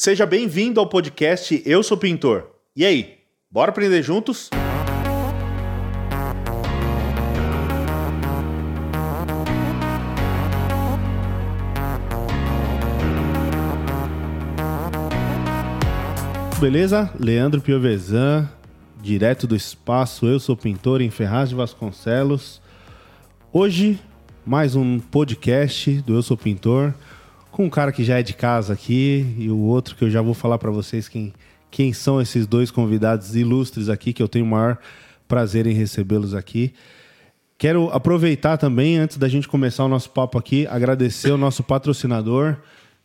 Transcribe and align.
Seja 0.00 0.24
bem-vindo 0.24 0.78
ao 0.78 0.88
podcast 0.88 1.60
Eu 1.66 1.82
Sou 1.82 1.96
Pintor. 1.96 2.46
E 2.76 2.86
aí, 2.86 3.18
bora 3.50 3.72
aprender 3.72 4.00
juntos? 4.00 4.48
Beleza? 16.60 17.12
Leandro 17.18 17.60
Piovesan, 17.60 18.48
direto 19.02 19.48
do 19.48 19.56
espaço 19.56 20.28
Eu 20.28 20.38
Sou 20.38 20.56
Pintor 20.56 21.02
em 21.02 21.10
Ferraz 21.10 21.48
de 21.48 21.56
Vasconcelos. 21.56 22.62
Hoje, 23.52 23.98
mais 24.46 24.76
um 24.76 25.00
podcast 25.00 26.00
do 26.02 26.14
Eu 26.14 26.22
Sou 26.22 26.36
Pintor 26.36 26.94
com 27.58 27.64
um 27.64 27.70
cara 27.70 27.90
que 27.90 28.04
já 28.04 28.20
é 28.20 28.22
de 28.22 28.34
casa 28.34 28.72
aqui 28.72 29.34
e 29.36 29.50
o 29.50 29.58
outro 29.58 29.96
que 29.96 30.04
eu 30.04 30.08
já 30.08 30.22
vou 30.22 30.32
falar 30.32 30.58
para 30.58 30.70
vocês 30.70 31.08
quem, 31.08 31.34
quem 31.72 31.92
são 31.92 32.20
esses 32.20 32.46
dois 32.46 32.70
convidados 32.70 33.34
ilustres 33.34 33.88
aqui, 33.88 34.12
que 34.12 34.22
eu 34.22 34.28
tenho 34.28 34.44
o 34.44 34.48
maior 34.48 34.78
prazer 35.26 35.66
em 35.66 35.72
recebê-los 35.72 36.36
aqui. 36.36 36.72
Quero 37.58 37.90
aproveitar 37.90 38.58
também, 38.58 38.96
antes 38.96 39.16
da 39.16 39.26
gente 39.26 39.48
começar 39.48 39.84
o 39.84 39.88
nosso 39.88 40.08
papo 40.10 40.38
aqui, 40.38 40.68
agradecer 40.68 41.32
o 41.32 41.36
nosso 41.36 41.64
patrocinador, 41.64 42.58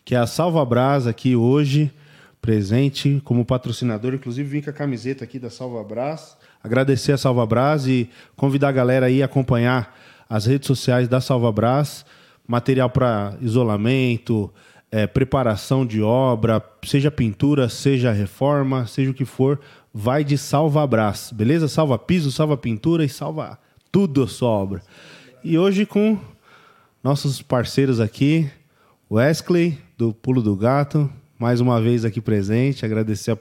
que 0.05 0.13
é 0.13 0.19
a 0.19 0.27
Salva 0.27 0.63
Brás, 0.63 1.07
aqui 1.07 1.35
hoje, 1.35 1.91
presente 2.39 3.19
como 3.25 3.43
patrocinador. 3.43 4.13
Inclusive, 4.13 4.47
vim 4.47 4.61
com 4.61 4.69
a 4.69 4.73
camiseta 4.73 5.23
aqui 5.23 5.39
da 5.39 5.49
Salva 5.49 5.83
Brás. 5.83 6.37
Agradecer 6.63 7.13
a 7.13 7.17
Salva 7.17 7.43
Brás 7.43 7.87
e 7.87 8.07
convidar 8.35 8.69
a 8.69 8.71
galera 8.71 9.07
aí 9.07 9.23
a 9.23 9.25
acompanhar 9.25 9.97
as 10.29 10.45
redes 10.45 10.67
sociais 10.67 11.07
da 11.07 11.19
Salva 11.19 11.51
Brás 11.51 12.05
material 12.47 12.89
para 12.89 13.37
isolamento, 13.41 14.51
é, 14.91 15.07
preparação 15.07 15.85
de 15.85 16.01
obra, 16.01 16.63
seja 16.83 17.09
pintura, 17.09 17.67
seja 17.67 18.11
reforma, 18.11 18.85
seja 18.85 19.11
o 19.11 19.13
que 19.13 19.25
for, 19.25 19.59
vai 19.93 20.23
de 20.23 20.37
salva 20.37 20.85
brás, 20.85 21.31
beleza? 21.33 21.67
Salva 21.67 21.97
piso, 21.97 22.31
salva 22.31 22.55
pintura 22.55 23.03
e 23.03 23.09
salva 23.09 23.57
tudo 23.91 24.23
a 24.23 24.27
sua 24.27 24.49
obra. 24.49 24.81
E 25.43 25.57
hoje 25.57 25.85
com 25.85 26.17
nossos 27.03 27.41
parceiros 27.41 27.99
aqui, 27.99 28.49
Wesley, 29.11 29.77
do 29.97 30.13
Pulo 30.13 30.41
do 30.41 30.55
Gato, 30.55 31.11
mais 31.39 31.59
uma 31.59 31.81
vez 31.81 32.05
aqui 32.05 32.21
presente, 32.21 32.85
agradecer 32.85 33.37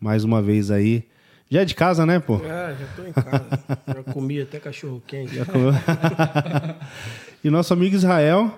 mais 0.00 0.24
uma 0.24 0.42
vez 0.42 0.70
aí. 0.70 1.04
Já 1.48 1.62
é 1.62 1.64
de 1.64 1.74
casa, 1.74 2.06
né, 2.06 2.20
pô? 2.20 2.36
É, 2.36 2.76
já 2.76 2.86
tô 2.94 3.04
em 3.04 3.12
casa. 3.12 3.48
já 3.86 4.12
comi 4.12 4.40
até 4.40 4.60
cachorro 4.60 5.02
quente. 5.06 5.34
Já 5.34 5.44
comeu. 5.44 5.72
E 7.42 7.50
nosso 7.50 7.72
amigo 7.72 7.94
Israel. 7.94 8.56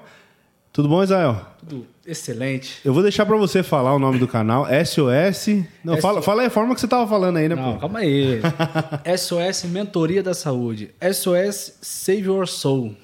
Tudo 0.72 0.88
bom, 0.88 1.02
Israel? 1.02 1.44
Tudo 1.58 1.86
excelente. 2.06 2.80
Eu 2.84 2.94
vou 2.94 3.02
deixar 3.02 3.26
para 3.26 3.36
você 3.36 3.62
falar 3.62 3.94
o 3.94 3.98
nome 3.98 4.18
do 4.18 4.26
canal, 4.26 4.66
SOS. 4.84 5.64
Não, 5.84 5.98
fala, 5.98 6.22
fala 6.22 6.42
aí 6.42 6.46
a 6.46 6.50
forma 6.50 6.74
que 6.74 6.80
você 6.80 6.88
tava 6.88 7.06
falando 7.06 7.36
aí, 7.36 7.48
né, 7.48 7.54
Não, 7.54 7.74
pô? 7.74 7.80
calma 7.80 7.98
aí. 8.00 8.40
SOS 9.16 9.64
Mentoria 9.64 10.22
da 10.22 10.32
Saúde. 10.34 10.90
SOS 11.12 11.78
Save 11.82 12.22
Your 12.22 12.48
Soul. 12.48 12.96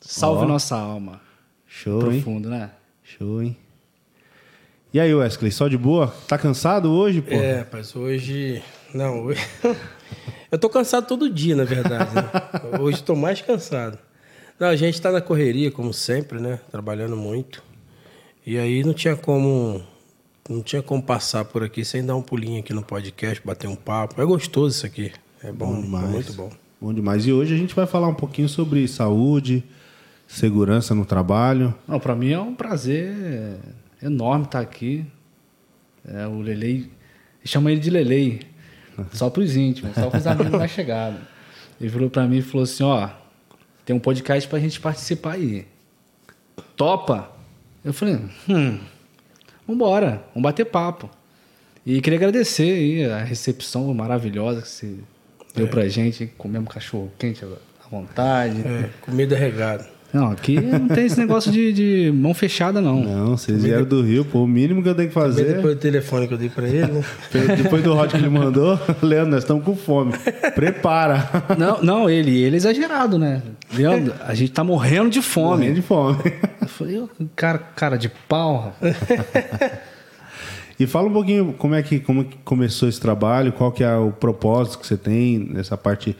Salve 0.00 0.44
Ó. 0.44 0.48
nossa 0.48 0.76
alma. 0.76 1.20
Show, 1.66 2.00
Profundo, 2.00 2.52
hein? 2.52 2.58
né? 2.58 2.70
Show, 3.04 3.40
hein? 3.42 3.56
E 4.92 5.00
aí, 5.00 5.14
Wesley, 5.14 5.50
só 5.52 5.68
de 5.68 5.78
boa? 5.78 6.12
Tá 6.28 6.36
cansado 6.36 6.90
hoje, 6.92 7.22
pô? 7.22 7.32
É, 7.34 7.60
rapaz, 7.60 7.94
hoje. 7.96 8.62
Não, 8.92 9.22
hoje. 9.24 9.40
Eu 10.50 10.58
tô 10.58 10.68
cansado 10.68 11.06
todo 11.06 11.30
dia, 11.30 11.56
na 11.56 11.64
verdade. 11.64 12.14
né? 12.14 12.28
Hoje 12.78 12.98
estou 12.98 13.16
mais 13.16 13.40
cansado. 13.40 13.96
Não, 14.62 14.68
a 14.68 14.76
gente 14.76 14.94
está 14.94 15.10
na 15.10 15.20
correria, 15.20 15.72
como 15.72 15.92
sempre, 15.92 16.38
né? 16.38 16.60
Trabalhando 16.70 17.16
muito. 17.16 17.64
E 18.46 18.56
aí 18.56 18.84
não 18.84 18.94
tinha 18.94 19.16
como. 19.16 19.82
Não 20.48 20.62
tinha 20.62 20.80
como 20.80 21.02
passar 21.02 21.44
por 21.44 21.64
aqui 21.64 21.84
sem 21.84 22.06
dar 22.06 22.14
um 22.14 22.22
pulinho 22.22 22.60
aqui 22.60 22.72
no 22.72 22.80
podcast, 22.80 23.44
bater 23.44 23.66
um 23.66 23.74
papo. 23.74 24.22
É 24.22 24.24
gostoso 24.24 24.76
isso 24.76 24.86
aqui. 24.86 25.10
É 25.42 25.50
bom, 25.50 25.76
é 25.76 25.82
demais. 25.82 26.10
muito 26.10 26.32
bom. 26.34 26.52
Bom 26.80 26.94
demais. 26.94 27.26
E 27.26 27.32
hoje 27.32 27.52
a 27.52 27.58
gente 27.58 27.74
vai 27.74 27.88
falar 27.88 28.06
um 28.06 28.14
pouquinho 28.14 28.48
sobre 28.48 28.86
saúde, 28.86 29.64
segurança 30.28 30.94
no 30.94 31.04
trabalho. 31.04 31.74
Não, 31.88 31.98
pra 31.98 32.14
mim 32.14 32.30
é 32.30 32.38
um 32.38 32.54
prazer 32.54 33.56
enorme 34.00 34.44
estar 34.44 34.60
aqui. 34.60 35.04
É, 36.06 36.28
o 36.28 36.40
Lelei. 36.40 36.88
Chama 37.44 37.72
ele 37.72 37.80
de 37.80 37.90
Lelei. 37.90 38.42
Só 39.12 39.28
pros 39.28 39.56
íntimos, 39.56 39.92
só 39.96 40.08
pros 40.08 40.24
amigos 40.24 40.52
mais 40.56 40.70
chegados. 40.70 41.18
Ele 41.80 41.90
virou 41.90 42.08
pra 42.08 42.28
mim 42.28 42.36
e 42.36 42.42
falou 42.42 42.62
assim: 42.62 42.84
ó, 42.84 43.10
tem 43.84 43.94
um 43.94 43.98
podcast 43.98 44.48
pra 44.48 44.58
gente 44.58 44.80
participar 44.80 45.34
aí. 45.34 45.66
Topa? 46.76 47.30
Eu 47.84 47.92
falei, 47.92 48.18
hum, 48.48 48.78
vambora, 49.66 50.22
vamos 50.34 50.42
bater 50.42 50.64
papo. 50.66 51.10
E 51.84 52.00
queria 52.00 52.18
agradecer 52.18 52.72
aí 52.72 53.04
a 53.10 53.24
recepção 53.24 53.92
maravilhosa 53.92 54.62
que 54.62 54.68
você 54.68 54.94
deu 55.54 55.66
pra 55.66 55.88
gente. 55.88 56.26
Comemos 56.38 56.72
cachorro 56.72 57.12
quente 57.18 57.44
à 57.44 57.88
vontade. 57.90 58.60
É, 58.60 58.90
comida 59.00 59.36
regada. 59.36 59.91
Não, 60.12 60.30
aqui 60.30 60.60
não 60.60 60.88
tem 60.88 61.06
esse 61.06 61.18
negócio 61.18 61.50
de, 61.50 61.72
de 61.72 62.12
mão 62.12 62.34
fechada, 62.34 62.80
não. 62.80 63.02
Não, 63.02 63.36
vocês 63.36 63.62
vieram 63.62 63.84
do 63.84 64.02
Rio, 64.02 64.24
pô. 64.24 64.42
O 64.42 64.46
mínimo 64.46 64.82
que 64.82 64.88
eu 64.88 64.94
tenho 64.94 65.08
que 65.08 65.14
fazer. 65.14 65.54
depois 65.54 65.74
do 65.74 65.80
telefone 65.80 66.28
que 66.28 66.34
eu 66.34 66.38
dei 66.38 66.50
pra 66.50 66.68
ele, 66.68 66.92
né? 66.92 67.02
Depois 67.56 67.82
do 67.82 67.96
hot 67.96 68.10
que 68.10 68.16
ele 68.16 68.28
mandou, 68.28 68.78
Leandro, 69.02 69.30
nós 69.30 69.42
estamos 69.42 69.64
com 69.64 69.74
fome. 69.74 70.12
Prepara. 70.54 71.30
Não, 71.56 71.82
não, 71.82 72.10
ele, 72.10 72.42
ele 72.42 72.56
é 72.56 72.58
exagerado, 72.58 73.18
né? 73.18 73.42
Leandro, 73.72 74.12
a 74.20 74.34
gente 74.34 74.52
tá 74.52 74.62
morrendo 74.62 75.08
de 75.08 75.22
fome. 75.22 75.60
Morrendo 75.60 75.74
de 75.76 75.82
fome. 75.82 76.18
Eu 76.60 76.68
falei, 76.68 77.02
cara, 77.34 77.58
cara 77.58 77.96
de 77.96 78.10
pau. 78.28 78.76
E 80.78 80.86
fala 80.86 81.08
um 81.08 81.12
pouquinho 81.12 81.54
como 81.56 81.74
é 81.74 81.82
que, 81.82 82.00
como 82.00 82.24
que 82.24 82.36
começou 82.44 82.88
esse 82.88 83.00
trabalho, 83.00 83.52
qual 83.52 83.70
que 83.70 83.84
é 83.84 83.94
o 83.94 84.10
propósito 84.10 84.78
que 84.78 84.86
você 84.86 84.96
tem 84.96 85.38
nessa 85.38 85.76
parte. 85.76 86.16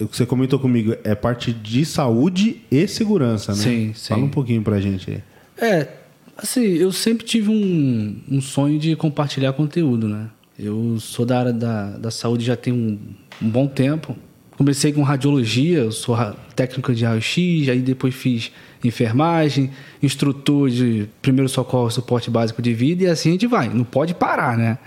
O 0.00 0.08
que 0.08 0.16
você 0.16 0.26
comentou 0.26 0.58
comigo 0.58 0.96
é 1.04 1.14
parte 1.14 1.52
de 1.52 1.84
saúde 1.84 2.60
e 2.70 2.88
segurança, 2.88 3.52
né? 3.52 3.58
Sim, 3.58 3.92
sim. 3.94 4.08
Fala 4.08 4.24
um 4.24 4.28
pouquinho 4.28 4.62
pra 4.62 4.80
gente 4.80 5.10
aí. 5.10 5.22
É, 5.56 5.88
assim, 6.36 6.62
eu 6.62 6.90
sempre 6.90 7.24
tive 7.24 7.50
um, 7.50 8.16
um 8.28 8.40
sonho 8.40 8.78
de 8.78 8.96
compartilhar 8.96 9.52
conteúdo, 9.52 10.08
né? 10.08 10.28
Eu 10.58 10.98
sou 10.98 11.24
da 11.24 11.38
área 11.38 11.52
da, 11.52 11.90
da 11.96 12.10
saúde 12.10 12.44
já 12.44 12.56
tem 12.56 12.72
um, 12.72 12.98
um 13.40 13.48
bom 13.48 13.68
tempo. 13.68 14.16
Comecei 14.56 14.92
com 14.92 15.02
radiologia, 15.02 15.78
eu 15.78 15.92
sou 15.92 16.16
técnico 16.56 16.92
de 16.92 17.04
raio-x, 17.04 17.68
aí 17.68 17.78
depois 17.78 18.12
fiz 18.12 18.50
enfermagem, 18.82 19.70
instrutor 20.02 20.68
de 20.68 21.08
primeiro 21.22 21.48
socorro, 21.48 21.88
suporte 21.90 22.28
básico 22.28 22.60
de 22.60 22.74
vida, 22.74 23.04
e 23.04 23.06
assim 23.06 23.28
a 23.28 23.32
gente 23.32 23.46
vai. 23.46 23.68
Não 23.68 23.84
pode 23.84 24.14
parar, 24.14 24.58
né? 24.58 24.78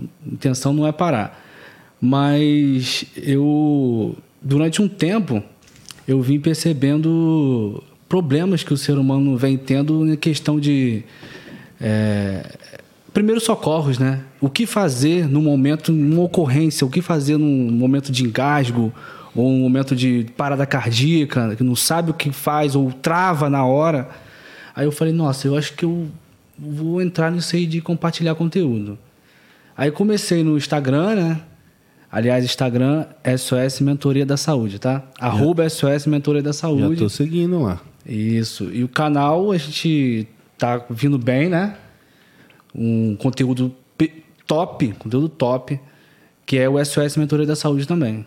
A 0.00 0.32
intenção 0.32 0.72
não 0.72 0.86
é 0.86 0.92
parar. 0.92 1.47
Mas 2.00 3.04
eu, 3.16 4.16
durante 4.40 4.80
um 4.80 4.88
tempo, 4.88 5.42
eu 6.06 6.20
vim 6.22 6.38
percebendo 6.38 7.82
problemas 8.08 8.62
que 8.62 8.72
o 8.72 8.76
ser 8.76 8.98
humano 8.98 9.36
vem 9.36 9.56
tendo 9.56 10.04
na 10.04 10.16
questão 10.16 10.58
de 10.58 11.02
é, 11.80 12.56
primeiros 13.12 13.44
socorros, 13.44 13.98
né? 13.98 14.20
O 14.40 14.48
que 14.48 14.64
fazer 14.64 15.28
no 15.28 15.42
momento, 15.42 15.92
numa 15.92 16.22
ocorrência, 16.22 16.86
o 16.86 16.90
que 16.90 17.02
fazer 17.02 17.36
num 17.36 17.70
momento 17.70 18.12
de 18.12 18.24
engasgo 18.24 18.92
ou 19.34 19.48
um 19.48 19.58
momento 19.58 19.94
de 19.94 20.26
parada 20.36 20.64
cardíaca, 20.64 21.54
que 21.56 21.62
não 21.62 21.76
sabe 21.76 22.10
o 22.10 22.14
que 22.14 22.30
faz 22.30 22.74
ou 22.74 22.90
trava 22.92 23.50
na 23.50 23.64
hora. 23.64 24.08
Aí 24.74 24.86
eu 24.86 24.92
falei, 24.92 25.12
nossa, 25.12 25.46
eu 25.46 25.56
acho 25.56 25.74
que 25.74 25.84
eu 25.84 26.08
vou 26.58 27.02
entrar 27.02 27.30
nisso 27.30 27.54
aí 27.54 27.66
de 27.66 27.80
compartilhar 27.80 28.34
conteúdo. 28.34 28.98
Aí 29.76 29.90
comecei 29.90 30.42
no 30.42 30.56
Instagram, 30.56 31.14
né? 31.14 31.40
Aliás, 32.10 32.44
Instagram 32.44 33.04
SOS 33.36 33.80
Mentoria 33.80 34.24
da 34.24 34.36
Saúde, 34.36 34.78
tá? 34.78 35.02
Arroba 35.20 35.68
SOS 35.68 36.06
Mentoria 36.06 36.42
da 36.42 36.50
Já 36.50 36.54
Saúde. 36.60 36.96
tô 36.96 37.08
seguindo 37.08 37.60
lá. 37.62 37.80
Isso. 38.06 38.70
E 38.72 38.82
o 38.82 38.88
canal 38.88 39.52
a 39.52 39.58
gente 39.58 40.26
tá 40.56 40.82
vindo 40.88 41.18
bem, 41.18 41.48
né? 41.48 41.76
Um 42.74 43.14
conteúdo 43.16 43.74
top, 44.46 44.88
conteúdo 44.98 45.28
top, 45.28 45.78
que 46.46 46.56
é 46.56 46.68
o 46.68 46.82
SOS 46.82 47.16
Mentoria 47.18 47.44
da 47.46 47.54
Saúde 47.56 47.86
também. 47.86 48.24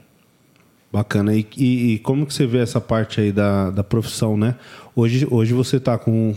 Bacana. 0.92 1.34
E, 1.36 1.48
e- 1.58 1.94
e 1.94 2.00
como 2.00 2.26
que 2.26 2.34
você 2.34 2.46
vê 2.46 2.60
essa 2.60 2.80
parte 2.80 3.20
aí 3.22 3.32
da, 3.32 3.72
da 3.72 3.84
profissão, 3.84 4.38
né? 4.38 4.56
Hoje, 4.96 5.26
hoje 5.32 5.54
você 5.54 5.80
tá 5.80 5.98
com 5.98 6.36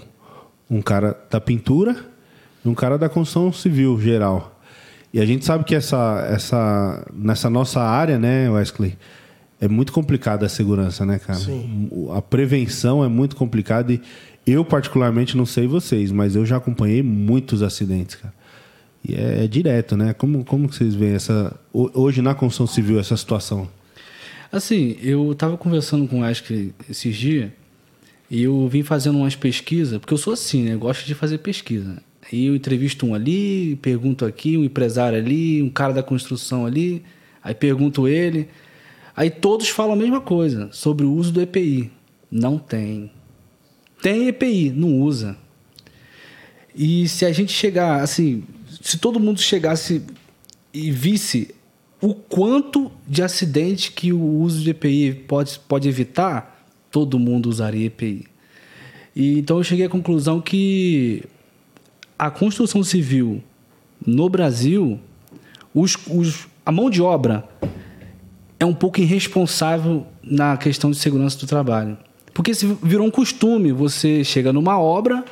um 0.71 0.81
cara 0.81 1.19
da 1.31 1.41
pintura 1.41 1.97
e 2.65 2.69
um 2.69 2.75
cara 2.75 2.97
da 2.97 3.09
construção 3.09 3.53
civil 3.53 4.01
geral. 4.01 4.54
E 5.15 5.21
a 5.21 5.25
gente 5.25 5.45
sabe 5.45 5.63
que 5.63 5.77
essa, 5.77 6.27
essa, 6.29 7.07
nessa 7.15 7.49
nossa 7.49 7.81
área, 7.81 8.19
né, 8.19 8.51
Wesley, 8.51 8.99
é 9.61 9.69
muito 9.69 9.93
complicada 9.93 10.45
a 10.45 10.49
segurança, 10.49 11.07
né, 11.07 11.21
cara? 11.21 11.39
Sim. 11.39 11.89
A 12.13 12.21
prevenção 12.21 13.05
é 13.05 13.09
muito 13.09 13.37
complicada 13.37 13.93
e 13.93 14.01
eu, 14.45 14.65
particularmente, 14.65 15.37
não 15.37 15.47
sei 15.47 15.69
vocês, 15.69 16.11
mas 16.11 16.35
eu 16.35 16.45
já 16.45 16.57
acompanhei 16.57 17.01
muitos 17.01 17.63
acidentes, 17.63 18.17
cara. 18.17 18.35
E 19.09 19.15
é, 19.15 19.45
é 19.45 19.47
direto, 19.47 19.97
né? 19.97 20.13
Como, 20.15 20.45
como 20.45 20.69
que 20.69 20.75
vocês 20.75 20.97
veem 20.97 21.15
essa, 21.15 21.55
ho- 21.73 21.91
hoje 21.95 22.21
na 22.21 22.35
construção 22.35 22.67
civil 22.67 22.99
essa 22.99 23.17
situação? 23.17 23.69
Assim, 24.51 24.97
eu 25.01 25.31
estava 25.31 25.57
conversando 25.57 26.09
com 26.09 26.21
o 26.21 26.25
Ashley 26.25 26.75
esses 26.91 27.15
dias 27.17 27.51
e 28.29 28.43
eu 28.43 28.67
vim 28.69 28.83
fazendo 28.83 29.19
umas 29.19 29.37
pesquisas, 29.37 29.99
porque 29.99 30.13
eu 30.13 30.19
sou 30.19 30.33
assim, 30.33 30.65
né? 30.65 30.75
Eu 30.75 30.79
gosto 30.81 31.07
de 31.07 31.15
fazer 31.15 31.39
pesquisa. 31.39 31.99
Aí 32.35 32.47
eu 32.47 32.57
entrevisto 32.57 33.07
um 33.07 33.15
ali, 33.15 33.77
pergunto 33.77 34.25
aqui, 34.25 34.59
um 34.59 34.65
empresário 34.65 35.17
ali, 35.17 35.63
um 35.63 35.71
cara 35.71 35.93
da 35.93 36.03
construção 36.03 36.67
ali, 36.67 37.01
aí 37.41 37.55
pergunto 37.55 38.09
ele. 38.09 38.49
Aí 39.15 39.31
todos 39.31 39.69
falam 39.69 39.93
a 39.93 39.97
mesma 39.97 40.21
coisa 40.21 40.69
sobre 40.73 41.07
o 41.07 41.13
uso 41.13 41.31
do 41.31 41.41
EPI. 41.41 41.93
Não 42.29 42.59
tem. 42.59 43.13
Tem 44.03 44.27
EPI, 44.27 44.71
não 44.71 45.01
usa. 45.01 45.37
E 46.75 47.07
se 47.07 47.25
a 47.25 47.31
gente 47.31 47.53
chegar, 47.53 48.03
assim, 48.03 48.43
se 48.83 48.99
todo 48.99 49.21
mundo 49.21 49.41
chegasse 49.41 50.03
e 50.73 50.91
visse 50.91 51.55
o 52.01 52.17
quanto 52.17 52.91
de 53.07 53.23
acidente 53.23 53.93
que 53.93 54.13
o 54.13 54.21
uso 54.21 54.61
de 54.61 54.71
EPI 54.71 55.23
pode, 55.29 55.61
pode 55.69 55.89
evitar, 55.89 56.69
todo 56.91 57.17
mundo 57.17 57.49
usaria 57.49 57.87
EPI. 57.87 58.27
E, 59.15 59.39
então 59.39 59.59
eu 59.59 59.63
cheguei 59.63 59.87
à 59.87 59.89
conclusão 59.89 60.41
que 60.41 61.23
a 62.19 62.31
construção 62.31 62.83
civil 62.83 63.43
no 64.07 64.29
Brasil, 64.29 65.01
os, 65.75 65.97
os, 66.09 66.47
a 66.65 66.71
mão 66.71 66.89
de 66.89 67.03
obra 67.03 67.49
é 68.59 68.65
um 68.65 68.75
pouco 68.75 69.01
irresponsável 69.01 70.07
na 70.23 70.57
questão 70.57 70.91
de 70.91 70.97
segurança 70.97 71.39
do 71.39 71.47
trabalho. 71.47 71.99
Porque 72.33 72.55
se 72.55 72.67
virou 72.83 73.07
um 73.07 73.11
costume, 73.11 73.73
você 73.73 74.25
chega 74.25 74.53
numa 74.53 74.79
obra 74.79 75.25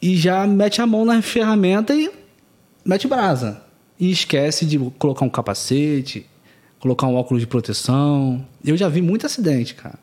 e 0.00 0.16
já 0.16 0.46
mete 0.46 0.80
a 0.80 0.86
mão 0.86 1.04
na 1.04 1.20
ferramenta 1.22 1.94
e 1.94 2.10
mete 2.84 3.06
brasa. 3.08 3.62
E 3.98 4.10
esquece 4.10 4.66
de 4.66 4.78
colocar 4.98 5.24
um 5.24 5.30
capacete, 5.30 6.26
colocar 6.78 7.06
um 7.06 7.14
óculos 7.14 7.40
de 7.40 7.46
proteção. 7.46 8.44
Eu 8.64 8.76
já 8.76 8.88
vi 8.88 9.00
muito 9.00 9.24
acidente, 9.24 9.74
cara. 9.74 9.98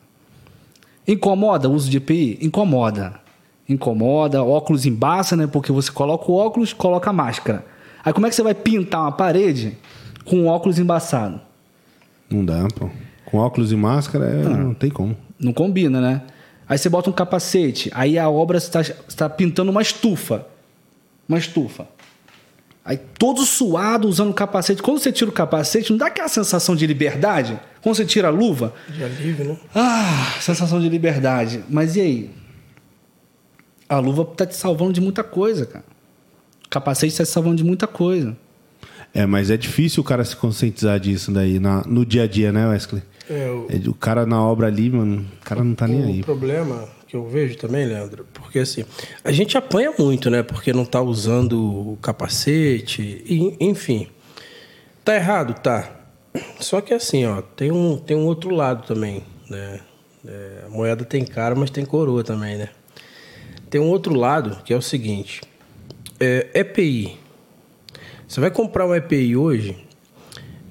Incomoda 1.06 1.68
o 1.68 1.72
uso 1.72 1.88
de 1.88 1.98
EPI? 1.98 2.38
Incomoda. 2.40 3.23
Incomoda, 3.68 4.42
óculos 4.42 4.84
embaça, 4.84 5.36
né? 5.36 5.46
Porque 5.46 5.72
você 5.72 5.90
coloca 5.90 6.30
o 6.30 6.34
óculos, 6.34 6.72
coloca 6.72 7.10
a 7.10 7.12
máscara. 7.12 7.64
Aí 8.04 8.12
como 8.12 8.26
é 8.26 8.30
que 8.30 8.36
você 8.36 8.42
vai 8.42 8.54
pintar 8.54 9.00
uma 9.00 9.12
parede 9.12 9.78
com 10.24 10.36
um 10.36 10.46
óculos 10.46 10.78
embaçado? 10.78 11.40
Não 12.28 12.44
dá, 12.44 12.66
pô. 12.74 12.90
Com 13.24 13.38
óculos 13.38 13.72
e 13.72 13.76
máscara 13.76 14.26
é, 14.26 14.42
não. 14.42 14.56
não 14.56 14.74
tem 14.74 14.90
como. 14.90 15.16
Não 15.38 15.52
combina, 15.52 16.00
né? 16.00 16.22
Aí 16.68 16.78
você 16.78 16.88
bota 16.88 17.10
um 17.10 17.12
capacete, 17.12 17.90
aí 17.94 18.18
a 18.18 18.28
obra 18.28 18.58
está, 18.58 18.80
está 18.80 19.28
pintando 19.28 19.70
uma 19.70 19.82
estufa. 19.82 20.46
Uma 21.28 21.38
estufa. 21.38 21.86
Aí 22.84 22.98
todo 23.18 23.42
suado, 23.44 24.06
usando 24.08 24.30
o 24.30 24.34
capacete. 24.34 24.82
Quando 24.82 24.98
você 24.98 25.10
tira 25.10 25.30
o 25.30 25.32
capacete, 25.32 25.90
não 25.90 25.98
dá 25.98 26.06
aquela 26.06 26.28
sensação 26.28 26.76
de 26.76 26.86
liberdade? 26.86 27.58
Quando 27.80 27.96
você 27.96 28.04
tira 28.04 28.28
a 28.28 28.30
luva? 28.30 28.74
De 28.88 29.02
alívio, 29.02 29.44
né? 29.46 29.56
Ah, 29.74 30.34
sensação 30.40 30.78
de 30.78 30.88
liberdade. 30.88 31.64
Mas 31.68 31.96
e 31.96 32.00
aí? 32.02 32.30
A 33.94 34.00
luva 34.00 34.22
está 34.22 34.44
te 34.44 34.56
salvando 34.56 34.92
de 34.92 35.00
muita 35.00 35.22
coisa, 35.22 35.66
cara. 35.66 35.84
O 36.66 36.68
capacete 36.68 37.12
está 37.12 37.24
te 37.24 37.30
salvando 37.30 37.56
de 37.56 37.64
muita 37.64 37.86
coisa. 37.86 38.36
É, 39.12 39.24
mas 39.26 39.50
é 39.50 39.56
difícil 39.56 40.00
o 40.02 40.04
cara 40.04 40.24
se 40.24 40.34
conscientizar 40.34 40.98
disso 40.98 41.30
daí 41.30 41.60
na, 41.60 41.82
no 41.86 42.04
dia 42.04 42.24
a 42.24 42.26
dia, 42.26 42.50
né, 42.50 42.66
Wesley? 42.66 43.02
É, 43.30 43.48
o, 43.48 43.66
É, 43.70 43.88
O 43.88 43.94
cara 43.94 44.26
na 44.26 44.42
obra 44.42 44.66
ali, 44.66 44.90
mano, 44.90 45.24
o 45.40 45.44
cara 45.44 45.62
não 45.62 45.74
tá 45.74 45.86
nem 45.86 46.02
o 46.02 46.06
aí. 46.08 46.22
problema 46.22 46.88
que 47.06 47.14
eu 47.14 47.28
vejo 47.28 47.56
também, 47.56 47.86
Leandro, 47.86 48.26
porque 48.34 48.58
assim, 48.58 48.84
a 49.22 49.30
gente 49.30 49.56
apanha 49.56 49.92
muito, 49.96 50.28
né? 50.28 50.42
Porque 50.42 50.72
não 50.72 50.84
tá 50.84 51.00
usando 51.00 51.92
o 51.92 51.96
capacete, 52.02 53.22
e, 53.24 53.56
enfim. 53.60 54.08
Tá 55.04 55.14
errado? 55.14 55.54
Tá. 55.62 55.88
Só 56.58 56.80
que 56.80 56.92
assim, 56.92 57.24
ó, 57.24 57.40
tem 57.40 57.70
um, 57.70 57.96
tem 57.96 58.16
um 58.16 58.24
outro 58.26 58.50
lado 58.50 58.84
também, 58.84 59.22
né? 59.48 59.78
É, 60.26 60.64
a 60.66 60.68
moeda 60.70 61.04
tem 61.04 61.24
cara, 61.24 61.54
mas 61.54 61.70
tem 61.70 61.84
coroa 61.84 62.24
também, 62.24 62.56
né? 62.56 62.70
Tem 63.70 63.80
um 63.80 63.88
outro 63.88 64.14
lado 64.14 64.62
que 64.64 64.72
é 64.72 64.76
o 64.76 64.82
seguinte: 64.82 65.42
é, 66.20 66.48
EPI. 66.54 67.18
Você 68.26 68.40
vai 68.40 68.50
comprar 68.50 68.86
um 68.86 68.94
EPI 68.94 69.36
hoje, 69.36 69.76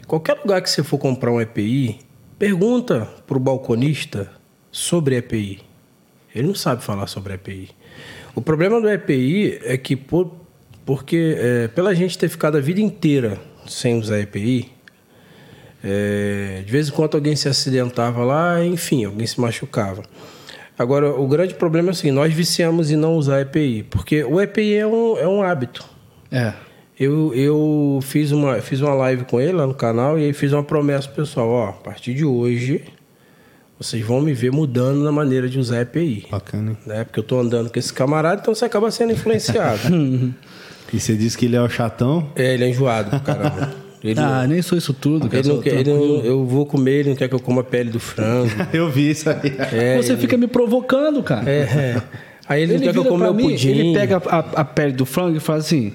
qualquer 0.07 0.39
lugar 0.39 0.61
que 0.61 0.69
você 0.69 0.83
for 0.83 0.97
comprar 0.97 1.31
um 1.31 1.39
EPI, 1.39 1.99
pergunta 2.37 3.07
pro 3.25 3.39
balconista 3.39 4.29
sobre 4.71 5.15
EPI. 5.17 5.61
Ele 6.35 6.47
não 6.47 6.55
sabe 6.55 6.83
falar 6.83 7.07
sobre 7.07 7.33
EPI. 7.35 7.69
O 8.35 8.41
problema 8.41 8.81
do 8.81 8.89
EPI 8.89 9.59
é 9.63 9.77
que, 9.77 9.95
por, 9.95 10.33
porque 10.85 11.37
é, 11.37 11.67
pela 11.67 11.93
gente 11.93 12.17
ter 12.17 12.27
ficado 12.27 12.57
a 12.57 12.61
vida 12.61 12.81
inteira 12.81 13.39
sem 13.67 13.97
usar 13.97 14.19
EPI, 14.19 14.71
é, 15.83 16.63
de 16.65 16.71
vez 16.71 16.89
em 16.89 16.91
quando 16.91 17.15
alguém 17.15 17.35
se 17.35 17.47
acidentava 17.47 18.23
lá, 18.23 18.63
enfim, 18.65 19.05
alguém 19.05 19.27
se 19.27 19.39
machucava. 19.39 20.03
Agora, 20.77 21.11
o 21.11 21.27
grande 21.27 21.53
problema 21.53 21.89
é 21.89 21.91
assim, 21.91 22.11
nós 22.11 22.33
viciamos 22.33 22.89
em 22.89 22.95
não 22.95 23.15
usar 23.15 23.41
EPI, 23.41 23.83
porque 23.89 24.23
o 24.23 24.41
EPI 24.41 24.75
é 24.75 24.87
um, 24.87 25.17
é 25.17 25.27
um 25.27 25.41
hábito. 25.41 25.85
É. 26.31 26.53
Eu, 26.99 27.33
eu 27.33 27.99
fiz, 28.01 28.31
uma, 28.31 28.61
fiz 28.61 28.81
uma 28.81 28.93
live 28.93 29.25
com 29.25 29.39
ele 29.39 29.53
lá 29.53 29.67
no 29.67 29.73
canal 29.73 30.17
e 30.17 30.25
aí 30.25 30.33
fiz 30.33 30.51
uma 30.51 30.63
promessa 30.63 31.07
pro 31.07 31.23
pessoal, 31.23 31.49
ó, 31.49 31.69
a 31.69 31.73
partir 31.73 32.13
de 32.13 32.25
hoje 32.25 32.83
vocês 33.79 34.05
vão 34.05 34.21
me 34.21 34.33
ver 34.33 34.51
mudando 34.51 35.03
na 35.03 35.11
maneira 35.11 35.49
de 35.49 35.59
usar 35.59 35.81
EPI. 35.81 36.27
Bacana, 36.31 36.71
hein? 36.71 36.77
Né? 36.85 37.03
Porque 37.03 37.19
eu 37.19 37.23
tô 37.23 37.39
andando 37.39 37.69
com 37.69 37.77
esse 37.77 37.91
camarada, 37.91 38.41
então 38.41 38.55
você 38.55 38.65
acaba 38.65 38.89
sendo 38.89 39.11
influenciado. 39.13 39.81
E 40.93 40.99
você 40.99 41.15
disse 41.15 41.35
que 41.35 41.45
ele 41.45 41.55
é 41.55 41.61
o 41.61 41.67
chatão? 41.67 42.29
é, 42.35 42.53
ele 42.53 42.65
é 42.65 42.69
enjoado, 42.69 43.19
caramba. 43.21 43.73
Ele, 44.03 44.19
Ah, 44.19 44.45
nem 44.47 44.61
sou 44.61 44.77
isso 44.77 44.93
tudo, 44.93 45.29
cara. 45.29 45.39
ele 45.39 45.47
não 45.53 45.61
quer, 45.61 45.75
ele 45.79 45.93
não- 45.93 46.25
eu 46.25 46.45
vou 46.45 46.65
comer, 46.65 46.99
ele 46.99 47.09
não 47.11 47.15
quer 47.15 47.29
que 47.29 47.35
eu 47.35 47.39
coma 47.39 47.61
a 47.61 47.63
pele 47.63 47.89
do 47.89 47.99
frango. 47.99 48.51
Eu 48.73 48.89
vi 48.89 49.09
isso 49.11 49.29
aí. 49.29 49.55
É, 49.71 49.95
Você 49.95 50.17
fica 50.17 50.35
me 50.37 50.45
provocando, 50.47 51.23
cara. 51.23 51.49
é, 51.49 51.59
é. 51.61 52.01
Aí 52.49 52.61
ele, 52.63 52.73
não 52.73 52.81
quer 52.81 52.91
que 52.91 52.99
eu 52.99 53.05
coma 53.05 53.29
o 53.29 53.35
pudim. 53.35 53.69
Ele 53.69 53.93
pega 53.97 54.21
a, 54.27 54.39
a 54.61 54.65
pele 54.65 54.91
do 54.91 55.05
frango 55.05 55.37
e 55.37 55.39
fala 55.39 55.59
assim: 55.59 55.93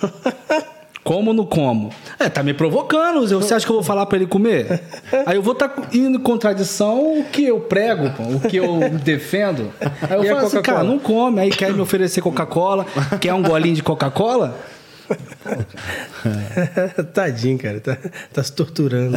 Como 1.04 1.30
ou 1.30 1.34
não 1.34 1.44
como? 1.44 1.90
É, 2.18 2.28
tá 2.28 2.42
me 2.44 2.54
provocando. 2.54 3.26
Você 3.26 3.52
acha 3.52 3.66
que 3.66 3.72
eu 3.72 3.76
vou 3.76 3.82
falar 3.82 4.06
pra 4.06 4.16
ele 4.16 4.26
comer? 4.26 4.80
Aí 5.26 5.36
eu 5.36 5.42
vou 5.42 5.52
estar 5.52 5.74
indo 5.92 6.16
em 6.18 6.22
contradição 6.22 7.18
o 7.18 7.24
que 7.24 7.44
eu 7.44 7.58
prego, 7.60 8.08
pô, 8.10 8.22
o 8.22 8.40
que 8.40 8.56
eu 8.56 8.78
defendo. 9.02 9.70
Aí 10.08 10.16
eu 10.16 10.22
E 10.24 10.28
falo 10.28 10.46
assim, 10.46 10.62
cara, 10.62 10.84
não 10.84 10.98
come. 11.00 11.40
Aí 11.40 11.50
quer 11.50 11.72
me 11.72 11.80
oferecer 11.80 12.20
Coca-Cola, 12.22 12.86
quer 13.20 13.34
um 13.34 13.42
golinho 13.42 13.74
de 13.74 13.82
Coca-Cola? 13.82 14.56
Tadinho, 17.12 17.58
cara. 17.58 17.80
Tá, 17.80 17.96
tá 18.32 18.42
se 18.42 18.52
torturando. 18.52 19.16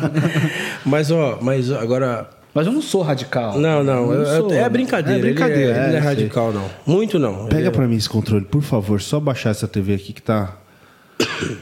mas, 0.84 1.10
ó, 1.10 1.38
mas 1.40 1.70
agora. 1.70 2.28
Mas 2.54 2.66
eu 2.66 2.72
não 2.72 2.80
sou 2.80 3.02
radical. 3.02 3.58
Não, 3.58 3.84
não. 3.84 4.12
Eu 4.12 4.22
é- 4.22 4.36
sou- 4.38 4.52
é 4.52 4.68
brincadeira. 4.68 5.18
É 5.18 5.22
brincadeira. 5.22 5.60
Ele, 5.62 5.78
é, 5.78 5.82
ele 5.82 5.86
não 5.88 5.94
é 5.94 5.96
é, 5.96 6.00
radical, 6.00 6.52
não. 6.52 6.70
Muito 6.86 7.18
não. 7.18 7.46
Pega 7.46 7.58
Ele 7.60 7.68
é- 7.68 7.70
pra 7.70 7.86
mim 7.86 7.96
esse 7.96 8.08
controle, 8.08 8.44
por 8.44 8.62
favor. 8.62 9.00
Só 9.00 9.20
baixar 9.20 9.50
essa 9.50 9.68
TV 9.68 9.94
aqui 9.94 10.12
que 10.12 10.22
tá. 10.22 10.56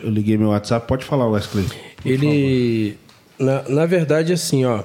Eu 0.02 0.11
liguei 0.11 0.37
meu 0.37 0.49
WhatsApp. 0.50 0.87
Pode 0.87 1.04
falar, 1.04 1.28
Wesley. 1.28 1.64
por 1.64 2.11
Ele, 2.11 2.97
na, 3.38 3.62
na 3.68 3.87
verdade, 3.87 4.32
assim, 4.32 4.64
ó, 4.64 4.82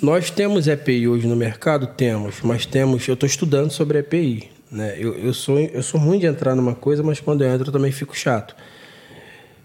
nós 0.00 0.30
temos 0.30 0.66
EPI 0.68 1.08
hoje 1.08 1.26
no 1.26 1.34
mercado, 1.36 1.86
temos, 1.86 2.36
mas 2.42 2.66
temos, 2.66 3.06
eu 3.08 3.14
estou 3.14 3.26
estudando 3.26 3.70
sobre 3.70 3.98
EPI, 3.98 4.50
né? 4.74 4.96
Eu, 4.98 5.14
eu 5.14 5.32
sou 5.32 5.58
eu 5.58 5.82
sou 5.82 6.00
ruim 6.00 6.18
de 6.18 6.26
entrar 6.26 6.54
numa 6.56 6.74
coisa, 6.74 7.02
mas 7.02 7.20
quando 7.20 7.44
eu 7.44 7.48
entro 7.48 7.68
eu 7.68 7.72
também 7.72 7.92
fico 7.92 8.16
chato. 8.16 8.54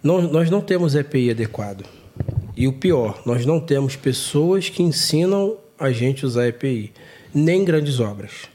Não, 0.01 0.21
nós 0.21 0.49
não 0.49 0.61
temos 0.61 0.95
EPI 0.95 1.31
adequado. 1.31 1.83
E 2.55 2.67
o 2.67 2.73
pior, 2.73 3.21
nós 3.25 3.45
não 3.45 3.59
temos 3.59 3.95
pessoas 3.95 4.69
que 4.69 4.83
ensinam 4.83 5.57
a 5.79 5.91
gente 5.91 6.23
a 6.23 6.27
usar 6.27 6.47
EPI, 6.47 6.91
nem 7.33 7.65
grandes 7.65 7.99
obras. 7.99 8.49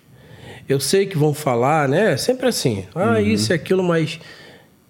Eu 0.68 0.78
sei 0.78 1.06
que 1.06 1.18
vão 1.18 1.34
falar, 1.34 1.88
né? 1.88 2.16
Sempre 2.16 2.46
assim, 2.46 2.84
ah, 2.94 3.20
isso 3.20 3.52
e 3.52 3.54
aquilo, 3.54 3.82
mas 3.82 4.20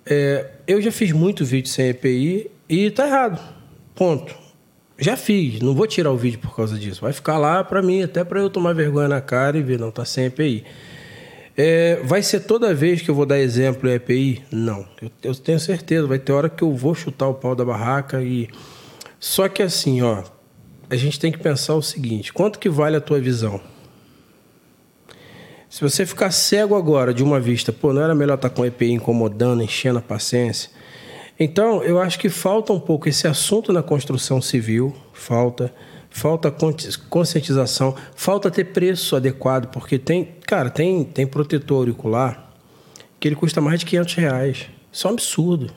é, 0.04 0.46
eu 0.66 0.80
já 0.80 0.92
fiz 0.92 1.12
muito 1.12 1.44
vídeo 1.44 1.68
sem 1.68 1.88
EPI 1.88 2.50
e 2.68 2.90
tá 2.90 3.06
errado. 3.06 3.40
Ponto. 3.94 4.34
Já 4.98 5.16
fiz, 5.16 5.60
não 5.60 5.74
vou 5.74 5.86
tirar 5.86 6.12
o 6.12 6.16
vídeo 6.16 6.38
por 6.38 6.54
causa 6.54 6.78
disso. 6.78 7.00
Vai 7.00 7.12
ficar 7.12 7.38
lá 7.38 7.64
pra 7.64 7.82
mim, 7.82 8.02
até 8.02 8.22
pra 8.22 8.38
eu 8.40 8.50
tomar 8.50 8.74
vergonha 8.74 9.08
na 9.08 9.20
cara 9.20 9.58
e 9.58 9.62
ver, 9.62 9.78
não, 9.78 9.90
tá 9.90 10.04
sem 10.04 10.26
EPI. 10.26 10.64
É, 11.56 12.00
vai 12.02 12.22
ser 12.22 12.40
toda 12.40 12.74
vez 12.74 13.00
que 13.00 13.10
eu 13.10 13.14
vou 13.14 13.24
dar 13.24 13.38
exemplo 13.38 13.88
em 13.88 13.94
EPI? 13.94 14.42
Não. 14.50 14.86
Eu, 15.00 15.10
eu 15.22 15.34
tenho 15.34 15.60
certeza, 15.60 16.06
vai 16.06 16.18
ter 16.18 16.32
hora 16.32 16.48
que 16.48 16.62
eu 16.62 16.74
vou 16.74 16.94
chutar 16.94 17.28
o 17.28 17.34
pau 17.34 17.54
da 17.54 17.64
barraca 17.64 18.22
e. 18.22 18.48
Só 19.20 19.48
que 19.48 19.62
assim, 19.62 20.02
ó, 20.02 20.22
a 20.90 20.96
gente 20.96 21.18
tem 21.18 21.30
que 21.30 21.38
pensar 21.38 21.74
o 21.74 21.82
seguinte: 21.82 22.32
quanto 22.32 22.58
que 22.58 22.68
vale 22.68 22.96
a 22.96 23.00
tua 23.00 23.20
visão? 23.20 23.60
Se 25.68 25.80
você 25.80 26.06
ficar 26.06 26.30
cego 26.30 26.76
agora 26.76 27.12
de 27.12 27.22
uma 27.22 27.40
vista, 27.40 27.72
pô, 27.72 27.92
não 27.92 28.02
era 28.02 28.14
melhor 28.14 28.34
estar 28.34 28.50
com 28.50 28.64
EPI 28.64 28.92
incomodando, 28.92 29.62
enchendo 29.62 29.98
a 29.98 30.02
paciência? 30.02 30.70
Então, 31.38 31.82
eu 31.82 32.00
acho 32.00 32.16
que 32.18 32.28
falta 32.28 32.72
um 32.72 32.78
pouco 32.78 33.08
esse 33.08 33.26
assunto 33.26 33.72
na 33.72 33.82
construção 33.82 34.40
civil, 34.40 34.94
falta, 35.12 35.74
falta 36.14 36.48
consci- 36.48 36.96
conscientização, 37.10 37.94
falta 38.14 38.48
ter 38.48 38.66
preço 38.66 39.16
adequado, 39.16 39.66
porque 39.66 39.98
tem, 39.98 40.36
cara, 40.46 40.70
tem, 40.70 41.02
tem 41.02 41.26
protetor 41.26 41.78
auricular 41.78 42.50
que 43.18 43.26
ele 43.26 43.34
custa 43.34 43.60
mais 43.60 43.80
de 43.80 43.86
500 43.86 44.14
reais. 44.14 44.66
Isso 44.92 45.08
é 45.08 45.10
um 45.10 45.14
absurdo. 45.14 45.72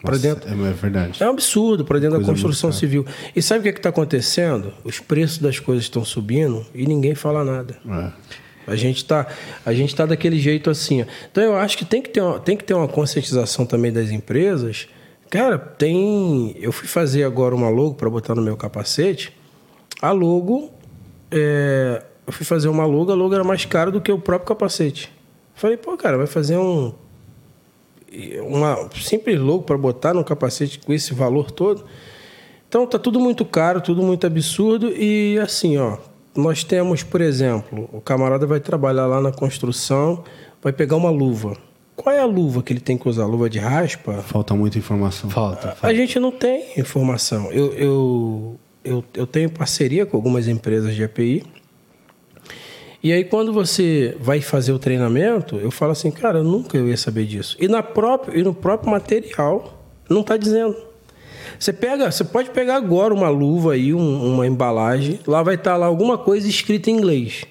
Para 0.00 0.16
dentro. 0.16 0.48
É, 0.48 0.52
é 0.52 0.72
verdade. 0.72 1.22
É 1.22 1.26
um 1.26 1.30
absurdo 1.30 1.84
para 1.84 1.98
dentro 1.98 2.16
Coisa 2.16 2.26
da 2.26 2.32
construção 2.32 2.72
civil. 2.72 3.04
E 3.34 3.42
sabe 3.42 3.68
o 3.68 3.72
que 3.72 3.78
está 3.78 3.90
acontecendo? 3.90 4.72
Os 4.82 4.98
preços 4.98 5.38
das 5.38 5.58
coisas 5.58 5.84
estão 5.84 6.04
subindo 6.04 6.64
e 6.74 6.86
ninguém 6.86 7.14
fala 7.14 7.44
nada. 7.44 7.76
É. 7.86 8.12
A 8.72 8.76
gente 8.76 9.04
tá, 9.04 9.26
a 9.64 9.74
gente 9.74 9.94
tá 9.94 10.06
daquele 10.06 10.38
jeito 10.38 10.70
assim. 10.70 11.02
ó. 11.02 11.06
Então 11.30 11.44
eu 11.44 11.56
acho 11.56 11.76
que 11.76 11.84
tem 11.84 12.00
que 12.00 12.08
ter 12.08 12.22
uma, 12.22 12.40
tem 12.40 12.56
que 12.56 12.64
ter 12.64 12.72
uma 12.74 12.88
conscientização 12.88 13.66
também 13.66 13.92
das 13.92 14.10
empresas. 14.10 14.88
Cara, 15.28 15.58
tem. 15.58 16.56
Eu 16.58 16.72
fui 16.72 16.88
fazer 16.88 17.24
agora 17.24 17.54
uma 17.54 17.68
logo 17.68 17.94
para 17.94 18.08
botar 18.08 18.34
no 18.34 18.42
meu 18.42 18.56
capacete. 18.56 19.35
A 20.00 20.12
logo, 20.12 20.70
é, 21.30 22.02
eu 22.26 22.32
fui 22.32 22.44
fazer 22.44 22.68
uma 22.68 22.84
logo, 22.84 23.10
a 23.12 23.14
logo 23.14 23.34
era 23.34 23.44
mais 23.44 23.64
cara 23.64 23.90
do 23.90 24.00
que 24.00 24.12
o 24.12 24.18
próprio 24.18 24.48
capacete. 24.48 25.12
Falei, 25.54 25.76
pô, 25.76 25.96
cara, 25.96 26.16
vai 26.16 26.26
fazer 26.26 26.56
um 26.56 26.92
uma 28.46 28.88
simples 28.94 29.38
logo 29.38 29.64
para 29.64 29.76
botar 29.76 30.14
no 30.14 30.24
capacete 30.24 30.78
com 30.78 30.92
esse 30.92 31.12
valor 31.12 31.50
todo. 31.50 31.84
Então 32.68 32.86
tá 32.86 32.98
tudo 32.98 33.20
muito 33.20 33.44
caro, 33.44 33.80
tudo 33.80 34.02
muito 34.02 34.26
absurdo 34.26 34.90
e 34.90 35.38
assim, 35.38 35.76
ó, 35.76 35.98
nós 36.34 36.64
temos, 36.64 37.02
por 37.02 37.20
exemplo, 37.20 37.88
o 37.92 38.00
camarada 38.00 38.46
vai 38.46 38.60
trabalhar 38.60 39.06
lá 39.06 39.20
na 39.20 39.32
construção, 39.32 40.24
vai 40.62 40.72
pegar 40.72 40.96
uma 40.96 41.10
luva. 41.10 41.56
Qual 41.94 42.14
é 42.14 42.20
a 42.20 42.26
luva 42.26 42.62
que 42.62 42.72
ele 42.72 42.80
tem 42.80 42.98
que 42.98 43.08
usar? 43.08 43.24
Luva 43.24 43.48
de 43.48 43.58
raspa? 43.58 44.14
Falta 44.14 44.54
muita 44.54 44.76
informação. 44.76 45.30
Falta. 45.30 45.70
A 45.70 45.74
falta. 45.74 45.96
gente 45.96 46.20
não 46.20 46.30
tem 46.30 46.78
informação. 46.78 47.50
Eu, 47.50 47.72
eu, 47.72 48.56
eu, 48.86 49.04
eu 49.14 49.26
tenho 49.26 49.50
parceria 49.50 50.06
com 50.06 50.16
algumas 50.16 50.48
empresas 50.48 50.94
de 50.94 51.02
API. 51.04 51.42
E 53.02 53.12
aí, 53.12 53.24
quando 53.24 53.52
você 53.52 54.16
vai 54.20 54.40
fazer 54.40 54.72
o 54.72 54.78
treinamento, 54.78 55.56
eu 55.56 55.70
falo 55.70 55.92
assim, 55.92 56.10
cara, 56.10 56.38
eu 56.38 56.44
nunca 56.44 56.76
eu 56.76 56.88
ia 56.88 56.96
saber 56.96 57.24
disso. 57.24 57.56
E, 57.60 57.68
na 57.68 57.82
própria, 57.82 58.38
e 58.38 58.42
no 58.42 58.52
próprio 58.54 58.90
material, 58.90 59.84
não 60.08 60.22
está 60.22 60.36
dizendo. 60.36 60.74
Você 61.58 61.72
pega, 61.72 62.10
você 62.10 62.24
pode 62.24 62.50
pegar 62.50 62.76
agora 62.76 63.14
uma 63.14 63.28
luva 63.28 63.74
aí, 63.74 63.94
um- 63.94 64.34
uma 64.34 64.46
embalagem, 64.46 65.20
lá 65.26 65.42
vai 65.42 65.54
estar 65.54 65.76
lá 65.76 65.86
alguma 65.86 66.18
coisa 66.18 66.48
escrita 66.48 66.90
em 66.90 66.94
inglês. 66.96 67.44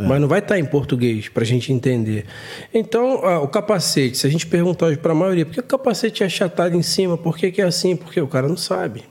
Mas 0.00 0.20
não 0.20 0.28
vai 0.28 0.38
estar 0.38 0.56
em 0.56 0.64
português 0.64 1.28
para 1.28 1.42
a 1.42 1.46
gente 1.46 1.72
entender. 1.72 2.24
Então, 2.72 3.20
ah, 3.24 3.40
o 3.40 3.48
capacete, 3.48 4.16
se 4.16 4.28
a 4.28 4.30
gente 4.30 4.46
perguntar 4.46 4.86
hoje 4.86 4.96
para 4.98 5.10
a 5.10 5.14
maioria, 5.14 5.44
por 5.44 5.52
que 5.54 5.58
o 5.58 5.62
capacete 5.64 6.22
é 6.22 6.26
achatado 6.26 6.76
em 6.76 6.82
cima? 6.82 7.18
Por 7.18 7.36
que, 7.36 7.50
que 7.50 7.60
é 7.60 7.64
assim? 7.64 7.96
Porque 7.96 8.20
o 8.20 8.28
cara 8.28 8.46
não 8.46 8.56
sabe. 8.56 9.02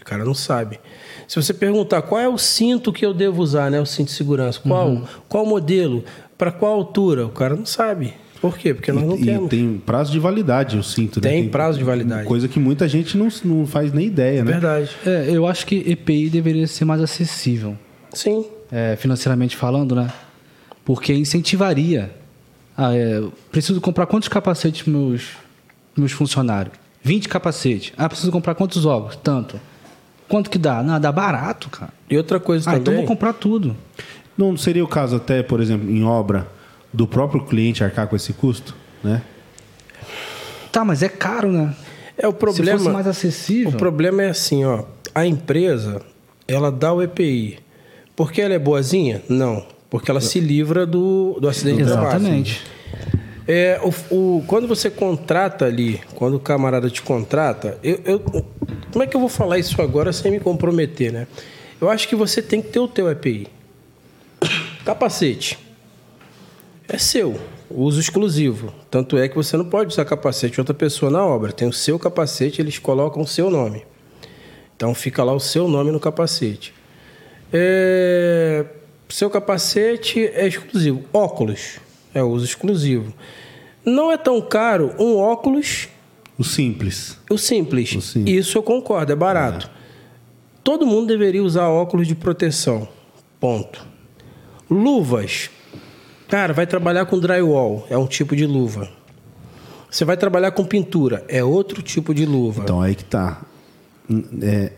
O 0.00 0.04
cara 0.04 0.24
não 0.24 0.34
sabe. 0.34 0.80
Se 1.30 1.40
você 1.40 1.54
perguntar 1.54 2.02
qual 2.02 2.20
é 2.20 2.28
o 2.28 2.36
cinto 2.36 2.92
que 2.92 3.06
eu 3.06 3.14
devo 3.14 3.40
usar, 3.40 3.70
né? 3.70 3.80
O 3.80 3.86
cinto 3.86 4.08
de 4.08 4.14
segurança, 4.14 4.58
qual, 4.66 4.88
Uhum. 4.88 5.04
qual 5.28 5.46
modelo, 5.46 6.04
para 6.36 6.50
qual 6.50 6.72
altura, 6.72 7.24
o 7.24 7.28
cara 7.28 7.54
não 7.54 7.64
sabe. 7.64 8.14
Por 8.40 8.58
quê? 8.58 8.74
Porque 8.74 8.90
nós 8.90 9.04
não 9.04 9.14
e, 9.16 9.22
e 9.22 9.24
temos. 9.26 9.48
tem 9.48 9.78
prazo 9.86 10.10
de 10.10 10.18
validade, 10.18 10.76
eu 10.76 10.82
sinto. 10.82 11.20
né? 11.22 11.30
Tem 11.30 11.48
prazo 11.48 11.78
de 11.78 11.84
validade. 11.84 12.26
Coisa 12.26 12.48
que 12.48 12.58
muita 12.58 12.88
gente 12.88 13.16
não, 13.16 13.28
não 13.44 13.64
faz 13.64 13.92
nem 13.92 14.08
ideia, 14.08 14.42
né? 14.42 14.50
Verdade. 14.50 14.90
É, 15.06 15.26
eu 15.28 15.46
acho 15.46 15.64
que 15.68 15.76
EPI 15.92 16.30
deveria 16.30 16.66
ser 16.66 16.84
mais 16.84 17.00
acessível, 17.00 17.78
Sim. 18.12 18.44
é, 18.72 18.96
financeiramente 18.96 19.56
falando, 19.56 19.94
né? 19.94 20.12
Porque 20.84 21.14
incentivaria. 21.14 22.10
Ah, 22.76 22.92
é, 22.92 23.22
preciso 23.52 23.80
comprar 23.80 24.06
quantos 24.06 24.26
capacetes 24.26 24.82
para 24.82 24.92
meus, 24.92 25.28
meus 25.96 26.10
funcionários? 26.10 26.74
20 27.04 27.28
capacetes. 27.28 27.92
Ah, 27.96 28.08
preciso 28.08 28.32
comprar 28.32 28.56
quantos 28.56 28.84
ovos? 28.84 29.14
Tanto. 29.14 29.60
Quanto 30.30 30.48
que 30.48 30.56
dá? 30.56 30.82
Não, 30.82 30.98
dá 31.00 31.10
barato, 31.10 31.68
cara. 31.68 31.92
E 32.08 32.16
outra 32.16 32.38
coisa 32.40 32.70
Ah, 32.70 32.74
então 32.74 32.84
também. 32.84 33.00
vou 33.00 33.08
comprar 33.08 33.32
tudo. 33.34 33.76
Não 34.38 34.56
seria 34.56 34.82
o 34.84 34.88
caso 34.88 35.16
até, 35.16 35.42
por 35.42 35.60
exemplo, 35.60 35.90
em 35.90 36.04
obra, 36.04 36.46
do 36.92 37.06
próprio 37.06 37.44
cliente 37.44 37.82
arcar 37.84 38.06
com 38.06 38.14
esse 38.16 38.32
custo, 38.32 38.74
né? 39.04 39.20
Tá, 40.70 40.84
mas 40.84 41.02
é 41.02 41.08
caro, 41.08 41.50
né? 41.50 41.74
É 42.16 42.28
o 42.28 42.32
Se 42.32 42.36
problema. 42.38 42.78
fosse 42.78 42.90
mais 42.90 43.06
acessível. 43.08 43.70
O 43.70 43.76
problema 43.76 44.22
é 44.22 44.30
assim, 44.30 44.64
ó. 44.64 44.84
A 45.14 45.26
empresa, 45.26 46.00
ela 46.46 46.70
dá 46.70 46.92
o 46.92 47.02
EPI. 47.02 47.58
Porque 48.14 48.40
ela 48.40 48.54
é 48.54 48.58
boazinha? 48.58 49.22
Não. 49.28 49.66
Porque 49.90 50.10
ela 50.10 50.20
se 50.20 50.38
livra 50.38 50.86
do, 50.86 51.38
do 51.40 51.48
acidente 51.48 51.78
de 51.78 51.84
trabalho. 51.90 52.08
Exatamente. 52.08 52.62
É, 53.52 53.80
o, 53.82 54.14
o- 54.38 54.44
quando 54.46 54.68
você 54.68 54.88
contrata 54.88 55.64
ali, 55.64 56.00
quando 56.14 56.34
o 56.34 56.38
camarada 56.40 56.88
te 56.88 57.02
contrata, 57.02 57.76
eu, 57.82 57.98
eu- 58.04 58.20
como 58.92 59.02
é 59.02 59.08
que 59.08 59.16
eu 59.16 59.20
vou 59.20 59.28
falar 59.28 59.58
isso 59.58 59.82
agora 59.82 60.12
sem 60.12 60.30
me 60.30 60.38
comprometer, 60.38 61.12
né? 61.12 61.26
Eu 61.80 61.90
acho 61.90 62.06
que 62.06 62.14
você 62.14 62.40
tem 62.40 62.62
que 62.62 62.68
ter 62.68 62.78
o 62.78 62.86
teu 62.86 63.10
EPI. 63.10 63.48
Capacete. 64.84 65.58
É 66.88 66.96
seu, 66.96 67.40
uso 67.68 67.98
exclusivo. 67.98 68.72
Tanto 68.88 69.18
é 69.18 69.28
que 69.28 69.34
você 69.34 69.56
não 69.56 69.64
pode 69.64 69.92
usar 69.92 70.04
capacete 70.04 70.54
de 70.54 70.60
outra 70.60 70.74
pessoa 70.74 71.10
na 71.10 71.24
obra. 71.26 71.50
Tem 71.52 71.66
o 71.66 71.72
seu 71.72 71.98
capacete, 71.98 72.62
eles 72.62 72.78
colocam 72.78 73.20
o 73.22 73.26
seu 73.26 73.50
nome. 73.50 73.84
Então 74.76 74.94
fica 74.94 75.24
lá 75.24 75.32
o 75.32 75.40
seu 75.40 75.66
nome 75.66 75.90
no 75.90 75.98
capacete. 75.98 76.72
É, 77.52 78.64
Seu 79.08 79.28
capacete 79.28 80.24
é 80.24 80.46
exclusivo. 80.46 81.02
Óculos 81.12 81.80
é 82.14 82.22
uso 82.22 82.44
exclusivo. 82.44 83.12
Não 83.84 84.10
é 84.12 84.16
tão 84.16 84.40
caro 84.40 84.94
um 84.98 85.16
óculos, 85.16 85.88
O 86.38 86.44
simples. 86.44 87.18
o 87.30 87.38
simples. 87.38 87.94
O 87.94 88.00
simples. 88.00 88.36
Isso 88.36 88.58
eu 88.58 88.62
concordo, 88.62 89.12
é 89.12 89.16
barato. 89.16 89.70
Todo 90.62 90.86
mundo 90.86 91.06
deveria 91.06 91.42
usar 91.42 91.68
óculos 91.68 92.06
de 92.06 92.14
proteção. 92.14 92.86
Ponto. 93.38 93.86
Luvas. 94.70 95.50
Cara, 96.28 96.52
vai 96.52 96.66
trabalhar 96.66 97.06
com 97.06 97.18
drywall, 97.18 97.86
é 97.90 97.98
um 97.98 98.06
tipo 98.06 98.36
de 98.36 98.46
luva. 98.46 98.88
Você 99.90 100.04
vai 100.04 100.16
trabalhar 100.16 100.52
com 100.52 100.64
pintura, 100.64 101.24
é 101.28 101.42
outro 101.42 101.82
tipo 101.82 102.14
de 102.14 102.24
luva. 102.24 102.62
Então 102.62 102.80
aí 102.80 102.94
que 102.94 103.04
tá. 103.04 103.42
É, 104.42 104.72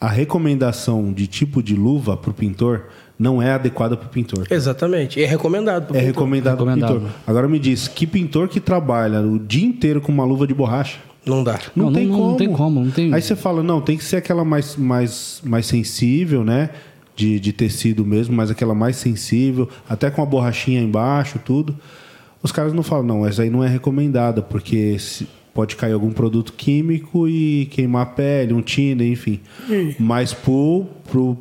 a 0.00 0.08
recomendação 0.08 1.12
de 1.12 1.26
tipo 1.26 1.62
de 1.62 1.74
luva 1.74 2.16
para 2.16 2.30
o 2.30 2.34
pintor 2.34 2.84
não 3.18 3.40
é 3.40 3.52
adequada 3.52 3.96
para 3.96 4.06
o 4.06 4.10
pintor. 4.10 4.46
Exatamente. 4.50 5.18
E 5.20 5.22
é 5.22 5.26
recomendado. 5.26 5.86
pro 5.86 5.96
É 5.96 6.00
pintor. 6.00 6.14
recomendado 6.14 6.56
para 6.64 6.74
Recomendado. 6.74 7.00
pintor. 7.00 7.10
Agora 7.26 7.48
me 7.48 7.58
diz, 7.58 7.86
que 7.88 8.06
pintor 8.06 8.48
que 8.48 8.60
trabalha 8.60 9.20
o 9.20 9.38
dia 9.38 9.64
inteiro 9.66 10.00
com 10.00 10.10
uma 10.12 10.24
luva 10.24 10.46
de 10.46 10.54
borracha? 10.54 10.98
Não 11.24 11.42
dá. 11.42 11.58
Não, 11.74 11.86
Não, 11.86 11.92
tem 11.92 12.06
não- 12.06 12.16
como. 12.18 12.30
não 12.30 12.36
tem 12.36 12.48
como, 12.52 12.84
não 12.84 12.90
tem- 12.90 13.14
Aí 13.14 13.22
você 13.22 13.34
fala, 13.34 13.62
não, 13.62 13.80
tem 13.80 13.96
que 13.96 14.04
ser 14.04 14.16
aquela 14.16 14.44
mais, 14.44 14.76
mais, 14.76 15.40
mais 15.44 15.64
sensível, 15.66 16.44
né? 16.44 16.70
De, 17.16 17.38
de 17.38 17.52
tecido 17.52 18.04
mesmo, 18.04 18.34
mas 18.34 18.50
aquela 18.50 18.74
mais 18.74 18.96
sensível, 18.96 19.68
até 19.88 20.10
com 20.10 20.20
a 20.20 20.26
borrachinha 20.26 20.80
embaixo, 20.82 21.38
tudo. 21.42 21.74
Os 22.42 22.50
caras 22.52 22.72
não 22.74 22.82
falam, 22.82 23.04
não, 23.06 23.26
essa 23.26 23.42
aí 23.42 23.48
não 23.48 23.62
é 23.64 23.68
recomendada, 23.68 24.42
porque 24.42 24.98
se- 24.98 25.26
pode 25.54 25.76
cair 25.76 25.92
algum 25.92 26.10
produto 26.10 26.52
químico 26.52 27.28
e 27.28 27.66
queimar 27.70 28.02
a 28.02 28.06
pele, 28.06 28.52
um 28.52 28.60
tiner, 28.60 29.06
enfim. 29.10 29.38
Mas 29.98 30.34
pro, 30.34 30.84
pro 31.08 31.38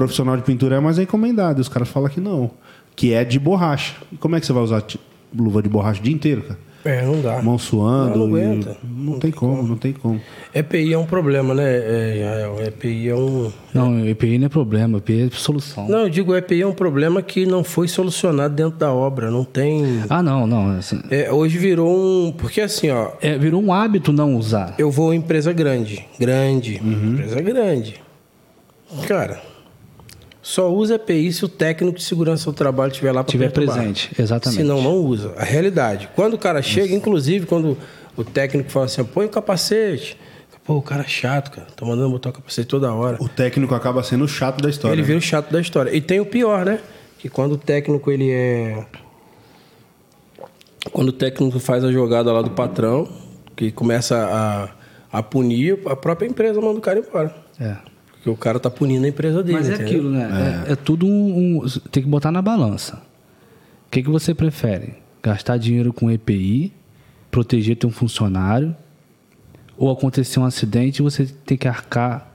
profissional 0.00 0.36
de 0.36 0.42
pintura 0.42 0.76
é 0.76 0.80
mais 0.80 0.96
recomendado. 0.98 1.58
E 1.58 1.60
os 1.60 1.68
caras 1.68 1.88
falam 1.88 2.08
que 2.08 2.20
não. 2.20 2.50
Que 2.96 3.12
é 3.12 3.24
de 3.24 3.38
borracha. 3.38 3.94
E 4.12 4.16
como 4.16 4.34
é 4.36 4.40
que 4.40 4.46
você 4.46 4.52
vai 4.52 4.62
usar 4.62 4.80
ti- 4.82 4.98
luva 5.36 5.62
de 5.62 5.68
borracha 5.68 6.00
o 6.00 6.02
dia 6.02 6.12
inteiro, 6.14 6.42
cara? 6.42 6.58
É, 6.82 7.04
não 7.04 7.20
dá. 7.20 7.42
Mão 7.42 7.58
suando. 7.58 8.20
Não, 8.20 8.26
não 8.28 8.38
e- 8.38 8.42
aguenta. 8.42 8.76
Não, 8.82 9.18
tem 9.18 9.30
como, 9.30 9.62
não 9.62 9.76
tem 9.76 9.92
como. 9.92 10.18
EPI 10.54 10.94
é 10.94 10.98
um 10.98 11.04
problema, 11.04 11.54
né, 11.54 11.62
é? 11.64 12.64
EPI 12.68 13.10
é 13.10 13.14
um. 13.14 13.52
Não, 13.74 14.06
EPI 14.08 14.38
não 14.38 14.46
é 14.46 14.48
problema, 14.48 14.96
EPI 14.96 15.26
é 15.26 15.30
solução. 15.30 15.86
Não, 15.86 15.98
eu 16.00 16.08
digo 16.08 16.34
EPI 16.34 16.62
é 16.62 16.66
um 16.66 16.72
problema 16.72 17.20
que 17.20 17.44
não 17.44 17.62
foi 17.62 17.86
solucionado 17.86 18.54
dentro 18.54 18.78
da 18.78 18.90
obra. 18.90 19.30
Não 19.30 19.44
tem. 19.44 20.02
Ah, 20.08 20.22
não, 20.22 20.46
não. 20.46 20.70
assim, 20.78 21.02
É, 21.10 21.30
hoje 21.30 21.58
virou 21.58 21.94
um. 21.94 22.32
Porque 22.32 22.62
assim, 22.62 22.88
ó, 22.90 23.10
é, 23.20 23.36
virou 23.36 23.62
um 23.62 23.74
hábito 23.74 24.10
não 24.10 24.34
usar. 24.36 24.74
eu 24.78 24.90
vou 24.90 25.12
em 25.12 25.18
empresa 25.18 25.52
grande. 25.52 26.06
Grande. 26.18 26.80
Uhum. 26.82 27.12
Empresa 27.12 27.40
grande. 27.42 28.00
Cara, 29.06 29.40
só 30.50 30.68
usa 30.68 30.96
EPI 30.96 31.32
se 31.32 31.44
o 31.44 31.48
técnico 31.48 31.98
de 31.98 32.02
segurança 32.02 32.50
do 32.50 32.52
trabalho 32.52 32.90
estiver 32.90 33.12
lá 33.12 33.22
para 33.22 33.30
Tiver 33.30 33.52
presente, 33.52 34.10
exatamente. 34.18 34.60
Senão 34.60 34.82
não 34.82 34.96
usa. 34.96 35.32
A 35.36 35.44
realidade. 35.44 36.08
Quando 36.16 36.34
o 36.34 36.38
cara 36.38 36.60
chega, 36.60 36.92
inclusive, 36.92 37.46
quando 37.46 37.78
o 38.16 38.24
técnico 38.24 38.68
fala 38.68 38.86
assim, 38.86 39.04
põe 39.04 39.26
o 39.26 39.28
capacete. 39.28 40.18
Pô, 40.64 40.74
o 40.74 40.82
cara 40.82 41.02
é 41.02 41.08
chato, 41.08 41.52
cara. 41.52 41.68
Tô 41.76 41.86
mandando 41.86 42.10
botar 42.10 42.30
o 42.30 42.32
capacete 42.32 42.66
toda 42.66 42.92
hora. 42.92 43.16
O 43.20 43.28
técnico 43.28 43.76
acaba 43.76 44.02
sendo 44.02 44.24
o 44.24 44.28
chato 44.28 44.60
da 44.60 44.68
história. 44.68 44.94
Ele 44.94 45.02
né? 45.02 45.06
vira 45.06 45.18
o 45.20 45.22
chato 45.22 45.52
da 45.52 45.60
história. 45.60 45.94
E 45.94 46.00
tem 46.00 46.18
o 46.18 46.26
pior, 46.26 46.66
né? 46.66 46.80
Que 47.18 47.28
quando 47.28 47.52
o 47.52 47.56
técnico 47.56 48.10
ele 48.10 48.30
é. 48.30 48.84
Quando 50.90 51.10
o 51.10 51.12
técnico 51.12 51.60
faz 51.60 51.84
a 51.84 51.92
jogada 51.92 52.32
lá 52.32 52.42
do 52.42 52.50
patrão, 52.50 53.08
que 53.54 53.70
começa 53.70 54.16
a, 55.12 55.18
a 55.18 55.22
punir, 55.22 55.78
a 55.86 55.94
própria 55.94 56.26
empresa 56.26 56.60
manda 56.60 56.78
o 56.78 56.82
cara 56.82 56.98
embora. 56.98 57.32
É. 57.60 57.89
Porque 58.20 58.28
o 58.28 58.36
cara 58.36 58.60
tá 58.60 58.68
punindo 58.70 59.06
a 59.06 59.08
empresa 59.08 59.42
dele. 59.42 59.56
Mas 59.56 59.70
é 59.70 59.74
entendeu? 59.74 59.86
aquilo, 59.92 60.10
né? 60.10 60.64
É, 60.68 60.72
é 60.72 60.76
tudo 60.76 61.06
um, 61.06 61.62
um- 61.64 61.68
Tem 61.90 62.02
que 62.02 62.08
botar 62.08 62.30
na 62.30 62.42
balança. 62.42 62.96
O 63.86 63.90
que, 63.90 64.02
que 64.02 64.10
você 64.10 64.34
prefere? 64.34 64.92
Gastar 65.22 65.56
dinheiro 65.56 65.90
com 65.90 66.10
EPI, 66.10 66.70
proteger 67.30 67.76
teu 67.76 67.90
funcionário, 67.90 68.76
ou 69.76 69.90
acontecer 69.90 70.38
um 70.38 70.44
acidente 70.44 70.98
e 70.98 71.02
você 71.02 71.26
tem 71.46 71.56
que 71.56 71.66
arcar 71.66 72.30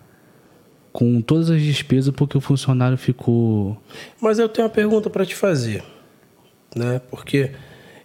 com 0.92 1.22
todas 1.22 1.52
as 1.52 1.62
despesas 1.62 2.12
porque 2.16 2.36
o 2.36 2.42
funcionário 2.42 2.98
ficou. 2.98 3.78
Mas 4.20 4.40
eu 4.40 4.50
tenho 4.50 4.68
uma 4.68 4.74
pergunta 4.74 5.08
para 5.08 5.24
te 5.24 5.36
fazer, 5.36 5.84
né? 6.76 7.00
Porque 7.12 7.52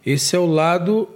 esse 0.04 0.36
é 0.36 0.38
o 0.38 0.44
lado, 0.44 1.08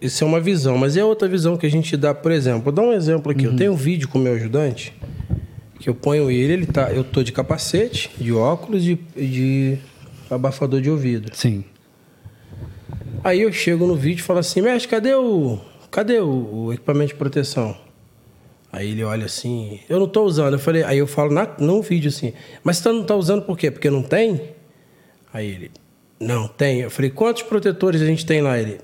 isso 0.00 0.24
é 0.24 0.26
uma 0.26 0.40
visão, 0.40 0.76
mas 0.76 0.96
é 0.96 1.04
outra 1.04 1.28
visão 1.28 1.56
que 1.56 1.66
a 1.66 1.70
gente 1.70 1.96
dá, 1.96 2.12
por 2.12 2.32
exemplo. 2.32 2.62
Vou 2.62 2.72
dar 2.72 2.82
um 2.82 2.92
exemplo 2.92 3.30
aqui. 3.30 3.44
Eu 3.44 3.54
tenho 3.54 3.72
um 3.72 3.76
vídeo 3.76 4.08
com 4.08 4.18
o 4.18 4.22
meu 4.22 4.34
ajudante 4.34 4.92
que 5.80 5.88
eu 5.88 5.94
ponho 5.94 6.30
ele, 6.30 6.52
ele 6.52 6.66
tá, 6.66 6.92
eu 6.92 7.02
tô 7.02 7.22
de 7.22 7.32
capacete, 7.32 8.10
de 8.18 8.32
óculos, 8.32 8.84
de, 8.84 8.96
de 9.16 9.78
abafador 10.30 10.80
de 10.80 10.90
ouvido. 10.90 11.34
Sim. 11.34 11.64
Aí 13.24 13.40
eu 13.40 13.52
chego 13.52 13.86
no 13.86 13.96
vídeo 13.96 14.20
e 14.20 14.22
falo 14.22 14.38
assim, 14.38 14.60
mestre, 14.60 14.90
cadê 14.90 15.14
o. 15.14 15.58
Cadê 15.90 16.20
o, 16.20 16.66
o 16.66 16.72
equipamento 16.72 17.08
de 17.08 17.14
proteção? 17.14 17.76
Aí 18.70 18.90
ele 18.90 19.02
olha 19.02 19.24
assim, 19.24 19.80
eu 19.88 19.98
não 19.98 20.06
tô 20.06 20.22
usando. 20.22 20.52
Eu 20.52 20.58
falei, 20.58 20.84
aí 20.84 20.98
eu 20.98 21.06
falo 21.06 21.32
na, 21.32 21.48
no 21.58 21.82
vídeo 21.82 22.08
assim, 22.08 22.34
mas 22.62 22.76
você 22.76 22.92
não 22.92 23.02
tá 23.02 23.16
usando 23.16 23.42
por 23.42 23.58
quê? 23.58 23.70
Porque 23.70 23.90
não 23.90 24.02
tem? 24.02 24.52
Aí 25.32 25.48
ele, 25.48 25.70
não, 26.20 26.46
tem. 26.46 26.80
Eu 26.80 26.90
falei, 26.90 27.10
quantos 27.10 27.42
protetores 27.42 28.02
a 28.02 28.06
gente 28.06 28.26
tem 28.26 28.42
lá? 28.42 28.58
Ele, 28.58 28.78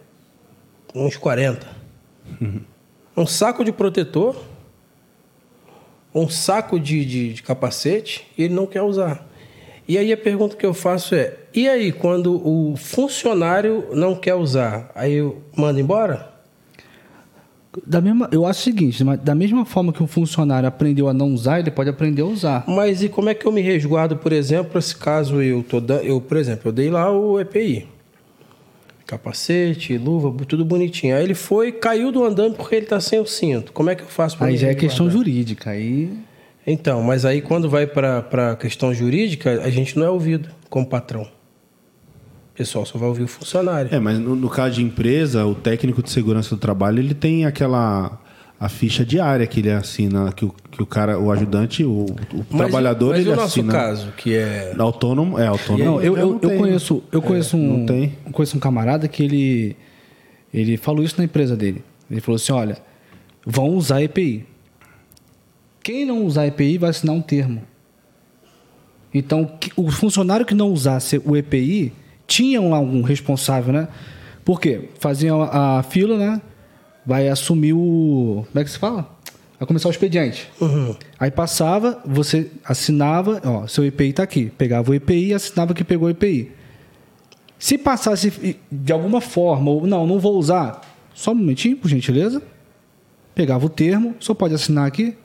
uns 0.95 1.17
40. 1.17 1.67
Um 3.19 3.25
saco 3.25 3.65
de 3.65 3.73
protetor, 3.73 4.37
um 6.17 6.29
saco 6.29 6.81
de, 6.81 7.05
de, 7.05 7.33
de 7.35 7.43
capacete, 7.43 8.27
e 8.37 8.45
ele 8.45 8.55
não 8.55 8.67
quer 8.67 8.83
usar. 8.83 9.27
E 9.89 9.97
aí 9.97 10.13
a 10.13 10.17
pergunta 10.17 10.57
que 10.57 10.67
eu 10.67 10.75
faço 10.75 11.15
é: 11.15 11.35
e 11.55 11.69
aí, 11.69 11.93
quando 11.93 12.35
o 12.47 12.77
funcionário 12.77 13.87
não 13.93 14.15
quer 14.15 14.35
usar, 14.35 14.91
aí 14.95 15.15
eu 15.15 15.43
mando 15.57 15.79
embora? 15.79 16.35
Da 17.87 18.01
mesma, 18.01 18.29
eu 18.33 18.47
acho 18.47 18.61
o 18.61 18.63
seguinte, 18.65 19.05
mas 19.05 19.21
da 19.21 19.35
mesma 19.35 19.67
forma 19.67 19.93
que 19.93 20.03
um 20.03 20.07
funcionário 20.07 20.67
aprendeu 20.67 21.09
a 21.09 21.13
não 21.13 21.33
usar, 21.35 21.61
ele 21.61 21.71
pode 21.71 21.91
aprender 21.91 22.23
a 22.23 22.25
usar. 22.25 22.65
Mas 22.67 23.03
e 23.03 23.09
como 23.09 23.29
é 23.29 23.35
que 23.35 23.47
eu 23.47 23.53
me 23.53 23.61
resguardo, 23.61 24.17
por 24.17 24.33
exemplo, 24.33 24.81
se 24.81 24.97
caso 24.97 25.43
eu 25.43 25.63
tô 25.63 25.79
dando, 25.79 26.03
eu, 26.03 26.19
por 26.19 26.39
exemplo, 26.39 26.69
eu 26.69 26.73
dei 26.73 26.91
lá 26.91 27.13
o 27.13 27.39
EPI. 27.39 27.87
Capacete, 29.07 29.97
luva, 29.97 30.35
tudo 30.45 30.65
bonitinho. 30.65 31.17
Aí 31.17 31.23
ele 31.23 31.35
foi, 31.35 31.71
caiu 31.71 32.11
do 32.11 32.25
andame 32.25 32.55
porque 32.57 32.75
ele 32.75 32.87
tá 32.87 33.01
sem 33.01 33.21
o 33.21 33.27
cinto. 33.27 33.73
Como 33.73 33.89
é 33.89 33.95
que 33.95 34.03
eu 34.03 34.09
faço 34.09 34.37
para 34.37 34.49
Aí 34.49 34.57
já 34.57 34.69
é 34.69 34.75
questão 34.75 35.07
resguardar? 35.07 35.33
jurídica. 35.33 35.71
Aí 35.71 36.13
Então, 36.67 37.01
mas 37.03 37.25
aí 37.25 37.41
quando 37.41 37.69
vai 37.71 37.87
para 37.87 38.53
a 38.53 38.57
questão 38.57 38.93
jurídica, 38.93 39.63
a 39.63 39.71
gente 39.71 39.97
não 39.97 40.05
é 40.07 40.11
ouvido 40.11 40.49
como 40.69 40.85
patrão. 40.87 41.23
O 41.23 42.57
pessoal 42.57 42.85
só 42.85 42.99
vai 42.99 43.07
ouvir 43.09 43.23
o 43.23 43.29
funcionário. 43.29 43.95
É, 43.95 44.01
mas 44.01 44.19
no, 44.19 44.35
no 44.35 44.49
caso 44.49 44.77
de 44.77 44.83
empresa, 44.83 45.47
o 45.47 45.55
técnico 45.55 46.03
de 46.03 46.11
segurança 46.11 46.55
do 46.55 46.59
trabalho, 46.59 46.99
ele 46.99 47.15
tem 47.15 47.45
aquela 47.45 48.19
a 48.59 48.69
ficha 48.69 49.05
diária 49.05 49.47
que 49.47 49.61
ele 49.61 49.71
assina, 49.71 50.33
que 50.33 50.45
o, 50.45 50.55
que 50.71 50.83
o 50.83 50.87
cara, 50.87 51.19
o 51.19 51.31
ajudante, 51.31 51.85
o, 51.85 52.07
o 52.07 52.17
Mas- 52.51 52.57
trabalhador, 52.59 53.11
mas 53.11 53.21
ele 53.21 53.29
e 53.29 53.33
o 53.33 53.37
nosso 53.37 53.47
assina. 53.61 53.73
caso, 53.73 54.13
que 54.17 54.35
é. 54.35 54.75
Autônomo, 54.79 55.39
é 55.39 55.47
autônomo. 55.47 55.85
Não, 55.85 56.03
eu, 56.03 56.17
eu, 56.17 56.27
não 56.27 56.33
eu 56.35 56.49
tem, 56.49 56.59
conheço, 56.59 57.03
eu 57.13 57.21
conheço 57.21 57.57
um, 57.57 57.79
não 57.79 57.87
tem. 57.87 58.15
eu 58.25 58.33
conheço 58.33 58.57
um 58.57 58.61
camarada 58.61 59.07
que 59.09 59.23
ele, 59.23 59.77
ele 60.55 60.77
falou 60.79 61.05
isso 61.05 61.17
na 61.19 61.25
empresa 61.25 61.55
dele. 61.55 61.85
Ele 62.11 62.21
falou 62.21 62.37
assim, 62.37 62.53
olha, 62.53 62.79
vão 63.45 63.69
usar 63.71 64.03
EPI. 64.03 64.47
Quem 65.83 66.05
não 66.07 66.25
usar 66.25 66.47
EPI 66.47 66.79
vai 66.79 66.91
assinar 66.91 67.15
um 67.15 67.21
termo. 67.23 67.63
Então, 69.13 69.51
o 69.77 69.91
funcionário 69.91 70.45
que 70.45 70.55
não 70.55 70.71
usasse 70.73 71.21
o 71.25 71.37
EPI 71.37 71.93
tinha 72.27 72.61
lá 72.61 72.81
um 72.81 73.03
responsável, 73.03 73.73
né? 73.73 73.89
Por 74.45 74.61
quê? 74.61 74.89
Fazia 74.99 75.35
a, 75.35 75.79
a 75.79 75.83
fila, 75.83 76.17
né? 76.19 76.41
Vai 77.07 77.29
assumir 77.29 77.73
o. 77.73 78.45
Como 78.51 78.61
é 78.61 78.65
que 78.65 78.71
se 78.71 78.79
fala? 78.79 79.09
Vai 79.59 79.67
começar 79.67 79.89
o 79.89 79.91
expediente. 79.91 80.51
Aí 81.19 81.31
passava, 81.31 82.03
você 82.05 82.51
assinava, 82.65 83.41
ó, 83.45 83.67
seu 83.67 83.85
EPI 83.85 84.13
tá 84.13 84.23
aqui. 84.23 84.53
Pegava 84.59 84.91
o 84.91 84.95
EPI 84.95 85.29
e 85.29 85.35
assinava 85.35 85.73
que 85.73 85.85
pegou 85.85 86.09
o 86.09 86.11
EPI. 86.11 86.53
Se 87.59 87.79
passasse 87.79 88.59
de 88.71 88.93
alguma 88.93 89.21
forma, 89.21 89.71
ou 89.71 89.87
não, 89.87 90.07
não 90.07 90.19
vou 90.19 90.37
usar, 90.37 90.83
só 91.15 91.33
um 91.33 91.37
momentinho, 91.37 91.77
por 91.77 91.89
gentileza. 91.89 92.43
Pegava 93.35 93.65
o 93.65 93.69
termo, 93.71 94.15
só 94.21 94.35
pode 94.35 94.55
assinar 94.55 94.87
aqui. 94.87 95.17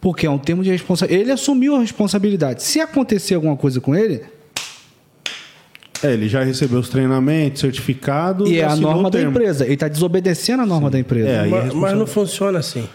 Porque 0.00 0.26
é 0.26 0.30
um 0.30 0.38
termo 0.38 0.62
de 0.62 0.70
responsabilidade. 0.70 1.22
Ele 1.22 1.32
assumiu 1.32 1.76
a 1.76 1.80
responsabilidade. 1.80 2.62
Se 2.62 2.80
acontecer 2.80 3.34
alguma 3.34 3.56
coisa 3.56 3.80
com 3.80 3.94
ele, 3.94 4.22
É, 6.02 6.12
ele 6.12 6.28
já 6.28 6.42
recebeu 6.42 6.78
os 6.78 6.88
treinamentos, 6.88 7.60
certificado. 7.60 8.46
e 8.46 8.58
é 8.58 8.64
a 8.64 8.76
norma 8.76 9.10
da 9.10 9.20
empresa. 9.20 9.64
Ele 9.64 9.74
está 9.74 9.88
desobedecendo 9.88 10.62
a 10.62 10.66
norma 10.66 10.90
da 10.90 10.98
empresa. 10.98 11.28
É, 11.28 11.40
aí 11.40 11.50
mas, 11.50 11.70
é 11.70 11.74
mas 11.74 11.98
não 11.98 12.06
funciona 12.06 12.58
assim. 12.58 12.88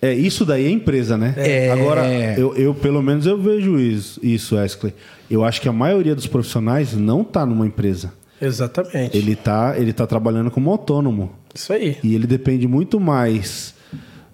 É, 0.00 0.12
isso 0.12 0.44
daí 0.44 0.66
é 0.66 0.70
empresa, 0.70 1.16
né? 1.16 1.34
É. 1.36 1.70
Agora, 1.70 2.06
eu, 2.38 2.54
eu, 2.56 2.74
pelo 2.74 3.02
menos 3.02 3.24
eu 3.26 3.38
vejo 3.38 3.78
isso, 3.78 4.20
isso, 4.22 4.54
Wesley. 4.54 4.92
Eu 5.30 5.42
acho 5.42 5.60
que 5.62 5.68
a 5.68 5.72
maioria 5.72 6.14
dos 6.14 6.26
profissionais 6.26 6.94
não 6.94 7.24
tá 7.24 7.46
numa 7.46 7.66
empresa. 7.66 8.12
Exatamente. 8.40 9.16
Ele 9.16 9.34
tá, 9.34 9.74
ele 9.78 9.94
tá 9.94 10.06
trabalhando 10.06 10.50
como 10.50 10.70
autônomo. 10.70 11.32
Isso 11.54 11.72
aí. 11.72 11.96
E 12.04 12.14
ele 12.14 12.26
depende 12.26 12.68
muito 12.68 13.00
mais 13.00 13.74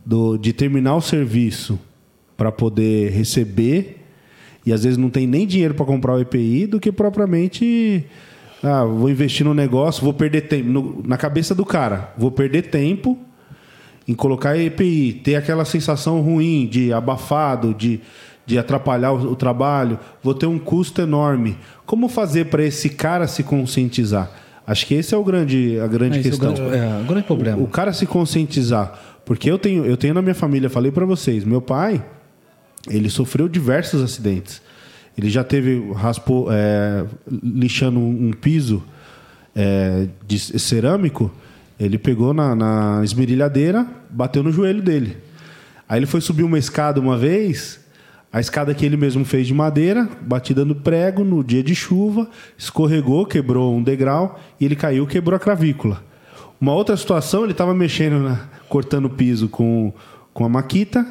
do, 0.04 0.36
de 0.36 0.52
terminar 0.52 0.96
o 0.96 1.00
serviço 1.00 1.78
para 2.36 2.50
poder 2.50 3.12
receber. 3.12 3.99
E 4.64 4.72
às 4.72 4.84
vezes 4.84 4.98
não 4.98 5.08
tem 5.10 5.26
nem 5.26 5.46
dinheiro 5.46 5.74
para 5.74 5.86
comprar 5.86 6.14
o 6.14 6.20
EPI 6.20 6.66
do 6.66 6.78
que 6.80 6.92
propriamente. 6.92 8.04
Ah, 8.62 8.84
vou 8.84 9.08
investir 9.08 9.44
no 9.46 9.54
negócio, 9.54 10.02
vou 10.04 10.12
perder 10.12 10.42
tempo. 10.42 10.68
No- 10.68 11.02
na 11.06 11.16
cabeça 11.16 11.54
do 11.54 11.64
cara, 11.64 12.12
vou 12.18 12.30
perder 12.30 12.62
tempo 12.62 13.16
em 14.06 14.14
colocar 14.14 14.56
EPI, 14.58 15.20
ter 15.24 15.36
aquela 15.36 15.64
sensação 15.64 16.20
ruim 16.20 16.66
de 16.70 16.92
abafado, 16.92 17.72
de, 17.72 18.00
de 18.44 18.58
atrapalhar 18.58 19.12
o, 19.12 19.32
o 19.32 19.36
trabalho, 19.36 19.98
vou 20.22 20.34
ter 20.34 20.46
um 20.46 20.58
custo 20.58 21.00
enorme. 21.00 21.56
Como 21.86 22.06
fazer 22.08 22.46
para 22.46 22.62
esse 22.62 22.90
cara 22.90 23.26
se 23.26 23.42
conscientizar? 23.42 24.30
Acho 24.66 24.86
que 24.86 24.94
esse 24.94 25.14
é 25.14 25.16
o 25.16 25.24
grande, 25.24 25.78
a 25.80 25.86
grande 25.86 26.18
Esse 26.18 26.28
é 26.28 26.32
o 26.34 26.38
questão. 26.38 26.54
grande- 26.54 26.76
é, 26.76 27.00
o 27.02 27.04
grande 27.06 27.26
problema. 27.26 27.58
O, 27.58 27.64
o 27.64 27.66
cara 27.66 27.92
se 27.94 28.04
conscientizar. 28.04 28.92
Porque 29.24 29.50
eu 29.50 29.58
tenho, 29.58 29.86
eu 29.86 29.96
tenho 29.96 30.12
na 30.12 30.20
minha 30.22 30.34
família, 30.34 30.68
falei 30.68 30.90
para 30.92 31.06
vocês, 31.06 31.44
meu 31.44 31.60
pai, 31.62 32.04
ele 32.88 33.10
sofreu 33.10 33.48
diversos 33.48 34.02
acidentes. 34.02 34.62
Ele 35.16 35.28
já 35.28 35.44
teve, 35.44 35.92
raspou, 35.92 36.48
é, 36.50 37.04
lixando 37.42 37.98
um, 37.98 38.32
piso 38.32 38.82
é, 39.54 40.06
de 40.26 40.38
cerâmico, 40.38 41.30
ele 41.78 41.98
pegou 41.98 42.32
na, 42.32 42.54
na 42.54 43.00
esmerilhadeira, 43.02 43.86
bateu 44.08 44.42
no 44.42 44.52
joelho 44.52 44.82
dele. 44.82 45.16
Aí 45.88 45.98
ele 45.98 46.06
foi 46.06 46.20
subir 46.20 46.42
uma 46.42 46.58
escada 46.58 47.00
uma 47.00 47.18
vez, 47.18 47.80
a 48.32 48.38
escada 48.38 48.72
que 48.72 48.86
ele 48.86 48.96
mesmo 48.96 49.24
fez 49.24 49.46
de 49.46 49.52
madeira, 49.54 50.08
batida 50.20 50.64
no 50.64 50.74
prego, 50.74 51.24
no 51.24 51.42
dia 51.42 51.62
de 51.62 51.74
chuva, 51.74 52.28
escorregou, 52.56 53.26
quebrou 53.26 53.74
um 53.74 53.82
degrau 53.82 54.38
e 54.60 54.64
ele 54.64 54.76
caiu, 54.76 55.06
quebrou 55.06 55.36
a 55.36 55.40
clavícula. 55.40 56.02
Uma 56.60 56.72
outra 56.72 56.96
situação, 56.96 57.42
ele 57.42 57.52
estava 57.52 57.74
mexendo, 57.74 58.20
na- 58.20 58.48
cortando 58.68 59.06
o 59.06 59.10
piso 59.10 59.48
com, 59.48 59.92
com 60.32 60.44
a 60.44 60.48
maquita, 60.48 61.04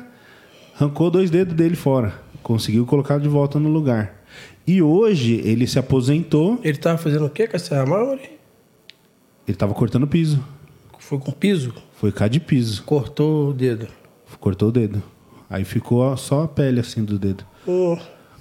arrancou 0.79 1.11
dois 1.11 1.29
dedos 1.29 1.53
dele 1.53 1.75
fora, 1.75 2.13
conseguiu 2.41 2.85
colocar 2.85 3.19
de 3.19 3.27
volta 3.27 3.59
no 3.59 3.69
lugar. 3.69 4.23
E 4.65 4.81
hoje 4.81 5.41
ele 5.43 5.65
se 5.67 5.79
aposentou, 5.79 6.59
Ele 6.63 6.77
tava 6.77 6.97
fazendo 6.97 7.25
o 7.25 7.29
quê 7.29 7.47
com 7.47 7.55
essa 7.55 7.85
mármore? 7.85 8.21
ele 9.47 9.55
estava 9.55 9.73
cortando 9.73 10.05
piso. 10.07 10.43
Foi 10.99 11.17
com 11.17 11.31
piso, 11.31 11.73
Foi 11.95 12.11
cá 12.11 12.27
de 12.27 12.39
piso, 12.39 12.83
cortou 12.83 13.49
o 13.49 13.53
dedo. 13.53 13.87
cortou 14.39 14.69
o 14.69 14.71
dedo. 14.71 15.01
Aí 15.49 15.65
ficou 15.65 16.15
só 16.17 16.43
a 16.43 16.47
pele 16.47 16.79
assim 16.79 17.03
do 17.03 17.17
dedo. 17.17 17.43
Hum, 17.67 17.97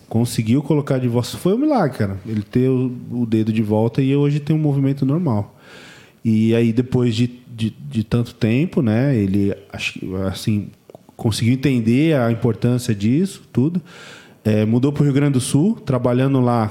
Conseguiu 0.07 0.62
colocar 0.62 0.98
de 0.98 1.09
volta. 1.09 1.29
Foi 1.38 1.55
um 1.55 1.59
milagre, 1.59 1.96
cara. 1.98 2.18
Ele 2.27 2.42
ter 2.42 2.68
o, 2.68 2.92
o 3.11 3.24
dedo 3.27 3.51
de 3.53 3.62
volta 3.62 4.01
e 4.03 4.14
hoje 4.14 4.38
tem 4.40 4.55
um 4.55 4.59
movimento 4.59 5.05
normal. 5.07 5.55
E 6.24 6.55
aí, 6.55 6.72
depois 6.72 7.14
de, 7.14 7.27
de, 7.55 7.70
de 7.70 8.05
tanto 8.05 8.35
tempo, 8.35 8.81
né? 8.83 9.14
Ele, 9.16 9.55
assim, 10.27 10.70
conseguiu 11.18 11.52
entender 11.54 12.16
a 12.16 12.31
importância 12.33 12.94
disso, 12.94 13.42
tudo. 13.52 13.83
É, 14.44 14.64
mudou 14.64 14.92
para 14.92 15.02
o 15.02 15.04
Rio 15.04 15.12
Grande 15.12 15.33
do 15.33 15.40
Sul, 15.40 15.74
trabalhando 15.74 16.40
lá 16.40 16.68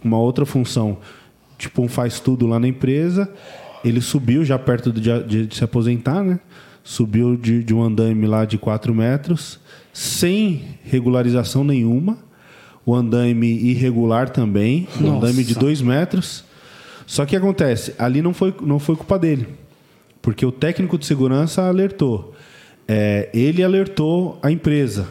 com 0.00 0.06
uma 0.08 0.18
outra 0.18 0.46
função, 0.46 0.96
tipo 1.58 1.82
um 1.82 1.88
faz 1.88 2.20
tudo 2.20 2.46
lá 2.46 2.58
na 2.60 2.68
empresa. 2.68 3.28
Ele 3.84 4.00
subiu 4.00 4.44
já 4.44 4.58
perto 4.58 4.92
de, 4.92 5.00
de- 5.24 5.46
de 5.48 5.54
se 5.56 5.64
aposentar, 5.64 6.22
né? 6.22 6.38
Subiu 6.84 7.36
de, 7.36 7.62
de 7.62 7.74
um 7.74 7.82
andaime 7.82 8.26
lá 8.26 8.44
de 8.44 8.56
4 8.56 8.94
metros, 8.94 9.58
sem 9.92 10.62
regularização 10.84 11.62
nenhuma. 11.64 12.16
O 12.86 12.94
andaime 12.94 13.46
irregular 13.48 14.30
também, 14.30 14.88
um 14.98 15.02
Nossa. 15.02 15.16
andaime 15.18 15.44
de 15.44 15.54
2 15.54 15.82
metros. 15.82 16.44
Só 17.06 17.26
que 17.26 17.34
acontece, 17.36 17.94
ali 17.98 18.22
não 18.22 18.32
foi, 18.32 18.54
não 18.62 18.78
foi 18.78 18.94
culpa 18.96 19.18
dele. 19.18 19.46
Porque 20.22 20.46
o 20.46 20.52
técnico 20.52 20.96
de 20.96 21.04
segurança 21.04 21.62
alertou. 21.68 22.34
É, 22.88 23.28
ele 23.34 23.62
alertou 23.62 24.38
a 24.42 24.50
empresa. 24.50 25.08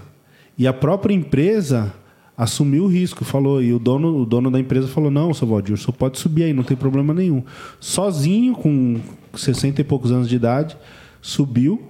E 0.58 0.66
a 0.68 0.74
própria 0.74 1.14
empresa 1.14 1.94
assumiu 2.36 2.86
o 2.86 2.88
risco, 2.88 3.24
falou. 3.24 3.62
E 3.62 3.72
o 3.72 3.78
dono, 3.80 4.18
o 4.22 4.26
dono 4.26 4.50
da 4.50 4.60
empresa 4.60 4.88
falou: 4.88 5.12
não, 5.12 5.32
seu 5.34 5.48
Valdir, 5.48 5.76
o 5.76 5.78
senhor 5.78 5.94
pode 5.94 6.18
subir 6.18 6.44
aí, 6.46 6.54
não 6.54 6.64
tem 6.64 6.76
problema 6.76 7.14
nenhum. 7.14 7.44
Sozinho, 7.80 8.56
com 8.56 9.00
60 9.36 9.82
e 9.82 9.84
poucos 9.84 10.12
anos 10.12 10.28
de 10.28 10.36
idade, 10.36 10.76
subiu, 11.22 11.84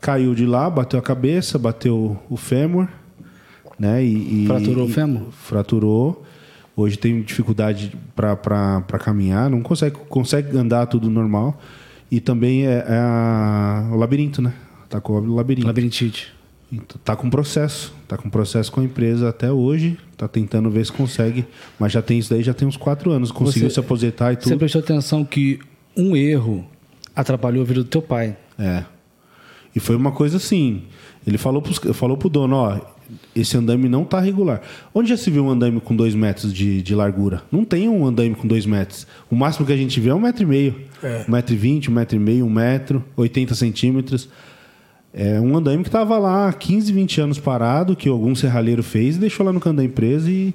caiu 0.00 0.34
de 0.34 0.46
lá, 0.46 0.70
bateu 0.70 0.98
a 0.98 1.02
cabeça, 1.02 1.58
bateu 1.58 2.18
o 2.30 2.36
fêmur. 2.36 2.88
Né? 3.78 4.02
E, 4.04 4.44
e- 4.44 4.46
Fraturou 4.46 4.86
o 4.86 4.88
e- 4.88 4.92
fêmur? 4.92 5.22
Fraturou. 5.32 6.24
Hoje 6.74 6.96
tem 6.96 7.20
dificuldade 7.22 7.92
para 8.14 8.98
caminhar, 9.00 9.50
não 9.50 9.60
consegue, 9.62 9.96
consegue 10.08 10.56
andar 10.56 10.86
tudo 10.86 11.10
normal. 11.10 11.60
E 12.10 12.20
também 12.20 12.66
é, 12.66 12.84
é 12.88 12.98
a- 12.98 13.90
o 13.92 13.96
labirinto, 13.96 14.40
né? 14.40 14.52
Tá 14.88 15.00
com 15.00 15.12
o 15.14 15.34
labirinto. 15.34 15.66
Labirintite. 15.66 16.32
Então, 16.70 17.00
tá 17.02 17.16
com 17.16 17.30
processo, 17.30 17.94
tá 18.06 18.16
com 18.18 18.28
processo 18.28 18.70
com 18.70 18.80
a 18.80 18.84
empresa 18.84 19.28
até 19.30 19.50
hoje, 19.50 19.96
tá 20.18 20.28
tentando 20.28 20.70
ver 20.70 20.84
se 20.84 20.92
consegue, 20.92 21.46
mas 21.78 21.92
já 21.92 22.02
tem 22.02 22.18
isso 22.18 22.28
daí, 22.28 22.42
já 22.42 22.52
tem 22.52 22.68
uns 22.68 22.76
quatro 22.76 23.10
anos, 23.10 23.32
conseguiu 23.32 23.70
Você- 23.70 23.74
se 23.74 23.80
aposentar 23.80 24.32
e 24.32 24.36
Você 24.36 24.50
tudo. 24.50 24.58
prestou 24.58 24.80
atenção 24.80 25.24
que 25.24 25.58
um 25.96 26.14
erro 26.14 26.66
atrapalhou 27.16 27.62
a 27.62 27.66
vida 27.66 27.82
do 27.82 27.88
teu 27.88 28.02
pai. 28.02 28.36
É. 28.58 28.84
E 29.74 29.80
foi 29.80 29.96
uma 29.96 30.12
coisa 30.12 30.36
assim, 30.36 30.82
ele 31.26 31.38
falou, 31.38 31.62
pros, 31.62 31.78
falou 31.94 32.18
pro 32.18 32.28
dono, 32.28 32.56
ó, 32.56 32.78
esse 33.34 33.56
andaime 33.56 33.88
não 33.88 34.04
tá 34.04 34.20
regular. 34.20 34.60
Onde 34.94 35.08
já 35.08 35.16
se 35.16 35.30
viu 35.30 35.44
um 35.46 35.50
andaime 35.50 35.80
com 35.80 35.96
dois 35.96 36.14
metros 36.14 36.52
de, 36.52 36.82
de 36.82 36.94
largura? 36.94 37.42
Não 37.50 37.64
tem 37.64 37.88
um 37.88 38.04
andaime 38.04 38.34
com 38.34 38.46
dois 38.46 38.66
metros. 38.66 39.06
O 39.30 39.34
máximo 39.34 39.64
que 39.66 39.72
a 39.72 39.76
gente 39.76 39.98
vê 40.00 40.10
é 40.10 40.14
um 40.14 40.20
metro 40.20 40.42
e 40.42 40.46
meio. 40.46 40.74
É. 41.02 41.24
Um 41.26 41.32
metro 41.32 41.54
e 41.54 41.56
vinte, 41.56 41.90
um 41.90 41.94
metro 41.94 42.16
e 42.16 42.18
meio, 42.18 42.44
um 42.44 42.50
metro, 42.50 43.02
80 43.16 43.54
centímetros. 43.54 44.28
É 45.20 45.40
um 45.40 45.56
andaime 45.56 45.82
que 45.82 45.88
estava 45.88 46.16
lá 46.16 46.48
há 46.48 46.52
15, 46.52 46.92
20 46.92 47.20
anos 47.20 47.38
parado, 47.40 47.96
que 47.96 48.08
algum 48.08 48.36
serralheiro 48.36 48.84
fez 48.84 49.16
e 49.16 49.18
deixou 49.18 49.44
lá 49.44 49.52
no 49.52 49.58
canto 49.58 49.78
da 49.78 49.84
empresa 49.84 50.30
e 50.30 50.54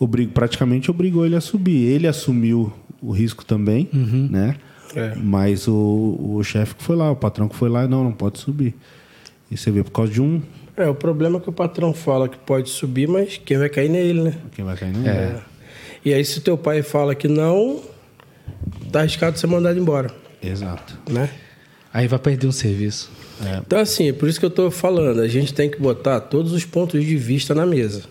obrigo, 0.00 0.32
praticamente 0.32 0.90
obrigou 0.90 1.26
ele 1.26 1.36
a 1.36 1.42
subir. 1.42 1.84
Ele 1.84 2.06
assumiu 2.06 2.72
o 3.02 3.12
risco 3.12 3.44
também, 3.44 3.86
né? 3.92 4.56
É. 4.96 5.14
Mas 5.14 5.68
o, 5.68 6.18
o 6.18 6.42
chefe 6.42 6.76
que 6.76 6.82
foi 6.82 6.96
lá, 6.96 7.10
o 7.10 7.16
patrão 7.16 7.50
que 7.50 7.54
foi 7.54 7.68
lá, 7.68 7.86
não, 7.86 8.02
não 8.02 8.12
pode 8.12 8.38
subir. 8.38 8.74
E 9.50 9.58
você 9.58 9.70
vê 9.70 9.84
por 9.84 9.90
causa 9.92 10.10
de 10.10 10.22
um, 10.22 10.40
É, 10.74 10.88
o 10.88 10.94
problema 10.94 11.36
é 11.36 11.40
que 11.40 11.50
o 11.50 11.52
patrão 11.52 11.92
fala 11.92 12.30
que 12.30 12.38
pode 12.38 12.70
subir, 12.70 13.06
mas 13.06 13.36
quem 13.36 13.58
vai 13.58 13.68
cair 13.68 13.90
nele, 13.90 14.22
né? 14.22 14.34
quem 14.52 14.64
vai 14.64 14.74
cair 14.74 14.94
não 14.96 15.06
é. 15.06 15.38
E 16.02 16.14
aí, 16.14 16.24
se 16.24 16.40
teu 16.40 16.56
pai 16.56 16.80
fala 16.80 17.14
que 17.14 17.28
não, 17.28 17.82
tá 18.90 19.00
arriscado 19.00 19.34
de 19.34 19.40
ser 19.40 19.48
mandado 19.48 19.78
embora, 19.78 20.10
Exato. 20.42 20.96
né? 21.10 21.28
Aí 21.92 22.08
vai 22.08 22.18
perder 22.18 22.46
um 22.46 22.52
serviço. 22.52 23.10
Então, 23.64 23.78
assim, 23.78 24.08
é 24.08 24.12
por 24.12 24.28
isso 24.28 24.38
que 24.40 24.46
eu 24.46 24.50
tô 24.50 24.70
falando, 24.70 25.20
a 25.20 25.28
gente 25.28 25.54
tem 25.54 25.70
que 25.70 25.78
botar 25.78 26.20
todos 26.20 26.52
os 26.52 26.64
pontos 26.64 27.04
de 27.04 27.16
vista 27.16 27.54
na 27.54 27.64
mesa. 27.64 28.02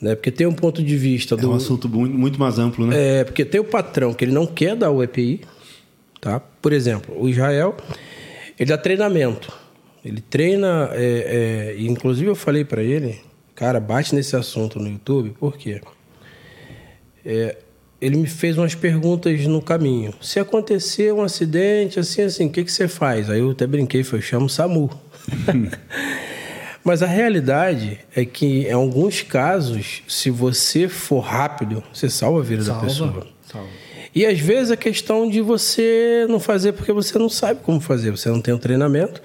Né? 0.00 0.14
Porque 0.14 0.30
tem 0.30 0.46
um 0.46 0.52
ponto 0.54 0.82
de 0.82 0.96
vista 0.96 1.34
É 1.34 1.38
do. 1.38 1.50
um 1.50 1.54
assunto 1.54 1.88
muito, 1.88 2.38
mais 2.38 2.58
amplo, 2.58 2.86
né? 2.86 3.20
É, 3.20 3.24
porque 3.24 3.44
tem 3.44 3.60
o 3.60 3.64
patrão 3.64 4.14
que 4.14 4.24
ele 4.24 4.32
não 4.32 4.46
quer 4.46 4.76
dar 4.76 4.90
o 4.90 5.02
EPI, 5.02 5.40
tá? 6.20 6.38
Por 6.38 6.72
exemplo, 6.72 7.20
o 7.20 7.28
Israel, 7.28 7.76
ele 8.58 8.68
dá 8.70 8.78
treinamento. 8.78 9.52
Ele 10.04 10.20
treina, 10.20 10.90
é, 10.92 11.74
é, 11.76 11.82
inclusive 11.82 12.30
eu 12.30 12.36
falei 12.36 12.64
para 12.64 12.82
ele, 12.82 13.18
cara, 13.54 13.80
bate 13.80 14.14
nesse 14.14 14.36
assunto 14.36 14.78
no 14.78 14.88
YouTube, 14.88 15.30
por 15.30 15.56
quê? 15.56 15.80
É, 17.24 17.56
ele 18.00 18.16
me 18.16 18.26
fez 18.26 18.56
umas 18.56 18.74
perguntas 18.74 19.44
no 19.46 19.60
caminho. 19.60 20.14
Se 20.20 20.38
acontecer 20.38 21.12
um 21.12 21.22
acidente, 21.22 21.98
assim, 21.98 22.22
assim, 22.22 22.46
o 22.46 22.50
que, 22.50 22.64
que 22.64 22.72
você 22.72 22.86
faz? 22.86 23.28
Aí 23.28 23.40
eu 23.40 23.50
até 23.50 23.66
brinquei, 23.66 24.04
falei, 24.04 24.20
eu 24.20 24.26
chamo 24.26 24.46
o 24.46 24.48
SAMU. 24.48 24.90
Mas 26.84 27.02
a 27.02 27.06
realidade 27.06 27.98
é 28.14 28.24
que, 28.24 28.66
em 28.66 28.72
alguns 28.72 29.22
casos, 29.22 30.02
se 30.08 30.30
você 30.30 30.88
for 30.88 31.20
rápido, 31.20 31.82
você 31.92 32.08
salva 32.08 32.40
a 32.40 32.42
vida 32.42 32.64
da 32.64 32.74
pessoa. 32.76 33.26
Salva. 33.42 33.68
E 34.14 34.24
às 34.24 34.40
vezes 34.40 34.70
é 34.70 34.76
questão 34.76 35.28
de 35.28 35.40
você 35.40 36.26
não 36.28 36.40
fazer 36.40 36.72
porque 36.72 36.92
você 36.92 37.18
não 37.18 37.28
sabe 37.28 37.60
como 37.62 37.80
fazer, 37.80 38.10
você 38.10 38.28
não 38.28 38.40
tem 38.40 38.54
o 38.54 38.58
treinamento. 38.58 39.20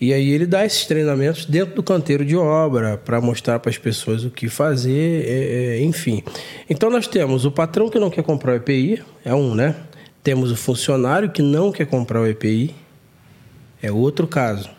E 0.00 0.14
aí 0.14 0.30
ele 0.30 0.46
dá 0.46 0.64
esses 0.64 0.86
treinamentos 0.86 1.44
dentro 1.44 1.74
do 1.74 1.82
canteiro 1.82 2.24
de 2.24 2.34
obra 2.34 2.96
para 2.96 3.20
mostrar 3.20 3.58
para 3.58 3.68
as 3.68 3.76
pessoas 3.76 4.24
o 4.24 4.30
que 4.30 4.48
fazer, 4.48 5.26
é, 5.26 5.76
é, 5.76 5.82
enfim. 5.82 6.22
Então 6.70 6.88
nós 6.88 7.06
temos 7.06 7.44
o 7.44 7.50
patrão 7.50 7.90
que 7.90 7.98
não 7.98 8.08
quer 8.08 8.22
comprar 8.22 8.52
o 8.52 8.56
EPI, 8.56 9.02
é 9.22 9.34
um, 9.34 9.54
né? 9.54 9.76
Temos 10.24 10.50
o 10.50 10.56
funcionário 10.56 11.30
que 11.30 11.42
não 11.42 11.70
quer 11.70 11.86
comprar 11.86 12.22
o 12.22 12.26
EPI, 12.26 12.74
é 13.82 13.92
outro 13.92 14.26
caso. 14.26 14.70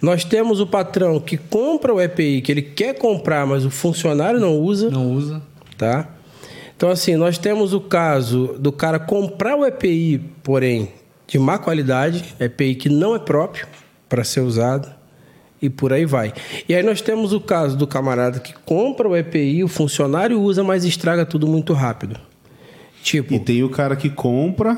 Nós 0.00 0.22
temos 0.22 0.60
o 0.60 0.66
patrão 0.66 1.18
que 1.18 1.36
compra 1.36 1.92
o 1.92 2.00
EPI, 2.00 2.40
que 2.40 2.52
ele 2.52 2.62
quer 2.62 2.96
comprar, 2.96 3.46
mas 3.46 3.64
o 3.64 3.70
funcionário 3.70 4.38
não 4.38 4.56
usa 4.58 4.90
Não 4.90 5.10
usa. 5.10 5.42
tá? 5.76 6.08
Então, 6.76 6.88
assim, 6.88 7.16
nós 7.16 7.36
temos 7.36 7.72
o 7.72 7.80
caso 7.80 8.54
do 8.60 8.70
cara 8.70 9.00
comprar 9.00 9.56
o 9.56 9.64
EPI, 9.64 10.22
porém, 10.42 10.92
de 11.26 11.36
má 11.36 11.58
qualidade, 11.58 12.22
EPI 12.38 12.76
que 12.76 12.88
não 12.88 13.16
é 13.16 13.18
próprio 13.18 13.66
para 14.08 14.24
ser 14.24 14.40
usado, 14.40 14.88
e 15.60 15.70
por 15.70 15.92
aí 15.92 16.04
vai. 16.04 16.32
E 16.68 16.74
aí 16.74 16.82
nós 16.82 17.00
temos 17.00 17.32
o 17.32 17.40
caso 17.40 17.76
do 17.76 17.86
camarada 17.86 18.40
que 18.40 18.54
compra 18.64 19.08
o 19.08 19.16
EPI, 19.16 19.64
o 19.64 19.68
funcionário 19.68 20.40
usa, 20.40 20.62
mas 20.62 20.84
estraga 20.84 21.24
tudo 21.24 21.46
muito 21.46 21.72
rápido. 21.72 22.18
Tipo, 23.02 23.34
E 23.34 23.38
tem 23.38 23.62
o 23.62 23.70
cara 23.70 23.94
que 23.96 24.10
compra, 24.10 24.76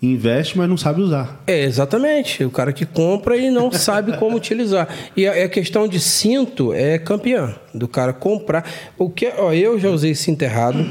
investe, 0.00 0.56
mas 0.58 0.68
não 0.68 0.76
sabe 0.76 1.00
usar. 1.00 1.42
É, 1.46 1.62
exatamente. 1.64 2.44
O 2.44 2.50
cara 2.50 2.72
que 2.72 2.84
compra 2.84 3.36
e 3.36 3.50
não 3.50 3.70
sabe 3.70 4.16
como 4.16 4.36
utilizar. 4.36 4.88
E 5.16 5.26
a, 5.26 5.44
a 5.44 5.48
questão 5.48 5.86
de 5.86 6.00
cinto 6.00 6.72
é 6.72 6.98
campeã. 6.98 7.54
Do 7.72 7.86
cara 7.86 8.12
comprar. 8.12 8.68
O 8.98 9.08
que, 9.08 9.32
ó, 9.38 9.52
eu 9.52 9.78
já 9.78 9.90
usei 9.90 10.14
cinto 10.14 10.42
errado. 10.42 10.84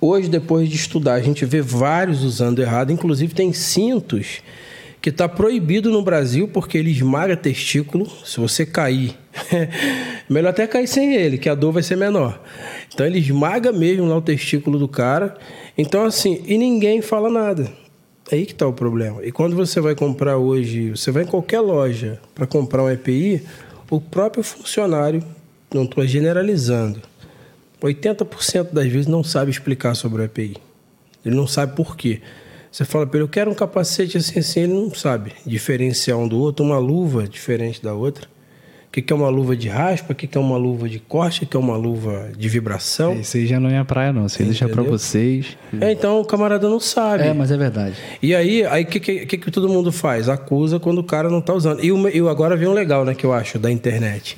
Hoje, 0.00 0.28
depois 0.28 0.68
de 0.68 0.76
estudar, 0.76 1.14
a 1.14 1.20
gente 1.20 1.46
vê 1.46 1.62
vários 1.62 2.22
usando 2.22 2.60
errado. 2.60 2.92
Inclusive, 2.92 3.32
tem 3.32 3.52
cintos 3.52 4.42
que 5.04 5.10
está 5.10 5.28
proibido 5.28 5.90
no 5.90 6.00
Brasil 6.00 6.48
porque 6.48 6.78
ele 6.78 6.90
esmaga 6.90 7.36
testículo. 7.36 8.10
Se 8.24 8.40
você 8.40 8.64
cair, 8.64 9.14
melhor 10.30 10.48
até 10.48 10.66
cair 10.66 10.88
sem 10.88 11.14
ele, 11.14 11.36
que 11.36 11.46
a 11.46 11.54
dor 11.54 11.72
vai 11.72 11.82
ser 11.82 11.94
menor. 11.94 12.42
Então 12.90 13.04
ele 13.04 13.18
esmaga 13.18 13.70
mesmo 13.70 14.06
lá 14.06 14.16
o 14.16 14.22
testículo 14.22 14.78
do 14.78 14.88
cara. 14.88 15.36
Então 15.76 16.06
assim, 16.06 16.42
e 16.46 16.56
ninguém 16.56 17.02
fala 17.02 17.28
nada. 17.28 17.70
É 18.30 18.36
aí 18.36 18.46
que 18.46 18.52
está 18.52 18.66
o 18.66 18.72
problema. 18.72 19.22
E 19.22 19.30
quando 19.30 19.54
você 19.54 19.78
vai 19.78 19.94
comprar 19.94 20.38
hoje, 20.38 20.92
você 20.92 21.10
vai 21.10 21.24
em 21.24 21.26
qualquer 21.26 21.60
loja 21.60 22.18
para 22.34 22.46
comprar 22.46 22.84
um 22.84 22.90
EPI, 22.90 23.42
o 23.90 24.00
próprio 24.00 24.42
funcionário, 24.42 25.22
não 25.70 25.84
estou 25.84 26.06
generalizando, 26.06 27.02
80% 27.82 28.72
das 28.72 28.86
vezes 28.86 29.06
não 29.06 29.22
sabe 29.22 29.50
explicar 29.50 29.94
sobre 29.94 30.22
o 30.22 30.24
EPI. 30.24 30.56
Ele 31.22 31.36
não 31.36 31.46
sabe 31.46 31.76
por 31.76 31.94
quê. 31.94 32.22
Você 32.74 32.84
fala 32.84 33.06
para 33.06 33.18
ele, 33.18 33.24
eu 33.24 33.28
quero 33.28 33.48
um 33.52 33.54
capacete 33.54 34.18
assim, 34.18 34.40
assim, 34.40 34.60
ele 34.62 34.72
não 34.72 34.92
sabe 34.92 35.30
diferenciar 35.46 36.18
um 36.18 36.26
do 36.26 36.36
outro, 36.40 36.64
uma 36.64 36.76
luva 36.76 37.22
diferente 37.22 37.80
da 37.80 37.94
outra. 37.94 38.26
O 38.88 38.90
que 38.90 39.00
que 39.00 39.12
é 39.12 39.16
uma 39.16 39.28
luva 39.28 39.54
de 39.54 39.68
raspa, 39.68 40.12
o 40.12 40.16
que 40.16 40.26
que 40.26 40.36
é 40.36 40.40
uma 40.40 40.56
luva 40.56 40.88
de 40.88 40.98
corte, 40.98 41.44
o 41.44 41.46
que 41.46 41.56
é 41.56 41.60
uma 41.60 41.76
luva 41.76 42.32
de 42.36 42.48
vibração. 42.48 43.14
Esse 43.14 43.38
aí 43.38 43.46
já 43.46 43.60
não 43.60 43.70
é 43.70 43.78
a 43.78 43.84
praia, 43.84 44.12
não. 44.12 44.26
Isso 44.26 44.42
aí 44.42 44.48
deixa 44.48 44.64
pra 44.66 44.82
Entendeu? 44.82 44.98
vocês. 44.98 45.56
É, 45.80 45.92
então 45.92 46.20
o 46.20 46.24
camarada 46.24 46.68
não 46.68 46.80
sabe. 46.80 47.22
É, 47.22 47.32
mas 47.32 47.52
é 47.52 47.56
verdade. 47.56 47.94
E 48.20 48.34
aí, 48.34 48.66
aí 48.66 48.82
o 48.82 48.86
que, 48.88 48.98
que, 48.98 49.26
que 49.26 49.38
que 49.38 49.50
todo 49.52 49.68
mundo 49.68 49.92
faz? 49.92 50.28
Acusa 50.28 50.80
quando 50.80 50.98
o 50.98 51.04
cara 51.04 51.30
não 51.30 51.40
tá 51.40 51.54
usando. 51.54 51.84
E, 51.84 51.92
o, 51.92 52.08
e 52.08 52.28
agora 52.28 52.56
vem 52.56 52.66
um 52.66 52.72
legal, 52.72 53.04
né, 53.04 53.14
que 53.14 53.24
eu 53.24 53.32
acho, 53.32 53.56
da 53.56 53.70
internet. 53.70 54.36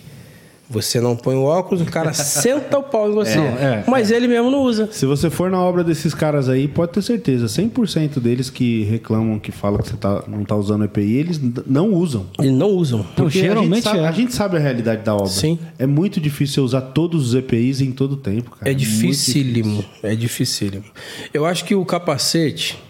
Você 0.69 1.01
não 1.01 1.15
põe 1.15 1.37
o 1.37 1.45
óculos, 1.45 1.81
o 1.81 1.87
cara 1.87 2.13
senta 2.15 2.79
o 2.79 2.83
pau 2.83 3.09
em 3.09 3.15
você. 3.15 3.39
é, 3.39 3.85
mas 3.87 4.11
ele 4.11 4.27
mesmo 4.27 4.51
não 4.51 4.63
usa. 4.63 4.89
Se 4.91 5.07
você 5.07 5.31
for 5.31 5.51
na 5.51 5.61
obra 5.61 5.85
desses 5.85 6.13
caras 6.13 6.49
aí, 6.49 6.67
pode 6.67 6.93
ter 6.93 7.03
certeza, 7.03 7.47
100% 7.47 8.19
deles 8.19 8.51
que 8.51 8.83
reclamam, 8.85 9.39
que 9.39 9.53
falam 9.53 9.81
que 9.81 9.89
você 9.89 9.97
tá, 9.97 10.25
não 10.27 10.45
tá 10.45 10.57
usando 10.57 10.85
EPI, 10.85 11.17
eles 11.17 11.41
não 11.67 11.93
usam. 11.93 12.27
Eles 12.39 12.53
não 12.53 12.71
usam. 12.71 13.07
Porque 13.15 13.39
geralmente 13.39 13.87
a 13.89 13.93
gente, 13.93 13.95
sabe, 13.95 13.99
é. 13.99 14.09
a 14.09 14.13
gente 14.13 14.35
sabe 14.35 14.57
a 14.57 14.61
realidade 14.61 15.03
da 15.03 15.15
obra. 15.15 15.29
Sim. 15.29 15.59
É 15.79 15.87
muito 15.87 16.21
difícil 16.21 16.55
você 16.55 16.61
usar 16.61 16.81
todos 16.81 17.29
os 17.29 17.35
EPIs 17.35 17.81
em 17.81 17.93
todo 17.93 18.13
o 18.13 18.17
tempo, 18.17 18.51
cara. 18.51 18.71
É 18.71 18.75
dificílimo. 18.75 19.85
É 20.03 20.15
dificílimo. 20.15 20.85
Eu 21.33 21.47
acho 21.47 21.65
que 21.65 21.75
o 21.75 21.85
capacete, 21.85 22.83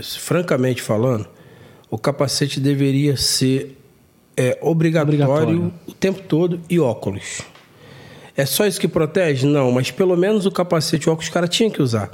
francamente 0.00 0.80
falando, 0.82 1.26
o 1.90 1.98
capacete 1.98 2.60
deveria 2.60 3.16
ser 3.16 3.77
é, 4.38 4.56
obrigatório, 4.62 5.24
Obrigatório. 5.24 5.72
o 5.84 5.92
tempo 5.92 6.22
todo 6.22 6.60
e 6.70 6.78
óculos. 6.78 7.42
É 8.36 8.46
só 8.46 8.64
isso 8.64 8.80
que 8.80 8.86
protege? 8.86 9.44
Não, 9.48 9.72
mas 9.72 9.90
pelo 9.90 10.16
menos 10.16 10.46
o 10.46 10.50
capacete 10.52 11.06
e 11.06 11.10
o 11.10 11.12
óculos 11.12 11.26
os 11.26 11.34
caras 11.34 11.50
tinham 11.50 11.70
que 11.70 11.82
usar. 11.82 12.08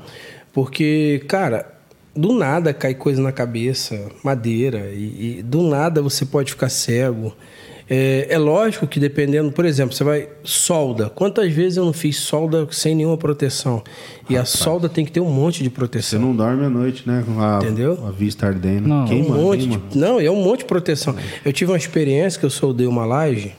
Porque, 0.55 1.23
cara, 1.29 1.71
do 2.17 2.33
nada 2.33 2.73
cai 2.73 2.95
coisa 2.95 3.21
na 3.21 3.31
cabeça, 3.31 4.11
madeira, 4.23 4.91
e, 4.95 5.41
e 5.41 5.43
do 5.43 5.63
nada 5.63 6.01
você 6.01 6.25
pode 6.25 6.53
ficar 6.53 6.71
cego. 6.71 7.37
É, 7.89 8.29
é 8.31 8.39
lógico 8.39 8.87
que 8.87 8.99
dependendo, 8.99 9.53
por 9.53 9.65
exemplo, 9.67 9.95
você 9.95 10.03
vai 10.03 10.29
solda. 10.43 11.11
Quantas 11.11 11.53
vezes 11.53 11.77
eu 11.77 11.85
não 11.85 11.93
fiz 11.93 12.17
solda 12.19 12.67
sem 12.71 12.95
nenhuma 12.95 13.19
proteção? 13.19 13.83
E 14.29 14.37
a 14.37 14.45
solda 14.47 14.89
tem 14.89 15.05
que 15.05 15.13
ter 15.13 15.21
um 15.21 15.31
monte 15.31 15.59
de 15.63 15.69
Você 15.69 15.75
proteção. 15.75 16.21
não 16.21 16.35
dorme 16.35 16.65
à 16.65 16.71
noite, 16.71 17.03
né? 17.07 17.23
Com 17.27 17.39
a, 17.41 17.59
Entendeu? 17.59 18.03
a 18.07 18.11
vista 18.11 18.47
ardendo. 18.47 18.89
Não, 18.89 19.05
um 19.05 19.07
queima, 19.09 19.37
monte 19.37 19.59
queima. 19.69 19.83
de, 19.91 19.99
não, 19.99 20.19
é 20.19 20.31
um 20.31 20.43
monte 20.43 20.61
de 20.61 20.65
proteção. 20.65 21.15
Eu 21.45 21.53
tive 21.53 21.71
uma 21.73 21.77
experiência 21.77 22.41
que 22.41 22.47
eu 22.47 22.51
soldei 22.51 22.87
uma 22.87 23.05
laje. 23.05 23.53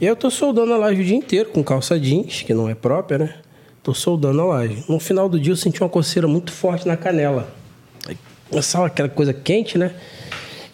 E 0.00 0.06
eu 0.06 0.16
tô 0.16 0.30
soldando 0.30 0.72
a 0.72 0.78
laje 0.78 1.02
o 1.02 1.04
dia 1.04 1.16
inteiro 1.16 1.50
com 1.50 1.62
calça 1.62 2.00
jeans, 2.00 2.40
que 2.42 2.54
não 2.54 2.66
é 2.66 2.74
própria, 2.74 3.18
né? 3.18 3.34
Tô 3.82 3.92
soldando 3.92 4.40
a 4.40 4.44
laje. 4.46 4.82
No 4.88 4.98
final 4.98 5.28
do 5.28 5.38
dia 5.38 5.52
eu 5.52 5.56
senti 5.56 5.82
uma 5.82 5.88
coceira 5.90 6.26
muito 6.26 6.50
forte 6.50 6.88
na 6.88 6.96
canela. 6.96 7.52
Começava 8.48 8.86
aquela 8.86 9.08
coisa 9.08 9.32
quente, 9.34 9.76
né? 9.76 9.92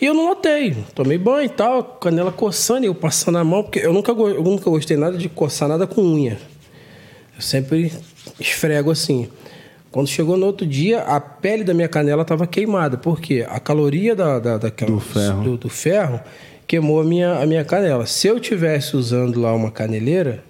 E 0.00 0.04
eu 0.06 0.12
não 0.14 0.26
notei. 0.28 0.76
Tomei 0.94 1.16
banho 1.18 1.46
e 1.46 1.48
tal, 1.48 1.82
canela 1.82 2.30
coçando 2.30 2.85
e 2.85 2.88
eu 2.88 2.94
passando 2.94 3.38
a 3.38 3.44
mão, 3.44 3.62
porque 3.62 3.78
eu 3.78 3.92
nunca, 3.92 4.12
eu 4.12 4.42
nunca 4.42 4.68
gostei 4.68 4.96
nada 4.96 5.16
de 5.16 5.28
coçar 5.28 5.68
nada 5.68 5.87
com 5.87 6.02
unha. 6.02 6.38
Eu 7.35 7.40
sempre 7.42 7.92
esfrego 8.38 8.90
assim. 8.90 9.28
Quando 9.90 10.09
chegou 10.09 10.37
no 10.37 10.44
outro 10.44 10.66
dia, 10.66 11.00
a 11.02 11.18
pele 11.18 11.64
da 11.64 11.72
minha 11.72 11.88
canela 11.88 12.22
estava 12.22 12.46
queimada. 12.46 12.98
Por 12.98 13.20
quê? 13.20 13.46
A 13.48 13.59
caloria 13.59 14.14
da, 14.14 14.38
da, 14.38 14.59
daquela- 14.59 14.90
Do 14.90 15.00
ferro. 15.00 15.42
do- 15.42 15.56
do 15.56 15.68
ferro 15.70 16.20
queimou 16.66 17.00
a 17.00 17.04
minha, 17.04 17.38
a 17.38 17.46
minha 17.46 17.64
canela. 17.64 18.04
Se 18.04 18.26
eu 18.26 18.38
tivesse 18.38 18.96
usando 18.96 19.40
lá 19.40 19.54
uma 19.54 19.70
caneleira 19.70 20.44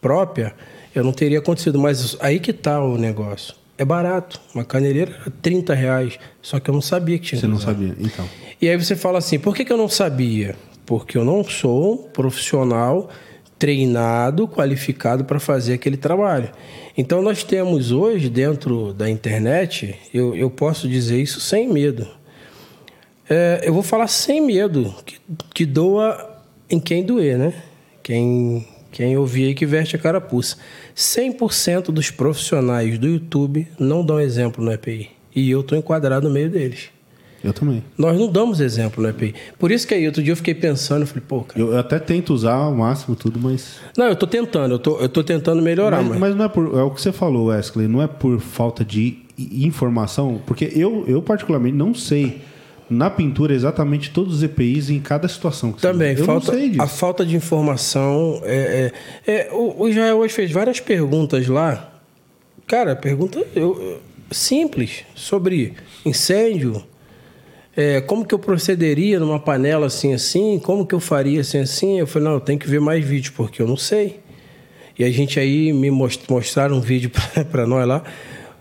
própria, 0.00 0.52
eu 0.92 1.04
não 1.04 1.12
teria 1.12 1.38
acontecido. 1.38 1.78
Mas 1.78 2.16
aí 2.20 2.40
que 2.40 2.52
tá 2.52 2.82
o 2.82 2.96
negócio. 2.98 3.54
É 3.80 3.84
barato. 3.84 4.38
Uma 4.54 4.62
caneleira 4.62 5.16
era 5.22 5.32
30 5.40 5.72
reais. 5.72 6.18
Só 6.42 6.60
que 6.60 6.68
eu 6.68 6.74
não 6.74 6.82
sabia 6.82 7.18
que 7.18 7.24
tinha 7.28 7.40
Você 7.40 7.46
não 7.46 7.56
usar. 7.56 7.68
sabia, 7.68 7.96
então. 7.98 8.28
E 8.60 8.68
aí 8.68 8.76
você 8.76 8.94
fala 8.94 9.16
assim, 9.16 9.38
por 9.38 9.56
que, 9.56 9.64
que 9.64 9.72
eu 9.72 9.78
não 9.78 9.88
sabia? 9.88 10.54
Porque 10.84 11.16
eu 11.16 11.24
não 11.24 11.42
sou 11.42 11.94
um 11.94 11.96
profissional 12.10 13.08
treinado, 13.58 14.46
qualificado 14.46 15.24
para 15.24 15.40
fazer 15.40 15.72
aquele 15.72 15.96
trabalho. 15.96 16.50
Então 16.94 17.22
nós 17.22 17.42
temos 17.42 17.90
hoje 17.90 18.28
dentro 18.28 18.92
da 18.92 19.08
internet, 19.08 19.98
eu, 20.12 20.36
eu 20.36 20.50
posso 20.50 20.86
dizer 20.86 21.18
isso 21.18 21.40
sem 21.40 21.66
medo. 21.66 22.06
É, 23.30 23.62
eu 23.64 23.72
vou 23.72 23.82
falar 23.82 24.08
sem 24.08 24.42
medo, 24.42 24.94
que, 25.06 25.16
que 25.54 25.64
doa 25.64 26.38
em 26.68 26.78
quem 26.78 27.02
doer, 27.02 27.38
né? 27.38 27.54
Quem, 28.02 28.68
quem 28.90 29.16
ouvir 29.16 29.46
aí 29.46 29.54
que 29.54 29.66
veste 29.66 29.96
a 29.96 29.98
carapuça. 29.98 30.56
100% 30.96 31.90
dos 31.90 32.10
profissionais 32.10 32.98
do 32.98 33.06
YouTube 33.06 33.66
não 33.78 34.04
dão 34.04 34.20
exemplo 34.20 34.64
no 34.64 34.72
EPI. 34.72 35.10
E 35.34 35.50
eu 35.50 35.60
estou 35.60 35.78
enquadrado 35.78 36.28
no 36.28 36.34
meio 36.34 36.50
deles. 36.50 36.90
Eu 37.42 37.54
também. 37.54 37.82
Nós 37.96 38.18
não 38.18 38.28
damos 38.30 38.60
exemplo 38.60 39.02
no 39.02 39.08
EPI. 39.08 39.34
Por 39.58 39.70
isso 39.70 39.86
que 39.86 39.94
aí, 39.94 40.06
outro 40.06 40.22
dia 40.22 40.32
eu 40.32 40.36
fiquei 40.36 40.54
pensando, 40.54 41.02
eu 41.02 41.06
falei, 41.06 41.22
pô, 41.26 41.40
cara. 41.42 41.58
Eu 41.58 41.78
até 41.78 41.98
tento 41.98 42.34
usar 42.34 42.52
ao 42.52 42.74
máximo 42.74 43.16
tudo, 43.16 43.40
mas. 43.40 43.76
Não, 43.96 44.06
eu 44.06 44.16
tô 44.16 44.26
tentando, 44.26 44.74
eu 44.74 44.78
tô, 44.78 44.98
eu 44.98 45.08
tô 45.08 45.24
tentando 45.24 45.62
melhorar, 45.62 45.98
Mas, 46.02 46.08
mas. 46.08 46.18
mas 46.18 46.36
não 46.36 46.44
é 46.44 46.48
por. 46.48 46.78
É 46.78 46.82
o 46.82 46.90
que 46.90 47.00
você 47.00 47.12
falou, 47.12 47.46
Wesley, 47.46 47.88
não 47.88 48.02
é 48.02 48.06
por 48.06 48.38
falta 48.40 48.84
de 48.84 49.18
informação, 49.38 50.40
porque 50.46 50.70
eu, 50.74 51.04
eu 51.06 51.22
particularmente 51.22 51.76
não 51.76 51.94
sei 51.94 52.42
na 52.90 53.08
pintura 53.08 53.54
exatamente 53.54 54.10
todos 54.10 54.34
os 54.36 54.42
EPIs 54.42 54.90
em 54.90 54.98
cada 55.00 55.28
situação. 55.28 55.72
que 55.72 55.80
você 55.80 55.86
Também, 55.86 56.16
eu 56.18 56.24
falta, 56.24 56.50
não 56.52 56.58
sei 56.58 56.68
disso. 56.70 56.82
a 56.82 56.86
falta 56.88 57.24
de 57.24 57.36
informação. 57.36 58.40
É, 58.44 58.92
é, 59.26 59.32
é, 59.32 59.48
o, 59.52 59.82
o 59.84 59.88
Israel 59.88 60.16
hoje 60.18 60.34
fez 60.34 60.50
várias 60.50 60.80
perguntas 60.80 61.46
lá. 61.46 61.92
Cara, 62.66 62.94
pergunta 62.96 63.42
eu- 63.54 64.00
simples 64.30 65.04
sobre 65.14 65.74
incêndio. 66.04 66.84
É, 67.76 68.00
como 68.00 68.24
que 68.26 68.34
eu 68.34 68.38
procederia 68.38 69.18
numa 69.20 69.38
panela 69.38 69.86
assim, 69.86 70.12
assim? 70.12 70.58
Como 70.58 70.84
que 70.84 70.94
eu 70.94 71.00
faria 71.00 71.40
assim, 71.40 71.58
assim? 71.58 71.98
Eu 72.00 72.06
falei, 72.06 72.28
não, 72.28 72.40
tenho 72.40 72.58
que 72.58 72.68
ver 72.68 72.80
mais 72.80 73.04
vídeos, 73.04 73.32
porque 73.34 73.62
eu 73.62 73.66
não 73.66 73.76
sei. 73.76 74.18
E 74.98 75.04
a 75.04 75.10
gente 75.10 75.38
aí 75.40 75.72
me 75.72 75.90
most- 75.90 76.24
mostraram 76.28 76.76
um 76.76 76.80
vídeo 76.80 77.10
para 77.50 77.66
nós 77.66 77.86
lá, 77.86 78.02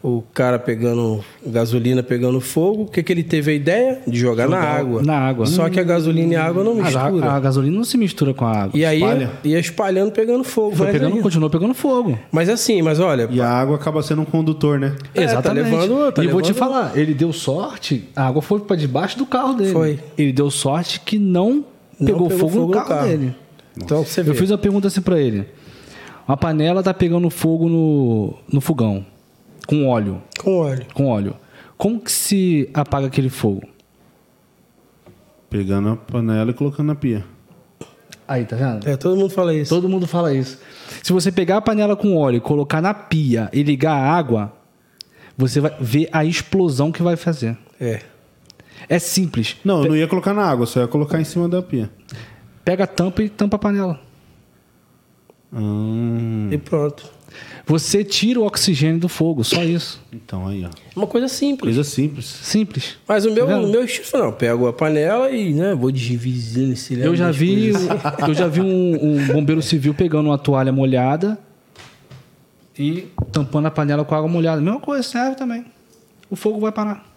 o 0.01 0.23
cara 0.33 0.57
pegando 0.57 1.23
gasolina 1.45 2.01
pegando 2.01 2.39
fogo. 2.39 2.83
O 2.83 2.85
que, 2.88 3.03
que 3.03 3.12
ele 3.12 3.23
teve 3.23 3.51
a 3.51 3.53
ideia? 3.53 4.01
De 4.07 4.17
jogar, 4.17 4.47
na 4.47 4.57
água. 4.59 5.01
na 5.03 5.17
água. 5.17 5.45
Só 5.45 5.69
que 5.69 5.79
a 5.79 5.83
gasolina 5.83 6.33
e 6.33 6.35
a 6.35 6.45
água 6.45 6.63
não 6.63 6.75
Mas 6.75 6.95
a, 6.95 7.03
mistura. 7.09 7.31
a 7.33 7.39
gasolina 7.39 7.75
não 7.75 7.83
se 7.83 7.97
mistura 7.97 8.33
com 8.33 8.45
a 8.45 8.51
água. 8.51 8.79
E 8.79 8.85
aí 8.85 8.99
espalha. 9.01 9.31
ia 9.43 9.59
espalhando, 9.59 10.12
pegando 10.12 10.43
fogo. 10.43 10.75
Foi 10.75 10.88
pegando, 10.91 11.15
aí- 11.15 11.21
continuou 11.21 11.49
pegando 11.49 11.73
fogo. 11.73 12.17
Mas 12.31 12.47
assim, 12.49 12.81
mas 12.81 12.99
olha, 12.99 13.27
E 13.31 13.41
a 13.41 13.49
água 13.49 13.75
acaba 13.75 14.01
sendo 14.01 14.21
um 14.21 14.25
condutor, 14.25 14.79
né? 14.79 14.95
É, 15.13 15.27
tá 15.27 15.51
levando- 15.51 16.12
tá 16.12 16.23
e 16.23 16.27
vou 16.27 16.41
te 16.41 16.53
falar, 16.53 16.97
ele 16.97 17.13
deu 17.13 17.33
sorte, 17.33 18.07
a 18.15 18.25
água 18.27 18.41
foi 18.41 18.59
para 18.62 18.75
debaixo 18.75 19.17
do 19.17 19.25
carro 19.25 19.53
dele. 19.55 19.73
Foi. 19.73 19.99
Ele 20.17 20.31
deu 20.31 20.49
sorte 20.49 20.99
que 21.01 21.19
não, 21.19 21.65
Não 21.99 22.05
pegou, 22.07 22.27
pegou 22.27 22.29
fogo, 22.29 22.51
fogo 22.51 22.62
no 22.62 22.67
no 22.67 22.73
carro, 22.73 22.88
carro. 22.88 23.07
dele. 23.07 23.35
então 23.75 24.03
você 24.05 24.23
vê. 24.23 24.31
Eu 24.31 24.35
fiz 24.35 24.49
uma 24.49 24.57
pergunta 24.57 24.88
assim 24.88 25.01
pra 25.01 25.19
ele. 25.19 25.45
Uma 26.27 26.38
panela 26.38 26.83
tá 26.83 26.93
pegando 26.93 27.27
fogo 27.29 27.67
no, 27.67 28.33
no 28.53 28.62
fogão, 28.62 29.03
com 29.69 29.88
óleo, 29.88 30.19
com 30.39 30.58
óleo. 30.58 30.86
com 30.95 31.05
óleo. 31.05 31.36
Como 31.77 31.99
que 32.01 32.12
se 32.12 32.67
apaga 32.73 33.05
aquele 33.05 33.29
fogo? 33.29 33.62
Pegando 35.47 35.89
a 35.89 35.95
panela 35.95 36.49
e 36.49 36.53
colocando 36.55 36.88
na 36.88 36.95
pia. 36.95 37.23
Aí, 38.27 38.45
tá 38.45 38.55
vendo? 38.55 38.89
É, 38.89 38.97
todo 38.97 39.15
mundo 39.15 39.29
fala 39.29 39.53
isso. 39.53 39.69
Todo 39.69 39.88
mundo 39.88 40.08
fala 40.08 40.34
isso. 40.34 40.58
Se 41.03 41.13
você 41.13 41.32
pegar 41.32 41.58
a 41.58 41.62
panela 41.62 41.95
com 41.95 42.17
óleo 42.17 42.41
colocar 42.41 42.82
na 42.82 42.95
pia 42.95 43.47
e 43.53 43.62
ligar 43.62 43.93
a 43.93 44.12
água, 44.12 44.51
você 45.38 45.60
vai 45.60 45.75
ver 45.79 46.10
a 46.12 46.25
explosão 46.25 46.91
que 46.91 47.03
vai 47.03 47.15
fazer. 47.15 47.55
É. 47.79 48.01
É 48.88 48.97
simples. 48.97 49.55
Não, 49.63 49.84
eu 49.84 49.89
não 49.89 49.95
ia 49.95 50.08
colocar 50.08 50.34
na 50.34 50.45
água, 50.45 50.65
só 50.65 50.79
ia 50.82 50.88
colocar 50.88 51.21
em 51.21 51.23
cima 51.23 51.47
da 51.47 51.62
pia. 51.62 51.91
Pega 52.65 52.86
a 52.86 52.88
tampa 52.88 53.21
e 53.21 53.29
tampa 53.29 53.55
a 53.58 53.60
panela. 53.60 53.99
Hum, 55.53 56.49
E 56.51 56.58
pronto. 56.58 57.18
Você 57.69 58.03
tira 58.03 58.39
o 58.39 58.45
oxigênio 58.47 58.99
do 58.99 59.08
fogo, 59.08 59.43
só 59.43 59.63
isso. 59.63 60.01
então 60.12 60.47
aí, 60.47 60.65
ó. 60.65 60.69
Uma 60.95 61.05
coisa 61.05 61.27
simples. 61.27 61.75
Coisa 61.75 61.88
simples. 61.88 62.25
Simples. 62.25 62.97
Mas 63.08 63.25
o 63.25 63.32
meu, 63.32 63.45
Tá 63.45 63.60
o 63.60 63.67
meu 63.67 63.84
estilo 63.84 64.23
não, 64.23 64.32
pego 64.32 64.67
a 64.67 64.73
panela 64.73 65.29
e, 65.29 65.53
né, 65.53 65.75
vou 65.75 65.91
dividir 65.91 66.71
esse 66.71 66.99
Eu 66.99 67.15
já 67.15 67.29
vi, 67.29 67.71
eu 68.27 68.34
já 68.34 68.47
vi 68.47 68.60
um, 68.60 68.65
um 68.65 69.27
bombeiro 69.27 69.62
civil 69.62 69.93
pegando 69.93 70.29
uma 70.29 70.38
toalha 70.39 70.71
molhada 70.71 71.38
e 72.77 73.08
tampando 73.32 73.67
a 73.67 73.71
panela 73.71 74.03
com 74.03 74.15
água 74.15 74.27
molhada. 74.27 74.60
Mesma 74.60 74.79
coisa, 74.79 75.03
serve 75.03 75.36
também. 75.36 75.63
O 76.27 76.36
fogo 76.36 76.60
vai 76.60 76.71
parar. 76.71 77.08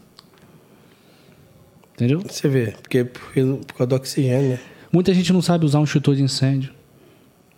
Entendeu? 1.95 2.21
Você 2.29 2.47
vê, 2.47 2.75
porque 2.83 3.05
por, 3.05 3.23
por 3.67 3.75
causa 3.75 3.87
do 3.87 3.95
oxigênio, 3.97 4.51
né? 4.51 4.61
Muita 4.93 5.15
gente 5.15 5.33
não 5.33 5.41
sabe 5.41 5.65
usar 5.65 5.81
um 5.81 5.85
extintor 5.85 6.15
de 6.15 6.23
incêndio. 6.23 6.75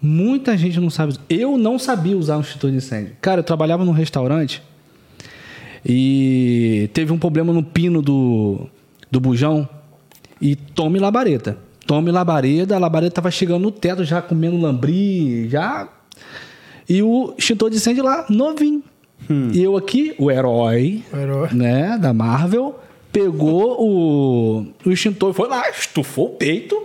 Muita 0.05 0.57
gente 0.57 0.79
não 0.79 0.91
sabe. 0.91 1.15
Eu 1.31 1.57
não 1.57 1.79
sabia 1.79 2.17
usar 2.17 2.37
um 2.37 2.41
extintor 2.43 2.71
de 2.71 2.77
incêndio. 2.77 3.17
Cara, 3.21 3.41
eu 3.41 3.45
trabalhava 3.45 3.85
num 3.85 3.93
restaurante 3.93 4.63
e 5.85 6.89
teve 6.93 7.13
um 7.13 7.19
problema 7.19 7.53
no 7.53 7.63
pino 7.63 8.01
do, 8.01 8.67
do 9.11 9.21
bujão 9.21 9.69
e 10.41 10.57
tome 10.57 10.99
labareda. 10.99 11.59
Tome 11.87 12.11
labareda, 12.11 12.77
a 12.77 12.79
labareda 12.79 13.13
tava 13.13 13.31
chegando 13.31 13.63
no 13.63 13.71
teto, 13.71 14.05
já 14.05 14.23
comendo 14.23 14.59
lambri, 14.59 15.49
já. 15.49 15.89
E 16.89 17.03
o 17.03 17.35
extintor 17.37 17.71
de 17.71 17.77
incêndio 17.77 18.05
lá, 18.05 18.25
novinho. 18.29 18.83
E 19.53 19.63
eu 19.63 19.75
aqui, 19.77 20.15
o 20.19 20.31
herói, 20.31 21.03
O 21.13 21.17
herói. 21.17 21.49
né, 21.53 21.97
da 21.99 22.13
Marvel, 22.13 22.79
pegou 23.11 23.77
o, 23.83 24.67
o 24.85 24.91
extintor 24.91 25.31
e 25.31 25.35
foi 25.35 25.49
lá, 25.49 25.69
estufou 25.71 26.27
o 26.27 26.31
peito. 26.31 26.77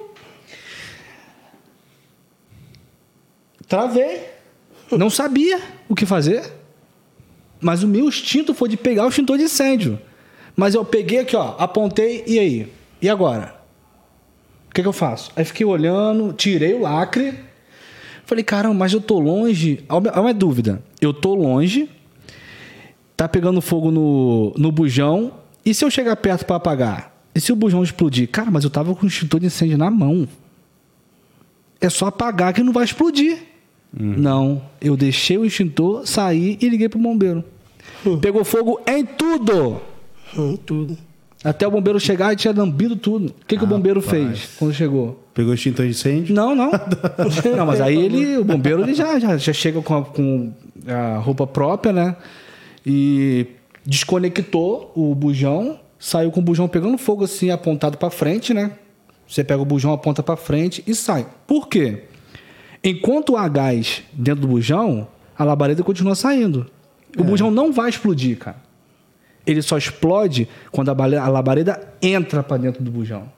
Travei. 3.70 4.28
Não 4.92 5.10
sabia 5.10 5.62
o 5.88 5.94
que 5.94 6.06
fazer. 6.06 6.52
Mas 7.62 7.84
o 7.84 7.88
meu 7.88 8.08
instinto 8.08 8.54
foi 8.54 8.68
de 8.68 8.76
pegar 8.76 9.06
o 9.06 9.10
extintor 9.10 9.38
de 9.38 9.44
incêndio. 9.44 10.00
Mas 10.56 10.74
eu 10.74 10.84
peguei 10.84 11.20
aqui, 11.20 11.36
ó, 11.36 11.56
apontei, 11.58 12.24
e 12.26 12.40
aí? 12.40 12.74
E 13.02 13.08
agora? 13.08 13.56
O 14.70 14.74
que, 14.74 14.82
que 14.82 14.88
eu 14.88 14.94
faço? 14.94 15.32
Aí 15.36 15.46
fiquei 15.46 15.66
olhando, 15.66 16.34
tirei 16.34 16.74
o 16.74 16.82
lacre. 16.82 17.34
Falei, 18.26 18.44
caramba, 18.44 18.76
mas 18.76 18.94
eu 18.94 19.02
tô 19.02 19.20
longe. 19.20 19.84
Olha 19.88 20.20
uma 20.20 20.34
dúvida. 20.34 20.84
Eu 21.00 21.14
tô 21.14 21.36
longe, 21.36 21.90
tá 23.16 23.28
pegando 23.28 23.62
fogo 23.62 23.92
no, 23.92 24.54
no 24.58 24.72
bujão. 24.72 25.34
E 25.66 25.74
se 25.74 25.86
eu 25.86 25.92
chegar 25.92 26.16
perto 26.16 26.46
para 26.46 26.56
apagar? 26.56 27.16
E 27.36 27.40
se 27.40 27.52
o 27.52 27.56
bujão 27.56 27.84
explodir? 27.84 28.30
Cara, 28.30 28.50
mas 28.50 28.64
eu 28.64 28.70
tava 28.70 28.96
com 28.96 29.06
o 29.06 29.08
extintor 29.10 29.40
de 29.40 29.48
incêndio 29.48 29.78
na 29.78 29.92
mão. 29.92 30.28
É 31.80 31.90
só 31.90 32.08
apagar 32.08 32.54
que 32.54 32.64
não 32.64 32.74
vai 32.74 32.84
explodir. 32.84 33.49
Não, 33.92 34.62
eu 34.80 34.96
deixei 34.96 35.38
o 35.38 35.46
extintor, 35.46 36.06
saí 36.06 36.58
e 36.62 36.70
liguei 36.70 36.88
pro 36.88 37.00
bombeiro. 37.00 37.44
Pegou 38.22 38.46
fogo 38.46 38.80
em 38.88 39.06
tudo. 39.06 39.82
Hum, 40.38 40.58
tudo. 40.58 40.98
Até 41.44 41.66
o 41.66 41.72
bombeiro 41.72 42.00
chegar 42.00 42.34
e 42.34 42.36
tinha 42.36 42.54
lambido 42.54 42.96
tudo. 42.96 43.28
O 43.28 43.46
que, 43.48 43.58
que 43.58 43.64
o 43.64 43.68
bombeiro 43.68 44.02
fez 44.02 44.56
quando 44.58 44.74
chegou? 44.74 45.24
Pegou 45.34 45.52
o 45.52 45.56
extintor 45.56 45.86
de 45.86 45.92
incêndio? 45.92 46.36
Não, 46.36 46.54
não. 46.54 46.70
não, 47.56 47.66
mas 47.66 47.80
aí 47.80 47.98
ele, 47.98 48.38
o 48.38 48.44
bombeiro 48.44 48.82
ele 48.82 48.94
já, 48.94 49.18
já, 49.18 49.38
já 49.38 49.54
chega 49.54 49.82
com 49.82 49.98
a, 49.98 50.04
com 50.04 50.52
a 50.86 51.18
roupa 51.18 51.48
própria, 51.48 51.94
né? 51.94 52.16
E 52.86 53.48
desconectou 53.86 54.92
o 54.94 55.16
bujão, 55.16 55.80
saiu 55.98 56.30
com 56.30 56.42
o 56.42 56.44
bujão 56.44 56.68
pegando 56.68 56.98
fogo 56.98 57.24
assim, 57.24 57.50
apontado 57.52 57.98
para 57.98 58.10
frente, 58.10 58.54
né? 58.54 58.72
Você 59.26 59.44
pega 59.44 59.62
o 59.62 59.66
bujão, 59.66 59.94
aponta 59.94 60.22
para 60.22 60.36
frente 60.36 60.84
e 60.86 60.94
sai. 60.94 61.26
Por 61.48 61.70
quê? 61.70 62.04
Enquanto 62.84 63.36
há 63.36 63.48
gás 63.48 64.04
dentro 64.14 64.42
do 64.42 64.48
bujão, 64.48 65.08
a 65.38 65.44
labareda 65.44 65.84
continua 65.84 66.16
saindo. 66.16 66.70
O 67.18 67.24
bujão 67.24 67.52
não 67.52 67.72
vai 67.72 67.90
explodir, 67.90 68.38
cara. 68.38 68.58
Ele 69.46 69.62
só 69.62 69.78
explode 69.78 70.48
quando 70.72 70.90
a 70.90 71.28
labareda 71.28 71.94
entra 72.02 72.44
para 72.44 72.58
dentro 72.58 72.84
do 72.84 72.92
bujão. 72.92 73.32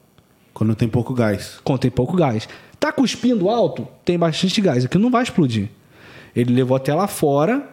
Quando 0.54 0.75
tem 0.75 0.88
pouco 0.88 1.13
gás. 1.13 1.60
Quando 1.63 1.80
tem 1.80 1.91
pouco 1.91 2.15
gás. 2.17 2.47
Tá 2.80 2.91
cuspindo 2.91 3.49
alto? 3.49 3.88
Tem 4.04 4.17
bastante 4.17 4.60
gás. 4.60 4.86
Aqui 4.86 4.97
não 4.97 5.10
vai 5.10 5.23
explodir. 5.23 5.69
Ele 6.36 6.54
levou 6.54 6.75
até 6.75 6.93
lá 6.93 7.08
fora, 7.08 7.67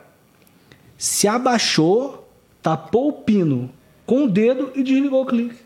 se 0.96 1.28
abaixou, 1.28 2.28
tapou 2.62 3.08
o 3.08 3.12
pino 3.12 3.70
com 4.04 4.24
o 4.24 4.28
dedo 4.28 4.72
e 4.74 4.82
desligou 4.82 5.22
o 5.22 5.26
clique. 5.26 5.56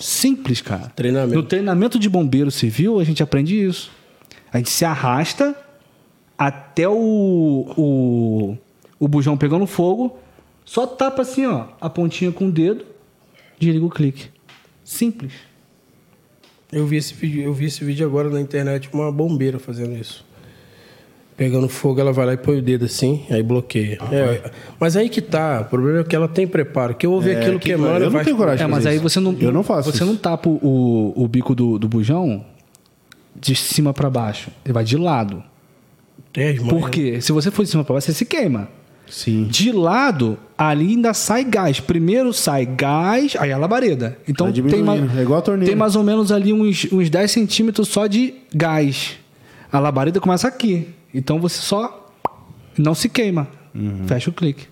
Simples, 0.00 0.62
cara. 0.62 0.88
Treinamento. 0.96 1.34
No 1.36 1.42
treinamento 1.42 1.98
de 1.98 2.08
bombeiro 2.08 2.50
civil, 2.50 2.98
a 2.98 3.04
gente 3.04 3.22
aprende 3.22 3.62
isso. 3.62 3.90
A 4.52 4.56
gente 4.56 4.70
se 4.70 4.84
arrasta 4.84 5.54
até 6.36 6.88
o, 6.88 7.66
o, 7.76 8.56
o 8.98 9.06
bujão 9.06 9.36
pegando 9.36 9.66
fogo, 9.66 10.18
só 10.64 10.86
tapa 10.86 11.20
assim, 11.20 11.44
ó, 11.44 11.66
a 11.78 11.90
pontinha 11.90 12.32
com 12.32 12.46
o 12.46 12.50
dedo, 12.50 12.86
desliga 13.58 13.84
o 13.84 13.90
clique. 13.90 14.30
Simples. 14.82 15.34
Eu 16.72 16.86
vi 16.86 16.96
esse 16.96 17.12
vídeo, 17.12 17.42
eu 17.42 17.52
vi 17.52 17.66
esse 17.66 17.84
vídeo 17.84 18.06
agora 18.06 18.30
na 18.30 18.40
internet, 18.40 18.88
uma 18.92 19.12
bombeira 19.12 19.58
fazendo 19.58 19.94
isso. 19.94 20.24
Pegando 21.40 21.70
fogo, 21.70 21.98
ela 21.98 22.12
vai 22.12 22.26
lá 22.26 22.34
e 22.34 22.36
põe 22.36 22.58
o 22.58 22.62
dedo 22.62 22.84
assim, 22.84 23.22
aí 23.30 23.42
bloqueia. 23.42 23.98
É, 24.12 24.50
mas 24.78 24.94
aí 24.94 25.08
que 25.08 25.22
tá, 25.22 25.62
o 25.62 25.64
problema 25.70 26.00
é 26.00 26.04
que 26.04 26.14
ela 26.14 26.28
tem 26.28 26.46
preparo, 26.46 26.94
que 26.94 27.06
eu 27.06 27.10
vou 27.12 27.18
ver 27.18 27.38
aquilo 27.38 27.58
que- 27.58 27.70
queimando 27.70 27.94
eu 27.94 28.00
e 28.00 28.04
não 28.04 28.10
vai 28.10 28.24
tenho 28.26 28.36
coragem. 28.36 28.62
É, 28.62 28.66
mas 28.66 28.76
fazer 28.80 28.88
aí 28.90 28.94
isso. 28.96 29.02
você 29.08 29.20
não. 29.20 29.34
Eu 29.40 29.50
não 29.50 29.62
faço 29.62 29.90
Você 29.90 29.96
isso. 29.96 30.04
não 30.06 30.16
tapa 30.16 30.50
o, 30.50 31.14
o 31.16 31.26
bico 31.26 31.54
do, 31.54 31.78
do 31.78 31.88
bujão 31.88 32.44
de 33.34 33.54
cima 33.54 33.94
pra 33.94 34.10
baixo. 34.10 34.50
Ele 34.62 34.74
vai 34.74 34.84
de 34.84 34.98
lado. 34.98 35.42
Tem 36.30 36.48
as 36.50 36.56
manhas, 36.58 36.68
Por 36.68 36.90
quê? 36.90 37.22
Se 37.22 37.32
você 37.32 37.50
for 37.50 37.64
de 37.64 37.70
cima 37.70 37.84
pra 37.84 37.94
baixo, 37.94 38.08
você 38.08 38.12
se 38.12 38.26
queima. 38.26 38.68
Sim. 39.08 39.44
De 39.44 39.72
lado, 39.72 40.36
ali 40.58 40.88
ainda 40.90 41.14
sai 41.14 41.42
gás. 41.42 41.80
Primeiro 41.80 42.34
sai 42.34 42.66
gás, 42.66 43.34
aí 43.40 43.50
a 43.50 43.56
labareda. 43.56 44.18
Então 44.28 44.52
Vai 44.52 44.62
tem, 44.70 44.82
ma- 44.82 44.94
é 45.18 45.22
igual 45.22 45.38
a 45.38 45.42
torneira. 45.42 45.70
tem 45.70 45.74
mais 45.74 45.96
ou 45.96 46.04
menos 46.04 46.30
ali 46.30 46.52
uns, 46.52 46.86
uns 46.92 47.08
10 47.08 47.30
centímetros 47.30 47.88
só 47.88 48.06
de 48.06 48.34
gás. 48.54 49.12
A 49.72 49.80
labareda 49.80 50.20
começa 50.20 50.46
aqui. 50.46 50.86
Então 51.12 51.38
você 51.40 51.60
só 51.60 52.10
não 52.76 52.94
se 52.94 53.08
queima. 53.08 53.48
Uhum. 53.74 54.06
Fecha 54.06 54.30
o 54.30 54.32
clique. 54.32 54.66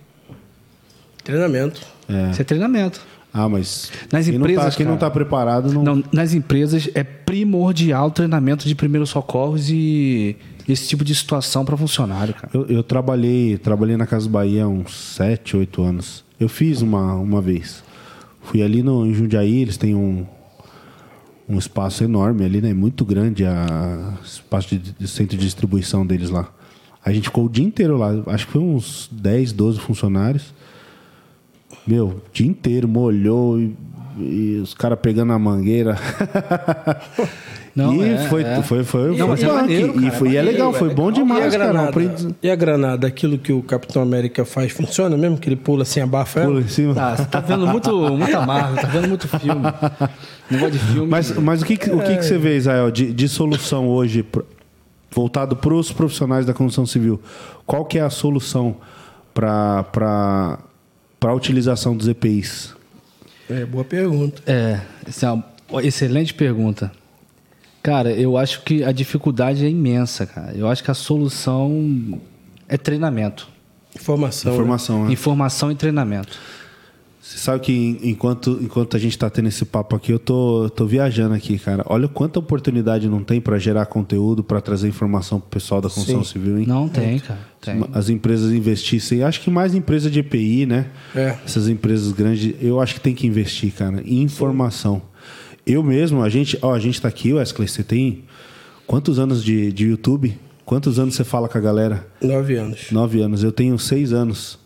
Treinamento. 1.24 1.80
É. 2.08 2.30
Isso 2.30 2.40
é 2.40 2.44
treinamento. 2.44 3.00
Ah, 3.32 3.48
mas 3.48 3.92
Nas 4.10 4.24
quem, 4.24 4.38
não 4.38 4.46
tá, 4.46 4.52
empresas, 4.52 4.76
quem 4.76 4.86
não 4.86 4.96
cara. 4.96 5.10
tá 5.10 5.14
preparado 5.14 5.72
não. 5.72 5.82
Não, 5.84 6.04
nas 6.12 6.32
empresas 6.32 6.88
é 6.94 7.04
primordial 7.04 8.10
treinamento 8.10 8.66
de 8.66 8.74
primeiros 8.74 9.10
socorros 9.10 9.68
e 9.70 10.36
esse 10.66 10.88
tipo 10.88 11.04
de 11.04 11.14
situação 11.14 11.64
para 11.64 11.76
funcionário, 11.76 12.34
cara. 12.34 12.50
Eu, 12.52 12.66
eu 12.66 12.82
trabalhei, 12.82 13.58
trabalhei 13.58 13.96
na 13.96 14.06
Casa 14.06 14.28
Bahia 14.28 14.64
há 14.64 14.68
uns 14.68 15.14
7, 15.16 15.56
8 15.56 15.82
anos. 15.82 16.24
Eu 16.40 16.48
fiz 16.48 16.80
uma, 16.82 17.14
uma 17.14 17.40
vez. 17.40 17.82
Fui 18.42 18.62
ali 18.62 18.82
no, 18.82 19.06
em 19.06 19.12
Jundiaí, 19.12 19.60
eles 19.60 19.76
têm 19.76 19.94
um, 19.94 20.26
um 21.48 21.58
espaço 21.58 22.04
enorme 22.04 22.44
ali, 22.44 22.60
né? 22.60 22.74
Muito 22.74 23.04
grande 23.04 23.44
a 23.46 24.18
espaço 24.22 24.68
de, 24.68 24.92
de 24.92 25.08
centro 25.08 25.36
de 25.36 25.44
distribuição 25.44 26.06
deles 26.06 26.28
lá. 26.28 26.52
A 27.04 27.12
gente 27.12 27.24
ficou 27.24 27.46
o 27.46 27.48
dia 27.48 27.64
inteiro 27.64 27.96
lá. 27.96 28.10
Acho 28.26 28.46
que 28.46 28.52
foi 28.52 28.60
uns 28.60 29.08
10, 29.10 29.52
12 29.52 29.80
funcionários. 29.80 30.52
Meu, 31.86 32.08
o 32.08 32.22
dia 32.32 32.46
inteiro 32.46 32.86
molhou 32.86 33.58
e, 34.18 34.56
e 34.56 34.60
os 34.60 34.74
caras 34.74 34.98
pegando 35.00 35.32
a 35.32 35.38
mangueira. 35.38 35.96
Não, 37.78 37.94
e 37.94 38.08
é, 38.08 38.18
foi, 38.28 38.42
é. 38.42 38.60
foi, 38.62 38.82
foi, 38.82 39.16
Não, 39.16 39.36
foi 39.36 39.46
é 39.46 39.52
maneiro, 39.52 39.92
e, 40.00 40.02
cara, 40.06 40.12
foi, 40.16 40.30
e 40.30 40.36
é 40.36 40.42
legal, 40.42 40.72
foi 40.72 40.92
bom 40.92 41.10
e 41.10 41.14
demais, 41.14 41.52
cara. 41.52 41.66
um 41.66 41.72
granada, 41.72 41.88
aprendi- 41.90 42.34
e 42.42 42.50
a 42.50 42.56
granada, 42.56 43.06
aquilo 43.06 43.38
que 43.38 43.52
o 43.52 43.62
Capitão 43.62 44.02
América 44.02 44.44
faz, 44.44 44.72
funciona 44.72 45.16
mesmo? 45.16 45.38
Que 45.38 45.48
ele 45.48 45.54
pula 45.54 45.82
assim, 45.82 46.00
abafa 46.00 46.40
ela? 46.40 46.48
Pula 46.48 46.60
em 46.60 46.68
cima. 46.68 46.92
Tá, 46.92 47.16
você 47.16 47.24
tá 47.26 47.38
vendo 47.38 47.68
muito, 47.68 47.96
muita 48.10 48.44
Marvel, 48.44 48.82
tá 48.82 48.88
vendo 48.88 49.08
muito 49.08 49.28
filme. 49.28 49.62
Negócio 50.50 50.72
de 50.72 50.78
filme. 50.78 51.08
Mas, 51.08 51.30
mas 51.38 51.62
o, 51.62 51.64
que, 51.64 51.74
o 51.74 52.00
que, 52.00 52.16
que 52.16 52.24
você 52.24 52.36
vê, 52.36 52.56
Israel, 52.56 52.90
de, 52.90 53.12
de 53.12 53.28
solução 53.28 53.86
hoje, 53.86 54.26
voltado 55.12 55.54
para 55.54 55.72
os 55.72 55.92
profissionais 55.92 56.44
da 56.44 56.52
construção 56.52 56.84
civil? 56.84 57.20
Qual 57.64 57.84
que 57.84 57.96
é 57.96 58.02
a 58.02 58.10
solução 58.10 58.76
para 59.32 60.58
a 61.22 61.32
utilização 61.32 61.96
dos 61.96 62.08
EPIs? 62.08 62.76
É, 63.50 63.64
boa 63.64 63.84
pergunta. 63.84 64.42
É, 64.46 64.80
essa 65.06 65.26
é 65.26 65.42
uma 65.70 65.82
excelente 65.82 66.34
pergunta. 66.34 66.92
Cara, 67.82 68.10
eu 68.10 68.36
acho 68.36 68.62
que 68.62 68.84
a 68.84 68.92
dificuldade 68.92 69.64
é 69.64 69.68
imensa, 69.68 70.26
cara. 70.26 70.52
Eu 70.54 70.68
acho 70.68 70.82
que 70.84 70.90
a 70.90 70.94
solução 70.94 72.20
é 72.68 72.76
treinamento. 72.76 73.48
Informação. 73.96 74.50
né? 74.52 74.56
Informação, 74.58 75.04
né? 75.04 75.12
Informação 75.12 75.72
e 75.72 75.74
treinamento. 75.74 76.38
Você 77.28 77.36
sabe 77.36 77.60
que 77.60 77.72
en- 77.74 77.98
enquanto, 78.08 78.58
enquanto 78.62 78.96
a 78.96 78.98
gente 78.98 79.12
está 79.12 79.28
tendo 79.28 79.48
esse 79.48 79.62
papo 79.66 79.94
aqui, 79.94 80.10
eu 80.10 80.18
tô, 80.18 80.70
tô 80.70 80.86
viajando 80.86 81.34
aqui, 81.34 81.58
cara. 81.58 81.84
Olha 81.86 82.08
quanta 82.08 82.38
oportunidade 82.38 83.06
não 83.06 83.22
tem 83.22 83.38
para 83.38 83.58
gerar 83.58 83.84
conteúdo, 83.84 84.42
para 84.42 84.62
trazer 84.62 84.88
informação 84.88 85.38
pro 85.38 85.50
pessoal 85.50 85.82
da 85.82 85.90
construção 85.90 86.24
Sim. 86.24 86.32
civil, 86.32 86.58
hein? 86.58 86.64
Não 86.66 86.88
tem, 86.88 87.18
cara. 87.18 87.38
Tem. 87.60 87.84
As 87.92 88.08
empresas 88.08 88.50
investissem, 88.50 89.22
acho 89.22 89.42
que 89.42 89.50
mais 89.50 89.74
empresa 89.74 90.10
de 90.10 90.20
EPI, 90.20 90.64
né? 90.64 90.86
É. 91.14 91.36
Essas 91.44 91.68
empresas 91.68 92.12
grandes, 92.12 92.54
eu 92.62 92.80
acho 92.80 92.94
que 92.94 93.00
tem 93.00 93.14
que 93.14 93.26
investir, 93.26 93.74
cara, 93.74 94.00
em 94.06 94.22
informação. 94.22 95.02
Eu 95.66 95.82
mesmo, 95.82 96.22
a 96.22 96.30
gente, 96.30 96.58
ó, 96.62 96.72
a 96.72 96.78
gente 96.78 96.98
tá 96.98 97.08
aqui, 97.08 97.34
Wesley, 97.34 97.68
você 97.68 97.82
tem 97.82 98.24
quantos 98.86 99.18
anos 99.18 99.44
de, 99.44 99.70
de 99.70 99.86
YouTube? 99.88 100.34
Quantos 100.64 100.98
anos 100.98 101.14
você 101.14 101.24
fala 101.24 101.46
com 101.46 101.58
a 101.58 101.60
galera? 101.60 102.06
Nove 102.22 102.56
anos. 102.56 102.90
Nove 102.90 103.20
anos. 103.20 103.44
Eu 103.44 103.52
tenho 103.52 103.78
seis 103.78 104.14
anos. 104.14 104.58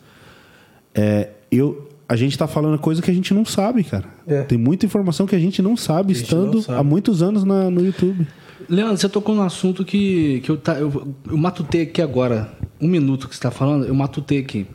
É, 0.94 1.31
eu, 1.51 1.88
a 2.09 2.17
gente 2.17 2.37
tá 2.37 2.47
falando 2.47 2.79
coisa 2.79 3.01
que 3.01 3.11
a 3.11 3.15
gente 3.15 3.33
não 3.33 3.45
sabe, 3.45 3.85
cara. 3.85 4.05
É. 4.27 4.43
Tem 4.43 4.59
muita 4.59 4.85
informação 4.87 5.27
que 5.27 5.35
a 5.35 5.38
gente 5.38 5.62
não 5.62 5.77
sabe, 5.77 6.12
gente 6.15 6.25
estando 6.25 6.55
não 6.55 6.62
sabe. 6.62 6.79
há 6.79 6.83
muitos 6.83 7.23
anos 7.23 7.45
na- 7.45 7.71
no 7.71 7.85
YouTube. 7.85 8.27
Leandro, 8.69 8.97
você 8.97 9.09
tocou 9.09 9.35
num 9.35 9.43
assunto 9.43 9.85
que, 9.85 10.41
que 10.41 10.51
eu, 10.51 10.57
tá, 10.57 10.75
eu, 10.79 11.15
eu 11.29 11.37
matutei 11.37 11.83
aqui 11.83 12.01
agora. 12.03 12.53
Um 12.81 12.87
minuto 12.88 13.29
que 13.29 13.35
você 13.35 13.38
está 13.38 13.51
falando, 13.51 13.87
eu 13.87 13.95
matutei 13.95 14.38
aqui. 14.38 14.67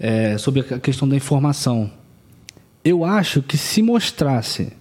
É, 0.00 0.38
sobre 0.38 0.60
a 0.60 0.78
questão 0.78 1.08
da 1.08 1.16
informação. 1.16 1.90
Eu 2.84 3.04
acho 3.04 3.42
que 3.42 3.56
se 3.58 3.82
mostrasse 3.82 4.72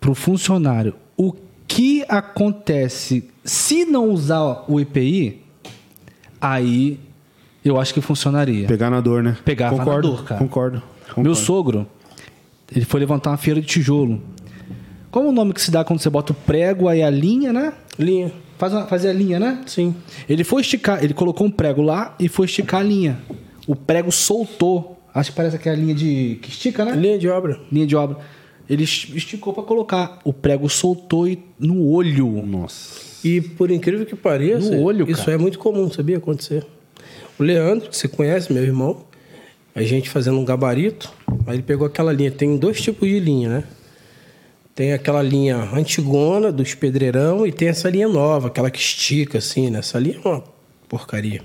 para 0.00 0.10
o 0.10 0.14
funcionário 0.14 0.94
o 1.16 1.32
que 1.68 2.04
acontece 2.08 3.28
se 3.44 3.84
não 3.84 4.08
usar 4.10 4.64
o 4.68 4.80
EPI, 4.80 5.42
aí 6.40 6.98
eu 7.68 7.80
acho 7.80 7.92
que 7.94 8.00
funcionaria. 8.00 8.66
Pegar 8.66 8.90
na 8.90 9.00
dor, 9.00 9.22
né? 9.22 9.36
Pegava 9.44 9.76
na 9.76 9.84
dor, 10.00 10.24
cara. 10.24 10.40
Concordo. 10.40 10.82
concordo. 11.08 11.22
Meu 11.22 11.34
sogro, 11.34 11.86
ele 12.74 12.84
foi 12.84 13.00
levantar 13.00 13.30
uma 13.30 13.36
feira 13.36 13.60
de 13.60 13.66
tijolo. 13.66 14.20
Qual 15.10 15.24
é 15.24 15.28
o 15.28 15.32
nome 15.32 15.52
que 15.52 15.60
se 15.60 15.70
dá 15.70 15.82
quando 15.84 16.00
você 16.00 16.10
bota 16.10 16.32
o 16.32 16.34
prego 16.34 16.88
aí 16.88 17.02
a 17.02 17.08
linha, 17.10 17.52
né? 17.52 17.72
Linha. 17.98 18.32
Faz 18.58 18.72
uma, 18.72 18.86
fazer 18.86 19.08
a 19.10 19.12
linha, 19.12 19.38
né? 19.38 19.62
Sim. 19.66 19.94
Ele 20.28 20.42
foi 20.44 20.62
esticar, 20.62 21.02
ele 21.04 21.12
colocou 21.14 21.46
um 21.46 21.50
prego 21.50 21.82
lá 21.82 22.14
e 22.18 22.28
foi 22.28 22.46
esticar 22.46 22.80
a 22.80 22.84
linha. 22.84 23.18
O 23.66 23.74
prego 23.76 24.10
soltou. 24.12 24.98
Acho 25.14 25.30
que 25.30 25.36
parece 25.36 25.56
aquela 25.56 25.76
linha 25.76 25.94
de. 25.94 26.38
que 26.42 26.50
estica, 26.50 26.84
né? 26.84 26.92
Linha 26.94 27.18
de 27.18 27.28
obra. 27.28 27.58
Linha 27.72 27.86
de 27.86 27.96
obra. 27.96 28.18
Ele 28.68 28.84
es- 28.84 29.08
esticou 29.14 29.52
pra 29.52 29.62
colocar. 29.62 30.18
O 30.24 30.32
prego 30.32 30.68
soltou 30.68 31.26
e 31.28 31.38
no 31.58 31.86
olho. 31.88 32.42
Nossa. 32.46 33.00
E 33.24 33.40
por 33.40 33.70
incrível 33.70 34.04
que 34.04 34.14
pareça, 34.16 34.74
No 34.76 34.82
olho, 34.82 35.08
isso 35.10 35.20
cara. 35.24 35.32
é 35.32 35.38
muito 35.38 35.58
comum, 35.58 35.90
sabia 35.90 36.18
acontecer. 36.18 36.66
O 37.38 37.42
Leandro, 37.42 37.88
que 37.88 37.96
você 37.96 38.08
conhece, 38.08 38.52
meu 38.52 38.62
irmão, 38.62 39.04
a 39.74 39.82
gente 39.82 40.08
fazendo 40.08 40.38
um 40.38 40.44
gabarito, 40.44 41.12
aí 41.46 41.56
ele 41.56 41.62
pegou 41.62 41.86
aquela 41.86 42.12
linha. 42.12 42.30
Tem 42.30 42.56
dois 42.56 42.80
tipos 42.80 43.08
de 43.08 43.20
linha, 43.20 43.48
né? 43.48 43.64
Tem 44.74 44.92
aquela 44.92 45.22
linha 45.22 45.56
antigona 45.56 46.50
dos 46.50 46.74
pedreirão 46.74 47.46
e 47.46 47.52
tem 47.52 47.68
essa 47.68 47.88
linha 47.88 48.08
nova, 48.08 48.48
aquela 48.48 48.70
que 48.70 48.78
estica 48.78 49.38
assim, 49.38 49.70
né? 49.70 49.78
Essa 49.78 49.98
linha 49.98 50.18
é 50.22 50.28
uma 50.28 50.44
porcaria. 50.88 51.42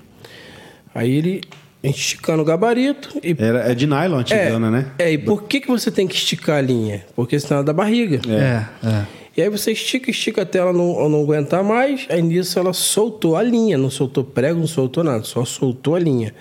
Aí 0.94 1.12
ele, 1.12 1.42
a 1.84 1.88
gente 1.88 2.00
esticando 2.00 2.42
o 2.42 2.46
gabarito 2.46 3.18
e 3.24 3.36
Era, 3.38 3.72
é 3.72 3.76
de 3.76 3.88
nylon 3.88 4.20
antigana, 4.20 4.70
né? 4.70 4.92
é, 5.00 5.12
e 5.12 5.18
por 5.18 5.44
que, 5.44 5.62
que 5.62 5.68
você 5.68 5.90
tem 5.90 6.08
que 6.08 6.16
esticar 6.16 6.58
a 6.58 6.62
linha? 6.62 7.06
Porque 7.16 7.40
senão 7.40 7.62
é 7.62 7.64
da 7.64 7.74
barriga. 7.74 8.20
É, 8.30 8.66
é. 8.86 9.21
E 9.36 9.42
aí 9.42 9.50
você 9.50 9.72
estica, 9.72 10.12
estica 10.12 10.42
até 10.42 10.60
ela 10.60 10.74
não, 10.74 11.08
não 11.10 11.22
aguentar 11.22 11.64
mais. 11.64 12.06
Aí 12.10 12.22
nisso 12.22 12.60
ela 12.60 12.74
soltou 12.74 13.36
a 13.36 13.44
linha. 13.44 13.78
Não 13.78 13.90
soltou 13.90 14.24
prego, 14.24 14.60
não 14.60 14.68
soltou 14.68 15.04
nada. 15.04 15.24
Só 15.24 15.46
soltou 15.46 15.96
a 15.96 16.00
linha. 16.00 16.34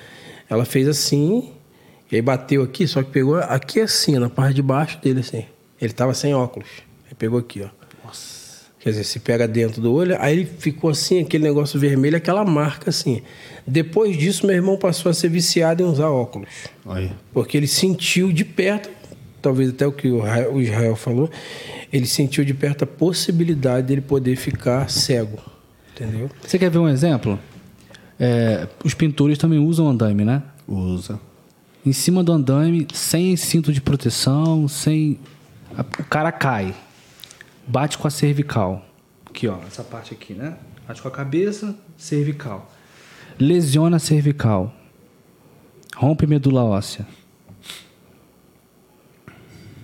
Ela 0.49 0.65
fez 0.65 0.89
assim. 0.89 1.51
E 2.11 2.17
aí 2.17 2.23
bateu 2.23 2.63
aqui, 2.63 2.89
só 2.89 3.03
que 3.03 3.11
pegou 3.11 3.37
aqui 3.37 3.81
assim, 3.81 4.19
na 4.19 4.29
parte 4.29 4.55
de 4.55 4.63
baixo 4.63 5.01
dele 5.01 5.21
assim. 5.21 5.45
Ele 5.81 5.93
tava 5.93 6.13
sem 6.13 6.35
óculos. 6.35 6.69
Aí 7.09 7.15
pegou 7.15 7.39
aqui, 7.39 7.63
ó. 7.63 7.81
Quer 8.81 8.91
dizer, 8.91 9.05
se 9.05 9.21
pega 9.21 9.47
dentro 9.47 9.83
do 9.83 9.93
olho, 9.93 10.17
aí 10.19 10.33
ele 10.33 10.47
ficou 10.47 10.89
assim, 10.89 11.21
aquele 11.21 11.45
negócio 11.45 11.79
vermelho, 11.79 12.17
aquela 12.17 12.47
marca 12.47 12.89
assim. 12.89 13.21
Depois 13.67 14.17
disso, 14.17 14.47
meu 14.47 14.57
irmão 14.57 14.79
passou 14.79 15.11
a 15.11 15.15
ser 15.15 15.29
viciado 15.29 15.83
em 15.83 15.87
usar 15.87 16.09
óculos. 16.09 16.49
Aí. 16.87 17.13
Porque 17.31 17.59
ele 17.59 17.67
sentiu 17.67 18.33
de 18.33 18.43
perto, 18.43 18.89
talvez 19.41 19.71
até 19.71 19.87
o 19.87 19.93
que 19.93 20.09
o 20.09 20.21
Ra- 20.21 20.49
o 20.49 20.61
Israel 20.61 20.97
falou, 20.97 21.31
ele 21.93 22.07
sentiu 22.07 22.45
de 22.45 22.55
perto 22.55 22.85
a 22.85 22.87
possibilidade 22.87 23.87
dele 23.87 24.01
poder 24.01 24.37
ficar 24.37 24.89
cego. 24.91 25.39
Entendeu? 25.95 26.31
Você 26.47 26.59
quer 26.59 26.71
ver 26.71 26.79
um 26.79 26.89
exemplo? 26.89 27.39
É, 28.19 28.67
os 28.85 28.95
pintores 28.95 29.39
também 29.39 29.59
usam 29.59 29.89
andaime, 29.89 30.25
né? 30.25 30.43
Usa. 30.69 31.19
Em 31.85 31.93
cima 31.93 32.23
do 32.23 32.33
andaime, 32.33 32.87
sem 32.93 33.35
cinto 33.37 33.73
de 33.73 33.81
proteção, 33.81 34.69
sem. 34.69 35.19
O 35.99 36.05
cara 36.05 36.31
cai. 36.31 36.75
Bate 37.67 37.97
com 37.97 38.07
a 38.07 38.11
cervical. 38.11 38.85
Aqui, 39.27 39.49
ó, 39.49 39.57
essa 39.67 39.83
parte 39.83 40.13
aqui, 40.13 40.35
né? 40.35 40.57
Bate 40.87 41.01
com 41.01 41.09
a 41.09 41.11
cabeça, 41.11 41.75
cervical. 41.97 42.71
Lesiona 43.39 43.97
a 43.97 44.01
cervical. 44.01 44.75
Rompe 45.97 46.27
medula 46.27 46.63
óssea. 46.65 47.07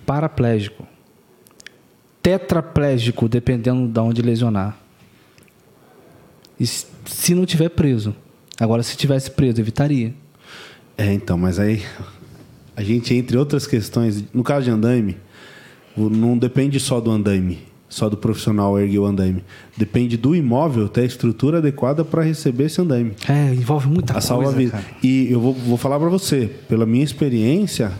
Paraplégico. 0.07 0.87
Tetraplégico, 2.23 3.29
dependendo 3.29 3.87
de 3.87 3.99
onde 3.99 4.21
lesionar. 4.21 4.77
E 6.59 6.65
se 6.65 7.35
não 7.35 7.45
tiver 7.45 7.69
preso. 7.69 8.15
Agora, 8.59 8.81
se 8.83 8.97
tivesse 8.97 9.29
preso, 9.29 9.61
evitaria. 9.61 10.13
É, 10.97 11.13
então, 11.13 11.37
mas 11.37 11.59
aí 11.59 11.83
a 12.75 12.81
gente, 12.81 13.13
entre 13.13 13.37
outras 13.37 13.67
questões, 13.67 14.23
no 14.33 14.43
caso 14.43 14.65
de 14.65 14.71
andaime, 14.71 15.17
não 15.95 16.37
depende 16.37 16.79
só 16.79 16.99
do 16.99 17.11
andaime. 17.11 17.59
só 17.89 18.09
do 18.09 18.17
profissional 18.17 18.77
erguer 18.79 18.99
o 18.99 19.05
andaime. 19.05 19.43
Depende 19.77 20.17
do 20.17 20.35
imóvel 20.35 20.89
ter 20.89 21.01
a 21.01 21.05
estrutura 21.05 21.59
adequada 21.59 22.03
para 22.03 22.21
receber 22.23 22.65
esse 22.65 22.81
andaime. 22.81 23.13
É, 23.29 23.53
envolve 23.53 23.87
muita 23.87 24.11
A 24.11 24.15
coisa. 24.15 24.27
salva-vida. 24.27 24.71
cara. 24.71 24.83
E 25.03 25.31
eu 25.31 25.39
vou, 25.39 25.53
vou 25.53 25.77
falar 25.77 25.97
para 25.99 26.09
você, 26.09 26.49
pela 26.67 26.85
minha 26.85 27.03
experiência, 27.03 27.91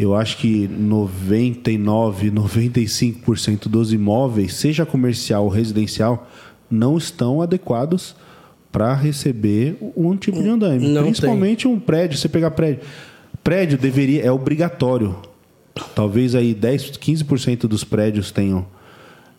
eu 0.00 0.14
acho 0.14 0.38
que 0.38 0.66
99, 0.66 2.30
95% 2.30 3.68
dos 3.68 3.92
imóveis, 3.92 4.54
seja 4.54 4.86
comercial 4.86 5.44
ou 5.44 5.50
residencial, 5.50 6.26
não 6.70 6.96
estão 6.96 7.42
adequados 7.42 8.16
para 8.72 8.94
receber 8.94 9.76
um 9.94 10.16
tipo 10.16 10.42
de 10.42 10.48
andaime. 10.48 10.88
Não 10.88 11.02
Principalmente 11.02 11.68
um 11.68 11.78
prédio, 11.78 12.16
você 12.16 12.30
pegar 12.30 12.50
prédio. 12.52 12.80
Prédio 13.44 13.76
deveria 13.76 14.22
é 14.22 14.32
obrigatório. 14.32 15.16
Talvez 15.94 16.34
aí 16.34 16.54
10, 16.54 16.92
15% 16.92 17.66
dos 17.66 17.84
prédios 17.84 18.30
tenham 18.30 18.64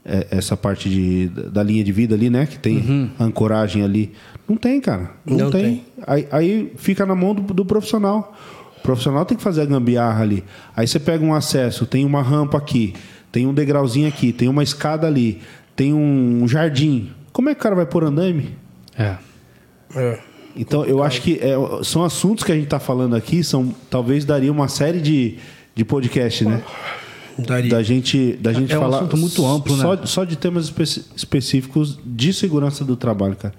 é, 0.06 0.28
essa 0.30 0.56
parte 0.56 0.88
de, 0.88 1.28
da 1.28 1.64
linha 1.64 1.84
de 1.84 1.92
vida 1.92 2.14
ali, 2.14 2.30
né? 2.30 2.46
Que 2.46 2.60
tem 2.60 3.12
ancoragem 3.20 3.82
ali. 3.82 4.12
Não 4.48 4.56
tem, 4.56 4.80
cara. 4.80 5.12
Não, 5.26 5.38
Não 5.38 5.50
tem. 5.50 5.64
tem. 5.64 5.86
Aí, 6.06 6.28
aí 6.32 6.72
fica 6.76 7.04
na 7.04 7.16
mão 7.16 7.34
do, 7.34 7.52
do 7.52 7.66
profissional. 7.66 8.38
O 8.82 8.84
profissional 8.84 9.24
tem 9.26 9.38
que 9.38 9.44
fazer 9.44 9.62
a 9.62 9.66
gambiarra 9.66 10.24
ali. 10.24 10.44
Aí 10.76 10.88
você 10.88 11.00
pega 11.00 11.24
um 11.24 11.34
acesso, 11.34 11.86
tem 11.86 12.04
uma 12.04 12.22
rampa 12.22 12.58
aqui, 12.58 12.94
tem 13.32 13.46
um 13.48 13.54
degrauzinho 13.54 14.08
aqui, 14.08 14.34
tem 14.34 14.48
uma 14.50 14.64
escada 14.64 15.06
ali, 15.08 15.40
tem 15.76 15.94
um 15.94 16.48
jardim. 16.48 17.12
Como 17.32 17.50
é 17.50 17.54
que 17.54 17.60
o 17.60 17.64
cara 17.64 17.76
vai 17.76 17.86
pôr 17.86 18.04
andaime? 18.04 18.56
É. 18.98 19.16
É. 19.96 20.20
Então, 20.56 20.84
eu 20.84 21.02
acho 21.02 21.22
que 21.22 21.40
é, 21.42 21.54
são 21.84 22.04
assuntos 22.04 22.44
que 22.44 22.52
a 22.52 22.56
gente 22.56 22.66
está 22.66 22.80
falando 22.80 23.16
aqui, 23.16 23.42
são 23.44 23.74
talvez 23.90 24.26
daria 24.26 24.52
uma 24.52 24.68
série 24.68 25.00
de, 25.00 25.38
de 25.74 25.86
podcast, 25.86 26.44
né? 26.44 26.62
Daria. 27.38 27.72
Da 27.72 27.82
gente, 27.82 28.34
da 28.34 28.52
gente 28.52 28.74
É 28.74 28.78
um 28.78 28.82
falar 28.82 28.98
assunto 28.98 29.16
muito 29.18 29.46
amplo, 29.46 29.78
né? 29.78 29.82
só, 29.82 30.06
só 30.06 30.24
de 30.26 30.36
temas 30.36 30.66
espe- 30.66 31.06
específicos 31.16 31.98
de 32.06 32.34
segurança 32.34 32.84
do 32.84 32.98
trabalho, 32.98 33.36
cara. 33.38 33.54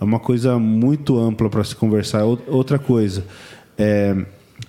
É 0.00 0.04
uma 0.04 0.18
coisa 0.18 0.58
muito 0.58 1.16
ampla 1.18 1.48
para 1.48 1.62
se 1.62 1.76
conversar. 1.76 2.24
Ou- 2.24 2.42
Outra 2.48 2.78
coisa, 2.78 3.24
é, 3.78 4.16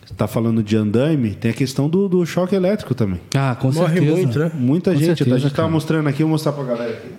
você 0.05 0.13
tá 0.13 0.27
falando 0.27 0.61
de 0.61 0.75
andaime, 0.75 1.31
tem 1.35 1.51
a 1.51 1.53
questão 1.53 1.87
do, 1.89 2.07
do 2.09 2.25
choque 2.25 2.55
elétrico 2.55 2.93
também. 2.93 3.19
Ah, 3.35 3.55
com 3.55 3.71
Morre 3.71 3.93
certeza. 3.99 4.15
muito, 4.15 4.39
né? 4.39 4.51
Muita 4.53 4.91
Com 4.91 4.97
gente, 4.97 5.17
certeza, 5.17 5.35
a 5.35 5.39
gente 5.39 5.51
tava 5.51 5.63
cara. 5.67 5.71
mostrando 5.71 6.09
aqui, 6.09 6.23
vou 6.23 6.31
mostrar 6.31 6.51
pra 6.51 6.63
galera 6.63 6.91
aqui. 6.91 7.09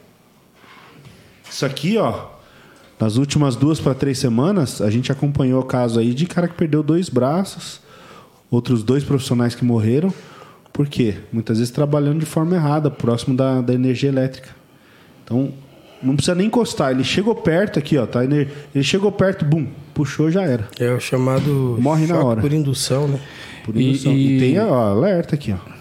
Isso 1.50 1.64
aqui, 1.64 1.96
ó, 1.96 2.26
nas 2.98 3.16
últimas 3.16 3.56
duas 3.56 3.80
para 3.80 3.94
três 3.94 4.18
semanas, 4.18 4.80
a 4.80 4.90
gente 4.90 5.10
acompanhou 5.10 5.60
o 5.60 5.64
caso 5.64 5.98
aí 5.98 6.12
de 6.14 6.26
cara 6.26 6.48
que 6.48 6.54
perdeu 6.54 6.82
dois 6.82 7.08
braços, 7.08 7.80
outros 8.50 8.82
dois 8.82 9.02
profissionais 9.04 9.54
que 9.54 9.64
morreram. 9.64 10.12
Por 10.72 10.88
quê? 10.88 11.16
Muitas 11.32 11.58
vezes 11.58 11.72
trabalhando 11.72 12.18
de 12.20 12.26
forma 12.26 12.54
errada, 12.56 12.90
próximo 12.90 13.36
da, 13.36 13.60
da 13.60 13.72
energia 13.72 14.08
elétrica. 14.08 14.50
Então, 15.24 15.52
não 16.04 16.14
precisa 16.16 16.34
nem 16.34 16.46
encostar. 16.46 16.90
Ele 16.92 17.02
chegou 17.04 17.34
perto 17.34 17.78
aqui, 17.78 17.96
ó, 17.98 18.06
tá? 18.06 18.22
Ele 18.24 18.48
ele 18.74 18.84
chegou 18.84 19.10
perto, 19.10 19.44
bum, 19.44 19.66
puxou, 19.94 20.30
já 20.30 20.42
era. 20.42 20.68
É 20.78 20.90
o 20.92 21.00
chamado 21.00 21.76
Morre 21.80 22.06
na 22.06 22.18
hora. 22.22 22.40
por 22.40 22.52
indução, 22.52 23.08
né? 23.08 23.18
Por 23.64 23.76
E- 23.76 23.88
indução. 23.90 24.12
e- 24.12 24.36
E, 24.36 24.40
tem 24.40 24.60
ó, 24.60 24.74
alerta 24.90 25.34
aqui, 25.34 25.52
ó. 25.52 25.74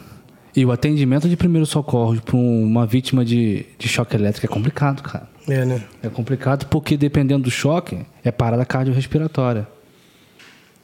E 0.55 0.63
o 0.65 0.71
atendimento 0.71 1.27
de 1.27 1.35
primeiro 1.35 1.65
socorro 1.65 2.21
para 2.21 2.35
uma 2.35 2.85
vítima 2.85 3.25
de, 3.25 3.65
de 3.77 3.87
choque 3.87 4.15
elétrico 4.15 4.45
é 4.45 4.49
complicado, 4.49 5.01
cara. 5.01 5.27
É, 5.47 5.65
né? 5.65 5.81
É 6.01 6.09
complicado 6.09 6.67
porque 6.67 6.95
dependendo 6.95 7.43
do 7.45 7.51
choque, 7.51 8.05
é 8.23 8.31
parada 8.31 8.63
cardiorrespiratória. 8.63 9.67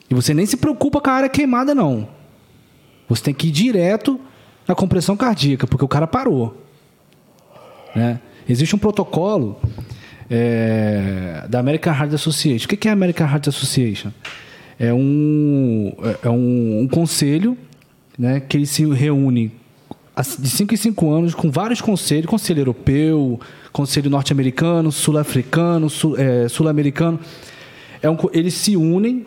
E 0.10 0.16
você 0.16 0.34
nem 0.34 0.46
se 0.46 0.58
preocupa 0.58 1.00
com 1.00 1.10
a 1.10 1.14
área 1.14 1.30
queimada, 1.30 1.76
não. 1.76 2.08
Você 3.08 3.24
tem 3.26 3.34
que 3.34 3.48
ir 3.48 3.52
direto 3.52 4.20
na 4.68 4.74
compressão 4.74 5.16
cardíaca, 5.16 5.68
porque 5.68 5.86
o 5.86 5.88
cara 5.88 6.08
parou. 6.08 6.58
Né? 7.96 8.20
Existe 8.50 8.76
um 8.76 8.80
protocolo 8.80 9.60
é, 10.30 11.46
da 11.50 11.60
American 11.60 11.94
Heart 11.94 12.14
Association. 12.14 12.66
O 12.66 12.68
que 12.78 12.88
é 12.88 12.92
a 12.92 12.94
American 12.94 13.28
Heart 13.28 13.48
Association? 13.48 14.12
É 14.80 14.94
um, 14.94 15.94
é- 16.04 16.28
é 16.28 16.30
um, 16.30 16.82
um 16.82 16.88
conselho 16.88 17.58
né, 18.18 18.40
que 18.40 18.58
ele 18.58 18.66
se 18.66 18.86
reúne 18.92 19.52
de 20.40 20.50
5 20.50 20.74
em 20.74 20.78
5 20.78 21.12
anos 21.12 21.34
com 21.34 21.50
vários 21.50 21.80
conselhos, 21.80 22.26
conselho 22.26 22.60
europeu, 22.60 23.40
conselho 23.72 24.10
norte-americano, 24.10 24.92
sul-africano, 24.92 25.90
sul- 25.90 26.18
é, 26.18 26.48
sul-americano. 26.50 27.20
É 28.02 28.10
um 28.10 28.18
eles 28.34 28.54
se 28.54 28.76
unem, 28.76 29.26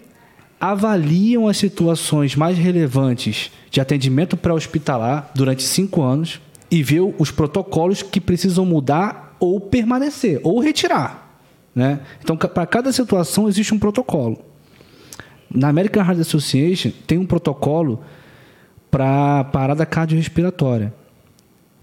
avaliam 0.61 1.49
as 1.49 1.57
situações 1.57 2.37
mais 2.37 2.59
relevantes 2.59 3.51
de 3.71 3.81
atendimento 3.81 4.37
pré-hospitalar 4.37 5.31
durante 5.35 5.63
cinco 5.63 6.03
anos 6.03 6.41
e 6.73 6.83
vê 6.83 6.99
os 7.01 7.31
protocolos 7.31 8.03
que 8.03 8.19
precisam 8.21 8.65
mudar 8.65 9.37
ou 9.39 9.61
permanecer, 9.61 10.41
ou 10.43 10.59
retirar. 10.59 11.39
Né? 11.75 12.01
Então, 12.25 12.35
para 12.37 12.65
cada 12.67 12.91
situação 12.93 13.47
existe 13.47 13.75
um 13.75 13.79
protocolo. 13.79 14.39
Na 15.55 15.69
American 15.69 16.03
Heart 16.03 16.21
Association 16.21 16.91
tem 17.07 17.19
um 17.19 17.27
protocolo 17.27 18.01
para 18.91 19.45
parada 19.45 19.85
cardiorrespiratória. 19.85 20.93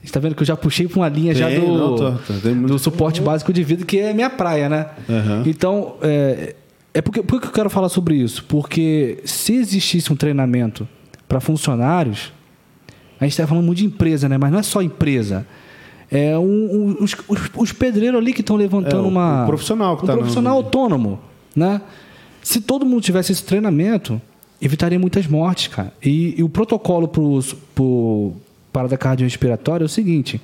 Você 0.02 0.06
está 0.08 0.20
vendo 0.20 0.34
que 0.34 0.42
eu 0.42 0.48
já 0.48 0.56
puxei 0.56 0.88
para 0.88 0.98
uma 1.00 1.10
linha 1.10 1.36
já 1.36 1.48
Tem, 1.50 1.60
do, 1.60 1.68
não, 1.78 1.96
tô- 1.96 2.12
tô- 2.14 2.50
muito- 2.56 2.68
do 2.68 2.80
suporte 2.80 3.22
básico 3.22 3.52
de 3.54 3.64
vida, 3.64 3.86
que 3.86 4.00
é 4.00 4.14
minha 4.14 4.30
praia, 4.30 4.70
né? 4.70 4.88
Aham. 5.10 5.44
Então, 5.46 5.96
é, 6.02 6.56
é 6.94 7.02
porque, 7.02 7.22
por 7.22 7.40
que 7.42 7.48
eu 7.48 7.52
quero 7.52 7.70
falar 7.70 7.90
sobre 7.90 8.16
isso? 8.16 8.44
Porque 8.46 9.20
se 9.26 9.54
existisse 9.56 10.12
um 10.12 10.16
treinamento 10.16 10.88
para 11.28 11.40
funcionários, 11.40 12.32
a 13.20 13.24
gente 13.26 13.32
está 13.34 13.46
falando 13.48 13.66
muito 13.66 13.80
de 13.80 13.86
empresa, 13.86 14.30
né? 14.30 14.38
Mas 14.38 14.52
não 14.52 14.60
é 14.60 14.64
só 14.64 14.82
empresa. 14.82 15.46
É 16.12 16.38
um- 16.38 16.42
um- 17.00 17.04
os, 17.04 17.16
os- 17.28 17.50
os 17.56 17.72
pedreiros 17.72 18.20
ali 18.20 18.34
que 18.34 18.42
estão 18.42 18.56
levantando 18.56 19.04
É, 19.04 19.06
o- 19.06 19.08
uma. 19.08 19.44
o 19.44 19.48
profissional 19.48 19.96
que 19.98 20.04
um 20.04 20.08
tá 20.08 20.14
no- 20.14 20.20
profissional 20.20 20.56
autônomo, 20.56 21.20
né? 21.56 21.82
Se 22.42 22.62
todo 22.62 22.86
mundo 22.86 23.02
tivesse 23.02 23.32
esse 23.32 23.44
treinamento, 23.44 24.20
evitaria 24.62 24.98
muitas 24.98 25.28
mortes, 25.28 25.68
cara. 25.68 25.94
E, 26.04 26.34
e 26.40 26.44
o 26.44 26.50
protocolo 26.50 27.08
para 27.08 27.22
o 27.84 28.34
parada 28.74 28.98
cardiorrespiratória 28.98 29.84
é 29.84 29.88
o 29.88 29.90
seguinte: 29.90 30.42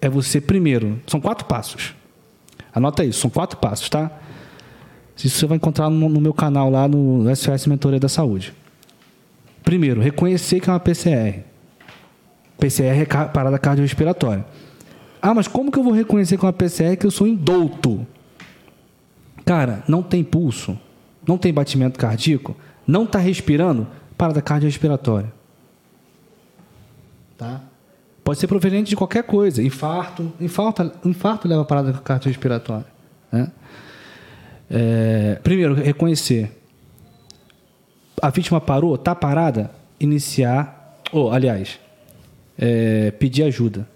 é 0.00 0.08
você 0.08 0.40
primeiro, 0.40 1.00
são 1.06 1.20
quatro 1.20 1.46
passos. 1.46 1.94
Anota 2.74 3.04
isso, 3.04 3.20
são 3.20 3.30
quatro 3.30 3.58
passos, 3.58 3.88
tá? 3.88 4.10
Isso 5.16 5.38
você 5.38 5.46
vai 5.46 5.56
encontrar 5.56 5.88
no, 5.90 6.08
no 6.08 6.20
meu 6.20 6.32
canal 6.34 6.70
lá 6.70 6.86
no 6.88 7.24
SOS 7.34 7.66
Mentoria 7.66 7.98
da 8.00 8.08
Saúde. 8.08 8.52
Primeiro, 9.64 10.00
reconhecer 10.00 10.58
que 10.60 10.68
é 10.68 10.72
uma 10.72 10.80
PCR. 10.80 11.44
PCR 12.62 13.00
é 13.00 13.04
parada 13.04 13.58
cardiorrespiratória. 13.58 14.46
Ah, 15.20 15.34
mas 15.34 15.48
como 15.48 15.72
que 15.72 15.78
eu 15.80 15.82
vou 15.82 15.92
reconhecer 15.92 16.36
é 16.36 16.38
uma 16.40 16.52
PCR 16.52 16.96
que 16.96 17.04
eu 17.04 17.10
sou 17.10 17.26
indouto? 17.26 18.06
Cara, 19.44 19.82
não 19.88 20.00
tem 20.00 20.22
pulso, 20.22 20.78
não 21.26 21.36
tem 21.36 21.52
batimento 21.52 21.98
cardíaco, 21.98 22.56
não 22.86 23.02
está 23.02 23.18
respirando, 23.18 23.88
parada 24.16 24.40
cardiorrespiratória. 24.40 25.32
Tá? 27.36 27.62
Pode 28.22 28.38
ser 28.38 28.46
proveniente 28.46 28.90
de 28.90 28.96
qualquer 28.96 29.24
coisa, 29.24 29.60
infarto, 29.60 30.32
infarto, 30.40 30.92
infarto 31.04 31.48
leva 31.48 31.62
a 31.62 31.64
parada 31.64 31.92
cardiorrespiratória. 31.94 32.86
Né? 33.32 33.50
É, 34.70 35.40
primeiro, 35.42 35.74
reconhecer. 35.74 36.62
A 38.20 38.30
vítima 38.30 38.60
parou, 38.60 38.94
está 38.94 39.16
parada, 39.16 39.72
iniciar, 39.98 41.00
ou 41.10 41.32
aliás, 41.32 41.81
é, 42.64 43.10
pedir 43.10 43.42
ajuda. 43.42 43.88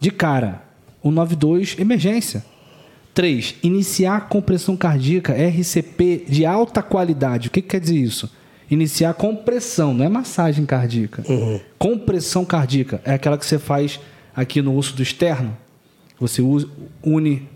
De 0.00 0.10
cara, 0.10 0.62
192, 1.02 1.76
emergência. 1.78 2.44
3. 3.14 3.54
Iniciar 3.62 4.28
compressão 4.28 4.76
cardíaca 4.76 5.32
RCP 5.32 6.24
de 6.28 6.44
alta 6.44 6.82
qualidade. 6.82 7.48
O 7.48 7.50
que, 7.52 7.62
que 7.62 7.68
quer 7.68 7.80
dizer 7.80 7.98
isso? 7.98 8.28
Iniciar 8.68 9.14
compressão, 9.14 9.94
não 9.94 10.04
é 10.04 10.08
massagem 10.08 10.66
cardíaca. 10.66 11.22
Compressão 11.78 12.44
cardíaca 12.44 13.00
é 13.04 13.12
aquela 13.14 13.38
que 13.38 13.46
você 13.46 13.58
faz 13.58 14.00
aqui 14.34 14.60
no 14.60 14.76
osso 14.76 14.96
do 14.96 15.02
externo. 15.02 15.56
Você 16.18 16.42
usa- 16.42 16.68
une 17.04 17.48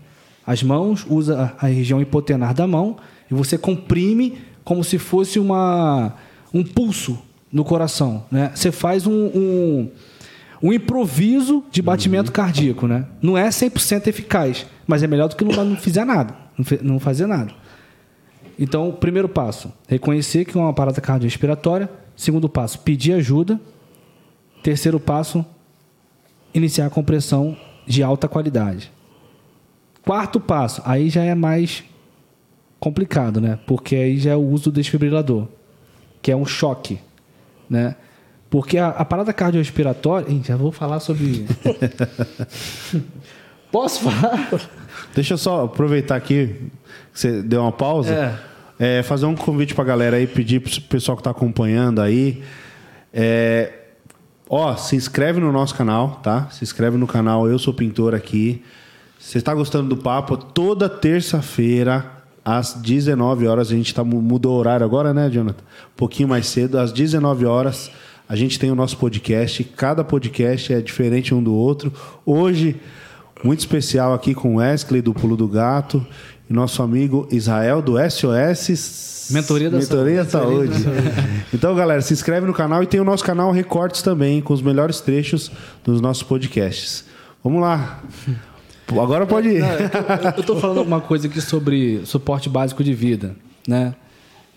as 0.45 0.63
mãos, 0.63 1.05
usa 1.09 1.53
a 1.59 1.65
a 1.65 1.69
região 1.69 1.99
hipotenar 2.01 2.53
da 2.53 2.65
mão 2.65 2.95
e 3.29 3.33
você 3.33 3.57
comprime 3.57 4.37
como 4.63 4.83
se 4.83 4.97
fosse 4.97 5.39
uma, 5.39 6.13
um 6.53 6.63
pulso 6.63 7.19
no 7.51 7.63
coração. 7.63 8.25
Né? 8.31 8.51
Você 8.53 8.71
faz 8.71 9.07
um, 9.07 9.13
um, 9.13 9.91
um 10.61 10.73
improviso 10.73 11.63
de 11.71 11.81
batimento 11.81 12.31
cardíaco. 12.31 12.87
Né? 12.87 13.05
Não 13.21 13.37
é 13.37 13.49
100% 13.49 14.07
eficaz, 14.07 14.65
mas 14.85 15.03
é 15.03 15.07
melhor 15.07 15.27
do 15.27 15.35
que 15.35 15.43
não, 15.43 15.63
não 15.63 15.75
fizer 15.75 16.05
nada, 16.05 16.35
não 16.81 16.99
fazer 16.99 17.25
nada. 17.25 17.53
Então, 18.59 18.91
primeiro 18.91 19.29
passo, 19.29 19.71
reconhecer 19.87 20.45
que 20.45 20.57
é 20.57 20.59
uma 20.59 20.73
parada 20.73 20.99
cardiorrespiratória. 20.99 21.89
Segundo 22.15 22.49
passo, 22.49 22.79
pedir 22.79 23.13
ajuda. 23.13 23.59
Terceiro 24.63 24.99
passo, 24.99 25.45
iniciar 26.53 26.87
a 26.87 26.89
compressão 26.89 27.55
de 27.85 28.01
alta 28.01 28.27
qualidade. 28.27 28.91
Quarto 30.03 30.39
passo, 30.39 30.81
aí 30.83 31.09
já 31.09 31.23
é 31.23 31.35
mais 31.35 31.83
complicado, 32.79 33.39
né? 33.39 33.59
Porque 33.67 33.95
aí 33.95 34.17
já 34.17 34.31
é 34.31 34.35
o 34.35 34.41
uso 34.41 34.65
do 34.65 34.71
desfibrilador, 34.71 35.47
que 36.21 36.31
é 36.31 36.35
um 36.35 36.45
choque, 36.45 36.99
né? 37.69 37.95
Porque 38.49 38.77
a, 38.77 38.89
a 38.89 39.05
parada 39.05 39.33
cardiorrespiratória. 39.33 40.31
Ih, 40.31 40.41
já 40.43 40.55
vou 40.55 40.71
falar 40.71 40.99
sobre. 40.99 41.45
Posso 43.71 44.09
falar? 44.09 44.49
Deixa 45.13 45.33
eu 45.33 45.37
só 45.37 45.65
aproveitar 45.65 46.15
aqui 46.15 46.55
que 47.13 47.19
você 47.19 47.41
deu 47.41 47.61
uma 47.61 47.71
pausa. 47.71 48.39
É, 48.79 49.01
fazer 49.03 49.25
um 49.25 49.35
convite 49.35 49.73
pra 49.73 49.83
galera 49.83 50.17
aí, 50.17 50.27
pedir 50.27 50.61
pro 50.61 50.81
pessoal 50.81 51.17
que 51.17 51.23
tá 51.23 51.31
acompanhando 51.31 51.99
aí. 51.99 52.43
É, 53.11 53.73
ó, 54.49 54.75
se 54.75 54.95
inscreve 54.95 55.39
no 55.39 55.51
nosso 55.51 55.75
canal, 55.75 56.19
tá? 56.23 56.47
Se 56.51 56.63
inscreve 56.63 56.95
no 56.95 57.07
canal 57.07 57.47
Eu 57.49 57.59
Sou 57.59 57.73
Pintor 57.73 58.13
aqui. 58.13 58.63
Você 59.19 59.39
está 59.39 59.53
gostando 59.53 59.89
do 59.89 59.97
papo? 59.97 60.37
Toda 60.37 60.87
terça-feira, 60.87 62.05
às 62.47 62.75
19 62.75 63.45
horas, 63.45 63.69
a 63.69 63.75
gente 63.75 63.93
tá, 63.93 64.05
mudou 64.05 64.55
o 64.55 64.57
horário 64.57 64.85
agora, 64.85 65.13
né, 65.13 65.29
Jonathan? 65.29 65.59
Um 65.59 65.97
pouquinho 65.97 66.29
mais 66.29 66.47
cedo, 66.47 66.79
às 66.79 66.93
19 66.93 67.45
horas, 67.45 67.91
a 68.29 68.37
gente 68.37 68.57
tem 68.57 68.71
o 68.71 68.75
nosso 68.75 68.97
podcast. 68.97 69.65
Cada 69.65 70.01
podcast 70.01 70.71
é 70.71 70.79
diferente 70.79 71.35
um 71.35 71.43
do 71.43 71.53
outro. 71.53 71.91
Hoje, 72.25 72.77
muito 73.43 73.59
especial 73.59 74.13
aqui 74.13 74.33
com 74.33 74.55
o 74.55 74.57
Wesley 74.59 75.01
do 75.01 75.13
Pulo 75.13 75.35
do 75.35 75.45
Gato 75.45 76.07
e 76.49 76.53
nosso 76.53 76.81
amigo 76.81 77.27
Israel 77.29 77.81
do 77.81 77.95
SOS 78.09 79.27
Mentoria 79.29 79.69
da 79.69 79.77
Mentoria 79.77 80.23
Saúde. 80.23 80.83
Saúde. 80.83 81.01
então, 81.53 81.75
galera, 81.75 82.01
se 82.01 82.13
inscreve 82.13 82.47
no 82.47 82.53
canal 82.53 82.81
e 82.81 82.87
tem 82.87 83.01
o 83.01 83.03
nosso 83.03 83.25
canal 83.25 83.51
Recortes 83.51 84.01
também, 84.01 84.39
com 84.39 84.53
os 84.53 84.61
melhores 84.61 85.01
trechos 85.01 85.51
dos 85.83 85.99
nossos 85.99 86.23
podcasts. 86.23 87.03
Vamos 87.43 87.59
lá. 87.59 88.01
Agora 88.89 89.25
pode 89.25 89.49
ir. 89.49 89.59
Não, 89.59 89.67
é 89.69 90.33
eu 90.35 90.41
estou 90.41 90.59
falando 90.59 90.79
alguma 90.79 91.01
coisa 91.01 91.27
aqui 91.27 91.41
sobre 91.41 92.05
suporte 92.05 92.49
básico 92.49 92.83
de 92.83 92.93
vida, 92.93 93.35
né? 93.67 93.93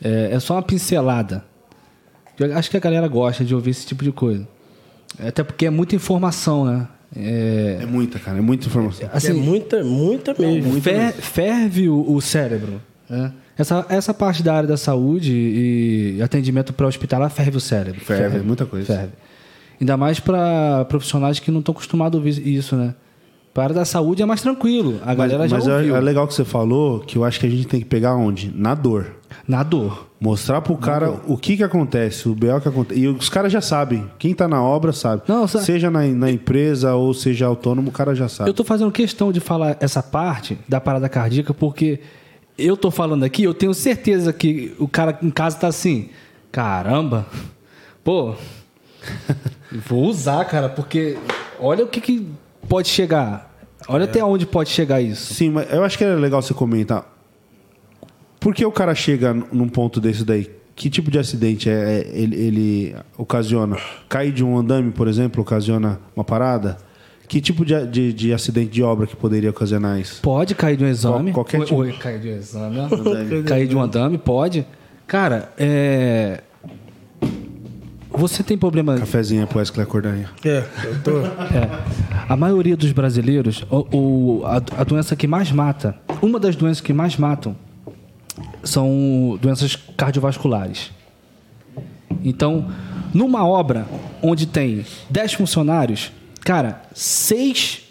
É, 0.03 0.31
é, 0.33 0.41
só 0.41 0.55
uma 0.55 0.63
pincelada. 0.63 1.45
Eu 2.39 2.57
acho 2.57 2.71
que 2.71 2.77
a 2.77 2.81
galera 2.81 3.07
gosta 3.09 3.45
de 3.45 3.55
ouvir 3.55 3.71
esse 3.71 3.87
tipo 3.87 4.03
de 4.05 4.13
coisa. 4.13 4.47
Até 5.19 5.43
porque 5.43 5.67
é 5.67 5.71
muita 5.71 5.97
informação, 5.97 6.65
né? 6.65 6.89
É, 7.15 7.81
é 7.83 7.87
muita, 7.87 8.19
cara, 8.19 8.39
é 8.39 8.41
muita 8.41 8.67
informação. 8.67 9.09
Assim, 9.13 9.31
é 9.31 9.33
muita, 9.33 9.83
muita 9.83 10.35
mesmo. 10.39 10.81
Fer, 10.81 11.13
ferve 11.13 11.89
o, 11.89 12.15
o 12.15 12.21
cérebro. 12.21 12.81
Né? 13.09 13.33
Essa, 13.59 13.85
essa 13.89 14.15
parte 14.15 14.43
da 14.43 14.55
área 14.55 14.69
da 14.69 14.77
saúde 14.77 15.33
e 15.33 16.23
atendimento 16.23 16.73
pré-hospitalar 16.73 17.29
ferve 17.31 17.57
o 17.57 17.61
cérebro. 17.61 18.01
Ferve, 18.01 18.31
ferve, 18.31 18.47
muita 18.47 18.65
coisa. 18.65 18.87
Ferve. 18.95 19.13
Ainda 19.81 19.97
mais 19.97 20.21
para 20.21 20.85
profissionais 20.87 21.41
que 21.41 21.51
não 21.51 21.61
estão 21.61 21.73
acostumados 21.73 22.17
a 22.17 22.19
ouvir 22.19 22.47
isso, 22.47 22.77
né? 22.77 22.95
Para 23.53 23.63
a 23.63 23.67
área 23.67 23.75
da 23.75 23.85
saúde 23.85 24.23
é 24.23 24.27
mais 24.27 24.41
tranquilo. 24.41 25.01
A 25.05 25.13
galera 25.13 25.41
mas, 25.41 25.51
já 25.51 25.57
mas 25.57 25.67
é 25.67 25.77
ouviu. 25.77 25.97
é 25.97 26.01
legal 26.01 26.27
que 26.27 26.35
você 26.35 26.45
falou, 26.45 27.01
que 27.01 27.17
eu 27.17 27.25
acho 27.25 27.41
que 27.41 27.47
a 27.47 27.51
gente 27.51 27.67
tem 27.67 27.81
que 27.81 27.87
pegar 27.87 28.15
onde? 28.15 28.53
Na 28.55 28.75
dor. 28.75 29.17
Na 29.47 29.63
dor. 29.65 30.07
Mostrar 30.21 30.61
pro 30.61 30.77
cara 30.77 31.11
o 31.27 31.37
que 31.37 31.57
que 31.57 31.65
acontece, 31.65 32.29
o 32.29 32.35
BO 32.35 32.61
que 32.61 32.69
acontece. 32.69 33.01
E 33.01 33.09
os 33.09 33.29
caras 33.29 33.53
já 33.53 33.61
sabem. 33.61 34.09
Quem 34.19 34.35
tá 34.35 34.47
na 34.47 34.63
obra 34.63 34.93
sabe. 34.93 35.23
Não, 35.27 35.49
seja 35.49 35.91
na, 35.91 36.07
na, 36.07 36.31
empresa 36.31 36.95
ou 36.95 37.13
seja 37.13 37.47
autônomo, 37.47 37.89
o 37.89 37.93
cara 37.93 38.15
já 38.15 38.29
sabe. 38.29 38.51
Eu 38.51 38.55
tô 38.55 38.63
fazendo 38.63 38.93
questão 38.93 39.33
de 39.33 39.41
falar 39.41 39.77
essa 39.81 40.03
parte 40.03 40.59
da 40.69 40.81
parada 40.81 41.09
cardíaca 41.09 41.53
porque 41.53 42.01
eu 42.57 42.77
tô 42.77 42.91
falando 42.91 43.25
aqui, 43.25 43.43
eu 43.43 43.55
tenho 43.55 43.73
certeza 43.75 44.33
que 44.33 44.75
o 44.79 44.87
cara 44.87 45.19
em 45.23 45.31
casa 45.31 45.57
tá 45.57 45.69
assim, 45.69 46.11
caramba, 46.53 47.27
pô, 48.05 48.35
vou 49.73 50.05
usar, 50.05 50.45
cara, 50.45 50.69
porque 50.69 51.17
olha 51.59 51.85
o 51.85 51.89
que, 51.89 52.01
que 52.01 52.29
pode 52.69 52.89
chegar. 52.89 53.51
Olha 53.89 54.03
é. 54.03 54.05
até 54.05 54.25
onde 54.25 54.47
pode 54.47 54.71
chegar 54.71 55.01
isso. 55.01 55.35
Sim, 55.35 55.51
mas 55.51 55.73
eu 55.73 55.83
acho 55.85 55.97
que 55.97 56.05
é 56.05 56.15
legal 56.15 56.43
você 56.43 56.55
comentar. 56.55 57.05
Por 58.39 58.55
que 58.55 58.65
o 58.65 58.73
cara 58.73 58.95
chega 58.95 59.35
num 59.35 59.69
ponto 59.69 60.01
desse 60.01 60.25
daí? 60.25 60.51
Que 60.75 60.89
tipo 60.89 61.11
de 61.11 61.19
acidente 61.19 61.69
é, 61.69 61.73
é, 61.73 62.11
ele, 62.11 62.37
ele 62.37 62.97
ocasiona? 63.19 63.77
Cair 64.09 64.33
de 64.33 64.43
um 64.43 64.57
andame, 64.57 64.91
por 64.91 65.09
exemplo, 65.09 65.43
ocasiona 65.43 66.01
uma 66.17 66.25
parada? 66.25 66.79
Que 67.29 67.41
tipo 67.41 67.65
de, 67.65 67.87
de, 67.87 68.13
de, 68.13 68.33
acidente 68.33 68.71
de 68.71 68.83
obra 68.83 69.07
que 69.07 69.15
poderia 69.15 69.51
ocasionar 69.51 70.01
isso? 70.01 70.23
Pode 70.23 70.55
cair 70.55 70.77
de 70.77 70.85
um 70.85 70.89
exame. 70.89 71.33
Qual, 71.33 71.45
qualquer 71.45 71.65
tipo. 71.67 71.81
Oi, 71.81 71.93
cair 71.93 72.19
de 72.19 72.29
um 72.31 72.35
exame. 72.35 72.79
cair 73.47 73.69
de 73.69 73.77
um 73.77 73.83
andame, 73.83 74.19
pode. 74.19 74.67
Cara, 75.07 75.53
é. 75.59 76.41
Você 78.13 78.43
tem 78.43 78.59
problema. 78.59 78.99
Cafezinho 78.99 79.47
pro 79.47 79.59
Wesley 79.59 79.83
acordar 79.83 80.15
aí. 80.15 80.27
É, 80.45 80.65
eu 80.85 81.03
tô. 81.03 81.21
É. 81.21 82.25
A 82.29 82.37
maioria 82.37 82.77
dos 82.77 82.93
brasileiros, 82.93 83.65
o, 83.71 83.97
o 83.97 84.47
a, 84.47 84.57
a 84.57 84.85
doença 84.85 85.15
que 85.15 85.27
mais 85.27 85.53
mata, 85.53 85.97
uma 86.21 86.39
das 86.39 86.57
doenças 86.57 86.81
que 86.81 86.93
mais 86.93 87.17
matam 87.17 87.57
são 88.63 89.39
doenças 89.41 89.77
cardiovasculares. 89.97 90.91
Então, 92.25 92.71
numa 93.15 93.47
obra 93.47 93.87
onde 94.23 94.47
tem 94.47 94.85
10 95.09 95.35
funcionários, 95.35 96.13
cara, 96.41 96.83
seis 96.93 97.83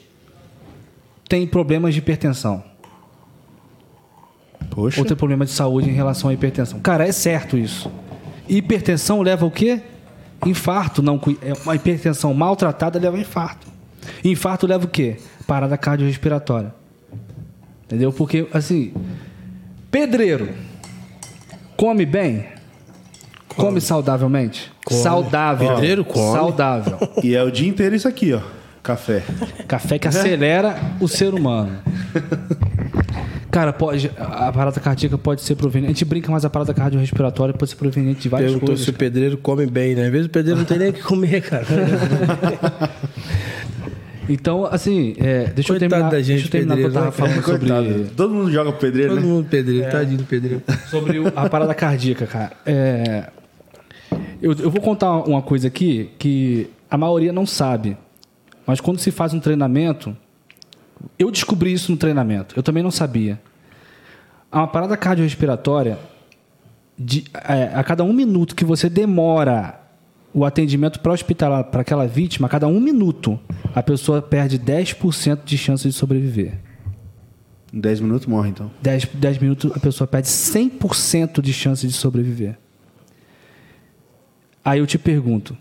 têm 1.27 1.47
problemas 1.47 1.93
de 1.93 1.99
hipertensão. 1.99 2.63
Poxa. 4.69 4.99
Ou 4.99 5.05
tem 5.05 5.17
problema 5.17 5.45
de 5.45 5.51
saúde 5.51 5.89
em 5.89 5.93
relação 5.93 6.29
à 6.29 6.33
hipertensão. 6.33 6.79
Cara, 6.79 7.07
é 7.07 7.11
certo 7.11 7.57
isso. 7.57 7.91
Hipertensão 8.47 9.21
leva 9.21 9.45
o 9.45 9.51
quê? 9.51 9.81
Infarto. 10.45 11.01
Não, 11.01 11.19
é 11.41 11.53
uma 11.63 11.75
hipertensão 11.75 12.33
maltratada 12.33 12.99
leva 12.99 13.17
a 13.17 13.19
infarto. 13.19 13.67
Infarto 14.23 14.67
leva 14.67 14.85
o 14.85 14.87
quê? 14.87 15.17
Parada 15.45 15.77
cardiorrespiratória. 15.77 16.73
Entendeu? 17.85 18.13
Porque, 18.13 18.47
assim, 18.53 18.93
Pedreiro, 19.89 20.49
come 21.75 22.05
bem? 22.05 22.45
Come, 23.47 23.69
come 23.69 23.81
saudavelmente? 23.81 24.71
Come. 24.85 25.01
Saudável. 25.01 25.69
Pedreiro 25.69 26.05
come. 26.05 26.37
Saudável. 26.37 26.97
E 27.23 27.35
é 27.35 27.43
o 27.43 27.51
dia 27.51 27.67
inteiro 27.67 27.95
isso 27.95 28.07
aqui, 28.07 28.33
ó. 28.33 28.41
Café. 28.83 29.23
Café 29.67 29.99
que 29.99 30.07
acelera 30.07 30.79
o 30.99 31.07
ser 31.07 31.33
humano. 31.33 31.79
Cara, 33.51 33.73
pode, 33.73 34.11
a 34.17 34.51
parada 34.51 34.79
cardíaca 34.79 35.17
pode 35.17 35.41
ser 35.41 35.55
proveniente. 35.55 35.91
A 35.91 35.93
gente 35.93 36.05
brinca, 36.05 36.31
mas 36.31 36.45
a 36.45 36.49
parada 36.49 36.73
cardiorrespiratória 36.73 37.53
pode 37.53 37.71
ser 37.71 37.77
proveniente 37.77 38.21
de 38.21 38.29
várias 38.29 38.51
Perguntou 38.51 38.69
coisas. 38.69 38.85
se 38.85 38.91
o 38.91 38.93
pedreiro 38.93 39.37
come 39.37 39.65
bem, 39.65 39.95
né? 39.95 40.05
Às 40.05 40.11
vezes 40.11 40.27
o 40.27 40.29
pedreiro 40.29 40.59
não 40.59 40.65
tem 40.65 40.77
nem 40.77 40.89
o 40.89 40.93
que 40.93 41.01
comer, 41.01 41.41
cara. 41.41 41.65
Então, 44.31 44.63
assim, 44.65 45.15
é, 45.17 45.45
deixa, 45.45 45.73
eu 45.73 45.79
terminar, 45.79 46.11
da 46.11 46.21
gente, 46.21 46.33
deixa 46.43 46.47
eu 46.47 46.51
terminar 46.51 46.75
que 46.77 46.83
eu 46.83 46.93
tava 46.93 47.11
falando 47.11 47.43
sobre. 47.43 48.05
Todo 48.15 48.31
mundo 48.31 48.51
joga 48.51 48.71
pedreiro, 48.71 49.15
Todo 49.15 49.21
né? 49.21 49.27
mundo 49.27 49.49
pedreiro, 49.49 49.87
é, 49.87 49.89
tadinho 49.89 50.19
do 50.19 50.23
pedreiro. 50.23 50.61
Sobre 50.87 51.17
a 51.35 51.49
parada 51.49 51.73
cardíaca, 51.73 52.27
cara. 52.27 52.51
É, 52.63 53.27
eu, 54.39 54.53
eu 54.53 54.69
vou 54.69 54.81
contar 54.81 55.13
uma 55.23 55.41
coisa 55.41 55.67
aqui 55.67 56.11
que 56.19 56.69
a 56.91 56.95
maioria 56.95 57.33
não 57.33 57.47
sabe. 57.47 57.97
Mas 58.67 58.79
quando 58.79 58.99
se 58.99 59.09
faz 59.09 59.33
um 59.33 59.39
treinamento, 59.39 60.15
eu 61.17 61.31
descobri 61.31 61.73
isso 61.73 61.91
no 61.91 61.97
treinamento. 61.97 62.55
Eu 62.57 62.63
também 62.63 62.83
não 62.83 62.91
sabia. 62.91 63.39
Uma 64.51 64.67
parada 64.67 64.97
cardiorrespiratória, 64.97 65.99
de, 66.97 67.25
é, 67.47 67.71
a 67.73 67.83
cada 67.83 68.03
um 68.03 68.11
minuto 68.11 68.55
que 68.55 68.65
você 68.65 68.89
demora 68.89 69.79
o 70.33 70.45
atendimento 70.45 70.99
pré-hospitalar 70.99 71.65
para 71.65 71.81
aquela 71.81 72.07
vítima, 72.07 72.47
a 72.47 72.49
cada 72.49 72.67
um 72.67 72.79
minuto, 72.79 73.39
a 73.73 73.81
pessoa 73.81 74.21
perde 74.21 74.59
10% 74.59 75.39
de 75.43 75.57
chance 75.57 75.87
de 75.87 75.93
sobreviver. 75.93 76.59
Em 77.73 77.79
10 77.79 77.99
minutos 78.01 78.27
morre, 78.27 78.49
então. 78.49 78.71
10, 78.81 79.05
10 79.13 79.37
minutos, 79.39 79.71
a 79.75 79.79
pessoa 79.79 80.07
perde 80.07 80.27
100% 80.27 81.41
de 81.41 81.53
chance 81.53 81.85
de 81.85 81.93
sobreviver. 81.93 82.57
Aí 84.63 84.79
eu 84.79 84.87
te 84.87 84.97
pergunto: 84.97 85.57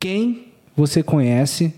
quem 0.00 0.52
você 0.76 1.02
conhece 1.02 1.74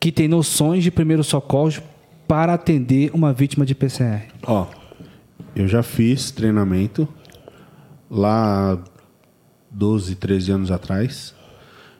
que 0.00 0.10
tem 0.10 0.26
noções 0.26 0.82
de 0.82 0.90
primeiros 0.90 1.26
socorros 1.26 1.80
para 2.26 2.54
atender 2.54 3.10
uma 3.12 3.32
vítima 3.32 3.66
de 3.66 3.74
PCR? 3.74 4.22
Ó, 4.42 4.66
eu 5.54 5.68
já 5.68 5.82
fiz 5.82 6.30
treinamento 6.30 7.06
lá 8.10 8.82
12, 9.70 10.14
13 10.14 10.52
anos 10.52 10.70
atrás. 10.70 11.34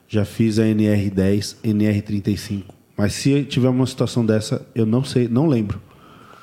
Já 0.07 0.25
fiz 0.25 0.59
a 0.59 0.63
NR10, 0.63 1.57
NR35. 1.63 2.63
Mas 2.97 3.13
se 3.13 3.43
tiver 3.43 3.69
uma 3.69 3.85
situação 3.85 4.25
dessa, 4.25 4.65
eu 4.75 4.85
não 4.85 5.03
sei, 5.03 5.27
não 5.27 5.47
lembro. 5.47 5.81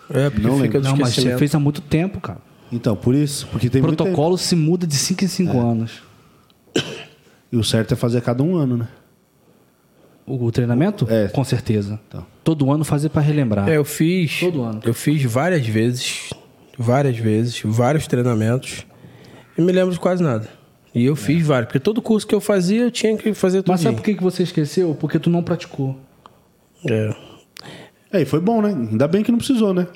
É, 0.09 0.31
porque 0.31 0.47
não 0.47 0.59
fica 0.59 0.81
Não, 0.81 0.97
mas 0.97 1.15
você 1.15 1.37
fez 1.37 1.55
há 1.55 1.59
muito 1.59 1.83
tempo, 1.83 2.21
cara. 2.21 2.41
Então, 2.73 2.97
por 2.97 3.15
isso. 3.15 3.47
Porque 3.49 3.69
tem 3.69 3.83
o 3.83 3.85
protocolo 3.85 4.39
se 4.39 4.57
muda 4.57 4.87
de 4.87 4.95
5 4.95 5.25
em 5.25 5.29
5 5.29 5.57
é. 5.57 5.59
anos. 5.59 6.03
E 7.51 7.57
o 7.57 7.65
certo 7.65 7.93
é 7.93 7.97
fazer 7.97 8.19
a 8.19 8.21
cada 8.21 8.43
um 8.43 8.57
ano, 8.57 8.77
né? 8.77 8.89
O 10.29 10.51
treinamento? 10.53 11.07
É. 11.11 11.29
Com 11.29 11.45
certeza. 11.45 11.99
Então. 12.09 12.27
Todo 12.45 12.71
ano 12.71 12.85
fazer 12.85 13.09
para 13.09 13.23
relembrar. 13.23 13.69
É, 13.69 13.77
eu 13.77 13.85
fiz. 13.85 14.41
Todo 14.41 14.63
ano. 14.63 14.81
Eu 14.85 14.95
fiz 14.95 15.23
várias 15.25 15.67
vezes. 15.67 16.31
Várias 16.79 17.17
vezes. 17.17 17.61
Vários 17.65 18.07
treinamentos. 18.07 18.87
E 19.57 19.63
me 19.63 19.73
lembro 19.73 19.93
de 19.93 19.99
quase 19.99 20.23
nada. 20.23 20.49
E 20.95 21.05
eu 21.05 21.15
fiz 21.15 21.47
vários, 21.47 21.67
porque 21.67 21.79
todo 21.79 22.01
curso 22.01 22.27
que 22.27 22.35
eu 22.35 22.41
fazia 22.41 22.83
eu 22.83 22.91
tinha 22.91 23.17
que 23.17 23.35
fazer 23.35 23.63
tudo. 23.63 23.73
Mas 23.73 23.81
sabe 23.81 23.97
por 23.97 24.03
que 24.03 24.15
você 24.15 24.43
esqueceu? 24.43 24.97
Porque 24.99 25.19
tu 25.19 25.29
não 25.31 25.43
praticou. 25.43 25.99
É. 26.89 27.15
É, 28.13 28.23
e 28.23 28.25
foi 28.25 28.41
bom, 28.41 28.63
né? 28.63 28.71
Ainda 28.71 29.07
bem 29.07 29.23
que 29.23 29.31
não 29.31 29.39
precisou, 29.39 29.75
né? 29.75 29.87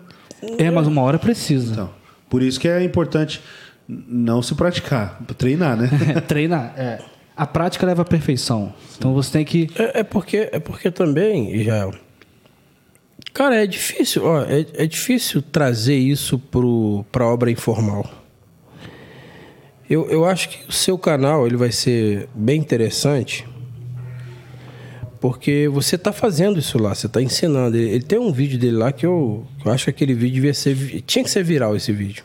É, 0.58 0.70
mas 0.70 0.86
uma 0.86 1.00
hora 1.02 1.18
precisa. 1.18 1.72
Então, 1.72 1.90
por 2.28 2.42
isso 2.42 2.60
que 2.60 2.68
é 2.68 2.82
importante 2.82 3.40
não 3.88 4.42
se 4.42 4.54
praticar, 4.54 5.18
treinar, 5.38 5.76
né? 5.76 5.88
treinar, 6.26 6.74
é. 6.76 6.98
A 7.36 7.46
prática 7.46 7.86
leva 7.86 8.02
à 8.02 8.04
perfeição. 8.04 8.74
Então 8.96 9.14
você 9.14 9.32
tem 9.32 9.44
que. 9.44 9.70
É, 9.76 10.00
é 10.00 10.02
porque, 10.02 10.48
é 10.52 10.58
porque 10.58 10.90
também, 10.90 11.54
Israel. 11.54 11.94
Cara, 13.32 13.62
é 13.62 13.66
difícil, 13.66 14.24
ó, 14.26 14.42
é, 14.42 14.66
é 14.74 14.86
difícil 14.86 15.40
trazer 15.40 15.96
isso 15.96 16.38
para 17.10 17.24
a 17.24 17.28
obra 17.28 17.50
informal. 17.50 18.08
Eu, 19.88 20.08
eu 20.10 20.24
acho 20.24 20.50
que 20.50 20.68
o 20.68 20.72
seu 20.72 20.98
canal 20.98 21.46
ele 21.46 21.56
vai 21.56 21.72
ser 21.72 22.28
bem 22.34 22.60
interessante 22.60 23.46
porque 25.22 25.68
você 25.72 25.94
está 25.94 26.12
fazendo 26.12 26.58
isso 26.58 26.76
lá, 26.78 26.92
você 26.94 27.06
está 27.06 27.22
ensinando. 27.22 27.76
Ele, 27.76 27.90
ele, 27.90 28.02
tem 28.02 28.18
um 28.18 28.32
vídeo 28.32 28.58
dele 28.58 28.76
lá 28.76 28.90
que 28.90 29.06
eu, 29.06 29.46
eu 29.64 29.70
acho 29.70 29.84
que 29.84 29.90
aquele 29.90 30.14
vídeo 30.14 30.34
devia 30.34 30.52
ser, 30.52 30.74
tinha 31.02 31.22
que 31.22 31.30
ser 31.30 31.44
viral 31.44 31.76
esse 31.76 31.92
vídeo. 31.92 32.24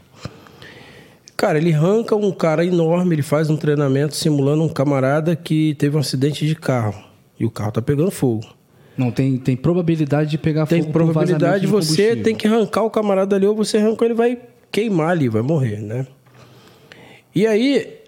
Cara, 1.37 1.59
ele 1.59 1.71
arranca 1.71 2.15
um 2.15 2.31
cara 2.31 2.65
enorme, 2.65 3.13
ele 3.13 3.21
faz 3.21 3.47
um 3.47 3.55
treinamento 3.55 4.15
simulando 4.15 4.63
um 4.63 4.67
camarada 4.67 5.35
que 5.35 5.75
teve 5.75 5.95
um 5.95 5.99
acidente 5.99 6.47
de 6.47 6.55
carro 6.55 6.95
e 7.39 7.45
o 7.45 7.51
carro 7.51 7.71
tá 7.71 7.81
pegando 7.81 8.09
fogo. 8.09 8.43
Não, 8.97 9.11
tem, 9.11 9.37
tem 9.37 9.55
probabilidade 9.55 10.31
de 10.31 10.39
pegar 10.39 10.65
tem 10.65 10.81
fogo. 10.81 10.91
Tem 10.91 10.91
probabilidade, 10.91 11.67
você 11.67 12.15
tem 12.15 12.33
que 12.33 12.47
arrancar 12.47 12.81
o 12.81 12.89
camarada 12.89 13.35
ali, 13.35 13.45
ou 13.45 13.55
você 13.55 13.77
arranca 13.77 14.03
ele 14.03 14.15
vai 14.15 14.39
queimar 14.71 15.11
ali, 15.11 15.29
vai 15.29 15.43
morrer, 15.43 15.77
né? 15.77 16.07
E 17.35 17.45
aí, 17.45 17.99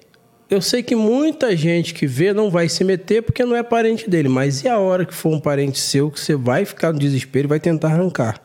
eu 0.50 0.60
sei 0.60 0.82
que 0.82 0.96
muita 0.96 1.56
gente 1.56 1.94
que 1.94 2.08
vê 2.08 2.34
não 2.34 2.50
vai 2.50 2.68
se 2.68 2.84
meter 2.84 3.22
porque 3.22 3.46
não 3.46 3.56
é 3.56 3.62
parente 3.62 4.10
dele, 4.10 4.28
mas 4.28 4.64
e 4.64 4.68
a 4.68 4.80
hora 4.80 5.06
que 5.06 5.14
for 5.14 5.32
um 5.32 5.40
parente 5.40 5.78
seu 5.78 6.10
que 6.10 6.20
você 6.20 6.36
vai 6.36 6.66
ficar 6.66 6.92
no 6.92 6.98
desespero 6.98 7.46
e 7.46 7.50
vai 7.50 7.60
tentar 7.60 7.90
arrancar? 7.90 8.42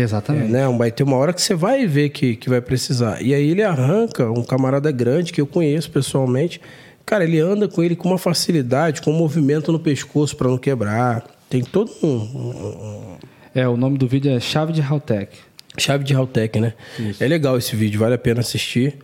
Exatamente. 0.00 0.46
É, 0.46 0.48
né? 0.48 0.76
Vai 0.76 0.90
ter 0.90 1.02
uma 1.02 1.16
hora 1.16 1.32
que 1.32 1.40
você 1.40 1.54
vai 1.54 1.86
ver 1.86 2.10
que, 2.10 2.36
que 2.36 2.48
vai 2.48 2.60
precisar. 2.60 3.22
E 3.22 3.34
aí 3.34 3.50
ele 3.50 3.62
arranca 3.62 4.30
um 4.30 4.42
camarada 4.42 4.90
grande 4.90 5.32
que 5.32 5.40
eu 5.40 5.46
conheço 5.46 5.90
pessoalmente. 5.90 6.60
Cara, 7.04 7.24
ele 7.24 7.40
anda 7.40 7.68
com 7.68 7.82
ele 7.82 7.96
com 7.96 8.08
uma 8.08 8.18
facilidade, 8.18 9.02
com 9.02 9.10
um 9.10 9.16
movimento 9.16 9.72
no 9.72 9.78
pescoço 9.78 10.36
para 10.36 10.48
não 10.48 10.58
quebrar. 10.58 11.24
Tem 11.48 11.62
todo 11.62 11.90
um, 12.02 13.16
É, 13.54 13.68
o 13.68 13.76
nome 13.76 13.98
do 13.98 14.06
vídeo 14.06 14.30
é 14.30 14.38
Chave 14.38 14.72
de 14.72 14.80
Haltech. 14.80 15.36
Chave 15.76 16.04
de 16.04 16.14
Haltech, 16.14 16.60
né? 16.60 16.74
Isso. 16.98 17.22
É 17.22 17.26
legal 17.26 17.58
esse 17.58 17.74
vídeo, 17.74 17.98
vale 17.98 18.14
a 18.14 18.18
pena 18.18 18.40
assistir. 18.40 18.98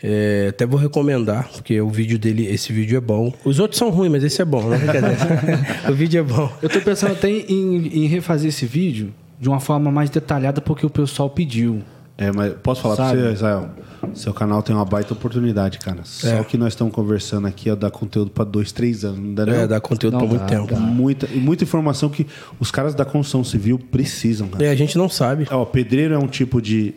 É, 0.00 0.46
até 0.50 0.64
vou 0.64 0.78
recomendar, 0.78 1.48
porque 1.48 1.80
o 1.80 1.88
vídeo 1.88 2.18
dele, 2.18 2.46
esse 2.46 2.72
vídeo 2.72 2.96
é 2.96 3.00
bom. 3.00 3.32
Os 3.44 3.58
outros 3.58 3.78
são 3.78 3.90
ruins, 3.90 4.12
mas 4.12 4.22
esse 4.22 4.40
é 4.40 4.44
bom, 4.44 4.62
não 4.70 4.74
é 4.74 5.90
o 5.90 5.94
vídeo 5.94 6.20
é 6.20 6.22
bom. 6.22 6.50
Eu 6.62 6.68
tô 6.68 6.80
pensando 6.80 7.12
até 7.12 7.28
em, 7.28 8.04
em, 8.04 8.06
refazer 8.06 8.48
esse 8.48 8.64
vídeo 8.64 9.12
de 9.40 9.48
uma 9.48 9.60
forma 9.60 9.90
mais 9.90 10.10
detalhada, 10.10 10.60
porque 10.60 10.84
o 10.84 10.90
pessoal 10.90 11.30
pediu. 11.30 11.82
É, 12.16 12.32
mas 12.32 12.52
posso 12.54 12.82
falar 12.82 12.96
pra 12.96 13.10
você, 13.10 13.32
Israel? 13.32 13.70
Seu 14.12 14.34
canal 14.34 14.60
tem 14.60 14.74
uma 14.74 14.84
baita 14.84 15.12
oportunidade, 15.12 15.78
cara. 15.78 16.00
Só 16.04 16.28
é. 16.28 16.44
que 16.44 16.56
nós 16.58 16.72
estamos 16.72 16.92
conversando 16.92 17.46
aqui 17.46 17.70
é 17.70 17.76
dar 17.76 17.92
conteúdo 17.92 18.30
para 18.32 18.44
dois, 18.44 18.72
três 18.72 19.04
anos, 19.04 19.20
não 19.20 19.34
dá 19.34 19.46
É, 19.46 19.66
dar 19.68 19.80
conteúdo 19.80 20.18
para 20.18 20.26
muito 20.26 20.44
tempo. 20.46 20.66
Dá. 20.66 20.80
Muita, 20.80 21.28
e 21.32 21.38
muita 21.38 21.62
informação 21.62 22.08
que 22.08 22.26
os 22.58 22.72
caras 22.72 22.94
da 22.94 23.04
construção 23.04 23.44
civil 23.44 23.78
precisam, 23.78 24.48
cara. 24.48 24.64
É, 24.64 24.70
a 24.70 24.74
gente 24.74 24.98
não 24.98 25.08
sabe. 25.08 25.46
Ó, 25.48 25.64
pedreiro 25.64 26.12
é 26.12 26.18
um 26.18 26.26
tipo 26.26 26.60
de, 26.60 26.94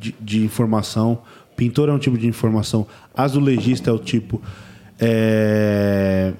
de, 0.00 0.14
de, 0.18 0.42
informação, 0.42 1.18
pintor 1.54 1.90
é 1.90 1.92
um 1.92 1.98
tipo 1.98 2.16
de 2.16 2.26
informação, 2.26 2.86
azulejista 3.14 3.90
é 3.90 3.92
o 3.92 3.98
tipo, 3.98 4.40
é, 4.98 6.32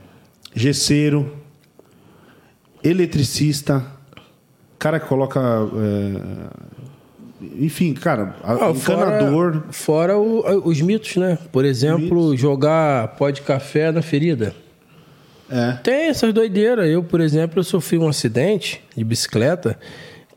gesseiro, 0.55 1.31
eletricista, 2.83 3.85
cara 4.85 5.01
que 5.01 5.07
coloca... 5.07 5.41
É, 5.41 6.75
enfim, 7.59 7.95
cara, 7.95 8.37
ah, 8.45 8.71
encanador. 8.71 9.63
Fora, 9.71 9.73
fora 9.73 10.19
o, 10.19 10.69
os 10.69 10.81
mitos, 10.83 11.17
né? 11.17 11.39
Por 11.51 11.65
exemplo, 11.65 12.29
mitos. 12.29 12.41
jogar 12.41 13.09
pó 13.17 13.31
de 13.31 13.41
café 13.41 13.91
na 13.91 14.03
ferida. 14.03 14.55
É. 15.51 15.73
Tem 15.83 16.09
essas 16.09 16.35
doideiras. 16.35 16.87
Eu, 16.87 17.03
por 17.03 17.21
exemplo, 17.21 17.61
eu 17.61 17.65
sofri 17.65 17.97
um 17.97 18.09
acidente 18.09 18.83
de 18.95 19.03
bicicleta. 19.03 19.79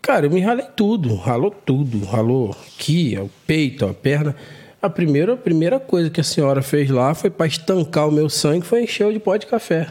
Cara, 0.02 0.28
eu 0.28 0.32
me 0.32 0.40
ralei 0.40 0.68
tudo, 0.76 1.16
ralou 1.16 1.52
tudo, 1.52 2.06
ralou 2.06 2.52
aqui, 2.52 3.18
o 3.20 3.30
peito, 3.46 3.86
a 3.86 3.94
perna. 3.94 4.34
A 4.80 4.90
primeira, 4.90 5.34
a 5.34 5.38
primeira 5.38 5.80
coisa 5.80 6.10
que 6.10 6.22
a 6.22 6.24
senhora 6.24 6.62
fez 6.62 6.90
lá 6.90 7.14
foi 7.16 7.32
para 7.32 7.48
estancar 7.48 8.08
o 8.08 8.12
meu 8.12 8.30
sangue, 8.30 8.66
foi 8.66 8.84
encher 8.84 9.12
de 9.12 9.20
pó 9.20 9.36
de 9.36 9.48
café. 9.48 9.88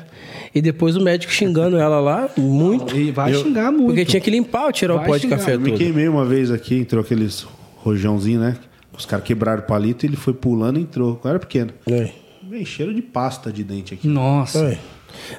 E 0.54 0.62
depois 0.62 0.96
o 0.96 1.00
médico 1.00 1.32
xingando 1.32 1.76
ela 1.76 1.98
lá, 1.98 2.30
muito. 2.36 2.96
E 2.96 3.10
vai 3.10 3.34
eu, 3.34 3.42
xingar 3.42 3.72
muito. 3.72 3.86
Porque 3.86 4.04
tinha 4.04 4.20
que 4.20 4.30
limpar, 4.30 4.72
tirar 4.72 4.94
vai 4.94 5.04
o 5.04 5.06
pó 5.06 5.18
xingar. 5.18 5.36
de 5.36 5.42
café 5.42 5.54
eu 5.54 5.58
todo. 5.58 5.70
Me 5.70 5.76
queimei 5.76 6.08
uma 6.08 6.24
vez 6.24 6.52
aqui, 6.52 6.76
entrou 6.76 7.02
aqueles 7.02 7.46
rojãozinho, 7.78 8.40
né? 8.40 8.56
Os 8.96 9.04
caras 9.04 9.24
quebraram 9.24 9.62
o 9.62 9.66
palito 9.66 10.06
e 10.06 10.08
ele 10.08 10.16
foi 10.16 10.32
pulando 10.32 10.78
e 10.78 10.82
entrou. 10.82 11.20
Eu 11.22 11.30
era 11.30 11.38
pequeno. 11.38 11.72
É. 11.90 12.10
Vem 12.48 12.64
cheiro 12.64 12.94
de 12.94 13.02
pasta 13.02 13.52
de 13.52 13.64
dente 13.64 13.92
aqui. 13.92 14.06
Nossa. 14.06 14.70
É. 14.70 14.78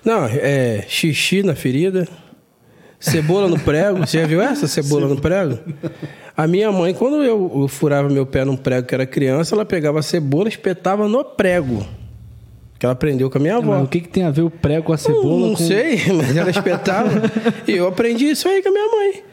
Não, 0.04 0.26
é 0.26 0.86
xixi 0.88 1.41
na 1.41 1.56
ferida. 1.56 2.08
Cebola 3.00 3.48
no 3.48 3.60
prego. 3.60 4.00
Você 4.00 4.20
já 4.20 4.28
viu 4.28 4.41
essa 4.41 4.68
cebola 4.68 5.08
no 5.08 5.22
prego? 5.22 5.60
A 6.38 6.46
minha 6.46 6.72
mãe, 6.72 6.94
quando 6.94 7.24
eu, 7.24 7.52
eu 7.62 7.68
furava 7.68 8.08
meu 8.08 8.24
pé 8.24 8.46
num 8.46 8.56
prego 8.56 8.86
que 8.86 8.94
era 8.94 9.08
criança, 9.08 9.56
ela 9.56 9.66
pegava 9.66 9.98
a 9.98 10.04
cebola 10.04 10.46
e 10.46 10.50
espetava 10.50 11.08
no 11.08 11.26
prego. 11.26 11.84
Que 12.78 12.86
ela 12.86 12.94
aprendeu 12.94 13.28
com 13.28 13.40
a 13.40 13.42
minha 13.42 13.56
avó. 13.56 13.72
Mas 13.72 13.86
o 13.86 13.88
que, 13.88 14.02
que 14.02 14.08
tem 14.08 14.24
a 14.24 14.30
ver 14.30 14.44
o 14.44 14.50
prego 14.52 14.84
com 14.84 14.94
a 14.94 14.98
cebola? 14.98 15.24
Não, 15.24 15.40
não 15.40 15.56
com... 15.56 15.64
sei, 15.64 16.00
mas 16.14 16.38
ela 16.38 16.52
espetava. 16.52 17.10
e 17.68 17.72
eu 17.72 17.88
aprendi 17.88 18.30
isso 18.30 18.48
aí 18.48 18.62
com 18.62 18.70
a 18.70 18.72
minha 18.72 18.88
mãe. 18.88 19.24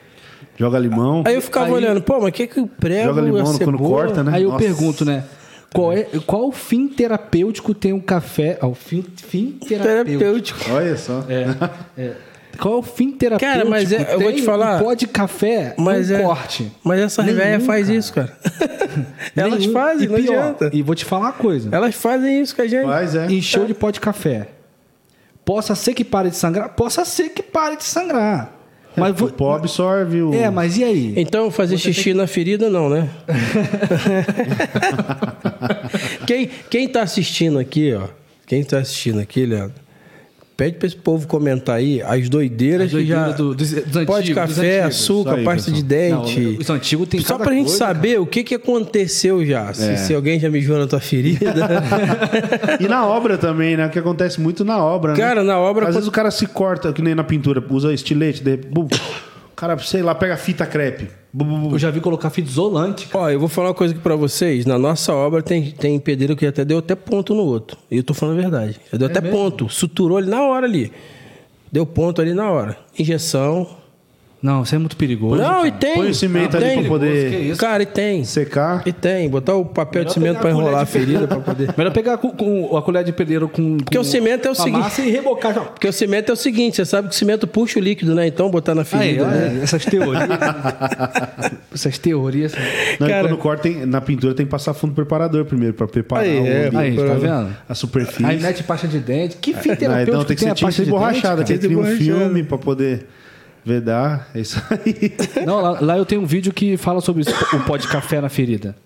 Joga 0.56 0.78
limão. 0.78 1.22
Aí 1.26 1.34
eu 1.34 1.42
ficava 1.42 1.66
aí... 1.66 1.72
olhando, 1.72 2.00
pô, 2.00 2.14
mas 2.20 2.30
o 2.30 2.32
que, 2.32 2.46
que 2.46 2.60
o 2.60 2.66
prego 2.66 3.08
Joga 3.08 3.20
limão 3.20 3.42
a 3.42 3.46
cebola... 3.46 3.76
quando 3.76 3.90
corta, 3.90 4.24
né? 4.24 4.32
Aí 4.34 4.42
eu 4.42 4.50
Nossa. 4.50 4.64
pergunto, 4.64 5.04
né? 5.04 5.24
Qual, 5.74 5.92
é, 5.92 6.06
qual 6.24 6.50
fim 6.52 6.88
terapêutico 6.88 7.74
tem 7.74 7.92
um 7.92 8.00
café? 8.00 8.56
Ah, 8.62 8.68
o 8.68 8.74
fim, 8.74 9.04
fim 9.14 9.58
terapêutico. 9.58 10.18
terapêutico. 10.18 10.60
Olha 10.72 10.96
só. 10.96 11.24
É, 11.28 11.46
é. 12.00 12.12
Qual 12.58 12.74
é 12.74 12.76
o 12.78 12.82
fim 12.82 13.12
terapêutico? 13.12 13.58
Cara, 13.58 13.68
mas 13.68 13.92
é, 13.92 14.14
eu 14.14 14.20
vou 14.20 14.32
te 14.32 14.42
falar. 14.42 14.80
Um 14.80 14.84
pó 14.84 14.94
de 14.94 15.06
café, 15.06 15.74
mas 15.78 16.10
um 16.10 16.14
é, 16.14 16.22
corte. 16.22 16.72
Mas 16.82 17.00
essa 17.00 17.22
velha 17.22 17.60
faz 17.60 17.86
cara. 17.86 17.98
isso, 17.98 18.12
cara. 18.12 18.36
Elas 19.34 19.60
Nenhum. 19.60 19.72
fazem, 19.72 20.06
e 20.06 20.08
não 20.08 20.16
pior, 20.16 20.38
adianta. 20.38 20.70
E 20.72 20.82
vou 20.82 20.94
te 20.94 21.04
falar 21.04 21.26
uma 21.26 21.32
coisa. 21.32 21.68
Elas 21.72 21.94
fazem 21.94 22.40
isso 22.40 22.54
com 22.54 22.62
a 22.62 22.66
gente. 22.66 22.86
Faz, 22.86 23.14
é. 23.14 23.26
Encheu 23.26 23.66
de 23.66 23.74
pó 23.74 23.90
de 23.90 24.00
café. 24.00 24.48
Possa 25.44 25.74
ser 25.74 25.94
que 25.94 26.04
pare 26.04 26.30
de 26.30 26.36
sangrar? 26.36 26.70
Possa 26.70 27.04
ser 27.04 27.30
que 27.30 27.42
pare 27.42 27.76
de 27.76 27.84
sangrar. 27.84 28.52
É, 28.96 29.00
mas 29.00 29.20
o 29.20 29.28
pó 29.28 29.56
absorve 29.56 30.22
o. 30.22 30.32
É, 30.32 30.48
mas 30.50 30.78
e 30.78 30.84
aí? 30.84 31.14
Então 31.16 31.50
fazer 31.50 31.76
Você 31.76 31.92
xixi 31.92 32.14
na 32.14 32.26
ferida, 32.26 32.70
não, 32.70 32.88
né? 32.88 33.10
quem, 36.26 36.48
quem 36.70 36.88
tá 36.88 37.02
assistindo 37.02 37.58
aqui, 37.58 37.92
ó. 37.92 38.08
Quem 38.46 38.62
tá 38.62 38.78
assistindo 38.78 39.20
aqui, 39.20 39.44
Leandro, 39.44 39.74
Pede 40.56 40.76
para 40.76 40.86
esse 40.86 40.96
povo 40.96 41.26
comentar 41.26 41.76
aí 41.76 42.00
as 42.00 42.28
doideiras, 42.28 42.86
as 42.86 42.92
doideiras 42.92 43.24
que 43.24 43.30
já... 43.30 43.36
Do, 43.36 43.54
dos, 43.54 43.70
dos 43.72 44.04
Pó 44.04 44.20
de 44.20 44.32
café, 44.32 44.82
açúcar, 44.82 45.34
aí, 45.34 45.44
pasta 45.44 45.72
pessoal. 45.72 45.76
de 45.76 45.82
dente. 45.82 46.40
Não, 46.40 46.58
os 46.60 46.70
antigos 46.70 47.08
tem 47.08 47.20
Só 47.20 47.36
pra 47.38 47.52
gente 47.52 47.66
coisa, 47.66 47.78
saber 47.78 48.10
cara. 48.10 48.22
o 48.22 48.26
que, 48.26 48.44
que 48.44 48.54
aconteceu 48.54 49.44
já. 49.44 49.70
É. 49.70 49.72
Se, 49.72 49.96
se, 50.06 50.14
alguém 50.14 50.38
já 50.38 50.48
mijou 50.48 50.78
na 50.78 50.86
tua 50.86 51.00
ferida. 51.00 51.52
e 52.78 52.86
na 52.86 53.04
obra 53.04 53.36
também, 53.36 53.76
né? 53.76 53.88
Que 53.88 53.98
acontece 53.98 54.40
muito 54.40 54.64
na 54.64 54.78
obra, 54.78 55.12
né? 55.12 55.18
Cara, 55.18 55.42
na 55.42 55.58
obra... 55.58 55.86
Às 55.86 55.88
quando... 55.88 55.94
vezes 55.94 56.08
o 56.08 56.12
cara 56.12 56.30
se 56.30 56.46
corta, 56.46 56.92
que 56.92 57.02
nem 57.02 57.16
na 57.16 57.24
pintura, 57.24 57.62
usa 57.70 57.92
estilete, 57.92 58.40
de... 58.40 58.56
cara, 59.54 59.78
sei 59.78 60.02
lá, 60.02 60.14
pega 60.14 60.36
fita 60.36 60.66
crepe. 60.66 61.08
Eu 61.72 61.78
já 61.78 61.90
vi 61.90 62.00
colocar 62.00 62.30
fita 62.30 62.48
isolante. 62.48 63.08
Ó, 63.12 63.28
eu 63.28 63.40
vou 63.40 63.48
falar 63.48 63.68
uma 63.68 63.74
coisa 63.74 63.92
aqui 63.92 64.02
pra 64.02 64.14
vocês. 64.14 64.64
Na 64.66 64.78
nossa 64.78 65.12
obra 65.12 65.42
tem, 65.42 65.70
tem 65.72 65.98
pedreiro 65.98 66.36
que 66.36 66.46
até 66.46 66.64
deu 66.64 66.78
até 66.78 66.94
ponto 66.94 67.34
no 67.34 67.42
outro. 67.42 67.76
E 67.90 67.96
eu 67.96 68.04
tô 68.04 68.14
falando 68.14 68.38
a 68.38 68.42
verdade. 68.42 68.80
Já 68.92 68.98
deu 68.98 69.08
é 69.08 69.10
até 69.10 69.20
mesmo? 69.20 69.36
ponto. 69.36 69.68
Suturou 69.68 70.18
ele 70.18 70.30
na 70.30 70.42
hora 70.42 70.66
ali. 70.66 70.92
Deu 71.72 71.84
ponto 71.84 72.22
ali 72.22 72.32
na 72.32 72.48
hora. 72.50 72.78
Injeção, 72.96 73.68
não, 74.44 74.62
isso 74.62 74.74
é 74.74 74.78
muito 74.78 74.94
perigoso. 74.94 75.40
Não, 75.40 75.48
cara. 75.48 75.68
e 75.68 75.72
tem. 75.72 75.94
Põe 75.94 76.10
o 76.10 76.14
cimento 76.14 76.54
ali 76.54 76.74
pra 76.74 76.82
poder. 76.82 77.50
É 77.50 77.56
cara, 77.56 77.82
e 77.82 77.86
tem. 77.86 78.24
Secar. 78.24 78.82
E 78.84 78.92
tem. 78.92 79.26
Botar 79.26 79.54
o 79.54 79.64
papel 79.64 80.00
Melhor 80.00 80.08
de 80.08 80.12
cimento 80.12 80.38
pra 80.38 80.50
enrolar 80.50 80.82
a 80.82 80.84
ferida 80.86 81.26
pra 81.26 81.40
poder. 81.40 81.72
Melhor 81.74 81.90
pegar 81.90 82.18
com, 82.18 82.28
com, 82.28 82.76
a 82.76 82.82
colher 82.82 83.02
de 83.04 83.10
pedreiro 83.10 83.48
com. 83.48 83.78
Porque 83.78 83.98
o 83.98 84.04
cimento 84.04 84.46
é 84.46 84.50
o 84.50 84.54
seguinte. 84.54 84.80
Massa 84.80 85.00
e 85.00 85.10
rebocar. 85.10 85.54
Porque 85.54 85.88
o 85.88 85.92
cimento 85.94 86.28
é 86.28 86.34
o 86.34 86.36
seguinte: 86.36 86.76
você 86.76 86.84
sabe 86.84 87.08
que 87.08 87.14
o 87.14 87.16
cimento 87.16 87.46
puxa 87.46 87.78
o 87.78 87.82
líquido, 87.82 88.14
né? 88.14 88.26
Então 88.26 88.50
botar 88.50 88.74
na 88.74 88.84
ferida. 88.84 89.26
Aí, 89.26 89.54
né? 89.54 89.60
Essas 89.62 89.82
teorias. 89.86 90.28
essas 91.72 91.96
teorias. 91.96 92.52
Não, 93.00 93.08
cara, 93.08 93.28
quando 93.28 93.38
corta, 93.38 93.62
tem, 93.62 93.86
na 93.86 94.02
pintura 94.02 94.34
tem 94.34 94.44
que 94.44 94.52
passar 94.52 94.74
fundo 94.74 94.92
preparador 94.92 95.46
primeiro 95.46 95.72
pra 95.72 95.88
preparar 95.88 96.22
aí, 96.22 96.38
o, 96.38 96.46
é, 96.46 96.70
aí, 96.74 96.96
tá 96.96 97.14
vendo? 97.14 97.56
a 97.66 97.74
superfície. 97.74 98.26
Aí 98.26 98.38
mete 98.38 98.62
pasta 98.62 98.86
de 98.86 98.98
dente. 98.98 99.38
Que 99.38 99.54
fim 99.54 99.74
terapêutico 99.74 99.88
não, 99.88 100.22
então 100.22 100.24
tem 100.24 100.36
que 100.36 100.42
ser 100.42 100.52
tinta 100.52 100.82
emborrachada. 100.82 101.44
Tem 101.44 101.56
que 101.56 101.66
ter 101.66 101.74
um 101.74 101.86
filme 101.96 102.42
pra 102.42 102.58
poder. 102.58 103.06
Vedar, 103.64 104.28
é 104.34 104.40
isso 104.40 104.62
aí. 104.70 105.14
Não, 105.46 105.60
lá, 105.60 105.78
lá, 105.80 105.98
eu 105.98 106.04
tenho 106.04 106.20
um 106.20 106.26
vídeo 106.26 106.52
que 106.52 106.76
fala 106.76 107.00
sobre 107.00 107.22
o 107.22 107.60
pó 107.60 107.76
de 107.76 107.88
café 107.88 108.20
na 108.20 108.28
ferida. 108.28 108.76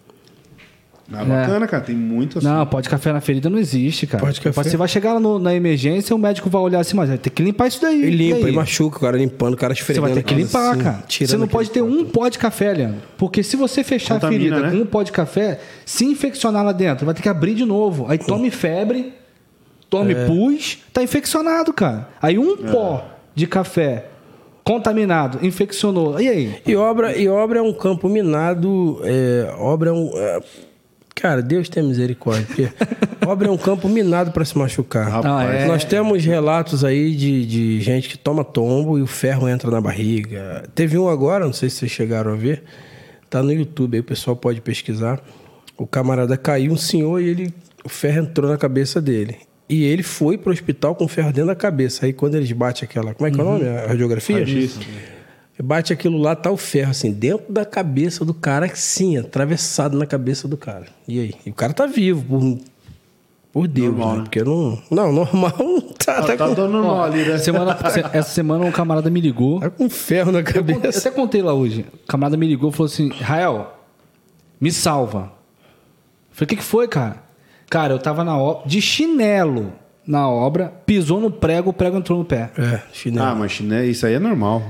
Ah, 1.11 1.25
bacana, 1.25 1.65
é. 1.65 1.69
cara. 1.69 1.83
Tem 1.83 1.97
muito 1.97 2.39
assim. 2.39 2.47
Não, 2.47 2.67
pó 2.67 2.81
de 2.81 2.89
café 2.89 3.13
na 3.13 3.21
ferida 3.21 3.49
não 3.49 3.59
existe, 3.59 4.07
cara. 4.07 4.23
Pó 4.23 4.31
de 4.31 4.41
café. 4.41 4.63
Você 4.63 4.77
vai 4.77 4.87
chegar 4.87 5.19
no, 5.19 5.39
na 5.39 5.55
emergência, 5.55 6.15
o 6.15 6.19
médico 6.19 6.51
vai 6.51 6.61
olhar 6.61 6.81
assim, 6.81 6.95
mas 6.95 7.09
vai 7.09 7.19
ter 7.19 7.31
que 7.31 7.43
limpar 7.43 7.67
isso 7.67 7.81
daí. 7.81 8.03
Ele 8.03 8.31
limpa, 8.31 8.49
e 8.49 8.53
machuca, 8.53 8.99
o 8.99 9.01
cara 9.01 9.17
limpando, 9.17 9.55
o 9.55 9.57
cara 9.57 9.73
esfregando. 9.73 10.07
Você 10.07 10.15
vai 10.15 10.23
ter 10.23 10.29
que 10.29 10.35
limpar, 10.35 10.73
assim, 10.73 10.83
cara. 10.83 11.05
Você 11.09 11.37
não 11.37 11.49
pode 11.49 11.71
ter 11.71 11.83
um 11.83 12.05
pó 12.05 12.29
de 12.29 12.39
café, 12.39 12.75
Leandro. 12.75 13.01
Porque 13.17 13.43
se 13.43 13.57
você 13.57 13.83
fechar 13.83 14.15
Contamina, 14.17 14.37
a 14.37 14.59
ferida 14.59 14.61
né? 14.61 14.71
com 14.71 14.83
um 14.85 14.87
pó 14.87 15.03
de 15.03 15.11
café, 15.11 15.61
se 15.85 16.05
infeccionar 16.05 16.63
lá 16.63 16.73
dentro, 16.73 17.07
vai 17.07 17.15
ter 17.15 17.23
que 17.23 17.29
abrir 17.29 17.55
de 17.55 17.65
novo. 17.65 18.07
Aí 18.09 18.19
tome 18.19 18.51
febre 18.51 19.15
tome 19.91 20.13
É. 20.15 20.27
pus, 20.27 20.79
tá 20.93 21.03
infeccionado, 21.03 21.73
cara. 21.73 22.09
Aí 22.21 22.39
um 22.39 22.57
pó 22.57 23.05
de 23.35 23.47
café 23.47 24.07
contaminado, 24.69 25.39
infeccionou. 25.41 26.21
E 26.21 26.29
aí? 26.29 26.55
E 26.67 26.77
obra, 26.77 27.17
e 27.17 27.27
obra 27.27 27.61
é 27.61 27.63
um 27.63 27.73
campo 27.73 28.07
minado. 28.07 29.01
é, 29.03 29.51
obra 29.57 29.89
é 29.89 29.93
um. 29.95 30.11
é, 30.15 30.41
cara, 31.15 31.41
Deus 31.41 31.71
tem 31.71 31.83
misericórdia. 31.83 32.45
Porque 32.47 33.27
obra 33.27 33.49
é 33.49 33.51
um 33.51 33.57
campo 33.57 33.89
minado 33.89 34.31
para 34.31 34.45
se 34.45 34.59
machucar. 34.59 35.25
Ah, 35.25 35.45
é? 35.45 35.67
Nós 35.67 35.85
temos 35.85 36.23
relatos 36.23 36.85
aí 36.85 37.15
de, 37.15 37.47
de 37.47 37.81
gente 37.81 38.11
que 38.11 38.19
toma 38.19 38.45
tombo 38.45 38.99
e 38.99 39.03
o 39.03 39.07
ferro 39.07 39.49
entra 39.49 39.71
na 39.71 39.81
barriga. 39.81 40.65
Teve 40.75 40.99
um 40.99 41.09
agora, 41.09 41.47
não 41.47 41.53
sei 41.55 41.71
se 41.71 41.77
vocês 41.77 41.91
chegaram 41.91 42.33
a 42.33 42.37
ver. 42.37 42.63
Tá 43.31 43.43
no 43.43 43.53
YouTube 43.53 43.95
aí, 43.95 44.01
o 44.01 44.05
pessoal 44.05 44.37
pode 44.37 44.61
pesquisar. 44.61 45.19
O 45.79 45.87
camarada 45.87 46.37
caiu, 46.37 46.73
um 46.73 46.77
senhor, 46.77 47.23
e 47.23 47.29
ele, 47.29 47.55
o 47.83 47.89
ferro 47.89 48.21
entrou 48.21 48.51
na 48.51 48.59
cabeça 48.59 49.01
dele. 49.01 49.48
E 49.69 49.85
ele 49.85 50.03
foi 50.03 50.39
pro 50.39 50.53
hospital 50.53 50.95
com 50.95 51.05
o 51.05 51.09
ferro 51.09 51.29
dentro 51.33 51.49
da 51.49 51.55
cabeça. 51.55 52.07
Aí 52.07 52.13
quando 52.13 52.35
eles 52.37 52.51
batem 52.53 52.85
aquela. 52.85 53.13
Como 53.15 53.27
é 53.27 53.31
que 53.31 53.39
é 53.39 53.43
o 53.43 53.47
nome? 53.47 53.67
A 53.69 53.87
radiografia? 53.89 54.41
Isso. 54.43 54.81
Bate 55.61 55.93
aquilo 55.93 56.17
lá, 56.19 56.37
tá 56.37 56.51
o 56.53 56.57
ferro, 56.57 56.93
assim, 56.93 57.13
dentro 57.13 57.53
da 57.53 57.65
cabeça 57.65 58.25
do 58.25 58.33
cara, 58.33 58.71
sim, 58.77 59.17
atravessado 59.17 59.99
na 59.99 60.07
cabeça 60.07 60.47
do 60.47 60.57
cara. 60.57 60.87
E 61.07 61.19
aí? 61.19 61.35
E 61.45 61.51
o 61.51 61.53
cara 61.53 61.73
tá 61.73 61.85
vivo, 61.85 62.23
por, 62.23 62.59
por 63.53 63.67
Deus, 63.67 63.89
Normal, 63.89 64.11
né? 64.13 64.17
né? 64.19 64.23
Porque 64.23 64.45
não. 64.45 64.81
Não, 64.89 65.13
normal 65.13 65.53
tá, 65.99 66.23
tá, 66.23 66.37
Tá 66.37 66.49
com, 66.49 66.55
dando 66.55 66.81
mole, 66.81 67.25
né? 67.25 67.39
Semana- 67.39 67.77
se- 67.91 68.05
essa 68.13 68.31
semana 68.31 68.65
um 68.65 68.71
camarada 68.71 69.11
me 69.11 69.21
ligou. 69.21 69.59
tá 69.59 69.69
com 69.69 69.91
ferro 69.91 70.31
na 70.31 70.39
Eu 70.39 70.45
contei- 70.45 70.61
eu 70.61 70.65
cabeça. 70.81 70.99
até 71.09 71.11
contei 71.11 71.43
lá 71.43 71.53
hoje. 71.53 71.85
O 71.93 72.07
camarada 72.07 72.37
me 72.37 72.47
ligou 72.47 72.71
e 72.71 72.73
falou 72.73 72.87
assim: 72.87 73.09
Rael, 73.11 73.77
me 74.61 74.71
salva. 74.71 75.33
Eu 76.31 76.37
falei: 76.37 76.45
o 76.45 76.47
que, 76.47 76.57
que 76.57 76.63
foi, 76.63 76.87
cara? 76.87 77.21
Cara, 77.71 77.93
eu 77.93 77.99
tava 77.99 78.25
na 78.25 78.37
obra, 78.37 78.67
de 78.67 78.81
chinelo 78.81 79.73
na 80.07 80.29
obra, 80.29 80.73
pisou 80.87 81.21
no 81.21 81.31
prego, 81.31 81.71
o 81.71 81.73
prego 81.73 81.99
entrou 81.99 82.19
no 82.19 82.25
pé. 82.25 82.51
É, 82.57 82.81
chinelo. 82.93 83.27
Ah, 83.27 83.35
mas 83.35 83.53
chinelo, 83.53 83.85
isso 83.85 84.07
aí 84.07 84.15
é 84.15 84.19
normal. 84.19 84.63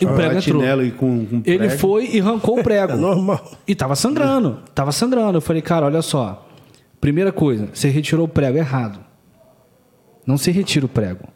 E 0.00 0.06
o 0.06 0.08
prego 0.08 0.16
Falar 0.16 0.34
entrou. 0.38 0.60
chinelo 0.60 0.84
e 0.84 0.90
com, 0.90 1.26
com 1.26 1.42
Ele 1.44 1.58
prego. 1.58 1.78
foi 1.78 2.06
e 2.06 2.20
arrancou 2.20 2.58
o 2.58 2.62
prego. 2.62 2.92
É 2.94 2.96
normal. 2.96 3.52
E 3.68 3.74
tava 3.74 3.94
sangrando. 3.94 4.58
Tava 4.74 4.90
sangrando. 4.90 5.36
Eu 5.38 5.42
falei, 5.42 5.62
cara, 5.62 5.86
olha 5.86 6.02
só. 6.02 6.48
Primeira 7.00 7.30
coisa, 7.30 7.68
você 7.72 7.88
retirou 7.88 8.24
o 8.24 8.28
prego 8.28 8.56
errado. 8.56 8.98
Não 10.26 10.38
se 10.38 10.50
retira 10.50 10.86
o 10.86 10.88
prego. 10.88 11.28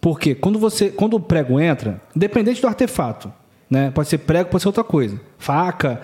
Porque 0.00 0.34
quando 0.36 0.58
você, 0.58 0.88
quando 0.88 1.14
o 1.14 1.20
prego 1.20 1.58
entra, 1.60 2.00
independente 2.14 2.60
do 2.62 2.68
artefato, 2.68 3.32
né? 3.68 3.90
Pode 3.90 4.08
ser 4.08 4.18
prego, 4.18 4.48
pode 4.48 4.62
ser 4.62 4.68
outra 4.68 4.84
coisa. 4.84 5.20
Faca. 5.36 6.00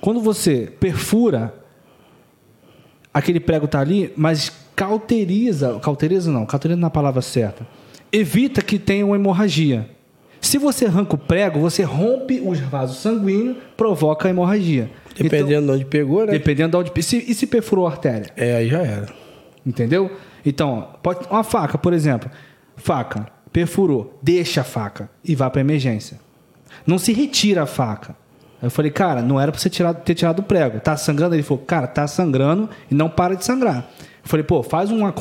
Quando 0.00 0.20
você 0.20 0.70
perfura, 0.78 1.54
aquele 3.12 3.40
prego 3.40 3.66
tá 3.68 3.80
ali, 3.80 4.12
mas 4.16 4.52
cauteriza, 4.74 5.78
cauteriza 5.80 6.30
não, 6.30 6.46
cauteriza 6.46 6.80
na 6.80 6.90
palavra 6.90 7.22
certa. 7.22 7.66
Evita 8.12 8.62
que 8.62 8.78
tenha 8.78 9.06
uma 9.06 9.16
hemorragia. 9.16 9.88
Se 10.40 10.56
você 10.56 10.86
arranca 10.86 11.14
o 11.14 11.18
prego, 11.18 11.60
você 11.60 11.82
rompe 11.82 12.40
os 12.44 12.58
vasos 12.58 12.96
sanguíneos, 12.98 13.58
provoca 13.76 14.26
a 14.26 14.30
hemorragia. 14.30 14.90
Dependendo 15.16 15.66
de 15.66 15.72
onde 15.72 15.84
pegou, 15.84 16.22
Então, 16.22 16.32
né? 16.32 16.38
dependendo 16.38 16.70
de 16.82 16.90
onde. 16.90 17.02
Se, 17.02 17.16
e 17.18 17.34
se 17.34 17.46
perfurou 17.46 17.86
a 17.86 17.90
artéria? 17.90 18.32
É, 18.36 18.56
aí 18.56 18.68
já 18.68 18.78
era. 18.78 19.06
Entendeu? 19.66 20.10
Então, 20.44 20.88
pode, 21.02 21.26
uma 21.30 21.44
faca, 21.44 21.76
por 21.76 21.92
exemplo. 21.92 22.30
Faca, 22.74 23.26
perfurou, 23.52 24.18
deixa 24.22 24.62
a 24.62 24.64
faca 24.64 25.10
e 25.22 25.34
vá 25.34 25.50
para 25.50 25.60
emergência. 25.60 26.18
Não 26.86 26.98
se 26.98 27.12
retira 27.12 27.64
a 27.64 27.66
faca. 27.66 28.16
Aí 28.62 28.66
eu 28.66 28.70
falei, 28.70 28.90
cara, 28.90 29.22
não 29.22 29.40
era 29.40 29.50
para 29.50 29.60
você 29.60 29.70
tirar, 29.70 29.94
ter 29.94 30.14
tirado 30.14 30.40
o 30.40 30.42
prego. 30.42 30.80
Tá 30.80 30.96
sangrando? 30.96 31.34
Ele 31.34 31.42
falou, 31.42 31.64
cara, 31.64 31.86
tá 31.86 32.06
sangrando 32.06 32.68
e 32.90 32.94
não 32.94 33.08
para 33.08 33.34
de 33.34 33.44
sangrar. 33.44 33.88
Eu 34.22 34.28
falei, 34.28 34.44
pô, 34.44 34.62
faz 34.62 34.90
uma, 34.90 35.14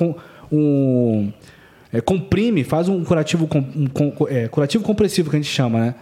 um. 0.51 1.31
é, 1.93 2.01
comprime, 2.01 2.63
faz 2.63 2.89
um 2.89 3.03
curativo, 3.03 3.47
um 3.75 3.87
com- 3.87 4.27
é, 4.29 4.47
curativo 4.47 4.83
compressivo 4.83 5.29
que 5.29 5.35
a 5.35 5.39
gente 5.39 5.49
chama, 5.51 5.79
né? 5.79 5.95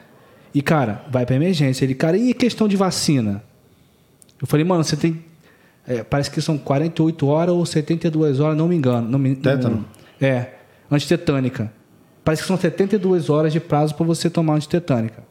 E, 0.53 0.61
cara, 0.61 1.03
vai 1.11 1.25
para 1.25 1.35
emergência. 1.35 1.85
Ele, 1.85 1.93
cara, 1.93 2.17
e 2.17 2.33
questão 2.33 2.67
de 2.67 2.75
vacina? 2.75 3.43
Eu 4.41 4.47
falei, 4.47 4.65
mano, 4.65 4.83
você 4.83 4.95
tem. 4.95 5.23
é, 5.87 6.03
parece 6.03 6.31
que 6.31 6.41
são 6.41 6.57
48 6.57 7.27
horas 7.27 7.53
ou 7.53 7.65
72 7.65 8.39
horas, 8.39 8.57
não 8.57 8.67
me 8.67 8.75
engano. 8.75 9.07
Não 9.07 9.19
me, 9.19 9.35
Tétano? 9.35 9.85
não- 10.21 10.27
é, 10.27 10.53
antitetânica. 10.91 11.71
Parece 12.23 12.41
que 12.41 12.47
são 12.47 12.57
72 12.57 13.29
horas 13.29 13.53
de 13.53 13.59
prazo 13.59 13.93
para 13.95 14.05
você 14.05 14.29
tomar 14.29 14.55
antitetânica. 14.55 15.23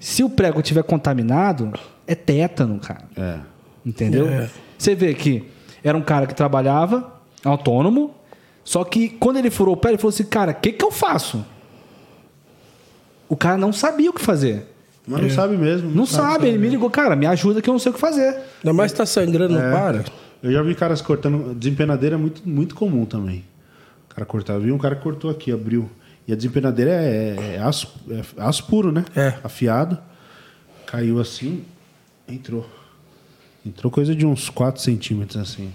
Se 0.00 0.24
o 0.24 0.30
prego 0.30 0.62
tiver 0.62 0.82
contaminado, 0.82 1.72
é 2.06 2.14
tétano, 2.14 2.80
cara. 2.80 3.04
É. 3.14 3.38
Entendeu? 3.84 4.26
É. 4.26 4.48
Você 4.76 4.94
vê 4.94 5.12
que 5.12 5.44
era 5.84 5.96
um 5.96 6.02
cara 6.02 6.26
que 6.26 6.34
trabalhava 6.34 7.20
autônomo, 7.44 8.14
só 8.64 8.82
que 8.82 9.10
quando 9.10 9.36
ele 9.36 9.50
furou 9.50 9.74
o 9.74 9.76
pé, 9.76 9.90
ele 9.90 9.98
falou 9.98 10.08
assim: 10.08 10.24
cara, 10.24 10.52
o 10.52 10.54
que, 10.54 10.72
que 10.72 10.84
eu 10.84 10.90
faço? 10.90 11.44
O 13.28 13.36
cara 13.36 13.58
não 13.58 13.72
sabia 13.72 14.10
o 14.10 14.12
que 14.14 14.22
fazer. 14.22 14.66
Mas 15.06 15.22
não 15.22 15.30
sabe 15.30 15.56
mesmo. 15.56 15.90
Não 15.90 16.06
sabe, 16.06 16.48
ele 16.48 16.58
me 16.58 16.68
ligou, 16.68 16.90
cara, 16.90 17.14
me 17.14 17.26
ajuda 17.26 17.60
que 17.60 17.68
eu 17.68 17.72
não 17.72 17.78
sei 17.78 17.90
o 17.90 17.94
que 17.94 18.00
fazer. 18.00 18.38
Ainda 18.64 18.72
mais 18.72 18.92
tá 18.92 19.04
sangrando, 19.04 19.54
não 19.54 19.60
para. 19.60 20.04
Eu 20.42 20.50
já 20.50 20.62
vi 20.62 20.74
caras 20.74 21.02
cortando. 21.02 21.54
Desempenadeira 21.54 22.16
é 22.16 22.18
muito, 22.18 22.48
muito 22.48 22.74
comum 22.74 23.04
também. 23.04 23.44
O 24.10 24.14
cara 24.14 24.24
cortava. 24.24 24.60
Vi 24.60 24.72
um 24.72 24.78
cara 24.78 24.96
que 24.96 25.02
cortou 25.02 25.30
aqui, 25.30 25.52
abriu. 25.52 25.90
E 26.28 26.32
a 26.32 26.36
desempenadeira 26.36 26.90
é, 26.92 27.54
é, 27.56 27.58
aço, 27.60 27.88
é 28.10 28.22
aço 28.42 28.64
puro, 28.66 28.92
né? 28.92 29.04
É. 29.16 29.34
Afiado. 29.42 29.98
Caiu 30.86 31.20
assim, 31.20 31.62
entrou. 32.28 32.66
Entrou 33.66 33.90
coisa 33.90 34.14
de 34.14 34.24
uns 34.26 34.48
4 34.48 34.80
centímetros 34.80 35.36
assim. 35.40 35.70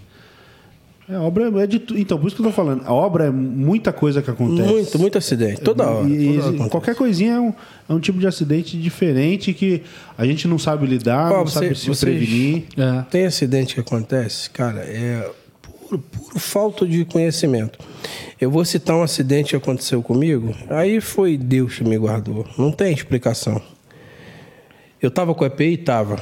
É, 1.08 1.16
a 1.16 1.22
obra 1.22 1.52
é 1.62 1.68
de 1.68 1.78
tu- 1.78 1.96
Então, 1.98 2.18
por 2.18 2.26
isso 2.28 2.36
que 2.36 2.42
eu 2.42 2.48
tô 2.48 2.52
falando. 2.52 2.82
A 2.86 2.92
obra 2.92 3.26
é 3.26 3.30
muita 3.30 3.94
coisa 3.94 4.22
que 4.24 4.30
acontece. 4.32 4.68
Muito, 4.68 4.98
muito 5.00 5.18
acidente. 5.20 5.62
Toda 5.62 5.88
hora. 5.88 6.10
E- 6.10 6.40
toda 6.42 6.62
hora 6.62 6.70
qualquer 6.70 6.96
coisinha 6.96 7.34
é 7.34 7.40
um, 7.40 7.54
é 7.90 7.94
um 7.94 8.00
tipo 8.00 8.18
de 8.18 8.26
acidente 8.26 8.76
diferente 8.76 9.54
que 9.54 9.84
a 10.18 10.26
gente 10.26 10.48
não 10.48 10.58
sabe 10.58 10.88
lidar, 10.88 11.32
Ó, 11.32 11.38
não 11.38 11.46
você- 11.46 11.54
sabe 11.60 11.76
se 11.76 11.86
vocês- 11.88 12.00
prevenir. 12.00 12.64
É. 12.76 13.04
Tem 13.04 13.26
acidente 13.26 13.76
que 13.76 13.82
acontece, 13.82 14.50
cara, 14.50 14.80
é 14.80 15.30
puro, 15.62 16.00
puro 16.00 16.40
falta 16.40 16.88
de 16.88 17.06
conhecimento. 17.06 17.78
Eu 18.40 18.52
vou 18.52 18.66
citar 18.66 18.98
um 18.98 19.02
acidente 19.02 19.52
que 19.52 19.56
aconteceu 19.56 20.04
comigo, 20.04 20.54
aí 20.70 21.00
foi 21.00 21.38
Deus 21.38 21.78
que 21.78 21.86
me 21.86 21.98
guardou. 21.98 22.46
Não 22.58 22.70
tem 22.70 22.94
explicação. 22.94 23.62
Eu 25.02 25.10
tava 25.10 25.34
com 25.34 25.46
a 25.46 25.48
EPI? 25.48 25.78
Tava. 25.78 26.22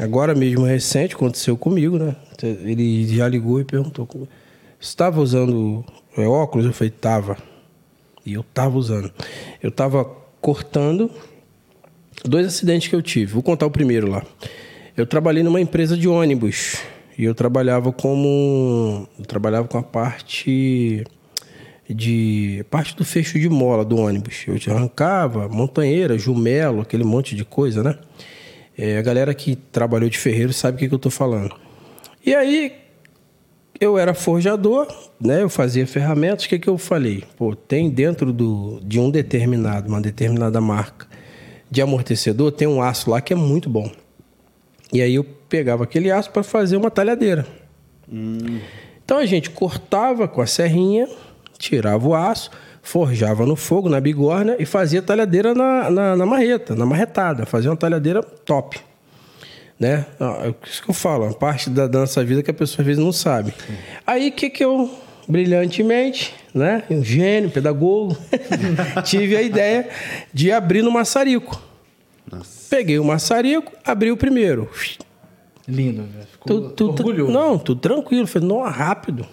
Agora 0.00 0.34
mesmo, 0.36 0.64
recente, 0.64 1.14
aconteceu 1.14 1.56
comigo, 1.56 1.98
né? 1.98 2.14
Ele 2.42 3.06
já 3.08 3.26
ligou 3.26 3.60
e 3.60 3.64
perguntou: 3.64 4.06
Você 4.06 4.28
estava 4.80 5.20
usando 5.20 5.84
é, 6.16 6.26
óculos? 6.26 6.66
Eu 6.66 6.72
falei: 6.72 6.90
Tava. 6.90 7.36
E 8.24 8.34
eu 8.34 8.44
tava 8.54 8.78
usando. 8.78 9.12
Eu 9.60 9.72
tava 9.72 10.04
cortando 10.40 11.10
dois 12.24 12.46
acidentes 12.46 12.88
que 12.88 12.94
eu 12.94 13.02
tive. 13.02 13.32
Vou 13.32 13.42
contar 13.42 13.66
o 13.66 13.70
primeiro 13.70 14.08
lá. 14.08 14.22
Eu 14.96 15.06
trabalhei 15.06 15.42
numa 15.42 15.60
empresa 15.60 15.96
de 15.96 16.06
ônibus 16.06 16.76
e 17.18 17.24
eu 17.24 17.34
trabalhava 17.34 17.92
como 17.92 19.08
eu 19.18 19.24
trabalhava 19.24 19.66
com 19.66 19.78
a 19.78 19.82
parte 19.82 21.04
de 21.88 22.64
parte 22.70 22.96
do 22.96 23.04
fecho 23.04 23.38
de 23.38 23.48
mola 23.48 23.84
do 23.84 23.96
ônibus. 23.96 24.44
Eu 24.46 24.58
te 24.58 24.70
arrancava 24.70 25.48
montanheira, 25.48 26.16
jumelo, 26.16 26.82
aquele 26.82 27.04
monte 27.04 27.34
de 27.34 27.44
coisa, 27.44 27.82
né? 27.82 27.98
É, 28.76 28.98
a 28.98 29.02
galera 29.02 29.34
que 29.34 29.56
trabalhou 29.56 30.08
de 30.08 30.18
ferreiro 30.18 30.52
sabe 30.52 30.76
o 30.76 30.78
que, 30.78 30.88
que 30.88 30.94
eu 30.94 30.98
tô 30.98 31.10
falando. 31.10 31.54
E 32.24 32.34
aí 32.34 32.72
eu 33.80 33.98
era 33.98 34.14
forjador, 34.14 34.86
né? 35.20 35.42
Eu 35.42 35.48
fazia 35.48 35.86
ferramentas. 35.86 36.44
O 36.44 36.48
que, 36.48 36.58
que 36.58 36.68
eu 36.68 36.78
falei? 36.78 37.24
Pô, 37.36 37.54
tem 37.54 37.90
dentro 37.90 38.32
do, 38.32 38.80
de 38.82 38.98
um 39.00 39.10
determinado, 39.10 39.88
uma 39.88 40.00
determinada 40.00 40.60
marca 40.60 41.06
de 41.70 41.80
amortecedor, 41.80 42.52
tem 42.52 42.68
um 42.68 42.82
aço 42.82 43.10
lá 43.10 43.20
que 43.20 43.32
é 43.32 43.36
muito 43.36 43.68
bom. 43.70 43.90
E 44.92 45.00
aí 45.00 45.14
eu 45.14 45.24
pegava 45.24 45.84
aquele 45.84 46.10
aço 46.10 46.30
para 46.30 46.42
fazer 46.42 46.76
uma 46.76 46.90
talhadeira. 46.90 47.46
Então 49.04 49.16
a 49.16 49.24
gente 49.24 49.48
cortava 49.48 50.28
com 50.28 50.42
a 50.42 50.46
serrinha, 50.46 51.08
tirava 51.62 52.08
o 52.08 52.14
aço, 52.14 52.50
forjava 52.82 53.46
no 53.46 53.54
fogo, 53.54 53.88
na 53.88 54.00
bigorna 54.00 54.56
e 54.58 54.66
fazia 54.66 55.00
talhadeira 55.00 55.54
na, 55.54 55.88
na, 55.88 56.16
na 56.16 56.26
marreta, 56.26 56.74
na 56.74 56.84
marretada. 56.84 57.46
Fazia 57.46 57.70
uma 57.70 57.76
talhadeira 57.76 58.22
top. 58.22 58.80
Né? 59.78 60.04
É 60.20 60.54
isso 60.68 60.82
que 60.82 60.90
eu 60.90 60.94
falo, 60.94 61.24
uma 61.24 61.34
parte 61.34 61.70
da, 61.70 61.86
da 61.86 62.00
nossa 62.00 62.22
vida 62.24 62.42
que 62.42 62.50
a 62.50 62.54
pessoa 62.54 62.82
às 62.82 62.86
vezes 62.86 63.02
não 63.02 63.12
sabe. 63.12 63.54
Aí 64.06 64.28
o 64.28 64.32
que, 64.32 64.50
que 64.50 64.64
eu, 64.64 64.90
brilhantemente, 65.28 66.34
né? 66.54 66.82
Um 66.90 67.02
gênio, 67.02 67.50
pedagogo, 67.50 68.16
tive 69.04 69.36
a 69.36 69.42
ideia 69.42 69.88
de 70.32 70.52
abrir 70.52 70.82
no 70.82 70.90
maçarico. 70.90 71.60
Peguei 72.68 72.98
o 72.98 73.04
maçarico, 73.04 73.72
abri 73.84 74.10
o 74.10 74.16
primeiro. 74.16 74.68
Lindo, 75.66 76.02
velho. 76.02 76.26
Ficou 76.26 76.46
Tudo, 76.46 76.70
tudo, 76.70 77.08
orgulhoso. 77.08 77.32
não, 77.32 77.58
tudo 77.58 77.80
tranquilo. 77.80 78.26
Falei, 78.26 78.48
não, 78.48 78.62
rápido. 78.62 79.26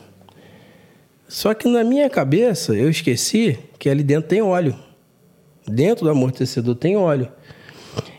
Só 1.29 1.53
que 1.53 1.69
na 1.69 1.83
minha 1.83 2.09
cabeça 2.09 2.73
eu 2.73 2.89
esqueci 2.89 3.59
que 3.77 3.87
ali 3.87 4.01
dentro 4.01 4.27
tem 4.27 4.41
óleo. 4.41 4.75
Dentro 5.67 6.05
do 6.05 6.09
amortecedor 6.09 6.73
tem 6.73 6.97
óleo. 6.97 7.29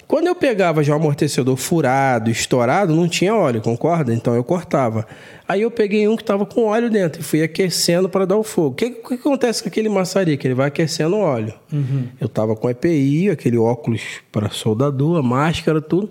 Quando 0.06 0.28
eu 0.28 0.34
pegava 0.34 0.82
já 0.82 0.92
o 0.92 0.96
amortecedor 0.96 1.56
furado, 1.56 2.30
estourado, 2.30 2.94
não 2.94 3.08
tinha 3.08 3.34
óleo, 3.34 3.60
concorda? 3.60 4.14
Então 4.14 4.34
eu 4.34 4.44
cortava. 4.44 5.06
Aí 5.46 5.62
eu 5.62 5.72
peguei 5.72 6.06
um 6.06 6.16
que 6.16 6.22
estava 6.22 6.46
com 6.46 6.66
óleo 6.66 6.88
dentro 6.88 7.20
e 7.20 7.24
fui 7.24 7.42
aquecendo 7.42 8.08
para 8.08 8.24
dar 8.24 8.36
o 8.36 8.44
fogo. 8.44 8.68
O 8.68 8.74
que, 8.74 8.90
que, 8.90 9.14
acontece 9.14 9.62
com 9.62 9.68
aquele 9.68 9.88
maçarico? 9.88 10.46
Ele 10.46 10.54
vai 10.54 10.68
aquecendo 10.68 11.16
o 11.16 11.20
óleo. 11.20 11.54
Uhum. 11.72 12.08
Eu 12.20 12.26
estava 12.26 12.54
com 12.54 12.70
EPI, 12.70 13.30
aquele 13.30 13.58
óculos 13.58 14.02
para 14.30 14.50
soldador, 14.50 15.20
máscara, 15.20 15.80
tudo. 15.80 16.08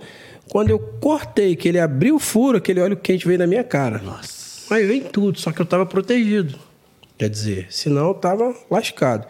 Quando 0.50 0.70
eu 0.70 0.80
cortei, 0.80 1.56
que 1.56 1.70
ele 1.70 1.80
abriu 1.80 2.16
o 2.16 2.20
furo, 2.20 2.58
aquele 2.58 2.82
óleo 2.82 2.98
quente 2.98 3.26
veio 3.26 3.40
na 3.40 3.48
minha 3.48 3.64
cara. 3.64 4.00
Nossa. 4.00 4.74
Aí 4.74 4.86
vem 4.86 5.02
tudo, 5.02 5.40
só 5.40 5.52
que 5.52 5.62
eu 5.62 5.66
estava 5.66 5.86
protegido. 5.86 6.69
Quer 7.20 7.30
dizer, 7.30 7.68
senão 7.70 8.06
eu 8.06 8.12
estava 8.14 8.56
lascado. 8.72 9.28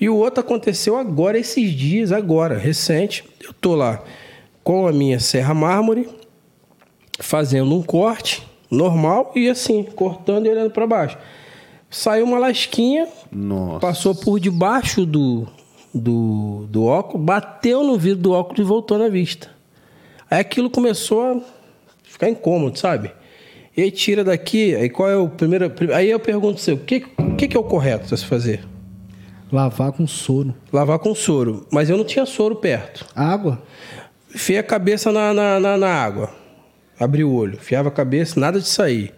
E 0.00 0.08
o 0.08 0.16
outro 0.16 0.40
aconteceu 0.40 0.96
agora, 0.96 1.38
esses 1.38 1.70
dias, 1.70 2.10
agora, 2.10 2.58
recente. 2.58 3.24
Eu 3.40 3.52
tô 3.52 3.76
lá 3.76 4.02
com 4.64 4.88
a 4.88 4.92
minha 4.92 5.20
serra 5.20 5.54
mármore, 5.54 6.08
fazendo 7.20 7.72
um 7.72 7.84
corte 7.84 8.44
normal 8.68 9.30
e 9.36 9.48
assim, 9.48 9.84
cortando 9.84 10.46
e 10.46 10.48
olhando 10.48 10.72
para 10.72 10.88
baixo. 10.88 11.16
Saiu 11.88 12.24
uma 12.24 12.38
lasquinha, 12.38 13.06
Nossa. 13.30 13.78
passou 13.78 14.12
por 14.12 14.40
debaixo 14.40 15.06
do, 15.06 15.46
do, 15.94 16.66
do 16.68 16.84
óculos, 16.84 17.24
bateu 17.24 17.84
no 17.84 17.96
vidro 17.96 18.22
do 18.22 18.32
óculos 18.32 18.58
e 18.58 18.64
voltou 18.64 18.98
na 18.98 19.08
vista. 19.08 19.48
Aí 20.28 20.40
aquilo 20.40 20.68
começou 20.68 21.22
a 21.22 21.40
ficar 22.02 22.28
incômodo, 22.28 22.76
sabe? 22.76 23.12
E 23.76 23.82
aí 23.82 23.90
tira 23.90 24.24
daqui, 24.24 24.74
aí 24.74 24.88
qual 24.90 25.08
é 25.08 25.16
o 25.16 25.28
primeiro. 25.28 25.72
Aí 25.94 26.10
eu 26.10 26.18
pergunto 26.18 26.60
você, 26.60 26.72
o 26.72 26.78
que, 26.78 27.06
o 27.18 27.36
que, 27.36 27.56
é 27.56 27.60
o 27.60 27.64
correto 27.64 28.12
a 28.12 28.16
se 28.16 28.26
fazer? 28.26 28.64
Lavar 29.52 29.92
com 29.92 30.06
soro. 30.06 30.54
Lavar 30.72 30.98
com 30.98 31.14
soro. 31.14 31.66
Mas 31.72 31.88
eu 31.88 31.96
não 31.96 32.04
tinha 32.04 32.26
soro 32.26 32.56
perto. 32.56 33.06
Água? 33.14 33.62
Enfiei 34.34 34.58
a 34.58 34.62
cabeça 34.62 35.10
na, 35.10 35.32
na, 35.32 35.60
na, 35.60 35.76
na 35.76 35.88
água. 35.88 36.30
Abri 36.98 37.24
o 37.24 37.32
olho. 37.32 37.58
Fiava 37.58 37.88
a 37.88 37.92
cabeça, 37.92 38.38
nada 38.38 38.60
de 38.60 38.68
sair. 38.68 39.14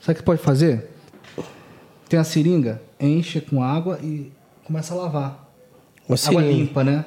Sabe 0.00 0.12
o 0.12 0.20
que 0.20 0.22
pode 0.22 0.40
fazer? 0.40 0.86
Tem 2.08 2.18
a 2.18 2.24
seringa, 2.24 2.80
enche 3.00 3.40
com 3.40 3.62
água 3.62 3.98
e 4.02 4.32
começa 4.64 4.94
a 4.94 4.96
lavar. 4.96 5.50
Uma 6.08 6.16
água 6.26 6.42
limpa, 6.42 6.84
né? 6.84 7.04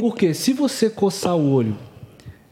Porque 0.00 0.34
se 0.34 0.52
você 0.52 0.90
coçar 0.90 1.36
o 1.36 1.50
olho, 1.50 1.76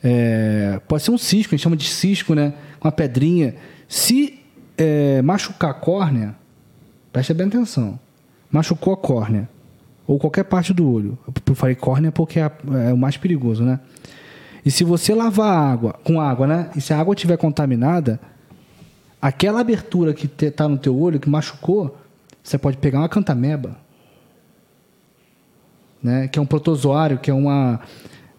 é, 0.02 0.80
pode 0.88 1.02
ser 1.02 1.10
um 1.10 1.18
cisco, 1.18 1.54
a 1.54 1.56
gente 1.56 1.62
chama 1.62 1.76
de 1.76 1.88
cisco, 1.88 2.34
né? 2.34 2.54
Uma 2.80 2.92
pedrinha. 2.92 3.54
Se 3.88 4.38
é, 4.76 5.20
machucar 5.22 5.70
a 5.70 5.74
córnea, 5.74 6.34
preste 7.12 7.34
bem 7.34 7.48
atenção. 7.48 7.98
Machucou 8.50 8.94
a 8.94 8.96
córnea, 8.96 9.48
ou 10.06 10.18
qualquer 10.18 10.44
parte 10.44 10.72
do 10.72 10.90
olho. 10.90 11.18
Eu 11.46 11.54
falei 11.54 11.74
córnea 11.74 12.10
porque 12.10 12.40
é, 12.40 12.50
é 12.88 12.92
o 12.92 12.96
mais 12.96 13.16
perigoso, 13.16 13.64
né? 13.64 13.80
E 14.64 14.70
se 14.70 14.84
você 14.84 15.14
lavar 15.14 15.52
a 15.52 15.70
água 15.70 15.92
com 16.04 16.20
água, 16.20 16.46
né? 16.46 16.70
E 16.76 16.80
se 16.80 16.92
a 16.92 17.00
água 17.00 17.14
estiver 17.14 17.36
contaminada, 17.36 18.20
aquela 19.20 19.60
abertura 19.60 20.14
que 20.14 20.26
está 20.44 20.68
no 20.68 20.78
teu 20.78 20.98
olho, 20.98 21.20
que 21.20 21.28
machucou, 21.28 21.98
você 22.42 22.56
pode 22.56 22.76
pegar 22.76 23.00
uma 23.00 23.08
cantameba, 23.08 23.76
né? 26.02 26.28
Que 26.28 26.38
é 26.38 26.42
um 26.42 26.46
protozoário, 26.46 27.18
que 27.18 27.30
é 27.30 27.34
uma... 27.34 27.80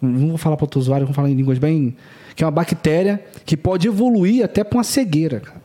Não 0.01 0.29
vou 0.29 0.37
falar 0.37 0.55
protozoário, 0.55 1.05
vou 1.05 1.13
falar 1.13 1.29
em 1.29 1.35
línguas 1.35 1.57
bem... 1.57 1.95
Que 2.35 2.43
é 2.43 2.47
uma 2.47 2.51
bactéria 2.51 3.21
que 3.49 3.57
pode 3.57 3.87
evoluir 3.87 4.45
até 4.45 4.63
para 4.63 4.77
uma 4.77 4.83
cegueira, 4.83 5.39
cara. 5.39 5.59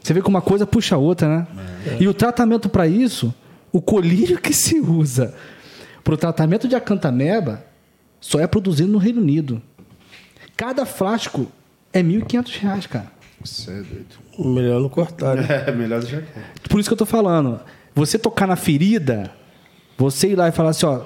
Você 0.00 0.14
vê 0.14 0.22
que 0.22 0.28
uma 0.28 0.40
coisa 0.40 0.64
puxa 0.64 0.94
a 0.94 0.98
outra, 0.98 1.28
né? 1.28 1.46
É. 1.84 1.96
E 2.04 2.06
o 2.06 2.14
tratamento 2.14 2.68
para 2.68 2.86
isso, 2.86 3.34
o 3.72 3.82
colírio 3.82 4.38
que 4.38 4.54
se 4.54 4.78
usa 4.78 5.34
para 6.04 6.14
o 6.14 6.16
tratamento 6.16 6.68
de 6.68 6.76
acantameba 6.76 7.66
só 8.20 8.38
é 8.38 8.46
produzido 8.46 8.92
no 8.92 8.98
Reino 8.98 9.20
Unido. 9.20 9.60
Cada 10.56 10.86
frasco 10.86 11.50
é 11.92 12.00
R$ 12.00 12.20
1.500, 12.20 12.86
cara. 12.86 13.10
Isso 13.42 13.68
é 13.68 13.82
doido. 13.82 14.54
Melhor 14.54 14.80
não 14.80 14.88
cortar, 14.88 15.34
né? 15.34 15.48
É, 15.66 15.72
melhor 15.72 16.00
deixar 16.00 16.22
Por 16.70 16.78
isso 16.78 16.88
que 16.88 16.92
eu 16.92 16.98
tô 16.98 17.06
falando. 17.06 17.58
Você 17.92 18.20
tocar 18.20 18.46
na 18.46 18.54
ferida, 18.54 19.32
você 19.98 20.28
ir 20.28 20.36
lá 20.36 20.48
e 20.48 20.52
falar 20.52 20.70
assim, 20.70 20.86
ó, 20.86 21.00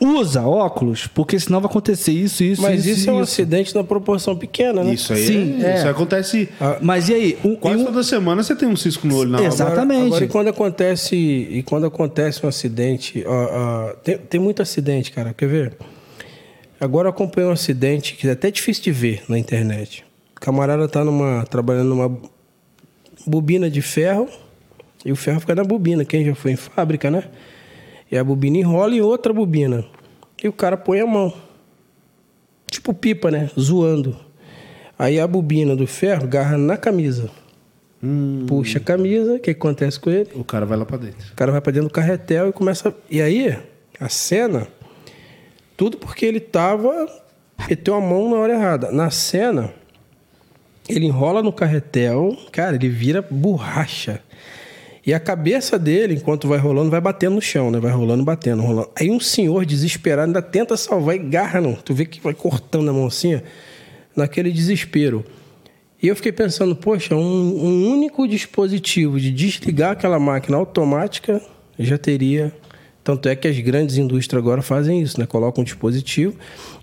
usa 0.00 0.42
óculos, 0.42 1.06
porque 1.06 1.38
senão 1.40 1.60
vai 1.60 1.70
acontecer 1.70 2.12
isso, 2.12 2.44
isso, 2.44 2.62
Mas 2.62 2.80
isso. 2.80 2.88
Mas 2.88 2.98
isso 2.98 3.10
é 3.10 3.12
um 3.12 3.22
isso. 3.22 3.32
acidente 3.32 3.74
na 3.74 3.82
proporção 3.82 4.36
pequena, 4.36 4.84
né? 4.84 4.94
Isso 4.94 5.12
aí. 5.12 5.26
Sim, 5.26 5.62
é, 5.62 5.70
é. 5.70 5.78
Isso 5.78 5.88
acontece. 5.88 6.48
Ah, 6.60 6.78
mas 6.82 7.08
e 7.08 7.14
aí? 7.14 7.38
Um, 7.44 7.56
quase 7.56 7.82
um... 7.82 7.86
toda 7.86 8.02
semana 8.02 8.42
você 8.42 8.54
tem 8.54 8.68
um 8.68 8.76
cisco 8.76 9.06
no 9.06 9.16
olho 9.16 9.30
na 9.30 9.42
Exatamente. 9.42 9.98
Agora, 9.98 10.06
agora, 10.06 10.24
e 10.24 10.28
quando 10.28 10.48
acontece 10.48 11.16
e 11.16 11.62
quando 11.62 11.86
acontece 11.86 12.44
um 12.44 12.48
acidente, 12.48 13.24
ó, 13.26 13.32
ó, 13.32 13.92
tem, 13.94 14.18
tem 14.18 14.40
muito 14.40 14.60
acidente, 14.60 15.10
cara. 15.10 15.32
Quer 15.32 15.48
ver? 15.48 15.76
Agora 16.78 17.08
eu 17.08 17.10
acompanhei 17.10 17.48
um 17.48 17.52
acidente 17.52 18.14
que 18.14 18.28
é 18.28 18.32
até 18.32 18.50
difícil 18.50 18.84
de 18.84 18.92
ver 18.92 19.22
na 19.28 19.38
internet. 19.38 20.04
O 20.36 20.40
camarada 20.40 20.86
tá 20.86 21.02
numa, 21.02 21.44
trabalhando 21.48 21.88
numa 21.88 22.18
bobina 23.26 23.70
de 23.70 23.80
ferro 23.80 24.28
e 25.04 25.10
o 25.10 25.16
ferro 25.16 25.40
fica 25.40 25.54
na 25.54 25.64
bobina. 25.64 26.04
Quem 26.04 26.24
já 26.24 26.34
foi 26.34 26.52
em 26.52 26.56
fábrica, 26.56 27.10
né? 27.10 27.24
E 28.10 28.16
a 28.16 28.24
bobina 28.24 28.58
enrola 28.58 28.94
em 28.94 29.00
outra 29.00 29.32
bobina. 29.32 29.84
E 30.42 30.48
o 30.48 30.52
cara 30.52 30.76
põe 30.76 31.00
a 31.00 31.06
mão. 31.06 31.32
Tipo 32.70 32.94
pipa, 32.94 33.30
né? 33.30 33.50
Zoando. 33.58 34.16
Aí 34.98 35.20
a 35.20 35.26
bobina 35.26 35.74
do 35.74 35.86
ferro 35.86 36.26
garra 36.26 36.56
na 36.56 36.76
camisa. 36.76 37.30
Hum. 38.02 38.44
Puxa 38.46 38.78
a 38.78 38.80
camisa, 38.80 39.34
o 39.34 39.38
que 39.38 39.50
acontece 39.50 39.98
com 39.98 40.10
ele? 40.10 40.30
O 40.34 40.44
cara 40.44 40.64
vai 40.66 40.78
lá 40.78 40.84
para 40.84 40.98
dentro. 40.98 41.32
O 41.32 41.36
cara 41.36 41.52
vai 41.52 41.60
para 41.60 41.72
dentro 41.72 41.88
do 41.88 41.92
carretel 41.92 42.48
e 42.48 42.52
começa. 42.52 42.94
E 43.10 43.20
aí, 43.20 43.58
a 43.98 44.08
cena 44.08 44.68
tudo 45.76 45.98
porque 45.98 46.24
ele 46.24 46.40
tava. 46.40 47.06
meteu 47.68 47.94
a 47.94 48.00
mão 48.00 48.30
na 48.30 48.36
hora 48.36 48.54
errada. 48.54 48.90
Na 48.90 49.10
cena, 49.10 49.72
ele 50.88 51.06
enrola 51.06 51.42
no 51.42 51.52
carretel, 51.52 52.36
cara, 52.50 52.76
ele 52.76 52.88
vira 52.88 53.20
borracha. 53.22 54.22
E 55.06 55.14
a 55.14 55.20
cabeça 55.20 55.78
dele, 55.78 56.14
enquanto 56.14 56.48
vai 56.48 56.58
rolando, 56.58 56.90
vai 56.90 57.00
batendo 57.00 57.36
no 57.36 57.40
chão, 57.40 57.70
né? 57.70 57.78
Vai 57.78 57.92
rolando, 57.92 58.24
batendo, 58.24 58.60
rolando. 58.60 58.90
Aí 58.98 59.08
um 59.08 59.20
senhor 59.20 59.64
desesperado 59.64 60.26
ainda 60.26 60.42
tenta 60.42 60.76
salvar 60.76 61.14
e 61.14 61.18
garra, 61.20 61.60
não. 61.60 61.74
Tu 61.74 61.94
vê 61.94 62.04
que 62.04 62.20
vai 62.20 62.34
cortando 62.34 62.88
a 62.88 62.92
mão 62.92 63.06
assim, 63.06 63.36
ó, 63.36 63.40
naquele 64.16 64.50
desespero. 64.50 65.24
E 66.02 66.08
eu 66.08 66.16
fiquei 66.16 66.32
pensando, 66.32 66.74
poxa, 66.74 67.14
um, 67.14 67.20
um 67.20 67.92
único 67.92 68.26
dispositivo 68.26 69.20
de 69.20 69.30
desligar 69.30 69.92
aquela 69.92 70.18
máquina 70.18 70.56
automática 70.56 71.40
já 71.78 71.96
teria 71.96 72.52
tanto 73.06 73.28
é 73.28 73.36
que 73.36 73.46
as 73.46 73.56
grandes 73.60 73.98
indústrias 73.98 74.42
agora 74.42 74.60
fazem 74.62 75.00
isso, 75.00 75.20
né? 75.20 75.26
Colocam 75.26 75.62
um 75.62 75.64
dispositivo 75.64 76.34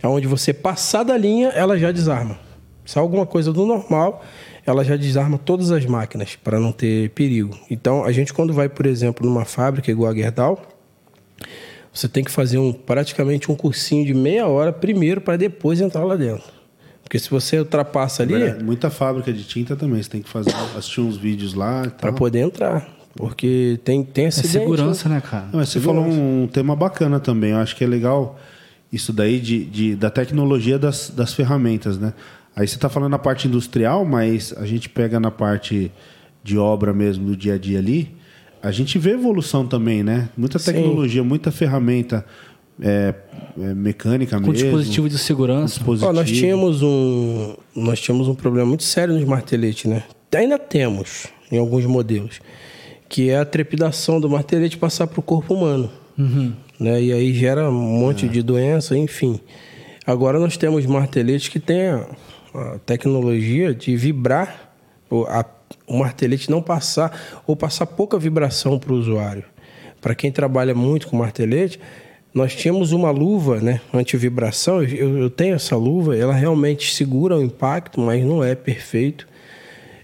onde 0.01 0.25
você 0.25 0.53
passar 0.53 1.03
da 1.03 1.17
linha, 1.17 1.49
ela 1.49 1.77
já 1.77 1.91
desarma. 1.91 2.39
Se 2.85 2.97
é 2.97 3.01
alguma 3.01 3.25
coisa 3.25 3.51
do 3.51 3.65
normal, 3.65 4.23
ela 4.65 4.83
já 4.83 4.95
desarma 4.95 5.37
todas 5.37 5.71
as 5.71 5.85
máquinas 5.85 6.35
para 6.35 6.59
não 6.59 6.71
ter 6.71 7.09
perigo. 7.11 7.57
Então, 7.69 8.03
a 8.03 8.11
gente 8.11 8.33
quando 8.33 8.53
vai, 8.53 8.69
por 8.69 8.85
exemplo, 8.85 9.27
numa 9.27 9.45
fábrica 9.45 9.91
igual 9.91 10.11
a 10.11 10.15
Gerdau, 10.15 10.61
você 11.93 12.07
tem 12.07 12.23
que 12.23 12.31
fazer 12.31 12.57
um, 12.57 12.71
praticamente 12.73 13.51
um 13.51 13.55
cursinho 13.55 14.05
de 14.05 14.13
meia 14.13 14.47
hora 14.47 14.71
primeiro 14.71 15.21
para 15.21 15.37
depois 15.37 15.79
entrar 15.79 16.03
lá 16.03 16.15
dentro. 16.15 16.51
Porque 17.03 17.19
se 17.19 17.29
você 17.29 17.59
ultrapassa 17.59 18.23
ali. 18.23 18.33
É, 18.33 18.63
muita 18.63 18.89
fábrica 18.89 19.31
de 19.31 19.43
tinta 19.43 19.75
também, 19.75 20.01
você 20.01 20.09
tem 20.09 20.21
que 20.21 20.29
fazer, 20.29 20.51
assistir 20.75 21.01
uns 21.01 21.17
vídeos 21.17 21.53
lá. 21.53 21.87
Para 21.89 22.11
poder 22.11 22.39
entrar. 22.39 22.89
Porque 23.15 23.79
tem, 23.83 24.03
tem 24.03 24.27
acidente. 24.27 24.57
É 24.57 24.59
segurança, 24.59 25.07
né, 25.07 25.15
né 25.15 25.21
cara? 25.21 25.49
Não, 25.53 25.63
você 25.63 25.79
segurança. 25.79 26.09
falou 26.09 26.23
um 26.23 26.47
tema 26.47 26.75
bacana 26.75 27.19
também. 27.19 27.51
Eu 27.51 27.57
acho 27.57 27.75
que 27.75 27.83
é 27.83 27.87
legal 27.87 28.39
isso 28.91 29.13
daí 29.13 29.39
de, 29.39 29.65
de 29.65 29.95
da 29.95 30.09
tecnologia 30.09 30.79
das, 30.79 31.11
das 31.11 31.33
ferramentas, 31.33 31.99
né? 31.99 32.13
Aí 32.55 32.67
você 32.67 32.75
está 32.75 32.89
falando 32.89 33.11
na 33.11 33.19
parte 33.19 33.47
industrial, 33.47 34.05
mas 34.05 34.53
a 34.57 34.65
gente 34.65 34.89
pega 34.89 35.19
na 35.19 35.31
parte 35.31 35.91
de 36.43 36.57
obra 36.57 36.93
mesmo, 36.93 37.25
do 37.25 37.35
dia 37.35 37.55
a 37.55 37.57
dia 37.57 37.79
ali, 37.79 38.15
a 38.61 38.71
gente 38.71 38.97
vê 38.99 39.11
evolução 39.11 39.65
também, 39.65 40.03
né? 40.03 40.29
Muita 40.37 40.59
tecnologia, 40.59 41.21
Sim. 41.21 41.27
muita 41.27 41.51
ferramenta 41.51 42.25
é, 42.81 43.13
é, 43.59 43.73
mecânica 43.73 44.39
Com 44.39 44.51
mesmo. 44.51 44.53
dispositivo 44.53 45.09
de 45.09 45.17
segurança. 45.17 45.75
Dispositivo. 45.75 46.13
nós, 46.13 46.29
tínhamos 46.29 46.81
um, 46.81 47.55
nós 47.75 47.99
tínhamos 47.99 48.27
um 48.27 48.35
problema 48.35 48.67
muito 48.67 48.83
sério 48.83 49.13
nos 49.13 49.25
marteletes, 49.25 49.85
né? 49.85 50.03
Ainda 50.33 50.57
temos 50.57 51.27
em 51.51 51.57
alguns 51.57 51.85
modelos 51.85 52.39
que 53.07 53.29
é 53.29 53.37
a 53.37 53.45
trepidação 53.45 54.19
do 54.19 54.29
martelete 54.29 54.77
passar 54.77 55.05
para 55.05 55.19
o 55.19 55.23
corpo 55.23 55.53
humano. 55.53 55.89
Uhum. 56.17 56.53
Né? 56.79 57.03
E 57.03 57.13
aí 57.13 57.33
gera 57.33 57.69
um 57.69 57.99
monte 57.99 58.25
é. 58.25 58.29
de 58.29 58.41
doença, 58.41 58.97
enfim. 58.97 59.39
Agora 60.05 60.39
nós 60.39 60.57
temos 60.57 60.85
marteletes 60.85 61.47
que 61.47 61.59
têm 61.59 62.01
a, 62.53 62.79
tecnologia 62.85 63.73
de 63.73 63.95
vibrar, 63.95 64.73
o, 65.09 65.23
a, 65.23 65.45
o 65.87 65.97
martelete 65.97 66.49
não 66.49 66.61
passar, 66.61 67.43
ou 67.45 67.55
passar 67.55 67.85
pouca 67.85 68.17
vibração 68.17 68.77
para 68.79 68.93
o 68.93 68.95
usuário. 68.95 69.43
Para 70.01 70.15
quem 70.15 70.31
trabalha 70.31 70.75
muito 70.75 71.07
com 71.07 71.15
martelete, 71.15 71.79
nós 72.33 72.55
tínhamos 72.55 72.91
uma 72.91 73.11
luva 73.11 73.59
né, 73.59 73.79
anti-vibração, 73.93 74.83
eu, 74.83 75.17
eu 75.17 75.29
tenho 75.29 75.55
essa 75.55 75.75
luva, 75.75 76.17
ela 76.17 76.33
realmente 76.33 76.93
segura 76.93 77.37
o 77.37 77.41
impacto, 77.41 78.01
mas 78.01 78.23
não 78.25 78.43
é 78.43 78.55
perfeito. 78.55 79.27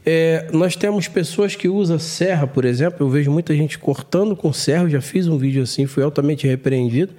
É, 0.05 0.47
nós 0.51 0.75
temos 0.75 1.07
pessoas 1.07 1.55
que 1.55 1.67
usam 1.67 1.99
serra, 1.99 2.47
por 2.47 2.65
exemplo. 2.65 3.05
Eu 3.05 3.09
vejo 3.09 3.29
muita 3.29 3.53
gente 3.55 3.77
cortando 3.77 4.35
com 4.35 4.51
serra. 4.51 4.83
Eu 4.83 4.89
já 4.89 5.01
fiz 5.01 5.27
um 5.27 5.37
vídeo 5.37 5.61
assim, 5.61 5.85
fui 5.85 6.03
altamente 6.03 6.47
repreendido. 6.47 7.13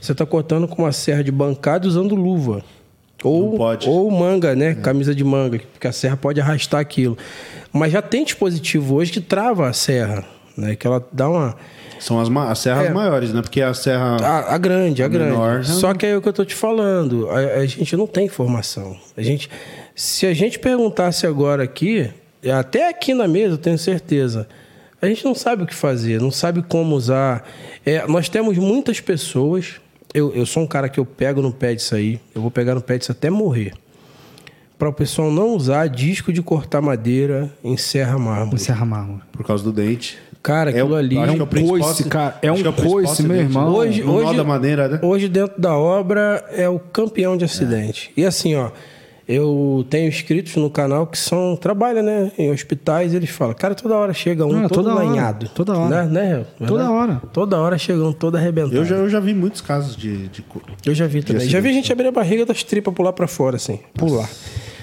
você 0.00 0.12
está 0.12 0.24
cortando 0.24 0.66
com 0.68 0.82
uma 0.82 0.92
serra 0.92 1.22
de 1.22 1.30
bancada 1.30 1.86
usando 1.86 2.14
luva. 2.14 2.64
Ou, 3.22 3.58
ou 3.86 4.10
manga, 4.10 4.54
né? 4.54 4.74
Camisa 4.74 5.14
de 5.14 5.22
manga, 5.24 5.60
porque 5.72 5.86
a 5.86 5.92
serra 5.92 6.16
pode 6.16 6.40
arrastar 6.40 6.80
aquilo. 6.80 7.16
Mas 7.72 7.92
já 7.92 8.00
tem 8.02 8.24
dispositivo 8.24 8.94
hoje 8.96 9.12
que 9.12 9.20
trava 9.20 9.68
a 9.68 9.72
serra, 9.72 10.24
né? 10.56 10.74
Que 10.74 10.86
ela 10.86 11.06
dá 11.12 11.28
uma. 11.28 11.54
São 11.98 12.18
as, 12.18 12.30
ma- 12.30 12.50
as 12.50 12.58
serras 12.60 12.86
É. 12.86 12.90
maiores, 12.90 13.30
né? 13.32 13.42
Porque 13.42 13.60
a 13.60 13.74
serra. 13.74 14.16
A, 14.22 14.54
a 14.54 14.58
grande, 14.58 15.02
a, 15.02 15.06
A 15.06 15.08
grande. 15.08 15.32
menor, 15.32 15.64
Só 15.64 15.92
que 15.92 16.06
é 16.06 16.16
o 16.16 16.22
que 16.22 16.28
eu 16.28 16.32
tô 16.32 16.44
te 16.46 16.54
falando. 16.54 17.28
A, 17.28 17.36
a 17.60 17.66
gente 17.66 17.94
não 17.94 18.06
tem 18.06 18.24
informação. 18.24 18.96
A 19.16 19.20
gente, 19.22 19.50
se 19.94 20.26
a 20.26 20.32
gente 20.32 20.58
perguntasse 20.58 21.26
agora 21.26 21.62
aqui, 21.62 22.10
até 22.58 22.88
aqui 22.88 23.12
na 23.12 23.28
mesa, 23.28 23.54
eu 23.54 23.58
tenho 23.58 23.76
certeza, 23.76 24.48
a 25.02 25.06
gente 25.06 25.24
não 25.26 25.34
sabe 25.34 25.62
o 25.62 25.66
que 25.66 25.74
fazer, 25.74 26.20
não 26.22 26.30
sabe 26.30 26.62
como 26.62 26.96
usar. 26.96 27.46
É, 27.84 28.06
nós 28.08 28.30
temos 28.30 28.56
muitas 28.56 28.98
pessoas. 28.98 29.74
Eu, 30.12 30.32
eu 30.34 30.44
sou 30.44 30.62
um 30.62 30.66
cara 30.66 30.88
que 30.88 30.98
eu 30.98 31.04
pego 31.06 31.40
no 31.40 31.52
pé 31.52 31.74
disso 31.74 31.94
aí. 31.94 32.20
Eu 32.34 32.42
vou 32.42 32.50
pegar 32.50 32.74
no 32.74 32.80
pé 32.80 32.98
disso 32.98 33.12
até 33.12 33.30
morrer. 33.30 33.72
Para 34.78 34.88
o 34.88 34.92
pessoal 34.92 35.30
não 35.30 35.54
usar 35.54 35.88
disco 35.88 36.32
de 36.32 36.40
cortar 36.42 36.80
madeira 36.80 37.50
em 37.62 37.76
serra 37.76 38.18
mármore. 38.18 38.58
Serra 38.58 38.84
Mármore. 38.86 39.22
Por 39.30 39.44
causa 39.46 39.62
do 39.62 39.72
dente. 39.72 40.18
Cara, 40.42 40.70
aquilo 40.70 40.92
o- 40.92 40.96
ali. 40.96 41.18
acho 41.18 41.36
É 41.38 41.42
um 41.42 41.46
principal 41.46 41.78
coice, 41.80 42.04
cara. 42.04 42.38
É 42.40 42.50
um 42.50 42.54
principal 42.54 42.90
coice, 42.90 43.22
meu 43.22 43.36
irmão. 43.36 43.74
Hoje, 43.74 44.02
nó 44.02 44.12
hoje, 44.14 44.36
da 44.38 44.44
madeira, 44.44 44.88
né? 44.88 44.98
hoje 45.02 45.28
dentro 45.28 45.60
da 45.60 45.76
obra 45.76 46.42
é 46.50 46.66
o 46.66 46.78
campeão 46.78 47.36
de 47.36 47.44
acidente. 47.44 48.10
E 48.16 48.24
assim, 48.24 48.54
ó, 48.56 48.70
eu 49.28 49.86
tenho 49.88 50.08
inscritos 50.08 50.56
no 50.56 50.68
canal 50.68 51.06
que 51.06 51.16
são 51.18 51.56
trabalham, 51.56 52.02
né, 52.02 52.32
em 52.36 52.50
hospitais, 52.50 53.14
eles 53.14 53.30
falam, 53.30 53.54
cara, 53.54 53.74
toda 53.74 53.96
hora 53.96 54.12
chega 54.12 54.44
um 54.44 54.64
Ah, 54.64 54.68
todo 54.68 54.82
toda 54.82 54.94
hora, 54.94 55.04
lanhado. 55.04 55.48
toda 55.54 55.76
hora. 55.78 56.04
Né, 56.06 56.10
né? 56.10 56.46
Toda 56.58 56.68
Verdade? 56.84 56.90
hora. 56.90 57.22
Toda 57.32 57.58
hora 57.58 57.78
chega 57.78 58.04
um 58.04 58.12
todo 58.12 58.36
arrebentado. 58.36 58.76
Eu 58.76 58.84
já, 58.84 58.96
eu 58.96 59.08
já 59.08 59.20
vi 59.20 59.32
muitos 59.34 59.60
casos 59.60 59.96
de. 59.96 60.28
de 60.28 60.44
Eu 60.84 60.94
já 60.94 61.06
vi 61.06 61.22
também. 61.22 61.48
Já 61.48 61.60
vi 61.60 61.72
gente 61.72 61.92
abrir 61.92 62.08
a 62.08 62.12
barriga 62.12 62.44
das 62.44 62.62
tripas 62.62 62.92
pular 62.92 63.12
pra 63.12 63.26
fora, 63.28 63.56
assim. 63.56 63.78
Pular. 63.94 64.28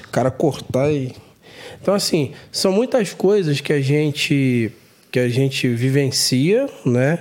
O 0.08 0.12
cara 0.12 0.32
cortar 0.32 0.92
e. 0.92 1.14
Então, 1.82 1.94
assim, 1.94 2.32
são 2.52 2.72
muitas 2.72 3.14
coisas 3.14 3.62
que 3.62 3.72
a 3.74 3.82
gente 3.82 4.72
que 5.12 5.20
a 5.20 5.30
gente 5.30 5.68
vivencia, 5.70 6.68
né? 6.86 7.20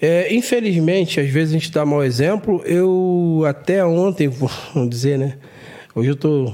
É, 0.00 0.34
infelizmente, 0.34 1.20
às 1.20 1.28
vezes 1.28 1.54
a 1.54 1.58
gente 1.58 1.70
dá 1.72 1.84
mau 1.86 2.02
exemplo. 2.02 2.62
Eu 2.64 3.42
até 3.46 3.84
ontem, 3.84 4.28
vamos 4.74 4.90
dizer, 4.90 5.18
né? 5.18 5.34
Hoje 5.94 6.10
eu 6.10 6.16
tô. 6.16 6.52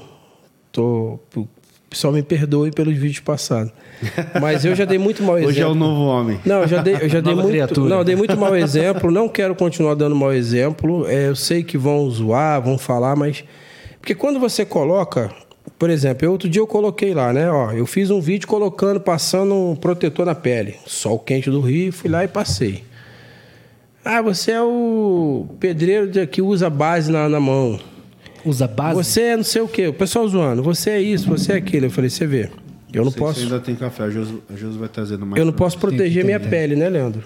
tô 0.71 1.19
o 1.35 1.49
pessoal 1.91 2.13
me 2.13 2.23
perdoe 2.23 2.71
pelos 2.71 2.97
vídeos 2.97 3.21
passados. 3.21 3.73
Mas 4.41 4.65
eu 4.65 4.77
já 4.77 4.85
dei 4.85 4.99
muito 4.99 5.23
mau 5.25 5.37
exemplo. 5.37 5.51
Hoje 5.53 5.61
é 5.61 5.67
o 5.67 5.75
novo 5.75 6.03
homem. 6.03 6.39
Não, 6.45 6.63
eu 6.63 6.69
já 6.69 6.81
dei, 6.83 6.95
eu 7.01 7.09
já 7.09 7.19
dei 7.23 7.35
muito. 7.35 7.49
criatura. 7.49 7.89
Não, 7.89 7.99
eu 7.99 8.05
dei 8.05 8.15
muito 8.15 8.37
mau 8.37 8.55
exemplo. 8.55 9.11
Não 9.11 9.29
quero 9.29 9.55
continuar 9.57 9.95
dando 9.95 10.15
mau 10.15 10.33
exemplo. 10.33 11.07
É, 11.09 11.29
eu 11.29 11.35
sei 11.35 11.65
que 11.65 11.77
vão 11.77 12.09
zoar, 12.11 12.63
vão 12.63 12.79
falar, 12.79 13.17
mas. 13.17 13.43
Porque 13.99 14.15
quando 14.15 14.39
você 14.39 14.65
coloca. 14.65 15.33
Por 15.79 15.89
exemplo, 15.89 16.27
eu, 16.27 16.33
outro 16.33 16.49
dia 16.49 16.61
eu 16.61 16.67
coloquei 16.67 17.15
lá, 17.15 17.33
né? 17.33 17.51
Ó, 17.51 17.73
eu 17.73 17.87
fiz 17.87 18.11
um 18.11 18.21
vídeo 18.21 18.47
colocando, 18.47 19.01
passando 19.01 19.55
um 19.55 19.75
protetor 19.75 20.27
na 20.27 20.35
pele. 20.35 20.77
Sol 20.87 21.19
quente 21.19 21.51
do 21.51 21.61
Rio, 21.61 21.93
fui 21.93 22.11
lá 22.11 22.23
e 22.23 22.29
passei. 22.29 22.85
Ah, 24.05 24.21
você 24.21 24.53
é 24.53 24.63
o 24.63 25.47
pedreiro 25.59 26.11
que 26.27 26.43
usa 26.43 26.69
base 26.69 27.11
na, 27.11 27.29
na 27.29 27.41
mão. 27.41 27.79
Usa 28.45 28.67
base. 28.67 28.95
Você 28.95 29.21
é 29.23 29.37
não 29.37 29.45
sei 29.45 29.63
o 29.63 29.69
quê. 29.69 29.89
O 29.89 29.95
pessoal 29.95 30.27
zoando. 30.29 30.63
Você 30.63 30.91
é 30.91 31.01
isso, 31.01 31.29
você 31.29 31.53
é 31.53 31.57
aquilo. 31.57 31.87
Eu 31.87 31.91
falei, 31.91 32.11
você 32.11 32.27
vê. 32.27 32.51
Eu 32.93 33.05
não 33.05 33.11
sei 33.11 33.13
se 33.13 33.19
posso. 33.19 33.41
ainda 33.41 33.61
tem 33.61 33.75
café. 33.75 34.05
A 34.05 34.11
Josi 34.11 34.79
vai 34.79 34.89
trazendo 34.89 35.25
mais. 35.27 35.39
Eu 35.39 35.45
não 35.45 35.53
posso 35.53 35.79
proteger 35.79 36.25
minha 36.25 36.41
pele, 36.41 36.75
né, 36.75 36.89
Leandro? 36.89 37.23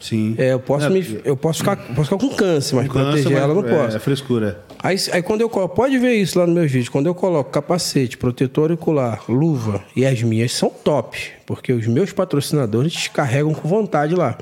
Sim. 0.00 0.36
É, 0.38 0.52
eu 0.52 0.60
posso, 0.60 0.86
É, 0.86 0.90
me, 0.90 1.20
eu 1.24 1.36
posso, 1.36 1.58
ficar, 1.58 1.76
posso 1.76 2.04
ficar 2.04 2.18
com 2.18 2.28
câncer, 2.34 2.76
mas 2.76 2.86
câncer, 2.86 3.04
proteger 3.04 3.32
mas 3.32 3.42
ela 3.42 3.52
eu 3.52 3.62
não 3.62 3.68
é, 3.68 3.76
posso. 3.76 3.96
É 3.96 4.00
frescura. 4.00 4.60
Aí, 4.80 4.96
aí 5.12 5.22
quando 5.22 5.40
eu 5.40 5.48
coloco, 5.48 5.74
pode 5.74 5.98
ver 5.98 6.14
isso 6.14 6.38
lá 6.38 6.46
no 6.46 6.54
meus 6.54 6.70
vídeos, 6.70 6.88
quando 6.88 7.06
eu 7.06 7.14
coloco 7.14 7.50
capacete, 7.50 8.16
protetor 8.16 8.70
auricular, 8.70 9.24
luva 9.28 9.82
e 9.96 10.06
as 10.06 10.22
minhas 10.22 10.52
são 10.52 10.70
top, 10.70 11.18
porque 11.44 11.72
os 11.72 11.86
meus 11.88 12.12
patrocinadores 12.12 13.08
carregam 13.08 13.52
com 13.52 13.68
vontade 13.68 14.14
lá. 14.14 14.38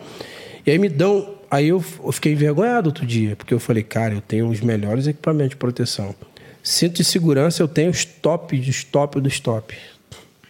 E 0.67 0.71
aí 0.71 0.79
me 0.79 0.91
dão, 0.91 1.27
aí 1.51 1.69
eu, 1.69 1.85
eu 2.05 2.13
fiquei 2.13 2.33
envergonhado 2.33 2.89
outro 2.89 3.07
dia, 3.07 3.37
porque 3.37 3.53
eu 3.53 3.61
falei, 3.61 3.83
cara, 3.83 4.15
eu 4.15 4.21
tenho 4.21 4.49
os 4.49 4.61
melhores 4.61 5.07
equipamentos 5.07 5.51
de 5.51 5.57
proteção. 5.57 6.15
Cinto 6.63 6.97
de 6.97 7.05
segurança 7.05 7.63
eu 7.63 7.69
tenho 7.69 7.91
os 7.91 8.05
top 8.05 8.59
dos 8.59 8.85
top 8.85 9.21
dos 9.21 9.39
top. 9.41 9.77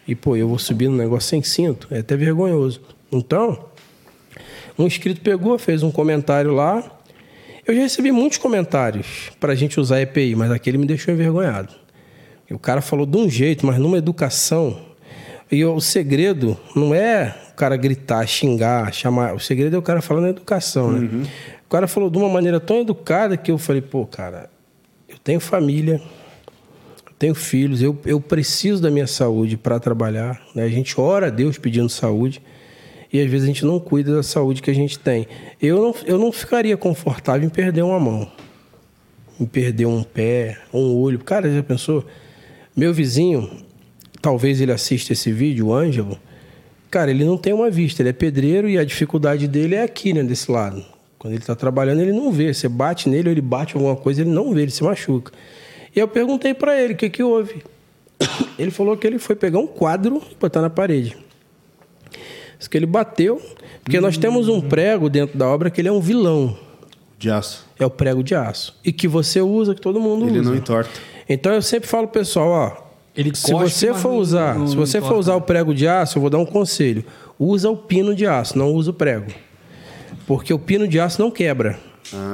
E 0.08 0.14
pô, 0.14 0.36
eu 0.36 0.48
vou 0.48 0.58
subir 0.58 0.88
no 0.88 0.96
negócio 0.96 1.28
sem 1.28 1.42
cinto, 1.42 1.88
é 1.90 1.98
até 1.98 2.16
vergonhoso. 2.16 2.80
Então, 3.12 3.66
um 4.78 4.86
inscrito 4.86 5.20
pegou, 5.20 5.58
fez 5.58 5.82
um 5.82 5.90
comentário 5.90 6.52
lá. 6.52 6.84
Eu 7.66 7.74
já 7.74 7.82
recebi 7.82 8.12
muitos 8.12 8.38
comentários 8.38 9.30
para 9.40 9.52
a 9.52 9.56
gente 9.56 9.80
usar 9.80 10.00
EPI, 10.00 10.34
mas 10.34 10.50
aquele 10.50 10.78
me 10.78 10.86
deixou 10.86 11.12
envergonhado. 11.12 11.74
E 12.48 12.54
o 12.54 12.58
cara 12.58 12.80
falou 12.80 13.04
de 13.04 13.16
um 13.16 13.28
jeito, 13.28 13.66
mas 13.66 13.78
numa 13.78 13.98
educação. 13.98 14.80
E 15.50 15.64
o 15.64 15.80
segredo 15.80 16.56
não 16.74 16.94
é 16.94 17.34
cara 17.56 17.76
gritar, 17.76 18.26
xingar, 18.26 18.92
chamar. 18.92 19.34
O 19.34 19.40
segredo 19.40 19.74
é 19.74 19.78
o 19.78 19.82
cara 19.82 20.02
falando 20.02 20.24
na 20.24 20.30
educação, 20.30 20.92
né? 20.92 21.26
O 21.66 21.68
cara 21.68 21.88
falou 21.88 22.08
de 22.08 22.16
uma 22.16 22.28
maneira 22.28 22.60
tão 22.60 22.80
educada 22.80 23.36
que 23.36 23.50
eu 23.50 23.58
falei, 23.58 23.82
pô, 23.82 24.06
cara, 24.06 24.48
eu 25.08 25.18
tenho 25.18 25.40
família, 25.40 26.00
eu 27.04 27.12
tenho 27.18 27.34
filhos, 27.34 27.82
eu, 27.82 27.98
eu 28.04 28.20
preciso 28.20 28.80
da 28.80 28.90
minha 28.90 29.06
saúde 29.06 29.56
para 29.56 29.80
trabalhar. 29.80 30.40
Né? 30.54 30.62
A 30.62 30.68
gente 30.68 31.00
ora 31.00 31.26
a 31.26 31.30
Deus 31.30 31.58
pedindo 31.58 31.88
saúde 31.88 32.40
e 33.12 33.20
às 33.20 33.28
vezes 33.28 33.44
a 33.44 33.46
gente 33.48 33.64
não 33.64 33.80
cuida 33.80 34.14
da 34.14 34.22
saúde 34.22 34.62
que 34.62 34.70
a 34.70 34.74
gente 34.74 34.98
tem. 34.98 35.26
Eu 35.60 35.82
não, 35.82 35.94
eu 36.04 36.18
não 36.18 36.30
ficaria 36.30 36.76
confortável 36.76 37.44
em 37.44 37.50
perder 37.50 37.82
uma 37.82 37.98
mão, 37.98 38.30
em 39.40 39.46
perder 39.46 39.86
um 39.86 40.02
pé, 40.02 40.58
um 40.72 40.94
olho. 40.94 41.18
Cara, 41.18 41.52
já 41.52 41.62
pensou? 41.62 42.04
Meu 42.76 42.94
vizinho, 42.94 43.50
talvez 44.20 44.60
ele 44.60 44.70
assista 44.70 45.12
esse 45.12 45.32
vídeo, 45.32 45.68
o 45.68 45.74
Ângelo. 45.74 46.18
Cara, 46.96 47.10
ele 47.10 47.26
não 47.26 47.36
tem 47.36 47.52
uma 47.52 47.68
vista, 47.68 48.00
ele 48.00 48.08
é 48.08 48.12
pedreiro 48.14 48.70
e 48.70 48.78
a 48.78 48.82
dificuldade 48.82 49.46
dele 49.46 49.74
é 49.74 49.82
aqui, 49.82 50.14
né, 50.14 50.22
desse 50.22 50.50
lado. 50.50 50.82
Quando 51.18 51.34
ele 51.34 51.42
está 51.42 51.54
trabalhando, 51.54 52.00
ele 52.00 52.10
não 52.10 52.32
vê. 52.32 52.54
Você 52.54 52.70
bate 52.70 53.06
nele 53.06 53.28
ou 53.28 53.32
ele 53.32 53.42
bate 53.42 53.76
alguma 53.76 53.94
coisa, 53.94 54.22
ele 54.22 54.30
não 54.30 54.54
vê, 54.54 54.62
ele 54.62 54.70
se 54.70 54.82
machuca. 54.82 55.30
E 55.94 55.98
eu 55.98 56.08
perguntei 56.08 56.54
para 56.54 56.80
ele 56.80 56.94
o 56.94 56.96
que, 56.96 57.10
que 57.10 57.22
houve. 57.22 57.62
Ele 58.58 58.70
falou 58.70 58.96
que 58.96 59.06
ele 59.06 59.18
foi 59.18 59.36
pegar 59.36 59.58
um 59.58 59.66
quadro 59.66 60.22
e 60.32 60.34
botar 60.36 60.62
na 60.62 60.70
parede. 60.70 61.14
Isso 62.58 62.70
que 62.70 62.78
ele 62.78 62.86
bateu, 62.86 63.42
porque 63.84 64.00
nós 64.00 64.16
temos 64.16 64.48
um 64.48 64.58
prego 64.58 65.10
dentro 65.10 65.36
da 65.36 65.46
obra 65.46 65.68
que 65.68 65.82
ele 65.82 65.88
é 65.88 65.92
um 65.92 66.00
vilão. 66.00 66.56
De 67.18 67.30
aço. 67.30 67.66
É 67.78 67.84
o 67.84 67.90
prego 67.90 68.22
de 68.22 68.34
aço. 68.34 68.74
E 68.82 68.90
que 68.90 69.06
você 69.06 69.42
usa, 69.42 69.74
que 69.74 69.82
todo 69.82 70.00
mundo 70.00 70.26
Ele 70.26 70.40
usa. 70.40 70.48
não 70.48 70.56
entorta. 70.56 70.98
Então 71.28 71.52
eu 71.52 71.60
sempre 71.60 71.86
falo 71.86 72.08
pro 72.08 72.20
pessoal, 72.20 72.48
ó, 72.48 72.85
Ele 73.16 73.34
se 73.34 73.50
cospe, 73.50 73.70
você 73.70 73.94
for 73.94 74.10
não- 74.12 74.18
usar, 74.18 74.58
não- 74.58 74.66
se 74.66 74.76
você 74.76 74.98
for 75.00 75.06
entorta. 75.06 75.20
usar 75.20 75.34
o 75.36 75.40
prego 75.40 75.74
de 75.74 75.88
aço, 75.88 76.18
eu 76.18 76.20
vou 76.20 76.30
dar 76.30 76.38
um 76.38 76.46
conselho. 76.46 77.04
Usa 77.38 77.70
o 77.70 77.76
pino 77.76 78.14
de 78.14 78.26
aço, 78.26 78.58
não 78.58 78.72
usa 78.72 78.90
o 78.90 78.94
prego. 78.94 79.26
Porque 80.26 80.52
o 80.52 80.58
pino 80.58 80.86
de 80.88 80.98
aço 81.00 81.20
não 81.22 81.30
quebra. 81.30 81.78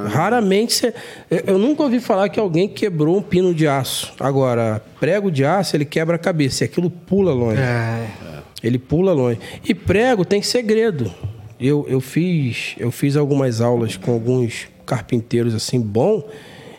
Raramente 0.09 0.73
você. 0.75 0.93
eu- 1.31 1.43
Eu 1.53 1.57
nunca 1.57 1.83
ouvi 1.83 1.99
falar 1.99 2.29
que 2.29 2.39
alguém 2.39 2.67
quebrou 2.67 3.17
um 3.17 3.21
pino 3.21 3.53
de 3.53 3.67
aço. 3.67 4.13
Agora, 4.19 4.81
prego 4.99 5.31
de 5.31 5.43
aço, 5.45 5.75
ele 5.75 5.85
quebra 5.85 6.15
a 6.15 6.19
cabeça 6.19 6.63
e 6.63 6.65
aquilo 6.65 6.89
pula 6.89 7.33
longe. 7.33 7.59
É. 7.61 8.07
Ele 8.63 8.77
pula 8.77 9.13
longe. 9.13 9.39
E 9.67 9.73
prego 9.73 10.23
tem 10.23 10.41
segredo. 10.41 11.11
Eu, 11.59 11.85
eu 11.89 11.99
fiz 12.01 12.75
eu 12.77 12.91
fiz 12.91 13.15
algumas 13.15 13.61
aulas 13.61 13.95
com 13.97 14.11
alguns 14.11 14.67
carpinteiros 14.85 15.55
assim 15.55 15.79
bom, 15.79 16.27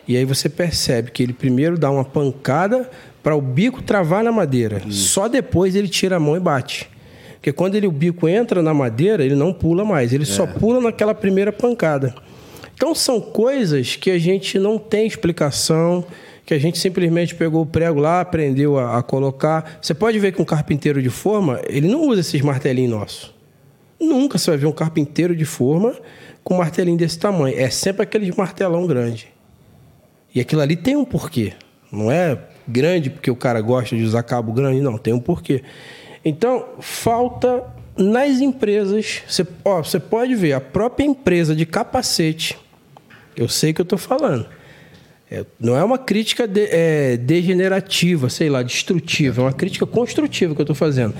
e 0.07 0.15
aí 0.15 0.25
você 0.25 0.47
percebe 0.47 1.11
que 1.11 1.23
ele 1.23 1.33
primeiro 1.33 1.77
dá 1.77 1.89
uma 1.89 2.05
pancada 2.05 2.89
para 3.25 3.35
o 3.35 3.41
bico 3.41 3.81
travar 3.81 4.23
na 4.23 4.31
madeira. 4.31 4.83
Só 4.91 5.27
depois 5.27 5.75
ele 5.75 5.87
tira 5.87 6.17
a 6.17 6.19
mão 6.19 6.37
e 6.37 6.39
bate. 6.39 6.87
Porque 7.33 7.51
quando 7.51 7.73
ele, 7.73 7.87
o 7.87 7.91
bico 7.91 8.29
entra 8.29 8.61
na 8.61 8.71
madeira, 8.71 9.25
ele 9.25 9.33
não 9.33 9.51
pula 9.51 9.83
mais, 9.83 10.13
ele 10.13 10.25
só 10.25 10.45
pula 10.45 10.79
naquela 10.79 11.15
primeira 11.15 11.51
pancada. 11.51 12.13
Então 12.75 12.93
são 12.93 13.19
coisas 13.19 13.95
que 13.95 14.11
a 14.11 14.19
gente 14.19 14.59
não 14.59 14.77
tem 14.77 15.07
explicação, 15.07 16.05
que 16.45 16.53
a 16.53 16.59
gente 16.59 16.77
simplesmente 16.77 17.33
pegou 17.33 17.63
o 17.63 17.65
prego 17.65 17.99
lá, 17.99 18.21
aprendeu 18.21 18.77
a, 18.77 18.99
a 18.99 19.01
colocar. 19.01 19.79
Você 19.81 19.95
pode 19.95 20.19
ver 20.19 20.31
que 20.31 20.39
um 20.39 20.45
carpinteiro 20.45 21.01
de 21.01 21.09
forma, 21.09 21.59
ele 21.67 21.87
não 21.87 22.07
usa 22.07 22.21
esses 22.21 22.41
martelinhos 22.43 22.91
nossos. 22.91 23.33
Nunca 23.99 24.37
você 24.37 24.51
vai 24.51 24.59
ver 24.59 24.67
um 24.67 24.71
carpinteiro 24.71 25.35
de 25.35 25.45
forma 25.45 25.95
com 26.43 26.53
um 26.53 26.57
martelinho 26.57 26.97
desse 26.97 27.17
tamanho. 27.17 27.57
É 27.57 27.71
sempre 27.71 28.03
aquele 28.03 28.31
martelão 28.37 28.85
grande. 28.85 29.29
E 30.35 30.39
aquilo 30.39 30.61
ali 30.61 30.75
tem 30.75 30.95
um 30.95 31.03
porquê. 31.03 31.53
Não 31.91 32.11
é 32.11 32.37
grande 32.67 33.09
porque 33.09 33.29
o 33.31 33.35
cara 33.35 33.61
gosta 33.61 33.95
de 33.95 34.03
usar 34.03 34.23
cabo 34.23 34.51
grande, 34.53 34.81
não. 34.81 34.97
Tem 34.97 35.13
um 35.13 35.19
porquê. 35.19 35.63
Então, 36.23 36.65
falta 36.79 37.63
nas 37.97 38.41
empresas. 38.41 39.21
Você, 39.27 39.45
ó, 39.63 39.83
você 39.83 39.99
pode 39.99 40.35
ver, 40.35 40.53
a 40.53 40.61
própria 40.61 41.05
empresa 41.05 41.55
de 41.55 41.65
capacete. 41.65 42.57
Eu 43.35 43.47
sei 43.47 43.73
que 43.73 43.81
eu 43.81 43.83
estou 43.83 43.97
falando. 43.99 44.45
É, 45.29 45.43
não 45.59 45.75
é 45.75 45.83
uma 45.83 45.97
crítica 45.97 46.47
de- 46.47 46.67
é, 46.71 47.17
degenerativa, 47.17 48.29
sei 48.29 48.49
lá, 48.49 48.61
destrutiva. 48.61 49.41
É 49.41 49.45
uma 49.45 49.53
crítica 49.53 49.85
construtiva 49.85 50.53
que 50.53 50.61
eu 50.61 50.63
estou 50.63 50.75
fazendo. 50.75 51.13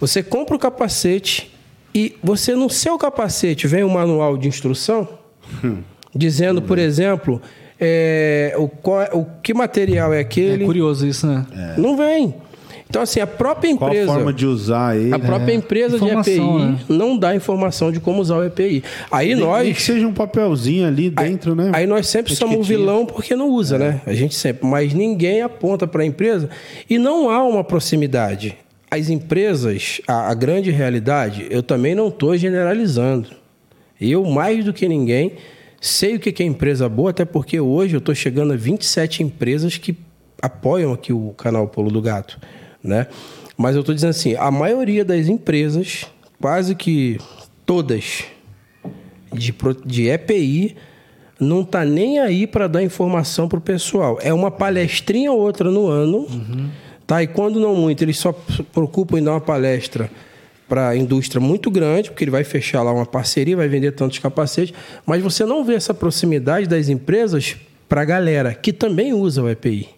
Você 0.00 0.22
compra 0.22 0.56
o 0.56 0.58
capacete 0.58 1.54
e 1.94 2.16
você 2.22 2.54
no 2.54 2.68
seu 2.68 2.98
capacete 2.98 3.66
vem 3.66 3.84
um 3.84 3.88
manual 3.90 4.36
de 4.36 4.48
instrução. 4.48 5.08
dizendo, 6.14 6.60
por 6.60 6.78
exemplo, 6.78 7.40
é, 7.84 8.54
o, 8.56 8.68
qual- 8.68 9.08
o 9.12 9.26
que 9.42 9.52
material 9.52 10.12
é 10.12 10.18
É 10.18 10.20
aquele. 10.20 10.64
curioso 10.64 11.04
isso, 11.06 11.26
né? 11.26 11.44
Não 11.76 11.96
vem. 11.96 12.32
Então, 12.88 13.00
assim, 13.02 13.20
a 13.20 13.26
própria 13.26 13.74
Qual 13.74 13.90
a 13.90 13.94
empresa. 13.94 14.12
forma 14.12 14.32
de 14.34 14.44
usar 14.46 14.96
ele? 14.98 15.14
A 15.14 15.18
própria 15.18 15.54
empresa 15.54 15.98
de 15.98 16.06
EPI 16.10 16.40
né? 16.40 16.78
não 16.90 17.16
dá 17.16 17.34
informação 17.34 17.90
de 17.90 17.98
como 17.98 18.20
usar 18.20 18.36
o 18.36 18.44
EPI. 18.44 18.84
Aí 19.10 19.28
Nem- 19.28 19.36
nem 19.36 19.44
nós. 19.46 19.76
que 19.76 19.82
seja 19.82 20.06
um 20.06 20.12
papelzinho 20.12 20.86
ali 20.86 21.08
dentro, 21.08 21.54
né? 21.54 21.70
Aí 21.74 21.86
nós 21.86 22.06
sempre 22.06 22.36
somos 22.36 22.58
o 22.58 22.62
vilão 22.62 23.06
porque 23.06 23.34
não 23.34 23.48
usa, 23.48 23.78
né? 23.78 24.02
A 24.06 24.12
gente 24.12 24.34
sempre. 24.34 24.66
Mas 24.68 24.92
ninguém 24.92 25.40
aponta 25.40 25.86
para 25.86 26.02
a 26.02 26.06
empresa 26.06 26.50
e 26.88 26.98
não 26.98 27.30
há 27.30 27.42
uma 27.42 27.64
proximidade. 27.64 28.56
As 28.90 29.08
empresas, 29.08 30.02
a, 30.06 30.30
a 30.30 30.34
grande 30.34 30.70
realidade, 30.70 31.46
eu 31.48 31.62
também 31.62 31.94
não 31.94 32.08
estou 32.08 32.36
generalizando. 32.36 33.28
Eu, 33.98 34.22
mais 34.26 34.66
do 34.66 34.72
que 34.72 34.86
ninguém, 34.86 35.32
sei 35.82 36.14
o 36.14 36.20
que 36.20 36.40
é 36.40 36.46
empresa 36.46 36.88
boa, 36.88 37.10
até 37.10 37.24
porque 37.24 37.58
hoje 37.58 37.96
eu 37.96 37.98
estou 37.98 38.14
chegando 38.14 38.52
a 38.52 38.56
27 38.56 39.24
empresas 39.24 39.76
que 39.76 39.96
apoiam 40.40 40.92
aqui 40.92 41.12
o 41.12 41.30
canal 41.36 41.66
Polo 41.66 41.90
do 41.90 42.00
Gato, 42.00 42.38
né? 42.82 43.08
Mas 43.58 43.74
eu 43.74 43.80
estou 43.80 43.92
dizendo 43.92 44.10
assim, 44.10 44.36
a 44.36 44.48
maioria 44.48 45.04
das 45.04 45.26
empresas, 45.26 46.06
quase 46.40 46.76
que 46.76 47.18
todas, 47.66 48.22
de, 49.32 49.52
de 49.84 50.08
EPI 50.08 50.76
não 51.40 51.64
tá 51.64 51.84
nem 51.84 52.20
aí 52.20 52.46
para 52.46 52.68
dar 52.68 52.82
informação 52.84 53.48
pro 53.48 53.60
pessoal. 53.60 54.18
É 54.22 54.32
uma 54.32 54.52
palestrinha 54.52 55.32
ou 55.32 55.40
outra 55.40 55.68
no 55.68 55.88
ano, 55.88 56.28
tá? 57.08 57.24
E 57.24 57.26
quando 57.26 57.58
não 57.58 57.74
muito, 57.74 58.02
eles 58.02 58.18
só 58.18 58.32
se 58.54 58.62
preocupam 58.62 59.18
em 59.18 59.24
dar 59.24 59.32
uma 59.32 59.40
palestra 59.40 60.08
para 60.72 60.88
a 60.88 60.96
indústria 60.96 61.38
muito 61.38 61.70
grande, 61.70 62.08
porque 62.08 62.24
ele 62.24 62.30
vai 62.30 62.44
fechar 62.44 62.82
lá 62.82 62.90
uma 62.90 63.04
parceria, 63.04 63.54
vai 63.54 63.68
vender 63.68 63.92
tantos 63.92 64.18
capacetes, 64.18 64.74
mas 65.04 65.22
você 65.22 65.44
não 65.44 65.62
vê 65.62 65.74
essa 65.74 65.92
proximidade 65.92 66.66
das 66.66 66.88
empresas 66.88 67.56
para 67.86 68.00
a 68.00 68.04
galera 68.06 68.54
que 68.54 68.72
também 68.72 69.12
usa 69.12 69.42
o 69.42 69.50
EPI. 69.50 69.90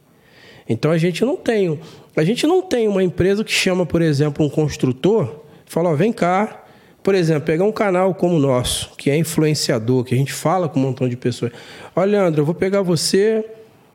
Então 0.69 0.91
a 0.91 0.99
gente 0.99 1.25
não 1.25 1.37
tem, 1.37 1.79
a 2.17 2.25
gente 2.25 2.45
não 2.45 2.61
tem 2.61 2.89
uma 2.89 3.05
empresa 3.05 3.45
que 3.45 3.53
chama, 3.53 3.87
por 3.87 4.03
exemplo, 4.03 4.45
um 4.45 4.51
construtor, 4.51 5.45
fala, 5.65 5.95
vem 5.95 6.13
cá, 6.13 6.65
por 7.05 7.15
exemplo, 7.15 7.43
pegar 7.43 7.63
um 7.63 7.71
canal 7.71 8.13
como 8.13 8.35
o 8.35 8.41
nosso, 8.41 8.97
que 8.97 9.11
é 9.11 9.17
influenciador, 9.17 10.03
que 10.03 10.13
a 10.13 10.19
gente 10.19 10.33
fala 10.33 10.69
com 10.69 10.81
um 10.81 10.83
montão 10.83 11.09
de 11.09 11.17
pessoas. 11.17 11.53
Olha, 11.95 12.19
Leandro, 12.19 12.41
eu 12.41 12.45
vou 12.45 12.55
pegar 12.55 12.83
você, 12.83 13.45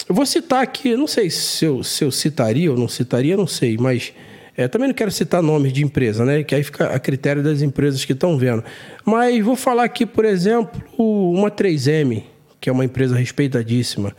eu 0.08 0.16
vou 0.16 0.26
citar 0.26 0.64
aqui, 0.64 0.96
não 0.96 1.08
sei 1.08 1.30
se 1.30 1.66
eu, 1.66 1.84
se 1.84 2.06
eu 2.06 2.10
citaria 2.10 2.72
ou 2.72 2.78
não 2.78 2.88
citaria, 2.88 3.36
não 3.36 3.48
sei, 3.48 3.76
mas 3.78 4.14
é, 4.60 4.68
também 4.68 4.90
não 4.90 4.94
quero 4.94 5.10
citar 5.10 5.42
nomes 5.42 5.72
de 5.72 5.86
empresa, 5.86 6.26
né? 6.26 6.44
Que 6.44 6.54
aí 6.54 6.62
fica 6.62 6.88
a 6.88 7.00
critério 7.00 7.42
das 7.42 7.62
empresas 7.62 8.04
que 8.04 8.12
estão 8.12 8.38
vendo. 8.38 8.62
Mas 9.06 9.42
vou 9.42 9.56
falar 9.56 9.86
aqui, 9.86 10.06
por 10.06 10.26
exemplo, 10.26 10.84
uma 10.98 11.50
3M, 11.50 12.24
que 12.60 12.70
é 12.70 12.74
uma 12.74 12.84
empresa 12.84 13.16
respeitadíssima. 13.16 14.14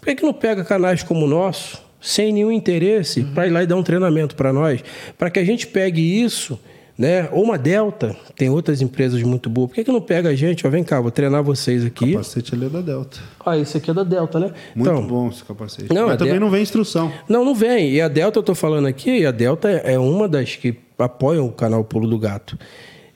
Por 0.00 0.06
que, 0.06 0.16
que 0.16 0.24
não 0.24 0.32
pega 0.32 0.64
canais 0.64 1.04
como 1.04 1.26
o 1.26 1.28
nosso, 1.28 1.80
sem 2.00 2.32
nenhum 2.32 2.50
interesse, 2.50 3.22
para 3.22 3.46
ir 3.46 3.50
lá 3.50 3.62
e 3.62 3.68
dar 3.68 3.76
um 3.76 3.84
treinamento 3.84 4.34
para 4.34 4.52
nós? 4.52 4.82
Para 5.16 5.30
que 5.30 5.38
a 5.38 5.44
gente 5.44 5.64
pegue 5.64 6.00
isso, 6.00 6.58
né? 6.96 7.28
Ou 7.32 7.42
uma 7.42 7.58
Delta, 7.58 8.14
tem 8.36 8.48
outras 8.50 8.80
empresas 8.80 9.20
muito 9.22 9.50
boas. 9.50 9.68
Por 9.68 9.74
que, 9.74 9.84
que 9.84 9.92
não 9.92 10.00
pega 10.00 10.28
a 10.28 10.34
gente? 10.34 10.66
Ó, 10.66 10.70
vem 10.70 10.84
cá, 10.84 11.00
vou 11.00 11.10
treinar 11.10 11.42
vocês 11.42 11.82
O 11.84 11.86
aqui. 11.88 12.12
capacete 12.12 12.54
ali 12.54 12.66
é 12.66 12.68
da 12.68 12.80
Delta. 12.80 13.18
Ah, 13.44 13.58
esse 13.58 13.76
aqui 13.76 13.90
é 13.90 13.94
da 13.94 14.04
Delta, 14.04 14.38
né? 14.38 14.52
Muito 14.74 15.00
bom 15.02 15.28
esse 15.28 15.42
capacete. 15.44 15.92
Não, 15.92 16.06
Mas 16.08 16.16
também 16.18 16.34
Del- 16.34 16.40
não 16.40 16.50
vem 16.50 16.62
instrução. 16.62 17.12
Não, 17.28 17.44
não 17.44 17.54
vem. 17.54 17.90
E 17.92 18.00
a 18.00 18.08
Delta, 18.08 18.38
eu 18.38 18.42
tô 18.42 18.54
falando 18.54 18.86
aqui, 18.86 19.10
e 19.18 19.26
a 19.26 19.30
Delta 19.30 19.68
é 19.68 19.98
uma 19.98 20.28
das 20.28 20.56
que 20.56 20.76
apoiam 20.98 21.46
o 21.46 21.52
canal 21.52 21.82
Pulo 21.84 22.08
do 22.08 22.18
Gato. 22.18 22.58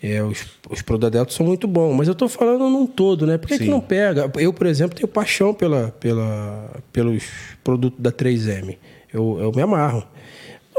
É, 0.01 0.23
os, 0.23 0.45
os 0.71 0.81
produtos 0.81 1.11
da 1.11 1.19
Delta 1.19 1.33
são 1.33 1.45
muito 1.45 1.67
bons, 1.67 1.93
mas 1.93 2.07
eu 2.07 2.15
tô 2.15 2.29
falando 2.29 2.69
num 2.71 2.87
todo, 2.87 3.27
né? 3.27 3.37
Por 3.37 3.49
que, 3.49 3.59
que 3.59 3.65
não 3.69 3.81
pega? 3.81 4.31
Eu, 4.37 4.53
por 4.53 4.67
exemplo, 4.67 4.97
tenho 4.97 5.09
paixão 5.09 5.53
pela, 5.53 5.89
pela, 5.99 6.71
pelos 6.93 7.25
produtos 7.65 7.99
da 8.01 8.13
3M. 8.13 8.77
Eu, 9.13 9.39
eu 9.41 9.53
me 9.53 9.61
amarro. 9.63 10.05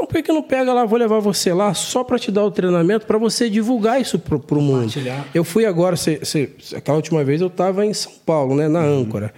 Então, 0.00 0.06
por 0.06 0.14
que, 0.16 0.22
que 0.22 0.32
não 0.32 0.42
pega 0.42 0.72
lá, 0.72 0.86
vou 0.86 0.98
levar 0.98 1.18
você 1.20 1.52
lá 1.52 1.74
só 1.74 2.02
para 2.02 2.18
te 2.18 2.32
dar 2.32 2.42
o 2.42 2.50
treinamento, 2.50 3.04
para 3.04 3.18
você 3.18 3.50
divulgar 3.50 4.00
isso 4.00 4.18
pro, 4.18 4.40
pro 4.40 4.58
mundo? 4.58 4.88
Eu 5.34 5.44
fui 5.44 5.66
agora, 5.66 5.94
cê- 5.94 6.20
cê- 6.24 6.48
aquela 6.74 6.96
última 6.96 7.22
vez 7.22 7.42
eu 7.42 7.48
estava 7.48 7.84
em 7.84 7.92
São 7.92 8.12
Paulo, 8.24 8.56
né, 8.56 8.66
na 8.66 8.80
âncora. 8.80 9.30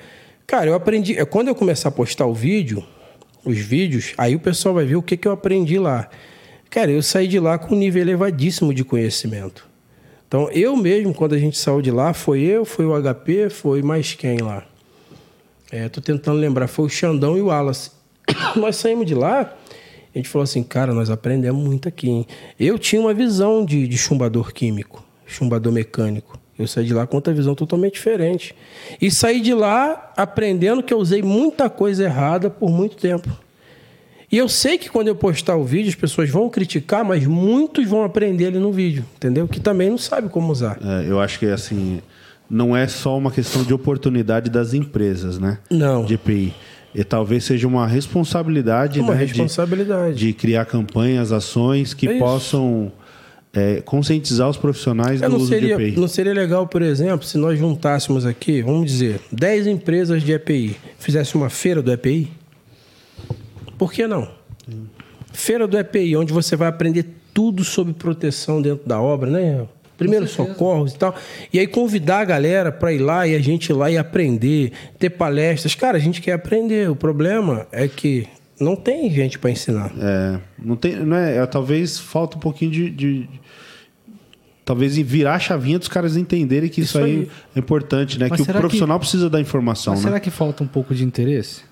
Cara, 0.47 0.67
eu 0.71 0.75
aprendi. 0.75 1.19
é, 1.19 1.25
Quando 1.25 1.49
eu 1.49 1.55
começar 1.57 1.89
a 1.89 1.93
postar 1.93 2.27
o 2.27 2.33
vídeo, 2.35 2.85
os 3.45 3.59
vídeos, 3.59 4.13
aí 4.17 4.37
o 4.37 4.39
pessoal 4.39 4.73
vai 4.77 4.85
ver 4.85 4.95
o 4.95 5.03
que, 5.03 5.17
que 5.17 5.27
eu 5.27 5.33
aprendi 5.33 5.81
lá. 5.81 6.09
Cara, 6.71 6.93
eu 6.93 7.03
saí 7.03 7.27
de 7.27 7.41
lá 7.41 7.59
com 7.59 7.75
um 7.75 7.79
nível 7.79 8.01
elevadíssimo 8.01 8.73
de 8.73 8.85
conhecimento. 8.85 9.67
Então, 10.29 10.49
eu 10.53 10.77
mesmo, 10.77 11.13
quando 11.13 11.35
a 11.35 11.39
gente 11.39 11.59
saiu 11.59 11.83
de 11.83 11.91
lá, 11.91 12.15
foi 12.15 12.41
eu, 12.41 12.65
foi 12.65 12.87
o 12.87 12.93
HP, 13.03 13.51
foi 13.51 13.83
mais 13.83 14.15
quem 14.15 14.39
lá? 14.39 14.63
É, 15.73 15.89
tô 15.89 16.01
tentando 16.01 16.39
lembrar, 16.39 16.69
foi 16.69 16.85
o 16.85 16.89
Xandão 16.89 17.37
e 17.37 17.41
o 17.41 17.47
Wallace. 17.47 17.91
nós 18.55 18.77
saímos 18.77 19.07
de 19.07 19.15
lá, 19.15 19.53
a 20.15 20.19
gente 20.19 20.29
falou 20.29 20.45
assim, 20.45 20.63
cara, 20.63 20.93
nós 20.93 21.11
aprendemos 21.11 21.65
muito 21.65 21.89
aqui. 21.89 22.09
Hein? 22.09 22.27
Eu 22.59 22.79
tinha 22.79 23.01
uma 23.01 23.15
visão 23.15 23.65
de, 23.65 23.89
de 23.89 23.97
chumbador 23.97 24.53
químico, 24.53 25.05
chumbador 25.27 25.73
mecânico. 25.73 26.39
Eu 26.59 26.67
saí 26.67 26.85
de 26.85 26.93
lá 26.93 27.07
com 27.07 27.17
outra 27.17 27.33
visão 27.33 27.55
totalmente 27.55 27.95
diferente. 27.95 28.55
E 29.01 29.11
saí 29.11 29.41
de 29.41 29.55
lá 29.55 30.13
aprendendo 30.17 30.83
que 30.83 30.93
eu 30.93 30.99
usei 30.99 31.23
muita 31.23 31.71
coisa 31.71 32.05
errada 32.05 32.51
por 32.51 32.71
muito 32.71 32.97
tempo. 32.97 33.29
E 34.31 34.39
eu 34.39 34.49
sei 34.49 34.79
que 34.79 34.89
quando 34.89 35.09
eu 35.09 35.15
postar 35.15 35.57
o 35.57 35.65
vídeo, 35.65 35.91
as 35.91 35.95
pessoas 35.95 36.31
vão 36.31 36.49
criticar, 36.49 37.05
mas 37.05 37.27
muitos 37.27 37.87
vão 37.87 38.03
aprender 38.03 38.47
ali 38.47 38.59
no 38.59 38.73
vídeo, 38.73 39.05
entendeu? 39.17 39.47
Que 39.47 39.61
também 39.61 39.91
não 39.91 39.99
sabe 39.99 40.29
como 40.29 40.51
usar. 40.51 40.79
É, 40.83 41.11
eu 41.11 41.21
acho 41.21 41.39
que 41.39 41.47
assim, 41.47 42.01
não 42.49 42.77
é 42.77 42.87
só 42.87 43.17
uma 43.17 43.31
questão 43.31 43.63
de 43.63 43.75
oportunidade 43.75 44.49
das 44.49 44.73
empresas, 44.73 45.39
né? 45.39 45.59
Não. 45.71 46.05
De 46.05 46.15
EPI. 46.15 46.55
E 46.95 47.03
talvez 47.05 47.45
seja 47.45 47.66
uma 47.66 47.86
responsabilidade, 47.86 49.01
Uma 49.01 49.14
né, 49.14 49.20
de- 49.20 49.26
responsabilidade. 49.26 50.14
De, 50.16 50.32
criar 50.32 50.64
campanhas, 50.66 51.32
ações 51.32 51.95
que 51.95 52.07
É 52.07 52.18
possam 52.18 52.93
é, 53.55 53.80
conscientizar 53.80 54.49
os 54.49 54.57
profissionais 54.59 55.22
É, 55.22 55.28
do 55.28 55.36
uso 55.36 55.47
seria, 55.49 55.76
de 55.76 55.82
EPI. 55.84 56.01
não 56.01 56.09
seria 56.09 56.32
legal, 56.34 56.66
por 56.66 56.82
exemplo, 56.82 57.26
se 57.26 57.38
nós 57.38 57.59
juntássemos 57.59 58.26
aqui, 58.26 58.61
vamos 58.62 58.90
dizer, 58.90 59.20
10 59.32 59.66
empresas 59.66 60.22
de 60.22 60.32
EPI, 60.32 60.76
fizesse 60.99 61.34
uma 61.34 61.49
feira 61.51 61.80
do 61.82 61.90
EPI? 61.93 62.30
Por 63.78 63.93
que 63.93 64.07
não? 64.07 64.28
Feira 65.32 65.66
do 65.66 65.78
EPI, 65.78 66.16
onde 66.16 66.32
você 66.32 66.57
vai 66.57 66.68
aprender 66.68 67.07
tudo 67.32 67.64
sobre 67.64 67.95
proteção 67.95 68.61
dentro 68.61 68.86
da 68.86 69.01
obra, 69.01 69.30
né? 69.30 69.66
Primeiros 70.03 70.30
socorros 70.30 70.92
e 70.94 70.98
tal. 70.98 71.14
E 71.53 71.59
aí 71.59 71.66
convidar 71.66 72.20
a 72.20 72.24
galera 72.24 72.70
para 72.72 72.92
ir 72.92 72.98
lá 72.98 73.26
e 73.26 73.34
a 73.34 73.40
gente 73.40 73.70
ir 73.70 73.72
lá 73.74 73.90
e 73.90 73.96
aprender, 73.98 74.72
ter 74.98 75.11
palestras. 75.11 75.74
Cara, 75.74 75.96
a 75.96 76.00
gente 76.00 76.20
quer 76.20 76.32
aprender. 76.32 76.90
O 76.90 76.96
problema 76.96 77.66
é 77.72 77.86
que 77.88 78.26
não 78.61 78.76
tem 78.76 79.11
gente 79.11 79.38
para 79.38 79.50
ensinar. 79.50 79.92
É, 80.00 80.38
não 80.59 80.76
tem, 80.76 80.96
não 80.96 81.16
é, 81.16 81.36
é, 81.38 81.46
talvez 81.46 81.98
falta 81.98 82.36
um 82.36 82.40
pouquinho 82.40 82.70
de, 82.70 82.90
de- 82.90 83.28
talvez 84.64 84.96
virar 84.96 85.34
a 85.34 85.38
chavinha 85.40 85.78
dos 85.78 85.88
caras 85.88 86.16
entenderem 86.16 86.68
que 86.68 86.80
isso, 86.80 86.96
Isso 86.98 87.05
aí, 87.05 87.12
aí. 87.22 87.28
é 87.57 87.58
importante, 87.58 88.18
né? 88.18 88.29
Mas 88.30 88.37
que 88.37 88.42
o 88.42 88.45
será 88.45 88.58
que- 88.58 88.62
profissional 88.62 88.99
precisa 89.00 89.29
da 89.29 89.41
informação, 89.41 89.95
Mas 89.95 90.03
né? 90.04 90.08
será 90.11 90.20
que 90.20 90.30
falta 90.30 90.62
um 90.62 90.68
pouco 90.68 90.95
de 90.95 91.04
interesse? 91.04 91.62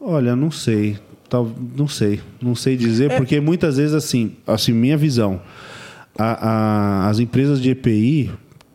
Olha, 0.00 0.36
não 0.36 0.50
sei. 0.50 0.96
Tal, 1.28 1.50
não 1.76 1.88
sei. 1.88 2.20
Não 2.40 2.54
sei 2.54 2.76
dizer, 2.76 3.10
É. 3.10 3.16
porque 3.16 3.40
muitas 3.40 3.76
vezes, 3.78 3.94
assim, 3.94 4.36
assim 4.46 4.72
minha 4.72 4.96
visão, 4.96 5.40
a- 6.18 6.48
a- 7.04 7.08
as 7.08 7.18
empresas 7.18 7.60
de 7.60 7.70
EPI, 7.70 8.30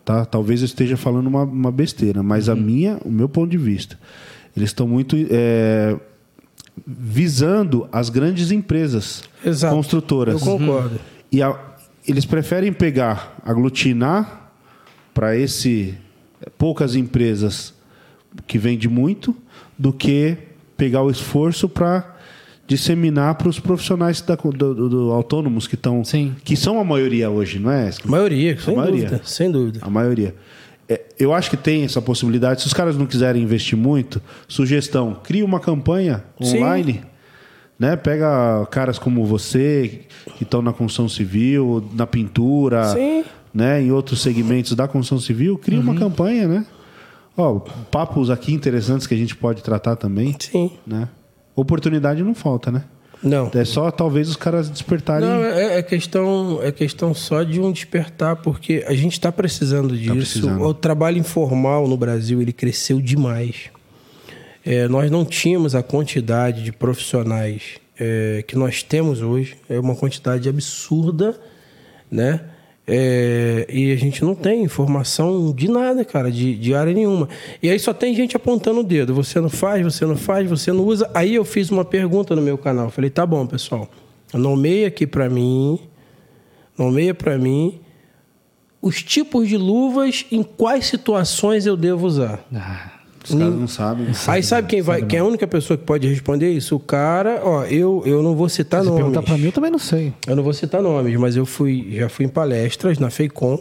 tá? 0.05 0.26
talvez 0.26 0.61
eu 0.61 0.65
esteja 0.65 0.95
falando 0.97 1.27
uma, 1.27 1.43
uma 1.43 1.72
besteira, 1.72 2.22
mas 2.23 2.47
Uhum. 2.47 2.53
a 2.53 2.55
minha, 2.57 2.97
o 3.05 3.11
meu 3.11 3.27
ponto 3.30 3.49
de 3.51 3.57
vista, 3.57 3.97
eles 4.55 4.69
estão 4.69 4.88
muito 4.88 5.15
é, 5.30 5.95
visando 6.85 7.88
as 7.91 8.09
grandes 8.09 8.51
empresas 8.51 9.23
Exato. 9.45 9.76
construtoras. 9.76 10.35
Eu 10.35 10.57
concordo. 10.57 10.99
E 11.31 11.41
a- 11.41 11.57
eles 12.07 12.26
preferem 12.26 12.73
pegar, 12.73 13.35
aglutinar 13.45 14.51
para 15.13 15.35
esse 15.35 15.95
poucas 16.57 16.95
empresas 16.95 17.73
que 18.47 18.57
vende 18.57 18.88
muito, 18.89 19.35
do 19.77 19.91
que 19.93 20.38
pegar 20.77 21.03
o 21.03 21.09
esforço 21.11 21.68
para 21.69 22.10
disseminar 22.76 23.35
para 23.35 23.49
os 23.49 23.60
profissionais 23.60 24.22
da- 24.22 24.35
do, 24.35 24.52
do- 24.73 24.89
do 24.89 25.11
autônomos 25.11 25.68
que 25.68 25.76
estão, 25.76 26.03
Sim. 26.06 26.34
que 26.43 26.56
são 26.56 26.80
a 26.80 26.84
maioria 26.85 27.30
hoje, 27.30 27.60
não 27.60 27.69
é? 27.69 27.89
A 27.89 28.07
maioria, 28.07 28.57
sem 28.60 28.76
maioria. 28.76 29.03
dúvida. 29.10 29.22
Sem 29.26 29.52
dúvida. 29.52 29.80
A 29.81 29.89
maioria. 29.89 30.34
É, 30.88 31.02
eu 31.19 31.34
acho 31.34 31.49
que 31.49 31.57
tem 31.57 31.84
essa 31.84 32.02
possibilidade. 32.02 32.61
Se 32.61 32.68
os 32.68 32.73
caras 32.73 32.98
não 32.98 33.06
quiserem 33.06 33.43
investir 33.43 33.77
muito, 33.77 34.22
sugestão: 34.48 35.18
cria 35.22 35.43
uma 35.43 35.60
campanha 35.60 36.23
Sim. 36.41 36.57
online. 36.57 37.02
Né? 37.77 37.95
Pega 37.95 38.65
caras 38.69 38.98
como 38.99 39.26
você, 39.26 40.02
que 40.38 40.43
estão 40.43 40.61
na 40.61 40.72
construção 40.72 41.10
civil, 41.10 41.84
na 41.93 42.06
pintura, 42.07 42.85
Sim. 42.93 43.23
né? 43.53 43.81
em 43.81 43.91
outros 43.91 44.22
segmentos 44.22 44.73
da 44.76 44.88
construção 44.88 45.19
civil, 45.19 45.57
cria 45.57 45.80
uma 45.80 45.95
campanha, 45.95 46.48
né? 46.48 46.65
Ó, 47.35 47.60
papos 47.89 48.30
aqui 48.30 48.53
interessantes 48.53 49.07
que 49.07 49.14
a 49.14 49.18
gente 49.18 49.35
pode 49.35 49.64
tratar 49.64 49.95
também. 49.95 50.35
Sim. 50.39 50.69
Né? 50.85 51.07
Oportunidade 51.61 52.23
não 52.23 52.33
falta, 52.33 52.71
né? 52.71 52.83
Não. 53.23 53.51
É 53.53 53.63
só 53.63 53.91
talvez 53.91 54.27
os 54.29 54.35
caras 54.35 54.69
despertarem. 54.69 55.27
Não, 55.27 55.45
é, 55.45 55.77
é 55.77 55.83
questão, 55.83 56.59
é 56.61 56.71
questão 56.71 57.13
só 57.13 57.43
de 57.43 57.59
um 57.61 57.71
despertar, 57.71 58.38
porque 58.38 58.83
a 58.88 58.93
gente 58.93 59.13
está 59.13 59.31
precisando 59.31 59.95
disso. 59.95 60.15
precisando. 60.15 60.63
O 60.63 60.73
trabalho 60.73 61.17
informal 61.17 61.88
no 61.88 61.95
Brasil 61.95 62.41
ele 62.41 62.51
cresceu 62.51 62.99
demais. 62.99 63.69
É, 64.65 64.88
nós 64.88 65.09
não 65.11 65.23
tínhamos 65.23 65.75
a 65.75 65.83
quantidade 65.83 66.63
de 66.63 66.71
profissionais 66.71 67.79
é, 67.99 68.43
que 68.47 68.55
nós 68.55 68.81
temos 68.81 69.21
hoje. 69.21 69.55
É 69.69 69.79
uma 69.79 69.95
quantidade 69.95 70.49
absurda, 70.49 71.39
né? 72.09 72.41
É, 72.93 73.65
e 73.69 73.93
a 73.93 73.95
gente 73.95 74.22
não 74.22 74.35
tem 74.35 74.63
informação 74.63 75.53
de 75.53 75.69
nada, 75.69 76.03
cara, 76.03 76.30
de, 76.30 76.53
de 76.55 76.76
área 76.76 76.93
nenhuma. 76.93 77.30
E 77.63 77.69
aí 77.69 77.80
só 77.80 77.93
tem 77.93 78.13
gente 78.13 78.35
apontando 78.35 78.81
o 78.81 78.84
dedo. 78.84 79.15
Você 79.15 79.39
não 79.39 79.49
faz, 79.49 79.81
você 79.81 80.05
não 80.05 80.18
faz, 80.18 80.49
você 80.49 80.73
não 80.73 80.84
usa. 80.84 81.09
Aí 81.13 81.35
eu 81.35 81.45
fiz 81.45 81.69
uma 81.69 81.85
pergunta 81.85 82.35
no 82.35 82.41
meu 82.41 82.57
canal. 82.57 82.89
Falei, 82.89 83.09
tá 83.09 83.26
bom, 83.26 83.47
pessoal. 83.47 83.89
Nomeia 84.34 84.89
aqui 84.89 85.07
pra 85.07 85.30
mim. 85.30 85.80
Nomeia 86.77 87.13
pra 87.13 87.38
mim 87.38 87.80
os 88.81 89.01
tipos 89.01 89.47
de 89.47 89.55
luvas 89.55 90.26
em 90.30 90.43
quais 90.43 90.88
situações 90.88 91.65
eu 91.65 91.77
devo 91.77 92.05
usar. 92.05 92.43
Ah, 92.53 93.00
Os 93.23 93.35
caras 93.35 93.56
não 93.56 93.68
sabem. 93.68 94.07
Aí 94.27 94.41
sabe 94.41 94.68
quem 94.68 94.81
vai, 94.81 95.03
quem 95.03 95.19
é 95.19 95.22
a 95.22 95.26
única 95.26 95.48
pessoa 95.48 95.77
que 95.77 95.84
pode 95.84 96.07
responder 96.07 96.52
isso? 96.52 96.76
O 96.76 96.80
cara, 96.80 97.41
ó, 97.43 97.64
eu, 97.65 98.02
eu 98.06 98.23
não 98.23 98.35
vou 98.35 98.49
citar 98.49 98.81
se 98.81 98.88
nomes. 98.88 99.03
perguntar 99.03 99.22
pra 99.22 99.38
mim, 99.38 99.45
eu 99.45 99.52
também 99.52 99.72
não 99.72 99.80
sei. 99.80 100.14
Eu 100.27 100.35
não 100.35 100.43
vou 100.43 100.53
citar 100.53 100.81
nomes, 100.81 101.15
mas 101.18 101.35
eu 101.35 101.45
fui, 101.45 101.89
já 101.91 102.10
fui 102.10 102.26
em 102.26 102.30
palestras 102.30 102.98
na 102.98 103.10
FEICOM. 103.10 103.60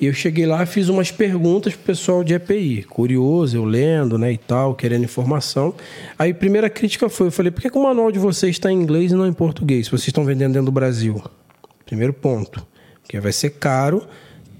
E 0.00 0.06
eu 0.06 0.12
cheguei 0.12 0.44
lá, 0.44 0.66
fiz 0.66 0.88
umas 0.88 1.10
perguntas 1.10 1.74
pro 1.74 1.84
pessoal 1.86 2.24
de 2.24 2.34
EPI, 2.34 2.82
curioso, 2.82 3.56
eu 3.56 3.64
lendo, 3.64 4.18
né, 4.18 4.32
e 4.32 4.36
tal, 4.36 4.74
querendo 4.74 5.04
informação. 5.04 5.72
Aí 6.18 6.32
a 6.32 6.34
primeira 6.34 6.68
crítica 6.68 7.08
foi, 7.08 7.28
eu 7.28 7.30
falei, 7.30 7.50
por 7.52 7.62
que, 7.62 7.70
que 7.70 7.78
o 7.78 7.82
manual 7.82 8.10
de 8.10 8.18
vocês 8.18 8.56
está 8.56 8.70
em 8.70 8.76
inglês 8.76 9.12
e 9.12 9.14
não 9.14 9.26
em 9.26 9.32
português? 9.32 9.86
Se 9.86 9.92
vocês 9.92 10.08
estão 10.08 10.24
vendendo 10.24 10.52
dentro 10.52 10.66
do 10.66 10.72
Brasil. 10.72 11.22
Primeiro 11.86 12.12
ponto. 12.12 12.66
Porque 13.02 13.20
vai 13.20 13.32
ser 13.32 13.50
caro 13.50 14.02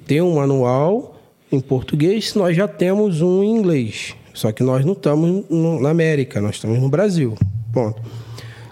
ter 0.06 0.22
um 0.22 0.36
manual 0.36 1.13
em 1.54 1.60
português 1.60 2.34
nós 2.34 2.56
já 2.56 2.66
temos 2.68 3.20
um 3.22 3.42
em 3.42 3.50
inglês. 3.56 4.14
Só 4.32 4.50
que 4.52 4.62
nós 4.62 4.84
não 4.84 4.92
estamos 4.94 5.44
no- 5.48 5.80
na 5.80 5.90
América, 5.90 6.40
nós 6.40 6.56
estamos 6.56 6.78
no 6.80 6.88
Brasil. 6.88 7.34
Ponto. 7.72 8.02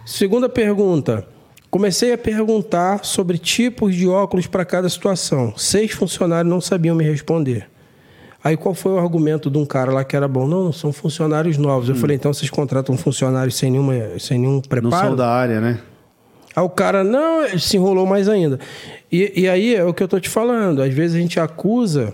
Segunda 0.04 0.48
pergunta. 0.48 1.26
Comecei 1.70 2.12
a 2.12 2.18
perguntar 2.18 3.04
sobre 3.04 3.38
tipos 3.38 3.94
de 3.94 4.06
óculos 4.06 4.46
para 4.46 4.64
cada 4.64 4.88
situação. 4.88 5.54
Seis 5.56 5.92
funcionários 5.92 6.50
não 6.52 6.60
sabiam 6.60 6.94
me 6.94 7.04
responder. 7.04 7.68
Aí 8.44 8.56
qual 8.56 8.74
foi 8.74 8.92
o 8.92 8.98
argumento 8.98 9.48
de 9.48 9.56
um 9.56 9.64
cara 9.64 9.92
lá 9.92 10.04
que 10.04 10.16
era 10.16 10.26
bom? 10.26 10.46
Não, 10.48 10.64
não 10.64 10.72
são 10.72 10.92
funcionários 10.92 11.56
novos. 11.56 11.88
Eu 11.88 11.94
falei, 11.94 12.16
então 12.16 12.32
vocês 12.34 12.50
contratam 12.50 12.96
funcionários 12.96 13.54
sem, 13.56 13.70
nenhuma, 13.70 13.94
sem 14.18 14.38
nenhum 14.38 14.54
Não 14.54 14.60
preparo? 14.62 15.06
são 15.08 15.16
da 15.16 15.28
área, 15.28 15.60
né? 15.60 15.78
Aí 16.54 16.62
o 16.62 16.68
cara, 16.68 17.02
não, 17.04 17.48
se 17.58 17.76
enrolou 17.76 18.04
mais 18.04 18.28
ainda. 18.28 18.58
E, 19.10 19.32
e 19.42 19.48
aí 19.48 19.74
é 19.76 19.84
o 19.84 19.94
que 19.94 20.02
eu 20.02 20.08
tô 20.08 20.18
te 20.20 20.28
falando. 20.28 20.82
Às 20.82 20.92
vezes 20.92 21.16
a 21.16 21.20
gente 21.20 21.38
acusa 21.40 22.12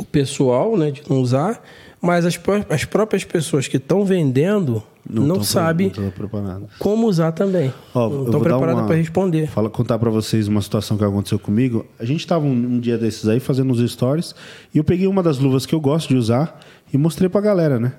o 0.00 0.04
pessoal 0.04 0.76
né, 0.76 0.90
de 0.90 1.02
não 1.08 1.20
usar, 1.20 1.62
mas 2.00 2.24
as, 2.24 2.36
pró- 2.36 2.64
as 2.68 2.84
próprias 2.84 3.24
pessoas 3.24 3.68
que 3.68 3.76
estão 3.76 4.04
vendendo 4.04 4.82
não, 5.08 5.42
sabem 5.42 5.90
Não 5.96 6.10
preparadas. 6.10 6.68
como 6.78 7.06
usar 7.06 7.32
também. 7.32 7.72
Ó, 7.94 8.08
não 8.08 8.16
eu 8.18 8.24
estão 8.26 8.40
preparadas 8.40 8.86
para 8.86 8.96
responder. 8.96 9.48
Fala, 9.48 9.68
contar 9.70 9.98
pra 9.98 10.10
vocês 10.10 10.46
uma 10.46 10.60
situação 10.62 10.96
que 10.96 11.04
aconteceu 11.04 11.38
comigo. 11.38 11.84
A 11.98 12.04
gente 12.04 12.26
tava 12.26 12.44
um, 12.44 12.50
um 12.52 12.78
dia 12.80 12.96
desses 12.98 13.26
aí 13.28 13.40
fazendo 13.40 13.72
uns 13.72 13.90
stories 13.90 14.34
e 14.74 14.78
eu 14.78 14.84
peguei 14.84 15.06
uma 15.06 15.22
das 15.22 15.38
luvas 15.38 15.66
que 15.66 15.74
eu 15.74 15.80
gosto 15.80 16.08
de 16.08 16.16
usar 16.16 16.60
e 16.92 16.98
mostrei 16.98 17.28
pra 17.28 17.40
galera, 17.40 17.78
né? 17.80 17.92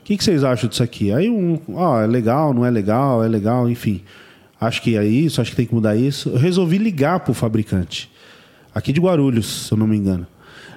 O 0.00 0.04
que, 0.04 0.16
que 0.16 0.24
vocês 0.24 0.42
acham 0.44 0.68
disso 0.68 0.82
aqui? 0.82 1.12
Aí 1.12 1.30
um, 1.30 1.58
ó, 1.74 2.00
é 2.00 2.06
legal, 2.06 2.52
não 2.52 2.64
é 2.66 2.70
legal, 2.70 3.22
é 3.24 3.28
legal, 3.28 3.68
enfim. 3.70 4.02
Acho 4.60 4.82
que 4.82 4.96
é 4.96 5.04
isso, 5.04 5.40
acho 5.40 5.50
que 5.50 5.56
tem 5.56 5.66
que 5.66 5.74
mudar 5.74 5.96
isso. 5.96 6.28
Eu 6.30 6.38
resolvi 6.38 6.76
ligar 6.78 7.20
pro 7.20 7.32
fabricante. 7.34 8.10
Aqui 8.74 8.92
de 8.92 9.00
Guarulhos, 9.00 9.66
se 9.66 9.72
eu 9.72 9.78
não 9.78 9.86
me 9.86 9.96
engano. 9.96 10.26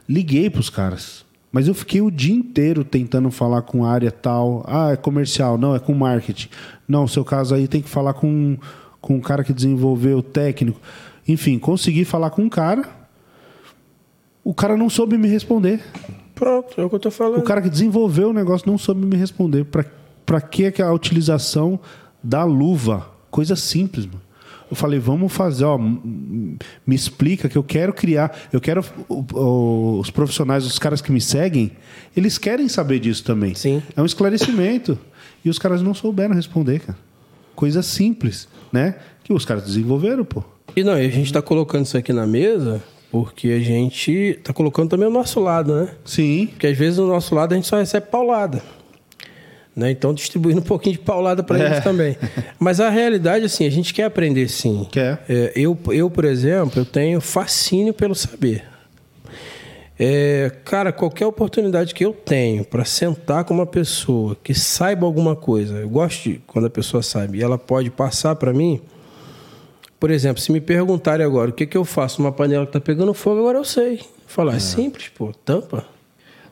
Liguei 0.07 0.49
pros 0.49 0.69
caras. 0.69 1.25
Mas 1.51 1.67
eu 1.67 1.73
fiquei 1.73 2.01
o 2.01 2.11
dia 2.11 2.35
inteiro 2.35 2.83
tentando 2.83 3.31
falar 3.31 3.61
com 3.61 3.85
a 3.85 3.89
área 3.89 4.11
tal. 4.11 4.63
Ah, 4.67 4.91
é 4.91 4.97
comercial. 4.97 5.57
Não, 5.57 5.73
é 5.73 5.79
com 5.79 5.93
marketing. 5.93 6.49
Não, 6.85 7.07
seu 7.07 7.23
caso 7.23 7.55
aí 7.55 7.67
tem 7.67 7.81
que 7.81 7.87
falar 7.87 8.13
com, 8.13 8.57
com 8.99 9.17
o 9.17 9.21
cara 9.21 9.43
que 9.43 9.53
desenvolveu 9.53 10.17
o 10.17 10.23
técnico. 10.23 10.79
Enfim, 11.25 11.57
consegui 11.57 12.03
falar 12.03 12.29
com 12.31 12.41
um 12.41 12.49
cara. 12.49 12.89
O 14.43 14.53
cara 14.53 14.75
não 14.75 14.89
soube 14.89 15.17
me 15.17 15.29
responder. 15.29 15.81
Pronto, 16.35 16.79
é 16.79 16.83
o 16.83 16.89
que 16.89 16.95
eu 16.95 16.99
tô 16.99 17.09
falando. 17.09 17.39
O 17.39 17.43
cara 17.43 17.61
que 17.61 17.69
desenvolveu 17.69 18.31
o 18.31 18.33
negócio 18.33 18.69
não 18.69 18.77
soube 18.77 19.05
me 19.05 19.15
responder. 19.15 19.65
Que 20.51 20.71
que 20.71 20.81
a 20.81 20.91
utilização 20.91 21.79
da 22.21 22.43
luva? 22.43 23.09
Coisa 23.31 23.55
simples, 23.55 24.05
mano. 24.05 24.24
Eu 24.69 24.75
falei, 24.75 24.97
vamos 24.99 25.31
fazer, 25.31 25.63
ó, 25.63 25.77
me 25.77 26.57
explica 26.89 27.47
que 27.47 27.55
eu 27.57 27.63
quero 27.63 27.93
criar, 27.93 28.35
eu 28.51 28.59
quero 28.59 28.83
o- 29.07 29.23
o- 29.33 29.99
os 29.99 30.09
profissionais, 30.09 30.65
os 30.65 30.79
caras 30.79 31.01
que 31.01 31.11
me 31.11 31.21
seguem, 31.21 31.71
eles 32.17 32.37
querem 32.37 32.67
saber 32.67 32.99
disso 32.99 33.23
também. 33.23 33.53
Sim. 33.53 33.81
É 33.95 34.01
um 34.01 34.05
esclarecimento. 34.05 34.97
E 35.43 35.49
os 35.49 35.59
caras 35.59 35.81
não 35.81 35.93
souberam 35.93 36.33
responder, 36.33 36.79
cara. 36.79 36.97
Coisa 37.55 37.83
simples, 37.83 38.47
né? 38.73 38.95
Que 39.23 39.31
os 39.31 39.45
caras 39.45 39.63
desenvolveram, 39.65 40.25
pô. 40.25 40.43
E 40.75 40.83
não, 40.83 40.97
e 40.99 41.05
a 41.05 41.09
gente 41.09 41.27
está 41.27 41.41
colocando 41.41 41.85
isso 41.85 41.97
aqui 41.97 42.11
na 42.11 42.25
mesa 42.25 42.81
porque 43.11 43.49
a 43.49 43.59
gente 43.59 44.11
está 44.11 44.51
colocando 44.51 44.89
também 44.89 45.07
o 45.07 45.11
nosso 45.11 45.39
lado, 45.39 45.73
né? 45.73 45.89
Sim. 46.03 46.47
Porque 46.47 46.67
às 46.67 46.77
vezes 46.77 46.97
do 46.97 47.05
nosso 47.07 47.33
lado 47.33 47.53
a 47.53 47.55
gente 47.55 47.67
só 47.67 47.77
recebe 47.77 48.07
paulada. 48.07 48.61
Né? 49.75 49.91
Então 49.91 50.13
distribuindo 50.13 50.59
um 50.61 50.63
pouquinho 50.63 50.93
de 50.95 51.01
paulada 51.01 51.43
para 51.43 51.59
É. 51.61 51.65
eles 51.65 51.83
também. 51.83 52.17
Mas 52.57 52.79
a 52.79 52.89
realidade, 52.89 53.45
assim, 53.45 53.65
a 53.65 53.69
gente 53.69 53.93
quer 53.93 54.03
aprender 54.05 54.47
sim. 54.47 54.87
Quer. 54.91 55.23
É, 55.27 55.51
eu, 55.55 55.77
eu, 55.89 56.09
por 56.09 56.23
exemplo, 56.25 56.79
eu 56.81 56.85
tenho 56.85 57.19
fascínio 57.19 57.93
pelo 57.93 58.15
saber. 58.15 58.63
É, 59.97 60.51
cara, 60.65 60.91
qualquer 60.91 61.25
oportunidade 61.25 61.93
que 61.93 62.03
eu 62.05 62.11
tenho 62.11 62.65
para 62.65 62.83
sentar 62.83 63.45
com 63.45 63.53
uma 63.53 63.65
pessoa 63.65 64.35
que 64.43 64.53
saiba 64.53 65.05
alguma 65.05 65.35
coisa, 65.37 65.75
eu 65.75 65.87
gosto 65.89 66.23
de 66.29 66.41
quando 66.45 66.65
a 66.65 66.69
pessoa 66.69 67.01
sabe 67.01 67.37
e 67.37 67.41
ela 67.43 67.57
pode 67.57 67.89
passar 67.89 68.35
para 68.35 68.51
mim. 68.51 68.81
Por 69.97 70.11
exemplo, 70.11 70.41
se 70.41 70.51
me 70.51 70.59
perguntarem 70.59 71.25
agora 71.25 71.49
o 71.49 71.53
que, 71.53 71.65
que 71.65 71.77
eu 71.77 71.85
faço 71.85 72.21
numa 72.21 72.31
panela 72.31 72.65
que 72.65 72.73
tá 72.73 72.81
pegando 72.81 73.13
fogo, 73.13 73.39
agora 73.39 73.57
eu 73.57 73.63
sei. 73.63 74.01
Falar, 74.27 74.55
é, 74.55 74.59
simples, 74.59 75.07
pô, 75.07 75.31
tampa. 75.45 75.85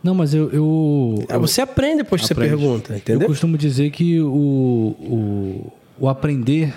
Não, 0.04 0.14
mas 0.14 0.34
eu. 0.34 0.52
eu, 0.52 1.26
Ah, 1.30 1.38
você 1.38 1.62
aprende 1.62 2.04
depois 2.04 2.22
que 2.22 2.28
você 2.28 2.36
pergunta, 2.36 2.94
eu 2.94 2.98
entendeu? 2.98 3.28
costumo 3.28 3.58
dizer 3.58 3.90
que 3.90 4.20
o, 4.20 4.28
o, 5.00 5.74
o 5.98 6.10
aprender, 6.10 6.74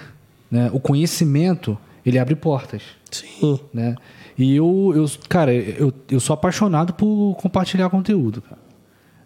né, 0.51 0.71
o 0.73 0.79
conhecimento, 0.79 1.77
ele 2.05 2.19
abre 2.19 2.37
portas. 2.37 2.83
Sim. 3.11 3.59
né? 3.75 3.97
E 4.39 4.55
eu, 4.55 4.93
eu 4.95 5.07
cara, 5.29 5.53
eu, 5.53 5.93
eu 6.11 6.21
sou 6.21 6.35
apaixonado 6.35 6.93
por 6.93 7.35
compartilhar 7.41 7.89
conteúdo, 7.89 8.43
cara. 8.43 8.61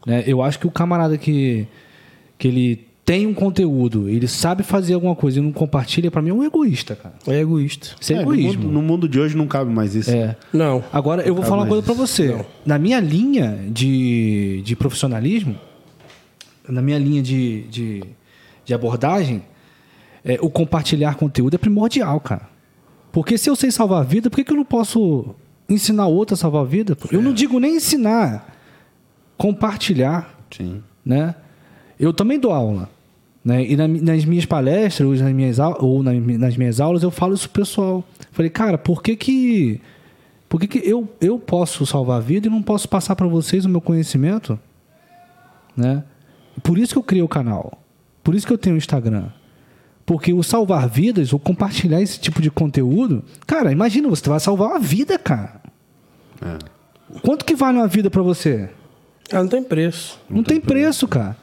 Né? 0.06 0.24
Eu 0.26 0.42
acho 0.42 0.58
que 0.58 0.66
o 0.66 0.70
camarada 0.70 1.18
que, 1.18 1.66
que 2.38 2.48
ele 2.48 2.88
tem 3.10 3.26
um 3.26 3.34
conteúdo, 3.34 4.08
ele 4.08 4.28
sabe 4.28 4.62
fazer 4.62 4.94
alguma 4.94 5.16
coisa 5.16 5.40
e 5.40 5.42
não 5.42 5.50
compartilha, 5.50 6.12
pra 6.12 6.22
mim 6.22 6.30
é 6.30 6.32
um 6.32 6.44
egoísta, 6.44 6.94
cara. 6.94 7.12
É 7.26 7.40
egoísta. 7.40 7.88
Isso 8.00 8.12
é, 8.12 8.16
É, 8.18 8.24
no, 8.24 8.32
egoísmo. 8.32 8.62
mundo, 8.62 8.72
no 8.72 8.82
mundo 8.82 9.08
de 9.08 9.18
hoje 9.18 9.36
não 9.36 9.48
cabe 9.48 9.68
mais 9.68 9.96
isso. 9.96 10.12
É. 10.12 10.36
Não. 10.52 10.84
Agora, 10.92 11.22
eu 11.22 11.34
vou 11.34 11.42
falar 11.42 11.62
uma 11.62 11.66
coisa 11.66 11.82
pra 11.82 11.92
você. 11.92 12.40
Na 12.64 12.78
minha 12.78 13.00
linha 13.00 13.58
de, 13.68 14.62
de 14.64 14.76
profissionalismo, 14.76 15.58
na 16.68 16.80
minha 16.80 17.00
linha 17.00 17.20
de, 17.20 17.62
de, 17.62 18.04
de 18.64 18.72
abordagem, 18.74 19.42
é, 20.24 20.38
o 20.40 20.48
compartilhar 20.48 21.16
conteúdo 21.16 21.54
é 21.54 21.58
primordial, 21.58 22.20
cara. 22.20 22.48
Porque 23.10 23.36
se 23.36 23.50
eu 23.50 23.56
sei 23.56 23.72
salvar 23.72 24.02
a 24.02 24.04
vida, 24.04 24.30
por 24.30 24.36
que, 24.36 24.44
que 24.44 24.52
eu 24.52 24.56
não 24.56 24.64
posso 24.64 25.34
ensinar 25.68 26.06
outro 26.06 26.34
a 26.34 26.36
salvar 26.36 26.62
a 26.62 26.64
vida? 26.64 26.96
Eu 27.10 27.20
não 27.20 27.32
digo 27.32 27.58
nem 27.58 27.74
ensinar, 27.74 28.56
compartilhar, 29.36 30.32
Sim. 30.48 30.80
né? 31.04 31.34
Eu 31.98 32.12
também 32.12 32.38
dou 32.38 32.52
aula, 32.52 32.88
né? 33.44 33.64
E 33.64 33.76
na- 33.76 33.88
nas 33.88 34.24
minhas 34.24 34.44
palestras 34.44 35.08
ou 35.08 35.14
nas 35.14 35.32
minhas, 35.34 35.58
ou 35.78 36.02
na- 36.02 36.12
nas 36.12 36.56
minhas 36.56 36.80
aulas 36.80 37.02
eu 37.02 37.10
falo 37.10 37.34
isso 37.34 37.48
pro 37.50 37.62
pessoal. 37.62 38.04
Falei, 38.32 38.50
cara, 38.50 38.76
por 38.78 39.02
que 39.02 39.16
que 39.16 39.80
por 40.48 40.58
que, 40.60 40.66
que 40.66 40.78
eu, 40.78 41.08
eu 41.20 41.38
posso 41.38 41.86
salvar 41.86 42.16
a 42.16 42.20
vida 42.20 42.48
e 42.48 42.50
não 42.50 42.60
posso 42.60 42.88
passar 42.88 43.14
para 43.14 43.28
vocês 43.28 43.64
o 43.64 43.68
meu 43.68 43.80
conhecimento? 43.80 44.58
Né? 45.76 46.02
Por 46.62 46.76
isso 46.76 46.92
que 46.94 46.98
eu 46.98 47.02
criei 47.04 47.22
o 47.22 47.28
canal. 47.28 47.80
Por 48.22 48.34
isso 48.34 48.44
que 48.46 48.52
eu 48.52 48.58
tenho 48.58 48.74
o 48.74 48.78
Instagram. 48.78 49.26
Porque 50.04 50.32
o 50.32 50.42
salvar 50.42 50.88
vidas, 50.88 51.32
ou 51.32 51.38
compartilhar 51.38 52.02
esse 52.02 52.18
tipo 52.18 52.42
de 52.42 52.50
conteúdo, 52.50 53.22
cara, 53.46 53.70
imagina, 53.70 54.08
você 54.08 54.28
vai 54.28 54.40
salvar 54.40 54.70
uma 54.70 54.80
vida, 54.80 55.16
cara. 55.20 55.60
É. 56.42 56.58
Quanto 57.22 57.44
que 57.44 57.54
vale 57.54 57.78
uma 57.78 57.86
vida 57.86 58.10
para 58.10 58.22
você? 58.22 58.68
Ah, 59.32 59.38
não 59.42 59.48
tem 59.48 59.62
preço. 59.62 60.18
Não, 60.28 60.42
tem 60.42 60.60
preço, 60.60 61.06
cara. 61.06 61.36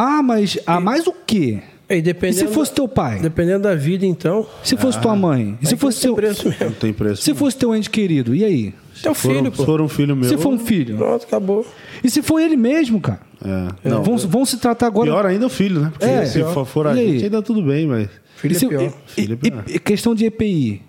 Ah, 0.00 0.22
mas 0.22 0.56
ah, 0.64 0.78
mais 0.78 1.06
o 1.08 1.12
quê? 1.26 1.58
E, 1.90 1.94
E 2.28 2.32
se 2.34 2.46
fosse 2.48 2.72
teu 2.72 2.86
pai? 2.86 3.18
dependendo 3.18 3.62
da 3.64 3.74
vida, 3.74 4.04
então. 4.06 4.46
Se 4.62 4.76
fosse 4.76 5.00
tua 5.00 5.16
mãe? 5.16 5.58
E 5.60 5.66
se 5.66 5.76
fosse 5.76 6.00
tem 6.02 6.08
teu, 6.10 6.14
preço 6.14 6.44
Não 6.48 6.56
mesmo. 6.60 6.74
tem 6.76 6.92
preço. 6.92 7.22
se 7.22 7.34
fosse 7.34 7.56
teu 7.56 7.74
ente 7.74 7.88
querido? 7.90 8.34
E 8.34 8.44
aí? 8.44 8.74
Teu 9.02 9.14
foram, 9.14 9.36
filho, 9.38 9.50
pô. 9.52 9.56
Se 9.62 9.66
for 9.66 9.80
um 9.80 9.88
filho 9.88 10.14
meu. 10.16 10.28
Se 10.28 10.36
for 10.36 10.52
um 10.52 10.58
filho? 10.58 10.96
Pronto, 10.98 11.24
acabou. 11.24 11.66
E 12.04 12.08
se 12.10 12.20
for 12.22 12.38
ele 12.40 12.56
mesmo, 12.56 13.00
cara? 13.00 13.20
É. 13.42 13.88
Não, 13.88 14.02
vão, 14.04 14.16
vão 14.18 14.44
se 14.44 14.58
tratar 14.58 14.86
agora. 14.86 15.10
Pior 15.10 15.24
ainda 15.26 15.46
o 15.46 15.50
filho, 15.50 15.80
né? 15.80 15.90
Porque 15.90 16.04
É, 16.04 16.26
se 16.26 16.38
pior. 16.38 16.52
for, 16.54 16.64
for 16.66 16.86
a 16.88 16.94
E 16.94 17.00
aí? 17.00 17.12
gente, 17.12 17.24
ainda 17.24 17.42
tudo 17.42 17.62
bem, 17.62 17.86
mas. 17.86 18.08
Filho 18.36 18.52
E 18.52 18.54
se 18.58 18.66
é 18.66 18.68
pior. 18.68 18.82
e- 18.82 18.92
Filho 19.10 19.32
é 19.32 19.36
pior. 19.36 19.64
e- 19.66 19.76
e 19.76 19.78
questão 19.80 20.14
de 20.14 20.26
EPI. 20.26 20.82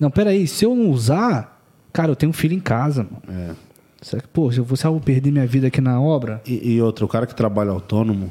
Não, 0.00 0.10
peraí, 0.10 0.46
se 0.46 0.64
eu 0.64 0.74
não 0.74 0.88
usar, 0.90 1.62
cara, 1.92 2.10
eu 2.10 2.16
tenho 2.16 2.30
um 2.30 2.32
filho 2.32 2.54
em 2.54 2.60
casa, 2.60 3.06
mano. 3.10 3.22
É. 3.50 3.65
Será 4.02 4.20
que, 4.22 4.28
pô, 4.28 4.52
eu 4.52 4.62
vou, 4.64 4.76
se 4.76 4.84
eu 4.86 5.00
perder 5.00 5.30
minha 5.30 5.46
vida 5.46 5.66
aqui 5.68 5.80
na 5.80 6.00
obra? 6.00 6.42
E, 6.46 6.74
e 6.74 6.82
outro, 6.82 7.06
o 7.06 7.08
cara 7.08 7.26
que 7.26 7.34
trabalha 7.34 7.70
autônomo, 7.70 8.30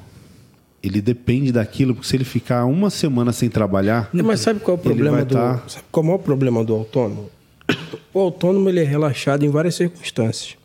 ele 0.82 1.02
depende 1.02 1.52
daquilo, 1.52 1.94
porque 1.96 2.08
se 2.08 2.16
ele 2.16 2.24
ficar 2.24 2.66
uma 2.66 2.90
semana 2.90 3.34
sem 3.34 3.50
trabalhar. 3.50 4.10
Mas 4.14 4.40
sabe 4.42 4.60
qual 4.60 4.78
é 4.78 4.80
o 4.80 4.84
problema 4.84 5.26
do. 5.26 5.34
tá- 5.34 5.64
Sabe 5.68 5.86
qual 5.92 6.04
é 6.04 6.06
o 6.06 6.08
maior 6.12 6.20
problema 6.20 6.64
do 6.64 6.74
autônomo? 6.74 7.30
O 8.14 8.20
autônomo 8.20 8.70
ele 8.70 8.80
é 8.80 8.84
relaxado 8.84 9.44
em 9.44 9.50
várias 9.50 9.76
circunstâncias. 9.76 10.56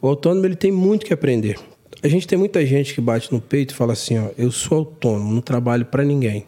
O 0.00 0.06
autônomo 0.08 0.46
ele 0.46 0.56
tem 0.56 0.70
muito 0.72 1.04
que 1.04 1.12
aprender. 1.12 1.58
A 2.02 2.08
gente 2.08 2.26
tem 2.26 2.38
muita 2.38 2.64
gente 2.64 2.94
que 2.94 3.00
bate 3.00 3.32
no 3.32 3.40
peito 3.40 3.72
e 3.72 3.76
fala 3.76 3.92
assim, 3.92 4.18
ó, 4.18 4.30
eu 4.38 4.50
sou 4.50 4.78
autônomo, 4.78 5.32
não 5.34 5.40
trabalho 5.40 5.84
para 5.84 6.04
ninguém. 6.04 6.46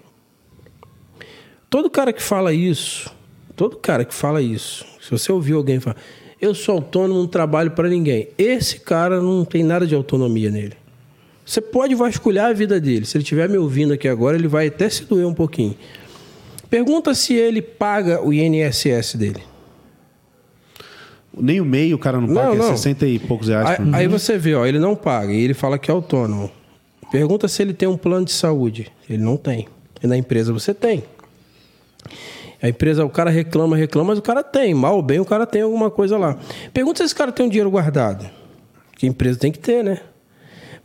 Todo 1.68 1.90
cara 1.90 2.12
que 2.12 2.22
fala 2.22 2.52
isso, 2.52 3.10
todo 3.56 3.76
cara 3.76 4.04
que 4.04 4.14
fala 4.14 4.40
isso, 4.40 4.84
se 5.00 5.10
você 5.10 5.30
ouvir 5.32 5.52
alguém 5.54 5.80
falar, 5.80 5.96
eu 6.44 6.54
sou 6.54 6.76
autônomo, 6.76 7.20
não 7.20 7.26
trabalho 7.26 7.70
para 7.70 7.88
ninguém, 7.88 8.28
esse 8.36 8.80
cara 8.80 9.20
não 9.20 9.44
tem 9.44 9.64
nada 9.64 9.86
de 9.86 9.94
autonomia 9.94 10.50
nele. 10.50 10.74
Você 11.44 11.60
pode 11.60 11.94
vasculhar 11.94 12.50
a 12.50 12.52
vida 12.52 12.80
dele. 12.80 13.04
Se 13.04 13.16
ele 13.16 13.22
estiver 13.22 13.48
me 13.48 13.58
ouvindo 13.58 13.92
aqui 13.92 14.08
agora, 14.08 14.36
ele 14.36 14.48
vai 14.48 14.68
até 14.68 14.88
se 14.88 15.04
doer 15.04 15.26
um 15.26 15.34
pouquinho. 15.34 15.76
Pergunta 16.70 17.14
se 17.14 17.34
ele 17.34 17.60
paga 17.60 18.22
o 18.22 18.32
INSS 18.32 19.16
dele. 19.16 19.42
Nem 21.36 21.60
o 21.60 21.64
meio 21.64 21.96
o 21.96 21.98
cara 21.98 22.20
não 22.20 22.28
paga, 22.28 22.48
Não, 22.48 22.54
é 22.54 22.58
não. 22.58 22.76
60 22.76 23.06
e 23.06 23.18
poucos 23.18 23.48
reais 23.48 23.70
Aí, 23.70 23.76
por 23.76 23.94
aí 23.94 24.08
você 24.08 24.38
vê, 24.38 24.54
ó, 24.54 24.64
ele 24.64 24.78
não 24.78 24.94
paga 24.94 25.32
e 25.32 25.40
ele 25.40 25.54
fala 25.54 25.78
que 25.78 25.90
é 25.90 25.94
autônomo. 25.94 26.50
Pergunta 27.10 27.48
se 27.48 27.62
ele 27.62 27.74
tem 27.74 27.88
um 27.88 27.96
plano 27.96 28.24
de 28.24 28.32
saúde. 28.32 28.90
Ele 29.08 29.22
não 29.22 29.36
tem. 29.36 29.68
E 30.02 30.06
na 30.06 30.16
empresa 30.16 30.52
você 30.52 30.72
tem. 30.72 31.04
A 32.64 32.68
empresa, 32.70 33.04
o 33.04 33.10
cara 33.10 33.28
reclama, 33.28 33.76
reclama, 33.76 34.08
mas 34.08 34.18
o 34.18 34.22
cara 34.22 34.42
tem. 34.42 34.72
Mal 34.72 34.96
ou 34.96 35.02
bem, 35.02 35.20
o 35.20 35.24
cara 35.26 35.44
tem 35.44 35.60
alguma 35.60 35.90
coisa 35.90 36.16
lá. 36.16 36.38
Pergunta 36.72 36.96
se 36.96 37.04
esse 37.04 37.14
cara 37.14 37.30
tem 37.30 37.44
um 37.44 37.48
dinheiro 37.50 37.70
guardado. 37.70 38.24
Que 38.96 39.06
empresa 39.06 39.38
tem 39.38 39.52
que 39.52 39.58
ter, 39.58 39.84
né? 39.84 40.00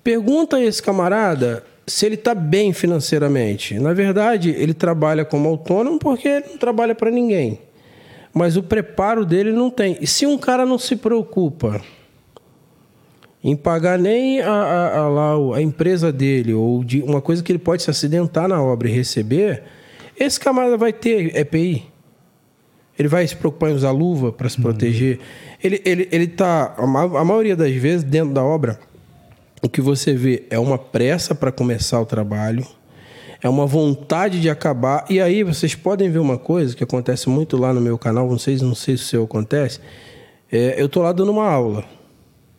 Pergunta 0.03 0.57
a 0.57 0.61
esse 0.61 0.84
camarada 0.84 1.64
se 1.88 2.06
ele 2.06 2.15
está 2.15 2.35
bem 2.35 2.73
financeiramente. 2.73 3.80
Na 3.80 3.93
verdade, 3.93 4.49
ele 4.49 4.73
trabalha 4.73 5.23
como 5.23 5.47
autônomo 5.47 5.97
porque 5.99 6.27
ele 6.27 6.45
não 6.49 6.57
trabalha 6.57 6.93
para 6.93 7.10
ninguém. 7.10 7.61
Mas 8.34 8.57
o 8.57 8.64
preparo 8.64 9.26
dele 9.26 9.53
não 9.53 9.69
tem. 9.69 9.97
E 10.01 10.06
se 10.06 10.26
um 10.26 10.38
cara 10.38 10.65
não 10.65 10.77
se 10.77 10.97
preocupa 10.97 11.80
em 13.41 13.56
pagar 13.56 13.97
nem 13.97 14.41
a, 14.41 14.51
a, 14.51 14.99
a, 14.99 15.56
a 15.56 15.61
empresa 15.61 16.11
dele, 16.11 16.53
ou 16.53 16.84
de 16.84 17.01
uma 17.01 17.22
coisa 17.22 17.41
que 17.41 17.49
ele 17.53 17.57
pode 17.57 17.84
se 17.84 17.89
acidentar 17.89 18.49
na 18.49 18.61
obra 18.61 18.89
e 18.89 18.91
receber, 18.91 19.64
esse 20.19 20.39
camarada 20.39 20.77
vai 20.77 20.91
ter 20.93 21.35
EPI. 21.35 21.85
Ele 22.97 23.07
vai 23.07 23.25
se 23.25 23.35
preocupar 23.35 23.69
em 23.71 23.73
usar 23.73 23.91
luva 23.91 24.31
para 24.31 24.49
se 24.49 24.61
proteger. 24.61 25.19
Ele, 25.63 25.81
ele, 25.85 26.09
ele 26.11 26.27
tá, 26.27 26.75
a, 26.77 26.85
ma- 26.85 27.19
a 27.19 27.23
maioria 27.23 27.55
das 27.55 27.73
vezes, 27.73 28.03
dentro 28.03 28.33
da 28.33 28.43
obra, 28.43 28.77
o 29.63 29.69
que 29.69 29.79
você 29.79 30.13
vê 30.13 30.43
é 30.49 30.59
uma 30.59 30.77
pressa 30.77 31.33
para 31.33 31.49
começar 31.51 32.01
o 32.01 32.05
trabalho, 32.05 32.65
é 33.41 33.47
uma 33.47 33.65
vontade 33.65 34.41
de 34.41 34.49
acabar. 34.49 35.05
E 35.09 35.21
aí 35.21 35.43
vocês 35.43 35.75
podem 35.75 36.09
ver 36.09 36.19
uma 36.19 36.37
coisa 36.37 36.75
que 36.75 36.83
acontece 36.83 37.29
muito 37.29 37.55
lá 37.55 37.73
no 37.73 37.79
meu 37.79 37.97
canal, 37.97 38.29
não 38.29 38.37
sei, 38.37 38.57
não 38.57 38.75
sei 38.75 38.97
se 38.97 39.03
o 39.03 39.07
seu 39.07 39.23
acontece. 39.23 39.79
É, 40.51 40.75
eu 40.81 40.89
tô 40.89 41.01
lá 41.01 41.13
dando 41.13 41.31
uma 41.31 41.47
aula. 41.49 41.85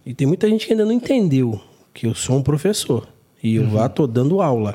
E 0.07 0.15
tem 0.15 0.27
muita 0.27 0.49
gente 0.49 0.67
que 0.67 0.73
ainda 0.73 0.87
não 0.87 0.93
entendeu 0.93 1.61
que 1.93 2.07
eu 2.07 2.15
sou 2.15 2.37
um 2.39 2.43
professor. 2.43 3.07
E 3.43 3.57
eu 3.57 3.71
lá 3.73 3.91
tô 3.91 4.07
dando 4.07 4.41
aula. 4.41 4.75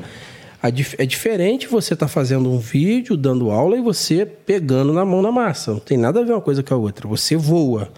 É 0.98 1.06
diferente 1.06 1.68
você 1.68 1.94
estar 1.94 2.08
fazendo 2.08 2.50
um 2.50 2.58
vídeo, 2.58 3.16
dando 3.16 3.52
aula, 3.52 3.78
e 3.78 3.82
você 3.82 4.26
pegando 4.26 4.94
na 4.94 5.06
mão 5.06 5.22
na 5.22 5.32
massa. 5.32 5.74
Não 5.74 5.80
tem 5.80 5.98
nada 5.98 6.22
a 6.22 6.24
ver 6.24 6.32
uma 6.32 6.42
coisa 6.42 6.64
com 6.64 6.74
a 6.74 6.78
outra. 6.78 7.08
Você 7.08 7.36
voa. 7.36 7.90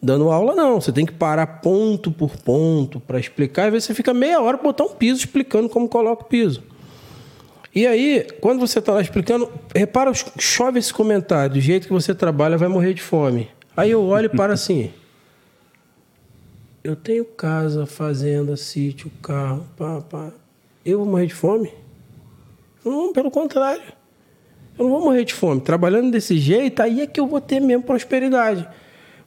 Dando 0.00 0.30
aula, 0.30 0.54
não. 0.54 0.80
Você 0.80 0.92
tem 0.92 1.06
que 1.06 1.12
parar 1.12 1.46
ponto 1.46 2.10
por 2.12 2.36
ponto 2.36 3.00
para 3.00 3.18
explicar. 3.18 3.66
Às 3.66 3.72
vezes 3.72 3.86
você 3.86 3.94
fica 3.94 4.14
meia 4.14 4.40
hora 4.40 4.56
botar 4.56 4.84
um 4.84 4.90
piso 4.90 5.20
explicando 5.20 5.68
como 5.68 5.88
coloca 5.88 6.22
o 6.22 6.26
piso. 6.26 6.62
E 7.74 7.86
aí, 7.86 8.26
quando 8.40 8.60
você 8.60 8.78
está 8.78 8.92
lá 8.92 9.02
explicando, 9.02 9.50
repara, 9.74 10.10
chove 10.38 10.78
esse 10.78 10.94
comentário, 10.94 11.54
do 11.54 11.60
jeito 11.60 11.86
que 11.86 11.92
você 11.92 12.14
trabalha, 12.14 12.56
vai 12.56 12.68
morrer 12.68 12.94
de 12.94 13.02
fome. 13.02 13.48
Aí 13.76 13.90
eu 13.90 14.02
olho 14.02 14.26
e 14.26 14.36
paro 14.36 14.52
assim. 14.54 14.90
Eu 16.82 16.94
tenho 16.94 17.24
casa, 17.24 17.84
fazenda, 17.84 18.56
sítio, 18.56 19.10
carro, 19.20 19.66
pá, 19.76 20.00
pá. 20.00 20.30
Eu 20.84 20.98
vou 20.98 21.06
morrer 21.06 21.26
de 21.26 21.34
fome? 21.34 21.70
Não, 22.86 23.12
pelo 23.12 23.32
contrário. 23.32 23.82
Eu 24.78 24.84
não 24.84 24.92
vou 24.92 25.00
morrer 25.00 25.24
de 25.24 25.34
fome. 25.34 25.60
Trabalhando 25.60 26.12
desse 26.12 26.38
jeito, 26.38 26.80
aí 26.80 27.00
é 27.00 27.06
que 27.06 27.18
eu 27.18 27.26
vou 27.26 27.40
ter 27.40 27.60
mesmo 27.60 27.82
prosperidade. 27.82 28.66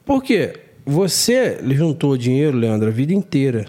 Por 0.04 0.22
quê? 0.22 0.60
Você 0.86 1.60
juntou 1.62 2.16
dinheiro, 2.16 2.56
Leandro, 2.56 2.88
a 2.88 2.90
vida 2.90 3.12
inteira. 3.12 3.66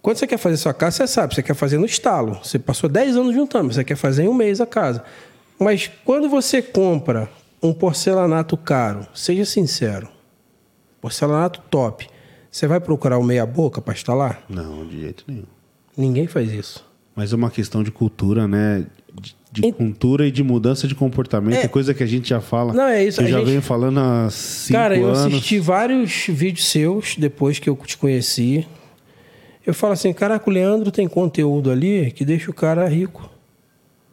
Quando 0.00 0.16
você 0.16 0.26
quer 0.26 0.38
fazer 0.38 0.56
sua 0.56 0.72
casa, 0.72 0.98
você 0.98 1.06
sabe, 1.08 1.34
você 1.34 1.42
quer 1.42 1.54
fazer 1.54 1.78
no 1.78 1.84
estalo. 1.84 2.38
Você 2.42 2.58
passou 2.58 2.88
10 2.88 3.16
anos 3.16 3.34
juntando, 3.34 3.72
você 3.72 3.82
quer 3.82 3.96
fazer 3.96 4.22
em 4.22 4.28
um 4.28 4.34
mês 4.34 4.60
a 4.60 4.66
casa. 4.66 5.02
Mas 5.58 5.90
quando 6.04 6.28
você 6.28 6.62
compra 6.62 7.28
um 7.62 7.72
porcelanato 7.72 8.56
caro, 8.56 9.06
seja 9.12 9.44
sincero, 9.44 10.08
porcelanato 11.00 11.60
top, 11.68 12.08
você 12.50 12.66
vai 12.66 12.80
procurar 12.80 13.18
o 13.18 13.22
meia-boca 13.22 13.82
para 13.82 13.92
instalar? 13.92 14.42
Não, 14.48 14.86
de 14.86 15.00
jeito 15.00 15.24
nenhum. 15.28 15.44
Ninguém 15.96 16.26
faz 16.26 16.50
isso. 16.50 16.89
Mas 17.20 17.34
é 17.34 17.36
uma 17.36 17.50
questão 17.50 17.82
de 17.82 17.90
cultura, 17.90 18.48
né? 18.48 18.86
De, 19.20 19.36
de 19.52 19.66
Ent- 19.66 19.76
cultura 19.76 20.26
e 20.26 20.30
de 20.30 20.42
mudança 20.42 20.88
de 20.88 20.94
comportamento, 20.94 21.54
É. 21.58 21.64
é 21.64 21.68
coisa 21.68 21.92
que 21.92 22.02
a 22.02 22.06
gente 22.06 22.30
já 22.30 22.40
fala. 22.40 22.72
Não, 22.72 22.84
é 22.84 23.04
isso, 23.04 23.20
Eu 23.20 23.26
já 23.26 23.38
gente- 23.40 23.48
venho 23.48 23.60
falando 23.60 24.00
há 24.00 24.30
cinco 24.30 24.78
Cara, 24.78 24.96
eu 24.96 25.04
anos. 25.08 25.26
assisti 25.34 25.58
vários 25.58 26.24
vídeos 26.30 26.66
seus 26.66 27.16
depois 27.18 27.58
que 27.58 27.68
eu 27.68 27.76
te 27.76 27.98
conheci. 27.98 28.66
Eu 29.66 29.74
falo 29.74 29.92
assim, 29.92 30.14
caraca, 30.14 30.48
o 30.48 30.52
Leandro 30.52 30.90
tem 30.90 31.06
conteúdo 31.06 31.70
ali 31.70 32.10
que 32.10 32.24
deixa 32.24 32.50
o 32.50 32.54
cara 32.54 32.88
rico. 32.88 33.28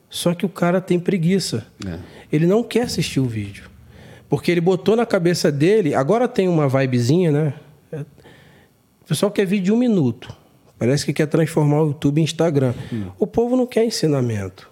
Só 0.09 0.34
que 0.35 0.45
o 0.45 0.49
cara 0.49 0.81
tem 0.81 0.99
preguiça. 0.99 1.65
É. 1.88 1.99
Ele 2.29 2.45
não 2.45 2.61
quer 2.61 2.81
assistir 2.81 3.21
o 3.21 3.25
vídeo. 3.25 3.69
Porque 4.27 4.51
ele 4.51 4.59
botou 4.59 4.97
na 4.97 5.05
cabeça 5.05 5.49
dele, 5.49 5.95
agora 5.95 6.27
tem 6.27 6.49
uma 6.49 6.67
vibezinha, 6.67 7.31
né? 7.31 7.53
O 7.93 9.07
pessoal 9.07 9.31
quer 9.31 9.45
vídeo 9.45 9.63
de 9.63 9.71
um 9.71 9.77
minuto. 9.77 10.35
Parece 10.79 11.05
que 11.05 11.13
quer 11.13 11.25
transformar 11.27 11.81
o 11.83 11.87
YouTube 11.87 12.19
em 12.21 12.23
Instagram. 12.23 12.73
O 13.19 13.25
povo 13.25 13.55
não 13.55 13.65
quer 13.65 13.83
ensinamento. 13.85 14.69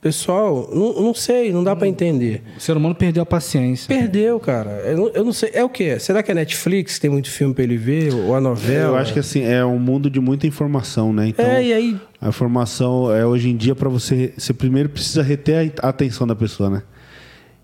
Pessoal, 0.00 0.70
não, 0.72 1.02
não 1.02 1.12
sei, 1.12 1.52
não 1.52 1.64
dá 1.64 1.74
pra 1.74 1.88
entender. 1.88 2.44
O 2.56 2.60
ser 2.60 2.76
humano 2.76 2.94
perdeu 2.94 3.20
a 3.24 3.26
paciência. 3.26 3.88
Perdeu, 3.88 4.38
cara. 4.38 4.70
Eu 4.86 4.96
não, 4.96 5.08
eu 5.08 5.24
não 5.24 5.32
sei. 5.32 5.50
É 5.52 5.64
o 5.64 5.68
quê? 5.68 5.98
Será 5.98 6.22
que 6.22 6.30
é 6.30 6.34
Netflix 6.36 7.00
tem 7.00 7.10
muito 7.10 7.28
filme 7.28 7.52
pra 7.52 7.64
ele 7.64 7.76
ver? 7.76 8.14
Ou 8.14 8.32
a 8.36 8.40
novela? 8.40 8.90
Eu 8.92 8.96
acho 8.96 9.12
que 9.12 9.18
assim, 9.18 9.42
é 9.42 9.64
um 9.64 9.76
mundo 9.76 10.08
de 10.08 10.20
muita 10.20 10.46
informação, 10.46 11.12
né? 11.12 11.26
Então, 11.28 11.44
É, 11.44 11.64
e 11.64 11.72
aí. 11.72 12.00
a 12.20 12.28
informação 12.28 13.12
é 13.12 13.26
hoje 13.26 13.50
em 13.50 13.56
dia 13.56 13.74
para 13.74 13.88
você, 13.88 14.32
você 14.38 14.54
primeiro 14.54 14.88
precisa 14.88 15.20
reter 15.20 15.72
a 15.82 15.88
atenção 15.88 16.28
da 16.28 16.36
pessoa, 16.36 16.70
né? 16.70 16.82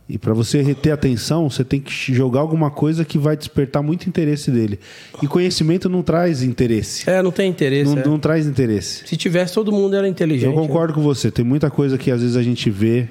E 0.06 0.18
para 0.18 0.34
você 0.34 0.60
reter 0.60 0.92
atenção, 0.92 1.48
você 1.48 1.64
tem 1.64 1.80
que 1.80 2.14
jogar 2.14 2.40
alguma 2.40 2.70
coisa 2.70 3.04
que 3.04 3.16
vai 3.16 3.36
despertar 3.36 3.82
muito 3.82 4.06
interesse 4.06 4.50
dele. 4.50 4.78
E 5.22 5.26
conhecimento 5.26 5.88
não 5.88 6.02
traz 6.02 6.42
interesse. 6.42 7.08
É, 7.08 7.22
não 7.22 7.30
tem 7.30 7.48
interesse. 7.48 7.94
Não, 7.94 8.02
é. 8.02 8.06
não 8.06 8.18
traz 8.18 8.46
interesse. 8.46 9.06
Se 9.06 9.16
tivesse, 9.16 9.54
todo 9.54 9.72
mundo 9.72 9.96
era 9.96 10.06
inteligente. 10.06 10.46
Eu 10.46 10.52
concordo 10.52 10.92
com 10.92 11.00
você. 11.00 11.30
Tem 11.30 11.44
muita 11.44 11.70
coisa 11.70 11.96
que 11.96 12.10
às 12.10 12.20
vezes 12.20 12.36
a 12.36 12.42
gente 12.42 12.68
vê, 12.68 13.08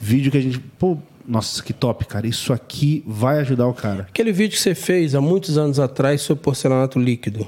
vídeo 0.00 0.32
que 0.32 0.38
a 0.38 0.40
gente. 0.40 0.58
Pô, 0.78 0.96
nossa, 1.28 1.62
que 1.62 1.74
top, 1.74 2.06
cara. 2.06 2.26
Isso 2.26 2.54
aqui 2.54 3.04
vai 3.06 3.38
ajudar 3.40 3.66
o 3.66 3.74
cara. 3.74 4.06
Aquele 4.08 4.32
vídeo 4.32 4.56
que 4.56 4.62
você 4.62 4.74
fez 4.74 5.14
há 5.14 5.20
muitos 5.20 5.58
anos 5.58 5.78
atrás 5.78 6.22
sobre 6.22 6.42
porcelanato 6.42 6.98
líquido. 6.98 7.46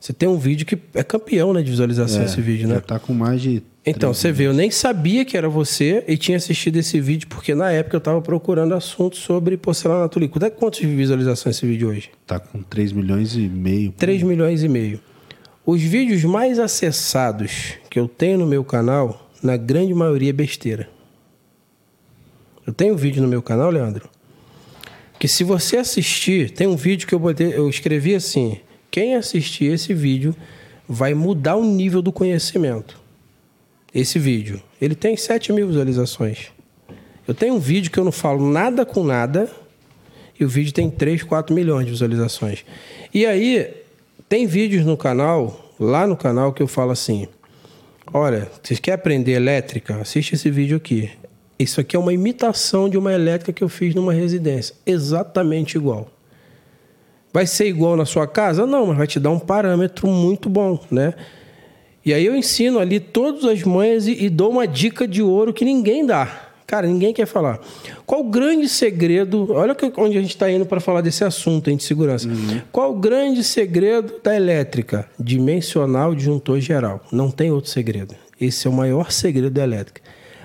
Você 0.00 0.12
tem 0.12 0.28
um 0.28 0.36
vídeo 0.36 0.66
que 0.66 0.78
é 0.94 1.02
campeão 1.02 1.52
né, 1.52 1.62
de 1.62 1.70
visualização 1.70 2.24
esse 2.24 2.40
vídeo, 2.40 2.68
Já 2.68 2.74
né? 2.74 2.80
tá 2.80 2.98
com 2.98 3.14
mais 3.14 3.40
de. 3.40 3.62
Então, 3.88 4.12
você 4.12 4.30
vê, 4.30 4.46
eu 4.46 4.52
nem 4.52 4.70
sabia 4.70 5.24
que 5.24 5.36
era 5.36 5.48
você 5.48 6.04
e 6.06 6.16
tinha 6.16 6.36
assistido 6.36 6.76
esse 6.76 7.00
vídeo 7.00 7.26
porque 7.28 7.54
na 7.54 7.70
época 7.70 7.96
eu 7.96 7.98
estava 7.98 8.20
procurando 8.20 8.74
assuntos 8.74 9.20
sobre 9.20 9.56
porcelanato 9.56 10.18
líquido. 10.18 10.40
Dá 10.40 10.50
quantas 10.50 10.80
visualizações 10.80 11.56
esse 11.56 11.66
vídeo 11.66 11.88
hoje? 11.88 12.10
Tá 12.26 12.38
com 12.38 12.62
3 12.62 12.92
milhões 12.92 13.34
e 13.34 13.48
meio. 13.48 13.92
3 13.92 14.22
milhões 14.22 14.62
e 14.62 14.68
meio. 14.68 15.00
Os 15.64 15.80
vídeos 15.80 16.22
mais 16.24 16.58
acessados 16.58 17.74
que 17.90 17.98
eu 17.98 18.06
tenho 18.06 18.38
no 18.38 18.46
meu 18.46 18.62
canal, 18.62 19.30
na 19.42 19.56
grande 19.56 19.94
maioria 19.94 20.30
é 20.30 20.32
besteira. 20.32 20.88
Eu 22.66 22.72
tenho 22.72 22.94
um 22.94 22.96
vídeo 22.96 23.22
no 23.22 23.28
meu 23.28 23.40
canal, 23.40 23.70
Leandro, 23.70 24.08
que 25.18 25.26
se 25.26 25.42
você 25.44 25.78
assistir, 25.78 26.50
tem 26.50 26.66
um 26.66 26.76
vídeo 26.76 27.06
que 27.06 27.14
eu 27.14 27.18
botei, 27.18 27.54
eu 27.54 27.68
escrevi 27.68 28.14
assim: 28.14 28.60
quem 28.90 29.14
assistir 29.14 29.72
esse 29.72 29.94
vídeo 29.94 30.36
vai 30.86 31.14
mudar 31.14 31.56
o 31.56 31.64
nível 31.64 32.02
do 32.02 32.12
conhecimento. 32.12 33.07
Esse 33.94 34.18
vídeo, 34.18 34.62
ele 34.80 34.94
tem 34.94 35.16
7 35.16 35.52
mil 35.52 35.66
visualizações. 35.66 36.48
Eu 37.26 37.34
tenho 37.34 37.54
um 37.54 37.58
vídeo 37.58 37.90
que 37.90 37.98
eu 37.98 38.04
não 38.04 38.12
falo 38.12 38.50
nada 38.50 38.84
com 38.86 39.02
nada 39.04 39.50
e 40.38 40.44
o 40.44 40.48
vídeo 40.48 40.72
tem 40.72 40.90
3, 40.90 41.22
4 41.22 41.54
milhões 41.54 41.84
de 41.84 41.92
visualizações. 41.92 42.64
E 43.12 43.26
aí, 43.26 43.74
Tem 44.28 44.46
vídeos 44.46 44.84
no 44.84 44.94
canal, 44.94 45.72
lá 45.80 46.06
no 46.06 46.14
canal, 46.14 46.52
que 46.52 46.62
eu 46.62 46.66
falo 46.66 46.90
assim: 46.90 47.26
olha, 48.12 48.50
vocês 48.62 48.78
querem 48.78 48.94
aprender 48.96 49.32
elétrica? 49.32 49.96
Assiste 49.96 50.34
esse 50.34 50.50
vídeo 50.50 50.76
aqui. 50.76 51.10
Isso 51.58 51.80
aqui 51.80 51.96
é 51.96 51.98
uma 51.98 52.12
imitação 52.12 52.90
de 52.90 52.98
uma 52.98 53.12
elétrica 53.12 53.54
que 53.54 53.64
eu 53.64 53.70
fiz 53.70 53.94
numa 53.94 54.12
residência. 54.12 54.74
Exatamente 54.84 55.78
igual. 55.78 56.10
Vai 57.32 57.46
ser 57.46 57.68
igual 57.68 57.96
na 57.96 58.04
sua 58.04 58.26
casa? 58.26 58.66
Não, 58.66 58.86
mas 58.86 58.98
vai 58.98 59.06
te 59.06 59.18
dar 59.18 59.30
um 59.30 59.38
parâmetro 59.38 60.06
muito 60.06 60.48
bom, 60.50 60.78
né? 60.90 61.14
E 62.08 62.14
aí 62.14 62.24
eu 62.24 62.34
ensino 62.34 62.78
ali 62.78 62.98
todas 63.00 63.44
as 63.44 63.62
manhas 63.64 64.06
e, 64.06 64.24
e 64.24 64.30
dou 64.30 64.50
uma 64.50 64.66
dica 64.66 65.06
de 65.06 65.20
ouro 65.20 65.52
que 65.52 65.62
ninguém 65.62 66.06
dá. 66.06 66.48
Cara, 66.66 66.86
ninguém 66.86 67.12
quer 67.12 67.26
falar. 67.26 67.60
Qual 68.06 68.22
o 68.22 68.24
grande 68.24 68.66
segredo? 68.66 69.52
Olha 69.52 69.74
que, 69.74 69.92
onde 69.94 70.16
a 70.16 70.20
gente 70.22 70.30
está 70.30 70.50
indo 70.50 70.64
para 70.64 70.80
falar 70.80 71.02
desse 71.02 71.22
assunto 71.22 71.68
hein, 71.68 71.76
de 71.76 71.84
segurança. 71.84 72.26
Uhum. 72.26 72.62
Qual 72.72 72.92
o 72.92 72.94
grande 72.94 73.44
segredo 73.44 74.14
da 74.24 74.34
elétrica? 74.34 75.06
Dimensional 75.20 76.14
disjuntor 76.14 76.60
geral. 76.60 77.04
Não 77.12 77.30
tem 77.30 77.50
outro 77.52 77.70
segredo. 77.70 78.14
Esse 78.40 78.66
é 78.66 78.70
o 78.70 78.72
maior 78.72 79.12
segredo 79.12 79.50
da 79.50 79.62
elétrica. 79.62 80.00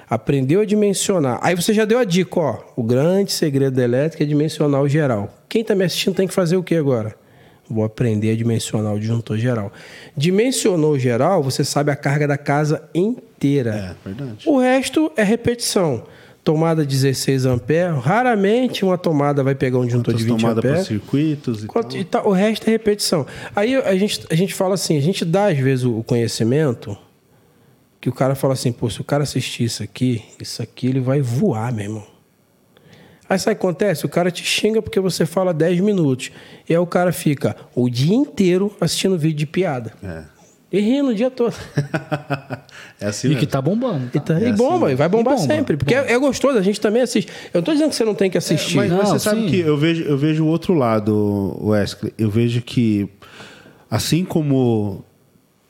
Aprendeu 0.09 0.59
a 0.59 0.65
dimensionar. 0.65 1.39
Aí 1.41 1.55
você 1.55 1.73
já 1.73 1.85
deu 1.85 1.97
a 1.97 2.03
dica, 2.03 2.41
ó. 2.41 2.57
O 2.75 2.83
grande 2.83 3.31
segredo 3.31 3.77
da 3.77 3.83
elétrica 3.85 4.25
é 4.25 4.27
dimensionar 4.27 4.81
o 4.81 4.89
geral. 4.89 5.33
Quem 5.47 5.61
está 5.61 5.73
me 5.73 5.85
assistindo 5.85 6.13
tem 6.13 6.27
que 6.27 6.33
fazer 6.33 6.57
o 6.57 6.63
que 6.63 6.75
agora? 6.75 7.22
Vou 7.69 7.83
aprender 7.83 8.31
a 8.31 8.35
dimensionar 8.35 8.93
o 8.93 8.99
disjuntor 8.99 9.37
geral. 9.37 9.71
Dimensionou 10.15 10.97
geral, 10.99 11.41
você 11.41 11.63
sabe 11.63 11.91
a 11.91 11.95
carga 11.95 12.27
da 12.27 12.37
casa 12.37 12.83
inteira. 12.93 13.95
É, 14.03 14.09
verdade. 14.09 14.47
O 14.47 14.59
resto 14.59 15.11
é 15.15 15.23
repetição. 15.23 16.03
Tomada 16.43 16.85
16 16.85 17.45
amperes, 17.45 17.97
raramente 18.03 18.83
uma 18.83 18.97
tomada 18.97 19.41
vai 19.41 19.55
pegar 19.55 19.77
um 19.79 19.85
disjuntor 19.85 20.13
de 20.13 20.25
20 20.25 20.41
tomada 20.41 20.59
amperes. 20.59 20.75
para 20.79 20.85
circuitos 20.85 21.63
e 21.63 21.67
Quanto- 21.67 21.91
tal. 21.91 21.99
e 21.99 22.03
tal, 22.03 22.27
o 22.27 22.31
resto 22.33 22.67
é 22.67 22.71
repetição. 22.71 23.25
Aí 23.55 23.75
a 23.75 23.95
gente, 23.95 24.25
a 24.29 24.35
gente 24.35 24.53
fala 24.53 24.73
assim, 24.73 24.97
a 24.97 25.01
gente 25.01 25.23
dá 25.23 25.47
às 25.47 25.57
vezes 25.57 25.85
o 25.85 26.03
conhecimento 26.03 26.97
que 28.01 28.09
o 28.09 28.11
cara 28.13 28.35
fala 28.35 28.53
assim, 28.55 28.73
pô, 28.73 28.89
se 28.89 28.99
o 28.99 29.05
cara 29.05 29.23
assistir 29.23 29.63
isso 29.63 29.81
aqui, 29.81 30.21
isso 30.37 30.61
aqui 30.61 30.87
ele 30.87 30.99
vai 30.99 31.21
voar, 31.21 31.71
meu 31.71 31.85
irmão. 31.85 32.03
Aí 33.29 33.39
sabe 33.39 33.55
o 33.55 33.59
que 33.59 33.65
acontece? 33.65 34.05
O 34.05 34.09
cara 34.09 34.29
te 34.29 34.43
xinga 34.43 34.81
porque 34.81 34.99
você 34.99 35.25
fala 35.25 35.53
10 35.53 35.79
minutos. 35.79 36.31
E 36.69 36.73
aí 36.73 36.77
o 36.79 36.85
cara 36.85 37.11
fica 37.11 37.55
o 37.73 37.89
dia 37.89 38.15
inteiro 38.15 38.71
assistindo 38.81 39.17
vídeo 39.17 39.37
de 39.39 39.45
piada. 39.47 39.93
É. 40.03 40.23
E 40.71 40.79
rindo 40.79 41.09
o 41.11 41.15
dia 41.15 41.29
todo. 41.29 41.53
é 42.99 43.05
assim 43.07 43.27
E 43.27 43.29
mesmo. 43.31 43.39
que 43.41 43.47
tá 43.47 43.61
bombando. 43.61 44.07
E, 44.13 44.19
Tá? 44.19 44.33
tá- 44.33 44.39
e 44.39 44.45
assim 44.47 44.55
bomba, 44.55 44.91
e 44.91 44.95
vai 44.95 45.07
bombar 45.07 45.35
E 45.35 45.37
bomba, 45.37 45.53
sempre. 45.53 45.77
Porque 45.77 45.93
é, 45.93 46.13
é 46.13 46.17
gostoso, 46.17 46.57
a 46.57 46.61
gente 46.61 46.81
também 46.81 47.01
assiste. 47.01 47.31
Eu 47.53 47.59
não 47.59 47.63
tô 47.63 47.71
dizendo 47.71 47.89
que 47.91 47.95
você 47.95 48.03
não 48.05 48.15
tem 48.15 48.29
que 48.29 48.37
assistir. 48.37 48.75
Mas, 48.77 48.89
mas 48.91 48.99
Não, 48.99 49.05
você 49.05 49.19
sabe 49.19 49.41
sim. 49.41 49.47
que 49.49 49.59
eu 49.59 49.77
vejo, 49.77 50.03
eu 50.03 50.17
vejo 50.17 50.43
o 50.43 50.47
outro 50.47 50.73
lado, 50.73 51.57
Wesley. 51.61 52.11
Eu 52.17 52.29
vejo 52.29 52.61
que, 52.61 53.07
assim 53.89 54.25
como 54.25 55.03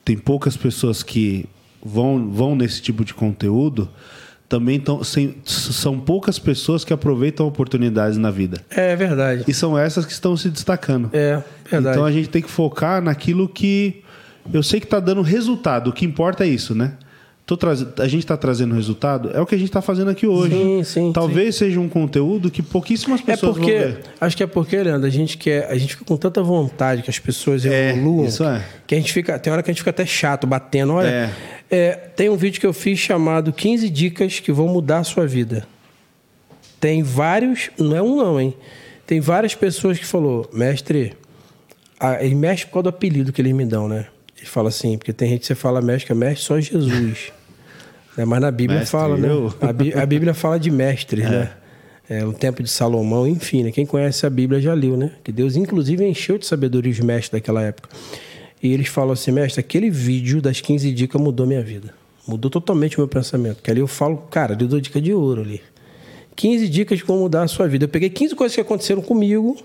tem 0.05 0.17
poucas 0.17 0.55
pessoas 0.57 1.03
que 1.03 1.45
vão, 1.83 2.29
vão 2.31 2.55
nesse 2.55 2.81
tipo 2.81 3.03
de 3.03 3.13
conteúdo, 3.13 3.89
também 4.53 4.79
tão, 4.79 5.03
sem- 5.03 5.35
são 5.43 5.99
poucas 5.99 6.37
pessoas 6.37 6.85
que 6.85 6.93
aproveitam 6.93 7.47
oportunidades 7.47 8.19
na 8.19 8.29
vida. 8.29 8.59
É 8.69 8.95
verdade. 8.95 9.43
E 9.47 9.53
são 9.53 9.75
essas 9.75 10.05
que 10.05 10.11
estão 10.11 10.37
se 10.37 10.47
destacando. 10.47 11.09
É 11.11 11.41
verdade. 11.67 11.95
Então 11.97 12.05
a 12.05 12.11
gente 12.11 12.29
tem 12.29 12.39
que 12.39 12.51
focar 12.51 13.01
naquilo 13.01 13.49
que 13.49 14.03
eu 14.53 14.61
sei 14.61 14.79
que 14.79 14.85
está 14.85 14.99
dando 14.99 15.23
resultado. 15.23 15.89
O 15.89 15.93
que 15.93 16.05
importa 16.05 16.43
é 16.43 16.47
isso, 16.47 16.75
né? 16.75 16.93
Tô 17.45 17.57
traz... 17.57 17.85
A 17.99 18.07
gente 18.07 18.19
está 18.23 18.37
trazendo 18.37 18.73
resultado, 18.73 19.29
é 19.33 19.41
o 19.41 19.45
que 19.45 19.53
a 19.53 19.57
gente 19.57 19.67
está 19.67 19.81
fazendo 19.81 20.09
aqui 20.09 20.25
hoje. 20.25 20.55
Sim, 20.55 20.83
sim, 20.85 21.11
Talvez 21.13 21.55
seja 21.55 21.77
um 21.77 21.89
conteúdo 21.89 22.49
que 22.49 22.61
pouquíssimas 22.61 23.19
É 23.19 23.23
pessoas 23.25 23.57
porque, 23.57 23.71
vão 23.79 23.87
ver. 23.91 23.99
acho 24.21 24.37
que 24.37 24.43
é 24.43 24.47
porque, 24.47 24.81
Leandro, 24.81 25.05
a 25.05 25.09
gente 25.09 25.37
quer, 25.37 25.69
a 25.69 25.77
gente 25.77 25.93
fica 25.95 26.05
com 26.05 26.15
tanta 26.15 26.41
vontade 26.41 27.01
que 27.01 27.09
as 27.09 27.19
pessoas 27.19 27.65
É, 27.65 27.91
evoluam, 27.91 28.25
isso 28.25 28.45
é. 28.45 28.63
que 28.87 28.95
a 28.95 28.97
gente 28.97 29.11
fica, 29.11 29.37
tem 29.37 29.51
hora 29.51 29.61
que 29.61 29.69
a 29.69 29.73
gente 29.73 29.81
fica 29.81 29.89
até 29.89 30.05
chato, 30.05 30.47
batendo. 30.47 30.93
Olha, 30.93 31.07
É. 31.09 31.29
é, 31.69 31.91
tem 31.95 32.29
um 32.29 32.37
vídeo 32.37 32.61
que 32.61 32.65
eu 32.65 32.71
fiz 32.73 32.97
chamado 32.99 33.51
15 33.51 33.89
dicas 33.89 34.39
que 34.39 34.51
vão 34.51 34.69
mudar 34.69 34.99
a 34.99 35.03
sua 35.03 35.27
vida. 35.27 35.67
Tem 36.79 37.03
vários, 37.03 37.69
não 37.77 37.95
é 37.95 38.01
um 38.01 38.15
não, 38.15 38.39
hein? 38.39 38.53
Tem 39.05 39.19
várias 39.19 39.53
pessoas 39.53 39.99
que 39.99 40.05
falou, 40.05 40.49
mestre, 40.53 41.11
a, 41.99 42.23
ele 42.23 42.35
mexe 42.35 42.65
por 42.65 42.73
causa 42.75 42.83
do 42.83 42.89
apelido 42.89 43.33
que 43.33 43.41
eles 43.41 43.51
me 43.53 43.65
dão, 43.65 43.89
né? 43.89 44.05
Ele 44.43 44.49
fala 44.49 44.67
assim, 44.67 44.97
porque 44.97 45.13
tem 45.13 45.29
gente 45.29 45.39
que 45.39 45.47
você 45.47 45.55
fala 45.55 45.81
mestre, 45.81 46.07
que 46.07 46.11
é 46.11 46.15
mestre 46.15 46.45
só 46.45 46.59
Jesus. 46.59 47.31
né? 48.17 48.25
Mas 48.25 48.41
na 48.41 48.51
Bíblia 48.51 48.79
Mestre, 48.79 48.91
fala, 48.91 49.15
né? 49.15 49.29
eu. 49.29 49.53
A, 49.61 49.71
Bí- 49.71 49.93
a 49.93 50.05
Bíblia 50.05 50.33
fala 50.33 50.59
de 50.59 50.69
mestres, 50.69 51.23
né? 51.23 51.53
É, 52.09 52.21
no 52.21 52.33
tempo 52.33 52.61
de 52.61 52.69
Salomão, 52.69 53.25
enfim, 53.25 53.63
né? 53.63 53.71
quem 53.71 53.85
conhece 53.85 54.25
a 54.25 54.29
Bíblia 54.29 54.59
já 54.59 54.73
leu, 54.73 54.97
né? 54.97 55.13
Que 55.23 55.31
Deus, 55.31 55.55
inclusive, 55.55 56.05
encheu 56.05 56.37
de 56.37 56.45
sabedoria 56.45 56.91
os 56.91 56.99
mestres 56.99 57.29
daquela 57.29 57.61
época. 57.61 57.87
E 58.61 58.73
eles 58.73 58.89
falam 58.89 59.13
assim, 59.13 59.31
mestre, 59.31 59.61
aquele 59.61 59.89
vídeo 59.89 60.41
das 60.41 60.59
15 60.59 60.91
dicas 60.91 61.21
mudou 61.21 61.47
minha 61.47 61.63
vida. 61.63 61.93
Mudou 62.27 62.51
totalmente 62.51 62.97
o 62.97 62.99
meu 62.99 63.07
pensamento. 63.07 63.63
Que 63.63 63.71
ali 63.71 63.79
eu 63.79 63.87
falo, 63.87 64.17
cara, 64.29 64.57
eu 64.59 64.67
dou 64.67 64.81
dica 64.81 64.99
de 64.99 65.13
ouro 65.13 65.41
ali. 65.41 65.61
15 66.35 66.67
dicas 66.67 66.97
de 66.97 67.05
como 67.05 67.21
mudar 67.21 67.43
a 67.43 67.47
sua 67.47 67.65
vida. 67.69 67.85
Eu 67.85 67.89
peguei 67.89 68.09
15 68.09 68.35
coisas 68.35 68.53
que 68.53 68.61
aconteceram 68.61 69.01
comigo, 69.01 69.55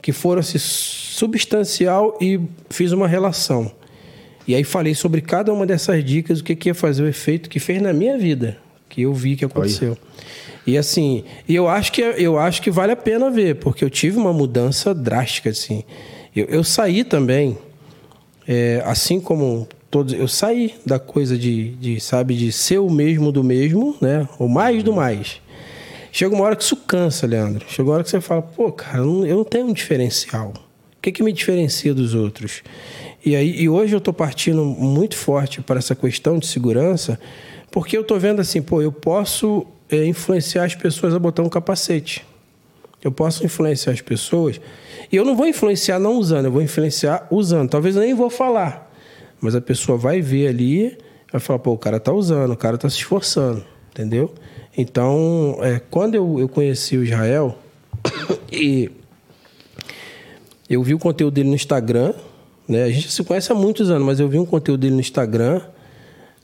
que 0.00 0.12
foram 0.12 0.40
assim, 0.40 0.56
substancial 1.16 2.18
e 2.20 2.38
fiz 2.68 2.92
uma 2.92 3.08
relação. 3.08 3.72
E 4.46 4.54
aí 4.54 4.62
falei 4.62 4.94
sobre 4.94 5.22
cada 5.22 5.52
uma 5.52 5.64
dessas 5.64 6.04
dicas, 6.04 6.40
o 6.40 6.44
que, 6.44 6.54
que 6.54 6.68
ia 6.68 6.74
fazer 6.74 7.02
o 7.02 7.08
efeito 7.08 7.48
que 7.48 7.58
fez 7.58 7.80
na 7.80 7.92
minha 7.92 8.18
vida, 8.18 8.58
que 8.86 9.02
eu 9.02 9.14
vi 9.14 9.34
que 9.34 9.44
aconteceu. 9.44 9.96
E 10.66 10.76
assim, 10.76 11.24
eu 11.48 11.68
acho 11.68 11.90
que 11.90 12.02
eu 12.02 12.38
acho 12.38 12.60
que 12.60 12.70
vale 12.70 12.92
a 12.92 12.96
pena 12.96 13.30
ver, 13.30 13.56
porque 13.56 13.82
eu 13.82 13.88
tive 13.88 14.18
uma 14.18 14.32
mudança 14.32 14.94
drástica 14.94 15.48
assim. 15.50 15.84
Eu, 16.34 16.44
eu 16.46 16.62
saí 16.62 17.02
também, 17.02 17.56
é, 18.46 18.82
assim 18.84 19.18
como 19.18 19.66
todos, 19.90 20.12
eu 20.12 20.28
saí 20.28 20.74
da 20.84 20.98
coisa 20.98 21.38
de, 21.38 21.70
de, 21.76 21.98
sabe, 21.98 22.36
de 22.36 22.52
ser 22.52 22.78
o 22.78 22.90
mesmo 22.90 23.32
do 23.32 23.42
mesmo, 23.42 23.96
né? 24.02 24.28
O 24.38 24.48
mais 24.48 24.82
do 24.82 24.92
mais. 24.92 25.40
Chega 26.12 26.34
uma 26.34 26.44
hora 26.44 26.56
que 26.56 26.62
isso 26.62 26.76
cansa, 26.76 27.26
Leandro. 27.26 27.64
Chega 27.68 27.88
uma 27.88 27.94
hora 27.94 28.04
que 28.04 28.10
você 28.10 28.20
fala, 28.20 28.42
pô, 28.42 28.70
cara, 28.70 28.98
eu 28.98 29.36
não 29.36 29.44
tenho 29.44 29.66
um 29.66 29.72
diferencial. 29.72 30.52
Que, 31.06 31.12
que 31.12 31.22
me 31.22 31.32
diferencia 31.32 31.94
dos 31.94 32.14
outros? 32.14 32.64
E, 33.24 33.36
aí, 33.36 33.62
e 33.62 33.68
hoje 33.68 33.94
eu 33.94 33.98
estou 33.98 34.12
partindo 34.12 34.64
muito 34.64 35.16
forte 35.16 35.60
para 35.60 35.78
essa 35.78 35.94
questão 35.94 36.36
de 36.36 36.48
segurança, 36.48 37.16
porque 37.70 37.96
eu 37.96 38.00
estou 38.00 38.18
vendo 38.18 38.40
assim, 38.40 38.60
pô, 38.60 38.82
eu 38.82 38.90
posso 38.90 39.64
é, 39.88 40.04
influenciar 40.04 40.64
as 40.64 40.74
pessoas 40.74 41.14
a 41.14 41.18
botar 41.20 41.44
um 41.44 41.48
capacete. 41.48 42.26
Eu 43.04 43.12
posso 43.12 43.46
influenciar 43.46 43.92
as 43.92 44.00
pessoas. 44.00 44.60
E 45.12 45.14
eu 45.14 45.24
não 45.24 45.36
vou 45.36 45.46
influenciar 45.46 46.00
não 46.00 46.14
usando, 46.14 46.46
eu 46.46 46.50
vou 46.50 46.60
influenciar 46.60 47.28
usando. 47.30 47.70
Talvez 47.70 47.94
eu 47.94 48.02
nem 48.02 48.12
vou 48.12 48.28
falar. 48.28 48.92
Mas 49.40 49.54
a 49.54 49.60
pessoa 49.60 49.96
vai 49.96 50.20
ver 50.20 50.48
ali, 50.48 50.98
vai 51.30 51.40
falar, 51.40 51.60
pô, 51.60 51.70
o 51.70 51.78
cara 51.78 52.00
tá 52.00 52.12
usando, 52.12 52.50
o 52.50 52.56
cara 52.56 52.76
tá 52.76 52.90
se 52.90 52.96
esforçando, 52.96 53.64
entendeu? 53.92 54.34
Então, 54.76 55.56
é, 55.62 55.80
quando 55.88 56.16
eu, 56.16 56.40
eu 56.40 56.48
conheci 56.48 56.96
o 56.96 57.04
Israel, 57.04 57.56
e 58.50 58.90
eu 60.68 60.82
vi 60.82 60.94
o 60.94 60.98
conteúdo 60.98 61.34
dele 61.34 61.48
no 61.48 61.54
Instagram, 61.54 62.12
né? 62.68 62.84
A 62.84 62.90
gente 62.90 63.10
se 63.10 63.22
conhece 63.22 63.52
há 63.52 63.54
muitos 63.54 63.90
anos, 63.90 64.04
mas 64.04 64.20
eu 64.20 64.28
vi 64.28 64.38
um 64.38 64.46
conteúdo 64.46 64.80
dele 64.80 64.94
no 64.94 65.00
Instagram. 65.00 65.60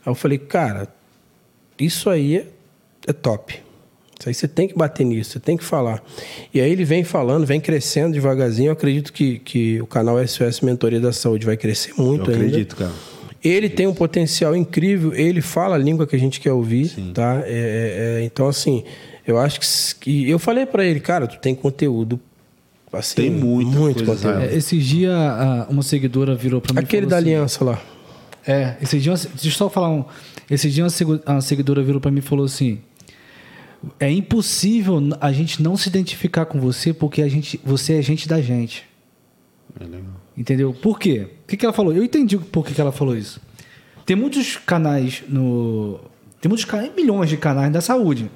Aí 0.04 0.10
eu 0.10 0.14
falei, 0.14 0.38
cara, 0.38 0.88
isso 1.78 2.08
aí 2.08 2.36
é, 2.36 2.46
é 3.08 3.12
top. 3.12 3.60
Isso 4.18 4.28
aí 4.28 4.34
você 4.34 4.46
tem 4.46 4.68
que 4.68 4.76
bater 4.76 5.04
nisso, 5.04 5.32
você 5.32 5.40
tem 5.40 5.56
que 5.56 5.64
falar. 5.64 6.00
E 6.54 6.60
aí 6.60 6.70
ele 6.70 6.84
vem 6.84 7.02
falando, 7.02 7.44
vem 7.44 7.60
crescendo 7.60 8.12
devagarzinho. 8.12 8.68
Eu 8.68 8.72
acredito 8.72 9.12
que, 9.12 9.40
que 9.40 9.82
o 9.82 9.86
canal 9.86 10.16
SOS 10.24 10.60
Mentoria 10.60 11.00
da 11.00 11.12
Saúde 11.12 11.44
vai 11.44 11.56
crescer 11.56 11.92
muito 11.98 12.30
Eu 12.30 12.34
ainda. 12.34 12.46
acredito, 12.46 12.76
cara. 12.76 12.92
Ele 13.42 13.68
tem 13.68 13.88
um 13.88 13.94
potencial 13.94 14.54
incrível, 14.54 15.12
ele 15.12 15.40
fala 15.40 15.74
a 15.74 15.78
língua 15.78 16.06
que 16.06 16.14
a 16.14 16.18
gente 16.18 16.40
quer 16.40 16.52
ouvir, 16.52 16.94
tá? 17.12 17.42
É, 17.44 17.50
é, 17.50 18.20
é, 18.20 18.24
então, 18.24 18.46
assim, 18.46 18.84
eu 19.26 19.36
acho 19.36 19.58
que, 19.58 19.66
que 20.00 20.30
eu 20.30 20.38
falei 20.38 20.64
pra 20.64 20.84
ele, 20.84 21.00
cara, 21.00 21.26
tu 21.26 21.40
tem 21.40 21.52
conteúdo, 21.52 22.20
assim, 22.92 23.14
Tem 23.16 23.30
muita 23.30 23.70
muito 23.78 24.04
conteúdo. 24.04 24.40
É, 24.40 24.54
Esses 24.54 24.84
dias 24.84 25.12
a- 25.14 25.66
uma 25.70 25.82
seguidora 25.82 26.34
virou 26.34 26.60
pra 26.60 26.72
mim 26.74 26.80
Aquele 26.80 27.02
falou 27.02 27.10
da 27.10 27.16
assim- 27.18 27.26
aliança 27.26 27.64
lá. 27.64 27.82
É, 28.46 28.76
esse 28.82 28.98
dia, 28.98 29.12
deixa 29.14 29.46
eu 29.46 29.50
só 29.52 29.70
falar 29.70 29.88
um. 29.88 30.04
Esse 30.50 30.68
dia 30.70 30.82
uma 30.84 30.90
segu- 30.90 31.20
uma 31.26 31.40
seguidora 31.40 31.82
virou 31.82 32.00
pra 32.00 32.10
mim 32.10 32.18
e 32.18 32.22
falou 32.22 32.44
assim: 32.44 32.80
É 33.98 34.10
impossível 34.10 35.00
a 35.20 35.32
gente 35.32 35.62
não 35.62 35.76
se 35.76 35.88
identificar 35.88 36.44
com 36.46 36.60
você 36.60 36.92
porque 36.92 37.22
a 37.22 37.28
gente, 37.28 37.60
você 37.64 37.94
é 37.94 38.02
gente 38.02 38.28
da 38.28 38.40
gente. 38.40 38.84
É 39.80 39.84
legal. 39.84 40.20
Entendeu? 40.36 40.72
Por 40.72 40.98
quê? 40.98 41.28
O 41.44 41.46
que, 41.48 41.56
que 41.56 41.64
ela 41.64 41.72
falou? 41.72 41.92
Eu 41.92 42.02
entendi 42.04 42.36
por 42.38 42.64
que, 42.64 42.74
que 42.74 42.80
ela 42.80 42.92
falou 42.92 43.16
isso. 43.16 43.40
Tem 44.06 44.16
muitos 44.16 44.56
canais 44.56 45.22
no. 45.28 46.00
Tem 46.40 46.48
muitos 46.48 46.64
canais, 46.64 46.90
milhões 46.96 47.28
de 47.30 47.36
canais 47.36 47.72
da 47.72 47.80
saúde. 47.80 48.28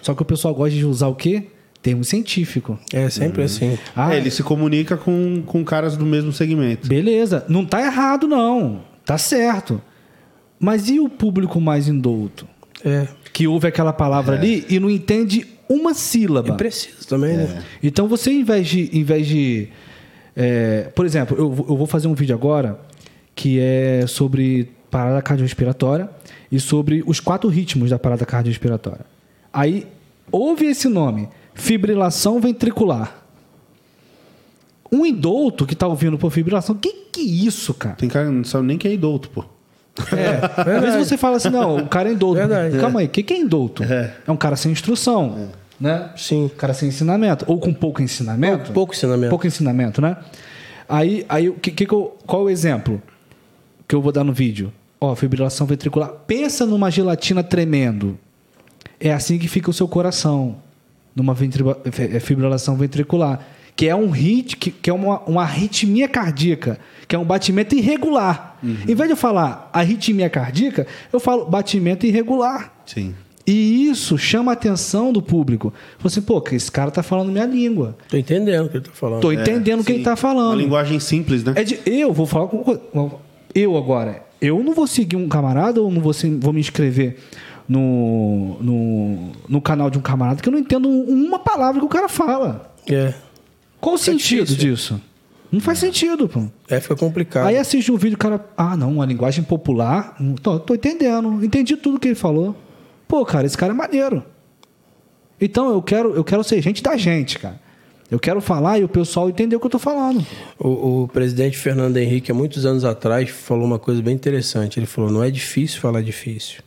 Só 0.00 0.14
que 0.14 0.22
o 0.22 0.24
pessoal 0.24 0.54
gosta 0.54 0.74
de 0.74 0.84
usar 0.84 1.08
o 1.08 1.14
quê? 1.14 1.48
Termo 1.88 2.04
científico. 2.04 2.78
É 2.92 3.08
sempre 3.10 3.42
assim. 3.42 3.78
Ah, 3.94 4.14
É, 4.14 4.18
ele 4.18 4.30
se 4.30 4.42
comunica 4.42 4.96
com, 4.96 5.42
com 5.46 5.64
caras 5.64 5.96
do 5.96 6.04
mesmo 6.06 6.32
segmento. 6.32 6.86
Beleza, 6.88 7.44
não 7.48 7.64
tá 7.64 7.80
errado 7.84 8.26
não, 8.26 8.82
tá 9.04 9.16
certo. 9.18 9.80
Mas 10.60 10.88
e 10.88 10.98
o 11.00 11.08
público 11.08 11.60
mais 11.60 11.88
indouto? 11.88 12.46
É. 12.84 13.06
Que 13.32 13.46
ouve 13.46 13.68
aquela 13.68 13.92
palavra 13.92 14.36
ali 14.36 14.64
e 14.68 14.78
não 14.80 14.90
entende 14.90 15.46
uma 15.68 15.94
sílaba. 15.94 16.48
E 16.54 16.56
preciso 16.56 17.06
também, 17.06 17.36
né? 17.36 17.62
Então 17.82 18.08
você, 18.08 18.30
em 18.32 18.42
vez 18.44 18.66
de, 18.68 18.90
em 18.92 19.04
vez 19.04 19.26
de 19.26 19.68
É, 20.36 20.90
por 20.94 21.04
exemplo, 21.04 21.36
eu, 21.36 21.50
vou- 21.50 21.66
eu 21.68 21.76
vou 21.76 21.86
fazer 21.86 22.06
um 22.06 22.14
vídeo 22.14 22.34
agora 22.34 22.78
que 23.34 23.58
é 23.60 24.04
sobre 24.06 24.68
parada 24.90 25.20
cardiorrespiratória 25.20 26.08
e 26.50 26.58
sobre 26.60 27.02
os 27.06 27.18
quatro 27.20 27.48
ritmos 27.50 27.90
da 27.90 27.98
parada 27.98 28.24
cardiorrespiratória. 28.24 29.04
Aí, 29.52 29.86
ouve 30.30 30.66
esse 30.66 30.88
nome, 30.88 31.28
fibrilação 31.58 32.40
ventricular. 32.40 33.14
Um 34.90 35.04
indouto 35.04 35.66
que 35.66 35.74
tá 35.76 35.86
ouvindo 35.86 36.16
por 36.16 36.30
fibrilação, 36.30 36.74
que 36.74 36.92
que 37.12 37.20
é 37.20 37.24
isso, 37.24 37.74
cara? 37.74 37.96
Tem 37.96 38.08
cara 38.08 38.26
que 38.26 38.32
não 38.32 38.44
sabe 38.44 38.66
nem 38.66 38.78
quem 38.78 38.90
é 38.90 38.94
idolto, 38.94 39.28
pô. 39.30 39.44
É, 40.16 40.76
às 40.76 40.82
vezes 40.82 41.08
você 41.08 41.16
fala 41.18 41.36
assim, 41.36 41.50
não, 41.50 41.78
o 41.78 41.88
cara 41.88 42.08
é 42.08 42.12
indouto. 42.12 42.36
Verdade. 42.36 42.78
Calma 42.78 43.00
aí, 43.00 43.06
o 43.06 43.08
que, 43.08 43.22
que 43.22 43.34
é 43.34 43.36
indouto? 43.38 43.82
É. 43.82 44.14
É. 44.26 44.30
um 44.30 44.36
cara 44.36 44.54
sem 44.54 44.70
instrução, 44.70 45.48
né? 45.80 46.10
Sim. 46.16 46.44
Um 46.44 46.48
cara 46.48 46.72
sem 46.72 46.88
ensinamento. 46.88 47.44
Ou 47.48 47.58
com 47.58 47.74
pouco 47.74 48.00
ensinamento. 48.00 48.56
Pouco- 48.58 48.72
pouco 48.72 48.94
ensinamento. 48.94 49.30
Pouco 49.30 49.46
ensinamento, 49.46 50.00
né? 50.00 50.16
Aí, 50.88 51.26
aí 51.28 51.50
que, 51.52 51.72
que 51.72 51.84
que 51.84 51.92
eu- 51.92 52.16
qual 52.26 52.44
o 52.44 52.50
exemplo 52.50 53.02
que 53.88 53.94
eu 53.94 54.00
vou 54.00 54.12
dar 54.12 54.22
no 54.22 54.32
vídeo? 54.32 54.72
Ó, 55.00 55.14
fibrilação 55.16 55.66
ventricular. 55.66 56.10
Pensa 56.26 56.64
numa 56.64 56.90
gelatina 56.90 57.42
tremendo. 57.42 58.16
É 59.00 59.12
assim 59.12 59.36
que 59.38 59.48
fica 59.48 59.68
o 59.68 59.72
seu 59.72 59.88
coração, 59.88 60.56
numa 61.18 61.36
é, 62.14 62.20
fibrilação 62.20 62.76
ventricular. 62.76 63.40
Que 63.76 63.86
é 63.86 63.94
um 63.94 64.10
hit, 64.10 64.56
que, 64.56 64.72
que 64.72 64.90
é 64.90 64.92
uma, 64.92 65.20
uma 65.20 65.42
arritmia 65.42 66.08
cardíaca, 66.08 66.80
que 67.06 67.14
é 67.14 67.18
um 67.18 67.24
batimento 67.24 67.76
irregular. 67.76 68.56
Em 68.60 68.94
vez 68.94 69.08
de 69.08 69.10
eu 69.10 69.16
falar 69.16 69.70
arritmia 69.72 70.28
cardíaca, 70.28 70.84
eu 71.12 71.20
falo 71.20 71.44
batimento 71.44 72.04
irregular. 72.04 72.72
Sim. 72.84 73.14
E 73.46 73.86
isso 73.86 74.18
chama 74.18 74.52
a 74.52 74.54
atenção 74.54 75.12
do 75.12 75.22
público. 75.22 75.72
Fala 75.96 76.06
assim, 76.10 76.20
pô, 76.20 76.40
que 76.40 76.54
esse 76.54 76.70
cara 76.70 76.90
tá 76.90 77.02
falando 77.02 77.30
minha 77.30 77.46
língua. 77.46 77.96
Tô 78.08 78.16
entendendo 78.16 78.66
o 78.66 78.68
que 78.68 78.76
ele 78.76 78.84
tá 78.84 78.92
falando. 78.92 79.20
Tô 79.20 79.32
entendendo 79.32 79.80
o 79.80 79.84
que 79.84 79.92
Sim. 79.92 79.98
ele 79.98 80.04
tá 80.04 80.10
Uma 80.10 80.16
falando. 80.16 80.58
linguagem 80.58 81.00
simples, 81.00 81.44
né? 81.44 81.54
É 81.56 81.64
de, 81.64 81.78
eu 81.86 82.12
vou 82.12 82.26
falar 82.26 82.48
com 82.48 82.80
eu 83.54 83.76
agora. 83.76 84.22
Eu 84.40 84.62
não 84.62 84.74
vou 84.74 84.86
seguir 84.86 85.16
um 85.16 85.28
camarada 85.28 85.80
ou 85.80 85.90
não 85.90 86.00
vou, 86.00 86.12
vou 86.40 86.52
me 86.52 86.60
inscrever 86.60 87.16
no, 87.68 88.56
no, 88.60 89.32
no 89.48 89.60
canal 89.60 89.90
de 89.90 89.98
um 89.98 90.00
camarada 90.00 90.40
que 90.40 90.48
eu 90.48 90.52
não 90.52 90.58
entendo 90.58 90.88
uma 90.88 91.38
palavra 91.38 91.80
que 91.80 91.86
o 91.86 91.88
cara 91.88 92.08
fala. 92.08 92.74
É. 92.88 93.12
Qual 93.80 93.94
o 93.94 93.98
sentido 93.98 94.46
difícil. 94.46 94.70
disso? 94.70 95.00
Não 95.50 95.60
faz 95.60 95.78
sentido, 95.78 96.28
pô. 96.28 96.44
É, 96.68 96.80
fica 96.80 96.96
complicado. 96.96 97.46
Aí 97.46 97.56
assiste 97.56 97.90
um 97.90 97.96
vídeo, 97.96 98.16
o 98.16 98.18
cara. 98.18 98.44
Ah, 98.56 98.76
não, 98.76 98.92
uma 98.92 99.06
linguagem 99.06 99.42
popular. 99.42 100.16
Hum, 100.20 100.34
Tô, 100.34 100.58
tô 100.58 100.74
entendendo. 100.74 101.42
Entendi 101.44 101.76
tudo 101.76 101.98
que 101.98 102.08
ele 102.08 102.14
falou. 102.14 102.54
Pô, 103.06 103.24
cara, 103.24 103.46
esse 103.46 103.56
cara 103.56 103.72
é 103.72 103.76
maneiro. 103.76 104.22
Então 105.40 105.70
eu 105.70 105.80
quero, 105.80 106.14
eu 106.14 106.24
quero 106.24 106.42
ser 106.44 106.60
gente 106.60 106.82
da 106.82 106.96
gente, 106.96 107.38
cara. 107.38 107.58
Eu 108.10 108.18
quero 108.18 108.40
falar 108.40 108.78
e 108.78 108.84
o 108.84 108.88
pessoal 108.88 109.28
entender 109.28 109.56
o 109.56 109.60
que 109.60 109.66
eu 109.66 109.70
tô 109.70 109.78
falando. 109.78 110.24
O, 110.58 111.02
o 111.02 111.08
presidente 111.08 111.56
Fernando 111.56 111.96
Henrique, 111.98 112.30
há 112.30 112.34
muitos 112.34 112.64
anos 112.66 112.84
atrás, 112.84 113.28
falou 113.30 113.64
uma 113.64 113.78
coisa 113.78 114.02
bem 114.02 114.14
interessante. 114.14 114.78
Ele 114.78 114.86
falou: 114.86 115.10
não 115.10 115.22
é 115.22 115.30
difícil 115.30 115.80
falar 115.80 116.02
difícil. 116.02 116.62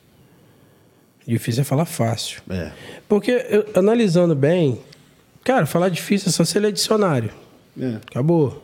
Difícil 1.32 1.62
é 1.62 1.64
falar 1.64 1.86
fácil. 1.86 2.42
É. 2.50 2.72
Porque, 3.08 3.32
eu- 3.50 3.66
analisando 3.76 4.36
bem, 4.36 4.80
cara, 5.46 5.66
falar 5.66 5.88
difícil 5.90 6.28
é 6.28 6.32
só 6.32 6.44
se 6.44 6.60
ler 6.60 6.72
dicionário. 6.74 7.30
É. 7.82 7.96
Acabou. 8.10 8.62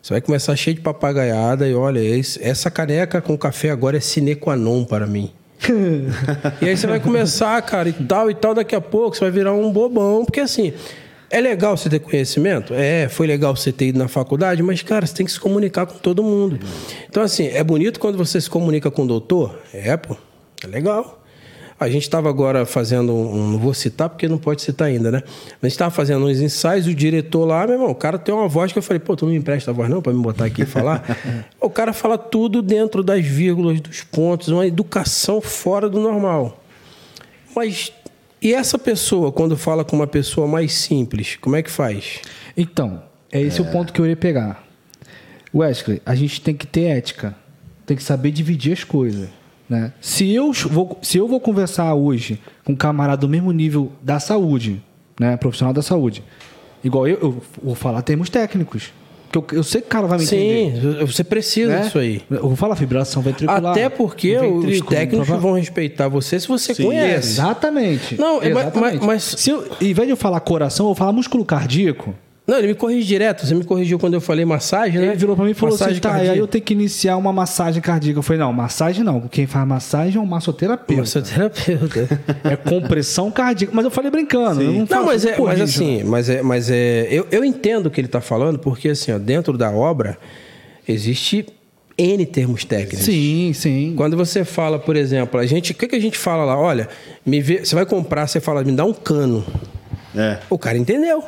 Você 0.00 0.14
vai 0.14 0.20
começar 0.20 0.54
cheio 0.54 0.76
de 0.76 0.80
papagaiada 0.80 1.68
e 1.68 1.74
olha, 1.74 1.98
esse- 1.98 2.40
essa 2.42 2.70
caneca 2.70 3.20
com 3.20 3.36
café 3.36 3.70
agora 3.70 3.96
é 3.96 4.00
sine 4.00 4.36
qua 4.36 4.54
non 4.56 4.84
para 4.84 5.06
mim. 5.08 5.32
e 6.62 6.68
aí 6.68 6.76
você 6.76 6.86
vai 6.86 7.00
começar, 7.00 7.60
cara, 7.62 7.88
e 7.88 7.92
tal 7.92 8.30
e 8.30 8.34
tal, 8.34 8.54
daqui 8.54 8.76
a 8.76 8.80
pouco 8.80 9.16
você 9.16 9.22
vai 9.22 9.30
virar 9.32 9.52
um 9.52 9.72
bobão, 9.72 10.24
porque 10.24 10.38
assim, 10.38 10.72
é 11.28 11.40
legal 11.40 11.76
você 11.76 11.90
ter 11.90 11.98
conhecimento? 11.98 12.72
É, 12.74 13.08
foi 13.08 13.26
legal 13.26 13.56
você 13.56 13.72
ter 13.72 13.86
ido 13.88 13.98
na 13.98 14.06
faculdade, 14.06 14.62
mas, 14.62 14.82
cara, 14.82 15.04
você 15.04 15.14
tem 15.14 15.26
que 15.26 15.32
se 15.32 15.40
comunicar 15.40 15.84
com 15.84 15.98
todo 15.98 16.22
mundo. 16.22 16.60
Então, 17.08 17.24
assim, 17.24 17.48
é 17.48 17.62
bonito 17.64 17.98
quando 17.98 18.16
você 18.16 18.40
se 18.40 18.48
comunica 18.48 18.88
com 18.88 19.02
o 19.02 19.06
doutor? 19.06 19.58
É, 19.74 19.96
pô, 19.96 20.16
é 20.62 20.66
legal. 20.68 21.17
A 21.80 21.88
gente 21.88 22.02
estava 22.02 22.28
agora 22.28 22.66
fazendo 22.66 23.14
um. 23.14 23.52
Não 23.52 23.58
vou 23.58 23.72
citar 23.72 24.08
porque 24.08 24.26
não 24.26 24.38
pode 24.38 24.62
citar 24.62 24.88
ainda, 24.88 25.10
né? 25.12 25.22
Mas 25.24 25.62
a 25.62 25.66
gente 25.66 25.72
estava 25.72 25.90
fazendo 25.90 26.26
uns 26.26 26.40
ensaios, 26.40 26.86
o 26.86 26.94
diretor 26.94 27.44
lá, 27.44 27.64
meu 27.66 27.76
irmão, 27.76 27.90
o 27.90 27.94
cara 27.94 28.18
tem 28.18 28.34
uma 28.34 28.48
voz 28.48 28.72
que 28.72 28.78
eu 28.78 28.82
falei, 28.82 28.98
pô, 28.98 29.14
tu 29.14 29.24
não 29.24 29.32
me 29.32 29.38
empresta 29.38 29.70
a 29.70 29.74
voz 29.74 29.88
não 29.88 30.02
para 30.02 30.12
me 30.12 30.20
botar 30.20 30.46
aqui 30.46 30.62
e 30.62 30.66
falar? 30.66 31.04
o 31.60 31.70
cara 31.70 31.92
fala 31.92 32.18
tudo 32.18 32.60
dentro 32.62 33.04
das 33.04 33.24
vírgulas, 33.24 33.80
dos 33.80 34.02
pontos, 34.02 34.48
uma 34.48 34.66
educação 34.66 35.40
fora 35.40 35.88
do 35.88 36.00
normal. 36.00 36.62
Mas 37.54 37.92
e 38.40 38.54
essa 38.54 38.78
pessoa, 38.78 39.32
quando 39.32 39.56
fala 39.56 39.84
com 39.84 39.96
uma 39.96 40.06
pessoa 40.06 40.46
mais 40.46 40.72
simples, 40.72 41.36
como 41.40 41.56
é 41.56 41.62
que 41.62 41.70
faz? 41.70 42.20
Então, 42.56 43.02
é 43.32 43.40
esse 43.40 43.60
o 43.60 43.64
ponto 43.64 43.92
que 43.92 44.00
eu 44.00 44.06
ia 44.06 44.16
pegar. 44.16 44.64
Wesley, 45.52 46.00
a 46.06 46.14
gente 46.14 46.40
tem 46.40 46.54
que 46.54 46.66
ter 46.66 46.84
ética. 46.84 47.34
Tem 47.84 47.96
que 47.96 48.02
saber 48.02 48.30
dividir 48.30 48.72
as 48.72 48.84
coisas. 48.84 49.28
Né? 49.68 49.92
Se, 50.00 50.32
eu 50.32 50.52
vou, 50.52 50.98
se 51.02 51.18
eu 51.18 51.28
vou 51.28 51.40
conversar 51.40 51.92
hoje 51.94 52.40
com 52.64 52.72
um 52.72 52.76
camarada 52.76 53.20
do 53.20 53.28
mesmo 53.28 53.52
nível 53.52 53.92
da 54.02 54.18
saúde, 54.18 54.82
né? 55.20 55.36
profissional 55.36 55.74
da 55.74 55.82
saúde, 55.82 56.22
igual 56.82 57.06
eu, 57.06 57.18
eu 57.20 57.42
vou 57.62 57.74
falar 57.74 58.00
termos 58.02 58.30
técnicos. 58.30 58.92
Porque 59.30 59.54
eu, 59.54 59.58
eu 59.58 59.62
sei 59.62 59.82
que 59.82 59.86
o 59.88 59.90
cara 59.90 60.06
vai 60.06 60.16
me 60.18 60.24
entender. 60.24 60.80
Sim, 60.80 61.06
você 61.06 61.22
precisa 61.22 61.70
né? 61.70 61.80
disso 61.82 61.98
aí. 61.98 62.22
Eu 62.30 62.40
vou 62.48 62.56
falar 62.56 62.76
fibrilação 62.76 63.20
ventricular. 63.20 63.72
Até 63.72 63.90
porque 63.90 64.38
os 64.38 64.80
técnicos 64.80 65.28
vão 65.28 65.52
respeitar 65.52 66.08
você 66.08 66.40
se 66.40 66.48
você 66.48 66.74
Sim. 66.74 66.84
conhece. 66.84 67.32
Exatamente. 67.32 68.18
Não, 68.18 68.36
mas- 68.36 68.46
Exatamente. 68.48 69.04
mas- 69.04 69.22
Se 69.22 69.50
eu, 69.50 69.66
em 69.82 69.92
vez 69.92 70.06
de 70.08 70.12
eu 70.12 70.16
falar 70.16 70.40
coração, 70.40 70.84
eu 70.86 70.88
vou 70.88 70.94
falar 70.94 71.12
músculo 71.12 71.44
cardíaco. 71.44 72.14
Não, 72.48 72.56
ele 72.56 72.68
me 72.68 72.74
corrige 72.74 73.06
direto. 73.06 73.46
Você 73.46 73.54
me 73.54 73.62
corrigiu 73.62 73.98
quando 73.98 74.14
eu 74.14 74.22
falei 74.22 74.42
massagem, 74.42 74.98
né? 74.98 75.08
Ele 75.08 75.16
virou 75.16 75.36
pra 75.36 75.44
mim 75.44 75.50
e 75.50 75.54
falou 75.54 75.74
massagem 75.74 75.92
assim: 75.92 76.00
tá, 76.00 76.08
e 76.08 76.12
cardíaca. 76.12 76.32
aí 76.32 76.38
eu 76.38 76.46
tenho 76.46 76.64
que 76.64 76.72
iniciar 76.72 77.18
uma 77.18 77.30
massagem 77.30 77.82
cardíaca. 77.82 78.18
Eu 78.18 78.22
falei: 78.22 78.40
não, 78.40 78.50
massagem 78.54 79.04
não. 79.04 79.20
Quem 79.20 79.46
faz 79.46 79.68
massagem 79.68 80.16
é 80.16 80.20
um 80.20 80.24
massoterapeuta. 80.24 81.02
Massoterapeuta. 81.02 82.08
É 82.44 82.56
compressão 82.56 83.30
cardíaca. 83.30 83.74
Mas 83.76 83.84
eu 83.84 83.90
falei 83.90 84.10
brincando. 84.10 84.62
eu 84.62 84.72
não, 84.72 84.86
Não, 84.88 85.04
mas, 85.04 85.26
é, 85.26 85.32
mas 85.32 85.36
corrijo. 85.36 85.62
assim, 85.62 86.02
mas 86.04 86.30
é, 86.30 86.40
mas 86.40 86.70
é, 86.70 87.06
eu, 87.10 87.26
eu 87.30 87.44
entendo 87.44 87.88
o 87.88 87.90
que 87.90 88.00
ele 88.00 88.08
está 88.08 88.22
falando, 88.22 88.58
porque 88.58 88.88
assim, 88.88 89.12
ó, 89.12 89.18
dentro 89.18 89.58
da 89.58 89.70
obra 89.70 90.16
existe 90.88 91.44
N 91.98 92.24
termos 92.24 92.64
técnicos. 92.64 93.00
Sim, 93.00 93.52
sim. 93.52 93.92
Quando 93.94 94.16
você 94.16 94.42
fala, 94.42 94.78
por 94.78 94.96
exemplo, 94.96 95.38
a 95.38 95.44
gente, 95.44 95.72
o 95.72 95.74
que, 95.74 95.86
que 95.86 95.96
a 95.96 96.00
gente 96.00 96.16
fala 96.16 96.46
lá? 96.46 96.58
Olha, 96.58 96.88
me 97.26 97.42
vê, 97.42 97.62
você 97.62 97.74
vai 97.74 97.84
comprar, 97.84 98.26
você 98.26 98.40
fala, 98.40 98.64
me 98.64 98.72
dá 98.72 98.86
um 98.86 98.94
cano. 98.94 99.44
É. 100.16 100.38
O 100.48 100.58
cara 100.58 100.78
entendeu. 100.78 101.22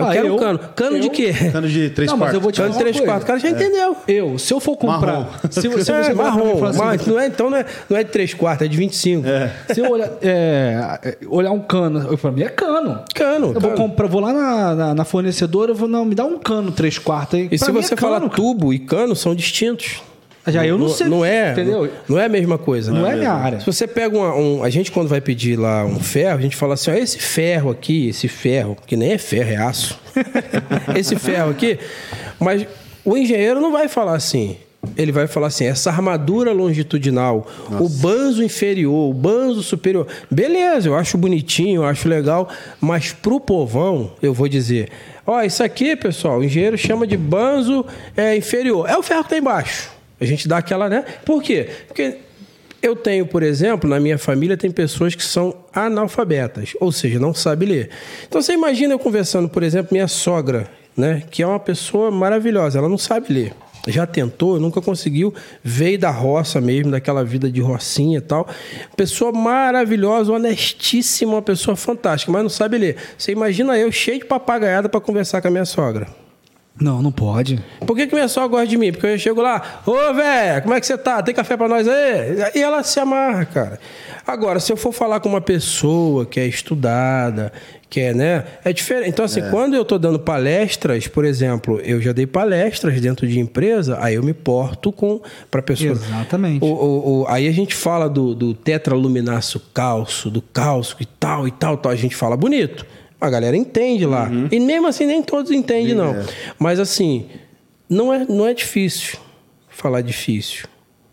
Eu 0.00 0.06
Ah, 0.06 0.12
quero 0.12 0.26
eu- 0.28 0.34
um 0.34 0.38
cano. 0.38 0.58
Cano 0.74 1.00
de 1.00 1.06
eu- 1.06 1.10
quê? 1.12 1.32
Cano 1.52 1.68
de 1.68 1.90
três 1.90 2.10
Não, 2.10 2.16
mas 2.16 2.32
eu 2.34 2.40
quartos. 2.40 2.42
vou 2.42 2.52
te 2.52 2.56
Cano 2.60 2.72
falar 2.72 2.78
de 2.78 2.84
uma 2.84 2.92
3 2.92 2.96
coisa. 2.96 3.06
quartos. 3.12 3.24
O 3.24 3.26
cara 3.26 3.38
já 3.38 3.50
entendeu. 3.50 3.96
Eu, 4.08 4.38
se 4.38 4.52
eu 4.54 4.60
for 4.60 4.76
comprar. 4.76 5.12
Marrom. 5.12 5.26
Se, 5.50 5.68
você- 5.68 5.84
se 6.04 6.10
é, 6.10 6.14
marrom, 6.14 6.56
falar 6.56 6.70
assim, 6.70 6.78
mas 6.78 7.06
não 7.06 7.20
é, 7.20 7.26
então 7.26 7.50
não 7.50 7.56
é, 7.58 7.66
não 7.88 7.96
é 7.96 8.04
de 8.04 8.10
3 8.10 8.34
quartos, 8.34 8.64
é 8.66 8.68
de 8.68 8.76
25. 8.76 9.24
Se 9.72 9.80
eu 9.80 9.90
olhar, 9.90 10.10
é, 10.22 11.16
olhar 11.28 11.50
um 11.52 11.60
cano, 11.60 12.06
eu 12.10 12.16
falo, 12.16 12.40
é 12.42 12.48
cano. 12.48 13.00
Cano. 13.14 13.46
Eu 13.54 13.60
vou, 13.60 13.70
cano. 13.72 13.76
comprar, 13.76 14.06
vou 14.08 14.20
lá 14.20 14.32
na, 14.32 14.74
na, 14.74 14.94
na 14.94 15.04
fornecedora, 15.04 15.72
eu 15.72 15.74
vou, 15.74 15.88
não, 15.88 16.04
me 16.04 16.14
dá 16.14 16.24
um 16.24 16.38
cano, 16.38 16.70
três 16.72 16.98
quartos 16.98 17.38
aí. 17.38 17.44
E 17.46 17.48
Pra 17.50 17.58
se 17.58 17.72
mim 17.72 17.82
você 17.82 17.94
é 17.94 17.96
falar 17.96 18.20
tubo 18.30 18.72
e 18.72 18.78
cano, 18.78 19.14
são 19.14 19.34
distintos. 19.34 20.02
Já 20.46 20.66
eu 20.66 20.78
não 20.78 20.88
sei, 20.88 21.06
Não 21.06 21.24
é, 21.24 21.52
entendeu? 21.52 21.90
Não 22.08 22.18
é 22.18 22.24
a 22.24 22.28
mesma 22.28 22.56
coisa. 22.56 22.90
Não 22.90 23.06
é 23.06 23.14
minha 23.14 23.32
área. 23.32 23.60
Se 23.60 23.66
você 23.66 23.86
pega 23.86 24.16
uma- 24.16 24.34
um. 24.34 24.64
A 24.64 24.70
gente, 24.70 24.90
quando 24.90 25.06
vai 25.08 25.20
pedir 25.20 25.56
lá 25.58 25.84
um 25.84 26.00
ferro, 26.00 26.38
a 26.38 26.40
gente 26.42 26.56
fala 26.56 26.74
assim: 26.74 26.90
ó, 26.90 26.94
esse 26.94 27.18
ferro 27.18 27.70
aqui, 27.70 28.08
esse 28.08 28.26
ferro, 28.26 28.76
que 28.86 28.96
nem 28.96 29.12
é 29.12 29.18
ferro, 29.18 29.50
é 29.50 29.56
aço. 29.56 29.98
esse 30.96 31.14
ferro 31.16 31.50
aqui. 31.50 31.78
Mas 32.38 32.66
o 33.04 33.16
engenheiro 33.16 33.60
não 33.60 33.70
vai 33.70 33.86
falar 33.88 34.14
assim. 34.16 34.56
Ele 34.96 35.12
vai 35.12 35.26
falar 35.26 35.48
assim: 35.48 35.66
essa 35.66 35.90
armadura 35.90 36.52
longitudinal, 36.52 37.46
o 37.78 37.86
banzo 37.86 38.42
inferior, 38.42 39.10
o 39.10 39.12
banzo 39.12 39.62
superior. 39.62 40.06
Beleza, 40.30 40.88
eu 40.88 40.94
acho 40.94 41.18
bonitinho, 41.18 41.82
eu 41.82 41.84
acho 41.84 42.08
legal, 42.08 42.48
mas 42.80 43.12
pro 43.12 43.38
povão, 43.38 44.12
eu 44.22 44.32
vou 44.32 44.48
dizer: 44.48 44.88
ó, 45.26 45.42
isso 45.42 45.62
aqui, 45.62 45.94
pessoal, 45.94 46.38
o 46.38 46.44
engenheiro 46.44 46.78
chama 46.78 47.06
de 47.06 47.18
banzo 47.18 47.84
é, 48.16 48.34
inferior. 48.34 48.88
É 48.88 48.96
o 48.96 49.02
ferro 49.02 49.22
que 49.22 49.28
tá 49.30 49.36
embaixo. 49.36 49.99
A 50.20 50.24
gente 50.24 50.46
dá 50.46 50.58
aquela, 50.58 50.88
né? 50.88 51.04
Por 51.24 51.42
quê? 51.42 51.68
Porque 51.86 52.18
eu 52.82 52.96
tenho, 52.96 53.26
por 53.26 53.42
exemplo, 53.42 53.88
na 53.88 54.00
minha 54.00 54.18
família 54.18 54.56
tem 54.56 54.70
pessoas 54.70 55.14
que 55.14 55.22
são 55.22 55.54
analfabetas, 55.72 56.72
ou 56.80 56.90
seja, 56.90 57.18
não 57.18 57.34
sabem 57.34 57.68
ler. 57.68 57.90
Então 58.26 58.40
você 58.40 58.52
imagina 58.52 58.94
eu 58.94 58.98
conversando, 58.98 59.48
por 59.48 59.62
exemplo, 59.62 59.88
minha 59.92 60.08
sogra, 60.08 60.68
né, 60.96 61.22
que 61.30 61.42
é 61.42 61.46
uma 61.46 61.60
pessoa 61.60 62.10
maravilhosa, 62.10 62.78
ela 62.78 62.88
não 62.88 62.98
sabe 62.98 63.32
ler. 63.32 63.54
Já 63.88 64.06
tentou, 64.06 64.60
nunca 64.60 64.80
conseguiu, 64.80 65.32
veio 65.64 65.98
da 65.98 66.10
roça 66.10 66.60
mesmo, 66.60 66.90
daquela 66.90 67.24
vida 67.24 67.50
de 67.50 67.62
rocinha 67.62 68.18
e 68.18 68.20
tal. 68.20 68.46
Pessoa 68.94 69.32
maravilhosa, 69.32 70.32
honestíssima, 70.32 71.32
uma 71.32 71.42
pessoa 71.42 71.74
fantástica, 71.76 72.30
mas 72.30 72.42
não 72.42 72.50
sabe 72.50 72.76
ler. 72.76 72.96
Você 73.16 73.32
imagina 73.32 73.78
eu 73.78 73.90
cheio 73.90 74.18
de 74.18 74.26
papagaiada 74.26 74.86
para 74.86 75.00
conversar 75.00 75.40
com 75.40 75.48
a 75.48 75.50
minha 75.50 75.64
sogra. 75.64 76.06
Não, 76.80 77.02
não 77.02 77.12
pode. 77.12 77.62
Por 77.86 77.94
que, 77.94 78.06
que 78.06 78.14
minha 78.14 78.26
sogra 78.28 78.48
gosta 78.48 78.66
de 78.66 78.78
mim? 78.78 78.90
Porque 78.92 79.06
eu 79.06 79.18
chego 79.18 79.42
lá, 79.42 79.82
ô 79.86 80.14
velho, 80.14 80.62
como 80.62 80.74
é 80.74 80.80
que 80.80 80.86
você 80.86 80.96
tá? 80.96 81.22
Tem 81.22 81.34
café 81.34 81.56
pra 81.56 81.68
nós 81.68 81.86
aí? 81.86 82.38
E 82.54 82.62
ela 82.62 82.82
se 82.82 82.98
amarra, 82.98 83.44
cara. 83.44 83.78
Agora, 84.26 84.58
se 84.60 84.72
eu 84.72 84.76
for 84.76 84.92
falar 84.92 85.20
com 85.20 85.28
uma 85.28 85.40
pessoa 85.40 86.24
que 86.24 86.38
é 86.40 86.46
estudada, 86.46 87.52
que 87.88 88.00
é, 88.00 88.14
né? 88.14 88.44
É 88.64 88.72
diferente. 88.72 89.08
Então, 89.10 89.24
assim, 89.24 89.42
quando 89.50 89.74
eu 89.74 89.84
tô 89.84 89.98
dando 89.98 90.18
palestras, 90.18 91.06
por 91.08 91.24
exemplo, 91.24 91.80
eu 91.82 92.00
já 92.00 92.12
dei 92.12 92.26
palestras 92.26 93.00
dentro 93.00 93.26
de 93.26 93.38
empresa, 93.40 93.98
aí 94.00 94.14
eu 94.14 94.22
me 94.22 94.32
porto 94.32 94.92
com 94.92 95.20
pra 95.50 95.60
pessoa. 95.60 95.90
Exatamente. 95.92 96.64
O, 96.64 96.68
o- 96.68 97.20
o- 97.22 97.26
aí 97.28 97.48
a 97.48 97.52
gente 97.52 97.74
fala 97.74 98.08
do, 98.08 98.34
do 98.34 98.54
tetraluminaço 98.54 99.60
calço, 99.74 100.30
do 100.30 100.40
calço 100.40 100.96
e 101.00 101.04
tal 101.06 101.46
e 101.48 101.50
tal, 101.50 101.76
tal. 101.76 101.90
A 101.92 101.96
gente 101.96 102.14
fala 102.14 102.36
bonito. 102.36 102.86
A 103.20 103.28
galera 103.28 103.56
entende 103.56 104.06
lá. 104.06 104.30
E 104.50 104.58
mesmo 104.58 104.86
assim, 104.86 105.06
nem 105.06 105.22
todos 105.22 105.50
entendem, 105.50 105.94
não. 105.94 106.14
Mas 106.58 106.80
assim, 106.80 107.26
não 107.88 108.12
é, 108.12 108.24
não 108.28 108.46
é 108.46 108.54
difícil 108.54 109.18
falar 109.68 110.02
difícil. 110.02 110.66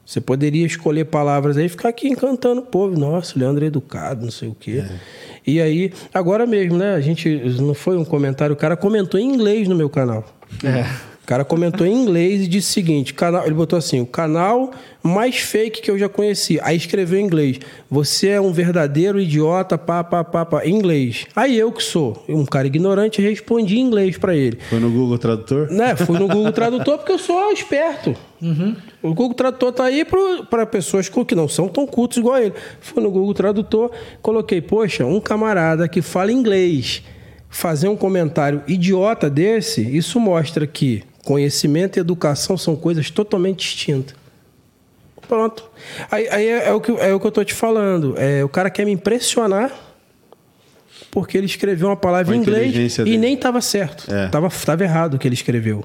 Você 0.06 0.22
poderia 0.22 0.66
escolher 0.66 1.06
palavras 1.06 1.58
aí 1.58 1.66
e 1.66 1.70
ficar 1.70 1.90
aqui 1.90 2.08
encantando 2.08 2.62
o 2.62 2.66
povo. 2.66 2.98
Nossa, 2.98 3.38
Leandro 3.38 3.64
é 3.66 3.68
educado, 3.68 4.24
não 4.24 4.32
sei 4.32 4.48
o 4.48 4.56
quê. 4.58 4.86
E 5.46 5.62
aí, 5.62 5.92
agora 6.14 6.46
mesmo, 6.46 6.78
né? 6.78 6.94
A 6.94 7.02
gente. 7.02 7.30
Não 7.62 7.74
foi 7.74 7.98
um 7.98 8.06
comentário, 8.06 8.54
o 8.54 8.58
cara 8.58 8.78
comentou 8.78 9.20
em 9.20 9.26
inglês 9.26 9.68
no 9.68 9.76
meu 9.76 9.90
canal. 9.90 10.24
É. 10.64 10.86
O 11.28 11.30
cara 11.30 11.44
comentou 11.44 11.86
em 11.86 11.92
inglês 11.92 12.44
e 12.44 12.48
disse 12.48 12.70
o 12.70 12.74
seguinte: 12.74 13.14
canal, 13.14 13.44
ele 13.46 13.54
botou 13.54 13.78
assim, 13.78 14.00
o 14.00 14.06
canal 14.06 14.72
mais 15.04 15.36
fake 15.36 15.82
que 15.82 15.92
eu 15.92 16.00
já 16.00 16.08
conheci. 16.08 16.58
Aí 16.64 16.78
escreveu 16.78 17.20
em 17.20 17.26
inglês: 17.26 17.60
Você 17.92 18.30
é 18.30 18.40
um 18.40 18.54
verdadeiro 18.54 19.20
idiota, 19.20 19.78
pá, 19.78 20.06
pá, 20.06 20.24
pá, 20.24 20.46
pá, 20.46 20.66
em 20.66 20.74
inglês. 20.74 21.28
Aí 21.36 21.60
eu 21.60 21.70
que 21.74 21.84
sou 21.84 22.24
um 22.30 22.46
cara 22.46 22.68
ignorante 22.68 23.22
respondi 23.22 23.78
em 23.78 23.82
inglês 23.82 24.18
pra 24.18 24.34
ele. 24.34 24.58
Foi 24.70 24.80
no 24.80 24.90
Google 24.90 25.18
Tradutor? 25.18 25.70
Né? 25.70 25.98
Fui 25.98 26.18
no 26.18 26.30
Google 26.30 26.54
Tradutor 26.54 26.98
porque 26.98 27.12
eu 27.12 27.20
sou 27.20 27.52
esperto. 27.52 28.16
O 29.04 29.14
Google 29.14 29.34
Tradutor 29.34 29.74
tá 29.74 29.84
aí 29.84 30.06
para 30.50 30.66
pessoas 30.66 31.10
que 31.10 31.36
não 31.36 31.50
são 31.50 31.68
tão 31.68 31.86
cultos 31.86 32.20
igual 32.20 32.36
a 32.36 32.42
ele. 32.42 32.54
Fui 32.80 33.04
no 33.04 33.12
Google 33.12 33.34
Tradutor, 33.34 33.92
coloquei, 34.22 34.62
poxa, 34.62 35.06
um 35.06 35.20
camarada 35.20 35.90
que 35.90 36.02
fala 36.02 36.32
inglês 36.32 37.04
fazer 37.50 37.88
um 37.88 37.98
comentário 37.98 38.62
idiota 38.68 39.30
desse, 39.30 39.82
isso 39.82 40.20
mostra 40.20 40.66
que 40.68 41.04
conhecimento 41.28 41.98
e 41.98 42.00
educação 42.00 42.58
são 42.58 42.74
coisas 42.74 43.12
totalmente 43.12 43.60
distintas. 43.60 44.16
Pronto. 45.28 45.70
Aí, 46.10 46.26
aí 46.30 46.48
é, 46.48 46.70
é 46.70 46.72
o 46.72 46.80
que, 46.80 46.90
é 46.92 47.14
o 47.14 47.20
que 47.20 47.28
eu 47.28 47.32
tô 47.32 47.44
te 47.44 47.54
falando. 47.54 48.16
É, 48.18 48.46
o 48.46 48.48
cara 48.48 48.70
quer 48.70 48.86
me 48.86 48.94
impressionar 48.94 49.74
porque 51.12 51.38
ele 51.38 51.46
escreveu 51.46 51.90
uma 51.90 51.98
palavra 51.98 52.34
em 52.34 52.40
inglês 52.40 52.98
e 53.00 53.18
nem 53.18 53.34
estava 53.34 53.60
certo. 53.60 54.10
É. 54.10 54.30
Tava, 54.30 54.50
tava 54.50 54.84
errado 54.86 55.16
o 55.16 55.20
que 55.20 55.28
ele 55.28 55.36
escreveu. 55.36 55.84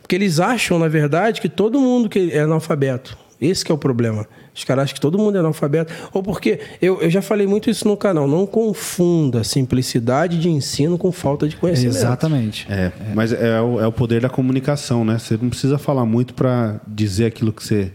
Porque 0.00 0.14
eles 0.14 0.38
acham, 0.38 0.78
na 0.78 0.86
verdade, 0.86 1.40
que 1.40 1.48
todo 1.48 1.80
mundo 1.80 2.08
que 2.08 2.30
é 2.32 2.40
analfabeto. 2.40 3.18
Esse 3.40 3.64
que 3.64 3.70
é 3.70 3.74
o 3.74 3.78
problema. 3.78 4.26
Os 4.54 4.64
caras 4.64 4.84
acham 4.84 4.94
que 4.94 5.00
todo 5.00 5.18
mundo 5.18 5.36
é 5.36 5.40
analfabeto. 5.40 5.92
Ou 6.12 6.22
porque, 6.22 6.58
eu, 6.80 7.00
eu 7.02 7.10
já 7.10 7.20
falei 7.20 7.46
muito 7.46 7.68
isso 7.68 7.86
no 7.86 7.96
canal, 7.96 8.26
não 8.26 8.46
confunda 8.46 9.44
simplicidade 9.44 10.38
de 10.38 10.48
ensino 10.48 10.96
com 10.96 11.12
falta 11.12 11.46
de 11.48 11.56
conhecimento. 11.56 11.96
Exatamente. 11.96 12.66
É, 12.70 12.90
mas 13.14 13.32
é 13.32 13.60
o, 13.60 13.80
é 13.80 13.86
o 13.86 13.92
poder 13.92 14.22
da 14.22 14.28
comunicação, 14.30 15.04
né? 15.04 15.18
Você 15.18 15.38
não 15.40 15.50
precisa 15.50 15.76
falar 15.76 16.06
muito 16.06 16.32
pra 16.32 16.80
dizer 16.86 17.26
aquilo 17.26 17.52
que 17.52 17.62
você, 17.62 17.92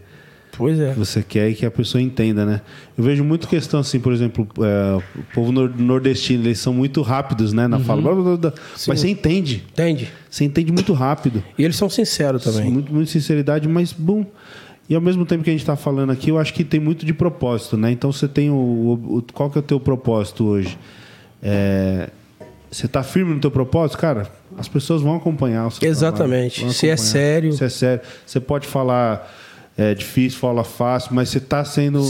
Pois 0.56 0.78
é. 0.78 0.92
que 0.92 0.98
você 0.98 1.22
quer 1.22 1.48
e 1.50 1.54
que 1.54 1.66
a 1.66 1.70
pessoa 1.70 2.00
entenda, 2.00 2.46
né? 2.46 2.60
Eu 2.96 3.02
vejo 3.02 3.24
muito 3.24 3.48
questão 3.48 3.80
assim, 3.80 3.98
por 3.98 4.12
exemplo, 4.12 4.46
é, 4.60 4.96
o 5.18 5.22
povo 5.34 5.50
nor- 5.50 5.72
nordestino, 5.76 6.44
eles 6.44 6.58
são 6.60 6.72
muito 6.72 7.02
rápidos, 7.02 7.52
né? 7.52 7.66
Na 7.66 7.80
fala. 7.80 8.00
Blá, 8.02 8.12
blá, 8.14 8.22
blá, 8.22 8.36
blá. 8.36 8.52
Mas 8.86 9.00
você 9.00 9.08
entende. 9.08 9.64
Entende? 9.72 10.08
Você 10.30 10.44
entende 10.44 10.70
muito 10.70 10.92
rápido. 10.92 11.42
E 11.58 11.64
eles 11.64 11.74
são 11.74 11.88
sinceros 11.90 12.44
também. 12.44 12.70
Muito, 12.70 12.92
muito 12.94 13.10
sinceridade, 13.10 13.66
mas 13.66 13.92
bom. 13.92 14.24
E 14.88 14.94
ao 14.94 15.00
mesmo 15.00 15.24
tempo 15.24 15.42
que 15.44 15.50
a 15.50 15.52
gente 15.52 15.62
está 15.62 15.76
falando 15.76 16.10
aqui, 16.10 16.30
eu 16.30 16.38
acho 16.38 16.52
que 16.52 16.64
tem 16.64 16.80
muito 16.80 17.06
de 17.06 17.14
propósito, 17.14 17.76
né? 17.76 17.90
Então 17.90 18.12
você 18.12 18.26
tem 18.28 18.50
o, 18.50 18.54
o- 18.54 19.24
qual 19.32 19.48
que 19.50 19.56
é 19.58 19.60
o 19.60 19.62
teu 19.62 19.78
propósito 19.80 20.44
hoje? 20.44 20.78
É, 21.42 22.10
você 22.70 22.86
está 22.86 23.02
firme 23.02 23.32
no 23.34 23.40
teu 23.40 23.50
propósito, 23.50 23.98
cara? 23.98 24.30
As 24.58 24.68
pessoas 24.68 25.00
vão 25.02 25.16
acompanhar 25.16 25.66
o 25.66 25.70
seu 25.70 25.88
Exatamente. 25.88 26.54
trabalho, 26.56 26.72
vão 26.72 26.72
Se 26.72 26.88
é 26.88 26.92
acompanhar. 26.92 27.10
sério. 27.10 27.52
Se 27.52 27.64
é 27.64 27.68
sério. 27.68 28.02
Você 28.26 28.40
pode 28.40 28.66
falar 28.66 29.30
é, 29.76 29.94
difícil, 29.94 30.38
fala 30.38 30.64
fácil, 30.64 31.10
mas 31.14 31.28
você 31.30 31.38
está 31.38 31.64
sendo 31.64 32.02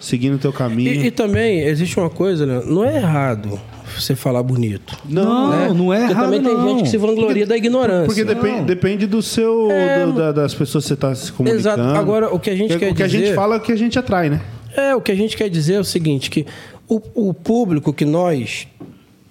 seguindo 0.00 0.34
o 0.34 0.38
teu 0.38 0.52
caminho. 0.52 0.92
E, 1.02 1.06
e 1.06 1.10
também 1.10 1.60
existe 1.62 1.98
uma 1.98 2.08
coisa, 2.10 2.46
né? 2.46 2.62
não 2.64 2.84
é 2.84 2.96
errado 2.96 3.58
você 3.98 4.14
falar 4.14 4.42
bonito. 4.42 4.96
Não, 5.08 5.50
né? 5.50 5.72
não 5.74 5.92
é 5.92 5.98
Porque 6.00 6.12
errado, 6.12 6.24
também 6.24 6.42
tem 6.42 6.52
não. 6.54 6.68
gente 6.68 6.82
que 6.84 6.88
se 6.90 6.96
vangloria 6.98 7.46
da 7.46 7.56
ignorância. 7.56 8.06
Porque 8.06 8.22
depende, 8.24 8.62
depende 8.64 9.06
do 9.06 9.20
seu. 9.22 9.70
É, 9.72 10.04
do- 10.06 10.12
da- 10.12 10.30
das 10.32 10.54
pessoas 10.54 10.84
que 10.84 10.88
você 10.88 10.94
está 10.94 11.14
se 11.14 11.32
comunicando. 11.32 11.60
Exato. 11.60 11.98
Agora, 11.98 12.32
o 12.32 12.38
que 12.38 12.50
a 12.50 12.54
gente 12.54 12.68
Porque 12.68 12.84
quer 12.86 12.92
O 12.92 12.94
que 12.94 13.02
a 13.02 13.08
gente 13.08 13.22
dizer- 13.22 13.34
fala 13.34 13.54
é 13.56 13.58
o 13.58 13.60
que 13.60 13.72
a 13.72 13.76
gente 13.76 13.98
atrai, 13.98 14.28
né? 14.30 14.40
É, 14.76 14.94
o 14.94 15.00
que 15.00 15.10
a 15.10 15.14
gente 15.14 15.36
quer 15.36 15.48
dizer 15.48 15.74
é 15.74 15.80
o 15.80 15.84
seguinte, 15.84 16.30
que 16.30 16.46
o, 16.88 17.00
o 17.14 17.34
público 17.34 17.92
que 17.92 18.04
nós... 18.04 18.68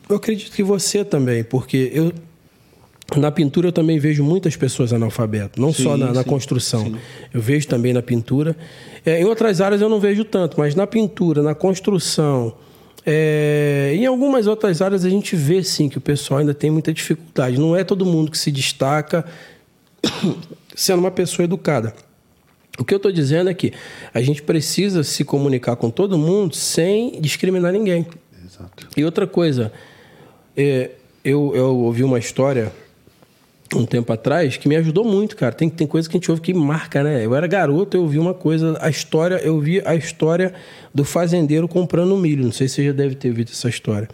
Eu 0.09 0.15
acredito 0.17 0.51
que 0.51 0.63
você 0.63 1.05
também, 1.05 1.43
porque 1.43 1.91
eu... 1.93 2.11
Na 3.15 3.31
pintura 3.31 3.69
eu 3.69 3.71
também 3.71 3.97
vejo 3.97 4.21
muitas 4.21 4.57
pessoas 4.57 4.91
analfabetas, 4.91 5.57
não 5.57 5.71
Sim, 5.71 5.83
só 5.83 5.97
na, 5.97 6.11
na 6.11 6.23
sim, 6.23 6.29
construção. 6.29 6.91
Eu 7.33 7.39
vejo 7.39 7.65
também 7.67 7.93
na 7.93 8.01
pintura. 8.01 8.55
É, 9.05 9.21
em 9.21 9.23
outras 9.23 9.61
áreas 9.61 9.81
eu 9.81 9.87
não 9.87 9.99
vejo 9.99 10.25
tanto, 10.25 10.59
mas 10.59 10.75
na 10.75 10.85
pintura, 10.85 11.41
na 11.41 11.55
construção, 11.55 12.53
é, 13.05 13.93
em 13.95 14.05
algumas 14.05 14.45
outras 14.45 14.81
áreas 14.81 15.05
a 15.05 15.09
gente 15.09 15.37
vê 15.37 15.63
sim 15.63 15.87
que 15.87 15.97
o 15.97 16.01
pessoal 16.01 16.41
ainda 16.41 16.53
tem 16.53 16.69
muita 16.69 16.93
dificuldade. 16.93 17.57
Não 17.57 17.73
é 17.73 17.85
todo 17.85 18.05
mundo 18.05 18.29
que 18.29 18.37
se 18.37 18.51
destaca 18.51 19.23
sendo 20.75 20.99
uma 20.99 21.11
pessoa 21.11 21.45
educada. 21.45 21.93
O 22.77 22.83
que 22.83 22.93
eu 22.93 22.97
estou 22.97 23.11
dizendo 23.11 23.49
é 23.49 23.53
que 23.53 23.71
a 24.13 24.21
gente 24.21 24.43
precisa 24.43 25.01
se 25.03 25.23
comunicar 25.23 25.77
com 25.77 25.89
todo 25.89 26.17
mundo 26.17 26.55
sem 26.57 27.21
discriminar 27.21 27.71
ninguém. 27.71 28.05
Exato. 28.45 28.89
E 28.97 29.05
outra 29.05 29.25
coisa, 29.25 29.71
é, 30.55 30.91
eu, 31.23 31.53
eu 31.55 31.77
ouvi 31.77 32.03
uma 32.03 32.19
história 32.19 32.71
um 33.75 33.85
tempo 33.85 34.11
atrás 34.13 34.57
que 34.57 34.67
me 34.69 34.75
ajudou 34.75 35.03
muito, 35.03 35.35
cara. 35.35 35.53
Tem, 35.53 35.69
tem 35.69 35.85
coisa 35.85 36.07
que 36.07 36.15
a 36.15 36.19
gente 36.19 36.29
ouve 36.29 36.41
que 36.41 36.53
marca, 36.53 37.03
né? 37.03 37.25
Eu 37.25 37.35
era 37.35 37.47
garoto, 37.47 37.97
eu 37.97 38.01
ouvi 38.01 38.17
uma 38.17 38.33
coisa, 38.33 38.77
a 38.79 38.89
história, 38.89 39.35
eu 39.35 39.59
vi 39.59 39.81
a 39.85 39.95
história 39.95 40.53
do 40.93 41.03
fazendeiro 41.03 41.67
comprando 41.67 42.15
milho. 42.15 42.45
Não 42.45 42.51
sei 42.51 42.67
se 42.67 42.75
você 42.75 42.85
já 42.85 42.91
deve 42.91 43.15
ter 43.15 43.31
visto 43.31 43.51
essa 43.51 43.69
história. 43.69 44.07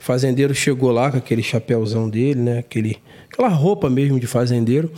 O 0.00 0.04
fazendeiro 0.04 0.54
chegou 0.54 0.90
lá 0.90 1.10
com 1.10 1.18
aquele 1.18 1.42
chapéuzão 1.42 2.08
dele, 2.08 2.40
né? 2.40 2.58
Aquele, 2.58 2.98
aquela 3.30 3.48
roupa 3.48 3.88
mesmo 3.88 4.18
de 4.18 4.26
fazendeiro. 4.26 4.90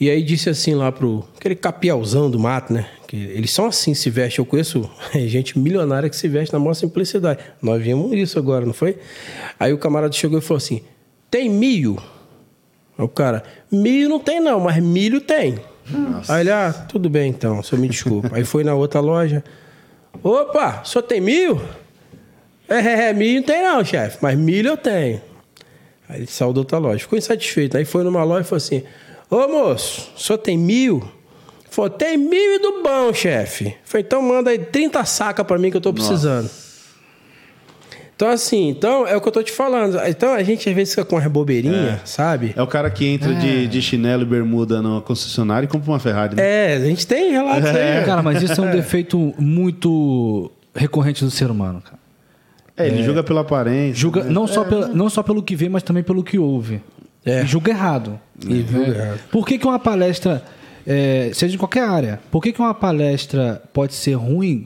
E 0.00 0.08
aí 0.08 0.22
disse 0.22 0.48
assim 0.48 0.74
lá 0.74 0.92
pro. 0.92 1.24
Aquele 1.36 1.56
capialzão 1.56 2.30
do 2.30 2.38
mato, 2.38 2.72
né? 2.72 2.88
Que 3.06 3.16
eles 3.16 3.50
são 3.50 3.66
assim, 3.66 3.94
se 3.94 4.08
vestem. 4.10 4.42
Eu 4.42 4.46
conheço 4.46 4.88
gente 5.26 5.58
milionária 5.58 6.08
que 6.08 6.16
se 6.16 6.28
veste 6.28 6.52
na 6.52 6.58
maior 6.58 6.74
simplicidade. 6.74 7.40
Nós 7.60 7.82
vimos 7.82 8.12
isso 8.12 8.38
agora, 8.38 8.64
não 8.64 8.72
foi? 8.72 8.96
Aí 9.58 9.72
o 9.72 9.78
camarada 9.78 10.12
chegou 10.12 10.38
e 10.38 10.42
falou 10.42 10.58
assim: 10.58 10.82
tem 11.30 11.50
milho? 11.50 12.00
O 12.98 13.08
cara, 13.08 13.44
milho 13.70 14.08
não 14.08 14.18
tem 14.18 14.40
não, 14.40 14.58
mas 14.60 14.82
milho 14.82 15.20
tem. 15.20 15.58
Aí 16.28 16.40
ele, 16.40 16.50
ah, 16.50 16.72
tudo 16.88 17.08
bem 17.08 17.30
então, 17.30 17.62
senhor 17.62 17.80
me 17.80 17.88
desculpa. 17.88 18.30
aí 18.32 18.44
foi 18.44 18.64
na 18.64 18.74
outra 18.74 19.00
loja. 19.00 19.42
Opa, 20.22 20.82
senhor 20.84 21.02
tem 21.02 21.20
milho? 21.20 21.62
É, 22.68 22.76
é, 22.76 23.08
é, 23.08 23.12
milho 23.12 23.36
não 23.40 23.46
tem 23.46 23.62
não, 23.62 23.84
chefe, 23.84 24.18
mas 24.20 24.36
milho 24.36 24.70
eu 24.70 24.76
tenho. 24.76 25.22
Aí 26.08 26.18
ele 26.18 26.26
saiu 26.26 26.52
da 26.52 26.60
outra 26.60 26.78
loja. 26.78 26.98
Ficou 26.98 27.18
insatisfeito. 27.18 27.76
Aí 27.76 27.84
foi 27.84 28.02
numa 28.02 28.24
loja 28.24 28.40
e 28.40 28.44
falou 28.44 28.56
assim: 28.56 28.82
Ô 29.30 29.46
moço, 29.46 30.10
senhor 30.16 30.38
tem 30.38 30.58
mil? 30.58 31.06
Falou, 31.70 31.90
tem 31.90 32.16
mil 32.16 32.56
e 32.56 32.58
do 32.58 32.82
bom, 32.82 33.12
chefe. 33.12 33.76
Falei, 33.84 34.04
então 34.04 34.22
manda 34.22 34.50
aí 34.50 34.58
30 34.58 35.04
sacas 35.04 35.46
pra 35.46 35.58
mim 35.58 35.70
que 35.70 35.76
eu 35.76 35.80
tô 35.80 35.92
precisando. 35.92 36.50
Então, 38.18 38.30
assim, 38.30 38.68
então 38.70 39.06
é 39.06 39.16
o 39.16 39.20
que 39.20 39.28
eu 39.28 39.32
tô 39.32 39.44
te 39.44 39.52
falando. 39.52 39.96
Então 40.08 40.34
a 40.34 40.42
gente 40.42 40.68
às 40.68 40.74
vezes 40.74 40.92
fica 40.92 41.04
com 41.04 41.16
as 41.16 41.26
bobeirinhas, 41.28 42.00
sabe? 42.04 42.52
É 42.56 42.60
o 42.60 42.66
cara 42.66 42.90
que 42.90 43.06
entra 43.06 43.32
de, 43.32 43.68
de 43.68 43.80
chinelo 43.80 44.22
e 44.22 44.26
bermuda 44.26 44.82
numa 44.82 45.00
concessionária 45.00 45.66
e 45.66 45.68
compra 45.68 45.92
uma 45.92 46.00
Ferrari, 46.00 46.34
né? 46.34 46.42
É, 46.42 46.76
a 46.78 46.80
gente 46.80 47.06
tem 47.06 47.30
relatos 47.30 47.68
aí. 47.68 47.74
né? 47.74 48.02
Cara, 48.04 48.20
mas 48.20 48.42
isso 48.42 48.60
é 48.60 48.64
um 48.64 48.70
defeito 48.74 49.32
muito 49.38 50.50
recorrente 50.74 51.24
do 51.24 51.30
ser 51.30 51.48
humano, 51.48 51.80
cara. 51.80 51.96
É, 52.76 52.88
ele 52.88 53.04
julga 53.04 53.22
pela 53.22 53.42
aparência. 53.42 53.94
Julga 53.94 54.24
né? 54.24 54.30
não, 54.30 54.48
só 54.48 54.64
pela, 54.64 54.88
não 54.88 55.08
só 55.08 55.22
pelo 55.22 55.40
que 55.40 55.54
vê, 55.54 55.68
mas 55.68 55.84
também 55.84 56.02
pelo 56.02 56.24
que 56.24 56.40
ouve. 56.40 56.82
É. 57.24 57.44
E 57.44 57.46
julga 57.46 57.70
errado. 57.70 58.18
E 58.44 58.66
julga 58.68 58.88
errado. 58.88 59.20
Por 59.30 59.46
que, 59.46 59.56
que 59.58 59.64
uma 59.64 59.78
palestra, 59.78 60.42
é, 60.84 61.30
seja 61.32 61.52
de 61.52 61.58
qualquer 61.58 61.84
área, 61.84 62.18
por 62.32 62.42
que, 62.42 62.52
que 62.52 62.58
uma 62.58 62.74
palestra 62.74 63.62
pode 63.72 63.94
ser 63.94 64.14
ruim 64.14 64.64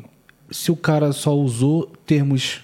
se 0.50 0.72
o 0.72 0.76
cara 0.76 1.12
só 1.12 1.36
usou 1.36 1.92
termos 2.06 2.62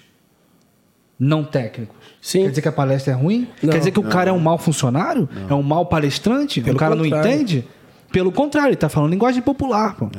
não 1.19 1.43
técnicos? 1.43 1.95
Sim. 2.21 2.43
Quer 2.43 2.49
dizer 2.49 2.61
que 2.61 2.67
a 2.67 2.71
palestra 2.71 3.13
é 3.13 3.15
ruim? 3.15 3.47
Não. 3.61 3.71
Quer 3.71 3.77
dizer 3.79 3.91
que 3.91 3.99
o 3.99 4.03
cara 4.03 4.29
é 4.29 4.33
um 4.33 4.39
mau 4.39 4.57
funcionário? 4.57 5.27
É 5.49 5.53
um 5.53 5.61
mau 5.63 5.85
palestrante? 5.85 6.61
Pelo 6.61 6.75
o 6.75 6.79
cara 6.79 6.95
não 6.95 7.03
contrário. 7.03 7.31
entende? 7.31 7.67
Pelo 8.11 8.31
contrário, 8.31 8.69
ele 8.69 8.75
tá 8.75 8.89
falando 8.89 9.11
linguagem 9.11 9.41
popular, 9.41 9.95
pô. 9.95 10.09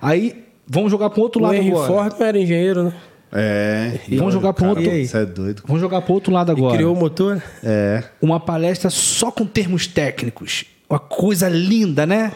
Aí, 0.00 0.44
vamos 0.66 0.90
jogar 0.90 1.10
pro 1.10 1.22
outro 1.22 1.40
O 1.40 1.44
lado 1.44 1.54
Henry 1.56 1.70
agora. 1.70 1.86
Ford 1.88 2.14
não 2.18 2.26
era 2.26 2.38
engenheiro, 2.38 2.84
né? 2.84 2.94
É. 3.32 3.98
Vamos 4.16 4.32
jogar 4.34 4.52
pro 4.52 4.66
outro- 4.68 4.82
E? 4.84 5.06
Você 5.06 5.18
é 5.18 5.24
doido. 5.26 5.62
Vamos 5.66 5.80
jogar 5.80 6.00
pro 6.02 6.14
outro 6.14 6.32
lado 6.32 6.50
agora. 6.50 6.74
Criou 6.76 6.94
o 6.94 6.98
motor. 6.98 7.40
É. 7.62 8.02
uma 8.20 8.40
palestra 8.40 8.90
só 8.90 9.30
com 9.30 9.46
termos 9.46 9.86
técnicos. 9.86 10.64
uma 10.88 10.98
coisa 10.98 11.48
linda, 11.48 12.04
né? 12.06 12.32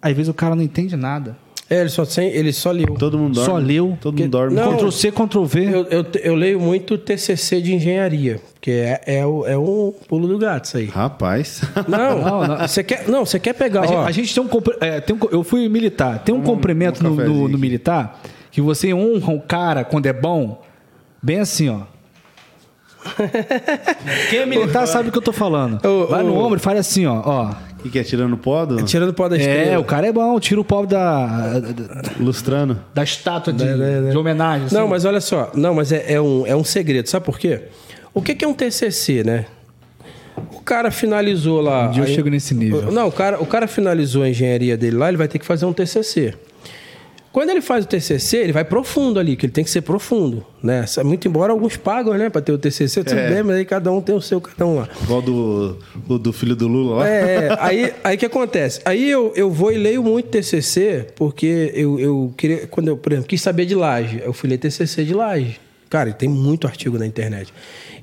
Às 0.00 0.12
vezes 0.14 0.28
o 0.28 0.34
cara 0.34 0.54
não 0.54 0.62
entende 0.62 0.96
nada. 0.96 1.36
É, 1.70 1.80
ele 1.80 1.88
só, 1.88 2.04
sem, 2.04 2.28
ele 2.28 2.52
só 2.52 2.70
leu. 2.70 2.94
Todo 2.98 3.18
mundo 3.18 3.34
dorme. 3.34 3.50
Só 3.50 3.56
leu. 3.56 3.96
Todo 4.00 4.18
mundo 4.18 4.30
dorme. 4.30 4.54
Não. 4.56 4.74
Ctrl 4.76 4.90
C, 4.90 5.10
Ctrl 5.10 5.44
V. 5.44 5.64
Eu, 5.64 5.86
eu, 5.86 6.06
eu 6.22 6.34
leio 6.34 6.60
muito 6.60 6.98
TCC 6.98 7.62
de 7.62 7.74
engenharia, 7.74 8.40
porque 8.54 8.70
é, 8.72 9.00
é, 9.06 9.26
o- 9.26 9.46
é 9.46 9.56
um 9.56 9.94
pulo 10.06 10.28
do 10.28 10.36
gato 10.38 10.66
isso 10.66 10.76
aí. 10.76 10.86
Rapaz. 10.86 11.62
Não. 11.88 12.58
Você 12.68 12.84
quer, 12.84 13.08
não, 13.08 13.24
você 13.24 13.38
quer 13.40 13.54
pegar, 13.54 13.82
A 13.82 13.86
gente, 13.86 13.96
a 13.96 14.10
gente 14.10 14.34
tem 14.34 14.42
um, 14.44 14.48
é, 14.80 15.00
tem 15.00 15.16
um 15.16 15.18
Eu 15.30 15.42
fui 15.42 15.66
militar. 15.68 16.18
Tem 16.18 16.34
um 16.34 16.38
um 16.38 16.42
no, 16.42 17.16
cafezinho 17.16 17.28
no- 17.28 17.34
no 17.42 17.46
aqui. 17.46 17.56
militar 17.56 18.20
que 18.50 18.60
você 18.60 18.92
honra 18.92 19.32
o 19.32 19.40
cara 19.40 19.82
quando 19.82 20.04
é 20.06 20.12
bom, 20.12 20.60
bem 21.22 21.40
assim, 21.40 21.70
ó. 21.70 21.80
Quem 24.30 24.40
é 24.40 24.46
militar 24.46 24.86
sabe 24.86 25.08
o 25.08 25.12
que 25.12 25.18
eu 25.18 25.22
tô 25.22 25.32
falando. 25.32 25.80
Vai 26.08 26.22
no 26.22 26.36
ombro 26.36 26.58
e 26.58 26.60
faz 26.62 26.78
assim, 26.78 27.06
ó. 27.06 27.20
ó. 27.24 27.54
E 27.84 27.88
que 27.88 27.98
é 27.98 28.02
tirando 28.04 28.36
pó 28.36 28.64
do 28.64 28.82
tirando 28.84 29.10
o 29.10 29.14
pó 29.14 29.28
da 29.28 29.36
É, 29.36 29.40
estrela. 29.40 29.80
o 29.80 29.84
cara 29.84 30.06
é 30.06 30.12
bom, 30.12 30.38
tira 30.38 30.60
o 30.60 30.64
pobre 30.64 30.88
da, 30.90 31.60
lustrano. 32.20 32.78
da 32.94 33.02
estátua 33.02 33.52
de, 33.52 33.64
de 34.10 34.16
homenagem. 34.16 34.66
assim. 34.66 34.74
Não, 34.74 34.86
mas 34.88 35.04
olha 35.04 35.20
só. 35.20 35.50
Não, 35.54 35.74
mas 35.74 35.90
é, 35.92 36.12
é 36.14 36.20
um, 36.20 36.46
é 36.46 36.54
um 36.54 36.64
segredo. 36.64 37.08
Sabe 37.08 37.24
por 37.26 37.38
quê? 37.38 37.62
O 38.14 38.20
que, 38.22 38.34
que 38.34 38.44
é 38.44 38.48
um 38.48 38.54
TCC, 38.54 39.24
né? 39.24 39.46
O 40.52 40.60
cara 40.60 40.90
finalizou 40.90 41.60
lá... 41.60 41.88
Um 41.88 41.90
dia 41.92 42.02
eu 42.02 42.06
aí- 42.06 42.14
chego 42.14 42.28
nesse 42.30 42.54
nível. 42.54 42.90
Não, 42.92 43.08
o 43.08 43.12
cara, 43.12 43.42
o 43.42 43.46
cara 43.46 43.66
finalizou 43.66 44.22
a 44.22 44.28
engenharia 44.28 44.76
dele 44.76 44.96
lá, 44.96 45.08
ele 45.08 45.16
vai 45.16 45.28
ter 45.28 45.38
que 45.38 45.44
fazer 45.46 45.64
um 45.66 45.72
TCC. 45.72 46.34
Quando 47.32 47.48
ele 47.48 47.62
faz 47.62 47.84
o 47.86 47.88
TCC, 47.88 48.36
ele 48.36 48.52
vai 48.52 48.62
profundo 48.64 49.18
ali, 49.18 49.36
que 49.36 49.46
ele 49.46 49.52
tem 49.52 49.64
que 49.64 49.70
ser 49.70 49.80
profundo, 49.80 50.44
né? 50.62 50.84
Muito 51.02 51.26
embora 51.26 51.50
alguns 51.50 51.78
pagam, 51.78 52.12
né, 52.14 52.28
para 52.28 52.42
ter 52.42 52.52
o 52.52 52.58
TCC, 52.58 53.02
tudo 53.02 53.18
É. 53.18 53.30
bem, 53.30 53.42
mas 53.42 53.56
aí 53.56 53.64
cada 53.64 53.90
um 53.90 54.02
tem 54.02 54.14
o 54.14 54.20
seu, 54.20 54.38
cada 54.38 54.66
um 54.66 54.76
lá. 54.76 54.88
Igual 55.02 55.22
do, 55.22 55.78
do 56.18 56.32
filho 56.32 56.54
do 56.54 56.68
Lula 56.68 56.96
lá. 56.98 57.08
É, 57.08 57.46
é. 57.48 57.56
aí 57.58 57.94
aí 58.04 58.16
que 58.18 58.26
acontece? 58.26 58.82
Aí 58.84 59.10
eu, 59.10 59.32
eu 59.34 59.50
vou 59.50 59.72
e 59.72 59.78
leio 59.78 60.02
muito 60.02 60.28
TCC, 60.28 61.06
porque 61.16 61.72
eu, 61.74 61.98
eu 61.98 62.34
queria, 62.36 62.66
quando 62.66 62.88
eu, 62.88 62.96
por 62.98 63.12
exemplo, 63.12 63.28
quis 63.28 63.40
saber 63.40 63.64
de 63.64 63.74
laje, 63.74 64.20
eu 64.22 64.34
fui 64.34 64.50
ler 64.50 64.58
TCC 64.58 65.02
de 65.02 65.14
laje. 65.14 65.58
Cara, 65.88 66.12
tem 66.12 66.28
muito 66.28 66.66
artigo 66.66 66.98
na 66.98 67.06
internet. 67.06 67.52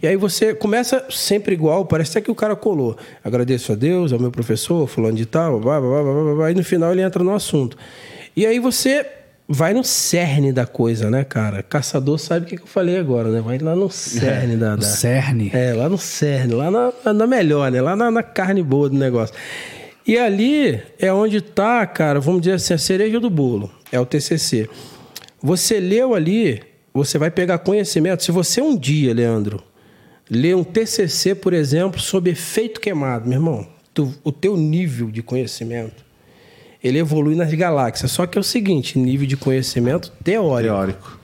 E 0.02 0.08
aí 0.08 0.16
você 0.16 0.54
começa 0.56 1.06
sempre 1.10 1.54
igual, 1.54 1.86
parece 1.86 2.12
até 2.12 2.22
que 2.22 2.32
o 2.32 2.36
cara 2.36 2.56
colou. 2.56 2.96
Agradeço 3.24 3.72
a 3.74 3.76
Deus, 3.76 4.12
ao 4.12 4.20
meu 4.20 4.32
professor, 4.32 4.88
fulano 4.88 5.16
de 5.18 5.26
tal, 5.26 5.60
blá, 5.60 5.80
blá, 5.80 5.90
blá, 5.90 6.04
blá, 6.04 6.24
blá, 6.24 6.36
blá, 6.36 6.52
e 6.52 6.56
no 6.56 6.64
final 6.64 6.92
ele 6.92 7.02
entra 7.02 7.24
no 7.24 7.34
assunto. 7.34 7.78
E 8.36 8.46
aí 8.46 8.60
você 8.60 9.06
vai 9.50 9.74
no 9.74 9.84
cerne 9.84 10.54
da 10.54 10.66
coisa, 10.68 11.10
né, 11.10 11.24
cara? 11.24 11.64
Caçador 11.64 12.20
sabe 12.20 12.46
o 12.46 12.50
que 12.50 12.56
que 12.58 12.62
eu 12.64 12.68
falei 12.68 12.98
agora, 12.98 13.30
né? 13.32 13.42
Vai 13.42 13.58
lá 13.58 13.76
no 13.76 13.90
cerne 13.90 14.56
da, 14.56 14.76
O 14.76 14.78
da... 14.78 14.86
cerne. 14.86 15.50
É, 15.54 15.74
lá 15.74 15.90
no 15.90 15.98
cerne, 15.98 16.54
lá 16.54 16.70
na, 16.70 17.14
na 17.14 17.26
melhor, 17.28 17.72
né? 17.72 17.82
Lá 17.82 17.96
na, 17.96 18.12
na 18.12 18.22
carne 18.24 18.62
boa 18.62 18.88
do 18.90 18.96
negócio. 18.96 19.36
E 20.06 20.18
ali 20.18 20.80
é 21.00 21.12
onde 21.12 21.42
tá, 21.42 21.86
cara, 21.88 22.20
vamos 22.20 22.42
dizer 22.42 22.54
assim, 22.54 22.74
a 22.74 22.78
cereja 22.78 23.20
do 23.20 23.30
bolo. 23.30 23.72
É 23.92 24.00
o 24.00 24.06
TCC. 24.06 24.70
Você 25.42 25.80
leu 25.80 26.14
ali, 26.14 26.62
você 26.94 27.18
vai 27.18 27.32
pegar 27.32 27.58
conhecimento. 27.60 28.24
Se 28.24 28.32
você 28.32 28.62
um 28.62 28.76
dia, 28.78 29.14
Leandro, 29.14 29.62
ler 30.30 30.56
um 30.56 30.64
TCC, 30.64 31.34
por 31.36 31.54
exemplo, 31.54 32.00
sobre 32.00 32.32
efeito 32.32 32.80
queimado, 32.80 33.28
meu 33.28 33.38
irmão, 33.38 33.68
tu- 33.94 34.14
o 34.24 34.32
teu 34.32 34.56
nível 34.58 35.10
de 35.10 35.22
conhecimento, 35.24 36.04
ele 36.84 37.00
evolui 37.00 37.36
nas 37.36 37.54
galáxias. 37.54 38.12
Só 38.12 38.26
que 38.26 38.38
é 38.38 38.42
o 38.42 38.44
seguinte, 38.44 38.98
nível 38.98 39.28
de 39.28 39.38
conhecimento 39.38 40.12
teórico 40.24 40.74
Teórico. 40.74 41.20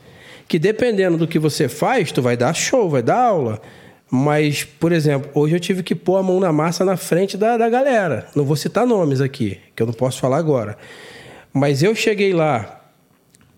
que 0.48 0.60
dependendo 0.60 1.18
do 1.18 1.28
que 1.28 1.40
você 1.40 1.68
faz, 1.68 2.12
tu 2.12 2.22
vai 2.22 2.36
dar 2.36 2.54
show, 2.54 2.90
vai 2.90 3.02
dar 3.02 3.20
aula. 3.20 3.62
Mas, 4.10 4.64
por 4.64 4.92
exemplo, 4.92 5.30
hoje 5.34 5.56
eu 5.56 5.60
tive 5.60 5.82
que 5.82 5.96
pôr 5.96 6.18
a 6.18 6.24
mão 6.24 6.40
na 6.40 6.52
massa 6.52 6.86
na 6.86 6.96
frente 6.96 7.38
da, 7.38 7.58
da 7.58 7.68
galera. 7.70 8.28
Não 8.36 8.46
vou 8.46 8.56
citar 8.56 8.86
nomes 8.86 9.20
aqui, 9.20 9.60
que 9.76 9.82
eu 9.82 9.88
não 9.88 9.94
posso 9.94 10.20
falar 10.20 10.38
agora. 10.38 10.78
Mas 11.52 11.82
eu 11.82 11.96
cheguei 11.96 12.34
lá, 12.34 12.85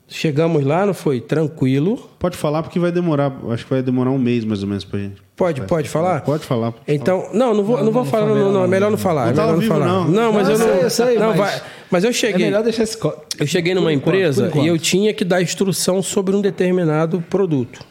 chegamos 0.07 0.63
lá, 0.63 0.85
não 0.85 0.93
foi? 0.93 1.19
Tranquilo. 1.21 2.09
Pode 2.19 2.37
falar 2.37 2.63
porque 2.63 2.79
vai 2.79 2.91
demorar. 2.91 3.31
Acho 3.49 3.65
que 3.65 3.69
vai 3.69 3.81
demorar 3.81 4.11
um 4.11 4.17
mês 4.17 4.43
mais 4.45 4.63
ou 4.63 4.69
menos 4.69 4.83
pra 4.85 4.99
gente. 4.99 5.21
Pode, 5.35 5.61
pode 5.61 5.87
falar? 5.87 6.21
Pode 6.21 6.43
falar. 6.45 6.71
pode 6.71 6.83
Então, 6.91 7.29
não, 7.33 7.53
não 7.53 7.63
vou, 7.63 7.83
não, 7.83 7.91
vou 7.91 8.03
falar, 8.05 8.25
não, 8.25 8.51
não, 8.51 8.63
é 8.63 8.67
melhor 8.67 8.89
não 8.89 8.97
falar. 8.97 9.25
Não 9.25 9.29
é 9.29 9.33
melhor 9.35 9.51
não 9.53 9.59
vivo, 9.59 9.73
falar. 9.73 9.85
não. 9.85 10.03
mas 10.33 10.47
Não, 10.47 10.55
eu 10.55 10.57
não. 10.59 10.65
sei, 10.75 10.83
eu 10.85 10.89
sei, 10.89 11.19
não, 11.19 11.27
mas- 11.27 11.37
vai- 11.37 11.61
mas 11.91 12.03
eu 12.03 12.09
É 12.09 12.13
cheguei. 12.13 12.45
melhor 12.45 12.63
deixar 12.63 12.83
esse. 12.83 12.97
co- 12.97 13.15
Eu 13.39 13.45
cheguei 13.45 13.75
numa 13.75 13.85
Por 13.85 13.91
enquanto, 13.91 14.15
empresa 14.15 14.51
e 14.55 14.65
eu 14.67 14.79
tinha 14.79 15.13
que 15.13 15.23
dar 15.23 15.41
instrução 15.41 16.01
sobre 16.01 16.35
um 16.35 16.41
determinado 16.41 17.21
produto. 17.29 17.81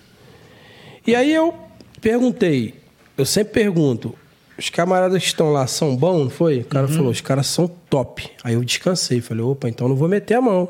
E 1.06 1.14
aí 1.14 1.32
eu 1.32 1.54
perguntei, 2.00 2.74
eu 3.16 3.24
sempre 3.24 3.52
pergunto, 3.52 4.12
os 4.58 4.68
camaradas 4.68 5.20
que 5.22 5.28
estão 5.28 5.52
lá 5.52 5.66
são 5.68 5.94
bons, 5.94 6.18
não 6.24 6.30
foi? 6.30 6.60
O 6.60 6.64
cara 6.64 6.88
falou, 6.88 7.10
os 7.10 7.20
caras 7.20 7.46
são 7.46 7.68
top. 7.88 8.28
Aí 8.42 8.54
eu 8.54 8.64
descansei, 8.64 9.20
falei, 9.20 9.44
opa, 9.44 9.68
então 9.68 9.88
não 9.88 9.94
vou 9.94 10.08
meter 10.08 10.34
a 10.34 10.40
mão. 10.40 10.68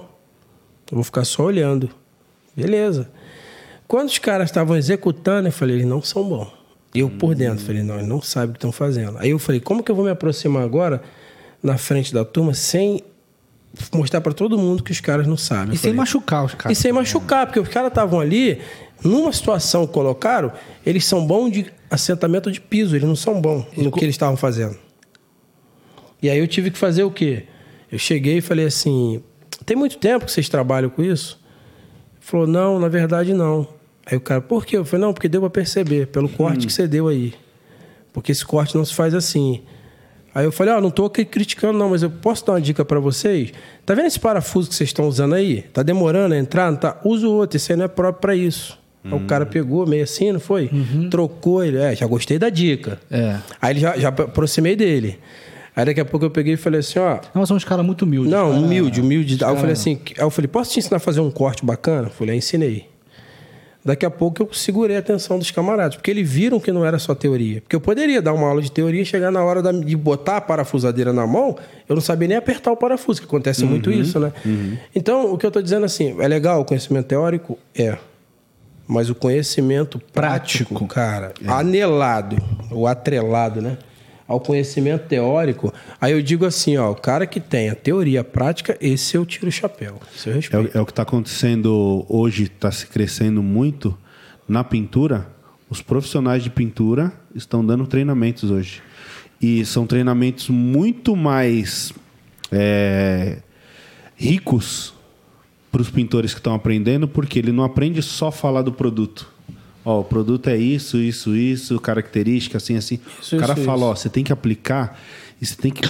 Eu 0.91 0.97
vou 0.97 1.05
ficar 1.05 1.25
só 1.25 1.45
olhando. 1.45 1.91
Beleza. 2.57 3.09
Quando 3.89 4.09
os 4.09 4.19
caras 4.19 4.49
estavam 4.51 4.77
executando, 4.77 5.49
eu 5.49 5.53
falei, 5.53 5.77
eles 5.77 5.87
não 5.87 6.03
são 6.03 6.29
bons. 6.29 6.49
Eu 6.95 7.11
por 7.11 7.35
dentro, 7.35 7.65
falei, 7.65 7.83
não, 7.83 7.97
eles 7.97 8.09
não 8.09 8.23
sabem 8.23 8.51
o 8.51 8.53
que 8.53 8.59
estão 8.59 8.73
fazendo. 8.73 9.19
Aí 9.19 9.31
eu 9.31 9.39
falei, 9.39 9.61
como 9.61 9.83
que 9.83 9.91
eu 9.91 9.95
vou 9.95 10.05
me 10.05 10.11
aproximar 10.11 10.63
agora 10.63 11.03
na 11.63 11.77
frente 11.77 12.13
da 12.15 12.25
turma 12.25 12.55
sem 12.55 13.03
mostrar 13.93 14.21
para 14.23 14.33
todo 14.33 14.57
mundo 14.59 14.83
que 14.83 14.91
os 14.91 15.01
caras 15.01 15.27
não 15.27 15.37
sabem? 15.37 15.69
E 15.69 15.73
Eu 15.73 15.77
sem 15.77 15.81
falei, 15.91 15.97
machucar 15.97 16.45
os 16.45 16.53
e 16.53 16.57
caras. 16.57 16.79
sem 16.79 16.93
machucar, 16.93 17.47
porque 17.47 17.61
os 17.61 17.69
caras 17.69 17.89
estavam 17.91 18.19
ali, 18.19 18.61
numa 19.05 19.31
situação 19.33 19.87
que 19.87 19.93
colocaram, 19.93 20.51
eles 20.87 21.05
são 21.05 21.27
bons 21.27 21.51
de 21.51 21.67
assentamento 21.91 22.51
de 22.51 22.61
piso, 22.61 22.97
eles 22.97 23.07
não 23.07 23.17
são 23.17 23.41
bons 23.41 23.67
no 23.77 23.93
que 23.93 24.03
eles 24.03 24.15
estavam 24.15 24.37
fazendo. 24.37 24.77
E 26.23 26.31
aí 26.31 26.39
eu 26.39 26.49
tive 26.49 26.71
que 26.71 26.79
fazer 26.79 27.03
o 27.05 27.11
quê? 27.11 27.45
Eu 27.93 27.99
cheguei 27.99 28.39
e 28.39 28.41
falei 28.41 28.65
assim: 28.65 29.23
tem 29.67 29.77
muito 29.77 29.99
tempo 29.99 30.25
que 30.25 30.33
vocês 30.33 30.49
trabalham 30.49 30.89
com 30.89 31.03
isso? 31.03 31.39
Ele 32.15 32.21
falou, 32.21 32.47
não, 32.47 32.79
na 32.79 32.89
verdade 32.89 33.35
não. 33.35 33.69
Aí 34.07 34.17
o 34.17 34.21
cara, 34.21 34.41
por 34.41 34.65
quê? 34.65 34.77
Eu 34.77 34.85
falei, 34.85 35.05
não, 35.05 35.13
porque 35.13 35.29
deu 35.29 35.41
pra 35.41 35.51
perceber, 35.51 36.07
pelo 36.07 36.29
corte 36.29 36.67
que 36.67 36.73
você 36.73 36.87
deu 36.87 37.09
aí. 37.09 37.35
Porque 38.13 38.31
esse 38.31 38.47
corte 38.47 38.77
não 38.77 38.85
se 38.85 38.95
faz 38.95 39.13
assim. 39.13 39.63
Aí 40.33 40.45
eu 40.45 40.53
falei, 40.53 40.73
ó, 40.75 40.81
não 40.81 40.91
tô 40.91 41.07
aqui 41.07 41.25
criticando 41.25 41.79
não, 41.79 41.91
mas 41.91 42.03
eu 42.03 42.11
posso 42.11 42.47
dar 42.47 42.53
uma 42.53 42.61
dica 42.61 42.85
pra 42.85 43.01
vocês? 43.01 43.53
Tá 43.85 43.95
vendo 43.95 44.07
esse 44.07 44.21
parafuso 44.21 44.69
que 44.69 44.75
vocês 44.75 44.91
estão 44.91 45.09
usando 45.09 45.35
aí? 45.35 45.63
Tá 45.63 45.83
demorando 45.83 46.35
a 46.35 46.39
entrar? 46.39 46.71
Não 46.71 46.79
tá? 46.79 47.01
Usa 47.05 47.27
o 47.27 47.33
outro, 47.33 47.57
esse 47.57 47.73
aí 47.73 47.77
não 47.79 47.87
é 47.87 47.89
próprio 47.89 48.21
pra 48.21 48.37
isso. 48.37 48.79
Aí 49.05 49.15
o 49.15 49.21
cara 49.27 49.47
pegou 49.47 49.87
meio 49.87 50.05
assim, 50.05 50.33
não 50.33 50.41
foi? 50.41 50.71
Trocou 51.11 51.65
ele. 51.65 51.79
É, 51.79 51.95
já 51.95 52.07
gostei 52.07 52.39
da 52.39 52.51
dica. 52.51 53.01
É. 53.11 53.39
Aí 53.61 53.73
ele 53.73 53.81
já, 53.81 53.97
já 53.97 54.09
aproximei 54.09 54.77
dele. 54.77 55.19
Aí 55.77 55.85
daqui 55.85 56.01
a 56.01 56.05
pouco 56.07 56.25
eu 56.25 56.31
peguei 56.31 56.55
e 56.55 56.57
falei 56.57 56.81
assim, 56.81 56.99
ó, 56.99 57.19
Não, 57.35 57.45
são 57.45 57.55
uns 57.55 57.65
caras 57.65 57.85
muito 57.85 58.03
humildes. 58.07 58.31
não, 58.33 58.49
cara. 58.49 58.59
humilde, 58.61 59.01
humilde. 59.03 59.45
Aí 59.45 59.51
eu 59.51 59.57
falei 59.57 59.73
assim, 59.73 60.01
aí 60.17 60.25
eu 60.25 60.31
falei, 60.31 60.49
posso 60.49 60.73
te 60.73 60.79
ensinar 60.79 60.97
a 60.97 61.01
fazer 61.01 61.21
um 61.21 61.31
corte 61.31 61.67
bacana? 61.67 62.09
Eu 62.09 62.13
falei, 62.13 62.33
aí 62.33 62.39
ensinei. 62.39 62.89
Daqui 63.85 64.05
a 64.05 64.11
pouco 64.11 64.43
eu 64.43 64.49
segurei 64.53 64.97
a 64.97 64.99
atenção 64.99 65.39
dos 65.39 65.51
camaradas, 65.53 65.95
porque 65.95 66.11
eles 66.11 66.29
viram 66.29 66.59
que 66.59 66.73
não 66.73 66.85
era 66.85 66.99
só 66.99 67.15
teoria. 67.15 67.61
Porque 67.61 67.77
eu 67.77 67.81
poderia 67.81 68.21
dar 68.21 68.33
uma 68.33 68.49
aula 68.49 68.61
de 68.61 68.73
teoria, 68.73 69.05
chegar 69.05 69.31
na 69.31 69.45
hora 69.45 69.63
de 69.73 69.95
botar 69.97 70.39
a 70.39 70.41
parafusadeira 70.41 71.13
na 71.13 71.25
mão, 71.25 71.57
eu 71.89 71.95
não 71.95 72.03
sabia 72.03 72.27
nem 72.27 72.37
apertar 72.37 72.73
o 72.73 72.77
parafuso, 72.77 73.21
que 73.21 73.27
acontece 73.29 73.65
muito 73.65 73.93
isso, 73.93 74.19
né? 74.19 74.33
Então, 74.93 75.33
o 75.33 75.39
que 75.39 75.47
eu 75.47 75.53
tô 75.53 75.63
dizendo 75.63 75.85
assim, 75.85 76.17
é 76.21 76.27
legal 76.27 76.63
o 76.63 76.65
conhecimento 76.65 77.07
teórico? 77.07 77.57
É. 77.77 77.97
Mas 78.89 79.09
o 79.09 79.15
conhecimento 79.15 80.01
prático, 80.13 80.71
Prático. 80.75 80.87
cara, 80.93 81.33
anelado, 81.47 82.37
ou 82.73 82.87
atrelado, 82.89 83.61
né? 83.63 83.79
Ao 84.27 84.41
conhecimento 84.41 85.07
teórico, 85.07 85.73
aí 86.01 86.13
eu 86.13 86.21
digo 86.21 86.45
assim, 86.45 86.77
ó, 86.77 86.91
o 86.91 86.97
cara 86.97 87.27
que 87.27 87.39
tem 87.39 87.71
a 87.71 87.77
teoria 87.77 88.25
prática, 88.25 88.77
esse 88.81 89.17
eu 89.17 89.25
tiro 89.25 89.47
o 89.47 89.53
chapéu. 89.53 90.01
É, 90.57 90.79
é 90.79 90.81
o 90.81 90.85
que 90.85 90.91
está 90.91 91.03
acontecendo 91.03 92.05
hoje, 92.09 92.45
está 92.45 92.73
se 92.73 92.87
crescendo 92.89 93.41
muito 93.43 93.97
na 94.49 94.65
pintura. 94.65 95.29
Os 95.71 95.81
profissionais 95.81 96.43
de 96.43 96.51
pintura 96.51 97.13
estão 97.35 97.65
dando 97.65 97.87
treinamentos 97.87 98.51
hoje. 98.51 98.83
E 99.41 99.65
são 99.65 99.87
treinamentos 99.87 100.49
muito 100.49 101.15
mais 101.15 101.93
é, 102.51 103.39
ricos 104.17 104.95
para 105.71 105.83
os 105.83 105.91
pintores 105.91 106.33
que 106.33 106.41
estão 106.41 106.55
aprendendo, 106.55 107.07
porque 107.07 107.39
ele 107.39 107.53
não 107.53 107.63
aprende 107.63 108.03
só 108.03 108.31
falar 108.31 108.63
do 108.63 108.73
produto. 108.73 109.36
Ó, 109.89 110.01
o 110.01 110.05
produto 110.05 110.49
é 110.51 110.57
isso, 110.57 110.99
isso, 110.99 111.37
isso, 111.37 111.79
característica, 111.79 112.57
assim, 112.57 112.77
assim. 112.77 112.99
Isso, 113.23 113.37
o 113.37 113.39
cara 113.39 113.53
isso, 113.55 113.63
fala, 113.63 113.79
isso. 113.83 113.87
ó, 113.87 113.95
você 113.95 114.09
tem 114.09 114.25
que 114.25 114.33
aplicar 114.33 115.01
e 115.41 115.47
você 115.47 115.55
tem 115.55 115.71
que. 115.71 115.81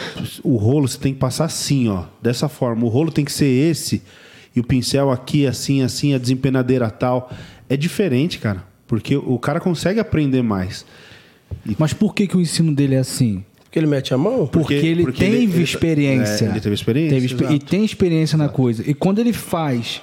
O 0.44 0.56
rolo 0.56 0.86
você 0.86 0.98
tem 0.98 1.14
que 1.14 1.18
passar 1.18 1.46
assim, 1.46 1.88
ó. 1.88 2.04
Dessa 2.20 2.46
forma. 2.46 2.84
O 2.84 2.88
rolo 2.88 3.10
tem 3.10 3.24
que 3.24 3.32
ser 3.32 3.46
esse. 3.46 4.02
E 4.54 4.60
o 4.60 4.64
pincel 4.64 5.10
aqui, 5.10 5.46
assim, 5.46 5.80
assim, 5.82 6.12
a 6.14 6.18
desempenadeira 6.18 6.90
tal. 6.90 7.30
É 7.70 7.76
diferente, 7.76 8.38
cara. 8.38 8.62
Porque 8.86 9.16
o 9.16 9.38
cara 9.38 9.60
consegue 9.60 9.98
aprender 9.98 10.42
mais. 10.42 10.84
Mas 11.78 11.92
por 11.94 12.14
que, 12.14 12.26
que 12.26 12.36
o 12.36 12.40
ensino 12.40 12.74
dele 12.74 12.96
é 12.96 12.98
assim? 12.98 13.42
Porque 13.64 13.78
ele 13.78 13.86
mete 13.86 14.12
a 14.14 14.18
mão? 14.18 14.46
Porque, 14.46 14.74
Porque- 14.74 14.86
ele 14.86 15.02
porque 15.04 15.18
teve 15.24 15.36
ele- 15.38 15.52
ele- 15.54 15.62
experiência. 15.62 16.44
é, 16.44 16.48
ele 16.50 16.60
teve 16.60 16.74
experiência, 16.74 17.36
Teve 17.36 17.54
e 17.54 17.58
tem 17.58 17.84
experiência 17.84 18.36
na 18.38 18.48
coisa. 18.48 18.82
E 18.88 18.94
quando 18.94 19.18
ele 19.20 19.32
faz 19.32 20.00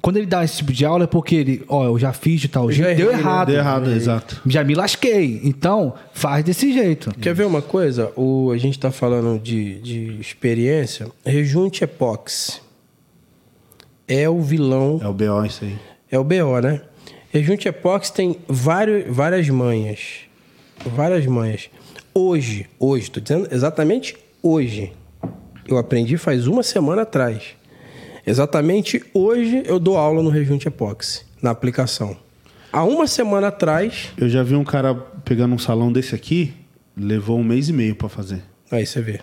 quando 0.00 0.16
ele 0.16 0.26
dá 0.26 0.44
esse 0.44 0.58
tipo 0.58 0.72
de 0.72 0.84
aula 0.84 1.04
é 1.04 1.06
porque 1.06 1.34
ele, 1.34 1.64
ó, 1.68 1.84
eu 1.86 1.98
já 1.98 2.12
fiz 2.12 2.40
de 2.40 2.48
tal 2.48 2.70
jeito, 2.70 2.96
deu 2.96 3.08
errei, 3.10 3.14
né? 3.16 3.20
errado. 3.20 3.46
Deu 3.48 3.56
errado, 3.56 3.90
exato. 3.90 4.40
Já 4.46 4.62
me 4.62 4.74
lasquei. 4.74 5.40
Então, 5.44 5.94
faz 6.12 6.44
desse 6.44 6.72
jeito. 6.72 7.12
Quer 7.20 7.34
ver 7.34 7.46
uma 7.46 7.60
coisa? 7.60 8.12
O, 8.16 8.50
a 8.52 8.56
gente 8.58 8.78
está 8.78 8.90
falando 8.90 9.40
de, 9.40 9.80
de 9.80 10.20
experiência. 10.20 11.08
Rejunte 11.24 11.82
Epox 11.84 12.60
é 14.06 14.28
o 14.28 14.40
vilão, 14.40 15.00
É 15.02 15.08
o 15.08 15.12
BO 15.12 15.44
isso 15.44 15.64
aí. 15.64 15.76
é 16.10 16.18
o 16.18 16.24
BO, 16.24 16.60
né? 16.62 16.80
Rejunte 17.30 17.68
Epox 17.68 18.08
tem 18.10 18.36
vários, 18.48 19.04
várias 19.14 19.48
manhas. 19.50 20.20
Várias 20.86 21.26
manhas. 21.26 21.68
Hoje, 22.14 22.66
hoje, 22.78 23.04
estou 23.04 23.22
dizendo 23.22 23.48
exatamente 23.52 24.16
hoje. 24.42 24.92
Eu 25.66 25.76
aprendi 25.76 26.16
faz 26.16 26.46
uma 26.46 26.62
semana 26.62 27.02
atrás. 27.02 27.57
Exatamente 28.28 29.02
hoje 29.14 29.62
eu 29.64 29.78
dou 29.78 29.96
aula 29.96 30.22
no 30.22 30.28
Rejunte 30.28 30.68
Epox, 30.68 31.24
na 31.40 31.50
aplicação. 31.50 32.14
Há 32.70 32.84
uma 32.84 33.06
semana 33.06 33.48
atrás, 33.48 34.10
Eu 34.18 34.28
já 34.28 34.42
vi 34.42 34.54
um 34.54 34.64
cara 34.64 34.94
pegando 35.24 35.54
um 35.54 35.58
salão 35.58 35.90
desse 35.90 36.14
aqui, 36.14 36.52
levou 36.94 37.38
um 37.38 37.42
mês 37.42 37.70
e 37.70 37.72
meio 37.72 37.94
pra 37.94 38.06
fazer. 38.06 38.42
aí 38.70 38.84
você 38.84 39.00
vê. 39.00 39.20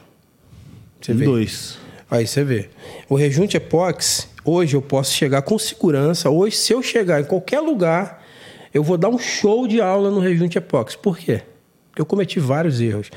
Você 0.99 1.11
Em 1.11 1.17
vê. 1.17 1.25
dois. 1.25 1.77
Aí 2.09 2.25
você 2.25 2.43
vê. 2.43 2.69
O 3.07 3.13
rejunte 3.15 3.55
epox, 3.57 4.27
hoje 4.43 4.75
eu 4.75 4.81
posso 4.81 5.13
chegar 5.13 5.43
com 5.43 5.59
segurança. 5.59 6.31
Hoje, 6.31 6.55
se 6.55 6.73
eu 6.73 6.81
chegar 6.81 7.21
em 7.21 7.25
qualquer 7.25 7.59
lugar, 7.59 8.23
eu 8.73 8.81
vou 8.81 8.97
dar 8.97 9.09
um 9.09 9.19
show 9.19 9.67
de 9.67 9.79
aula 9.81 10.09
no 10.09 10.19
rejunte 10.19 10.57
epox. 10.57 10.95
Por 10.95 11.15
quê? 11.15 11.41
Porque 11.91 12.01
eu 12.01 12.05
cometi 12.07 12.39
vários 12.39 12.81
erros. 12.81 13.11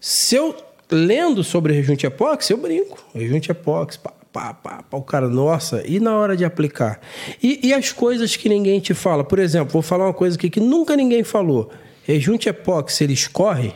Se 0.00 0.36
eu 0.36 0.54
lendo 0.88 1.42
sobre 1.42 1.72
rejunte 1.72 2.06
epox, 2.06 2.48
eu 2.48 2.58
brinco. 2.58 3.04
Rejunte 3.12 3.50
epox, 3.50 3.96
pá, 3.96 4.12
pá, 4.32 4.54
pá, 4.54 4.82
pá. 4.82 4.96
O 4.96 5.02
cara, 5.02 5.28
nossa, 5.28 5.82
e 5.86 6.00
na 6.00 6.16
hora 6.16 6.36
de 6.36 6.44
aplicar? 6.44 7.00
E, 7.42 7.68
e 7.68 7.74
as 7.74 7.92
coisas 7.92 8.36
que 8.36 8.48
ninguém 8.48 8.80
te 8.80 8.94
fala? 8.94 9.22
Por 9.22 9.38
exemplo, 9.38 9.72
vou 9.72 9.82
falar 9.82 10.06
uma 10.06 10.14
coisa 10.14 10.36
aqui 10.36 10.48
que 10.48 10.60
nunca 10.60 10.96
ninguém 10.96 11.22
falou. 11.22 11.70
Rejunte 12.04 12.48
epox, 12.48 13.00
ele 13.00 13.12
escorre? 13.12 13.72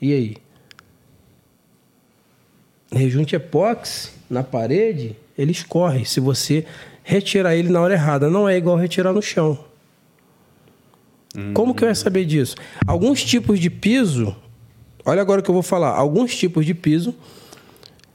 E 0.00 0.12
aí? 0.12 0.36
rejunte 2.94 3.34
epox 3.34 4.12
na 4.30 4.42
parede, 4.42 5.16
ele 5.36 5.52
escorre 5.52 6.04
se 6.04 6.20
você 6.20 6.64
retirar 7.02 7.54
ele 7.54 7.68
na 7.68 7.80
hora 7.80 7.94
errada. 7.94 8.30
Não 8.30 8.48
é 8.48 8.56
igual 8.56 8.76
retirar 8.76 9.12
no 9.12 9.20
chão. 9.20 9.58
Como 11.52 11.74
que 11.74 11.82
eu 11.82 11.88
ia 11.88 11.94
saber 11.94 12.24
disso? 12.24 12.54
Alguns 12.86 13.24
tipos 13.24 13.58
de 13.58 13.68
piso, 13.68 14.36
olha 15.04 15.20
agora 15.20 15.40
o 15.40 15.44
que 15.44 15.50
eu 15.50 15.54
vou 15.54 15.64
falar. 15.64 15.90
Alguns 15.90 16.34
tipos 16.36 16.64
de 16.64 16.72
piso, 16.72 17.12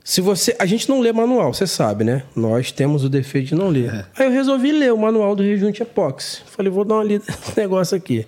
se 0.10 0.22
você, 0.22 0.56
a 0.57 0.65
gente 0.65 0.90
não 0.90 1.02
lê 1.02 1.14
manual, 1.14 1.53
você 1.53 1.68
sabe, 1.68 2.03
né? 2.03 2.23
Nós 2.36 2.72
temos 2.72 3.03
o 3.03 3.10
defeito 3.10 3.49
de 3.49 3.53
não 3.53 3.68
ler. 3.68 4.07
Aí 4.18 4.26
eu 4.26 4.31
resolvi 4.31 4.72
ler 4.72 4.91
o 4.91 4.98
manual 4.98 5.36
do 5.36 5.44
rejunte 5.44 5.84
epox. 5.84 6.41
Falei, 6.48 6.72
vou 6.72 6.84
dar 6.84 6.95
uma 6.95 7.03
lida 7.03 7.23
nesse 7.27 7.53
negócio 7.56 7.95
aqui. 7.95 8.26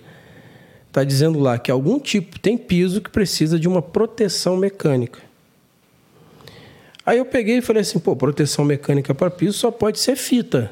Tá 0.92 1.02
dizendo 1.02 1.40
lá 1.40 1.58
que 1.58 1.72
algum 1.72 1.98
tipo 1.98 2.38
tem 2.38 2.56
piso 2.56 3.00
que 3.00 3.10
precisa 3.10 3.58
de 3.58 3.66
uma 3.66 3.82
proteção 3.82 4.56
mecânica. 4.56 5.18
Aí 7.04 7.18
eu 7.18 7.24
peguei 7.24 7.58
e 7.58 7.60
falei 7.60 7.82
assim, 7.82 7.98
pô, 7.98 8.14
proteção 8.14 8.64
mecânica 8.64 9.12
para 9.12 9.28
piso 9.28 9.58
só 9.58 9.72
pode 9.72 9.98
ser 9.98 10.14
fita. 10.14 10.70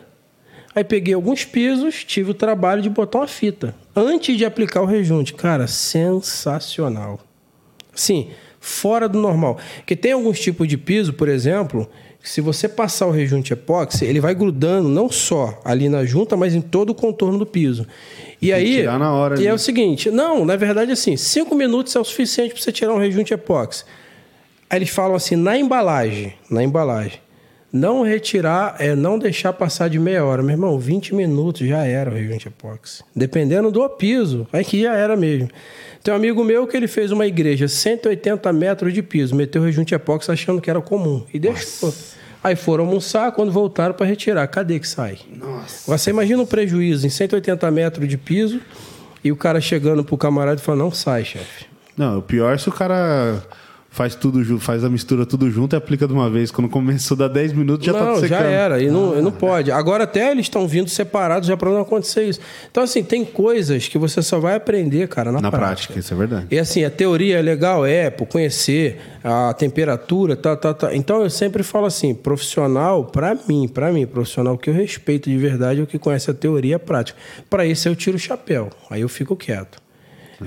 Aí 0.72 0.84
peguei 0.84 1.14
alguns 1.14 1.44
pisos, 1.44 2.04
tive 2.04 2.30
o 2.30 2.34
trabalho 2.34 2.80
de 2.80 2.88
botar 2.88 3.18
uma 3.18 3.26
fita 3.26 3.74
antes 3.96 4.38
de 4.38 4.44
aplicar 4.44 4.80
o 4.80 4.86
rejunte. 4.86 5.34
Cara, 5.34 5.66
sensacional. 5.66 7.18
Sim, 7.96 8.30
fora 8.60 9.08
do 9.08 9.18
normal. 9.18 9.58
Porque 9.76 9.96
tem 9.96 10.12
alguns 10.12 10.38
tipos 10.38 10.68
de 10.68 10.76
piso, 10.76 11.14
por 11.14 11.28
exemplo, 11.28 11.88
que 12.22 12.28
se 12.28 12.42
você 12.42 12.68
passar 12.68 13.06
o 13.06 13.10
rejunte 13.10 13.52
epóxi, 13.54 14.04
ele 14.04 14.20
vai 14.20 14.34
grudando 14.34 14.88
não 14.88 15.10
só 15.10 15.58
ali 15.64 15.88
na 15.88 16.04
junta, 16.04 16.36
mas 16.36 16.54
em 16.54 16.60
todo 16.60 16.90
o 16.90 16.94
contorno 16.94 17.38
do 17.38 17.46
piso. 17.46 17.86
E 18.40 18.46
que 18.46 18.52
aí, 18.52 18.76
tirar 18.76 18.98
na 18.98 19.12
hora 19.12 19.40
e 19.40 19.46
é 19.46 19.48
ali. 19.48 19.56
o 19.56 19.58
seguinte, 19.58 20.10
não, 20.10 20.44
na 20.44 20.56
verdade 20.56 20.92
assim, 20.92 21.16
cinco 21.16 21.54
minutos 21.54 21.96
é 21.96 21.98
o 21.98 22.04
suficiente 22.04 22.52
para 22.52 22.62
você 22.62 22.70
tirar 22.70 22.92
um 22.92 22.98
rejunte 22.98 23.32
epóxi. 23.32 23.84
Aí 24.68 24.78
eles 24.78 24.90
falam 24.90 25.16
assim, 25.16 25.34
na 25.34 25.58
embalagem, 25.58 26.34
na 26.48 26.62
embalagem, 26.62 27.20
não 27.72 28.02
retirar, 28.02 28.76
é 28.78 28.94
não 28.94 29.18
deixar 29.18 29.52
passar 29.52 29.88
de 29.88 29.98
meia 29.98 30.24
hora. 30.24 30.42
Meu 30.42 30.52
irmão, 30.52 30.78
20 30.78 31.14
minutos 31.14 31.66
já 31.66 31.84
era 31.84 32.10
o 32.10 32.14
rejunte 32.14 32.48
epóxi. 32.48 33.02
Dependendo 33.14 33.70
do 33.70 33.88
piso, 33.88 34.46
aí 34.52 34.64
que 34.64 34.82
já 34.82 34.94
era 34.94 35.16
mesmo. 35.16 35.48
Tem 36.02 36.12
um 36.12 36.16
amigo 36.16 36.42
meu 36.42 36.66
que 36.66 36.76
ele 36.76 36.88
fez 36.88 37.12
uma 37.12 37.26
igreja, 37.26 37.68
180 37.68 38.52
metros 38.52 38.92
de 38.92 39.02
piso, 39.02 39.34
meteu 39.34 39.62
o 39.62 39.64
rejunte 39.64 39.94
epóxi 39.94 40.30
achando 40.30 40.60
que 40.60 40.70
era 40.70 40.80
comum. 40.80 41.24
E 41.32 41.38
deixou. 41.38 41.92
Aí 42.42 42.56
foram 42.56 42.84
almoçar, 42.86 43.30
quando 43.32 43.52
voltaram 43.52 43.94
para 43.94 44.06
retirar, 44.06 44.46
cadê 44.48 44.80
que 44.80 44.88
sai? 44.88 45.18
Nossa. 45.36 45.90
Você 45.90 46.08
imagina 46.08 46.42
um 46.42 46.46
prejuízo 46.46 47.06
em 47.06 47.10
180 47.10 47.70
metros 47.70 48.08
de 48.08 48.16
piso 48.16 48.60
e 49.22 49.30
o 49.30 49.36
cara 49.36 49.60
chegando 49.60 50.02
pro 50.02 50.16
camarada 50.16 50.58
e 50.58 50.64
falando, 50.64 50.80
não 50.80 50.90
sai, 50.90 51.22
chefe. 51.22 51.66
Não, 51.96 52.18
o 52.18 52.22
pior 52.22 52.54
é 52.54 52.58
se 52.58 52.68
o 52.68 52.72
cara 52.72 53.42
faz 53.90 54.14
tudo 54.14 54.42
junto, 54.44 54.62
faz 54.62 54.84
a 54.84 54.88
mistura 54.88 55.26
tudo 55.26 55.50
junto 55.50 55.74
e 55.74 55.76
aplica 55.76 56.06
de 56.06 56.12
uma 56.12 56.30
vez. 56.30 56.50
Quando 56.50 56.70
começou 56.70 57.16
a 57.16 57.18
dar 57.18 57.28
10 57.28 57.52
minutos, 57.52 57.84
já 57.84 57.92
tá 57.92 58.04
não, 58.04 58.14
secando. 58.14 58.28
já 58.28 58.40
era. 58.44 58.80
E 58.80 58.88
não, 58.88 59.18
e 59.18 59.20
não 59.20 59.32
pode. 59.32 59.70
Agora 59.72 60.04
até 60.04 60.30
eles 60.30 60.46
estão 60.46 60.66
vindo 60.66 60.88
separados 60.88 61.48
já 61.48 61.56
para 61.56 61.70
não 61.70 61.80
acontecer 61.80 62.24
isso. 62.24 62.40
Então, 62.70 62.84
assim, 62.84 63.02
tem 63.02 63.24
coisas 63.24 63.88
que 63.88 63.98
você 63.98 64.22
só 64.22 64.38
vai 64.38 64.54
aprender, 64.54 65.08
cara, 65.08 65.32
na, 65.32 65.40
Na 65.40 65.50
prática. 65.50 65.66
prática, 65.66 65.98
isso 65.98 66.14
é 66.14 66.16
verdade. 66.16 66.46
E 66.50 66.58
assim, 66.58 66.84
a 66.84 66.90
teoria 66.90 67.38
é 67.38 67.42
legal, 67.42 67.84
é, 67.84 68.08
por 68.10 68.26
conhecer 68.26 69.00
a 69.24 69.52
temperatura, 69.54 70.36
tá, 70.36 70.56
tá, 70.56 70.72
tá. 70.72 70.94
Então 70.94 71.22
eu 71.22 71.30
sempre 71.30 71.62
falo 71.62 71.86
assim, 71.86 72.14
profissional, 72.14 73.04
para 73.04 73.36
mim, 73.48 73.66
para 73.66 73.92
mim, 73.92 74.06
profissional 74.06 74.56
que 74.56 74.70
eu 74.70 74.74
respeito 74.74 75.28
de 75.28 75.36
verdade 75.36 75.80
é 75.80 75.82
o 75.82 75.86
que 75.86 75.98
conhece 75.98 76.30
a 76.30 76.34
teoria 76.34 76.70
e 76.70 76.74
a 76.74 76.78
prática. 76.78 77.18
Para 77.48 77.66
isso 77.66 77.88
eu 77.88 77.96
tiro 77.96 78.16
o 78.16 78.20
chapéu, 78.20 78.70
aí 78.88 79.00
eu 79.00 79.08
fico 79.08 79.34
quieto. 79.34 79.79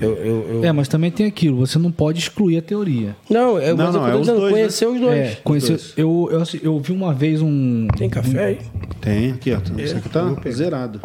Eu, 0.00 0.14
eu- 0.16 0.46
eu- 0.54 0.64
É, 0.64 0.72
mas 0.72 0.88
também 0.88 1.10
tem 1.10 1.26
aquilo, 1.26 1.58
você 1.64 1.78
não 1.78 1.90
pode 1.92 2.18
excluir 2.18 2.58
a 2.58 2.62
teoria. 2.62 3.14
Não, 3.30 3.58
é, 3.58 3.68
Não, 3.72 3.76
mas 3.76 3.94
eu 3.94 4.00
não, 4.00 4.00
tô 4.00 4.06
é 4.08 4.14
os 4.14 4.20
dizendo, 4.22 4.40
dois, 4.40 4.52
conhecer 4.52 4.86
os 4.88 5.00
dois. 5.00 5.14
É, 5.16 5.38
conhecer, 5.44 5.80
eu, 5.96 6.28
eu, 6.32 6.40
assim, 6.42 6.60
eu 6.62 6.80
vi 6.80 6.92
uma 6.92 7.14
vez 7.14 7.40
um. 7.40 7.86
Tem 7.96 8.10
café 8.10 8.44
aí? 8.44 8.58
Tem 9.00 9.30
aqui, 9.32 9.52
ó. 9.52 9.58
Isso 9.80 9.96
aqui 9.96 10.08
tá 10.08 10.34
zerado. 10.50 11.00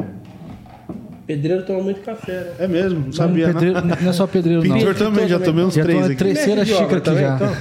Pedreiro 1.27 1.61
toma 1.63 1.83
muito 1.83 2.01
café, 2.01 2.31
né? 2.31 2.51
É 2.57 2.67
mesmo, 2.67 2.99
não 2.99 3.05
Não, 3.05 3.11
sabia, 3.13 3.47
pedreiro, 3.47 3.75
não. 3.85 3.95
não 4.01 4.09
é 4.09 4.13
só 4.13 4.25
pedreiro, 4.25 4.63
não. 4.67 4.75
Pintor 4.77 4.95
também, 4.95 5.27
já 5.27 5.39
tomei 5.39 5.63
uns 5.63 5.75
Já 5.75 5.83
três 5.83 6.05
aqui. 6.05 6.15
terceira 6.15 6.65
xícara 6.65 6.85
aqui 6.97 7.01
também, 7.01 7.21
já. 7.23 7.35
então? 7.35 7.55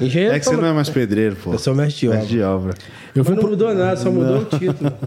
Engenheiro 0.00 0.34
É 0.34 0.38
que 0.38 0.44
você 0.46 0.56
não 0.56 0.66
é 0.66 0.72
mais 0.72 0.88
pedreiro, 0.88 1.36
pô. 1.42 1.52
Eu 1.52 1.58
sou 1.58 1.74
mestre 1.74 2.00
de 2.00 2.08
obra. 2.08 2.18
Mestre 2.20 2.36
de 2.36 2.42
obra. 2.44 2.74
Eu 3.16 3.24
Mas 3.24 3.26
vi, 3.26 3.32
um 3.32 3.34
não 3.34 3.40
pro- 3.42 3.50
mudou 3.50 3.74
nada, 3.74 3.96
só 3.96 4.10
mudou 4.10 4.38
o 4.38 4.44
título. 4.44 4.92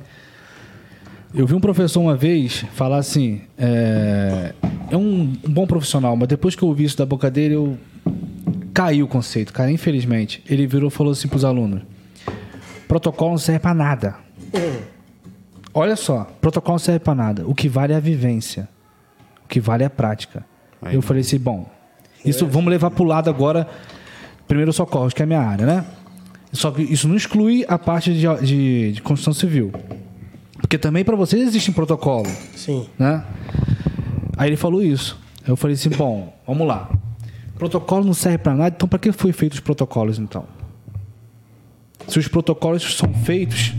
eu 1.34 1.46
vi 1.46 1.54
um 1.54 1.60
professor 1.60 2.00
uma 2.00 2.16
vez 2.16 2.66
falar 2.74 2.98
assim: 2.98 3.42
é, 3.58 4.54
é 4.92 4.98
um, 4.98 5.34
um 5.44 5.52
bom 5.52 5.68
profissional, 5.68 6.16
mas 6.16 6.28
depois 6.28 6.56
que 6.56 6.64
eu 6.64 6.70
ouvi 6.70 6.86
isso 6.86 6.98
da 6.98 7.06
boca 7.06 7.30
dele, 7.30 7.56
eu 7.56 7.78
caiu 8.74 9.06
o 9.06 9.08
conceito, 9.08 9.52
cara, 9.52 9.72
infelizmente. 9.72 10.44
Ele 10.50 10.66
virou 10.66 10.90
e 10.90 10.92
falou 10.92 11.12
assim 11.12 11.28
pros 11.28 11.44
alunos: 11.44 11.82
protocolo 12.88 13.32
não 13.32 13.38
serve 13.38 13.60
pra 13.60 13.74
nada. 13.74 14.16
Olha 15.74 15.96
só, 15.96 16.24
protocolo 16.42 16.74
não 16.74 16.80
serve 16.80 17.00
pra 17.00 17.14
nada. 17.14 17.48
O 17.48 17.54
que 17.54 17.68
vale 17.68 17.94
é 17.94 17.96
a 17.98 18.00
vivência. 18.00 18.68
O 19.44 19.48
que 19.48 19.60
vale 19.60 19.84
é 19.84 19.88
a 19.88 19.90
prática. 19.90 20.46
Aí 20.82 20.96
eu 20.96 21.02
falei 21.02 21.22
assim: 21.22 21.38
bom, 21.38 21.70
isso 22.24 22.46
vamos 22.46 22.70
levar 22.70 22.92
pro 22.92 23.04
lado 23.04 23.30
agora. 23.30 23.68
Primeiro 24.48 24.72
socorros, 24.72 25.14
que 25.14 25.22
é 25.22 25.26
a 25.26 25.28
minha 25.28 25.42
área, 25.42 25.66
né? 25.66 25.86
Só 26.54 26.72
que 26.72 26.82
isso 26.82 27.08
não 27.08 27.18
exclui 27.18 27.66
a 27.68 27.78
parte 27.78 28.14
de, 28.14 28.26
de, 28.46 28.92
de 28.94 29.02
construção 29.02 29.34
civil. 29.34 29.74
Porque 30.60 30.78
também 30.78 31.04
para 31.06 31.16
vocês 31.16 31.42
existe 31.48 31.72
um 31.72 31.74
protocolo, 31.74 32.30
Sim. 32.56 32.88
né? 32.98 33.24
Aí 34.38 34.50
ele 34.50 34.58
falou 34.58 34.82
isso. 34.84 35.18
Eu 35.48 35.56
falei 35.56 35.76
assim, 35.76 35.90
bom, 35.90 36.34
vamos 36.46 36.68
lá. 36.68 36.90
Protocolo 37.58 38.06
não 38.06 38.14
serve 38.14 38.38
para 38.40 38.54
nada, 38.54 38.74
então 38.76 38.88
para 38.88 39.00
que 39.00 39.12
foi 39.12 39.32
feito 39.32 39.54
os 39.54 39.60
protocolos 39.60 40.20
então? 40.20 40.46
Se 42.08 42.20
os 42.20 42.28
protocolos 42.28 42.96
são 42.96 43.14
feitos 43.14 43.74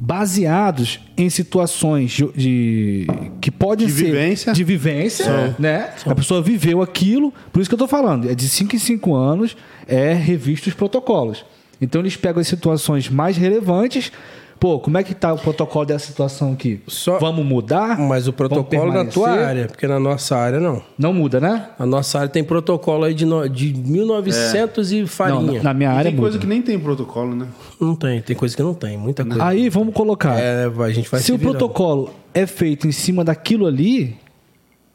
baseados 0.00 1.00
em 1.16 1.30
situações 1.30 2.10
de, 2.12 2.26
de- 2.36 3.06
que 3.40 3.50
podem 3.50 3.86
De 3.86 3.92
ser 3.92 4.04
vivência. 4.06 4.52
de 4.52 4.64
vivência, 4.64 5.56
né? 5.58 5.92
A 6.04 6.14
pessoa 6.14 6.42
viveu 6.42 6.82
aquilo, 6.82 7.32
por 7.52 7.60
isso 7.60 7.70
que 7.70 7.74
eu 7.74 7.78
tô 7.78 7.88
falando, 7.88 8.28
é 8.30 8.34
de 8.34 8.48
5 8.48 8.76
em 8.76 8.78
5 8.78 9.14
anos 9.14 9.56
é 9.88 10.12
revisto 10.12 10.68
os 10.68 10.74
protocolos. 10.74 11.44
Então 11.80 12.00
eles 12.02 12.16
pegam 12.16 12.40
as 12.40 12.48
situações 12.48 13.08
mais 13.08 13.36
relevantes. 13.36 14.12
Pô, 14.60 14.78
como 14.78 14.96
é 14.96 15.02
que 15.02 15.14
tá 15.14 15.32
o 15.32 15.38
protocolo 15.38 15.84
dessa 15.84 16.06
situação 16.06 16.52
aqui? 16.52 16.80
Só- 16.86 17.18
Vamos 17.18 17.44
mudar? 17.44 17.98
Mas 17.98 18.26
o 18.26 18.32
protocolo 18.32 18.92
na 18.92 19.04
tua 19.04 19.30
área, 19.30 19.66
porque 19.66 19.86
na 19.86 20.00
nossa 20.00 20.36
área 20.36 20.58
não. 20.58 20.80
Não 20.98 21.12
muda, 21.12 21.38
né? 21.40 21.68
A 21.78 21.84
nossa 21.84 22.18
área 22.18 22.30
tem 22.30 22.42
protocolo 22.42 23.04
aí 23.04 23.12
de, 23.12 23.26
no- 23.26 23.46
de 23.48 23.74
1900 23.74 24.92
e 24.92 25.00
Não, 25.00 25.06
farinha. 25.06 25.52
na, 25.58 25.62
na 25.64 25.74
minha 25.74 25.90
E 25.90 25.96
área 25.96 26.10
tem 26.10 26.18
coisa 26.18 26.36
muda. 26.36 26.40
que 26.40 26.46
nem 26.46 26.62
tem 26.62 26.78
protocolo, 26.78 27.34
né? 27.34 27.46
Não 27.80 27.94
tem, 27.94 28.22
tem 28.22 28.34
coisa 28.34 28.56
que 28.56 28.62
não 28.62 28.72
tem, 28.74 28.96
muita 28.96 29.24
coisa. 29.24 29.44
Aí 29.44 29.68
vamos 29.68 29.92
colocar. 29.92 30.38
É, 30.38 30.64
a 30.66 30.90
gente 30.90 31.10
vai 31.10 31.20
se 31.20 31.26
se 31.26 31.32
o 31.32 31.36
virando. 31.36 31.58
protocolo 31.58 32.10
é 32.32 32.46
feito 32.46 32.86
em 32.86 32.92
cima 32.92 33.22
daquilo 33.24 33.66
ali 33.66 34.16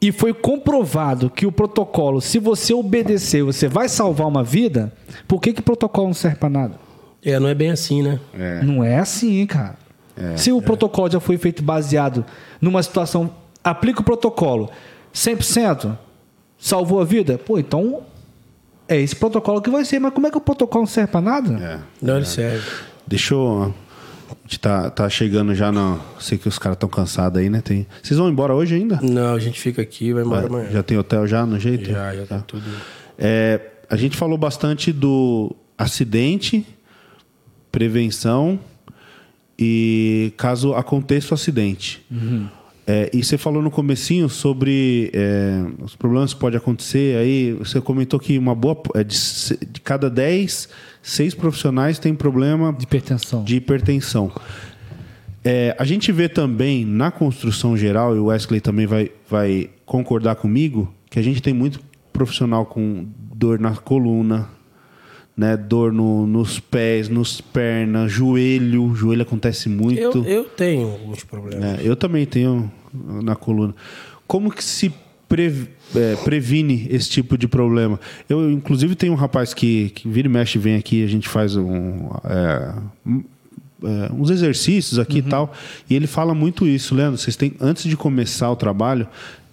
e 0.02 0.10
foi 0.10 0.32
comprovado 0.32 1.30
que 1.30 1.46
o 1.46 1.52
protocolo, 1.52 2.20
se 2.20 2.38
você 2.38 2.72
obedecer, 2.74 3.44
você 3.44 3.68
vai 3.68 3.88
salvar 3.88 4.26
uma 4.26 4.42
vida, 4.42 4.92
por 5.28 5.40
que 5.40 5.52
que 5.52 5.60
o 5.60 5.62
protocolo 5.62 6.08
não 6.08 6.14
serve 6.14 6.36
para 6.38 6.48
nada? 6.48 6.74
É, 7.24 7.38
não 7.38 7.48
é 7.48 7.54
bem 7.54 7.70
assim, 7.70 8.02
né? 8.02 8.18
É. 8.32 8.62
Não 8.62 8.82
é 8.82 8.98
assim, 8.98 9.44
cara. 9.46 9.76
Se 10.36 10.52
o 10.52 10.60
protocolo 10.60 11.10
já 11.10 11.20
foi 11.20 11.38
feito 11.38 11.62
baseado 11.62 12.26
numa 12.60 12.82
situação, 12.82 13.30
aplica 13.64 14.00
o 14.00 14.04
protocolo 14.04 14.70
100%, 15.14 15.96
salvou 16.58 17.00
a 17.00 17.04
vida, 17.04 17.38
pô, 17.38 17.58
então 17.58 18.02
é 18.86 19.00
esse 19.00 19.16
protocolo 19.16 19.62
que 19.62 19.70
vai 19.70 19.84
ser. 19.84 19.98
Mas 19.98 20.12
como 20.12 20.26
é 20.26 20.30
que 20.30 20.36
o 20.36 20.40
protocolo 20.40 20.82
não 20.82 20.86
serve 20.86 21.12
para 21.12 21.20
nada? 21.20 21.54
É. 21.54 21.78
Não, 22.02 22.16
ele 22.16 22.26
serve. 22.26 22.68
Deixa 23.06 23.34
eu. 23.34 23.74
A 24.30 24.34
gente 24.42 24.60
tá, 24.60 24.90
tá 24.90 25.08
chegando 25.08 25.54
já 25.54 25.72
no. 25.72 25.98
Sei 26.18 26.36
que 26.36 26.48
os 26.48 26.58
caras 26.58 26.76
estão 26.76 26.88
cansados 26.88 27.40
aí, 27.40 27.48
né? 27.48 27.60
Tem... 27.60 27.86
Vocês 28.02 28.18
vão 28.18 28.28
embora 28.28 28.54
hoje 28.54 28.74
ainda? 28.74 28.98
Não, 29.02 29.34
a 29.34 29.38
gente 29.38 29.60
fica 29.60 29.80
aqui, 29.80 30.12
vai 30.12 30.24
embora 30.24 30.46
amanhã. 30.46 30.70
Já 30.70 30.82
tem 30.82 30.98
hotel 30.98 31.26
já 31.26 31.46
no 31.46 31.58
jeito? 31.58 31.90
Já, 31.90 32.14
já 32.14 32.26
tá 32.26 32.40
tudo. 32.40 32.64
É, 33.18 33.60
a 33.88 33.96
gente 33.96 34.16
falou 34.16 34.36
bastante 34.36 34.92
do 34.92 35.54
acidente, 35.78 36.66
prevenção 37.70 38.58
e 39.58 40.32
caso 40.36 40.74
aconteça 40.74 41.32
o 41.32 41.34
acidente. 41.34 42.04
É, 42.86 43.10
e 43.12 43.22
você 43.22 43.38
falou 43.38 43.62
no 43.62 43.70
comecinho 43.70 44.28
sobre 44.28 45.10
é, 45.12 45.62
os 45.80 45.94
problemas 45.94 46.34
que 46.34 46.40
podem 46.40 46.56
acontecer. 46.56 47.16
Aí 47.18 47.52
você 47.52 47.80
comentou 47.80 48.18
que 48.18 48.36
uma 48.36 48.54
boa 48.54 48.80
é, 48.94 49.04
de, 49.04 49.16
de 49.70 49.80
cada 49.80 50.10
10, 50.10 50.68
6 51.02 51.34
profissionais 51.34 51.98
têm 51.98 52.14
problema 52.14 52.72
De 52.72 52.84
hipertensão. 52.84 53.44
de 53.44 53.56
hipertensão. 53.56 54.32
É, 55.44 55.74
a 55.78 55.84
gente 55.84 56.10
vê 56.10 56.28
também 56.28 56.84
na 56.84 57.10
construção 57.10 57.76
geral, 57.76 58.16
e 58.16 58.18
o 58.18 58.26
Wesley 58.26 58.60
também 58.60 58.86
vai, 58.86 59.10
vai 59.28 59.70
concordar 59.86 60.34
comigo, 60.36 60.92
que 61.08 61.18
a 61.18 61.22
gente 61.22 61.40
tem 61.40 61.54
muito 61.54 61.80
profissional 62.12 62.66
com 62.66 63.06
dor 63.34 63.58
na 63.58 63.74
coluna, 63.74 64.48
né? 65.36 65.56
dor 65.56 65.92
no- 65.92 66.26
nos 66.26 66.58
pés, 66.60 67.08
nos 67.08 67.40
pernas, 67.40 68.10
joelho. 68.12 68.94
Joelho 68.94 69.22
acontece 69.22 69.68
muito. 69.68 69.98
Eu, 70.00 70.24
eu 70.24 70.44
tenho 70.44 70.90
alguns 70.90 71.24
problemas. 71.24 71.64
É, 71.64 71.80
eu 71.82 71.96
também 71.96 72.26
tenho 72.26 72.70
na 73.22 73.34
coluna. 73.36 73.74
Como 74.26 74.50
que 74.50 74.62
se 74.62 74.92
pre- 75.28 75.68
é, 75.94 76.16
previne 76.24 76.86
esse 76.90 77.08
tipo 77.10 77.36
de 77.38 77.48
problema? 77.48 77.98
Eu, 78.28 78.50
inclusive, 78.50 78.94
tenho 78.94 79.12
um 79.12 79.16
rapaz 79.16 79.52
que, 79.54 79.90
que 79.90 80.08
vira 80.08 80.28
e 80.28 80.30
mexe, 80.30 80.58
vem 80.58 80.76
aqui, 80.76 81.02
a 81.02 81.06
gente 81.08 81.28
faz 81.28 81.56
um, 81.56 82.08
é, 82.24 82.74
um- 83.06 83.24
é, 83.82 84.12
uns 84.12 84.28
exercícios 84.30 84.98
aqui 84.98 85.18
e 85.18 85.22
tal, 85.22 85.52
e 85.88 85.94
ele 85.96 86.06
fala 86.06 86.34
muito 86.34 86.66
isso, 86.66 86.94
Leandro. 86.94 87.16
Vocês 87.18 87.34
têm, 87.34 87.54
antes 87.60 87.84
de 87.84 87.96
começar 87.96 88.50
o 88.50 88.56
trabalho, 88.56 89.08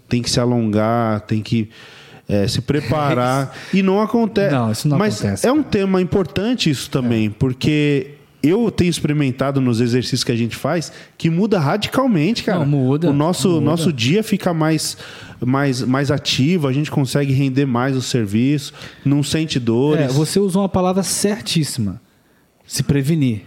tem 0.10 0.22
que 0.22 0.30
se 0.30 0.40
alongar, 0.40 1.22
tem 1.22 1.42
que 1.42 1.70
é, 2.28 2.48
se 2.48 2.62
preparar. 2.62 3.56
e 3.74 3.82
não 3.82 4.02
acontece. 4.02 4.54
Não, 4.54 4.72
isso 4.72 4.88
não 4.88 4.98
Mas 4.98 5.20
acontece, 5.20 5.48
é 5.48 5.52
um 5.52 5.64
tema 5.64 6.02
importante 6.02 6.70
isso 6.70 6.90
também, 6.90 7.30
porque 7.30 8.16
eu 8.44 8.70
tenho 8.70 8.90
experimentado 8.90 9.60
nos 9.60 9.82
exercícios 9.82 10.24
que 10.24 10.32
a 10.32 10.36
gente 10.36 10.56
faz 10.56 10.92
que 11.18 11.30
muda 11.30 11.60
radicalmente, 11.60 12.44
cara. 12.44 12.60
Não, 12.60 12.66
muda, 12.66 13.10
O 13.10 13.14
nosso, 13.14 13.50
muda. 13.50 13.62
nosso 13.62 13.92
dia 13.92 14.24
fica 14.24 14.54
mais, 14.54 14.98
mais, 15.40 15.82
mais 15.82 16.12
ativo, 16.12 16.68
a 16.68 16.74
gente 16.74 16.92
consegue 16.92 17.34
render 17.34 17.66
mais 17.66 17.96
o 17.96 18.02
serviço, 18.02 18.74
não 19.04 19.24
sente 19.24 19.60
dores. 19.60 20.06
É, 20.06 20.08
você 20.08 20.40
usou 20.40 20.62
uma 20.62 20.70
palavra 20.70 21.04
certíssima. 21.04 22.02
Se 22.66 22.84
prevenir. 22.84 23.44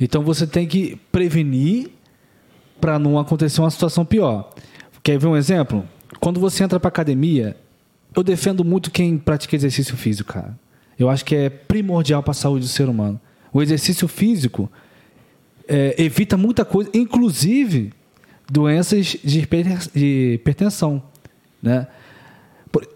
Então 0.00 0.22
você 0.22 0.46
tem 0.46 0.66
que 0.66 0.98
prevenir 1.10 1.90
para 2.80 2.98
não 2.98 3.18
acontecer 3.18 3.60
uma 3.60 3.70
situação 3.70 4.04
pior. 4.04 4.50
Quer 5.02 5.18
ver 5.18 5.26
um 5.26 5.36
exemplo? 5.36 5.84
Quando 6.20 6.40
você 6.40 6.62
entra 6.64 6.78
para 6.80 6.88
academia, 6.88 7.56
eu 8.14 8.22
defendo 8.22 8.64
muito 8.64 8.90
quem 8.90 9.18
pratica 9.18 9.56
exercício 9.56 9.96
físico, 9.96 10.32
cara. 10.32 10.58
Eu 10.98 11.10
acho 11.10 11.24
que 11.24 11.34
é 11.34 11.48
primordial 11.50 12.22
para 12.22 12.30
a 12.30 12.34
saúde 12.34 12.64
do 12.66 12.68
ser 12.68 12.88
humano. 12.88 13.20
O 13.52 13.60
exercício 13.62 14.06
físico 14.08 14.70
é, 15.66 15.94
evita 15.98 16.36
muita 16.36 16.64
coisa, 16.64 16.90
inclusive 16.94 17.92
doenças 18.50 19.16
de 19.24 19.40
hiper- 19.40 19.88
de 19.94 20.34
hipertensão, 20.34 21.02
né? 21.62 21.86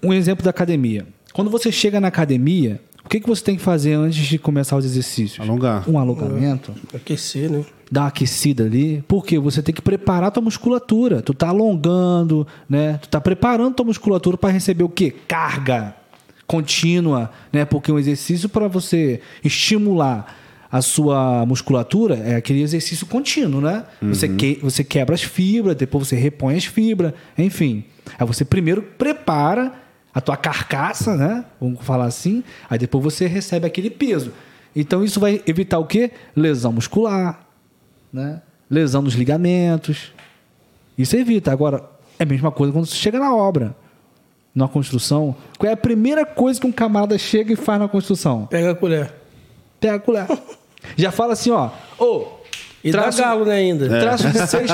Um 0.03 0.12
exemplo 0.12 0.45
da 0.45 0.51
academia. 0.51 1.07
Quando 1.32 1.51
você 1.51 1.70
chega 1.70 2.01
na 2.01 2.09
academia, 2.09 2.81
o 3.05 3.09
que, 3.09 3.20
que 3.20 3.28
você 3.28 3.43
tem 3.43 3.57
que 3.57 3.62
fazer 3.62 3.95
antes 3.95 4.27
de 4.27 4.39
começar 4.39 4.77
os 4.77 4.85
exercícios? 4.85 5.40
Alongar. 5.40 5.89
Um 5.89 5.99
alongamento, 5.99 6.74
Aquecer, 6.93 7.51
né? 7.51 7.65
Dar 7.90 8.02
uma 8.02 8.09
aquecida 8.09 8.65
ali, 8.65 9.02
porque 9.09 9.39
você 9.39 9.62
tem 9.62 9.74
que 9.74 9.82
preparar 9.82 10.31
tua 10.31 10.43
musculatura. 10.43 11.23
Tu 11.23 11.32
tá 11.35 11.48
alongando, 11.48 12.47
né? 12.69 12.98
Tu 13.01 13.09
tá 13.09 13.20
preparando 13.20 13.74
tua 13.74 13.86
musculatura 13.86 14.36
para 14.36 14.51
receber 14.51 14.85
o 14.85 14.89
quê? 14.89 15.15
Carga 15.27 15.94
contínua, 16.47 17.31
né? 17.52 17.65
Porque 17.65 17.93
um 17.93 17.98
exercício 17.98 18.48
para 18.48 18.69
você 18.69 19.20
estimular 19.44 20.35
a 20.70 20.82
sua 20.82 21.47
musculatura 21.47 22.16
é 22.16 22.36
aquele 22.36 22.62
exercício 22.62 23.06
contínuo, 23.06 23.60
né? 23.60 23.85
Você, 24.02 24.28
que, 24.28 24.59
você 24.62 24.85
quebra 24.85 25.15
as 25.15 25.23
fibras, 25.23 25.77
depois 25.77 26.09
você 26.09 26.16
repõe 26.16 26.56
as 26.56 26.65
fibras, 26.65 27.12
enfim. 27.36 27.85
Aí 28.19 28.27
você 28.27 28.44
primeiro 28.44 28.82
prepara 28.82 29.73
a 30.12 30.20
tua 30.20 30.36
carcaça, 30.36 31.16
né? 31.16 31.44
Vamos 31.60 31.85
falar 31.85 32.06
assim. 32.06 32.43
Aí 32.69 32.78
depois 32.78 33.02
você 33.02 33.27
recebe 33.27 33.66
aquele 33.66 33.89
peso. 33.90 34.32
Então 34.77 35.02
isso 35.02 35.19
vai 35.19 35.43
evitar 35.47 35.78
o 35.78 35.86
quê? 35.86 36.10
Lesão 36.36 36.73
muscular, 36.73 37.48
né? 38.12 38.40
Lesão 38.70 39.02
nos 39.02 39.14
ligamentos. 39.14 40.12
Isso 40.97 41.16
evita. 41.16 41.52
Agora, 41.52 41.85
é 42.18 42.22
a 42.24 42.26
mesma 42.26 42.51
coisa 42.51 42.72
quando 42.72 42.86
você 42.86 42.94
chega 42.97 43.18
na 43.18 43.35
obra, 43.35 43.74
na 44.55 44.66
construção. 44.68 45.35
Qual 45.59 45.68
é 45.70 45.72
a 45.72 45.76
primeira 45.76 46.26
coisa 46.26 46.60
que 46.60 46.66
um 46.66 46.72
camarada 46.72 47.16
chega 47.16 47.52
e 47.52 47.56
faz 47.56 47.78
na 47.80 47.89
construção? 47.89 48.47
Pega 48.47 48.72
a 48.72 48.74
colher. 48.74 49.12
Pega 49.80 49.97
a 49.97 50.01
colher. 50.01 50.26
Já 50.97 51.10
fala 51.10 51.32
assim, 51.32 51.51
ó. 51.51 51.70
Ô, 51.98 52.26
E 52.82 52.90
traço, 52.90 53.18
dá 53.18 53.24
galo, 53.24 53.44
né, 53.44 53.55
ainda? 53.55 53.89
traço 53.89 54.28
de 54.28 54.47
seis, 54.47 54.70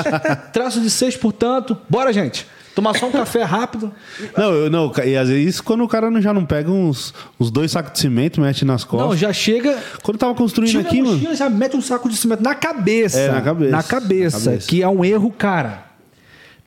traço 0.53 0.81
de 0.81 0.89
seis, 0.89 1.15
portanto. 1.17 1.77
Bora, 1.89 2.11
gente. 2.13 2.45
Tomar 2.75 2.93
só 2.99 3.07
um 3.07 3.11
café 3.11 3.41
rápido. 3.43 3.89
Não, 4.37 4.53
eu, 4.53 4.69
não, 4.69 4.91
e 5.05 5.15
às 5.15 5.29
vezes 5.29 5.61
quando 5.61 5.85
o 5.85 5.87
cara 5.87 6.11
já 6.21 6.33
não 6.33 6.45
pega 6.45 6.69
uns, 6.69 7.13
uns 7.39 7.49
dois 7.49 7.71
sacos 7.71 7.93
de 7.93 7.99
cimento, 7.99 8.41
mete 8.41 8.65
nas 8.65 8.83
costas. 8.83 9.09
Não, 9.09 9.17
já 9.17 9.31
chega. 9.31 9.81
Quando 10.03 10.15
eu 10.15 10.19
tava 10.19 10.35
construindo 10.35 10.79
aqui, 10.79 10.99
a 10.99 11.03
mano. 11.03 11.35
já 11.35 11.49
mete 11.49 11.77
um 11.77 11.81
saco 11.81 12.09
de 12.09 12.17
cimento 12.17 12.43
na 12.43 12.53
cabeça. 12.53 13.17
É, 13.17 13.31
na 13.31 13.41
cabeça. 13.41 13.71
Na 13.71 13.81
cabeça, 13.83 14.37
Na 14.39 14.45
cabeça. 14.45 14.67
que 14.67 14.83
é 14.83 14.89
um 14.89 15.05
erro, 15.05 15.31
cara. 15.31 15.85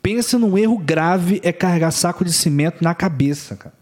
Pensa 0.02 0.38
num 0.38 0.56
erro 0.56 0.78
grave 0.78 1.42
é 1.44 1.52
carregar 1.52 1.90
saco 1.90 2.24
de 2.24 2.32
cimento 2.32 2.82
na 2.82 2.94
cabeça, 2.94 3.54
cara. 3.54 3.74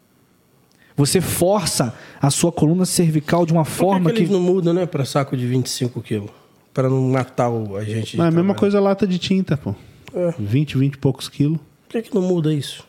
Você 0.97 1.21
força 1.21 1.95
a 2.21 2.31
sua 2.31 2.51
coluna 2.51 2.85
cervical 2.85 3.47
de 3.47 3.53
uma 3.53 3.65
Por 3.65 3.71
forma 3.71 4.11
que, 4.11 4.17
que 4.17 4.23
eles 4.23 4.33
não 4.33 4.41
mudam, 4.41 4.75
né, 4.75 4.85
pra 4.85 5.05
saco 5.05 5.37
de 5.37 5.47
25 5.47 6.01
quilos? 6.03 6.31
Pra 6.75 6.89
não 6.89 7.03
matar 7.03 7.51
o, 7.51 7.77
a 7.77 7.85
gente. 7.85 8.17
Mas 8.17 8.27
é 8.27 8.29
a 8.29 8.33
mesma 8.33 8.55
coisa 8.55 8.81
lata 8.81 9.07
de 9.07 9.19
tinta, 9.19 9.57
pô. 9.57 9.77
É. 10.13 10.35
20, 10.39 10.79
20 10.79 10.95
e 10.95 10.99
poucos 10.99 11.29
quilos. 11.29 11.61
Por 11.89 11.93
que, 11.93 12.03
que 12.11 12.15
não 12.15 12.23
muda 12.23 12.53
isso? 12.53 12.85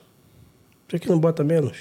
Por 0.87 0.91
que, 0.99 1.05
que 1.05 1.09
não 1.09 1.19
bota 1.19 1.43
menos? 1.43 1.77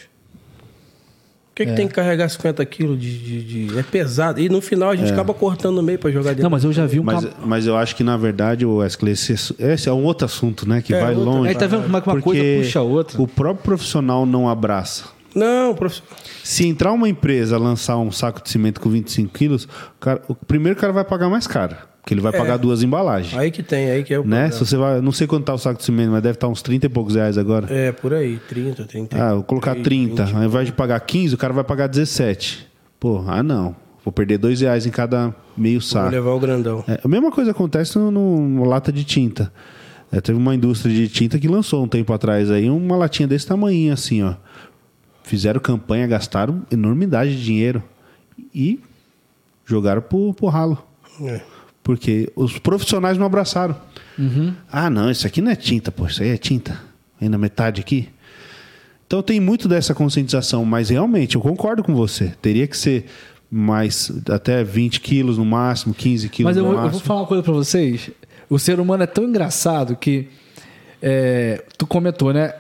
Por 1.55 1.56
que, 1.56 1.62
É. 1.62 1.66
que 1.66 1.72
tem 1.74 1.88
que 1.88 1.94
carregar 1.94 2.28
50 2.28 2.64
quilos 2.66 3.01
de, 3.01 3.18
de- 3.18 3.66
de- 3.68 3.78
É 3.78 3.82
pesado. 3.82 4.38
E 4.40 4.48
no 4.48 4.60
final 4.60 4.90
a 4.90 4.97
gente 4.97 5.10
acaba 5.10 5.32
cortando 5.32 5.76
no 5.76 5.82
meio 5.82 5.98
pra 5.98 6.10
jogar 6.10 6.30
dentro. 6.30 6.43
Não, 6.43 6.51
mas 6.51 6.64
eu 6.64 6.72
já 6.72 6.84
vi 6.84 7.01
um 7.01 7.02
Mas, 7.02 7.26
mas 7.44 7.66
eu 7.66 7.74
acho 7.76 7.97
que, 7.97 8.05
na 8.05 8.16
verdade, 8.16 8.66
o 8.66 8.76
Wesley, 8.76 9.12
esse, 9.14 9.32
esse 9.59 9.88
é 9.88 9.93
um 9.93 10.05
outro 10.05 10.26
assunto, 10.26 10.68
né? 10.68 10.82
Que 10.82 10.94
É, 10.94 11.01
vai 11.01 11.14
outro- 11.14 11.24
longe. 11.30 11.48
Aí 11.48 11.55
tá 11.55 11.66
vendo 11.66 11.84
como 11.84 11.97
é 11.97 12.01
que 12.02 12.09
uma 12.09 12.20
coisa 12.20 12.43
puxa 12.62 12.78
a 12.80 12.82
outra? 12.82 13.22
O 13.22 13.26
próprio 13.26 13.64
profissional 13.64 14.26
não 14.26 14.48
abraça. 14.51 15.05
Não, 15.34 15.74
professor. 15.74 16.05
Se 16.44 16.66
entrar 16.66 16.93
uma 16.93 17.09
empresa 17.09 17.56
lançar 17.59 17.97
um 17.98 18.10
saco 18.12 18.43
de 18.43 18.51
cimento 18.51 18.78
com 18.80 18.90
25 18.90 19.32
quilos, 19.32 19.64
o, 19.64 19.98
cara- 20.01 20.22
o 20.28 20.34
primeiro 20.34 20.78
cara 20.78 20.93
vai 20.93 21.05
pagar 21.05 21.28
mais 21.30 21.47
caro. 21.47 21.76
Porque 22.07 22.15
ele 22.15 22.20
vai 22.20 22.33
É. 22.33 22.39
pagar 22.39 22.57
duas 22.57 22.85
embalagens. 22.85 23.37
Aí 23.37 23.51
que 23.51 23.65
tem, 23.65 23.91
aí 23.91 24.05
que 24.05 24.15
é 24.15 24.19
o 24.19 24.23
né? 24.23 24.28
problema. 24.49 24.53
Se 24.53 24.59
você 24.61 24.77
vai, 24.77 25.01
não 25.01 25.11
sei 25.11 25.27
quanto 25.27 25.45
tá 25.47 25.53
o 25.53 25.59
saco 25.59 25.78
de 25.78 25.85
cimento, 25.85 26.12
mas 26.12 26.23
deve 26.23 26.37
estar 26.37 26.47
uns 26.47 26.62
30 26.62 26.87
e 26.87 26.89
poucos 26.89 27.16
reais 27.16 27.37
agora. 27.37 27.66
É, 27.69 27.91
por 27.91 28.15
aí, 28.15 28.39
30, 28.49 28.85
30. 28.85 29.20
Ah, 29.20 29.35
vou 29.35 29.43
colocar 29.43 29.74
30. 29.74 30.24
20. 30.24 30.37
Ao 30.37 30.45
invés 30.45 30.66
de 30.66 30.73
pagar 30.73 31.01
15, 31.01 31.35
o 31.35 31.39
cara 31.39 31.53
vai 31.53 31.65
pagar 31.65 31.89
17. 31.89 32.69
Pô, 33.01 33.24
ah 33.27 33.43
não. 33.43 33.74
Vou 34.05 34.12
perder 34.12 34.39
dois 34.39 34.61
reais 34.61 34.87
em 34.87 34.91
cada 34.91 35.35
meio 35.57 35.81
Vou 35.81 35.89
saco. 35.89 36.11
levar 36.12 36.31
o 36.31 36.39
grandão. 36.39 36.85
É, 36.87 37.01
a 37.03 37.09
mesma 37.09 37.33
coisa 37.33 37.51
acontece 37.51 37.99
no, 37.99 38.12
no- 38.12 38.62
lata 38.65 38.93
de 38.93 39.03
tinta. 39.03 39.53
É, 40.12 40.20
teve 40.20 40.39
uma 40.39 40.55
indústria 40.55 40.95
de 40.95 41.09
tinta 41.09 41.41
que 41.41 41.49
lançou 41.49 41.83
um 41.83 41.89
tempo 41.89 42.12
atrás 42.12 42.53
aí 42.53 42.70
uma 42.70 42.95
latinha 42.97 43.27
desse 43.27 43.49
tamanho 43.49 43.93
assim, 43.93 44.23
ó. 44.23 44.35
Fizeram 45.24 45.59
campanha, 45.59 46.07
gastaram 46.07 46.62
enormidade 46.70 47.37
de 47.37 47.43
dinheiro 47.45 47.83
e 48.55 48.78
jogaram 49.65 50.01
pro, 50.01 50.33
pro 50.35 50.47
ralo. 50.47 50.78
É. 51.20 51.41
Porque 51.87 52.29
os 52.35 52.59
profissionais 52.59 53.17
não 53.17 53.25
abraçaram. 53.27 53.77
Uhum. 54.19 54.53
Ah, 54.73 54.91
não, 54.91 55.09
isso 55.09 55.25
aqui 55.25 55.41
não 55.41 55.53
é 55.53 55.55
tinta, 55.55 55.93
pô, 55.93 56.05
isso 56.09 56.21
aí 56.21 56.31
é 56.31 56.37
tinta. 56.37 56.81
Aí 57.21 57.29
na 57.29 57.39
metade 57.39 57.81
aqui. 57.81 58.09
Então 59.07 59.23
tem 59.23 59.39
muito 59.39 59.69
dessa 59.69 59.95
conscientização, 59.95 60.65
mas 60.65 60.91
realmente 60.91 61.37
eu 61.37 61.41
concordo 61.41 61.85
com 61.85 61.95
você. 61.95 62.33
Teria 62.43 62.67
que 62.67 62.77
ser 62.77 63.05
mais 63.49 64.11
até 64.29 64.65
20 64.65 65.01
quilos 65.01 65.39
no 65.39 65.45
máximo, 65.45 65.95
15 65.95 66.29
quilos 66.29 66.51
Mas 66.51 66.57
eu, 66.57 66.65
no 66.65 66.71
vou- 66.71 66.77
eu 66.79 66.83
máximo. 66.83 66.99
vou 66.99 67.07
falar 67.07 67.21
uma 67.21 67.27
coisa 67.29 67.45
pra 67.45 67.53
vocês. 67.53 68.11
O 68.51 68.59
ser 68.59 68.81
humano 68.81 69.05
é 69.05 69.07
tão 69.07 69.23
engraçado 69.23 69.95
que. 69.95 70.27
é, 71.01 71.63
tu 71.79 71.87
comentou, 71.87 72.33
né? 72.33 72.53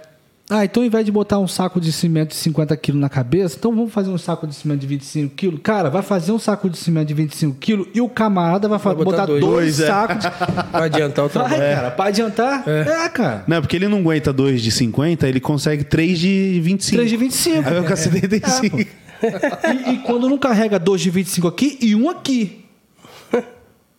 Ah, 0.48 0.64
então 0.64 0.84
ao 0.84 0.86
invés 0.86 1.04
de 1.04 1.10
botar 1.10 1.40
um 1.40 1.48
saco 1.48 1.80
de 1.80 1.90
cimento 1.90 2.28
de 2.28 2.36
50 2.36 2.76
quilos 2.76 3.00
na 3.00 3.08
cabeça, 3.08 3.56
então 3.58 3.74
vamos 3.74 3.92
fazer 3.92 4.10
um 4.10 4.18
saco 4.18 4.46
de 4.46 4.54
cimento 4.54 4.78
de 4.80 4.86
25 4.86 5.34
quilos. 5.34 5.60
Cara, 5.60 5.90
vai 5.90 6.02
fazer 6.02 6.30
um 6.30 6.38
saco 6.38 6.70
de 6.70 6.78
cimento 6.78 7.08
de 7.08 7.14
25 7.14 7.56
quilos 7.58 7.88
e 7.92 8.00
o 8.00 8.08
camarada 8.08 8.68
vai, 8.68 8.78
Vai 8.78 8.94
botar 8.94 9.04
botar, 9.04 9.26
dois. 9.26 9.40
dois, 9.40 9.54
Dois, 9.76 9.80
é. 9.80 9.86
sacos. 9.88 10.24
De... 10.24 10.30
Vai 10.70 10.82
adiantar 10.84 11.24
o 11.24 11.28
Vai, 11.28 11.48
trabalho. 11.48 11.74
cara, 11.74 11.90
pra 11.90 12.04
adiantar? 12.04 12.62
É, 12.68 13.08
cara. 13.08 13.44
Não, 13.48 13.60
porque 13.60 13.74
ele 13.74 13.88
não 13.88 13.98
aguenta 13.98 14.32
2 14.32 14.62
de 14.62 14.70
50, 14.70 15.26
ele 15.26 15.40
consegue 15.40 15.82
3 15.82 16.16
de 16.18 16.60
25. 16.62 16.96
3 16.96 17.10
de 17.10 17.16
25. 17.16 17.56
Aí 17.56 17.62
vai 17.74 17.82
ficar 17.82 17.96
75. 17.96 18.78
E, 18.78 18.86
e 19.94 19.98
quando 20.04 20.28
não 20.28 20.38
carrega 20.38 20.78
dois 20.78 21.00
de 21.00 21.10
25 21.10 21.48
aqui 21.48 21.76
e 21.80 21.96
um 21.96 22.08
aqui. 22.08 22.64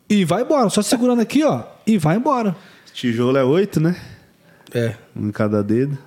E 0.10 0.24
vai 0.24 0.44
embora, 0.44 0.69
só 0.69 0.82
segurando 0.82 1.19
aqui, 1.22 1.44
ó, 1.44 1.64
e 1.86 1.98
vai 1.98 2.15
embora. 2.15 2.56
Tijolo 2.94 3.38
é 3.38 3.44
8, 3.44 3.82
né? 3.82 3.98
É. 4.74 4.94
Um 5.14 5.28
em 5.28 5.32
cada 5.34 5.61
dedo. 5.61 5.98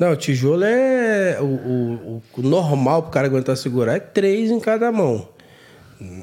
Não, 0.00 0.12
o 0.12 0.16
tijolo 0.16 0.64
é. 0.64 1.36
O, 1.40 1.44
o, 1.44 2.22
o 2.38 2.42
normal 2.42 3.02
pro 3.02 3.12
cara 3.12 3.26
aguentar 3.28 3.56
segurar 3.56 3.94
é 3.96 4.00
três 4.00 4.50
em 4.50 4.58
cada 4.58 4.90
mão. 4.90 5.28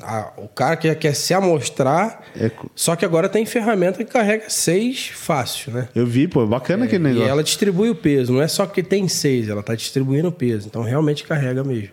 A- 0.02 0.34
o 0.38 0.48
cara 0.48 0.76
que 0.76 0.94
quer 0.96 1.14
se 1.14 1.32
amostrar. 1.36 2.24
É 2.36 2.50
Só 2.76 2.96
que 2.96 3.06
agora 3.06 3.30
tem 3.30 3.46
ferramenta 3.46 4.04
que 4.04 4.12
carrega 4.12 4.50
seis 4.50 5.10
fácil, 5.14 5.72
né? 5.72 5.88
Eu 5.94 6.08
vi, 6.08 6.28
pô, 6.28 6.46
bacana 6.48 6.86
aquele 6.86 7.04
E 7.04 7.08
negócio. 7.10 7.30
ela 7.30 7.44
distribui 7.44 7.90
o 7.92 7.96
peso, 7.96 8.34
não 8.34 8.42
é 8.42 8.48
só 8.48 8.66
que 8.66 8.82
tem 8.82 9.08
seis, 9.08 9.48
ela 9.48 9.62
tá 9.62 9.76
distribuindo 9.76 10.30
o 10.30 10.32
peso. 10.32 10.68
Então 10.68 10.82
realmente 10.82 11.24
carrega 11.24 11.64
mesmo. 11.64 11.90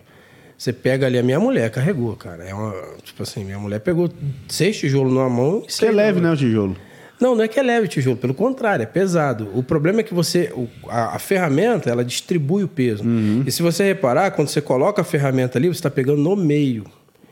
Você 0.57 0.73
pega 0.73 1.05
ali, 1.05 1.19
a 1.19 1.23
minha 1.23 1.39
mulher 1.39 1.69
carregou, 1.69 2.15
cara. 2.15 2.43
É 2.43 2.53
uma. 2.53 2.73
Tipo 3.03 3.21
assim, 3.21 3.43
minha 3.43 3.59
mulher 3.59 3.81
pegou 3.81 4.09
seis 4.47 4.75
tijolos 4.79 5.13
numa 5.13 5.29
mão 5.29 5.57
e 5.57 5.61
Que 5.63 5.67
é 5.67 5.71
seis 5.71 5.93
leve, 5.95 6.19
né, 6.21 6.31
o 6.31 6.35
tijolo? 6.37 6.75
Não, 7.19 7.35
não 7.35 7.43
é 7.43 7.47
que 7.47 7.59
é 7.59 7.63
leve 7.63 7.85
o 7.85 7.89
tijolo, 7.89 8.17
pelo 8.17 8.33
contrário, 8.33 8.83
é 8.83 8.85
pesado. 8.85 9.49
O 9.53 9.63
problema 9.63 10.01
é 10.01 10.03
que 10.03 10.13
você. 10.13 10.51
o- 10.55 10.67
a, 10.89 11.15
a 11.15 11.19
ferramenta, 11.19 11.89
ela 11.89 12.03
distribui 12.03 12.63
o 12.63 12.67
peso. 12.67 13.03
E 13.45 13.51
se 13.51 13.61
você 13.61 13.83
reparar, 13.83 14.31
quando 14.31 14.49
você 14.49 14.61
coloca 14.61 15.01
a 15.01 15.05
ferramenta 15.05 15.57
ali, 15.57 15.67
você 15.67 15.75
está 15.79 15.89
pegando 15.89 16.21
no 16.21 16.35
meio. 16.35 16.83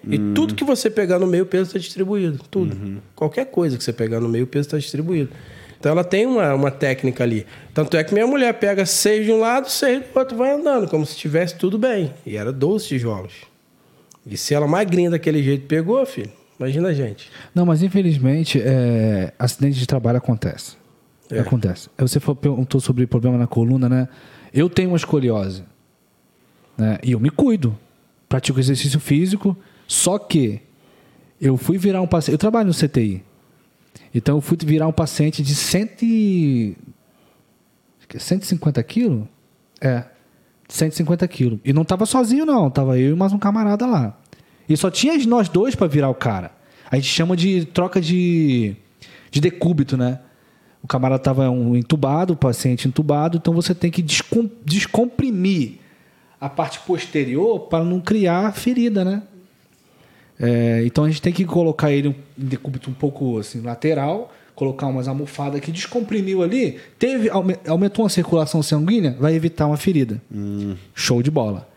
E 0.06 0.18
tudo 0.34 0.54
que 0.56 0.64
você 0.66 0.90
pegar 0.90 1.18
no 1.20 1.26
meio, 1.28 1.44
o 1.44 1.46
peso 1.48 1.64
está 1.68 1.80
distribuído. 1.80 2.40
Tudo. 2.52 3.02
Qualquer 3.16 3.46
coisa 3.46 3.78
que 3.78 3.84
você 3.84 3.94
pegar 3.94 4.20
no 4.20 4.28
meio, 4.28 4.44
o 4.44 4.48
peso 4.48 4.68
está 4.68 4.78
distribuído. 4.78 5.30
Então 5.80 5.92
ela 5.92 6.04
tem 6.04 6.26
uma, 6.26 6.54
uma 6.54 6.72
técnica 6.72 7.24
ali. 7.26 7.46
Tanto 7.74 7.96
é 7.98 8.04
que 8.06 8.14
minha 8.14 8.28
mulher 8.28 8.54
pega 8.54 8.86
seis 8.86 9.26
de 9.26 9.32
um 9.34 9.40
lado, 9.40 9.70
seis 9.70 10.02
do 10.02 10.18
outro, 10.20 10.38
vai 10.38 10.52
andando, 10.52 10.88
como 10.90 11.06
se 11.06 11.16
tivesse 11.18 11.56
tudo 11.56 11.78
bem. 11.78 12.14
E 12.26 12.36
era 12.38 12.52
12 12.54 12.88
tijolos. 12.88 13.34
E 14.26 14.38
se 14.38 14.54
ela 14.54 14.66
magrinha 14.68 15.10
daquele 15.10 15.44
jeito 15.44 15.66
pegou, 15.68 16.06
filho, 16.06 16.32
imagina 16.64 16.90
a 16.90 16.94
gente. 16.94 17.30
Não, 17.54 17.66
mas 17.66 17.84
infelizmente, 17.84 18.62
é, 18.62 19.34
acidente 19.38 19.78
de 19.78 19.86
trabalho 19.86 20.18
acontece. 20.18 20.78
É. 21.30 21.40
Acontece. 21.40 21.90
Você 21.98 22.20
perguntou 22.20 22.80
sobre 22.80 23.06
problema 23.08 23.38
na 23.38 23.48
coluna, 23.48 23.90
né? 23.90 24.08
Eu 24.54 24.70
tenho 24.70 24.90
uma 24.90 24.98
escoliose. 24.98 25.64
Né? 26.78 27.00
E 27.04 27.12
eu 27.12 27.20
me 27.20 27.30
cuido. 27.30 27.78
Pratico 28.30 28.60
exercício 28.60 29.00
físico. 29.00 29.58
Só 29.88 30.18
que 30.18 30.62
eu 31.42 31.58
fui 31.58 31.78
virar 31.78 32.02
um 32.02 32.08
paciente. 32.08 32.34
Eu 32.34 32.38
trabalho 32.38 32.68
no 32.68 32.74
CTI. 32.74 33.24
Então 34.14 34.38
eu 34.38 34.42
fui 34.42 34.58
virar 34.64 34.88
um 34.88 34.92
paciente 34.92 35.42
de 35.42 35.56
100 35.56 35.90
e... 36.02 36.78
acho 37.98 38.08
que 38.08 38.18
é 38.18 38.20
150 38.20 38.84
quilos? 38.84 39.26
É. 39.82 40.06
150 40.68 41.28
quilos. 41.28 41.60
E 41.66 41.74
não 41.74 41.84
tava 41.84 42.06
sozinho, 42.06 42.46
não. 42.46 42.70
Tava 42.70 42.98
eu 42.98 43.12
e 43.12 43.16
mais 43.16 43.34
um 43.34 43.40
camarada 43.40 43.86
lá. 43.86 44.18
E 44.68 44.76
só 44.78 44.90
tinha 44.90 45.18
nós 45.28 45.50
dois 45.50 45.76
para 45.76 45.88
virar 45.88 46.10
o 46.10 46.16
cara. 46.16 46.52
A 46.90 46.96
gente 46.96 47.08
chama 47.08 47.36
de 47.36 47.66
troca 47.66 48.00
de, 48.00 48.76
de 49.32 49.42
decúbito, 49.42 49.98
né? 49.98 50.20
O 50.82 50.88
camarada 50.88 51.22
tava 51.22 51.50
um 51.50 51.76
entubado, 51.76 52.34
o 52.34 52.36
paciente 52.36 52.88
entubado, 52.88 53.38
então 53.38 53.54
você 53.54 53.74
tem 53.74 53.90
que 53.90 54.02
descom- 54.02 54.50
descomprimir 54.66 55.80
a 56.40 56.50
parte 56.50 56.80
posterior 56.82 57.62
para 57.62 57.84
não 57.84 58.00
criar 58.02 58.52
ferida, 58.54 59.04
né? 59.06 59.24
É, 60.40 60.84
então 60.86 61.04
a 61.04 61.08
gente 61.08 61.22
tem 61.22 61.32
que 61.32 61.46
colocar 61.46 61.92
ele 61.92 62.10
um- 62.10 62.16
em 62.38 62.46
decúbito 62.46 62.90
um 62.90 62.94
pouco 62.94 63.38
assim, 63.38 63.62
lateral, 63.62 64.34
colocar 64.56 64.88
umas 64.88 65.08
almofadas 65.08 65.62
que 65.62 65.72
descomprimiu 65.72 66.44
ali, 66.44 66.80
teve, 67.00 67.30
aume- 67.30 67.58
aumentou 67.68 68.06
a 68.06 68.10
circulação 68.10 68.62
sanguínea, 68.62 69.16
vai 69.20 69.34
evitar 69.36 69.68
uma 69.68 69.78
ferida. 69.78 70.22
Show 70.94 71.22
de 71.24 71.32
bola. 71.32 71.70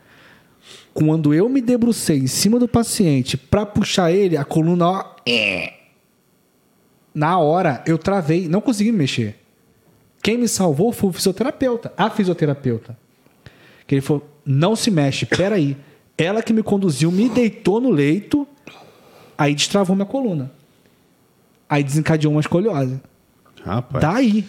Quando 0.96 1.34
eu 1.34 1.46
me 1.46 1.60
debrucei 1.60 2.20
em 2.20 2.26
cima 2.26 2.58
do 2.58 2.66
paciente 2.66 3.36
para 3.36 3.66
puxar 3.66 4.10
ele, 4.10 4.34
a 4.34 4.46
coluna, 4.46 4.88
ó, 4.88 5.04
é. 5.28 5.74
na 7.14 7.38
hora 7.38 7.84
eu 7.86 7.98
travei, 7.98 8.48
não 8.48 8.62
consegui 8.62 8.90
me 8.92 8.98
mexer. 9.00 9.36
Quem 10.22 10.38
me 10.38 10.48
salvou 10.48 10.92
foi 10.92 11.10
o 11.10 11.12
fisioterapeuta, 11.12 11.92
a 11.98 12.08
fisioterapeuta. 12.08 12.96
Que 13.86 13.96
ele 13.96 14.00
falou: 14.00 14.26
não 14.42 14.74
se 14.74 14.90
mexe, 14.90 15.26
peraí. 15.26 15.76
Ela 16.16 16.42
que 16.42 16.54
me 16.54 16.62
conduziu, 16.62 17.12
me 17.12 17.28
deitou 17.28 17.78
no 17.78 17.90
leito, 17.90 18.48
aí 19.36 19.54
destravou 19.54 19.94
minha 19.94 20.06
coluna. 20.06 20.50
Aí 21.68 21.84
desencadeou 21.84 22.32
uma 22.32 22.40
escoliose. 22.40 22.98
Rapaz. 23.62 24.02
Daí. 24.02 24.46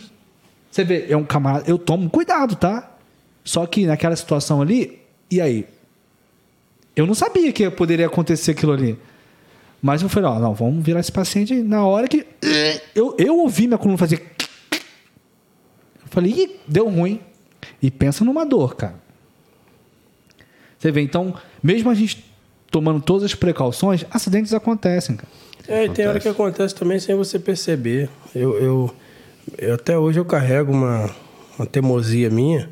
Você 0.72 0.86
vê, 0.86 1.07
é 1.10 1.18
um 1.18 1.26
camarada. 1.26 1.69
Eu 1.69 1.78
tomo 1.78 2.10
cuidado, 2.10 2.56
tá? 2.56 2.90
Só 3.44 3.65
que 3.65 3.86
naquela 3.86 4.15
situação 4.15 4.61
ali, 4.61 5.02
e 5.30 5.41
aí? 5.41 5.68
Eu 6.98 7.06
não 7.06 7.14
sabia 7.14 7.53
que 7.53 7.69
poderia 7.69 8.07
acontecer 8.07 8.52
aquilo 8.52 8.74
ali. 8.74 8.98
Mas 9.80 10.02
eu 10.02 10.10
falei, 10.10 10.32
ó, 10.32 10.40
não, 10.40 10.56
vamos 10.56 10.84
virar 10.84 10.99
esse 10.99 11.11
paciente 11.11 11.53
na 11.53 11.86
hora 11.86 12.07
que. 12.07 12.26
Eu, 12.95 13.15
eu 13.19 13.38
ouvi 13.38 13.68
minha 13.68 13.78
coluna 13.78 13.99
fazer. 13.99 14.19
Eu 14.72 16.07
falei, 16.07 16.32
ih, 16.32 16.60
deu 16.68 16.90
ruim. 16.90 17.22
E 17.80 17.91
pensa 17.91 18.26
numa 18.26 18.44
dor, 18.44 18.76
cara. 18.76 18.95
Você 20.80 20.91
vê, 20.91 21.02
então, 21.02 21.36
mesmo 21.61 21.91
a 21.91 21.94
gente 21.94 22.26
tomando 22.72 22.99
todas 22.99 23.24
as 23.24 23.36
precauções, 23.36 24.03
acidentes 24.10 24.52
acontecem, 24.52 25.15
cara. 25.15 25.32
É, 25.68 25.86
e 25.86 25.90
tem 25.90 26.07
hora 26.07 26.19
que 26.19 26.28
acontece 26.28 26.74
também 26.74 26.99
sem 26.99 27.15
você 27.15 27.38
perceber. 27.38 28.10
Eu, 28.34 28.57
eu, 28.57 28.95
eu 29.57 29.74
até 29.76 29.95
hoje 29.95 30.19
eu 30.19 30.26
carrego 30.26 30.72
uma, 30.72 31.11
uma 31.60 31.68
teimosia 31.68 32.30
minha. 32.32 32.68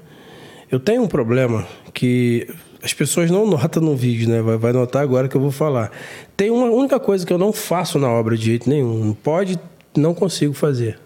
Eu 0.71 0.79
tenho 0.79 1.03
um 1.03 1.07
problema 1.07 1.67
que 1.93 2.47
as 2.85 2.93
pessoas 2.93 3.31
não 3.31 3.47
notam 3.47 3.81
no 3.81 3.95
vídeo, 3.95 4.29
né? 4.29 4.43
Vai, 4.43 4.57
vai 4.57 4.71
notar 4.71 5.01
agora 5.01 5.27
que 5.27 5.35
eu 5.35 5.41
vou 5.41 5.49
falar. 5.49 5.91
Tem 6.37 6.51
uma 6.51 6.67
única 6.67 6.99
coisa 6.99 7.25
que 7.25 7.33
eu 7.33 7.37
não 7.39 7.51
faço 7.51 7.97
na 7.97 8.07
obra 8.07 8.37
de 8.37 8.45
jeito 8.45 8.69
nenhum. 8.69 9.11
Pode, 9.11 9.59
não 9.97 10.13
consigo 10.13 10.53
fazer. 10.53 10.99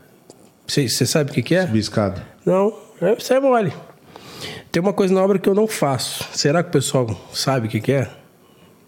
Você 0.67 0.89
sabe 1.05 1.31
o 1.31 1.33
que, 1.33 1.41
que 1.41 1.55
é? 1.55 1.65
Biscado. 1.65 2.21
Não, 2.45 2.73
é, 3.01 3.13
isso 3.13 3.33
é 3.33 3.39
mole. 3.39 3.71
Tem 4.69 4.81
uma 4.81 4.91
coisa 4.91 5.13
na 5.13 5.23
obra 5.23 5.39
que 5.39 5.47
eu 5.47 5.55
não 5.55 5.67
faço. 5.67 6.27
Será 6.33 6.61
que 6.61 6.67
o 6.67 6.71
pessoal 6.73 7.07
sabe 7.31 7.67
o 7.67 7.69
que, 7.69 7.79
que 7.79 7.93
é? 7.93 8.09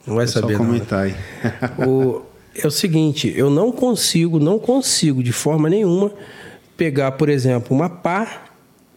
Não 0.05 0.15
vai 0.15 0.27
Só 0.27 0.41
saber, 0.41 0.57
não. 0.57 0.59
né? 0.59 0.67
comentar 0.67 1.05
aí. 1.05 1.15
O, 1.87 2.23
é 2.53 2.67
o 2.67 2.71
seguinte, 2.71 3.33
eu 3.37 3.49
não 3.49 3.71
consigo, 3.71 4.37
não 4.37 4.59
consigo 4.59 5.23
de 5.23 5.31
forma 5.31 5.69
nenhuma 5.69 6.11
pegar, 6.75 7.13
por 7.13 7.29
exemplo, 7.29 7.73
uma 7.73 7.89
pá 7.89 8.50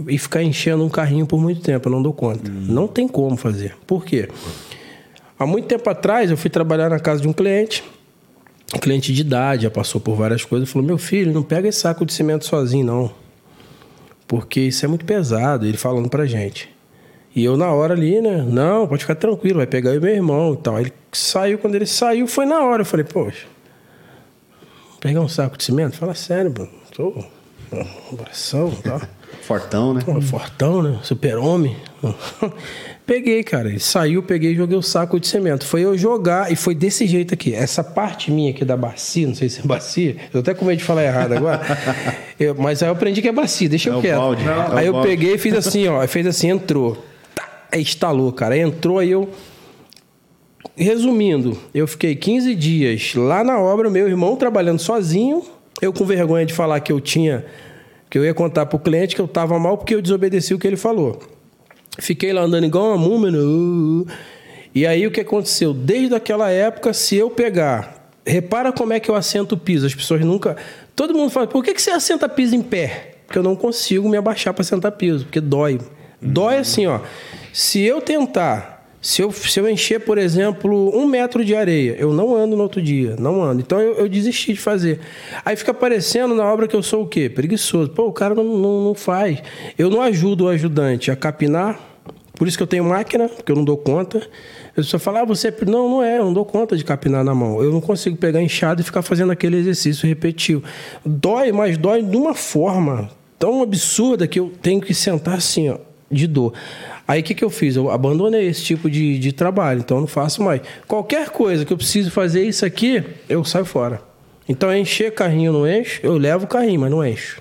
e 0.09 0.19
ficar 0.19 0.43
enchendo 0.43 0.85
um 0.85 0.89
carrinho 0.89 1.27
por 1.27 1.41
muito 1.41 1.61
tempo. 1.61 1.89
Eu 1.89 1.93
não 1.93 2.03
dou 2.03 2.13
conta. 2.13 2.51
Não 2.51 2.87
tem 2.87 3.07
como 3.07 3.37
fazer. 3.37 3.77
Por 3.87 4.05
quê? 4.05 4.29
Há 5.39 5.47
muito 5.47 5.67
tempo 5.67 5.89
atrás 5.91 6.31
eu 6.31 6.37
fui 6.37 6.51
trabalhar 6.51 6.89
na 6.89 6.99
casa 6.99 7.21
de 7.23 7.29
um 7.29 7.33
cliente, 7.33 7.85
um 8.75 8.79
cliente 8.79 9.13
de 9.13 9.21
idade, 9.21 9.65
já 9.65 9.71
passou 9.71 10.01
por 10.01 10.15
várias 10.15 10.45
coisas, 10.45 10.69
falou: 10.71 10.87
meu 10.87 10.99
filho, 10.99 11.33
não 11.33 11.43
pega 11.43 11.69
esse 11.69 11.81
saco 11.81 12.05
de 12.07 12.13
cimento 12.13 12.45
sozinho, 12.45 12.87
não. 12.87 13.11
Porque 14.27 14.61
isso 14.61 14.85
é 14.85 14.89
muito 14.89 15.05
pesado, 15.05 15.67
ele 15.67 15.77
falando 15.77 16.09
pra 16.09 16.25
gente. 16.25 16.73
E 17.35 17.45
eu 17.45 17.57
na 17.57 17.71
hora 17.73 17.95
ali, 17.95 18.21
né? 18.21 18.43
Não, 18.49 18.87
pode 18.87 19.03
ficar 19.03 19.17
tranquilo, 19.17 19.57
vai 19.57 19.67
pegar 19.67 19.91
eu 19.91 19.97
e 19.97 20.01
meu 20.01 20.15
irmão 20.15 20.55
e 20.55 20.57
tal. 20.57 20.81
Ele 20.81 20.93
saiu, 21.13 21.59
quando 21.59 21.75
ele 21.75 21.87
saiu, 21.87 22.29
foi 22.29 22.47
na 22.47 22.65
hora. 22.65 22.83
Eu 22.83 22.87
falei, 22.87 23.05
poxa, 23.05 23.47
pegar 25.01 25.21
um 25.21 25.29
saco 25.29 25.59
de 25.59 25.65
cimento? 25.65 25.97
Fala 25.97 26.15
sério, 26.15 26.55
mano. 26.57 26.71
Tô. 26.95 27.13
E 28.79 28.83
tal. 28.83 29.01
Fortão, 29.43 29.93
né? 29.95 30.03
Pô, 30.05 30.21
fortão, 30.21 30.83
né? 30.83 30.99
Super-homem. 31.03 31.77
peguei, 33.07 33.43
cara. 33.43 33.69
Ele 33.69 33.79
saiu, 33.79 34.23
peguei 34.23 34.53
e 34.53 34.55
joguei 34.55 34.77
o 34.77 34.83
saco 34.83 35.19
de 35.21 35.27
cimento. 35.27 35.67
Foi 35.67 35.83
eu 35.83 35.97
jogar 35.99 36.51
e 36.53 36.57
foi 36.57 36.75
desse 36.75 37.07
jeito 37.07 37.35
aqui. 37.35 37.55
Essa 37.55 37.83
parte 37.85 38.31
minha 38.31 38.51
aqui 38.51 38.65
da 38.65 38.77
bacia, 38.77 39.27
não 39.27 39.35
sei 39.35 39.49
se 39.49 39.61
é 39.61 39.63
bacia, 39.65 40.17
eu 40.33 40.41
até 40.41 40.55
com 40.55 40.65
medo 40.65 40.79
de 40.79 40.85
falar 40.85 41.05
errado 41.05 41.33
agora. 41.33 41.61
Eu- 42.41 42.55
mas 42.57 42.83
aí 42.83 42.89
eu 42.89 42.93
aprendi 42.93 43.23
que 43.23 43.29
é 43.29 43.33
bacia, 43.33 43.69
deixa 43.69 43.91
É 43.91 43.93
eu 43.93 44.01
quieto. 44.01 44.17
balde, 44.19 44.43
é 44.43 44.51
o 44.51 44.77
aí 44.77 44.87
eu 44.87 44.93
balde. 44.93 45.09
peguei 45.09 45.35
e 45.35 45.39
fiz 45.39 45.55
assim, 45.55 45.87
ó. 45.87 46.05
Fez 46.09 46.27
assim, 46.27 46.49
entrou. 46.51 46.97
Tá, 47.35 47.49
aí 47.71 47.81
estalou, 47.81 48.33
cara. 48.33 48.55
Aí 48.55 48.61
entrou, 48.61 48.99
aí 48.99 49.11
eu. 49.13 49.29
Resumindo, 50.77 51.57
eu 51.73 51.87
fiquei 51.87 52.17
15 52.17 52.53
dias 52.57 53.15
lá 53.15 53.45
na 53.45 53.59
obra, 53.61 53.89
meu 53.89 54.09
irmão 54.09 54.35
trabalhando 54.35 54.81
sozinho. 54.81 55.45
Eu 55.81 55.93
com 55.93 56.05
vergonha 56.05 56.45
de 56.45 56.53
falar 56.53 56.81
que 56.81 56.91
eu 56.91 57.01
tinha. 57.01 57.45
Que 58.15 58.19
eu 58.19 58.25
ia 58.25 58.33
contar 58.33 58.67
pro 58.67 58.79
cliente 58.79 59.17
que 59.17 59.21
eu 59.21 59.27
tava 59.27 59.59
mal 59.59 59.77
porque 59.77 59.93
eu 59.93 60.01
desobedeci 60.01 60.55
o 60.55 60.59
que 60.61 60.69
ele 60.69 60.77
falou. 60.77 61.21
Fiquei 61.99 62.33
lá 62.33 62.43
andando 62.43 62.65
igual 62.65 62.91
uma 62.91 62.97
múmia. 62.97 63.33
né? 63.33 63.39
Uh, 63.39 64.03
uh. 64.03 64.07
E 64.73 64.87
aí 64.87 65.05
o 65.05 65.11
que 65.11 65.21
aconteceu? 65.21 65.75
Desde 65.75 66.15
aquela 66.15 66.49
época, 66.49 66.93
se 66.93 67.17
eu 67.17 67.29
pegar. 67.29 68.09
Repara 68.25 68.71
como 68.71 68.93
é 68.93 69.01
que 69.01 69.11
eu 69.11 69.17
assento 69.17 69.57
o 69.57 69.59
piso. 69.59 69.85
As 69.85 69.97
pessoas 69.97 70.21
nunca. 70.21 70.57
Todo 70.95 71.13
mundo 71.13 71.29
fala, 71.29 71.49
por 71.49 71.65
que, 71.65 71.75
que 71.75 71.83
você 71.83 71.91
assenta 71.91 72.29
piso 72.29 72.55
em 72.55 72.63
pé? 72.63 73.17
Porque 73.27 73.37
eu 73.37 73.43
não 73.43 73.57
consigo 73.57 74.09
me 74.09 74.17
abaixar 74.17 74.55
para 74.55 74.63
sentar 74.63 74.93
piso, 74.93 75.25
porque 75.25 75.41
dói. 75.41 75.81
Dói 76.23 76.59
assim, 76.59 76.87
ó. 76.87 77.01
Se 77.53 77.83
eu 77.83 78.01
tentar, 78.01 78.74
se 79.05 79.21
eu, 79.21 79.31
se 79.31 79.61
eu 79.61 79.69
encher, 79.69 80.01
por 80.01 80.17
exemplo, 80.17 80.91
um 80.97 81.07
metro 81.07 81.45
de 81.45 81.55
areia, 81.55 81.95
eu 81.99 82.15
não 82.15 82.35
ando 82.35 82.57
no 82.57 82.63
outro 82.63 82.81
dia, 82.81 83.17
não 83.19 83.43
ando. 83.43 83.61
Então 83.61 83.79
eu, 83.79 83.97
eu 83.97 84.09
desisti 84.09 84.55
de 84.55 84.59
fazer. 84.59 84.99
Aí 85.45 85.55
fica 85.57 85.75
parecendo 85.75 86.35
na 86.35 86.51
obra 86.51 86.67
que 86.67 86.75
eu 86.75 86.83
sou 86.83 87.03
o 87.03 87.07
quê? 87.07 87.29
Preguiçoso. 87.29 87.91
Pô, 87.91 88.07
o 88.07 88.13
cara 88.15 88.35
não, 88.35 88.43
não, 88.43 88.83
não 88.83 88.95
faz. 88.95 89.43
Eu 89.77 89.91
não 89.91 90.01
ajudo 90.01 90.45
o 90.45 90.49
ajudante 90.49 91.11
a 91.11 91.17
capinar, 91.17 91.79
por 92.33 92.49
isso 92.49 92.57
que 92.57 92.63
eu 92.63 92.67
tenho 92.67 92.83
máquina, 92.83 93.29
porque 93.29 93.53
eu 93.53 93.57
não 93.57 93.63
dou 93.63 93.77
conta. 93.77 94.27
Eu 94.75 94.83
só 94.83 94.99
falo, 94.99 95.19
ah, 95.19 95.25
você. 95.27 95.55
Não, 95.67 95.87
não 95.87 96.03
é, 96.03 96.17
eu 96.17 96.25
não 96.25 96.33
dou 96.33 96.47
conta 96.47 96.75
de 96.75 96.83
capinar 96.83 97.23
na 97.23 97.35
mão. 97.35 97.63
Eu 97.63 97.71
não 97.71 97.83
consigo 97.83 98.17
pegar 98.17 98.41
enxada 98.41 98.81
e 98.81 98.85
ficar 98.85 99.03
fazendo 99.03 99.31
aquele 99.31 99.59
exercício 99.59 100.09
repetitivo. 100.09 100.63
Dói, 101.05 101.53
mas 101.53 101.77
dói 101.77 102.03
de 102.03 102.17
uma 102.17 102.33
forma 102.33 103.11
tão 103.39 103.63
absurda 103.63 104.27
que 104.27 104.41
eu 104.41 104.51
tenho 104.63 104.81
que 104.81 104.95
sentar 104.95 105.35
assim, 105.35 105.69
ó, 105.69 105.77
de 106.11 106.27
dor. 106.27 106.55
Aí 107.07 107.21
o 107.21 107.23
que, 107.23 107.35
que 107.35 107.45
eu 107.45 107.51
fiz? 107.51 107.77
Eu 107.77 107.91
abandonei 107.91 108.47
esse 108.47 108.63
tipo 108.63 108.91
de, 108.91 109.19
de 109.19 109.33
trabalho, 109.33 109.81
então 109.81 110.01
não 110.01 110.07
faço 110.07 110.43
mais. 110.43 110.63
Qualquer 110.89 111.31
coisa 111.31 111.65
que 111.65 111.73
eu 111.73 111.77
preciso 111.77 112.11
fazer 112.11 112.45
isso 112.45 112.65
aqui, 112.65 113.03
eu 113.29 113.45
saio 113.45 113.65
fora. 113.65 114.01
Então, 114.49 114.71
é 114.71 114.79
encher 114.79 115.13
carrinho 115.13 115.53
não 115.53 115.67
encho, 115.67 116.01
eu 116.03 116.17
levo 116.17 116.45
o 116.45 116.49
carrinho, 116.49 116.81
mas 116.81 116.91
não 116.91 117.05
encho. 117.07 117.41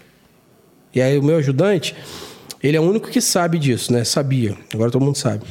E 0.94 1.02
aí 1.02 1.18
o 1.18 1.24
meu 1.24 1.38
ajudante, 1.38 1.96
ele 2.62 2.78
é 2.78 2.80
o 2.80 2.84
único 2.84 3.10
que 3.10 3.20
sabe 3.20 3.58
disso, 3.58 3.92
né? 3.92 4.04
Sabia. 4.04 4.56
Agora 4.74 4.92
todo 4.92 5.04
mundo 5.04 5.18
sabe. 5.18 5.44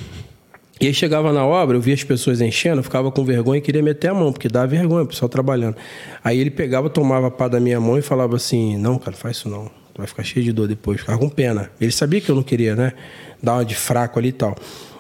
E 0.80 0.86
aí 0.86 0.94
chegava 0.94 1.32
na 1.32 1.46
obra, 1.46 1.76
eu 1.76 1.80
via 1.80 1.94
as 1.94 2.02
pessoas 2.02 2.40
enchendo, 2.40 2.80
eu 2.80 2.82
ficava 2.82 3.10
com 3.12 3.24
vergonha 3.24 3.58
e 3.58 3.60
queria 3.60 3.82
meter 3.82 4.08
a 4.08 4.14
mão, 4.14 4.32
porque 4.32 4.48
dá 4.48 4.66
vergonha 4.66 5.04
o 5.04 5.06
pessoal 5.06 5.28
trabalhando. 5.28 5.76
Aí 6.24 6.38
ele 6.38 6.50
pegava, 6.50 6.90
tomava 6.90 7.28
a 7.28 7.30
pá 7.30 7.48
da 7.48 7.60
minha 7.60 7.78
mão 7.80 7.98
e 7.98 8.02
falava 8.02 8.34
assim: 8.34 8.76
Não, 8.76 8.98
cara, 8.98 9.16
faz 9.16 9.36
isso 9.36 9.48
não. 9.48 9.66
Tu 9.94 9.98
vai 9.98 10.06
ficar 10.06 10.24
cheio 10.24 10.44
de 10.44 10.52
dor 10.52 10.66
depois, 10.66 11.00
ficava 11.00 11.18
com 11.18 11.28
pena. 11.28 11.70
Ele 11.80 11.92
sabia 11.92 12.20
que 12.20 12.30
eu 12.30 12.34
não 12.34 12.42
queria, 12.42 12.74
né? 12.74 12.94
Dar 13.42 13.54
uma 13.54 13.64
de 13.64 13.74
fraco 13.74 14.18
ali 14.18 14.28
e 14.28 14.32
tal. 14.32 14.56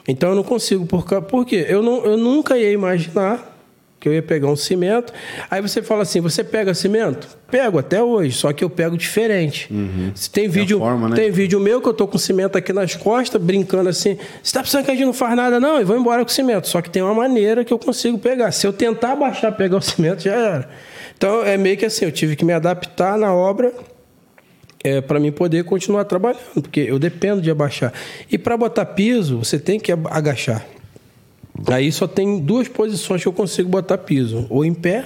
Então 0.06 0.30
eu 0.30 0.36
não 0.36 0.42
consigo, 0.42 0.84
por, 0.84 1.04
por 1.22 1.46
quê? 1.46 1.64
Eu, 1.68 1.82
não, 1.82 2.04
eu 2.04 2.16
nunca 2.16 2.58
ia 2.58 2.70
imaginar 2.70 3.52
que 4.02 4.08
eu 4.08 4.12
ia 4.12 4.22
pegar 4.22 4.48
um 4.48 4.56
cimento. 4.56 5.12
Aí 5.48 5.62
você 5.62 5.80
fala 5.80 6.02
assim: 6.02 6.20
você 6.20 6.42
pega 6.42 6.74
cimento? 6.74 7.28
Pego 7.48 7.78
até 7.78 8.02
hoje, 8.02 8.32
só 8.36 8.52
que 8.52 8.64
eu 8.64 8.68
pego 8.68 8.96
diferente. 8.96 9.68
Uhum. 9.70 10.12
Tem 10.32 10.48
vídeo, 10.48 10.80
forma, 10.80 11.08
né? 11.08 11.14
tem 11.14 11.30
vídeo 11.30 11.60
meu 11.60 11.80
que 11.80 11.88
eu 11.88 11.94
tô 11.94 12.08
com 12.08 12.18
cimento 12.18 12.58
aqui 12.58 12.72
nas 12.72 12.96
costas, 12.96 13.40
brincando 13.40 13.88
assim. 13.88 14.18
Você 14.42 14.52
tá 14.52 14.62
pensando 14.62 14.84
que 14.84 14.90
a 14.90 14.94
gente 14.94 15.06
não 15.06 15.12
faz 15.12 15.36
nada, 15.36 15.60
não? 15.60 15.80
E 15.80 15.84
vou 15.84 15.96
embora 15.96 16.24
com 16.24 16.30
cimento. 16.30 16.66
Só 16.66 16.82
que 16.82 16.90
tem 16.90 17.00
uma 17.00 17.14
maneira 17.14 17.64
que 17.64 17.72
eu 17.72 17.78
consigo 17.78 18.18
pegar. 18.18 18.50
Se 18.50 18.66
eu 18.66 18.72
tentar 18.72 19.14
baixar, 19.14 19.52
pegar 19.52 19.76
o 19.76 19.80
cimento, 19.82 20.24
já 20.24 20.34
era. 20.34 20.68
Então 21.16 21.44
é 21.44 21.56
meio 21.56 21.76
que 21.76 21.84
assim, 21.84 22.04
eu 22.04 22.10
tive 22.10 22.34
que 22.34 22.44
me 22.44 22.52
adaptar 22.52 23.16
na 23.16 23.32
obra 23.32 23.72
é, 24.84 25.00
para 25.00 25.20
mim 25.20 25.30
poder 25.30 25.64
continuar 25.64 26.04
trabalhando, 26.04 26.42
porque 26.54 26.80
eu 26.80 26.98
dependo 26.98 27.40
de 27.40 27.50
abaixar. 27.50 27.92
E 28.30 28.36
para 28.36 28.56
botar 28.56 28.86
piso, 28.86 29.38
você 29.38 29.58
tem 29.58 29.78
que 29.78 29.92
agachar. 29.92 30.66
Aí 31.66 31.92
só 31.92 32.06
tem 32.06 32.40
duas 32.40 32.66
posições 32.68 33.22
que 33.22 33.28
eu 33.28 33.32
consigo 33.32 33.68
botar 33.68 33.98
piso: 33.98 34.46
ou 34.48 34.64
em 34.64 34.74
pé 34.74 35.04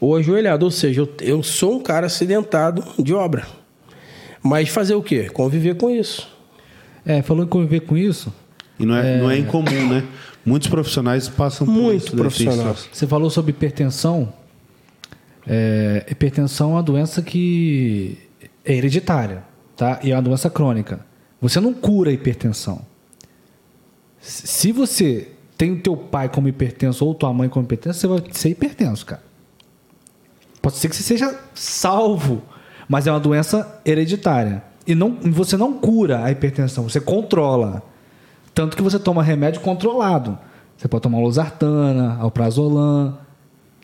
ou 0.00 0.16
ajoelhado. 0.16 0.64
Ou 0.64 0.70
seja, 0.70 1.02
eu, 1.02 1.08
eu 1.20 1.42
sou 1.42 1.76
um 1.76 1.80
cara 1.80 2.06
acidentado 2.06 2.84
de 2.98 3.14
obra. 3.14 3.46
Mas 4.42 4.68
fazer 4.68 4.94
o 4.94 5.02
quê? 5.02 5.28
Conviver 5.28 5.76
com 5.76 5.90
isso. 5.90 6.28
É, 7.04 7.22
falou 7.22 7.44
em 7.44 7.48
conviver 7.48 7.80
com 7.80 7.96
isso. 7.96 8.32
E 8.78 8.86
não 8.86 8.94
é, 8.94 9.16
é... 9.16 9.18
Não 9.18 9.30
é 9.30 9.38
incomum, 9.38 9.88
né? 9.88 10.04
Muitos 10.44 10.68
profissionais 10.68 11.28
passam 11.28 11.66
por 11.66 11.72
Muito 11.72 12.06
isso. 12.06 12.16
Né? 12.16 12.22
profissionais. 12.22 12.88
Você 12.92 13.06
falou 13.06 13.28
sobre 13.28 13.50
hipertensão. 13.50 14.32
É, 15.46 16.06
hipertensão 16.08 16.70
é 16.70 16.72
uma 16.74 16.82
doença 16.82 17.20
que 17.20 18.18
é 18.68 18.74
hereditária, 18.74 19.42
tá? 19.74 19.98
E 20.02 20.12
é 20.12 20.14
uma 20.14 20.20
doença 20.20 20.50
crônica. 20.50 21.00
Você 21.40 21.58
não 21.58 21.72
cura 21.72 22.10
a 22.10 22.12
hipertensão. 22.12 22.82
Se 24.20 24.70
você 24.72 25.28
tem 25.56 25.72
o 25.72 25.80
teu 25.80 25.96
pai 25.96 26.28
como 26.28 26.48
hipertenso 26.48 27.04
ou 27.06 27.14
tua 27.14 27.32
mãe 27.32 27.48
como 27.48 27.64
hipertenso, 27.64 27.98
você 27.98 28.06
vai 28.06 28.22
ser 28.30 28.50
hipertenso, 28.50 29.06
cara. 29.06 29.22
Pode 30.60 30.76
ser 30.76 30.90
que 30.90 30.96
você 30.96 31.02
seja 31.02 31.34
salvo, 31.54 32.42
mas 32.86 33.06
é 33.06 33.10
uma 33.10 33.18
doença 33.20 33.80
hereditária. 33.86 34.62
E 34.86 34.94
não, 34.94 35.16
você 35.22 35.56
não 35.56 35.72
cura 35.72 36.24
a 36.24 36.30
hipertensão, 36.30 36.88
você 36.88 37.00
controla. 37.00 37.82
Tanto 38.54 38.76
que 38.76 38.82
você 38.82 38.98
toma 38.98 39.22
remédio 39.22 39.62
controlado. 39.62 40.38
Você 40.76 40.86
pode 40.88 41.02
tomar 41.02 41.20
losartana, 41.20 42.18
alprazolam, 42.20 43.18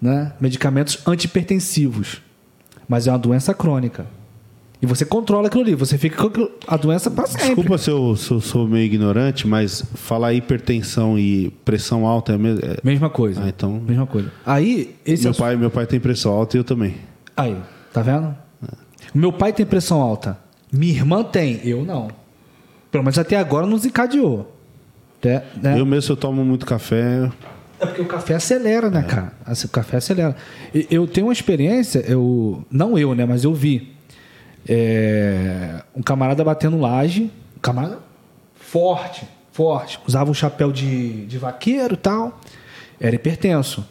né? 0.00 0.34
medicamentos 0.38 0.98
antihipertensivos. 1.06 2.20
Mas 2.86 3.06
é 3.06 3.12
uma 3.12 3.18
doença 3.18 3.54
crônica. 3.54 4.06
E 4.84 4.86
você 4.86 5.02
controla 5.02 5.46
aquilo 5.46 5.62
ali, 5.62 5.74
você 5.74 5.96
fica 5.96 6.28
com 6.28 6.48
a 6.66 6.76
doença 6.76 7.10
para 7.10 7.26
sempre. 7.26 7.46
Desculpa 7.46 7.78
se 7.78 7.90
eu, 7.90 8.14
se 8.16 8.30
eu, 8.30 8.38
sou 8.38 8.68
meio 8.68 8.84
ignorante, 8.84 9.46
mas 9.46 9.82
falar 9.94 10.34
hipertensão 10.34 11.18
e 11.18 11.48
pressão 11.64 12.06
alta 12.06 12.32
é 12.32 12.34
a 12.34 12.38
mesma, 12.38 12.60
é... 12.62 12.76
mesma 12.84 13.08
coisa. 13.08 13.42
Ah, 13.42 13.48
então... 13.48 13.80
Mesma 13.80 14.06
coisa. 14.06 14.30
Aí, 14.44 14.94
esse 15.06 15.22
meu, 15.22 15.32
é... 15.32 15.34
pai, 15.36 15.56
meu 15.56 15.70
pai 15.70 15.86
tem 15.86 15.98
pressão 15.98 16.34
alta 16.34 16.58
e 16.58 16.60
eu 16.60 16.64
também. 16.64 16.96
Aí, 17.34 17.56
tá 17.94 18.02
vendo? 18.02 18.36
É. 18.62 18.76
Meu 19.14 19.32
pai 19.32 19.54
tem 19.54 19.64
pressão 19.64 20.02
alta. 20.02 20.38
Minha 20.70 20.92
irmã 20.92 21.24
tem, 21.24 21.62
eu 21.64 21.82
não. 21.82 22.10
Pelo 22.92 23.04
menos 23.04 23.18
até 23.18 23.38
agora 23.38 23.66
não 23.66 23.78
desencadeou. 23.78 24.54
Até, 25.18 25.46
né? 25.62 25.80
Eu 25.80 25.86
mesmo, 25.86 26.12
eu 26.12 26.16
tomo 26.18 26.44
muito 26.44 26.66
café. 26.66 27.30
É 27.80 27.86
porque 27.86 28.02
o 28.02 28.06
café 28.06 28.34
acelera, 28.34 28.90
né, 28.90 29.00
é. 29.00 29.02
cara? 29.02 29.32
O 29.64 29.68
café 29.68 29.96
acelera. 29.96 30.36
Eu 30.90 31.06
tenho 31.06 31.28
uma 31.28 31.32
experiência, 31.32 32.00
eu 32.06 32.62
não 32.70 32.98
eu, 32.98 33.14
né, 33.14 33.24
mas 33.24 33.44
eu 33.44 33.54
vi 33.54 33.93
é, 34.68 35.82
um 35.94 36.02
camarada 36.02 36.42
batendo 36.44 36.78
laje, 36.78 37.30
um 37.56 37.60
camarada 37.60 37.98
forte, 38.54 39.26
forte, 39.52 40.00
usava 40.06 40.30
um 40.30 40.34
chapéu 40.34 40.72
de, 40.72 41.26
de 41.26 41.38
vaqueiro 41.38 41.94
e 41.94 41.98
tal, 41.98 42.40
era 42.98 43.14
hipertenso. 43.14 43.86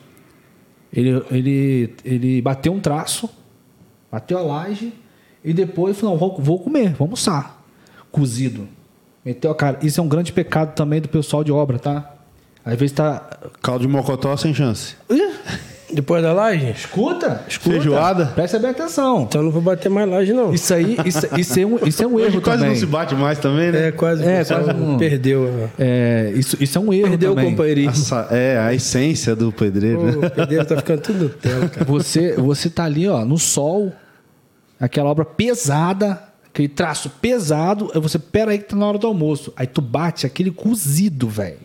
Ele, 0.91 1.23
ele, 1.31 1.95
ele 2.03 2.41
bateu 2.41 2.73
um 2.73 2.79
traço, 2.79 3.29
bateu 4.11 4.37
a 4.37 4.41
laje 4.41 4.93
e 5.43 5.53
depois 5.53 5.99
falou: 5.99 6.17
vou, 6.17 6.37
vou 6.39 6.59
comer, 6.59 6.93
vou 6.93 7.05
almoçar. 7.05 7.63
Cozido. 8.11 8.67
Meteu 9.25 9.49
a 9.49 9.55
cara. 9.55 9.79
Isso 9.81 9.99
é 9.99 10.03
um 10.03 10.07
grande 10.07 10.31
pecado 10.31 10.75
também 10.75 11.01
do 11.01 11.09
pessoal 11.09 11.43
de 11.43 11.51
obra, 11.51 11.79
tá? 11.79 12.13
Às 12.63 12.77
vezes 12.77 12.95
tá. 12.95 13.39
Caldo 13.61 13.81
de 13.81 13.87
mocotó 13.87 14.35
sem 14.37 14.53
chance. 14.53 14.95
Depois 15.93 16.23
da 16.23 16.33
laje? 16.33 16.71
Escuta, 16.71 17.43
escuta. 17.47 17.75
Feijoada? 17.75 18.25
Presta 18.27 18.57
bem 18.57 18.71
atenção. 18.71 19.23
Então 19.23 19.43
não 19.43 19.51
vou 19.51 19.61
bater 19.61 19.89
mais 19.89 20.09
laje, 20.09 20.33
não. 20.33 20.53
Isso 20.53 20.73
aí, 20.73 20.97
isso, 21.05 21.27
isso 21.37 21.59
é, 21.59 21.65
um, 21.65 21.77
isso 21.85 22.03
é 22.03 22.07
um 22.07 22.19
erro 22.19 22.41
quase 22.41 22.59
também. 22.59 22.69
não 22.69 22.75
se 22.75 22.85
bate 22.85 23.15
mais 23.15 23.37
também, 23.37 23.71
né? 23.71 23.87
É, 23.87 23.91
quase. 23.91 24.23
É, 24.23 24.43
quase 24.43 24.73
não. 24.73 24.97
Perdeu. 24.97 25.69
É, 25.77 26.33
isso, 26.35 26.57
isso 26.59 26.77
é 26.77 26.81
um 26.81 26.91
erro 26.91 27.09
Perdeu 27.09 27.35
também. 27.35 27.47
o 27.47 27.49
companheirismo. 27.51 28.17
é, 28.31 28.57
a 28.57 28.73
essência 28.73 29.35
do 29.35 29.51
pedreiro. 29.51 29.99
Pô, 29.99 30.05
né? 30.05 30.27
O 30.27 30.31
pedreiro 30.31 30.65
tá 30.65 30.77
ficando 30.77 31.01
tudo 31.01 31.29
tela, 31.29 31.69
cara. 31.69 31.85
Você, 31.85 32.33
você 32.33 32.69
tá 32.69 32.85
ali, 32.85 33.07
ó, 33.07 33.23
no 33.23 33.37
sol, 33.37 33.93
aquela 34.79 35.09
obra 35.09 35.25
pesada, 35.25 36.21
aquele 36.47 36.69
traço 36.69 37.09
pesado, 37.21 37.91
aí 37.93 38.01
você, 38.01 38.17
pera 38.17 38.51
aí 38.51 38.57
que 38.57 38.65
tá 38.65 38.75
na 38.75 38.87
hora 38.87 38.97
do 38.97 39.07
almoço. 39.07 39.53
Aí 39.55 39.67
tu 39.67 39.81
bate 39.81 40.25
aquele 40.25 40.49
cozido, 40.51 41.27
velho. 41.29 41.59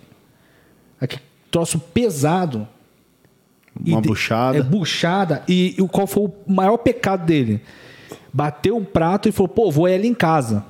Aquele 1.01 1.23
troço 1.51 1.79
pesado 1.79 2.69
uma 3.87 4.01
buchada. 4.01 4.59
É, 4.59 4.63
buchada. 4.63 5.43
E, 5.49 5.75
e 5.79 5.89
qual 5.89 6.07
foi 6.07 6.25
o 6.25 6.33
maior 6.47 6.77
pecado 6.79 7.25
dele? 7.27 7.63
Bateu 8.33 8.77
um 8.77 8.85
prato 8.85 9.29
e 9.29 9.33
falou, 9.33 9.49
pô, 9.49 9.71
vou 9.71 9.87
ali 9.87 10.09
em 10.09 10.15
casa. 10.15 10.65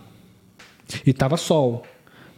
E 1.04 1.12
tava 1.12 1.36
sol. 1.36 1.84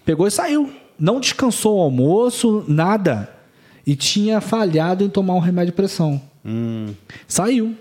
Pegou 0.05 0.27
e 0.27 0.31
saiu. 0.31 0.73
Não 0.99 1.21
descansou 1.21 1.79
o 1.79 1.83
almoço, 1.83 2.65
nada. 2.67 3.29
E 3.87 3.95
tinha 3.97 4.41
falhado 4.41 5.05
em 5.05 5.09
tomar 5.09 5.35
um 5.35 5.39
remédio 5.39 5.73
de 5.73 5.77
pressão. 5.77 6.21
Hum. 6.45 6.95
Saiu. 7.27 7.75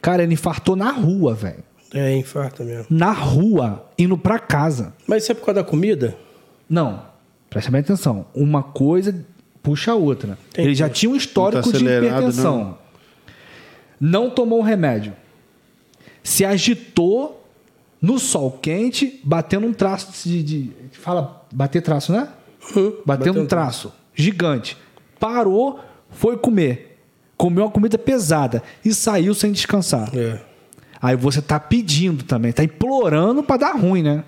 Cara, 0.00 0.22
ele 0.22 0.34
infartou 0.34 0.76
na 0.76 0.90
rua, 0.90 1.34
velho. 1.34 1.64
É, 1.92 2.16
infarta 2.16 2.64
mesmo. 2.64 2.86
Na 2.90 3.12
rua, 3.12 3.86
indo 3.98 4.18
pra 4.18 4.38
casa. 4.38 4.94
Mas 5.06 5.22
isso 5.22 5.32
é 5.32 5.34
por 5.34 5.46
causa 5.46 5.62
da 5.62 5.68
comida? 5.68 6.16
Não. 6.68 7.02
Presta 7.48 7.70
bem 7.70 7.80
atenção. 7.80 8.26
Uma 8.34 8.62
coisa 8.62 9.24
puxa 9.66 9.90
a 9.90 9.94
outra. 9.96 10.38
Entendi. 10.50 10.68
Ele 10.68 10.74
já 10.76 10.88
tinha 10.88 11.10
um 11.10 11.16
histórico 11.16 11.72
tá 11.72 11.76
de 11.76 11.84
hipertensão. 11.84 12.78
Não. 14.00 14.22
não 14.22 14.30
tomou 14.30 14.60
o 14.60 14.62
remédio. 14.62 15.12
Se 16.22 16.44
agitou 16.44 17.44
no 18.00 18.16
sol 18.20 18.52
quente, 18.62 19.20
batendo 19.24 19.66
um 19.66 19.72
traço 19.72 20.28
de. 20.28 20.40
de 20.40 20.72
fala, 20.92 21.44
bater 21.52 21.82
traço, 21.82 22.12
né? 22.12 22.28
Uhum. 22.76 22.92
Batendo 23.04 23.40
um 23.40 23.46
traço 23.46 23.92
gigante. 24.14 24.76
Parou, 25.18 25.80
foi 26.10 26.36
comer. 26.36 27.00
Comeu 27.36 27.64
uma 27.64 27.70
comida 27.70 27.98
pesada 27.98 28.62
e 28.84 28.94
saiu 28.94 29.34
sem 29.34 29.50
descansar. 29.50 30.16
É. 30.16 30.40
Aí 31.02 31.16
você 31.16 31.42
tá 31.42 31.58
pedindo 31.58 32.22
também, 32.22 32.52
tá 32.52 32.62
implorando 32.62 33.42
para 33.42 33.56
dar 33.56 33.72
ruim, 33.72 34.02
né? 34.02 34.24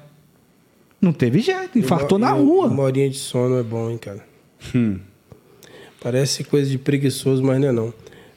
Não 1.01 1.13
teve 1.13 1.39
jeito, 1.39 1.79
infartou 1.79 2.19
uma, 2.19 2.27
na 2.27 2.33
rua. 2.33 2.67
Uma 2.67 2.83
horinha 2.83 3.09
de 3.09 3.17
sono 3.17 3.57
é 3.57 3.63
bom, 3.63 3.89
hein, 3.89 3.99
cara? 3.99 4.27
Hum. 4.75 4.99
Parece 6.01 6.45
coisa 6.45 6.71
de 6.71 6.79
preguiçoso, 6.79 7.43
mas 7.43 7.61
não 7.61 7.69
é 7.69 7.73
não. 7.73 7.95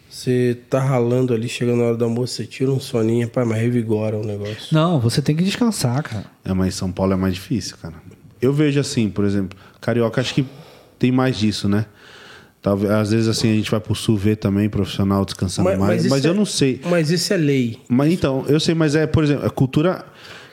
Você 0.10 0.58
tá 0.70 0.80
ralando 0.80 1.34
ali, 1.34 1.48
chega 1.48 1.74
na 1.76 1.84
hora 1.84 1.96
do 1.98 2.04
almoço, 2.04 2.34
você 2.34 2.46
tira 2.46 2.70
um 2.70 2.80
soninho, 2.80 3.30
pá, 3.30 3.46
mas 3.46 3.62
revigora 3.62 4.18
o 4.18 4.26
negócio. 4.26 4.68
Não, 4.74 5.00
você 5.00 5.22
tem 5.22 5.36
que 5.36 5.44
descansar, 5.44 6.04
cara. 6.04 6.26
É, 6.44 6.54
mas 6.54 6.74
em 6.76 6.78
São 6.78 6.92
Paulo 6.92 7.14
é 7.14 7.16
mais 7.16 7.34
difícil, 7.36 7.78
cara. 7.82 7.96
eu 8.42 8.52
vejo 8.52 8.80
assim, 8.80 9.10
por 9.10 9.24
exemplo, 9.24 9.58
carioca 9.80 10.20
acho 10.20 10.34
que 10.34 10.46
tem 11.00 11.12
mais 11.12 11.38
disso, 11.38 11.70
né? 11.70 11.86
Talvez, 12.62 12.92
às 12.92 13.12
vezes 13.12 13.28
assim 13.28 13.52
a 13.52 13.56
gente 13.56 13.72
vai 13.72 13.80
pro 13.80 13.96
sul 13.96 14.18
ver 14.18 14.36
também 14.36 14.70
profissional 14.70 15.24
descansando 15.26 15.68
mais, 15.70 15.80
mas, 15.80 16.06
isso 16.06 16.28
eu 16.28 16.34
é- 16.34 16.36
não 16.36 16.46
sei. 16.46 16.82
Mas 16.86 17.10
isso 17.10 17.34
é 17.34 17.38
lei. 17.38 17.80
Mas 17.88 18.12
então, 18.12 18.46
eu 18.48 18.60
sei, 18.60 18.76
mas 18.76 18.94
é, 18.96 19.08
por 19.08 19.24
exemplo, 19.24 19.46
a 19.46 19.50
cultura 19.50 20.06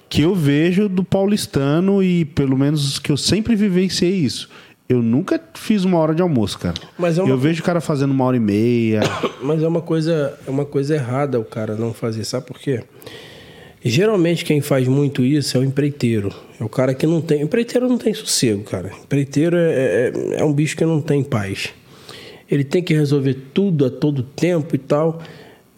que 0.09 0.23
eu 0.23 0.35
vejo 0.35 0.89
do 0.89 1.05
paulistano 1.05 2.03
e 2.03 2.25
pelo 2.25 2.57
menos 2.57 2.99
que 2.99 3.13
eu 3.13 3.17
sempre 3.17 3.55
vivenciei 3.55 4.15
isso. 4.15 4.49
Eu 4.89 5.03
nunca 5.03 5.39
fiz 5.55 5.85
uma 5.85 5.99
hora 5.99 6.15
de 6.15 6.23
almoço, 6.23 6.59
cara. 6.59 6.75
Mas 6.99 7.19
é 7.19 7.23
uma- 7.23 7.31
Eu 7.31 7.37
vejo 7.39 7.61
o 7.61 7.65
cara 7.65 7.81
fazendo 7.81 8.11
uma 8.11 8.25
hora 8.25 8.37
e 8.37 8.41
meia. 8.41 9.01
Mas 9.43 9.63
é 9.63 9.69
uma 9.69 9.83
coisa, 9.83 10.39
é 10.47 10.51
uma 10.51 10.65
coisa 10.65 10.95
errada 10.95 11.39
o 11.39 11.45
cara 11.45 11.75
não 11.75 11.93
fazer, 11.93 12.25
sabe 12.25 12.47
por 12.47 12.59
quê? 12.59 12.83
Geralmente 13.85 14.45
quem 14.45 14.61
faz 14.61 14.89
muito 14.89 15.23
isso 15.25 15.57
é 15.57 15.61
o 15.61 15.65
empreiteiro. 15.65 16.33
É 16.61 16.65
o 16.65 16.69
cara 16.69 16.95
que 16.95 17.07
não 17.07 17.21
tem. 17.21 17.43
Empreiteiro 17.43 17.89
não 17.89 17.97
tem 17.99 18.13
sossego, 18.13 18.65
cara. 18.65 18.91
Empreiteiro 19.05 19.57
é, 19.57 20.13
é, 20.13 20.13
é 20.41 20.45
um 20.45 20.53
bicho 20.53 20.77
que 20.77 20.85
não 20.85 21.01
tem 21.01 21.23
paz. 21.23 21.69
Ele 22.51 22.65
tem 22.65 22.83
que 22.83 22.95
resolver 22.95 23.35
tudo 23.55 23.85
a 23.85 23.91
todo 23.91 24.23
tempo 24.23 24.75
e 24.75 24.79
tal. 24.79 25.21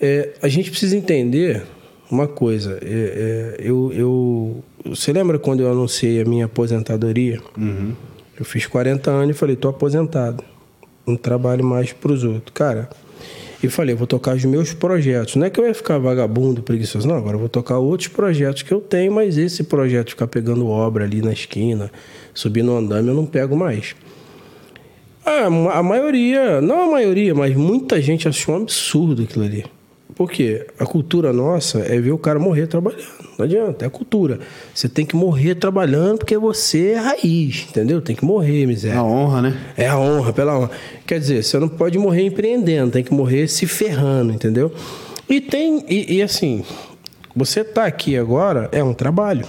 É, 0.00 0.30
a 0.40 0.48
gente 0.48 0.70
precisa 0.70 0.96
entender 0.96 1.62
uma 2.10 2.26
coisa. 2.26 2.78
É, 2.80 3.56
é, 3.58 3.68
eu, 3.68 3.92
eu, 3.92 4.64
você 4.86 5.12
lembra 5.12 5.38
quando 5.38 5.60
eu 5.60 5.70
anunciei 5.70 6.22
a 6.22 6.24
minha 6.24 6.46
aposentadoria? 6.46 7.40
Eu 8.40 8.46
fiz 8.46 8.66
40 8.66 9.10
anos 9.10 9.36
e 9.36 9.38
falei, 9.38 9.54
tô 9.54 9.68
aposentado. 9.68 10.42
Não 11.06 11.14
trabalho 11.14 11.62
mais 11.62 11.92
pros 11.92 12.24
outros. 12.24 12.54
Cara, 12.54 12.88
e 13.62 13.68
falei, 13.68 13.94
vou 13.94 14.06
tocar 14.06 14.34
os 14.34 14.42
meus 14.46 14.72
projetos. 14.72 15.36
Não 15.36 15.44
é 15.44 15.50
que 15.50 15.60
eu 15.60 15.66
ia 15.66 15.74
ficar 15.74 15.98
vagabundo, 15.98 16.62
preguiçoso, 16.62 17.06
não. 17.06 17.16
Agora 17.16 17.34
eu 17.34 17.38
vou 17.38 17.50
tocar 17.50 17.76
outros 17.76 18.08
projetos 18.08 18.62
que 18.62 18.72
eu 18.72 18.80
tenho, 18.80 19.12
mas 19.12 19.36
esse 19.36 19.64
projeto 19.64 20.06
de 20.06 20.12
ficar 20.12 20.26
pegando 20.26 20.66
obra 20.66 21.04
ali 21.04 21.20
na 21.20 21.34
esquina, 21.34 21.92
subindo 22.32 22.72
o 22.72 22.76
andame, 22.78 23.08
eu 23.08 23.14
não 23.14 23.26
pego 23.26 23.54
mais. 23.54 23.94
A, 25.22 25.44
a 25.78 25.82
maioria, 25.82 26.62
não 26.62 26.84
a 26.84 26.90
maioria, 26.90 27.34
mas 27.34 27.54
muita 27.54 28.00
gente 28.00 28.26
achou 28.26 28.54
um 28.54 28.62
absurdo 28.62 29.22
aquilo 29.22 29.44
ali. 29.44 29.66
Por 30.14 30.30
quê? 30.30 30.66
A 30.78 30.84
cultura 30.84 31.32
nossa 31.32 31.78
é 31.80 32.00
ver 32.00 32.12
o 32.12 32.18
cara 32.18 32.38
morrer 32.38 32.66
trabalhando. 32.66 33.04
Não 33.38 33.44
adianta, 33.44 33.84
é 33.84 33.88
a 33.88 33.90
cultura. 33.90 34.38
Você 34.74 34.88
tem 34.88 35.06
que 35.06 35.16
morrer 35.16 35.54
trabalhando 35.54 36.18
porque 36.18 36.36
você 36.36 36.90
é 36.90 36.96
raiz, 36.96 37.66
entendeu? 37.68 38.02
Tem 38.02 38.14
que 38.14 38.24
morrer, 38.24 38.66
miséria. 38.66 38.98
A 38.98 39.04
honra, 39.04 39.42
né? 39.42 39.60
É 39.76 39.86
a 39.88 39.98
honra, 39.98 40.32
pela 40.32 40.58
honra. 40.58 40.70
Quer 41.06 41.18
dizer, 41.18 41.42
você 41.42 41.58
não 41.58 41.68
pode 41.68 41.98
morrer 41.98 42.22
empreendendo, 42.22 42.92
tem 42.92 43.02
que 43.02 43.14
morrer 43.14 43.48
se 43.48 43.66
ferrando, 43.66 44.32
entendeu? 44.32 44.72
E 45.28 45.40
tem, 45.40 45.84
e, 45.88 46.16
e 46.16 46.22
assim, 46.22 46.64
você 47.34 47.62
tá 47.62 47.86
aqui 47.86 48.16
agora 48.16 48.68
é 48.72 48.82
um 48.82 48.92
trabalho. 48.92 49.46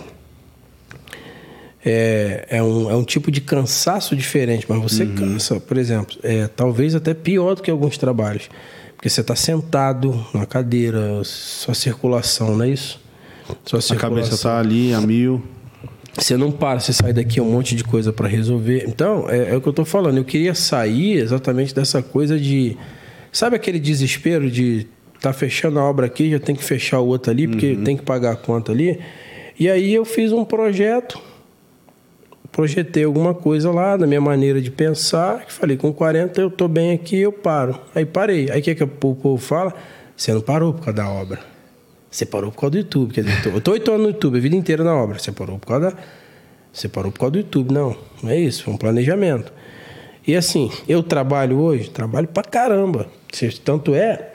É, 1.83 2.45
é, 2.49 2.63
um, 2.63 2.91
é 2.91 2.95
um 2.95 3.03
tipo 3.03 3.31
de 3.31 3.41
cansaço 3.41 4.15
diferente, 4.15 4.67
mas 4.69 4.79
você 4.79 5.05
cansa, 5.05 5.59
por 5.59 5.77
exemplo, 5.77 6.15
é 6.21 6.47
talvez 6.47 6.93
até 6.93 7.13
pior 7.13 7.55
do 7.55 7.63
que 7.63 7.71
alguns 7.71 7.97
trabalhos. 7.97 8.49
Porque 9.01 9.09
você 9.09 9.21
está 9.21 9.35
sentado 9.35 10.23
na 10.31 10.45
cadeira, 10.45 11.23
sua 11.23 11.73
circulação, 11.73 12.55
não 12.55 12.65
é 12.65 12.69
isso? 12.69 13.01
Sua 13.65 13.79
A 13.95 13.99
cabeça 13.99 14.37
tá 14.37 14.59
ali, 14.59 14.93
a 14.93 15.01
mil. 15.01 15.41
você 16.15 16.37
não 16.37 16.51
para, 16.51 16.79
você 16.79 16.93
sai 16.93 17.11
daqui 17.11 17.39
é 17.39 17.41
um 17.41 17.51
monte 17.51 17.75
de 17.75 17.83
coisa 17.83 18.13
para 18.13 18.27
resolver. 18.27 18.85
Então, 18.87 19.27
é, 19.27 19.53
é 19.53 19.57
o 19.57 19.61
que 19.61 19.67
eu 19.67 19.73
tô 19.73 19.83
falando. 19.83 20.17
Eu 20.17 20.23
queria 20.23 20.53
sair 20.53 21.13
exatamente 21.13 21.73
dessa 21.73 22.03
coisa 22.03 22.39
de. 22.39 22.77
Sabe 23.31 23.55
aquele 23.55 23.79
desespero 23.79 24.51
de 24.51 24.85
tá 25.19 25.33
fechando 25.33 25.79
a 25.79 25.83
obra 25.83 26.05
aqui, 26.05 26.29
já 26.29 26.39
tem 26.39 26.55
que 26.55 26.63
fechar 26.63 26.99
o 26.99 27.07
outro 27.07 27.31
ali, 27.31 27.47
porque 27.47 27.75
tem 27.77 27.97
que 27.97 28.03
pagar 28.03 28.33
a 28.33 28.35
conta 28.35 28.71
ali. 28.71 28.99
E 29.59 29.67
aí 29.67 29.95
eu 29.95 30.05
fiz 30.05 30.31
um 30.31 30.45
projeto, 30.45 31.19
projetei 32.51 33.03
alguma 33.03 33.33
coisa 33.33 33.71
lá, 33.71 33.97
na 33.97 34.05
minha 34.05 34.21
maneira 34.21 34.61
de 34.61 34.69
pensar, 34.71 35.45
que 35.45 35.53
falei, 35.53 35.77
com 35.77 35.93
40 35.93 36.39
eu 36.41 36.49
tô 36.49 36.67
bem 36.67 36.91
aqui, 36.93 37.17
eu 37.17 37.31
paro. 37.31 37.79
Aí 37.95 38.05
parei. 38.05 38.49
Aí 38.51 38.59
o 38.59 38.63
que, 38.63 38.75
que 38.75 38.83
o 38.83 38.87
povo 38.87 39.37
fala? 39.37 39.73
Você 40.15 40.33
não 40.33 40.41
parou 40.41 40.73
por 40.73 40.85
causa 40.85 40.97
da 40.97 41.09
obra. 41.09 41.39
Você 42.09 42.25
parou 42.25 42.51
por 42.51 42.59
causa 42.61 42.71
do 42.71 42.77
YouTube. 42.79 43.13
Quer 43.13 43.23
dizer, 43.23 43.53
eu 43.53 43.61
tô- 43.61 43.71
oito 43.71 43.89
anos 43.91 44.03
no 44.03 44.09
YouTube, 44.09 44.37
a 44.37 44.41
vida 44.41 44.55
inteira 44.55 44.83
na 44.83 44.93
obra. 44.95 45.17
Você 45.17 45.31
parou 45.31 45.57
por 45.57 45.67
causa 45.67 45.91
da. 45.91 45.97
Você 46.73 46.87
parou 46.89 47.11
por 47.11 47.19
causa 47.19 47.31
do 47.31 47.37
YouTube. 47.39 47.73
Não, 47.73 47.95
não 48.21 48.29
é 48.29 48.37
isso, 48.37 48.63
foi 48.65 48.73
um 48.73 48.77
planejamento. 48.77 49.51
E 50.27 50.35
assim, 50.35 50.69
eu 50.87 51.01
trabalho 51.01 51.57
hoje, 51.57 51.89
trabalho 51.89 52.27
pra 52.27 52.43
caramba. 52.43 53.07
Tanto 53.63 53.95
é, 53.95 54.33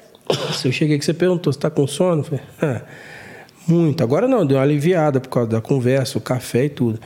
se 0.53 0.67
eu 0.67 0.73
cheguei 0.73 0.99
que 0.99 1.05
você 1.05 1.15
perguntou, 1.15 1.53
você 1.53 1.59
tá 1.59 1.71
com 1.71 1.87
sono? 1.87 2.21
Eu 2.23 2.25
falei, 2.25 2.41
"Ah, 2.63 2.81
muito. 3.69 4.03
Agora 4.03 4.27
não, 4.27 4.45
deu 4.45 4.57
uma 4.57 4.63
aliviada 4.63 5.21
por 5.21 5.29
causa 5.29 5.51
da 5.51 5.61
conversa, 5.61 6.19
o 6.19 6.21
café 6.21 6.65
e 6.65 6.69
tudo. 6.71 6.99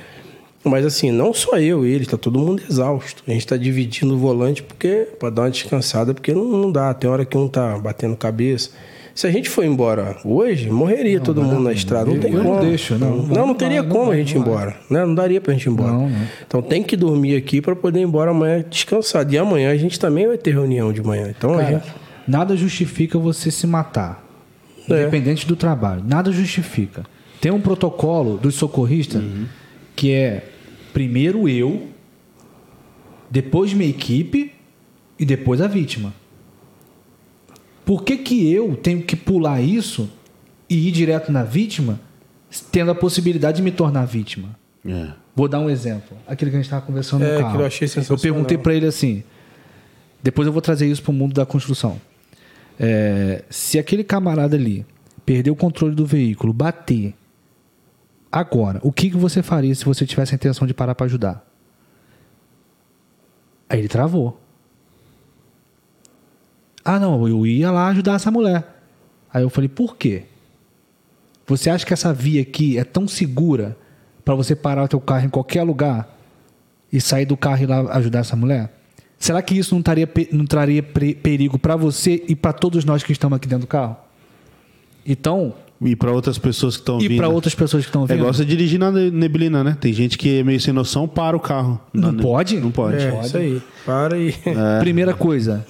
Mas 0.63 0.85
assim, 0.85 1.11
não 1.11 1.33
só 1.33 1.59
eu 1.59 1.87
e 1.87 1.91
ele, 1.93 2.05
tá 2.05 2.17
todo 2.19 2.39
mundo 2.39 2.63
exausto. 2.69 3.23
A 3.27 3.31
gente 3.31 3.47
tá 3.47 3.57
dividindo 3.57 4.15
o 4.15 4.19
volante 4.19 4.63
porque 4.63 5.09
para 5.19 5.31
dar 5.31 5.43
uma 5.43 5.51
descansada, 5.51 6.13
porque 6.13 6.35
não, 6.35 6.45
não 6.45 6.71
dá. 6.71 6.93
Tem 6.93 7.09
hora 7.09 7.25
que 7.25 7.37
um 7.39 7.49
tá 7.49 7.79
batendo 7.79 8.15
cabeça. 8.17 8.71
Se 9.15 9.27
a 9.27 9.31
gente 9.31 9.49
for 9.49 9.65
embora 9.65 10.19
hoje, 10.25 10.71
morreria 10.71 11.19
todo 11.19 11.43
mundo 11.43 11.63
na 11.63 11.73
estrada. 11.73 12.07
Não 12.07 12.15
eu- 12.15 12.21
tem 12.21 12.33
eu 12.33 12.39
não 12.45 12.51
como. 12.53 12.61
deixo, 12.61 12.95
não. 12.99 13.17
Não, 13.17 13.27
não, 13.27 13.47
Não, 13.49 13.55
teria 13.55 13.83
não, 13.83 13.89
como 13.89 14.05
não 14.07 14.13
a 14.13 14.17
gente 14.17 14.33
ir 14.33 14.35
não 14.39 14.43
embora. 14.43 14.77
Né? 14.89 15.05
Não 15.05 15.15
daria 15.15 15.41
pra 15.41 15.53
gente 15.55 15.65
ir 15.67 15.71
embora. 15.71 15.93
Não, 15.93 16.09
não. 16.11 16.21
Então 16.47 16.63
tem 16.63 16.83
que 16.83 16.97
dormir 16.97 17.37
aqui 17.37 17.61
para 17.63 17.75
poder 17.75 18.01
ir 18.01 18.03
embora 18.05 18.31
amanhã 18.31 18.63
descansado. 18.69 19.33
E 19.33 19.39
amanhã 19.39 19.71
a 19.73 19.77
gente 19.77 19.99
também 19.99 20.27
vai 20.27 20.37
ter 20.39 20.53
reunião 20.53 20.93
de 20.93 21.03
manhã. 21.03 21.33
Então 21.37 21.55
a 21.55 21.59
Cara, 21.59 21.71
gente. 21.79 21.89
nada 22.29 22.55
justifica 22.57 23.19
você 23.19 23.51
se 23.51 23.67
matar. 23.67 24.25
É. 24.89 24.93
Independente 25.03 25.47
do 25.47 25.57
trabalho. 25.57 26.03
Nada 26.07 26.31
justifica. 26.31 27.03
Tem 27.41 27.51
um 27.51 27.61
protocolo 27.61 28.37
dos 28.39 28.55
socorristas 28.55 29.23
que 30.01 30.13
é 30.13 30.49
primeiro 30.95 31.47
eu, 31.47 31.89
depois 33.31 33.75
minha 33.75 33.91
equipe 33.91 34.51
e 35.19 35.27
depois 35.27 35.61
a 35.61 35.67
vítima. 35.67 36.15
Por 37.85 38.03
que, 38.03 38.17
que 38.17 38.51
eu 38.51 38.77
tenho 38.77 39.03
que 39.03 39.15
pular 39.15 39.61
isso 39.61 40.09
e 40.71 40.89
ir 40.89 40.91
direto 40.91 41.31
na 41.31 41.45
vítima, 41.45 42.01
tendo 42.73 42.91
a 42.91 42.95
possibilidade 42.95 43.59
de 43.59 43.63
me 43.63 43.71
tornar 43.71 44.07
vítima? 44.07 44.57
É. 44.87 45.09
Vou 45.37 45.47
dar 45.47 45.61
um 45.61 45.69
exemplo. 45.69 46.17
Aquele 46.27 46.51
que 46.51 46.57
a 46.57 46.61
gente 46.61 46.67
estava 46.67 46.81
conversando 46.87 47.23
É, 47.23 47.33
no 47.33 47.35
carro. 47.35 47.49
aquilo 47.49 47.63
eu 47.65 47.67
achei 47.67 47.87
sensacional. 47.87 48.17
Eu 48.19 48.23
perguntei 48.23 48.57
para 48.57 48.75
ele 48.75 48.87
assim. 48.87 49.23
Depois 50.23 50.47
eu 50.47 50.53
vou 50.53 50.63
trazer 50.63 50.87
isso 50.91 51.03
para 51.03 51.11
o 51.11 51.15
mundo 51.15 51.35
da 51.35 51.45
construção. 51.45 52.01
É, 52.79 53.45
se 53.51 53.79
aquele 53.79 54.03
camarada 54.03 54.57
ali 54.57 54.87
perder 55.27 55.51
o 55.51 55.57
controle 55.57 55.95
do 55.95 56.07
veículo, 56.07 56.55
bater 56.55 57.13
agora, 58.31 58.81
o 58.83 58.93
que, 58.93 59.11
que 59.11 59.17
você 59.17 59.43
faria 59.43 59.75
se 59.75 59.85
você 59.85 60.07
tivesse 60.07 60.35
a 60.35 60.37
intenção 60.37 60.67
de 60.67 60.75
parar 60.75 60.95
para 60.95 61.07
ajudar? 61.07 61.45
Aí 63.69 63.79
ele 63.79 63.89
travou. 63.89 64.41
Ah, 66.85 66.99
não, 66.99 67.27
eu 67.29 67.47
ia 67.47 67.71
lá 67.71 67.89
ajudar 67.89 68.15
essa 68.15 68.31
mulher. 68.31 68.83
Aí 69.33 69.43
eu 69.43 69.51
falei, 69.51 69.69
por 69.69 69.97
quê? 69.97 70.25
Você 71.47 71.71
acha 71.71 71.85
que 71.85 71.93
essa 71.93 72.13
via 72.13 72.43
aqui 72.43 72.79
é 72.79 72.85
tão 72.85 73.07
segura 73.07 73.77
para 74.25 74.35
você 74.35 74.55
parar 74.57 74.85
o 74.85 74.89
teu 74.89 75.01
carro 75.01 75.27
em 75.27 75.31
qualquer 75.31 75.63
lugar 75.63 76.09
e 76.93 77.01
sair 77.01 77.27
do 77.27 77.37
carro 77.37 77.61
e 77.61 77.63
ir 77.65 77.67
lá 77.67 77.81
ajudar 77.97 78.21
essa 78.21 78.37
mulher? 78.37 78.73
Será 79.19 79.43
que 79.43 79.55
isso 79.55 79.75
não, 79.75 79.83
taria, 79.83 80.09
não 80.33 80.47
traria 80.47 80.83
perigo 80.83 81.59
para 81.59 81.77
você 81.77 82.25
e 82.27 82.35
para 82.35 82.53
todos 82.53 82.85
nós 82.85 83.03
que 83.03 83.13
estamos 83.13 83.37
aqui 83.37 83.47
dentro 83.47 83.67
do 83.67 83.69
carro? 83.69 83.97
Então, 85.05 85.55
E 85.83 85.97
para 85.97 86.13
outras 86.13 86.37
pessoas 86.37 86.77
que 86.77 86.83
estão 86.83 87.01
e 87.01 87.09
vindo. 87.09 87.19
para 87.19 87.29
outras 87.29 87.55
pessoas 87.55 87.85
que 87.85 87.89
estão 87.89 88.05
É 88.05 88.09
vindo? 88.09 88.19
igual 88.19 88.35
você 88.35 88.45
dirigir 88.45 88.79
na 88.79 88.91
neblina, 88.91 89.65
né? 89.65 89.77
Tem 89.81 89.93
gente 89.93 90.19
que 90.19 90.41
é 90.41 90.43
meio 90.45 90.61
sem 90.61 90.75
noção, 90.75 91.09
para 91.09 91.37
o 91.37 91.41
carro. 91.41 91.81
Não 91.93 92.15
pode? 92.15 92.59
Não 92.61 92.71
pode. 92.71 92.97
É, 93.03 93.21
isso 93.25 93.37
aí. 93.37 93.63
Para 93.87 94.19
e. 94.19 94.35
Primeira 94.81 95.15
coisa. 95.15 95.65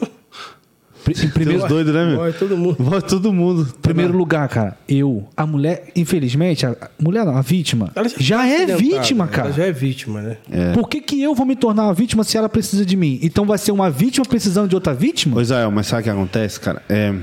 Primeiro, 1.03 1.33
Tem 1.35 1.57
uns 1.57 1.65
doidos, 1.69 1.95
né, 1.95 2.05
meu? 2.07 2.17
Morre 2.17 2.33
todo 2.33 2.57
mundo. 2.57 2.77
Vai 2.79 3.03
todo 3.03 3.33
mundo. 3.33 3.75
primeiro 3.81 4.17
lugar, 4.17 4.49
cara, 4.49 4.77
eu, 4.89 5.27
a 5.37 5.47
mulher, 5.47 5.89
infelizmente, 5.97 6.67
a 6.67 6.77
mulher 7.01 7.25
não, 7.25 7.37
a 7.37 7.41
vítima, 7.41 7.91
Ela 7.97 8.09
já 8.19 8.39
tá 8.39 8.47
é 8.47 8.67
vítima, 8.77 9.27
cara. 9.27 9.49
Ela 9.49 9.57
já 9.57 9.65
é 9.67 9.73
vítima, 9.73 10.21
né? 10.21 10.37
Por 10.75 10.89
que, 10.89 11.01
que 11.01 11.21
eu 11.23 11.35
vou 11.35 11.47
me 11.47 11.57
tornar 11.57 11.85
uma 11.85 11.95
vítima 11.95 12.23
se 12.23 12.37
ela 12.37 12.49
precisa 12.49 12.85
de 12.85 12.97
mim? 12.97 13.19
Então 13.23 13.47
vai 13.47 13.59
ser 13.59 13.73
uma 13.73 13.91
vítima 13.91 14.27
precisando 14.27 14.69
de 14.69 14.75
outra 14.75 14.93
vítima? 14.93 15.35
Pois 15.35 15.51
é, 15.51 15.67
mas 15.69 15.87
sabe 15.87 16.03
o 16.03 16.05
que 16.05 16.11
acontece, 16.11 16.61
cara? 16.61 16.83
É, 16.89 17.15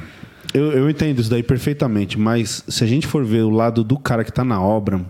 eu, 0.57 0.71
eu 0.71 0.89
entendo 0.89 1.19
isso 1.19 1.29
daí 1.29 1.43
perfeitamente, 1.43 2.17
mas 2.19 2.63
se 2.67 2.83
a 2.83 2.87
gente 2.87 3.05
for 3.07 3.23
ver 3.25 3.43
o 3.43 3.49
lado 3.49 3.83
do 3.83 3.97
cara 3.97 4.23
que 4.23 4.31
tá 4.31 4.43
na 4.43 4.61
obra, 4.61 5.01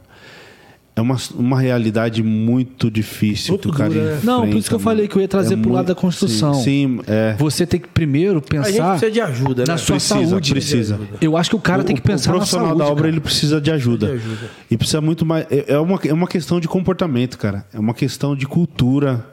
é 0.95 1.01
uma, 1.01 1.15
uma 1.35 1.59
realidade 1.61 2.23
muito 2.23 2.89
difícil 2.89 3.51
Muito 3.53 3.69
que 3.69 3.75
o 3.75 3.77
cara 3.77 3.89
dura, 3.93 4.15
né? 4.15 4.19
Não, 4.23 4.47
por 4.47 4.55
isso 4.57 4.67
que 4.67 4.73
eu 4.73 4.79
falei 4.79 5.07
que 5.07 5.15
eu 5.15 5.21
ia 5.21 5.27
trazer 5.27 5.53
É 5.53 5.57
pro 5.57 5.69
lado 5.71 5.85
muito- 5.85 5.95
da 5.95 6.01
construção. 6.01 6.55
Sim, 6.55 6.61
sim, 6.63 6.99
é. 7.05 7.35
Você 7.37 7.67
tem 7.67 7.79
que 7.79 7.87
primeiro 7.87 8.37
A 8.37 8.39
gente 8.39 8.49
pensar 8.49 8.89
precisa 8.91 9.11
de 9.11 9.21
ajuda, 9.21 9.61
né? 9.63 9.67
na 9.67 9.77
sua 9.77 9.95
Precisa, 9.97 10.25
saúde. 10.29 10.51
precisa. 10.51 10.99
Eu 11.21 11.37
acho 11.37 11.51
que 11.51 11.55
o 11.55 11.59
cara 11.59 11.81
O- 11.81 11.85
tem 11.85 11.95
que 11.95 12.01
o- 12.01 12.03
pensar 12.03 12.31
o 12.31 12.33
na 12.33 12.37
profissional 12.39 12.67
saúde. 12.69 12.79
da 12.83 12.85
obra 12.85 13.03
cara. 13.03 13.09
ele 13.09 13.19
precisa 13.19 13.61
de 13.61 13.69
ajuda. 13.71 14.07
Precisa 14.07 14.27
de 14.27 14.33
ajuda. 14.37 14.51
E 14.71 14.75
precisa 14.77 14.99
muito 15.01 15.23
mais. 15.23 15.45
É 15.51 15.65
é 15.73 15.79
uma, 15.79 15.99
é 16.03 16.13
uma 16.13 16.27
questão 16.27 16.59
de 16.59 16.67
comportamento, 16.67 17.37
cara. 17.37 17.63
É 17.71 17.79
uma 17.79 17.93
questão 17.93 18.35
de 18.35 18.47
cultura 18.47 19.23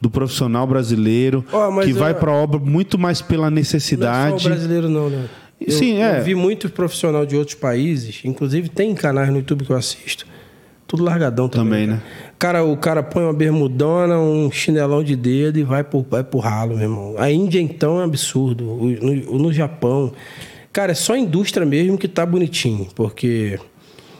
do 0.00 0.10
profissional 0.10 0.66
brasileiro 0.66 1.44
mas 1.72 1.84
que 1.86 1.92
eu- 1.92 1.96
vai 1.96 2.14
para 2.14 2.30
a 2.32 2.34
obra 2.34 2.58
muito 2.58 2.98
mais 2.98 3.22
pela 3.22 3.42
Não 3.48 3.56
é 3.56 3.60
necessidade. 3.60 4.42
só 4.42 4.48
o 4.48 4.50
brasileiro, 4.50 4.88
não, 4.88 5.08
né? 5.08 5.24
Eu, 5.60 5.70
Sim, 5.72 6.02
é. 6.02 6.18
Eu 6.20 6.24
vi 6.24 6.34
muito 6.34 6.68
profissional 6.68 7.24
de 7.24 7.36
outros 7.36 7.54
países, 7.56 8.20
inclusive 8.24 8.68
tem 8.68 8.94
canais 8.94 9.28
no 9.30 9.36
YouTube 9.38 9.64
que 9.64 9.70
eu 9.72 9.76
assisto. 9.76 10.26
tudo 10.86 11.02
largadão 11.02 11.48
também. 11.48 11.86
Também, 11.86 11.96
né? 11.96 12.02
Cara, 12.38 12.62
o 12.62 12.76
cara 12.76 13.02
põe 13.02 13.24
uma 13.24 13.32
bermudona, 13.32 14.18
um 14.18 14.50
chinelão 14.52 15.02
de 15.02 15.16
dedo 15.16 15.58
e 15.58 15.62
vai 15.62 15.82
pro, 15.82 16.04
vai 16.08 16.22
pro 16.22 16.38
ralo, 16.38 16.74
meu 16.76 16.82
irmão. 16.84 17.14
A 17.18 17.30
Índia, 17.30 17.58
então, 17.60 17.96
é 17.98 18.02
um 18.02 18.04
absurdo. 18.04 18.64
O- 18.68 18.86
no, 18.90 19.38
no 19.44 19.52
Japão. 19.52 20.12
Cara, 20.72 20.92
é 20.92 20.94
só 20.94 21.14
a 21.14 21.18
indústria 21.18 21.64
mesmo 21.64 21.96
que 21.96 22.06
tá 22.06 22.26
bonitinho, 22.26 22.86
porque. 22.94 23.58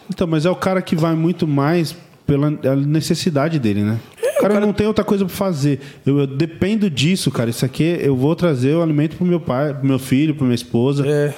Então, 0.09 0.27
mas 0.27 0.47
é 0.47 0.51
o 0.51 0.57
cara 0.57 0.81
que 0.81 0.97
vai 0.97 1.15
muito 1.15 1.47
mais 1.47 1.95
pela 2.27 2.51
necessidade 2.75 3.59
dele, 3.59 3.83
né? 3.83 3.99
É, 4.37 4.39
O 4.39 4.43
cara, 4.43 4.61
não 4.61 4.73
tem 4.73 4.87
outra 4.87 5.05
coisa 5.05 5.25
pra 5.25 5.35
fazer. 5.35 5.81
Eu, 6.05 6.21
eu 6.21 6.27
dependo 6.27 6.89
disso, 6.91 7.31
cara. 7.31 7.51
Isso 7.51 7.65
aqui 7.65 7.99
eu 8.01 8.17
vou 8.17 8.35
trazer 8.37 8.75
o 8.75 8.83
alimento 8.83 9.17
pro 9.17 9.27
meu 9.27 9.41
pai, 9.41 9.75
pro 9.75 9.87
meu 9.87 9.99
filho, 9.99 10.35
pra 10.35 10.45
minha 10.45 10.55
esposa. 10.55 11.07
É. 11.07 11.35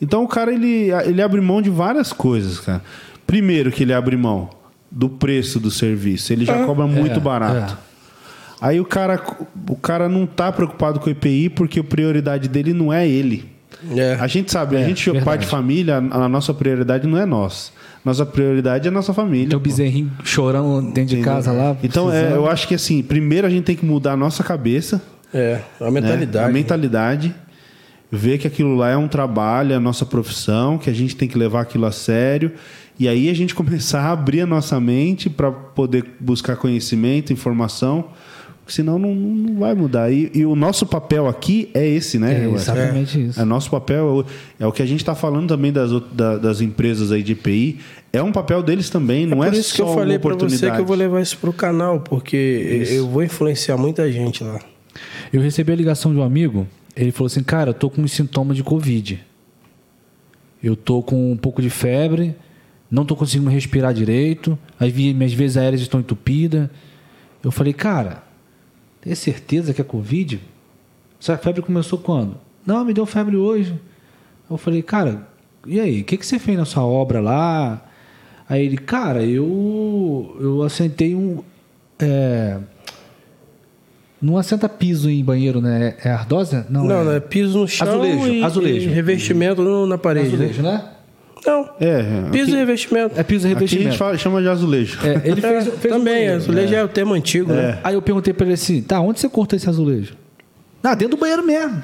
Então 0.00 0.24
o 0.24 0.28
cara 0.28 0.52
ele, 0.52 0.90
ele 1.04 1.22
abre 1.22 1.40
mão 1.40 1.62
de 1.62 1.70
várias 1.70 2.12
coisas, 2.12 2.58
cara. 2.60 2.82
Primeiro 3.26 3.70
que 3.70 3.84
ele 3.84 3.92
abre 3.92 4.16
mão 4.16 4.50
do 4.90 5.08
preço 5.08 5.58
do 5.58 5.70
serviço. 5.70 6.32
Ele 6.32 6.44
já 6.44 6.64
cobra 6.66 6.86
muito 6.86 7.20
barato. 7.20 7.78
Aí 8.60 8.78
o 8.80 8.84
cara, 8.84 9.20
o 9.68 9.76
cara 9.76 10.08
não 10.08 10.26
tá 10.26 10.52
preocupado 10.52 11.00
com 11.00 11.08
o 11.08 11.10
EPI 11.10 11.48
porque 11.48 11.80
a 11.80 11.84
prioridade 11.84 12.48
dele 12.48 12.72
não 12.72 12.92
é 12.92 13.08
ele. 13.08 13.50
É. 13.96 14.16
A 14.20 14.26
gente 14.28 14.52
sabe, 14.52 14.76
a 14.76 14.84
gente 14.84 15.08
é 15.08 15.12
pai 15.14 15.20
verdade. 15.20 15.44
de 15.44 15.50
família, 15.50 15.96
a 16.10 16.24
a 16.24 16.28
nossa 16.28 16.54
prioridade 16.54 17.06
não 17.06 17.18
é 17.18 17.26
nós. 17.26 17.72
Nossa 18.04 18.26
prioridade 18.26 18.86
é 18.86 18.90
a 18.90 18.92
nossa 18.92 19.14
família. 19.14 19.48
Tem 19.50 19.56
o 19.56 19.60
bezerrinho 19.60 20.10
chorando 20.24 20.82
dentro 20.86 21.04
de 21.06 21.14
Entendeu? 21.16 21.24
casa 21.32 21.52
lá. 21.52 21.76
Então, 21.82 22.12
é, 22.12 22.32
eu 22.32 22.48
acho 22.48 22.66
que 22.66 22.74
assim, 22.74 23.02
primeiro 23.02 23.46
a 23.46 23.50
gente 23.50 23.64
tem 23.64 23.76
que 23.76 23.84
mudar 23.84 24.12
a 24.12 24.16
nossa 24.16 24.42
cabeça, 24.42 25.00
É, 25.32 25.60
a 25.80 25.84
né? 25.84 25.90
mentalidade. 26.00 26.50
a 26.50 26.52
mentalidade, 26.52 27.34
ver 28.10 28.38
que 28.38 28.46
aquilo 28.46 28.74
lá 28.74 28.90
é 28.90 28.96
um 28.96 29.06
trabalho, 29.08 29.72
é 29.72 29.76
a 29.76 29.80
nossa 29.80 30.04
profissão, 30.04 30.78
que 30.78 30.90
a 30.90 30.92
gente 30.92 31.14
tem 31.16 31.28
que 31.28 31.38
levar 31.38 31.60
aquilo 31.60 31.86
a 31.86 31.92
sério. 31.92 32.52
E 32.98 33.06
aí 33.08 33.30
a 33.30 33.34
gente 33.34 33.54
começar 33.56 34.00
a 34.02 34.10
abrir 34.12 34.40
a 34.40 34.46
nossa 34.46 34.80
mente 34.80 35.30
para 35.30 35.50
poder 35.52 36.04
buscar 36.18 36.56
conhecimento, 36.56 37.32
informação, 37.32 38.06
senão 38.72 38.98
não, 38.98 39.14
não 39.14 39.58
vai 39.60 39.74
mudar. 39.74 40.10
E, 40.12 40.30
e 40.34 40.44
o 40.46 40.54
nosso 40.56 40.86
papel 40.86 41.26
aqui 41.28 41.70
é 41.74 41.86
esse, 41.86 42.18
né? 42.18 42.44
É 42.44 42.48
exatamente 42.50 43.22
isso. 43.28 43.40
É 43.40 43.44
nosso 43.44 43.70
papel, 43.70 44.24
é 44.58 44.66
o 44.66 44.72
que 44.72 44.82
a 44.82 44.86
gente 44.86 45.00
está 45.00 45.14
falando 45.14 45.48
também 45.48 45.72
das, 45.72 45.90
da- 46.12 46.38
das 46.38 46.60
empresas 46.60 47.12
aí 47.12 47.22
de 47.22 47.32
IPI, 47.32 47.78
é 48.12 48.22
um 48.22 48.32
papel 48.32 48.62
deles 48.62 48.90
também, 48.90 49.26
não 49.26 49.42
é, 49.42 49.48
Por 49.50 49.58
isso 49.58 49.70
só 49.70 49.76
que 49.76 49.82
eu 49.82 49.94
falei 49.94 50.16
oportunidade. 50.16 50.60
você 50.60 50.70
que 50.70 50.80
eu 50.80 50.84
vou 50.86 50.96
levar 50.96 51.20
isso 51.20 51.38
pro 51.38 51.52
canal, 51.52 52.00
porque 52.00 52.86
eu 52.90 53.08
vou 53.08 53.22
influenciar 53.22 53.76
muita 53.76 54.10
gente 54.10 54.42
lá. 54.44 54.58
Eu 55.32 55.40
recebi 55.40 55.72
a 55.72 55.76
ligação 55.76 56.12
de 56.12 56.18
um 56.18 56.22
amigo, 56.22 56.66
ele 56.94 57.10
falou 57.12 57.26
assim, 57.26 57.42
cara, 57.42 57.70
eu 57.70 57.74
tô 57.74 57.88
com 57.88 58.02
uns 58.02 58.12
sintomas 58.12 58.56
de 58.56 58.62
Covid. 58.62 59.18
Eu 60.62 60.76
tô 60.76 61.02
com 61.02 61.32
um 61.32 61.36
pouco 61.36 61.60
de 61.60 61.70
febre, 61.70 62.34
não 62.90 63.04
tô 63.04 63.16
conseguindo 63.16 63.50
respirar 63.50 63.92
direito, 63.92 64.58
as 64.78 64.92
minhas 64.92 65.32
vias 65.32 65.56
aéreas 65.56 65.80
estão 65.80 65.98
entupidas. 66.00 66.68
Eu 67.42 67.50
falei, 67.50 67.72
cara, 67.72 68.22
tem 69.02 69.14
certeza 69.14 69.74
que 69.74 69.80
é 69.80 69.84
Covid? 69.84 70.40
Essa 71.20 71.36
febre 71.36 71.60
começou 71.60 71.98
quando? 71.98 72.36
Não, 72.64 72.82
me 72.84 72.94
deu 72.94 73.04
febre 73.04 73.36
hoje. 73.36 73.74
Eu 74.50 74.56
falei, 74.56 74.82
cara, 74.82 75.26
e 75.66 75.78
aí, 75.78 76.00
o 76.00 76.04
que, 76.04 76.16
que 76.16 76.24
você 76.26 76.38
fez 76.38 76.56
na 76.56 76.64
sua 76.64 76.84
obra 76.84 77.20
lá? 77.20 77.84
Aí 78.48 78.64
ele, 78.64 78.78
cara, 78.78 79.22
eu, 79.24 80.36
eu 80.40 80.62
assentei 80.62 81.14
um. 81.14 81.42
É, 81.98 82.58
não 84.20 84.36
assenta 84.36 84.68
piso 84.68 85.10
em 85.10 85.22
banheiro, 85.24 85.60
né? 85.60 85.96
É 86.04 86.10
ardósia? 86.10 86.64
Não, 86.70 86.84
Não, 86.84 87.00
é... 87.00 87.04
não, 87.04 87.12
é 87.12 87.20
piso 87.20 87.58
no 87.60 87.68
chão 87.68 87.88
Azulejo, 87.88 88.26
e, 88.28 88.44
azulejo. 88.44 88.90
e 88.90 88.92
revestimento 88.92 89.62
no- 89.62 89.86
na 89.86 89.98
parede. 89.98 90.28
azulejo, 90.34 90.62
né? 90.62 90.72
né? 90.72 90.88
Não, 91.44 91.68
É, 91.80 92.02
piso 92.30 92.44
aqui, 92.44 92.52
e 92.52 92.56
revestimento. 92.56 93.18
É 93.18 93.22
piso 93.22 93.46
e 93.46 93.50
aqui 93.50 93.56
a 93.56 93.58
revestimento. 93.58 93.90
gente 93.90 93.98
fala- 93.98 94.16
chama 94.16 94.40
de 94.40 94.48
azulejo. 94.48 94.98
É, 95.04 95.28
ele 95.28 95.40
fez, 95.40 95.66
É, 95.66 95.70
fez 95.72 95.94
um 95.94 95.98
também, 95.98 96.14
banheiro. 96.14 96.36
azulejo 96.36 96.74
é. 96.74 96.84
o 96.84 96.88
tema 96.88 97.14
antigo, 97.16 97.52
né? 97.52 97.78
Aí 97.82 97.94
eu 97.94 98.02
perguntei 98.02 98.32
pra 98.32 98.44
ele 98.46 98.54
assim, 98.54 98.80
tá, 98.80 99.00
onde 99.00 99.18
você 99.20 99.28
cortou 99.28 99.56
esse 99.56 99.68
azulejo? 99.68 100.14
Ah, 100.82 100.94
dentro 100.94 101.16
do 101.16 101.20
banheiro 101.20 101.44
mesmo. 101.44 101.82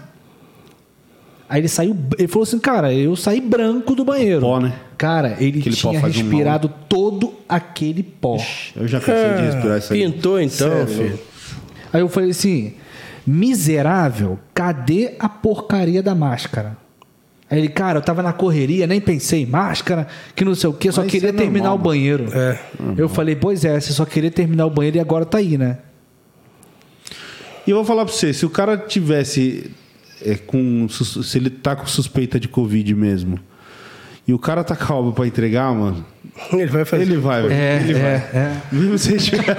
Aí 1.48 1.60
ele 1.62 1.68
saiu, 1.68 1.97
ele 2.18 2.28
falou 2.28 2.43
assim, 2.43 2.59
cara, 2.59 2.93
eu 2.93 3.16
saí 3.16 3.40
branco 3.40 3.94
do 3.94 4.05
banheiro. 4.05 4.40
Pó, 4.43 4.60
né? 4.60 4.74
Cara, 4.98 5.36
ele 5.40 5.60
Aquele 5.60 5.74
tinha 5.76 5.98
faz 6.01 6.14
um 6.16 6.20
respirado 6.20 6.70
todo 6.89 7.32
aquele 7.48 8.02
pó. 8.02 8.36
Eu 8.76 8.86
já 8.86 9.01
cansei 9.01 9.35
de 9.36 9.43
respirar 9.43 9.78
isso 9.78 9.93
aí. 9.93 10.02
Pintou 10.05 10.39
então, 10.40 10.68
Sério? 10.70 10.86
filho. 10.89 11.18
Aí 11.93 12.01
eu 12.02 12.09
falei 12.09 12.30
assim, 12.30 12.74
miserável, 13.26 14.39
cadê 14.52 15.14
a 15.18 15.28
porcaria 15.28 16.02
da 16.02 16.14
máscara? 16.14 16.76
Aí 17.51 17.59
ele, 17.59 17.69
cara, 17.69 17.99
eu 17.99 18.03
tava 18.03 18.23
na 18.23 18.33
correria, 18.33 18.87
nem 18.87 19.01
pensei 19.01 19.43
em 19.43 19.47
máscara, 19.47 20.07
que 20.35 20.45
não 20.45 20.55
sei 20.55 20.69
o 20.69 20.73
quê, 20.73 20.93
só 20.93 21.03
Mas 21.03 21.11
queria 21.11 21.31
é 21.31 21.33
terminar 21.33 21.70
normal, 21.70 21.79
o 21.79 21.79
banheiro. 21.79 22.27
É. 22.33 22.59
Eu 22.97 23.09
falei, 23.09 23.35
pois 23.35 23.65
é, 23.65 23.81
você 23.81 23.93
só 23.93 24.05
queria 24.05 24.31
terminar 24.31 24.66
o 24.66 24.70
banheiro 24.70 24.99
e 24.99 25.01
agora 25.01 25.25
tá 25.25 25.39
aí, 25.39 25.57
né? 25.57 25.79
E 27.66 27.70
eu 27.70 27.77
vou 27.77 27.85
falar 27.85 28.05
pra 28.05 28.12
você, 28.12 28.33
se 28.33 28.45
o 28.45 28.51
cara 28.51 28.77
tivesse 28.77 29.70
é, 30.23 30.35
com. 30.35 30.89
Se 30.89 31.39
ele 31.39 31.51
tá 31.51 31.77
com 31.77 31.87
suspeita 31.87 32.39
de 32.39 32.49
Covid 32.49 32.95
mesmo, 32.95 33.39
e 34.28 34.32
o 34.34 34.38
cara 34.38 34.62
tá 34.62 34.76
obra 34.94 35.12
pra 35.12 35.26
entregar, 35.26 35.72
mano, 35.74 36.05
Ele 36.52 36.66
vai 36.66 36.84
fazer. 36.84 37.02
ele 37.02 37.16
vai, 37.16 37.42
velho. 37.42 37.52
É, 37.55 37.76
ele 37.80 37.94
vai. 37.94 38.02
é, 38.12 38.30
é. 38.94 38.96
Se 38.98 39.16
tiver- 39.16 39.56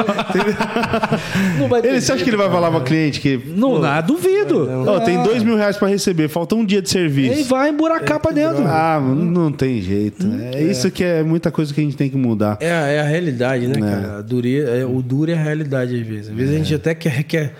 Não 1.57 1.77
ele, 1.77 1.99
você 1.99 2.11
acha 2.13 2.23
que 2.23 2.29
ele 2.29 2.37
vai 2.37 2.49
falar 2.49 2.69
pra 2.71 2.81
cliente 2.81 3.19
que. 3.19 3.37
Não, 3.55 3.79
nada, 3.79 4.05
duvido. 4.07 4.67
Ó, 4.87 4.99
tem 5.01 5.21
dois 5.23 5.43
mil 5.43 5.55
reais 5.57 5.75
pra 5.77 5.87
receber, 5.87 6.27
falta 6.29 6.55
um 6.55 6.63
dia 6.65 6.81
de 6.81 6.87
Ele 6.97 7.09
serviço. 7.09 7.49
vai 7.49 7.69
emburacar 7.69 8.19
pra 8.19 8.31
dentro. 8.31 8.63
Ah, 8.65 8.99
mano, 9.01 9.25
não 9.25 9.51
tem 9.51 9.81
jeito. 9.81 10.25
É 10.53 10.61
isso 10.61 10.89
que 10.91 11.03
é 11.03 11.23
muita 11.23 11.51
coisa 11.51 11.73
que 11.73 11.81
a 11.81 11.83
gente 11.83 11.97
tem 11.97 12.09
que 12.09 12.17
mudar. 12.17 12.57
É, 12.61 12.71
a- 12.71 12.87
é 12.87 12.99
a 13.01 13.03
realidade, 13.03 13.67
né, 13.67 13.79
cara? 13.79 14.19
A 14.19 14.21
duria, 14.21 14.63
é, 14.69 14.85
o 14.85 15.01
duro 15.01 15.31
é 15.31 15.33
a 15.33 15.41
realidade, 15.43 15.99
às 15.99 16.07
vezes. 16.07 16.29
Às 16.29 16.35
vezes 16.35 16.53
a 16.55 16.57
gente 16.57 16.75
até 16.75 16.93
quer, 16.95 17.23
quer 17.23 17.53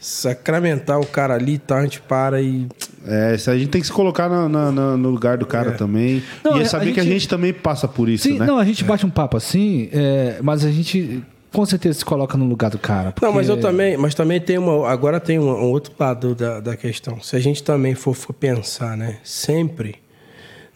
sacramentar 0.00 0.98
o 1.00 1.06
cara 1.06 1.34
ali 1.34 1.54
e 1.54 1.58
tal, 1.58 1.78
a 1.78 1.82
gente 1.82 2.00
para 2.00 2.40
e. 2.40 2.66
É, 3.08 3.34
a 3.34 3.56
gente 3.56 3.68
tem 3.68 3.80
que 3.80 3.86
se 3.86 3.92
colocar 3.92 4.28
na- 4.28 4.48
na- 4.48 4.70
na- 4.72 4.96
no 4.96 5.08
lugar 5.10 5.38
do 5.38 5.46
cara 5.46 5.72
também. 5.72 6.22
Não, 6.44 6.56
e 6.56 6.60
é 6.60 6.62
é, 6.62 6.64
saber 6.66 6.90
a 6.90 6.94
que 6.94 7.00
a 7.00 7.04
gente- 7.04 7.26
também 7.28 7.52
passa 7.52 7.88
por 7.88 8.08
isso, 8.08 8.24
Sim, 8.24 8.38
né? 8.38 8.46
não, 8.46 8.58
a 8.58 8.64
gente 8.64 8.84
bate 8.84 9.06
um 9.06 9.10
papo 9.10 9.36
assim, 9.36 9.88
é, 9.92 10.38
mas 10.42 10.64
a 10.64 10.70
gente 10.70 11.22
com 11.50 11.64
certeza 11.64 12.00
se 12.00 12.04
coloca 12.04 12.36
no 12.36 12.44
lugar 12.46 12.70
do 12.70 12.78
cara. 12.78 13.14
Não, 13.22 13.32
mas 13.32 13.48
eu 13.48 13.56
porque- 13.56 13.66
também, 13.70 13.96
mas 13.96 14.14
também 14.14 14.38
tem 14.40 14.58
uma. 14.58 14.86
Agora 14.88 15.18
tem 15.18 15.38
um, 15.38 15.48
um 15.48 15.70
outro 15.70 15.92
lado 15.98 16.34
da, 16.34 16.60
da 16.60 16.76
questão. 16.76 17.18
Se 17.22 17.34
a 17.34 17.40
gente 17.40 17.62
também 17.62 17.94
for, 17.94 18.12
for 18.14 18.34
pensar, 18.34 18.96
né? 18.96 19.16
Sempre 19.24 19.96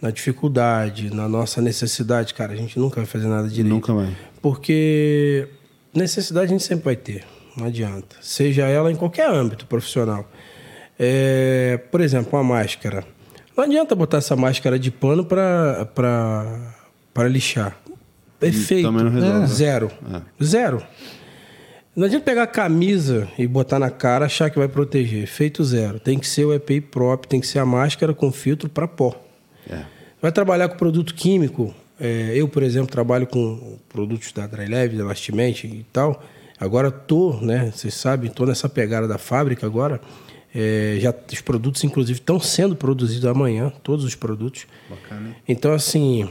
na 0.01 0.11
dificuldade, 0.11 1.15
na 1.15 1.29
nossa 1.29 1.61
necessidade, 1.61 2.33
cara, 2.35 2.55
a 2.55 2.57
gente 2.57 2.79
nunca 2.79 2.97
vai 2.97 3.05
fazer 3.07 3.27
nada 3.29 3.47
direito. 3.49 3.73
Nunca 3.75 3.93
vai. 3.93 4.09
Porque 4.41 5.47
necessidade 5.95 6.47
a 6.47 6.49
gente 6.49 6.65
sempre 6.65 6.85
vai 6.87 6.97
ter, 6.97 7.23
não 7.57 7.67
adianta. 7.67 8.17
Seja 8.23 8.65
ela 8.67 8.91
em 8.91 8.97
qualquer 8.97 9.29
âmbito 9.31 9.67
profissional. 9.67 10.29
É, 11.05 11.81
por 11.91 12.01
exemplo, 12.01 12.39
uma 12.39 12.45
máscara. 12.45 13.05
Não 13.57 13.65
adianta 13.65 13.93
botar 13.97 14.19
essa 14.19 14.37
máscara 14.37 14.79
de 14.79 14.93
pano 14.93 15.25
para 15.25 15.89
lixar. 17.29 17.77
Perfeito. 18.39 18.87
Também 18.87 19.05
não 19.05 19.11
resolve. 19.11 19.43
É. 19.43 19.47
Zero. 19.47 19.91
É. 20.15 20.45
Zero. 20.45 20.83
Não 21.97 22.07
adianta 22.07 22.25
pegar 22.25 22.45
a 22.45 22.47
camisa 22.47 23.29
e 23.37 23.49
botar 23.49 23.81
na 23.81 23.91
cara 23.91 24.27
achar 24.27 24.49
que 24.49 24.59
vai 24.59 24.69
proteger. 24.69 25.27
Feito 25.27 25.65
zero. 25.65 25.99
Tem 25.99 26.19
que 26.19 26.27
ser 26.27 26.45
o 26.45 26.55
EPI 26.55 26.81
próprio, 26.81 27.29
tem 27.29 27.41
que 27.41 27.49
ser 27.49 27.59
a 27.59 27.67
máscara 27.67 28.15
com 28.15 28.31
filtro 28.31 28.69
para 28.69 28.87
pó. 28.87 29.21
É. 29.69 29.81
Vai 30.21 30.31
trabalhar 30.31 30.69
com 30.69 30.77
produto 30.77 31.15
químico. 31.15 31.75
é, 32.01 32.33
eu, 32.35 32.49
por 32.49 32.63
exemplo, 32.63 32.91
trabalho 32.91 33.27
com 33.27 33.77
produtos 33.89 34.33
da 34.33 34.47
Drylev, 34.47 34.97
da 34.97 35.05
Lastiment 35.05 35.65
e 35.65 35.85
tal. 35.93 36.23
Agora 36.59 36.93
tô, 36.93 37.41
né? 37.41 37.73
Vocês 37.75 37.93
sabem, 37.93 38.31
tô 38.31 38.47
nessa 38.47 38.69
pegada 38.69 39.09
da 39.09 39.19
fábrica 39.19 39.67
agora. 39.67 40.01
É, 40.55 40.99
já 41.01 41.15
os 41.33 41.41
produtos, 41.41 41.83
inclusive, 41.85 42.19
estão 42.19 42.39
sendo 42.39 42.77
produzidos 42.77 43.25
amanhã, 43.25 43.73
todos 43.83 44.05
os 44.05 44.15
produtos. 44.15 44.67
Bacana? 44.89 45.35
Então, 45.49 45.73
assim, 45.73 46.29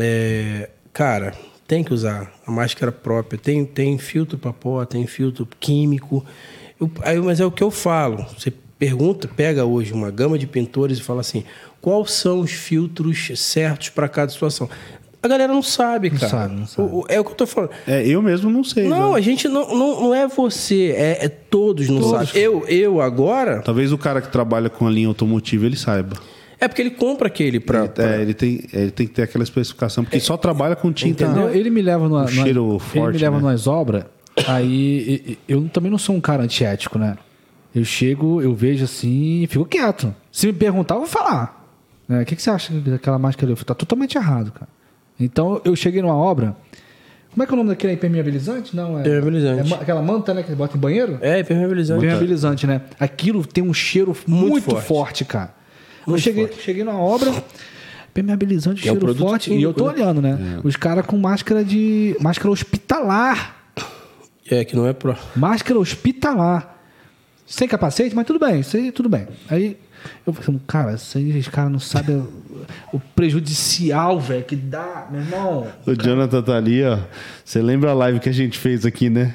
é, 0.00 0.70
cara, 0.92 1.34
tem 1.66 1.82
que 1.82 1.92
usar 1.92 2.32
a 2.46 2.50
máscara 2.52 2.92
própria. 2.92 3.38
Tem, 3.38 3.64
tem 3.64 3.98
filtro 3.98 4.38
para 4.38 4.52
pó, 4.52 4.84
tem 4.84 5.06
filtro 5.06 5.46
químico. 5.58 6.24
Eu- 6.80 6.90
aí, 7.02 7.18
mas 7.20 7.40
é 7.40 7.44
o 7.46 7.50
que 7.50 7.62
eu 7.62 7.70
falo. 7.70 8.24
Você 8.38 8.52
pergunta, 8.78 9.26
pega 9.26 9.64
hoje 9.64 9.92
uma 9.92 10.10
gama 10.10 10.38
de 10.38 10.46
pintores 10.46 10.98
e 10.98 11.02
fala 11.02 11.20
assim: 11.22 11.42
quais 11.80 12.12
são 12.12 12.40
os 12.40 12.52
filtros 12.52 13.30
certos 13.36 13.88
para 13.88 14.08
cada 14.08 14.30
situação? 14.30 14.68
A 15.24 15.28
galera 15.28 15.52
não 15.52 15.62
sabe, 15.62 16.10
cara. 16.10 16.28
sabe, 16.28 16.54
não 16.54 16.66
sabe. 16.66 16.88
O- 16.92 17.04
é 17.08 17.18
o 17.18 17.24
que 17.24 17.30
eu 17.30 17.34
tô 17.34 17.46
falando. 17.46 17.70
É, 17.86 18.06
eu 18.06 18.20
mesmo 18.20 18.50
não 18.50 18.62
sei. 18.62 18.86
Não, 18.86 19.12
né? 19.12 19.18
a 19.18 19.20
gente 19.22 19.48
não, 19.48 19.74
não, 19.74 20.00
não 20.02 20.14
é 20.14 20.28
você, 20.28 20.94
é, 20.96 21.24
é 21.24 21.28
todos 21.28 21.88
não 21.88 22.02
sabem. 22.02 22.28
Eu, 22.34 22.64
eu 22.68 23.00
agora. 23.00 23.62
Talvez 23.62 23.90
o 23.90 23.96
cara 23.96 24.20
que 24.20 24.28
trabalha 24.30 24.68
com 24.68 24.86
a 24.86 24.90
linha 24.90 25.08
automotiva 25.08 25.64
ele 25.64 25.76
saiba. 25.76 26.14
É 26.60 26.68
porque 26.68 26.82
ele 26.82 26.90
compra 26.90 27.26
aquele 27.28 27.58
pra. 27.58 27.88
pra- 27.88 28.04
É, 28.16 28.20
ele 28.22 28.34
tem, 28.34 28.64
ele 28.72 28.90
tem 28.90 29.06
que 29.06 29.14
ter 29.14 29.22
aquela 29.22 29.42
especificação, 29.44 30.04
porque 30.04 30.20
só 30.20 30.36
trabalha 30.36 30.76
com 30.76 30.92
tinta. 30.92 31.26
Não, 31.26 31.48
ele 31.50 31.70
me 31.70 31.80
leva 31.82 32.08
numa, 32.08 32.24
Um 32.24 32.28
cheiro 32.28 32.62
numa- 32.62 32.72
ele 32.74 32.80
forte, 32.80 33.14
me 33.16 33.22
leva 33.22 33.36
né? 33.36 33.42
numas 33.42 33.66
obras, 33.66 34.04
aí 34.46 35.38
eu 35.48 35.68
também 35.72 35.90
não 35.90 35.98
sou 35.98 36.14
um 36.14 36.20
cara 36.20 36.42
antiético, 36.42 36.98
né? 36.98 37.16
Eu 37.74 37.84
chego, 37.84 38.40
eu 38.40 38.54
vejo 38.54 38.84
assim 38.84 39.42
e 39.42 39.46
fico 39.46 39.64
quieto. 39.64 40.14
Se 40.30 40.46
me 40.46 40.52
perguntar, 40.52 40.94
eu 40.94 41.00
vou 41.00 41.08
falar. 41.08 41.66
Né? 42.06 42.22
O 42.22 42.24
que, 42.24 42.36
que 42.36 42.42
você 42.42 42.50
acha 42.50 42.72
daquela 42.74 43.18
máscara 43.18 43.46
ali? 43.46 43.52
Eu 43.52 43.56
falo, 43.56 43.66
tá 43.66 43.74
totalmente 43.74 44.16
errado, 44.16 44.52
cara. 44.52 44.68
Então 45.18 45.60
eu 45.64 45.74
cheguei 45.76 46.02
numa 46.02 46.14
obra, 46.16 46.56
Como 47.30 47.42
é 47.42 47.46
que 47.46 47.52
é 47.52 47.54
o 47.54 47.56
nome 47.56 47.70
daquele? 47.70 47.92
É 47.92 47.96
impermeabilizante? 47.96 48.74
Não, 48.76 48.96
é. 48.98 49.00
Impermeabilizante. 49.00 49.72
é 49.72 49.76
aquela 49.76 50.02
manta, 50.02 50.32
né, 50.34 50.42
que 50.42 50.54
bota 50.54 50.76
em 50.76 50.80
banheiro? 50.80 51.18
É, 51.20 51.40
impermeabilizante. 51.40 51.98
Impermeabilizante, 51.98 52.66
né? 52.66 52.80
Aquilo 52.98 53.44
tem 53.46 53.62
um 53.64 53.74
cheiro 53.74 54.16
muito, 54.26 54.50
Muito 54.50 54.70
forte. 54.70 54.86
forte. 54.86 55.24
cara. 55.24 55.54
Muito 56.06 56.18
eu 56.18 56.22
cheguei, 56.22 56.46
forte. 56.46 56.62
cheguei 56.62 56.84
na 56.84 56.96
obra, 56.98 57.32
impermeabilizante, 58.10 58.80
É 58.88 58.92
cheiro 58.92 59.14
forte. 59.14 59.52
e 59.52 59.62
eu 59.62 59.72
tô 59.72 59.86
né? 59.86 59.94
olhando, 59.94 60.22
né? 60.22 60.60
Os 60.62 60.76
caras 60.76 61.04
com 61.06 61.16
máscara 61.16 61.64
de. 61.64 62.16
máscara 62.20 62.50
hospitalar. 62.50 63.56
É, 64.50 64.64
que 64.64 64.76
não 64.76 64.86
é 64.86 64.92
pro. 64.92 65.16
Máscara 65.34 65.78
hospitalar. 65.80 66.72
Sem 67.46 67.66
capacete, 67.68 68.14
mas 68.14 68.26
tudo 68.26 68.38
bem, 68.38 68.60
isso 68.60 68.76
aí 68.76 68.90
tudo 68.92 69.08
bem. 69.08 69.26
Aí 69.48 69.76
eu 70.26 70.32
falei, 70.32 70.60
cara, 70.66 70.94
isso 70.94 71.18
aí 71.18 71.38
os 71.38 71.48
caras 71.48 71.72
não 71.72 71.78
sabem 71.78 72.26
o, 72.92 73.00
prejudicial, 73.14 74.20
velho, 74.20 74.44
que 74.44 74.56
dá, 74.56 75.08
meu 75.10 75.20
irmão. 75.20 75.66
O 75.86 75.94
Jonathan 75.94 76.42
tá 76.42 76.56
ali, 76.56 76.82
ó. 76.84 76.98
Você 77.44 77.60
lembra 77.60 77.90
a 77.90 77.94
live 77.94 78.20
que 78.20 78.28
a 78.28 78.32
gente 78.32 78.58
fez 78.58 78.86
aqui, 78.86 79.10
né? 79.10 79.34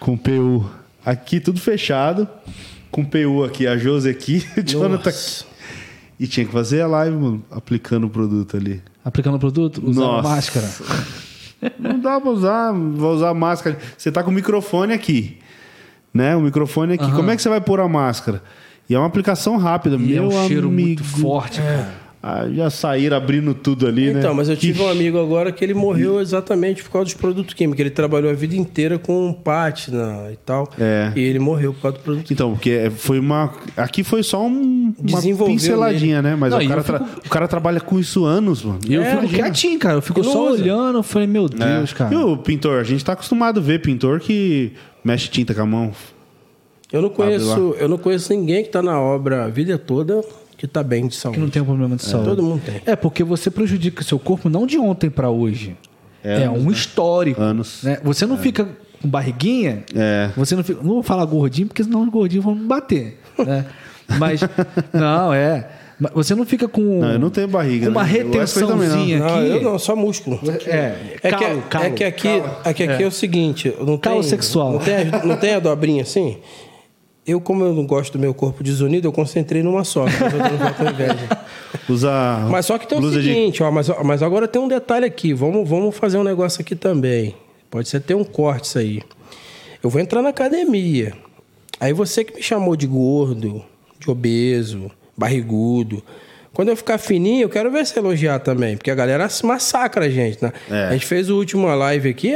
Com 0.00 0.14
o 0.14 0.18
PU. 0.18 0.68
Aqui 1.04 1.40
tudo 1.40 1.60
fechado. 1.60 2.28
Com 2.90 3.02
o 3.02 3.06
PU 3.06 3.44
aqui, 3.44 3.66
a 3.66 3.76
Josi 3.76 4.08
aqui, 4.08 4.46
o 4.56 4.62
Jonathan 4.62 5.10
aqui. 5.10 5.44
E 6.18 6.26
tinha 6.26 6.46
que 6.46 6.52
fazer 6.52 6.80
a 6.80 6.86
live, 6.86 7.14
mano, 7.14 7.44
aplicando 7.50 8.06
o 8.06 8.10
produto 8.10 8.56
ali. 8.56 8.82
Aplicando 9.04 9.36
o 9.36 9.38
produto, 9.38 9.82
usando 9.84 10.04
Nossa. 10.04 10.28
máscara. 10.28 10.68
Não 11.78 11.98
dá 11.98 12.20
pra 12.20 12.30
usar, 12.30 12.72
vou 12.72 13.14
usar 13.14 13.34
máscara. 13.34 13.78
Você 13.96 14.10
tá 14.10 14.22
com 14.22 14.30
o 14.30 14.32
microfone 14.32 14.92
aqui, 14.92 15.38
né? 16.12 16.34
O 16.36 16.40
microfone 16.40 16.94
aqui. 16.94 17.10
Como 17.12 17.30
é 17.30 17.36
que 17.36 17.42
você 17.42 17.48
vai 17.48 17.60
pôr 17.60 17.80
a 17.80 17.88
máscara? 17.88 18.42
E 18.88 18.94
é 18.94 18.98
uma 18.98 19.06
aplicação 19.06 19.56
rápida, 19.56 19.96
E 19.96 20.12
é 20.16 20.20
meu 20.20 20.28
um 20.28 20.46
cheiro 20.46 20.68
amigo. 20.68 20.86
muito 20.88 21.04
forte, 21.04 21.60
cara. 21.60 22.06
Ah, 22.28 22.44
já 22.52 22.68
saíram 22.70 23.16
abrindo 23.16 23.54
tudo 23.54 23.86
ali, 23.86 24.12
né? 24.12 24.18
Então, 24.18 24.34
mas 24.34 24.48
eu 24.48 24.56
tive 24.56 24.80
um 24.82 24.86
Ixi. 24.86 24.98
amigo 24.98 25.18
agora 25.20 25.52
que 25.52 25.64
ele 25.64 25.74
morreu 25.74 26.20
exatamente 26.20 26.82
por 26.82 26.90
causa 26.90 27.04
dos 27.04 27.14
produtos 27.14 27.54
químicos. 27.54 27.78
Ele 27.78 27.90
trabalhou 27.90 28.28
a 28.28 28.34
vida 28.34 28.56
inteira 28.56 28.98
com 28.98 29.32
pátina 29.32 30.24
e 30.32 30.36
tal. 30.44 30.68
É. 30.76 31.12
E 31.14 31.20
ele 31.20 31.38
morreu 31.38 31.72
por 31.72 31.82
causa 31.82 31.98
do 31.98 32.02
produto 32.02 32.32
Então, 32.32 32.50
porque 32.54 32.90
foi 32.96 33.20
uma. 33.20 33.52
Aqui 33.76 34.02
foi 34.02 34.24
só 34.24 34.44
um, 34.44 34.92
uma 34.98 35.22
pinceladinha, 35.46 36.20
né? 36.20 36.34
Mas 36.34 36.50
Não, 36.50 36.58
o, 36.58 36.66
cara 36.66 36.80
eu 36.80 36.84
tra- 36.84 37.06
o 37.26 37.28
cara 37.28 37.46
trabalha 37.46 37.80
com 37.80 37.96
isso 37.96 38.24
anos, 38.24 38.64
mano. 38.64 38.80
E 38.88 38.94
eu 38.94 39.02
É, 39.02 39.20
fico 39.20 39.32
quietinho, 39.32 39.78
cara. 39.78 39.98
Eu 39.98 40.02
fico 40.02 40.20
E 40.20 40.24
só 40.24 40.50
usa. 40.50 40.62
olhando. 40.62 40.98
Eu 40.98 41.02
falei, 41.04 41.28
meu 41.28 41.48
Deus, 41.48 41.92
É. 41.92 41.94
cara. 41.94 42.12
E 42.12 42.18
o 42.18 42.36
pintor? 42.36 42.80
A 42.80 42.84
gente 42.84 43.04
tá 43.04 43.12
acostumado 43.12 43.60
a 43.60 43.62
ver 43.62 43.80
pintor 43.82 44.18
que 44.18 44.72
mexe 45.04 45.28
tinta 45.28 45.54
com 45.54 45.62
a 45.62 45.66
mão. 45.66 45.92
Eu 46.92 47.02
não 47.02 47.08
conheço, 47.10 47.74
eu 47.78 47.88
não 47.88 47.98
conheço 47.98 48.32
ninguém 48.32 48.62
que 48.62 48.68
está 48.68 48.82
na 48.82 49.00
obra 49.00 49.44
a 49.44 49.48
vida 49.48 49.76
toda 49.78 50.22
que 50.56 50.64
está 50.66 50.82
bem 50.82 51.02
de 51.04 51.10
Que 51.10 51.16
saúde. 51.16 51.38
não 51.40 51.50
tem 51.50 51.60
um 51.60 51.66
problema 51.66 51.96
de 51.96 52.02
saúde. 52.04 52.28
Todo 52.30 52.42
mundo 52.42 52.62
tem. 52.64 52.80
É, 52.86 52.96
porque 52.96 53.22
você 53.24 53.50
prejudica 53.50 54.02
o 54.02 54.04
seu 54.04 54.18
corpo 54.18 54.48
não 54.48 54.66
de 54.66 54.78
ontem 54.78 55.10
pra 55.10 55.28
hoje. 55.28 55.76
É, 56.24 56.44
É, 56.44 56.50
um 56.50 56.70
histórico. 56.70 57.40
Anos. 57.40 57.82
né? 57.82 57.98
Você 58.02 58.24
não 58.24 58.38
fica 58.38 58.64
com 59.02 59.08
barriguinha. 59.08 59.84
É. 59.94 60.30
Você 60.36 60.56
não 60.56 60.64
fica. 60.64 60.80
Não 60.82 60.94
vou 60.94 61.02
falar 61.02 61.24
gordinho, 61.26 61.68
porque 61.68 61.84
senão 61.84 62.02
os 62.02 62.08
gordinhos 62.08 62.44
vão 62.44 62.54
me 62.54 62.66
bater. 62.66 63.18
Né? 63.38 63.66
Mas. 64.18 64.40
não, 64.94 65.32
é. 65.34 65.68
Você 66.14 66.34
não 66.34 66.44
fica 66.46 66.66
com. 66.68 66.80
Não, 67.00 67.12
eu 67.12 67.18
não 67.18 67.30
tenho 67.30 67.48
barriga, 67.48 67.86
Com 67.86 67.92
uma 67.92 68.04
né? 68.04 68.18
Não. 68.22 68.30
retençãozinha 68.30 69.18
Não, 69.18 69.26
aqui. 69.38 69.46
eu 69.48 69.62
não, 69.62 69.78
só 69.78 69.94
músculo. 69.96 70.38
É, 70.66 71.16
É, 71.22 71.30
calo, 71.30 71.62
que, 71.62 71.68
calo. 71.68 71.84
é 71.84 71.90
que 71.90 72.04
aqui, 72.04 72.28
é 72.64 72.74
que 72.74 72.82
aqui 72.82 73.02
é. 73.02 73.06
o 73.06 73.10
seguinte, 73.10 73.74
não 73.80 73.96
Calo 73.98 74.20
tem, 74.20 74.28
sexual. 74.28 74.72
Não 74.74 74.78
tem, 74.80 75.04
não 75.24 75.36
tem 75.36 75.54
a 75.54 75.58
dobrinha 75.60 76.02
assim? 76.02 76.36
Eu, 77.26 77.40
como 77.40 77.64
eu 77.64 77.72
não 77.74 77.84
gosto 77.84 78.12
do 78.12 78.18
meu 78.20 78.32
corpo 78.32 78.62
desunido, 78.62 79.08
eu 79.08 79.12
concentrei 79.12 79.62
numa 79.62 79.82
só. 79.82 80.04
Mas 80.04 80.20
eu 80.20 80.38
não 80.38 80.56
vou 80.58 80.74
com 80.74 80.84
inveja. 80.84 81.28
Usa. 81.88 82.46
Mas 82.50 82.66
só 82.66 82.78
que 82.78 82.86
tem 82.86 82.96
o 82.98 83.00
blusa 83.00 83.20
de- 83.20 83.28
seguinte, 83.28 83.62
ó, 83.62 83.70
mas, 83.70 83.88
mas 84.04 84.22
agora 84.22 84.46
tem 84.46 84.60
um 84.62 84.68
detalhe 84.68 85.04
aqui. 85.04 85.32
Vamos, 85.34 85.68
vamos 85.68 85.96
fazer 85.96 86.18
um 86.18 86.24
negócio 86.24 86.60
aqui 86.60 86.76
também. 86.76 87.34
Pode 87.70 87.88
ser 87.88 88.00
ter 88.00 88.14
um 88.14 88.24
corte 88.24 88.64
isso 88.66 88.78
aí. 88.78 89.02
Eu 89.82 89.90
vou 89.90 90.00
entrar 90.00 90.22
na 90.22 90.28
academia. 90.28 91.12
Aí 91.80 91.92
você 91.92 92.24
que 92.24 92.34
me 92.36 92.42
chamou 92.42 92.76
de 92.76 92.86
gordo, 92.86 93.62
de 93.98 94.10
obeso, 94.10 94.90
barrigudo. 95.16 96.02
Quando 96.52 96.68
eu 96.68 96.76
ficar 96.76 96.96
fininho, 96.96 97.42
eu 97.42 97.48
quero 97.50 97.70
ver 97.70 97.84
você 97.84 97.98
elogiar 97.98 98.38
também. 98.38 98.76
Porque 98.76 98.90
a 98.90 98.94
galera 98.94 99.28
se 99.28 99.44
massacra 99.44 100.06
a 100.06 100.08
gente, 100.08 100.42
né? 100.42 100.52
É. 100.70 100.84
A 100.86 100.92
gente 100.92 101.04
fez 101.06 101.28
o 101.28 101.36
último 101.36 101.66
live 101.66 102.08
aqui, 102.08 102.32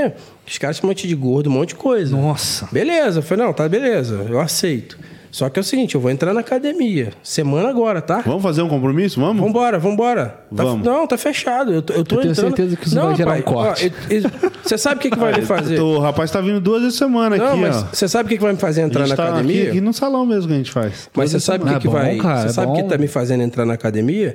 os 0.51 0.59
caras 0.59 0.77
chamam 0.79 0.95
de 0.95 1.15
gordo, 1.15 1.49
um 1.49 1.53
monte 1.53 1.69
de 1.71 1.75
coisa. 1.77 2.17
Nossa. 2.17 2.69
Beleza, 2.73 3.19
eu 3.21 3.23
falei, 3.23 3.47
não, 3.47 3.53
tá 3.53 3.69
beleza, 3.69 4.27
eu 4.29 4.41
aceito. 4.41 4.99
Só 5.31 5.49
que 5.49 5.61
é 5.61 5.63
o 5.63 5.65
seguinte, 5.65 5.95
eu 5.95 6.01
vou 6.01 6.11
entrar 6.11 6.35
na 6.35 6.41
academia. 6.41 7.13
Semana 7.23 7.69
agora, 7.69 8.03
tá? 8.03 8.21
Vamos 8.27 8.43
fazer 8.43 8.63
um 8.63 8.69
compromisso? 8.69 9.21
Vamos? 9.21 9.41
Vambora, 9.41 9.79
vambora. 9.79 10.27
Tá- 10.27 10.65
Vamos. 10.65 10.85
não, 10.85 11.07
tá 11.07 11.17
fechado. 11.17 11.73
Eu 11.73 11.83
tô, 11.83 11.93
eu 11.93 12.05
tô 12.05 12.17
Eu 12.17 12.21
tenho 12.23 12.33
entrando. 12.33 12.47
certeza 12.49 12.77
que 12.77 12.87
isso 12.89 12.97
não, 12.97 13.07
vai 13.07 13.15
gerar 13.15 13.31
um 13.31 13.35
pai, 13.35 13.43
corte. 13.43 13.93
ó, 14.11 14.13
eu- 14.13 14.23
eu- 14.23 14.31
Você 14.65 14.77
sabe 14.77 14.97
o 14.97 14.99
que, 14.99 15.09
que 15.09 15.17
vai 15.17 15.33
me 15.39 15.43
fazer? 15.47 15.79
O 15.79 16.01
rapaz 16.01 16.33
tá 16.33 16.41
vindo 16.41 16.61
duas 16.61 16.83
vezes 16.83 16.99
por 16.99 17.05
semana 17.05 17.37
Não, 17.37 17.47
aqui, 17.47 17.61
mas 17.61 17.77
ó. 17.77 17.87
você 17.93 18.09
sabe 18.09 18.27
o 18.27 18.29
que, 18.29 18.39
que 18.39 18.43
vai 18.43 18.53
me 18.55 18.59
fazer 18.59 18.83
A 18.83 18.87
entrar 18.87 19.03
gente 19.07 19.11
na 19.11 19.17
tá 19.17 19.29
academia? 19.29 19.61
Aqui, 19.63 19.71
aqui 19.71 19.81
no 19.81 19.93
salão 19.93 20.27
mesmo 20.27 20.49
que 20.49 20.55
a 20.55 20.57
gente 20.57 20.73
faz. 20.73 21.09
Mas 21.15 21.31
você 21.31 21.39
sabe 21.39 21.63
o 21.63 21.67
que, 21.69 21.75
É 21.75 21.79
que 21.79 21.87
bom, 21.87 21.93
vai. 21.93 22.17
cara, 22.17 22.41
você 22.41 22.47
é 22.47 22.53
sabe 22.53 22.73
o 22.73 22.75
que 22.75 22.83
tá 22.83 22.99
me 22.99 23.07
fazendo 23.07 23.45
entrar 23.45 23.65
na 23.65 23.75
academia? 23.75 24.35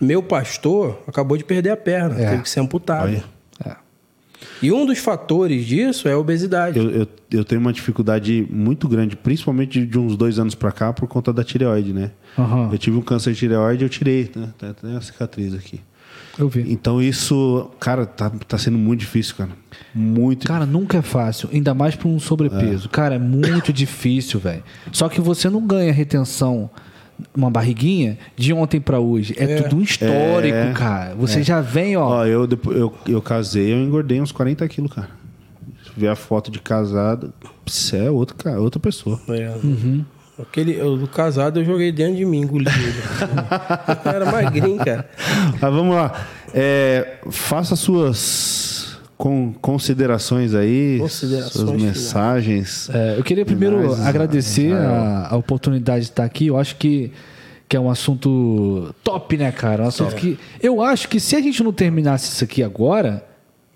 Meu 0.00 0.22
pastor 0.22 1.02
acabou 1.08 1.36
de 1.36 1.42
perder 1.42 1.70
a 1.70 1.76
perna, 1.76 2.20
É. 2.22 2.30
teve 2.30 2.42
que 2.42 2.50
ser 2.50 2.60
amputado. 2.60 3.06
Olha. 3.06 3.24
É. 4.62 4.66
E 4.66 4.72
um 4.72 4.86
dos 4.86 4.98
fatores 4.98 5.66
disso 5.66 6.08
é 6.08 6.12
a 6.12 6.18
obesidade. 6.18 6.78
Eu, 6.78 6.90
eu, 6.90 7.08
eu 7.30 7.44
tenho 7.44 7.60
uma 7.60 7.72
dificuldade 7.72 8.46
muito 8.50 8.88
grande, 8.88 9.16
principalmente 9.16 9.84
de 9.84 9.98
uns 9.98 10.16
dois 10.16 10.38
anos 10.38 10.54
pra 10.54 10.72
cá, 10.72 10.92
por 10.92 11.06
conta 11.08 11.32
da 11.32 11.44
tireoide, 11.44 11.92
né? 11.92 12.10
Aham. 12.38 12.70
Eu 12.72 12.78
tive 12.78 12.96
um 12.96 13.02
câncer 13.02 13.32
de 13.32 13.38
tireoide, 13.38 13.84
eu 13.84 13.88
tirei, 13.88 14.30
né? 14.34 14.48
Tem 14.58 14.72
tem 14.72 14.90
uma 14.90 15.00
cicatriz 15.00 15.54
aqui. 15.54 15.80
Eu 16.38 16.48
vi. 16.48 16.70
Então 16.70 17.00
isso, 17.00 17.70
cara, 17.80 18.04
tá, 18.04 18.30
tá 18.30 18.58
sendo 18.58 18.76
muito 18.76 19.00
difícil, 19.00 19.34
cara. 19.36 19.50
Muito 19.94 20.46
Cara, 20.46 20.66
nunca 20.66 20.98
é 20.98 21.02
fácil, 21.02 21.48
ainda 21.52 21.72
mais 21.72 21.94
pra 21.96 22.08
um 22.08 22.20
sobrepeso. 22.20 22.88
Cara, 22.88 23.14
é 23.14 23.18
muito 23.18 23.72
difícil, 23.72 24.38
velho. 24.38 24.62
Só 24.92 25.08
que 25.08 25.20
você 25.20 25.48
não 25.48 25.66
ganha 25.66 25.92
retenção, 25.92 26.68
uma 27.34 27.50
barriguinha, 27.50 28.18
de 28.36 28.52
ontem 28.52 28.80
pra 28.80 29.00
hoje. 29.00 29.34
É, 29.38 29.62
tudo 29.62 29.76
um 29.76 29.82
histórico, 29.82 30.56
É. 30.56 30.72
cara. 30.72 31.14
Você 31.16 31.42
já 31.42 31.60
vem, 31.60 31.96
ó. 31.96 32.06
Ó, 32.20 32.26
eu, 32.26 32.46
depois, 32.46 32.76
eu, 32.76 32.92
eu 33.08 33.22
casei, 33.22 33.72
eu 33.72 33.78
engordei 33.78 34.20
uns 34.20 34.32
40 34.32 34.66
quilos, 34.68 34.92
cara. 34.92 35.08
Se 35.84 35.90
ver 35.96 36.08
a 36.08 36.16
foto 36.16 36.50
de 36.50 36.58
casado, 36.60 37.32
você 37.66 37.96
é 38.06 38.10
outro, 38.10 38.36
ca- 38.36 38.58
outra 38.58 38.78
pessoa. 38.80 39.18
É. 39.28 39.50
Uhum. 39.64 40.04
Aquele, 40.38 40.74
eu, 40.76 40.98
do 40.98 41.08
casado 41.08 41.60
eu 41.60 41.64
joguei 41.64 41.90
dentro 41.90 42.16
de 42.16 42.24
mim, 42.26 42.40
engoli 42.42 42.66
ele. 42.68 42.92
eu 44.04 44.10
era 44.10 44.30
magrinho, 44.30 44.76
cara. 44.76 45.08
Mas 45.52 45.72
vamos 45.72 45.94
lá. 45.96 46.12
É, 46.52 47.14
faça 47.30 47.74
suas 47.74 48.75
con- 49.16 49.52
considerações 49.60 50.54
aí, 50.54 50.98
Considerações 51.00 51.52
suas 51.68 51.82
mensagens. 51.82 52.90
É, 52.92 53.16
eu 53.18 53.24
queria 53.24 53.44
primeiro 53.44 53.80
Finais, 53.80 54.06
agradecer 54.06 54.72
a, 54.72 55.28
a 55.30 55.36
oportunidade 55.36 56.04
de 56.04 56.10
estar 56.10 56.24
aqui. 56.24 56.46
Eu 56.48 56.56
acho 56.58 56.76
que, 56.76 57.10
que 57.68 57.76
é 57.76 57.80
um 57.80 57.90
assunto 57.90 58.94
top, 59.02 59.36
né, 59.36 59.50
cara? 59.52 59.84
Um 59.84 59.88
assunto 59.88 60.14
que. 60.14 60.38
Eu 60.62 60.82
acho 60.82 61.08
que 61.08 61.18
se 61.20 61.34
a 61.36 61.40
gente 61.40 61.62
não 61.62 61.72
terminasse 61.72 62.32
isso 62.32 62.44
aqui 62.44 62.62
agora, 62.62 63.24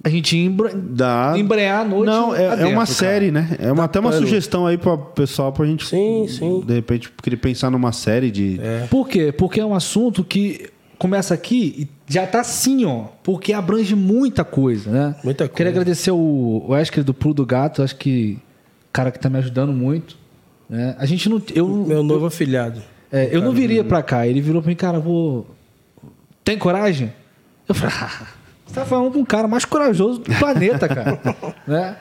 a 0.03 0.09
gente 0.09 0.37
ia 0.37 0.45
embra... 0.45 0.73
Dá... 0.75 1.35
embrear 1.37 1.81
a 1.81 1.85
noite. 1.85 2.07
Não, 2.07 2.35
é, 2.35 2.45
é 2.63 2.67
uma 2.67 2.73
cara. 2.75 2.87
série, 2.87 3.31
né? 3.31 3.57
É 3.59 3.71
uma, 3.71 3.85
até 3.85 4.01
uma 4.01 4.13
sugestão 4.13 4.67
aí 4.67 4.79
para 4.79 4.97
pessoal 4.97 5.53
pra 5.53 5.67
gente, 5.67 5.87
Sim, 5.87 6.27
sim. 6.29 6.63
de 6.67 6.75
repente, 6.75 7.13
querer 7.23 7.37
pensar 7.37 7.71
numa 7.71 7.93
série 7.93 8.31
de. 8.31 8.61
Por 8.89 9.09
quê? 9.09 9.33
Porque 9.33 9.61
é 9.61 9.65
um 9.65 9.75
assunto 9.75 10.25
que 10.25 10.71
começa 10.99 11.33
aqui 11.33 11.75
e 11.79 11.89
já 12.11 12.27
tá 12.27 12.41
assim, 12.41 12.85
ó. 12.85 13.05
Porque 13.23 13.53
abrange 13.53 13.95
muita 13.95 14.45
coisa, 14.45 14.91
né? 14.91 15.17
Muita 15.23 15.49
Queria 15.49 15.67
coisa. 15.67 15.71
agradecer 15.71 16.11
o 16.11 16.67
Wesley 16.69 17.05
do 17.05 17.15
Pulo 17.15 17.35
do 17.35 17.47
Gato, 17.47 17.85
acho 17.85 17.95
que 17.95 18.37
cara 18.93 19.13
que 19.13 19.19
tá 19.21 19.31
me 19.31 19.39
ajudando 19.39 19.73
muito. 19.73 20.19
Né? 20.69 20.97
A 20.99 21.07
gente 21.07 21.29
não. 21.29 21.41
Eu, 21.55 21.69
Meu 21.69 22.03
novo 22.03 22.27
afilhado. 22.27 22.83
é, 23.13 23.29
eu 23.31 23.41
não 23.41 23.53
viria 23.53 23.85
pra 23.85 24.03
cá. 24.03 24.27
Ele 24.27 24.41
virou 24.41 24.61
pra 24.61 24.69
mim, 24.69 24.77
cara, 24.77 24.99
vou. 24.99 25.47
Tem 26.43 26.59
coragem? 26.59 27.13
Eu 27.69 27.75
falei, 27.77 27.95
ah, 28.01 28.27
você 28.67 28.75
tá 28.75 28.85
falando 28.85 29.13
com 29.13 29.21
um 29.21 29.25
cara 29.25 29.47
mais 29.47 29.65
corajoso 29.65 30.19
do 30.19 30.35
planeta, 30.37 30.89
cara. 30.89 31.21
né? 31.65 31.97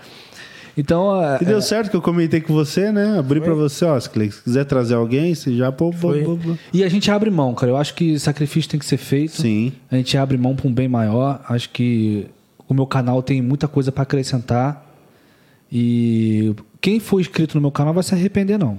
Então. 0.79 1.21
é, 1.23 1.39
E 1.41 1.45
deu 1.45 1.61
certo 1.61 1.89
que 1.89 1.95
eu 1.95 2.01
comentei 2.01 2.39
com 2.41 2.53
você, 2.53 2.91
né? 2.91 3.19
Abri 3.19 3.41
pra 3.41 3.53
você, 3.53 3.85
ó. 3.85 3.99
Se 3.99 4.09
quiser 4.09 4.65
trazer 4.65 4.95
alguém, 4.95 5.35
você 5.35 5.55
já. 5.55 5.71
Pô, 5.71 5.91
pô, 5.91 5.97
Foi. 5.97 6.23
pô, 6.23 6.37
pô. 6.37 6.55
E 6.73 6.83
a 6.83 6.89
gente 6.89 7.11
abre 7.11 7.29
mão, 7.29 7.53
cara. 7.53 7.71
Eu 7.71 7.77
acho 7.77 7.93
que 7.93 8.17
sacrifício 8.17 8.69
tem 8.69 8.79
que 8.79 8.85
ser 8.85 8.97
feito. 8.97 9.41
Sim. 9.41 9.73
A 9.91 9.95
gente 9.95 10.17
abre 10.17 10.37
mão 10.37 10.55
para 10.55 10.67
um 10.67 10.73
bem 10.73 10.87
maior. 10.87 11.41
Acho 11.49 11.69
que 11.69 12.27
o 12.67 12.73
meu 12.73 12.85
canal 12.87 13.21
tem 13.21 13.41
muita 13.41 13.67
coisa 13.67 13.91
para 13.91 14.03
acrescentar. 14.03 14.85
E 15.71 16.53
quem 16.81 16.99
for 16.99 17.19
inscrito 17.19 17.55
no 17.55 17.61
meu 17.61 17.71
canal 17.71 17.93
vai 17.93 18.03
se 18.03 18.13
arrepender, 18.13 18.57
não. 18.57 18.77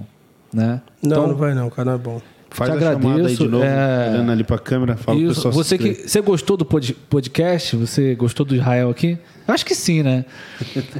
Né? 0.53 0.81
Não, 1.01 1.27
não 1.29 1.35
vai 1.35 1.53
não, 1.53 1.67
o 1.67 1.71
canal 1.71 1.95
é 1.95 1.97
bom. 1.97 2.21
Faz 2.49 2.69
Te 2.69 2.77
a 2.77 2.79
chamada 2.81 2.97
aí 3.07 3.13
agradeço, 3.13 3.43
de 3.43 3.47
novo, 3.49 3.63
é, 3.63 4.09
olhando 4.09 4.31
ali 4.33 4.43
pra 4.43 4.59
câmera. 4.59 4.97
Fala 4.97 5.17
pro 5.17 5.25
Isso. 5.27 5.35
pessoal 5.35 5.53
Você, 5.53 5.77
se 5.77 5.77
que, 5.77 6.09
você 6.09 6.19
gostou 6.19 6.57
do 6.57 6.65
pod- 6.65 6.93
podcast? 7.09 7.77
Você 7.77 8.13
gostou 8.15 8.45
do 8.45 8.53
Israel 8.53 8.89
aqui? 8.89 9.17
Acho 9.51 9.65
que 9.65 9.75
sim, 9.75 10.03
né? 10.03 10.25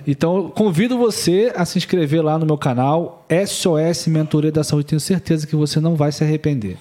Então, 0.05 0.49
convido 0.49 0.97
você 0.97 1.51
a 1.55 1.65
se 1.65 1.77
inscrever 1.77 2.23
lá 2.23 2.37
no 2.37 2.45
meu 2.45 2.57
canal 2.57 3.25
SOS 3.29 4.07
Mentoria 4.07 4.51
da 4.51 4.63
Saúde. 4.63 4.87
Tenho 4.87 4.99
certeza 4.99 5.47
que 5.47 5.55
você 5.55 5.79
não 5.79 5.95
vai 5.95 6.11
se 6.11 6.23
arrepender. 6.23 6.77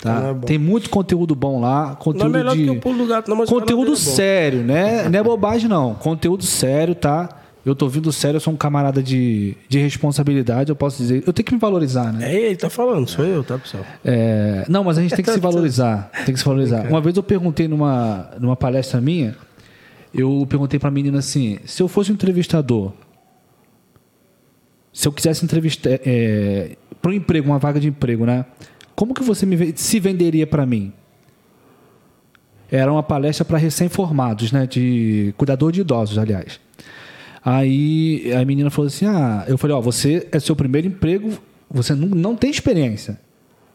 Tá? 0.00 0.34
É. 0.42 0.46
Tem 0.46 0.58
muito 0.58 0.88
conteúdo 0.88 1.34
bom 1.34 1.60
lá. 1.60 1.84
Não 1.84 1.92
é 1.92 1.96
Conteúdo 1.96 2.56
de... 2.56 2.64
que 2.64 2.70
o 2.70 2.80
pulo 2.80 2.98
do 2.98 3.06
gato, 3.06 3.28
não, 3.30 3.44
Conteúdo 3.44 3.92
é 3.92 3.96
sério, 3.96 4.62
né? 4.62 5.08
Não 5.08 5.18
é 5.18 5.22
bobagem, 5.22 5.68
não. 5.68 5.94
Conteúdo 5.94 6.44
sério, 6.44 6.94
tá? 6.94 7.40
Eu 7.64 7.74
tô 7.74 7.88
vindo 7.88 8.10
sério, 8.10 8.36
eu 8.36 8.40
sou 8.40 8.54
um 8.54 8.56
camarada 8.56 9.02
de, 9.02 9.54
de 9.68 9.78
responsabilidade, 9.78 10.70
eu 10.70 10.76
posso 10.76 10.96
dizer. 10.96 11.22
Eu 11.26 11.32
tenho 11.32 11.44
que 11.44 11.52
me 11.52 11.60
valorizar, 11.60 12.10
né? 12.10 12.32
É 12.32 12.34
ele, 12.34 12.56
tá 12.56 12.70
falando, 12.70 13.06
sou 13.06 13.24
eu, 13.24 13.44
tá, 13.44 13.58
pessoal? 13.58 13.84
É, 14.02 14.64
não, 14.66 14.82
mas 14.82 14.96
a 14.96 15.02
gente 15.02 15.14
tem 15.14 15.22
que 15.22 15.30
se 15.30 15.38
valorizar. 15.40 16.10
Tem 16.24 16.32
que 16.32 16.40
se 16.40 16.46
valorizar. 16.46 16.86
Uma 16.88 17.02
vez 17.02 17.14
eu 17.16 17.22
perguntei 17.22 17.68
numa, 17.68 18.30
numa 18.40 18.56
palestra 18.56 18.98
minha, 18.98 19.36
eu 20.12 20.46
perguntei 20.48 20.78
pra 20.78 20.90
menina 20.90 21.18
assim: 21.18 21.58
se 21.64 21.82
eu 21.82 21.88
fosse 21.88 22.10
um 22.10 22.14
entrevistador, 22.14 22.92
se 24.92 25.06
eu 25.06 25.12
quisesse 25.12 25.44
entrevistar 25.44 25.90
é, 26.04 26.76
para 27.00 27.10
um 27.10 27.14
emprego, 27.14 27.48
uma 27.48 27.58
vaga 27.58 27.78
de 27.80 27.88
emprego, 27.88 28.26
né? 28.26 28.44
Como 28.94 29.14
que 29.14 29.22
você 29.22 29.46
me, 29.46 29.72
se 29.76 30.00
venderia 30.00 30.46
pra 30.46 30.66
mim? 30.66 30.92
Era 32.70 32.92
uma 32.92 33.02
palestra 33.02 33.44
para 33.44 33.58
recém-formados, 33.58 34.52
né? 34.52 34.66
De 34.66 35.34
cuidador 35.36 35.72
de 35.72 35.80
idosos, 35.80 36.18
aliás. 36.18 36.60
Aí 37.44 38.32
a 38.32 38.44
menina 38.44 38.70
falou 38.70 38.88
assim: 38.88 39.06
Ah, 39.06 39.44
eu 39.48 39.56
falei, 39.56 39.74
ó, 39.74 39.80
você 39.80 40.28
é 40.30 40.38
seu 40.38 40.54
primeiro 40.54 40.86
emprego, 40.86 41.30
você 41.70 41.94
não, 41.94 42.08
não 42.08 42.36
tem 42.36 42.50
experiência. 42.50 43.18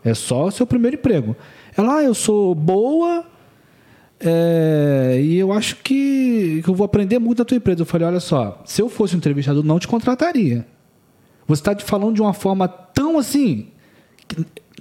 É 0.04 0.14
só 0.14 0.52
seu 0.52 0.68
primeiro 0.68 0.98
emprego. 0.98 1.36
Ela, 1.76 1.98
ah, 1.98 2.04
eu 2.04 2.14
sou 2.14 2.54
boa 2.54 3.26
é, 4.26 5.20
e 5.22 5.38
eu 5.38 5.54
acho 5.54 5.76
que, 5.78 6.62
que 6.64 6.68
eu 6.68 6.74
vou 6.74 6.84
aprender 6.84 7.20
muito 7.20 7.38
da 7.38 7.46
tua 7.46 7.58
empresa. 7.58 7.84
Eu 7.84 7.86
falei, 7.86 8.08
olha 8.08 8.20
só, 8.20 8.62
se 8.66 8.82
eu 8.82 8.90
fosse 8.90 9.14
um 9.14 9.18
entrevistador, 9.18 9.64
não 9.64 9.78
te 9.78 9.88
contrataria. 9.88 10.66
Você 11.48 11.62
está 11.62 11.78
falando 11.86 12.16
de 12.16 12.22
uma 12.22 12.34
forma 12.34 12.68
tão 12.68 13.20
assim, 13.20 13.68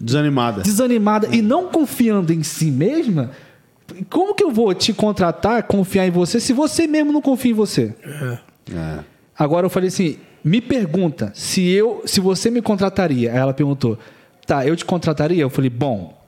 Desanimada. 0.00 0.62
desanimada 0.62 1.28
e 1.30 1.42
não 1.42 1.68
confiando 1.68 2.32
em 2.32 2.42
si 2.42 2.70
mesma. 2.70 3.32
Como 4.08 4.34
que 4.34 4.42
eu 4.42 4.50
vou 4.50 4.72
te 4.72 4.94
contratar, 4.94 5.64
confiar 5.64 6.06
em 6.06 6.10
você, 6.10 6.40
se 6.40 6.54
você 6.54 6.86
mesmo 6.86 7.12
não 7.12 7.20
confia 7.20 7.50
em 7.50 7.54
você? 7.54 7.94
É. 8.72 9.04
Agora 9.38 9.66
eu 9.66 9.70
falei 9.70 9.88
assim, 9.88 10.16
me 10.42 10.62
pergunta 10.62 11.30
se 11.34 11.68
eu, 11.68 12.02
se 12.06 12.18
você 12.18 12.50
me 12.50 12.62
contrataria. 12.62 13.30
Aí 13.30 13.36
ela 13.36 13.52
perguntou, 13.52 13.98
tá, 14.46 14.66
eu 14.66 14.74
te 14.74 14.86
contrataria? 14.86 15.42
Eu 15.42 15.50
falei, 15.50 15.68
bom, 15.68 16.18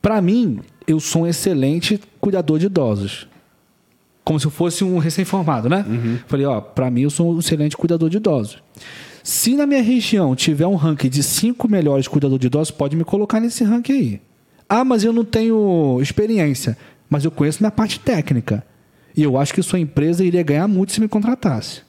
para 0.00 0.22
mim 0.22 0.60
eu 0.86 1.00
sou 1.00 1.22
um 1.22 1.26
excelente 1.26 2.00
cuidador 2.20 2.58
de 2.58 2.66
idosos, 2.66 3.28
como 4.24 4.38
se 4.38 4.46
eu 4.46 4.50
fosse 4.50 4.84
um 4.84 4.98
recém-formado, 4.98 5.68
né? 5.68 5.84
Falei, 6.26 6.46
ó, 6.46 6.60
para 6.60 6.90
mim 6.90 7.02
eu 7.02 7.10
sou 7.10 7.34
um 7.34 7.38
excelente 7.38 7.76
cuidador 7.76 8.08
de 8.08 8.18
idosos. 8.18 8.62
Se 9.22 9.54
na 9.54 9.66
minha 9.66 9.82
região 9.82 10.34
tiver 10.34 10.66
um 10.66 10.74
ranking 10.74 11.08
de 11.08 11.22
cinco 11.22 11.68
melhores 11.68 12.08
cuidadores 12.08 12.40
de 12.40 12.46
idosos, 12.48 12.70
pode 12.70 12.96
me 12.96 13.04
colocar 13.04 13.40
nesse 13.40 13.62
ranking 13.64 13.92
aí. 13.92 14.20
Ah, 14.68 14.84
mas 14.84 15.04
eu 15.04 15.12
não 15.12 15.24
tenho 15.24 15.98
experiência, 16.00 16.76
mas 17.08 17.24
eu 17.24 17.30
conheço 17.30 17.62
minha 17.62 17.70
parte 17.70 18.00
técnica. 18.00 18.64
E 19.16 19.22
eu 19.22 19.36
acho 19.36 19.52
que 19.52 19.62
sua 19.62 19.78
empresa 19.78 20.24
iria 20.24 20.42
ganhar 20.42 20.66
muito 20.66 20.92
se 20.92 21.00
me 21.00 21.08
contratasse. 21.08 21.82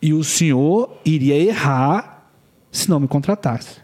E 0.00 0.12
o 0.12 0.22
senhor 0.22 0.96
iria 1.04 1.34
errar 1.34 2.30
se 2.70 2.88
não 2.88 3.00
me 3.00 3.08
contratasse. 3.08 3.78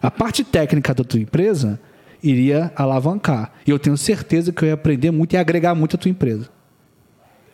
A 0.00 0.10
parte 0.10 0.44
técnica 0.44 0.94
da 0.94 1.02
tua 1.02 1.18
empresa 1.18 1.80
iria 2.22 2.72
alavancar. 2.76 3.52
E 3.66 3.70
eu 3.70 3.78
tenho 3.78 3.96
certeza 3.96 4.52
que 4.52 4.62
eu 4.62 4.68
ia 4.68 4.74
aprender 4.74 5.10
muito 5.10 5.32
e 5.34 5.36
agregar 5.36 5.74
muito 5.74 5.96
à 5.96 5.98
tua 5.98 6.10
empresa. 6.10 6.48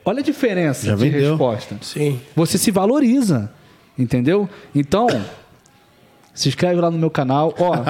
Olha 0.04 0.20
a 0.20 0.22
diferença 0.22 0.86
Já 0.86 0.94
de 0.94 1.08
vendeu. 1.08 1.30
resposta. 1.30 1.76
Sim. 1.80 2.20
Você 2.36 2.58
se 2.58 2.70
valoriza, 2.70 3.50
entendeu? 3.98 4.48
Então, 4.74 5.06
se 6.34 6.48
inscreve 6.48 6.80
lá 6.80 6.90
no 6.90 6.98
meu 6.98 7.10
canal, 7.10 7.54
ó. 7.58 7.74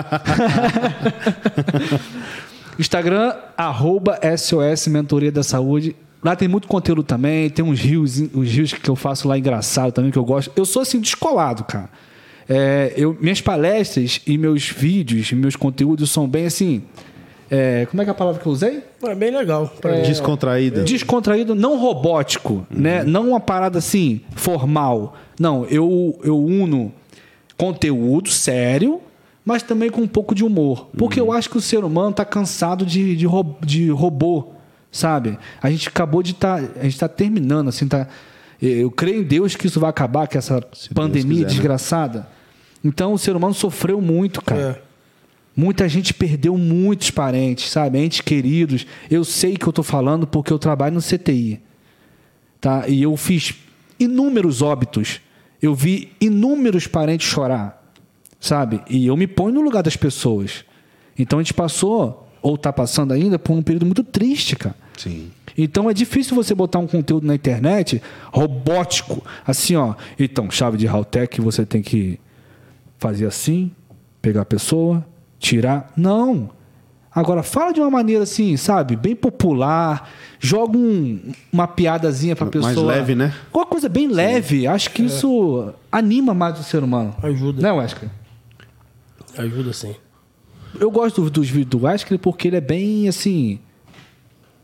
Instagram, 2.79 3.35
arroba 3.57 4.19
SOS 4.37 4.89
Mentoria 4.89 5.33
da 5.33 5.43
Saúde. 5.43 5.97
Lá 6.23 6.35
tem 6.35 6.49
muito 6.49 6.67
conteúdo 6.67 7.03
também, 7.03 7.51
tem 7.51 7.65
uns 7.65 7.81
rios, 7.81 8.19
uns 8.35 8.49
rios 8.49 8.73
que 8.73 8.89
eu 8.89 8.97
faço 8.97 9.29
lá 9.29 9.37
engraçado 9.37 9.93
também, 9.93 10.11
que 10.11 10.19
eu 10.19 10.25
gosto. 10.25 10.51
Eu 10.57 10.65
sou 10.65 10.83
assim, 10.83 11.01
descolado, 11.01 11.65
cara. 11.65 11.91
É, 12.49 12.93
eu, 12.97 13.17
minhas 13.21 13.41
palestras 13.41 14.21
e 14.27 14.37
meus 14.37 14.69
vídeos, 14.69 15.33
meus 15.33 15.57
conteúdos 15.57 16.11
são 16.11 16.29
bem 16.29 16.47
assim. 16.47 16.83
é, 17.51 17.87
como 17.87 18.03
é 18.03 18.05
que 18.05 18.11
é 18.11 18.13
a 18.13 18.15
palavra 18.15 18.41
que 18.41 18.47
eu 18.47 18.53
usei? 18.53 18.83
É 19.03 19.15
bem 19.15 19.31
legal. 19.31 19.67
Pra 19.81 19.93
mim. 19.97 20.03
Descontraída. 20.03 20.83
descontraído, 20.83 21.55
não 21.55 21.79
robótico, 21.79 22.67
né? 22.71 23.03
Não 23.05 23.29
uma 23.31 23.41
parada 23.41 23.79
assim 23.79 24.21
formal. 24.35 25.17
Não, 25.39 25.65
eu 25.67 26.19
eu 26.23 26.39
uno 26.39 26.93
conteúdo 27.57 28.31
sério, 28.31 29.01
mas 29.45 29.63
também 29.63 29.91
com 29.91 30.01
um 30.03 30.09
pouco 30.09 30.35
de 30.35 30.45
humor, 30.45 30.89
porque 30.97 31.21
eu 31.21 31.33
acho 31.33 31.49
que 31.51 31.57
o 31.59 31.61
ser 31.61 31.85
humano 31.85 32.11
está 32.11 32.25
cansado 32.25 32.85
de, 32.85 33.15
de, 33.17 33.27
ro- 33.27 33.57
de 33.65 33.91
robô, 33.91 34.49
sabe? 34.91 35.39
A 35.63 35.71
gente 35.71 35.89
acabou 35.89 36.23
de 36.23 36.33
estar, 36.33 36.57
a 36.59 36.83
gente 36.83 36.95
está 36.95 37.09
terminando 37.09 37.69
assim, 37.69 37.87
tá? 37.87 38.09
Eu 38.61 38.91
creio 38.91 39.21
em 39.21 39.25
Deus 39.25 39.55
que 39.55 39.67
isso 39.67 39.79
vai 39.79 39.91
acabar, 39.91 40.27
que 40.27 40.39
essa 40.39 40.59
Deus 40.61 40.89
pandemia 40.95 41.45
quiser, 41.45 41.49
né? 41.59 41.63
Então 42.85 43.15
o 43.15 43.19
ser 43.19 43.35
humano 43.35 43.55
sofreu 43.55 44.01
muito, 44.01 44.43
cara. 44.43 44.79
É. 44.79 44.95
Muita 45.57 45.89
gente 45.89 46.13
perdeu 46.13 46.59
muitos 46.59 47.11
parentes, 47.11 47.71
sabe? 47.71 47.99
Entes 47.99 48.21
queridos. 48.21 48.87
Eu 49.11 49.25
sei 49.25 49.57
que 49.57 49.67
eu 49.67 49.73
tô 49.73 49.83
falando 49.83 50.27
porque 50.27 50.53
eu 50.53 50.59
trabalho 50.59 50.95
no 50.95 51.01
CTI. 51.01 51.61
Tá? 52.61 52.89
E 52.89 53.03
eu 53.03 53.17
fiz 53.17 53.55
inúmeros 53.99 54.63
óbitos. 54.63 55.21
Eu 55.63 55.75
vi 55.75 56.13
inúmeros 56.21 56.87
parentes 56.87 57.27
chorar, 57.27 57.83
sabe? 58.39 58.83
E 58.91 59.07
eu 59.07 59.17
me 59.17 59.27
ponho 59.27 59.55
no 59.55 59.61
lugar 59.63 59.83
das 59.83 59.97
pessoas. 59.97 60.65
Então 61.19 61.39
a 61.39 61.43
gente 61.43 61.55
passou, 61.55 62.29
ou 62.43 62.59
tá 62.59 62.73
passando 62.73 63.13
ainda, 63.13 63.39
por 63.39 63.55
um 63.55 63.63
período 63.63 63.87
muito 63.87 64.03
triste, 64.03 64.57
cara. 64.57 64.77
Sim. 64.99 65.31
Então 65.57 65.89
é 65.89 65.95
difícil 65.95 66.35
você 66.35 66.55
botar 66.55 66.81
um 66.81 66.87
conteúdo 66.87 67.27
na 67.27 67.35
internet 67.35 68.03
robótico, 68.33 69.25
assim, 69.47 69.77
ó. 69.77 69.95
Então, 70.19 70.51
chave 70.51 70.77
de 70.77 70.87
Haltech 70.87 71.41
você 71.41 71.65
tem 71.65 71.81
que 71.81 72.19
fazer 72.99 73.27
assim, 73.27 73.71
pegar 74.23 74.43
a 74.43 74.45
pessoa, 74.45 75.05
tirar. 75.39 75.93
Não. 75.97 76.51
Agora, 77.15 77.43
fala 77.45 77.73
de 77.73 77.81
uma 77.81 77.91
maneira 77.91 78.25
assim, 78.25 78.57
sabe? 78.57 78.97
Bem 78.97 79.15
popular. 79.15 80.11
Joga 80.41 80.77
um- 80.77 81.33
uma 81.53 81.69
piadazinha 81.69 82.35
pra 82.35 82.47
Mais 82.53 82.75
pessoa. 82.75 82.93
leve, 82.93 83.15
né? 83.15 83.33
Uma 83.53 83.65
coisa 83.67 83.89
bem 83.89 84.09
leve. 84.09 84.67
Acho 84.67 84.91
que 84.91 85.05
isso 85.05 85.73
anima 85.93 86.35
mais 86.35 86.59
o 86.59 86.65
ser 86.65 86.83
humano. 86.83 87.15
Ajuda. 87.23 87.63
Né, 87.63 87.71
Wesker? 87.73 88.09
Ajuda 89.39 89.73
sim. 89.73 89.95
Eu 90.79 90.91
gosto 90.91 91.23
do- 91.23 91.31
dos 91.31 91.49
vídeos 91.49 91.71
do 91.71 91.87
Wesker 91.87 92.19
porque 92.19 92.49
ele 92.49 92.57
é 92.57 92.61
bem 92.61 93.09
assim. 93.09 93.61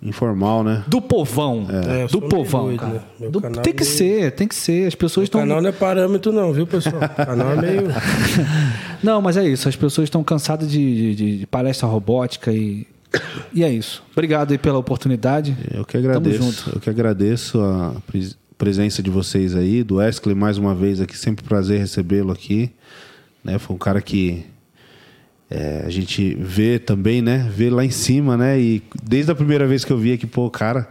Informal, 0.03 0.65
né? 0.65 0.83
Do 0.87 1.01
povão. 1.03 1.67
É, 1.69 2.05
eu 2.05 2.09
do 2.09 2.23
povão, 2.23 2.65
doido, 2.67 2.81
cara. 2.81 3.05
né? 3.21 3.29
Do- 3.29 3.41
tem 3.61 3.73
que 3.75 3.85
ser, 3.85 4.33
tem 4.33 4.49
que 4.49 4.55
ser. 4.55 4.87
As 4.87 4.95
pessoas 4.95 5.25
O 5.25 5.27
estão. 5.27 5.41
canal 5.43 5.61
não 5.61 5.69
é 5.69 5.73
parâmetro 5.73 6.33
não, 6.33 6.53
viu, 6.55 6.67
pessoal? 6.67 6.97
O 7.03 7.27
canal 7.27 7.53
é 7.53 7.57
meio... 7.61 7.83
Não, 9.03 9.21
mas 9.23 9.37
é 9.37 9.47
isso. 9.49 9.69
As 9.69 9.77
pessoas 9.77 10.07
estão 10.07 10.23
cansadas 10.25 10.71
de, 10.71 11.15
de- 11.15 11.39
de 11.41 11.47
palestra 11.47 11.87
robótica 11.89 12.53
e. 12.53 12.87
E 13.53 13.65
é 13.65 13.71
isso. 13.71 14.03
Obrigado 14.13 14.53
aí 14.53 14.59
pela 14.59 14.79
oportunidade. 14.79 15.57
Eu 15.75 15.85
que 15.85 15.97
agradeço. 15.97 16.43
junto. 16.43 16.71
Eu 16.77 16.81
que 16.81 16.89
agradeço 16.89 17.61
a 17.61 17.95
pres- 18.07 18.39
presença 18.57 19.03
de 19.03 19.11
vocês 19.11 19.55
aí, 19.57 19.83
do 19.83 19.97
Wesley 19.97 20.35
mais 20.35 20.59
uma 20.59 20.75
vez 20.75 21.01
aqui, 21.01 21.17
sempre 21.19 21.45
prazer 21.45 21.79
recebê-lo 21.81 22.31
aqui. 22.31 22.71
Né? 23.43 23.59
Foi 23.59 23.75
um 23.75 23.79
cara 23.79 24.01
que 24.01 24.45
é, 25.51 25.83
a 25.85 25.91
gente 25.91 26.35
vê 26.39 26.79
também, 26.79 27.21
né? 27.21 27.51
Vê 27.55 27.69
lá 27.71 27.85
em 27.85 27.91
cima, 27.91 28.37
né? 28.37 28.59
E 28.61 28.83
desde 29.03 29.33
a 29.33 29.35
primeira 29.35 29.67
vez 29.67 29.85
que 29.85 29.93
eu 29.93 29.99
vi 29.99 30.13
aqui, 30.13 30.27
pô, 30.27 30.49
cara, 30.49 30.89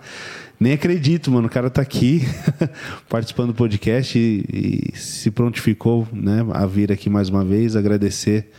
nem 0.59 0.73
acredito, 0.73 1.31
mano. 1.31 1.47
O 1.47 1.49
cara 1.49 1.69
tá 1.69 1.81
aqui 1.81 2.21
participando 3.07 3.47
do 3.49 3.53
podcast 3.53 4.19
e, 4.19 4.91
e 4.93 4.97
se 4.97 5.31
prontificou, 5.31 6.05
né? 6.11 6.45
A 6.51 6.65
vir 6.65 6.91
aqui 6.91 7.09
mais 7.09 7.29
uma 7.29 7.43
vez, 7.45 7.75
agradecer. 7.75 8.49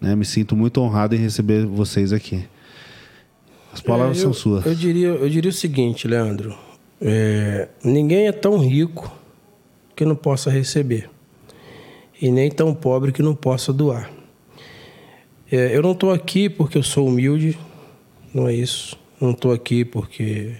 Né? 0.00 0.14
Me 0.14 0.24
sinto 0.24 0.54
muito 0.56 0.80
honrado 0.80 1.14
em 1.14 1.18
receber 1.18 1.66
vocês 1.66 2.12
aqui. 2.12 2.44
As 3.72 3.80
palavras 3.80 4.18
É, 4.18 4.20
são 4.20 4.30
eu- 4.30 4.34
suas. 4.34 4.64
Eu 4.66 4.74
diria, 4.74 5.08
eu 5.08 5.28
diria 5.28 5.50
o 5.50 5.52
seguinte, 5.54 6.06
Leandro. 6.08 6.56
É, 7.00 7.68
ninguém 7.84 8.26
é 8.28 8.32
tão 8.32 8.58
rico 8.58 9.12
que 9.96 10.04
não 10.04 10.14
possa 10.16 10.48
receber. 10.50 11.10
E 12.22 12.30
nem 12.30 12.50
tão 12.50 12.72
pobre 12.74 13.10
que 13.12 13.22
não 13.22 13.34
possa 13.34 13.72
doar. 13.72 14.10
É, 15.50 15.76
eu 15.76 15.82
não 15.82 15.92
estou 15.92 16.12
aqui 16.12 16.48
porque 16.48 16.78
eu 16.78 16.82
sou 16.82 17.08
humilde, 17.08 17.58
não 18.32 18.46
é 18.46 18.54
isso. 18.54 18.96
Não 19.20 19.32
estou 19.32 19.52
aqui 19.52 19.84
porque. 19.84 20.52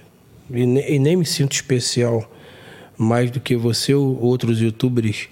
E 0.50 0.66
ne- 0.66 0.90
e 0.90 0.98
nem 0.98 1.16
me 1.16 1.24
sinto 1.24 1.52
especial 1.52 2.30
mais 2.98 3.30
do 3.30 3.40
que 3.40 3.56
você 3.56 3.94
ou 3.94 4.20
outros 4.20 4.60
youtubers 4.60 5.28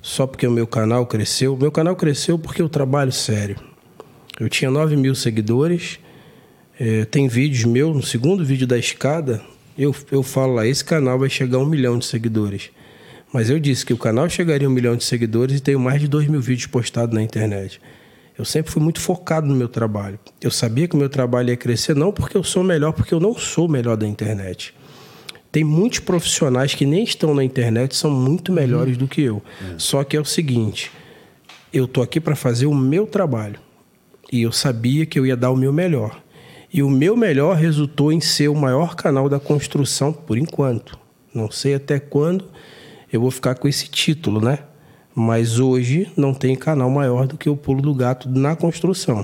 só 0.00 0.26
porque 0.26 0.46
o 0.46 0.50
meu 0.50 0.66
canal 0.66 1.04
cresceu. 1.06 1.56
Meu 1.56 1.70
canal 1.70 1.94
cresceu 1.96 2.38
porque 2.38 2.62
eu 2.62 2.68
trabalho 2.68 3.12
sério. 3.12 3.56
Eu 4.38 4.48
tinha 4.48 4.70
9 4.70 4.96
mil 4.96 5.14
seguidores. 5.14 5.98
É, 6.78 7.04
tem 7.04 7.28
vídeos 7.28 7.64
meu, 7.64 7.92
no 7.92 8.02
segundo 8.02 8.42
vídeo 8.42 8.66
da 8.66 8.78
escada, 8.78 9.42
eu, 9.76 9.94
eu 10.10 10.22
falo 10.22 10.54
lá, 10.54 10.66
esse 10.66 10.82
canal 10.82 11.18
vai 11.18 11.28
chegar 11.28 11.58
a 11.58 11.60
um 11.60 11.66
milhão 11.66 11.98
de 11.98 12.06
seguidores. 12.06 12.70
Mas 13.30 13.50
eu 13.50 13.60
disse 13.60 13.84
que 13.84 13.92
o 13.92 13.98
canal 13.98 14.30
chegaria 14.30 14.66
a 14.66 14.70
um 14.70 14.72
milhão 14.72 14.96
de 14.96 15.04
seguidores 15.04 15.58
e 15.58 15.60
tenho 15.60 15.78
mais 15.78 16.00
de 16.00 16.08
dois 16.08 16.26
mil 16.26 16.40
vídeos 16.40 16.66
postados 16.68 17.14
na 17.14 17.22
internet. 17.22 17.78
Eu 18.40 18.44
sempre 18.46 18.72
fui 18.72 18.80
muito 18.82 19.00
focado 19.00 19.46
no 19.46 19.54
meu 19.54 19.68
trabalho. 19.68 20.18
Eu 20.40 20.50
sabia 20.50 20.88
que 20.88 20.94
o 20.94 20.98
meu 20.98 21.10
trabalho 21.10 21.50
ia 21.50 21.58
crescer, 21.58 21.94
não 21.94 22.10
porque 22.10 22.34
eu 22.34 22.42
sou 22.42 22.64
melhor, 22.64 22.90
porque 22.94 23.12
eu 23.12 23.20
não 23.20 23.34
sou 23.34 23.66
o 23.66 23.70
melhor 23.70 23.98
da 23.98 24.08
internet. 24.08 24.74
Tem 25.52 25.62
muitos 25.62 25.98
profissionais 25.98 26.74
que 26.74 26.86
nem 26.86 27.04
estão 27.04 27.34
na 27.34 27.44
internet, 27.44 27.94
são 27.94 28.10
muito 28.10 28.50
melhores 28.50 28.96
do 28.96 29.06
que 29.06 29.20
eu. 29.20 29.42
Só 29.76 30.02
que 30.04 30.16
é 30.16 30.20
o 30.20 30.24
seguinte, 30.24 30.90
eu 31.70 31.86
tô 31.86 32.00
aqui 32.00 32.18
para 32.18 32.34
fazer 32.34 32.64
o 32.64 32.74
meu 32.74 33.06
trabalho. 33.06 33.60
E 34.32 34.40
eu 34.40 34.52
sabia 34.52 35.04
que 35.04 35.18
eu 35.18 35.26
ia 35.26 35.36
dar 35.36 35.50
o 35.50 35.56
meu 35.56 35.70
melhor. 35.70 36.18
E 36.72 36.82
o 36.82 36.88
meu 36.88 37.14
melhor 37.14 37.56
resultou 37.56 38.10
em 38.10 38.22
ser 38.22 38.48
o 38.48 38.54
maior 38.54 38.94
canal 38.94 39.28
da 39.28 39.38
construção 39.38 40.14
por 40.14 40.38
enquanto. 40.38 40.98
Não 41.34 41.50
sei 41.50 41.74
até 41.74 42.00
quando 42.00 42.46
eu 43.12 43.20
vou 43.20 43.30
ficar 43.30 43.56
com 43.56 43.68
esse 43.68 43.86
título, 43.86 44.40
né? 44.40 44.60
Mas 45.20 45.58
hoje 45.58 46.10
não 46.16 46.32
tem 46.32 46.56
canal 46.56 46.88
maior 46.88 47.26
do 47.26 47.36
que 47.36 47.50
o 47.50 47.54
Pulo 47.54 47.82
do 47.82 47.94
Gato 47.94 48.26
na 48.26 48.56
construção. 48.56 49.22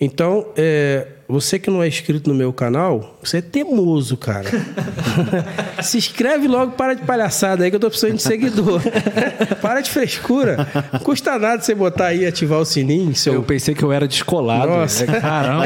Então, 0.00 0.46
é, 0.56 1.06
você 1.28 1.58
que 1.58 1.70
não 1.70 1.82
é 1.82 1.86
inscrito 1.86 2.30
no 2.30 2.34
meu 2.34 2.50
canal, 2.50 3.18
você 3.22 3.38
é 3.38 3.40
teimoso, 3.40 4.16
cara. 4.16 4.50
Se 5.80 5.96
inscreve 5.96 6.48
logo, 6.48 6.72
para 6.72 6.94
de 6.94 7.02
palhaçada 7.02 7.62
aí 7.62 7.70
que 7.70 7.76
eu 7.76 7.80
tô 7.80 7.88
precisando 7.88 8.16
de 8.16 8.22
seguidor. 8.22 8.82
para 9.62 9.80
de 9.80 9.90
frescura. 9.90 10.66
Não 10.92 10.98
custa 11.00 11.38
nada 11.38 11.62
você 11.62 11.72
botar 11.72 12.06
aí 12.06 12.22
e 12.22 12.26
ativar 12.26 12.58
o 12.58 12.64
sininho. 12.64 13.14
Seu... 13.14 13.34
Eu 13.34 13.42
pensei 13.44 13.76
que 13.76 13.82
eu 13.82 13.92
era 13.92 14.08
descolado. 14.08 14.66
Nossa. 14.66 15.06
né? 15.06 15.20
Caramba. 15.20 15.64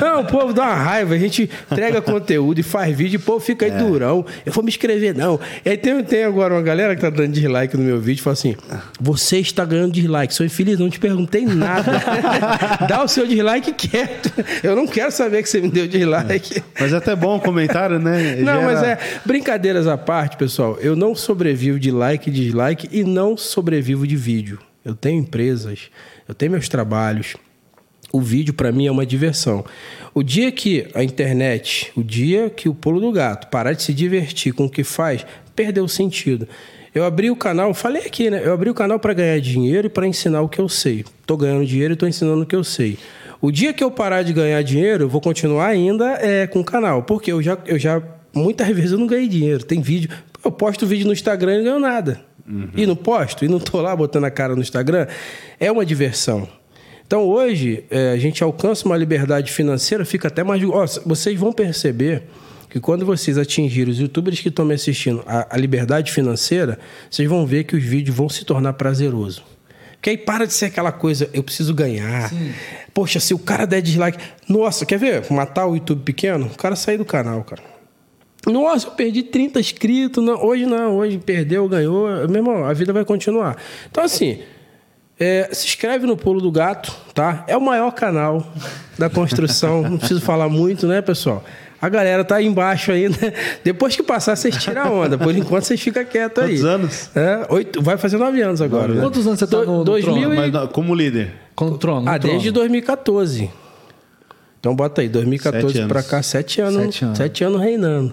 Não, 0.00 0.22
o 0.22 0.24
povo 0.24 0.52
dá 0.52 0.62
uma 0.64 0.74
raiva. 0.74 1.14
A 1.14 1.18
gente 1.18 1.48
entrega 1.70 2.02
conteúdo 2.02 2.58
e 2.58 2.64
faz 2.64 2.96
vídeo 2.96 3.18
e 3.18 3.18
o 3.18 3.24
povo 3.24 3.38
fica 3.38 3.64
aí 3.66 3.70
durão. 3.70 4.26
Eu 4.44 4.52
vou 4.52 4.64
me 4.64 4.70
inscrever, 4.70 5.14
não. 5.14 5.38
E 5.64 5.70
aí 5.70 5.76
tem, 5.76 6.02
tem 6.02 6.24
agora 6.24 6.52
uma 6.52 6.62
galera 6.62 6.96
que 6.96 7.00
tá 7.00 7.10
dando 7.10 7.32
dislike 7.32 7.76
no 7.76 7.84
meu 7.84 8.00
vídeo 8.00 8.20
e 8.20 8.24
fala 8.24 8.34
assim: 8.34 8.56
Você 9.00 9.38
está 9.38 9.64
ganhando 9.64 9.92
dislike. 9.92 10.34
Sou 10.34 10.44
infeliz, 10.44 10.80
não 10.80 10.90
te 10.90 10.98
perguntei 10.98 11.46
nada. 11.46 11.92
Dá 12.88 13.04
o 13.04 13.08
seu 13.08 13.24
dislike 13.24 13.72
quieto. 13.72 14.32
Eu 14.64 14.74
não 14.74 14.86
quero 14.86 15.12
saber 15.12 15.44
que 15.44 15.48
você 15.48 15.60
me 15.60 15.68
deu 15.70 15.86
dislike. 15.86 16.60
Mas 16.88 16.94
é 16.94 16.96
até 16.96 17.14
bom 17.14 17.36
o 17.36 17.40
comentário, 17.40 17.98
né? 17.98 18.36
Não, 18.40 18.60
Gera- 18.60 18.60
mas 18.62 18.82
é. 18.82 18.98
Brincadeiras 19.24 19.86
à 19.86 19.96
parte, 19.98 20.36
pessoal. 20.36 20.78
Eu 20.80 20.96
não 20.96 21.14
sobrevivo 21.14 21.78
de 21.78 21.90
like 21.90 22.30
e 22.30 22.32
dislike 22.32 22.88
e 22.90 23.04
não 23.04 23.36
sobrevivo 23.36 24.06
de 24.06 24.16
vídeo. 24.16 24.58
Eu 24.84 24.94
tenho 24.94 25.20
empresas, 25.20 25.90
eu 26.26 26.34
tenho 26.34 26.52
meus 26.52 26.68
trabalhos. 26.68 27.36
O 28.10 28.22
vídeo 28.22 28.54
para 28.54 28.72
mim 28.72 28.86
é 28.86 28.90
uma 28.90 29.04
diversão. 29.04 29.64
O 30.14 30.22
dia 30.22 30.50
que 30.50 30.86
a 30.94 31.04
internet, 31.04 31.92
o 31.94 32.02
dia 32.02 32.48
que 32.48 32.66
o 32.68 32.74
pulo 32.74 33.00
do 33.00 33.12
gato 33.12 33.48
parar 33.48 33.74
de 33.74 33.82
se 33.82 33.92
divertir 33.92 34.54
com 34.54 34.64
o 34.64 34.70
que 34.70 34.82
faz, 34.82 35.26
perdeu 35.54 35.84
o 35.84 35.88
sentido. 35.88 36.48
Eu 36.94 37.04
abri 37.04 37.30
o 37.30 37.36
canal, 37.36 37.74
falei 37.74 38.06
aqui, 38.06 38.30
né? 38.30 38.40
Eu 38.42 38.54
abri 38.54 38.70
o 38.70 38.74
canal 38.74 38.98
para 38.98 39.12
ganhar 39.12 39.38
dinheiro 39.40 39.88
e 39.88 39.90
para 39.90 40.06
ensinar 40.06 40.40
o 40.40 40.48
que 40.48 40.58
eu 40.58 40.68
sei. 40.70 41.04
Tô 41.26 41.36
ganhando 41.36 41.66
dinheiro 41.66 41.92
e 41.92 41.96
tô 41.96 42.06
ensinando 42.06 42.42
o 42.42 42.46
que 42.46 42.56
eu 42.56 42.64
sei. 42.64 42.96
O 43.40 43.52
dia 43.52 43.72
que 43.72 43.84
eu 43.84 43.90
parar 43.90 44.22
de 44.22 44.32
ganhar 44.32 44.60
dinheiro, 44.62 45.04
eu 45.04 45.08
vou 45.08 45.20
continuar 45.20 45.66
ainda 45.66 46.18
é, 46.20 46.46
com 46.46 46.60
o 46.60 46.64
canal, 46.64 47.04
porque 47.04 47.30
eu 47.30 47.40
já, 47.40 47.56
eu 47.66 47.78
já 47.78 48.02
muitas 48.34 48.66
vezes 48.74 48.92
eu 48.92 48.98
não 48.98 49.06
ganhei 49.06 49.28
dinheiro. 49.28 49.64
Tem 49.64 49.80
vídeo, 49.80 50.10
eu 50.44 50.50
posto 50.50 50.86
vídeo 50.86 51.06
no 51.06 51.12
Instagram 51.12 51.54
e 51.54 51.56
não 51.58 51.64
ganho 51.64 51.80
nada. 51.80 52.20
E 52.74 52.86
não 52.86 52.96
posto, 52.96 53.44
e 53.44 53.48
não 53.48 53.60
tô 53.60 53.80
lá 53.82 53.94
botando 53.94 54.24
a 54.24 54.30
cara 54.30 54.56
no 54.56 54.62
Instagram. 54.62 55.06
É 55.60 55.70
uma 55.70 55.84
diversão. 55.84 56.48
Então 57.06 57.22
hoje 57.26 57.84
é, 57.90 58.12
a 58.12 58.16
gente 58.16 58.42
alcança 58.42 58.86
uma 58.86 58.96
liberdade 58.96 59.52
financeira, 59.52 60.04
fica 60.04 60.28
até 60.28 60.42
mais. 60.42 60.62
Ó, 60.64 60.86
vocês 61.04 61.38
vão 61.38 61.52
perceber 61.52 62.24
que 62.68 62.80
quando 62.80 63.04
vocês 63.04 63.38
atingirem 63.38 63.92
os 63.92 63.98
youtubers 63.98 64.40
que 64.40 64.48
estão 64.48 64.64
me 64.64 64.74
assistindo 64.74 65.22
a, 65.26 65.54
a 65.54 65.58
liberdade 65.58 66.12
financeira, 66.12 66.78
vocês 67.10 67.28
vão 67.28 67.46
ver 67.46 67.64
que 67.64 67.76
os 67.76 67.82
vídeos 67.82 68.16
vão 68.16 68.28
se 68.28 68.44
tornar 68.44 68.74
prazeroso. 68.74 69.42
Porque 69.98 70.10
aí 70.10 70.16
para 70.16 70.46
de 70.46 70.52
ser 70.52 70.66
aquela 70.66 70.92
coisa, 70.92 71.28
eu 71.32 71.42
preciso 71.42 71.74
ganhar. 71.74 72.30
Poxa, 72.94 73.18
se 73.18 73.34
o 73.34 73.38
cara 73.38 73.66
der 73.66 73.82
dislike. 73.82 74.18
Nossa, 74.48 74.86
quer 74.86 74.98
ver? 74.98 75.30
Matar 75.30 75.66
o 75.66 75.74
YouTube 75.74 76.02
pequeno? 76.02 76.46
O 76.46 76.56
cara 76.56 76.76
sair 76.76 76.96
do 76.96 77.04
canal, 77.04 77.42
cara. 77.42 77.62
Nossa, 78.46 78.86
eu 78.86 78.92
perdi 78.92 79.24
30 79.24 79.58
inscritos. 79.58 80.24
Não, 80.24 80.42
hoje 80.44 80.66
não, 80.66 80.96
hoje 80.96 81.18
perdeu, 81.18 81.68
ganhou. 81.68 82.08
Meu 82.28 82.36
irmão, 82.36 82.64
a 82.64 82.72
vida 82.72 82.92
vai 82.92 83.04
continuar. 83.04 83.56
Então, 83.90 84.04
assim, 84.04 84.40
é, 85.18 85.48
se 85.52 85.66
inscreve 85.66 86.06
no 86.06 86.16
Pulo 86.16 86.40
do 86.40 86.50
Gato, 86.50 86.94
tá? 87.12 87.44
É 87.48 87.56
o 87.56 87.60
maior 87.60 87.90
canal 87.90 88.46
da 88.96 89.10
construção. 89.10 89.82
Não 89.82 89.98
preciso 89.98 90.20
falar 90.20 90.48
muito, 90.48 90.86
né, 90.86 91.02
pessoal? 91.02 91.44
A 91.80 91.88
galera 91.88 92.24
tá 92.24 92.36
aí 92.36 92.46
embaixo 92.46 92.90
ainda. 92.90 93.16
Depois 93.62 93.94
que 93.94 94.02
passar, 94.02 94.34
vocês 94.34 94.56
tiram 94.56 94.82
a 94.82 94.90
onda. 94.90 95.16
Por 95.16 95.34
enquanto, 95.36 95.64
vocês 95.64 95.80
ficam 95.80 96.04
quietos 96.04 96.42
aí. 96.42 96.50
Quantos 96.58 96.64
anos? 96.64 97.10
É, 97.14 97.46
oito, 97.50 97.80
vai 97.82 97.96
fazer 97.96 98.16
nove 98.16 98.40
anos 98.42 98.60
agora. 98.60 98.92
né? 98.94 99.00
Quantos 99.00 99.26
anos 99.26 99.38
você 99.38 99.46
tá 99.46 99.58
no, 99.58 99.78
no 99.78 99.84
2000 99.84 100.14
trono? 100.30 100.34
e- 100.46 100.50
Mas 100.50 100.70
como 100.72 100.94
líder. 100.94 101.32
Com 101.54 101.66
o 101.66 101.78
trono, 101.78 102.02
no 102.02 102.08
Ah, 102.10 102.18
trono. 102.18 102.34
desde 102.34 102.50
2014. 102.50 103.50
Então 104.60 104.74
bota 104.74 105.00
aí, 105.02 105.08
2014 105.08 105.72
Sete 105.74 105.86
pra 105.86 105.98
anos. 106.00 106.10
cá, 106.10 106.22
sete 106.22 106.60
anos, 106.60 106.82
Sete 106.82 107.04
anos. 107.04 107.18
sete 107.18 107.44
anos 107.44 107.60
reinando. 107.60 108.12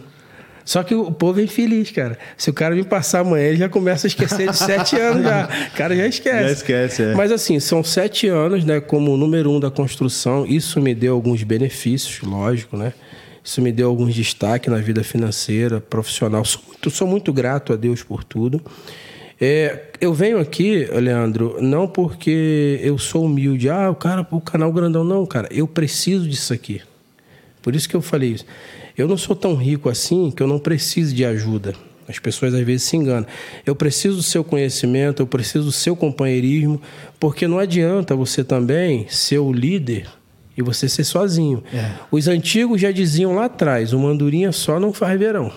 Só 0.64 0.82
que 0.84 0.94
o 0.95 1.11
povo 1.11 1.40
é 1.40 1.44
infeliz, 1.44 1.92
cara. 1.92 2.18
Se 2.38 2.50
o 2.50 2.53
cara 2.53 2.74
me 2.76 2.84
passar 2.84 3.19
amanhã, 3.19 3.45
ele 3.48 3.58
já 3.58 3.69
começa 3.69 4.08
a 4.08 4.10
esquecer 4.10 4.50
de 4.50 4.58
sete 4.58 4.95
anos 5.00 5.24
já. 5.24 5.48
O 5.74 5.77
cara 5.77 5.95
já 5.95 6.08
esquece. 6.08 6.44
Já 6.44 6.52
esquece, 6.52 7.03
é. 7.03 7.14
Mas 7.16 7.32
assim, 7.32 7.60
são 7.60 7.84
sete 7.84 8.27
anos, 8.27 8.64
né? 8.64 8.80
Como 8.80 9.16
número 9.18 9.52
um 9.52 9.60
da 9.60 9.69
construção. 9.72 10.45
Isso 10.45 10.80
me 10.82 10.94
deu 10.95 11.14
alguns 11.14 11.42
benefícios, 11.44 12.19
lógico, 12.27 12.77
né? 12.77 12.94
Isso 13.45 13.61
me 13.61 13.72
deu 13.72 13.88
alguns 13.88 14.15
destaques 14.15 14.74
na 14.74 14.80
vida 14.80 15.03
financeira, 15.03 15.80
profissional. 15.80 16.43
Sou 16.43 16.64
muito, 16.67 16.90
sou 16.90 17.07
muito 17.07 17.32
grato 17.32 17.74
a 17.74 17.75
Deus 17.75 18.01
por 18.01 18.24
tudo. 18.24 18.59
É, 19.40 19.83
eu 20.01 20.15
venho 20.15 20.40
aqui, 20.40 20.85
Leandro, 20.85 21.57
não 21.61 21.88
porque 21.88 22.80
eu 22.82 22.98
sou 22.98 23.25
humilde. 23.25 23.69
Ah, 23.69 23.91
o 23.91 23.95
cara, 23.95 24.27
o 24.32 24.41
canal 24.41 24.74
grandão. 24.74 25.03
Não, 25.03 25.24
cara. 25.27 25.48
Eu 25.51 25.67
preciso 25.67 26.27
disso 26.27 26.53
aqui. 26.53 26.82
Por 27.61 27.75
isso 27.75 27.88
que 27.88 27.95
eu 27.95 28.01
falei 28.01 28.32
isso. 28.32 28.45
Eu 28.98 29.07
não 29.07 29.17
sou 29.17 29.35
tão 29.35 29.53
rico 29.53 29.90
assim 29.90 30.32
que 30.32 30.41
eu 30.41 30.48
não 30.48 30.57
preciso 30.57 31.14
de 31.14 31.24
ajuda. 31.24 31.75
As 32.07 32.17
pessoas 32.17 32.51
às 32.51 32.61
vezes 32.61 32.88
se 32.88 32.98
enganam. 32.98 33.27
Eu 33.64 33.75
preciso 33.75 34.15
do 34.15 34.24
seu 34.24 34.43
conhecimento, 34.43 35.22
eu 35.22 35.27
preciso 35.27 35.65
do 35.65 35.72
seu 35.72 35.95
companheirismo, 35.95 36.82
porque 37.19 37.48
não 37.48 37.59
adianta 37.59 38.15
você 38.15 38.43
também 38.43 39.07
ser 39.07 39.38
o 39.38 39.53
líder 39.53 40.07
e 40.58 40.61
você 40.61 40.88
ser 40.88 41.03
sozinho. 41.03 41.64
Os 42.11 42.27
antigos 42.27 42.80
já 42.80 42.92
diziam 42.92 43.35
lá 43.35 43.45
atrás: 43.45 43.93
uma 43.93 44.09
andorinha 44.09 44.51
só 44.51 44.80
não 44.80 44.93
faz 44.93 45.17
verão. 45.19 45.51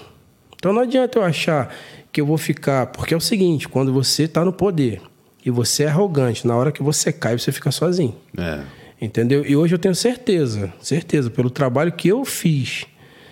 Então 0.56 0.72
não 0.72 0.82
adianta 0.82 1.18
eu 1.18 1.22
achar 1.22 1.72
que 2.10 2.20
eu 2.20 2.26
vou 2.26 2.38
ficar. 2.38 2.86
Porque 2.86 3.14
é 3.14 3.16
o 3.16 3.20
seguinte: 3.20 3.68
quando 3.68 3.92
você 3.92 4.24
está 4.24 4.44
no 4.44 4.52
poder 4.52 5.00
e 5.44 5.50
você 5.50 5.84
é 5.84 5.88
arrogante, 5.88 6.46
na 6.46 6.56
hora 6.56 6.72
que 6.72 6.82
você 6.82 7.12
cai, 7.12 7.38
você 7.38 7.52
fica 7.52 7.70
sozinho. 7.70 8.14
É. 8.36 8.60
Entendeu? 9.00 9.44
E 9.46 9.54
hoje 9.54 9.74
eu 9.74 9.78
tenho 9.78 9.94
certeza, 9.94 10.72
certeza, 10.80 11.30
pelo 11.30 11.50
trabalho 11.50 11.92
que 11.92 12.08
eu 12.08 12.24
fiz. 12.24 12.84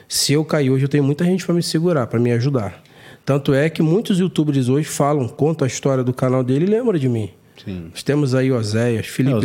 Se 0.09 0.33
eu 0.33 0.45
cair 0.45 0.71
hoje, 0.71 0.85
eu 0.85 0.89
tenho 0.89 1.03
muita 1.03 1.25
gente 1.25 1.45
para 1.45 1.55
me 1.55 1.63
segurar, 1.63 2.07
para 2.07 2.21
me 2.21 2.31
ajudar. 2.33 2.81
Tanto 3.25 3.53
é 3.53 3.69
que 3.69 3.83
muitos 3.83 4.21
youtubers 4.21 4.69
hoje 4.69 4.89
falam, 4.89 5.27
contam 5.27 5.65
a 5.65 5.69
história 5.69 6.05
do 6.05 6.13
canal 6.13 6.45
dele 6.45 6.65
e 6.65 6.69
lembram 6.69 6.97
de 6.97 7.09
mim. 7.09 7.31
Sim. 7.65 7.89
Nós 7.91 8.03
temos 8.03 8.35
aí 8.35 8.53
Oséias, 8.53 9.07
Felipe 9.07 9.37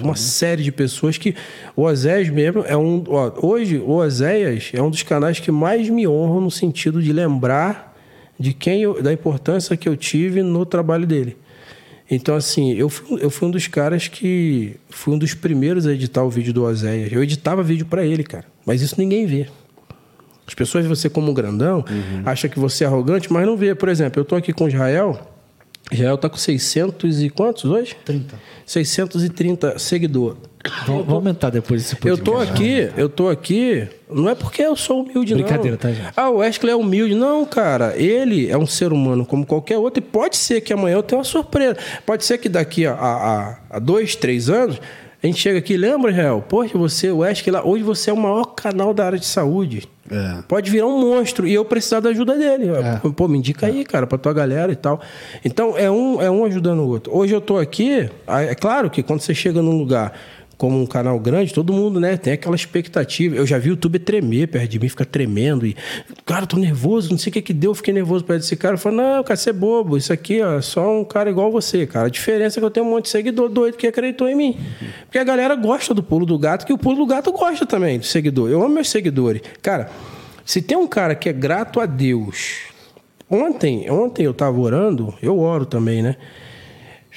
É, 0.00 0.02
uma 0.02 0.16
série 0.16 0.62
de 0.62 0.72
pessoas 0.72 1.18
que. 1.18 1.34
O 1.74 1.82
Oséias 1.82 2.28
mesmo 2.28 2.64
é 2.66 2.76
um. 2.76 3.02
ó, 3.08 3.32
hoje, 3.42 3.78
o 3.78 3.90
Oséias 3.90 4.70
é 4.72 4.80
um 4.80 4.90
dos 4.90 5.02
canais 5.02 5.40
que 5.40 5.50
mais 5.50 5.88
me 5.88 6.06
honram 6.06 6.40
no 6.40 6.50
sentido 6.50 7.02
de 7.02 7.12
lembrar 7.12 7.96
de 8.38 8.52
quem 8.52 8.82
eu, 8.82 9.02
da 9.02 9.12
importância 9.12 9.76
que 9.76 9.88
eu 9.88 9.96
tive 9.96 10.42
no 10.42 10.64
trabalho 10.64 11.06
dele. 11.06 11.36
Então, 12.10 12.36
assim, 12.36 12.72
eu 12.74 12.88
fui, 12.88 13.18
eu 13.20 13.30
fui 13.30 13.48
um 13.48 13.50
dos 13.50 13.66
caras 13.66 14.06
que. 14.06 14.76
Fui 14.88 15.14
um 15.14 15.18
dos 15.18 15.34
primeiros 15.34 15.86
a 15.86 15.92
editar 15.92 16.22
o 16.22 16.30
vídeo 16.30 16.52
do 16.52 16.62
Oséias. 16.64 17.10
Eu 17.10 17.22
editava 17.22 17.62
vídeo 17.62 17.86
para 17.86 18.04
ele, 18.04 18.22
cara. 18.22 18.44
Mas 18.64 18.80
isso 18.80 18.94
ninguém 18.98 19.26
vê. 19.26 19.48
As 20.46 20.54
pessoas, 20.54 20.86
você 20.86 21.10
como 21.10 21.34
grandão, 21.34 21.84
acha 22.24 22.48
que 22.48 22.58
você 22.58 22.84
é 22.84 22.86
arrogante, 22.86 23.32
mas 23.32 23.44
não 23.44 23.56
vê. 23.56 23.74
Por 23.74 23.88
exemplo, 23.88 24.20
eu 24.20 24.24
tô 24.24 24.36
aqui 24.36 24.52
com 24.52 24.64
o 24.64 24.68
Israel. 24.68 25.35
Israel 25.90 26.18
tá 26.18 26.28
com 26.28 26.36
600 26.36 27.22
e 27.22 27.30
quantos 27.30 27.64
hoje? 27.64 27.96
30. 28.04 28.34
630 28.66 29.78
seguidores. 29.78 30.38
Vamos, 30.84 31.08
aumentar 31.08 31.50
depois 31.50 31.82
esse 31.82 31.94
Eu 31.94 32.16
podcast. 32.18 32.24
tô 32.24 32.36
aqui, 32.38 32.90
eu 32.96 33.08
tô 33.08 33.28
aqui, 33.28 33.88
não 34.10 34.28
é 34.28 34.34
porque 34.34 34.62
eu 34.62 34.74
sou 34.74 35.02
humilde, 35.04 35.32
Brincadeira, 35.32 35.70
não. 35.72 35.76
tá, 35.76 35.92
gente? 35.92 36.12
Ah, 36.16 36.28
o 36.28 36.38
Wesley 36.38 36.72
é 36.72 36.76
humilde. 36.76 37.14
Não, 37.14 37.44
cara, 37.44 37.96
ele 37.96 38.50
é 38.50 38.58
um 38.58 38.66
ser 38.66 38.92
humano 38.92 39.24
como 39.24 39.46
qualquer 39.46 39.78
outro 39.78 40.02
e 40.02 40.04
pode 40.04 40.36
ser 40.36 40.60
que 40.62 40.72
amanhã 40.72 40.96
eu 40.96 41.02
tenha 41.04 41.18
uma 41.18 41.24
surpresa. 41.24 41.76
Pode 42.04 42.24
ser 42.24 42.38
que 42.38 42.48
daqui 42.48 42.84
a, 42.84 42.94
a, 42.94 43.58
a 43.70 43.78
dois, 43.78 44.16
três 44.16 44.50
anos, 44.50 44.80
a 45.22 45.26
gente 45.26 45.38
chega 45.38 45.60
aqui, 45.60 45.76
lembra, 45.76 46.10
Israel? 46.10 46.44
Poxa, 46.48 46.76
você, 46.76 47.10
o 47.12 47.18
Wesley, 47.18 47.52
lá, 47.52 47.64
hoje 47.64 47.84
você 47.84 48.10
é 48.10 48.12
o 48.12 48.16
maior 48.16 48.46
canal 48.46 48.92
da 48.92 49.06
área 49.06 49.18
de 49.20 49.26
saúde. 49.26 49.88
É. 50.10 50.42
Pode 50.48 50.70
virar 50.70 50.86
um 50.86 51.00
monstro 51.00 51.46
e 51.46 51.54
eu 51.54 51.64
precisar 51.64 52.00
da 52.00 52.10
ajuda 52.10 52.36
dele. 52.36 52.66
Pô, 53.16 53.28
me 53.28 53.38
indica 53.38 53.66
aí, 53.66 53.84
cara, 53.84 54.06
pra 54.06 54.18
tua 54.18 54.32
galera 54.32 54.72
e 54.72 54.76
tal. 54.76 55.00
Então, 55.44 55.76
é 55.76 55.90
um, 55.90 56.20
é 56.22 56.30
um 56.30 56.44
ajudando 56.44 56.80
o 56.80 56.88
outro. 56.88 57.16
Hoje 57.16 57.34
eu 57.34 57.40
tô 57.40 57.58
aqui, 57.58 58.08
ah, 58.26 58.42
é 58.42 58.54
claro 58.54 58.90
que 58.90 59.02
quando 59.02 59.20
você 59.20 59.34
chega 59.34 59.60
num 59.60 59.76
lugar 59.76 60.12
como 60.58 60.80
um 60.80 60.86
canal 60.86 61.18
grande, 61.20 61.52
todo 61.52 61.72
mundo, 61.72 62.00
né, 62.00 62.16
tem 62.16 62.32
aquela 62.32 62.56
expectativa. 62.56 63.36
Eu 63.36 63.46
já 63.46 63.58
vi 63.58 63.68
o 63.68 63.70
YouTube 63.70 63.98
tremer 63.98 64.48
perto 64.48 64.70
de 64.70 64.78
mim, 64.78 64.88
fica 64.88 65.04
tremendo. 65.04 65.66
E, 65.66 65.76
cara, 66.24 66.46
tô 66.46 66.56
nervoso, 66.56 67.10
não 67.10 67.18
sei 67.18 67.30
o 67.30 67.32
que 67.34 67.42
que 67.42 67.52
deu, 67.52 67.74
fiquei 67.74 67.92
nervoso 67.92 68.24
perto 68.24 68.40
desse 68.40 68.56
cara. 68.56 68.74
Eu 68.74 68.78
falo, 68.78 68.96
não, 68.96 69.22
cara, 69.22 69.36
você 69.36 69.50
é 69.50 69.52
bobo, 69.52 69.96
isso 69.96 70.12
aqui 70.12 70.40
ó, 70.40 70.58
é 70.58 70.62
só 70.62 70.98
um 70.98 71.04
cara 71.04 71.28
igual 71.28 71.52
você, 71.52 71.86
cara. 71.86 72.06
A 72.06 72.10
diferença 72.10 72.58
é 72.58 72.60
que 72.60 72.64
eu 72.64 72.70
tenho 72.70 72.86
um 72.86 72.90
monte 72.90 73.04
de 73.04 73.10
seguidor 73.10 73.48
doido 73.48 73.76
que 73.76 73.86
acreditou 73.86 74.28
em 74.28 74.34
mim. 74.34 74.58
Porque 75.04 75.18
a 75.18 75.24
galera 75.24 75.54
gosta 75.54 75.92
do 75.92 76.02
pulo 76.02 76.24
do 76.24 76.38
gato, 76.38 76.64
que 76.64 76.72
o 76.72 76.78
pulo 76.78 76.96
do 76.96 77.06
gato 77.06 77.30
gosta 77.32 77.66
também 77.66 77.98
do 77.98 78.06
seguidor. 78.06 78.50
Eu 78.50 78.62
amo 78.62 78.74
meus 78.74 78.88
seguidores. 78.88 79.42
Cara, 79.60 79.90
se 80.44 80.62
tem 80.62 80.76
um 80.76 80.86
cara 80.86 81.14
que 81.14 81.28
é 81.28 81.32
grato 81.32 81.80
a 81.80 81.86
Deus. 81.86 82.60
Ontem, 83.28 83.90
ontem 83.90 84.24
eu 84.24 84.32
tava 84.32 84.58
orando, 84.58 85.12
eu 85.20 85.38
oro 85.38 85.66
também, 85.66 86.00
né? 86.00 86.16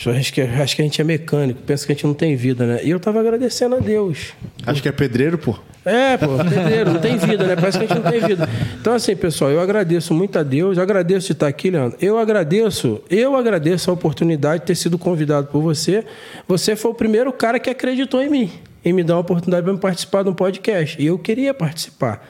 Acho 0.07 0.33
que, 0.33 0.41
acho 0.41 0.75
que 0.75 0.81
a 0.81 0.85
gente 0.85 1.01
é 1.01 1.03
mecânico, 1.03 1.61
pensa 1.65 1.85
que 1.85 1.91
a 1.91 1.95
gente 1.95 2.05
não 2.05 2.13
tem 2.13 2.35
vida, 2.35 2.65
né? 2.65 2.79
E 2.83 2.89
eu 2.89 2.99
tava 2.99 3.19
agradecendo 3.19 3.75
a 3.75 3.79
Deus. 3.79 4.33
Acho 4.65 4.81
que 4.81 4.87
é 4.87 4.91
pedreiro, 4.93 5.37
pô. 5.37 5.57
É, 5.83 6.15
pô, 6.15 6.37
pedreiro, 6.37 6.93
não 6.93 7.01
tem 7.01 7.17
vida, 7.17 7.45
né? 7.45 7.55
Parece 7.55 7.77
que 7.77 7.83
a 7.83 7.87
gente 7.87 8.03
não 8.03 8.11
tem 8.11 8.21
vida. 8.21 8.47
Então, 8.79 8.93
assim, 8.93 9.15
pessoal, 9.15 9.51
eu 9.51 9.59
agradeço 9.59 10.13
muito 10.13 10.39
a 10.39 10.43
Deus, 10.43 10.77
eu 10.77 10.83
agradeço 10.83 11.27
de 11.27 11.33
estar 11.33 11.47
aqui, 11.47 11.69
Leandro. 11.69 11.97
Eu 12.01 12.17
agradeço, 12.17 13.01
eu 13.09 13.35
agradeço 13.35 13.91
a 13.91 13.93
oportunidade 13.93 14.61
de 14.61 14.67
ter 14.67 14.75
sido 14.75 14.97
convidado 14.97 15.47
por 15.47 15.61
você. 15.61 16.05
Você 16.47 16.75
foi 16.75 16.91
o 16.91 16.93
primeiro 16.93 17.33
cara 17.33 17.59
que 17.59 17.69
acreditou 17.69 18.21
em 18.21 18.29
mim, 18.29 18.51
em 18.85 18.93
me 18.93 19.03
dar 19.03 19.15
a 19.15 19.19
oportunidade 19.19 19.65
para 19.65 19.77
participar 19.77 20.23
de 20.23 20.29
um 20.29 20.33
podcast. 20.33 21.01
E 21.01 21.07
eu 21.07 21.17
queria 21.19 21.53
participar 21.53 22.25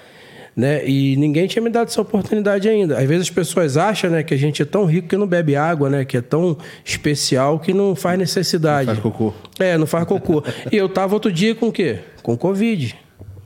né? 0.59 0.85
E 0.85 1.15
ninguém 1.15 1.47
tinha 1.47 1.63
me 1.63 1.69
dado 1.69 1.87
essa 1.87 2.01
oportunidade 2.01 2.67
ainda. 2.67 2.99
Às 2.99 3.07
vezes 3.07 3.27
as 3.27 3.29
pessoas 3.29 3.77
acham, 3.77 4.09
né, 4.11 4.23
que 4.23 4.33
a 4.33 4.37
gente 4.37 4.61
é 4.61 4.65
tão 4.65 4.83
rico 4.83 5.07
que 5.07 5.15
não 5.15 5.25
bebe 5.25 5.55
água, 5.55 5.89
né? 5.89 6.03
Que 6.03 6.17
é 6.17 6.21
tão 6.21 6.57
especial 6.83 7.59
que 7.59 7.73
não 7.73 7.95
faz 7.95 8.19
necessidade. 8.19 8.87
Não 8.87 8.95
faz 8.95 9.03
cocô. 9.03 9.33
É, 9.57 9.77
não 9.77 9.87
faz 9.87 10.05
cocô. 10.05 10.43
e 10.69 10.75
eu 10.75 10.89
tava 10.89 11.13
outro 11.13 11.31
dia 11.31 11.55
com 11.55 11.69
o 11.69 11.71
quê? 11.71 11.99
Com 12.21 12.35
Covid. 12.35 12.93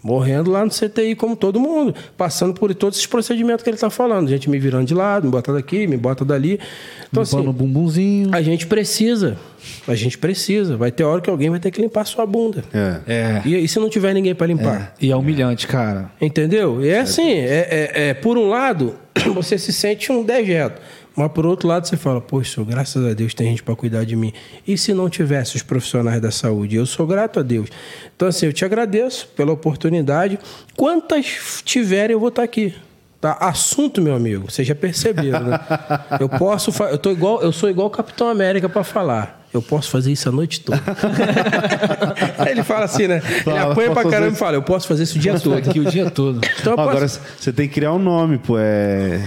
Morrendo 0.03 0.51
lá 0.51 0.65
no 0.65 0.69
CTI, 0.69 1.15
como 1.15 1.33
todo 1.33 1.59
mundo, 1.59 1.95
passando 2.17 2.53
por 2.53 2.75
todos 2.75 2.97
esses 2.97 3.07
procedimentos 3.07 3.63
que 3.63 3.69
ele 3.69 3.75
está 3.75 3.89
falando. 3.89 4.27
Gente 4.27 4.49
me 4.49 4.59
virando 4.59 4.85
de 4.85 4.93
lado, 4.93 5.25
me 5.25 5.31
bota 5.31 5.53
daqui, 5.53 5.87
me 5.87 5.95
bota 5.95 6.25
dali. 6.25 6.59
Então, 7.09 7.23
Limpando 7.23 7.39
assim, 7.39 7.47
o 7.47 7.53
bumbumzinho. 7.53 8.35
A 8.35 8.41
gente 8.41 8.67
precisa. 8.67 9.37
A 9.87 9.95
gente 9.95 10.17
precisa. 10.17 10.75
Vai 10.75 10.91
ter 10.91 11.05
hora 11.05 11.21
que 11.21 11.29
alguém 11.29 11.49
vai 11.49 11.59
ter 11.59 11.71
que 11.71 11.81
limpar 11.81 12.01
a 12.01 12.05
sua 12.05 12.25
bunda. 12.25 12.65
É. 12.73 12.99
é. 13.07 13.41
E, 13.45 13.63
e 13.63 13.67
se 13.67 13.79
não 13.79 13.89
tiver 13.89 14.13
ninguém 14.13 14.35
para 14.35 14.47
limpar? 14.47 14.93
É. 14.99 15.05
E 15.05 15.11
é 15.11 15.15
humilhante, 15.15 15.67
cara. 15.67 16.11
Entendeu? 16.19 16.83
E 16.83 16.89
é 16.89 16.99
assim, 16.99 17.31
é, 17.31 17.67
é, 17.69 17.91
é, 18.09 18.13
por 18.13 18.37
um 18.37 18.49
lado, 18.49 18.95
você 19.33 19.57
se 19.57 19.71
sente 19.71 20.11
um 20.11 20.23
dejeto. 20.23 20.81
Mas 21.15 21.31
por 21.31 21.45
outro 21.45 21.67
lado, 21.67 21.87
você 21.87 21.95
fala, 21.95 22.19
poxa, 22.19 22.63
graças 22.63 23.05
a 23.05 23.13
Deus 23.13 23.33
tem 23.33 23.49
gente 23.49 23.61
para 23.61 23.75
cuidar 23.75 24.03
de 24.03 24.15
mim. 24.15 24.33
E 24.67 24.77
se 24.77 24.93
não 24.93 25.09
tivesse 25.09 25.55
os 25.55 25.61
profissionais 25.61 26.19
da 26.19 26.31
saúde? 26.31 26.75
Eu 26.75 26.85
sou 26.85 27.05
grato 27.05 27.39
a 27.39 27.43
Deus. 27.43 27.69
Então, 28.15 28.27
assim, 28.27 28.47
eu 28.47 28.53
te 28.53 28.65
agradeço 28.65 29.27
pela 29.35 29.51
oportunidade. 29.51 30.39
Quantas 30.75 31.61
tiverem, 31.63 32.13
eu 32.13 32.19
vou 32.19 32.29
estar 32.29 32.43
aqui. 32.43 32.73
Tá? 33.21 33.37
Assunto, 33.39 34.01
meu 34.01 34.15
amigo, 34.15 34.51
vocês 34.51 34.67
já 34.67 34.75
perceberam, 34.75 35.45
né? 35.45 35.59
Eu 36.19 36.27
posso, 36.27 36.71
eu 36.91 36.97
tô 36.97 37.09
igual, 37.09 37.41
eu 37.41 37.53
sou 37.53 37.69
igual 37.69 37.87
o 37.87 37.89
Capitão 37.89 38.27
América 38.27 38.67
para 38.67 38.83
falar. 38.83 39.42
Eu 39.53 39.61
posso 39.61 39.89
fazer 39.91 40.11
isso 40.11 40.27
a 40.27 40.31
noite 40.31 40.61
toda. 40.61 40.81
ele 42.49 42.63
fala 42.63 42.85
assim, 42.85 43.07
né? 43.07 43.21
Ele 43.45 43.57
apanha 43.57 43.91
pra 43.91 44.03
caramba 44.09 44.33
e 44.33 44.35
fala, 44.35 44.57
eu 44.57 44.63
posso 44.63 44.87
fazer 44.87 45.03
isso 45.03 45.17
o 45.17 45.21
dia 45.21 45.39
todo. 45.39 45.57
Aqui 45.57 45.79
o 45.79 45.85
dia 45.85 46.09
todo. 46.09 46.41
Então, 46.59 46.75
posso... 46.75 46.89
Agora 46.89 47.07
você 47.07 47.53
tem 47.53 47.67
que 47.67 47.75
criar 47.75 47.93
um 47.93 47.99
nome, 47.99 48.39
pô. 48.39 48.57
É. 48.57 49.21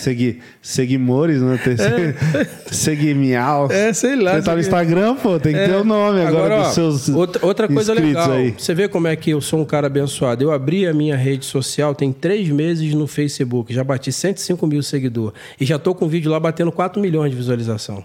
Segui... 0.00 0.40
Seguimores, 0.60 1.40
né? 1.40 1.60
É. 1.64 2.46
Seguimial. 2.74 3.70
É, 3.70 3.92
sei 3.92 4.16
lá. 4.16 4.34
Você 4.34 4.42
tá 4.42 4.54
no 4.54 4.60
Instagram, 4.60 5.14
pô, 5.14 5.38
tem 5.38 5.52
que 5.52 5.60
é. 5.60 5.68
ter 5.68 5.76
o 5.76 5.80
um 5.82 5.84
nome 5.84 6.20
agora, 6.22 6.54
agora 6.54 6.62
dos 6.64 6.74
seus. 6.74 7.08
Outra, 7.08 7.46
outra 7.46 7.68
coisa 7.68 7.94
legal. 7.94 8.32
Aí. 8.32 8.54
Você 8.58 8.74
vê 8.74 8.88
como 8.88 9.06
é 9.06 9.14
que 9.14 9.30
eu 9.30 9.40
sou 9.40 9.60
um 9.60 9.64
cara 9.64 9.86
abençoado. 9.86 10.42
Eu 10.42 10.52
abri 10.52 10.86
a 10.86 10.92
minha 10.92 11.16
rede 11.16 11.44
social 11.44 11.94
tem 11.94 12.12
três 12.12 12.48
meses 12.48 12.92
no 12.94 13.06
Facebook. 13.06 13.72
Já 13.72 13.84
bati 13.84 14.10
105 14.10 14.66
mil 14.66 14.82
seguidores. 14.82 15.38
E 15.60 15.64
já 15.64 15.78
tô 15.78 15.94
com 15.94 16.06
um 16.06 16.08
vídeo 16.08 16.30
lá 16.30 16.40
batendo 16.40 16.72
4 16.72 17.00
milhões 17.00 17.30
de 17.30 17.36
visualização. 17.36 18.04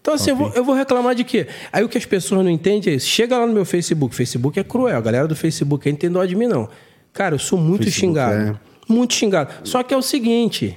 Então, 0.00 0.14
assim, 0.14 0.32
okay. 0.32 0.44
eu, 0.44 0.48
vou, 0.48 0.56
eu, 0.56 0.64
vou, 0.64 0.74
reclamar 0.74 1.14
de 1.14 1.24
quê? 1.24 1.46
Aí 1.72 1.84
o 1.84 1.88
que 1.88 1.98
as 1.98 2.06
pessoas 2.06 2.42
não 2.42 2.50
entendem 2.50 2.92
é 2.92 2.96
isso. 2.96 3.06
Chega 3.06 3.36
lá 3.36 3.46
no 3.46 3.52
meu 3.52 3.64
Facebook. 3.64 4.14
Facebook 4.14 4.58
é 4.58 4.64
cruel. 4.64 4.96
A 4.96 5.00
galera 5.00 5.28
do 5.28 5.36
Facebook 5.36 5.86
aí 5.86 5.92
não 5.92 5.98
tem 5.98 6.10
dó 6.10 6.24
de 6.24 6.34
mim, 6.34 6.46
não. 6.46 6.68
Cara, 7.12 7.34
eu 7.34 7.38
sou 7.38 7.58
muito 7.58 7.84
Facebook 7.84 8.18
xingado. 8.18 8.34
É... 8.34 8.92
Muito 8.92 9.14
xingado. 9.14 9.52
Só 9.64 9.82
que 9.82 9.92
é 9.92 9.96
o 9.96 10.02
seguinte. 10.02 10.76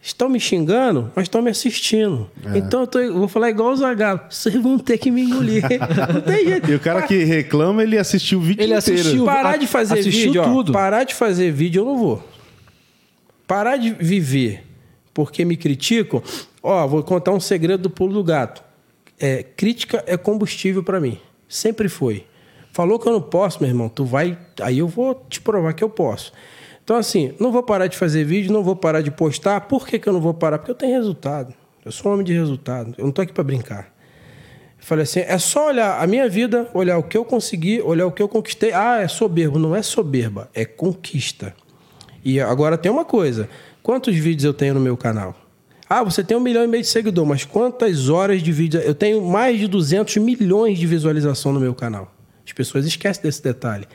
Estão 0.00 0.28
me 0.28 0.38
xingando, 0.38 1.10
mas 1.16 1.24
estão 1.24 1.42
me 1.42 1.50
assistindo. 1.50 2.30
É. 2.54 2.58
Então 2.58 2.82
eu, 2.82 2.86
tô, 2.86 2.98
eu, 3.00 3.18
vou 3.18 3.26
falar 3.26 3.50
igual 3.50 3.72
o 3.72 3.76
Zagalo. 3.76 4.20
Vocês 4.30 4.54
vão 4.54 4.78
ter 4.78 4.98
que 4.98 5.10
me 5.10 5.22
engolir. 5.22 5.64
não 6.14 6.20
tem 6.20 6.46
jeito. 6.46 6.70
E 6.70 6.74
o 6.76 6.80
cara 6.80 7.02
que 7.02 7.24
reclama, 7.24 7.82
ele 7.82 7.98
assistiu 7.98 8.38
o 8.38 8.42
vídeo 8.42 8.62
ele 8.62 8.72
inteiro. 8.72 9.00
Assistiu, 9.00 9.24
parar 9.24 9.56
de 9.56 9.66
fazer 9.66 10.00
vídeo, 10.02 10.42
tudo. 10.44 10.70
Ó, 10.70 10.72
parar 10.72 11.02
de 11.02 11.12
fazer 11.12 11.50
vídeo 11.50 11.80
eu 11.80 11.84
não 11.84 11.98
vou. 11.98 12.24
Parar 13.48 13.76
de 13.76 13.90
viver 13.90 14.62
porque 15.12 15.44
me 15.46 15.56
criticam, 15.56 16.22
Ó, 16.68 16.84
vou 16.84 17.00
contar 17.04 17.30
um 17.30 17.38
segredo 17.38 17.84
do 17.84 17.90
pulo 17.90 18.12
do 18.12 18.24
gato. 18.24 18.60
É, 19.20 19.44
crítica 19.44 20.02
é 20.04 20.16
combustível 20.16 20.82
para 20.82 20.98
mim. 20.98 21.16
Sempre 21.48 21.88
foi. 21.88 22.26
Falou 22.72 22.98
que 22.98 23.06
eu 23.06 23.12
não 23.12 23.20
posso, 23.22 23.60
meu 23.60 23.70
irmão, 23.70 23.88
tu 23.88 24.04
vai. 24.04 24.36
Aí 24.60 24.80
eu 24.80 24.88
vou 24.88 25.14
te 25.28 25.40
provar 25.40 25.74
que 25.74 25.84
eu 25.84 25.88
posso. 25.88 26.32
Então, 26.82 26.96
assim, 26.96 27.32
não 27.38 27.52
vou 27.52 27.62
parar 27.62 27.86
de 27.86 27.96
fazer 27.96 28.24
vídeo, 28.24 28.52
não 28.52 28.64
vou 28.64 28.74
parar 28.74 29.00
de 29.00 29.12
postar. 29.12 29.60
Por 29.60 29.86
que, 29.86 29.96
que 29.96 30.08
eu 30.08 30.12
não 30.12 30.20
vou 30.20 30.34
parar? 30.34 30.58
Porque 30.58 30.72
eu 30.72 30.74
tenho 30.74 30.92
resultado. 30.92 31.54
Eu 31.84 31.92
sou 31.92 32.10
um 32.10 32.14
homem 32.14 32.26
de 32.26 32.32
resultado. 32.32 32.96
Eu 32.98 33.04
não 33.04 33.12
tô 33.12 33.22
aqui 33.22 33.32
para 33.32 33.44
brincar. 33.44 33.94
Falei 34.76 35.04
assim: 35.04 35.20
é 35.20 35.38
só 35.38 35.68
olhar 35.68 36.02
a 36.02 36.06
minha 36.08 36.28
vida, 36.28 36.68
olhar 36.74 36.98
o 36.98 37.02
que 37.04 37.16
eu 37.16 37.24
consegui, 37.24 37.80
olhar 37.80 38.08
o 38.08 38.10
que 38.10 38.20
eu 38.20 38.28
conquistei. 38.28 38.72
Ah, 38.72 39.00
é 39.00 39.06
soberbo. 39.06 39.56
Não 39.56 39.76
é 39.76 39.82
soberba, 39.82 40.50
é 40.52 40.64
conquista. 40.64 41.54
E 42.24 42.40
agora 42.40 42.76
tem 42.76 42.90
uma 42.90 43.04
coisa: 43.04 43.48
quantos 43.84 44.16
vídeos 44.16 44.42
eu 44.44 44.52
tenho 44.52 44.74
no 44.74 44.80
meu 44.80 44.96
canal? 44.96 45.45
Ah, 45.88 46.02
você 46.02 46.24
tem 46.24 46.36
um 46.36 46.40
milhão 46.40 46.64
e 46.64 46.66
meio 46.66 46.82
de 46.82 46.88
seguidores, 46.88 47.28
mas 47.28 47.44
quantas 47.44 48.08
horas 48.08 48.42
de 48.42 48.50
vídeo? 48.50 48.80
Eu 48.80 48.94
tenho 48.94 49.22
mais 49.22 49.58
de 49.58 49.68
200 49.68 50.16
milhões 50.16 50.78
de 50.78 50.86
visualização 50.86 51.52
no 51.52 51.60
meu 51.60 51.74
canal. 51.74 52.12
As 52.44 52.52
pessoas 52.52 52.86
esquecem 52.86 53.22
desse 53.22 53.42
detalhe. 53.42 53.86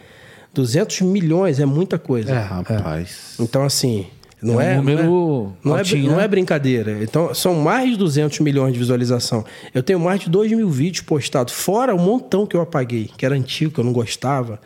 200 0.53 1.01
milhões 1.01 1.59
é 1.59 1.65
muita 1.65 1.97
coisa. 1.97 2.31
É, 2.31 2.39
rapaz. 2.39 3.35
Então, 3.39 3.63
assim, 3.63 4.07
não 4.41 4.59
é, 4.59 4.73
é, 4.73 4.73
um 4.73 4.77
número 4.77 5.53
não, 5.63 5.75
é, 5.75 5.79
altinho, 5.79 6.03
não, 6.03 6.11
é, 6.11 6.15
não 6.15 6.21
é 6.21 6.27
brincadeira. 6.27 7.03
Então, 7.03 7.33
são 7.33 7.55
mais 7.55 7.91
de 7.91 7.97
200 7.97 8.39
milhões 8.39 8.73
de 8.73 8.79
visualização. 8.79 9.45
Eu 9.73 9.83
tenho 9.83 9.99
mais 9.99 10.21
de 10.21 10.29
2 10.29 10.51
mil 10.51 10.69
vídeos 10.69 11.05
postados, 11.05 11.53
fora 11.53 11.93
o 11.93 11.97
um 11.97 12.01
montão 12.01 12.45
que 12.45 12.55
eu 12.55 12.61
apaguei, 12.61 13.09
que 13.17 13.25
era 13.25 13.35
antigo, 13.35 13.73
que 13.73 13.79
eu 13.79 13.83
não 13.83 13.93
gostava. 13.93 14.59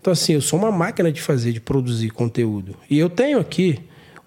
Então, 0.00 0.12
assim, 0.12 0.34
eu 0.34 0.40
sou 0.40 0.58
uma 0.58 0.70
máquina 0.70 1.12
de 1.12 1.20
fazer, 1.20 1.52
de 1.52 1.60
produzir 1.60 2.10
conteúdo. 2.10 2.74
E 2.88 2.98
eu 2.98 3.10
tenho 3.10 3.38
aqui 3.38 3.78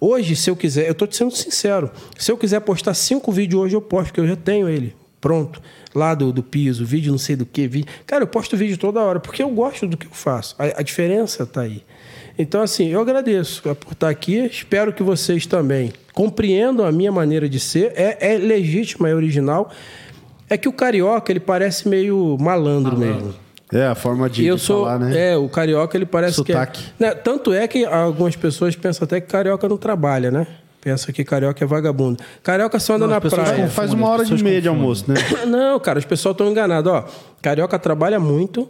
Hoje, 0.04 0.34
se 0.34 0.50
eu 0.50 0.56
quiser, 0.56 0.86
eu 0.86 0.92
estou 0.92 1.06
te 1.06 1.16
sendo 1.16 1.30
sincero, 1.30 1.88
se 2.18 2.32
eu 2.32 2.36
quiser 2.36 2.58
postar 2.58 2.92
cinco 2.92 3.30
vídeos 3.30 3.62
hoje, 3.62 3.76
eu 3.76 3.80
posto, 3.80 4.06
porque 4.06 4.20
eu 4.20 4.26
já 4.26 4.34
tenho 4.34 4.68
ele 4.68 4.96
pronto, 5.20 5.62
lá 5.94 6.12
do, 6.16 6.32
do 6.32 6.42
piso, 6.42 6.84
vídeo 6.84 7.12
não 7.12 7.18
sei 7.18 7.36
do 7.36 7.46
que, 7.46 7.68
vídeo. 7.68 7.88
Cara, 8.04 8.24
eu 8.24 8.26
posto 8.26 8.56
vídeo 8.56 8.76
toda 8.76 9.00
hora, 9.00 9.20
porque 9.20 9.40
eu 9.40 9.48
gosto 9.50 9.86
do 9.86 9.96
que 9.96 10.06
eu 10.06 10.10
faço. 10.10 10.56
A, 10.58 10.80
a 10.80 10.82
diferença 10.82 11.44
está 11.44 11.60
aí. 11.60 11.84
Então, 12.36 12.60
assim, 12.60 12.88
eu 12.88 13.00
agradeço 13.00 13.62
por 13.76 13.92
estar 13.92 14.08
aqui. 14.08 14.38
Espero 14.46 14.92
que 14.92 15.04
vocês 15.04 15.46
também 15.46 15.92
compreendam 16.12 16.84
a 16.84 16.90
minha 16.90 17.12
maneira 17.12 17.48
de 17.48 17.60
ser. 17.60 17.92
É, 17.94 18.34
é 18.34 18.36
legítima, 18.36 19.08
é 19.08 19.14
original. 19.14 19.70
É 20.50 20.58
que 20.58 20.68
o 20.68 20.72
carioca, 20.72 21.30
ele 21.30 21.38
parece 21.38 21.88
meio 21.88 22.36
malandro, 22.40 22.98
malandro. 22.98 23.26
mesmo. 23.26 23.41
É, 23.72 23.86
a 23.86 23.94
forma 23.94 24.28
de, 24.28 24.44
eu 24.44 24.56
de 24.56 24.62
sou, 24.62 24.84
falar, 24.84 24.98
né? 24.98 25.32
É, 25.32 25.36
o 25.36 25.48
carioca 25.48 25.96
ele 25.96 26.04
parece 26.04 26.34
Sotaque. 26.34 26.82
que 26.82 27.04
é, 27.04 27.08
né, 27.08 27.14
tanto 27.14 27.52
é 27.52 27.66
que 27.66 27.84
algumas 27.86 28.36
pessoas 28.36 28.76
pensam 28.76 29.04
até 29.04 29.20
que 29.20 29.26
carioca 29.26 29.66
não 29.68 29.78
trabalha, 29.78 30.30
né? 30.30 30.46
Pensa 30.80 31.12
que 31.12 31.24
carioca 31.24 31.64
é 31.64 31.66
vagabundo. 31.66 32.22
Carioca 32.42 32.78
só 32.80 32.94
anda 32.94 33.06
não, 33.06 33.14
na 33.14 33.20
praia. 33.20 33.68
Faz 33.68 33.92
uma 33.92 34.08
hora 34.08 34.24
de 34.24 34.42
meia 34.42 34.60
de 34.60 34.68
almoço, 34.68 35.04
né? 35.08 35.14
não, 35.46 35.78
cara, 35.78 35.98
os 35.98 36.04
pessoal 36.04 36.32
estão 36.32 36.50
enganados. 36.50 36.92
Ó, 36.92 37.08
carioca 37.40 37.78
trabalha 37.78 38.18
muito 38.18 38.68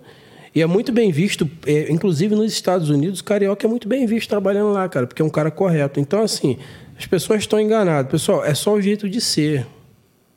e 0.54 0.60
é 0.60 0.66
muito 0.66 0.92
bem 0.92 1.10
visto, 1.10 1.50
é, 1.66 1.90
inclusive 1.90 2.34
nos 2.34 2.52
Estados 2.52 2.90
Unidos, 2.90 3.22
carioca 3.22 3.66
é 3.66 3.68
muito 3.68 3.88
bem 3.88 4.04
visto 4.04 4.28
trabalhando 4.28 4.72
lá, 4.72 4.86
cara, 4.88 5.06
porque 5.06 5.22
é 5.22 5.24
um 5.24 5.30
cara 5.30 5.50
correto. 5.50 5.98
Então, 5.98 6.22
assim, 6.22 6.58
as 6.98 7.06
pessoas 7.06 7.40
estão 7.40 7.58
enganadas. 7.58 8.10
Pessoal, 8.10 8.44
é 8.44 8.54
só 8.54 8.74
o 8.74 8.80
jeito 8.80 9.08
de 9.08 9.20
ser. 9.20 9.66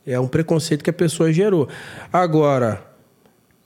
É 0.08 0.18
um 0.18 0.28
preconceito 0.28 0.84
que 0.84 0.90
a 0.90 0.94
pessoa 0.94 1.34
gerou. 1.34 1.68
Agora, 2.14 2.82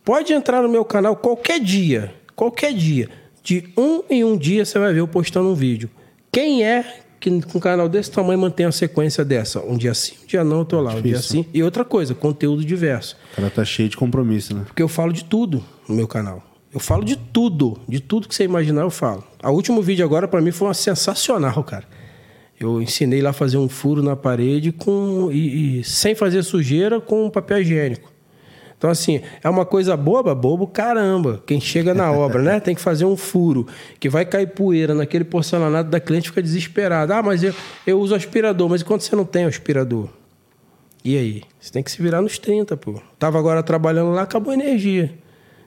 Pode 0.03 0.33
entrar 0.33 0.61
no 0.61 0.69
meu 0.69 0.83
canal 0.83 1.15
qualquer 1.15 1.59
dia, 1.59 2.13
qualquer 2.35 2.73
dia. 2.73 3.09
De 3.43 3.69
um 3.77 4.03
em 4.09 4.23
um 4.23 4.37
dia 4.37 4.65
você 4.65 4.77
vai 4.77 4.93
ver 4.93 4.99
eu 4.99 5.07
postando 5.07 5.49
um 5.49 5.55
vídeo. 5.55 5.89
Quem 6.31 6.63
é 6.63 7.01
que 7.19 7.41
com 7.41 7.57
um 7.57 7.61
canal 7.61 7.89
desse 7.89 8.11
tamanho 8.11 8.39
mantém 8.39 8.65
a 8.65 8.71
sequência 8.71 9.25
dessa? 9.25 9.59
Um 9.61 9.77
dia 9.77 9.93
sim, 9.93 10.13
um 10.23 10.25
dia 10.25 10.43
não, 10.43 10.59
eu 10.59 10.65
tô 10.65 10.79
lá. 10.79 10.93
Um 10.93 11.01
dia 11.01 11.21
sim. 11.21 11.45
E 11.53 11.61
outra 11.61 11.83
coisa, 11.83 12.15
conteúdo 12.15 12.63
diverso. 12.63 13.17
O 13.33 13.35
cara 13.35 13.49
tá 13.49 13.65
cheio 13.65 13.89
de 13.89 13.97
compromisso, 13.97 14.55
né? 14.55 14.63
Porque 14.65 14.81
eu 14.81 14.87
falo 14.87 15.11
de 15.11 15.23
tudo 15.23 15.63
no 15.87 15.95
meu 15.95 16.07
canal. 16.07 16.43
Eu 16.73 16.79
falo 16.79 17.03
de 17.03 17.15
tudo. 17.15 17.79
De 17.87 17.99
tudo 17.99 18.27
que 18.27 18.35
você 18.35 18.43
imaginar, 18.43 18.81
eu 18.81 18.91
falo. 18.91 19.23
O 19.43 19.49
último 19.49 19.81
vídeo 19.81 20.05
agora, 20.05 20.27
para 20.27 20.39
mim, 20.39 20.51
foi 20.51 20.67
uma 20.67 20.73
sensacional, 20.73 21.63
cara. 21.63 21.85
Eu 22.59 22.81
ensinei 22.81 23.21
lá 23.21 23.29
a 23.29 23.33
fazer 23.33 23.57
um 23.57 23.69
furo 23.69 24.03
na 24.03 24.15
parede 24.15 24.71
com 24.71 25.31
e, 25.31 25.79
e 25.79 25.83
sem 25.83 26.13
fazer 26.13 26.43
sujeira 26.43 26.99
com 26.99 27.29
papel 27.29 27.61
higiênico. 27.61 28.08
Então, 28.79 28.89
assim, 28.89 29.21
é 29.43 29.49
uma 29.49 29.65
coisa 29.65 29.97
boba, 29.97 30.33
bobo, 30.33 30.65
caramba. 30.65 31.43
Quem 31.45 31.59
chega 31.59 31.93
na 31.93 32.09
obra, 32.13 32.41
né? 32.41 32.61
Tem 32.61 32.73
que 32.73 32.79
fazer 32.79 33.03
um 33.03 33.17
furo, 33.17 33.67
que 33.99 34.07
vai 34.07 34.25
cair 34.25 34.47
poeira 34.47 34.95
naquele 34.95 35.25
porcelanato 35.25 35.89
da 35.89 35.99
cliente, 35.99 36.29
fica 36.29 36.41
desesperado. 36.41 37.11
Ah, 37.11 37.21
mas 37.21 37.43
eu, 37.43 37.53
eu 37.85 37.99
uso 37.99 38.15
aspirador. 38.15 38.69
Mas 38.69 38.79
e 38.79 38.85
quando 38.85 39.01
você 39.01 39.13
não 39.17 39.25
tem 39.25 39.43
aspirador? 39.43 40.07
E 41.03 41.17
aí? 41.17 41.43
Você 41.59 41.73
tem 41.73 41.83
que 41.83 41.91
se 41.91 42.01
virar 42.01 42.21
nos 42.21 42.39
30, 42.39 42.77
pô. 42.77 43.01
Tava 43.19 43.37
agora 43.37 43.61
trabalhando 43.61 44.11
lá, 44.11 44.21
acabou 44.21 44.51
a 44.51 44.53
energia. 44.53 45.13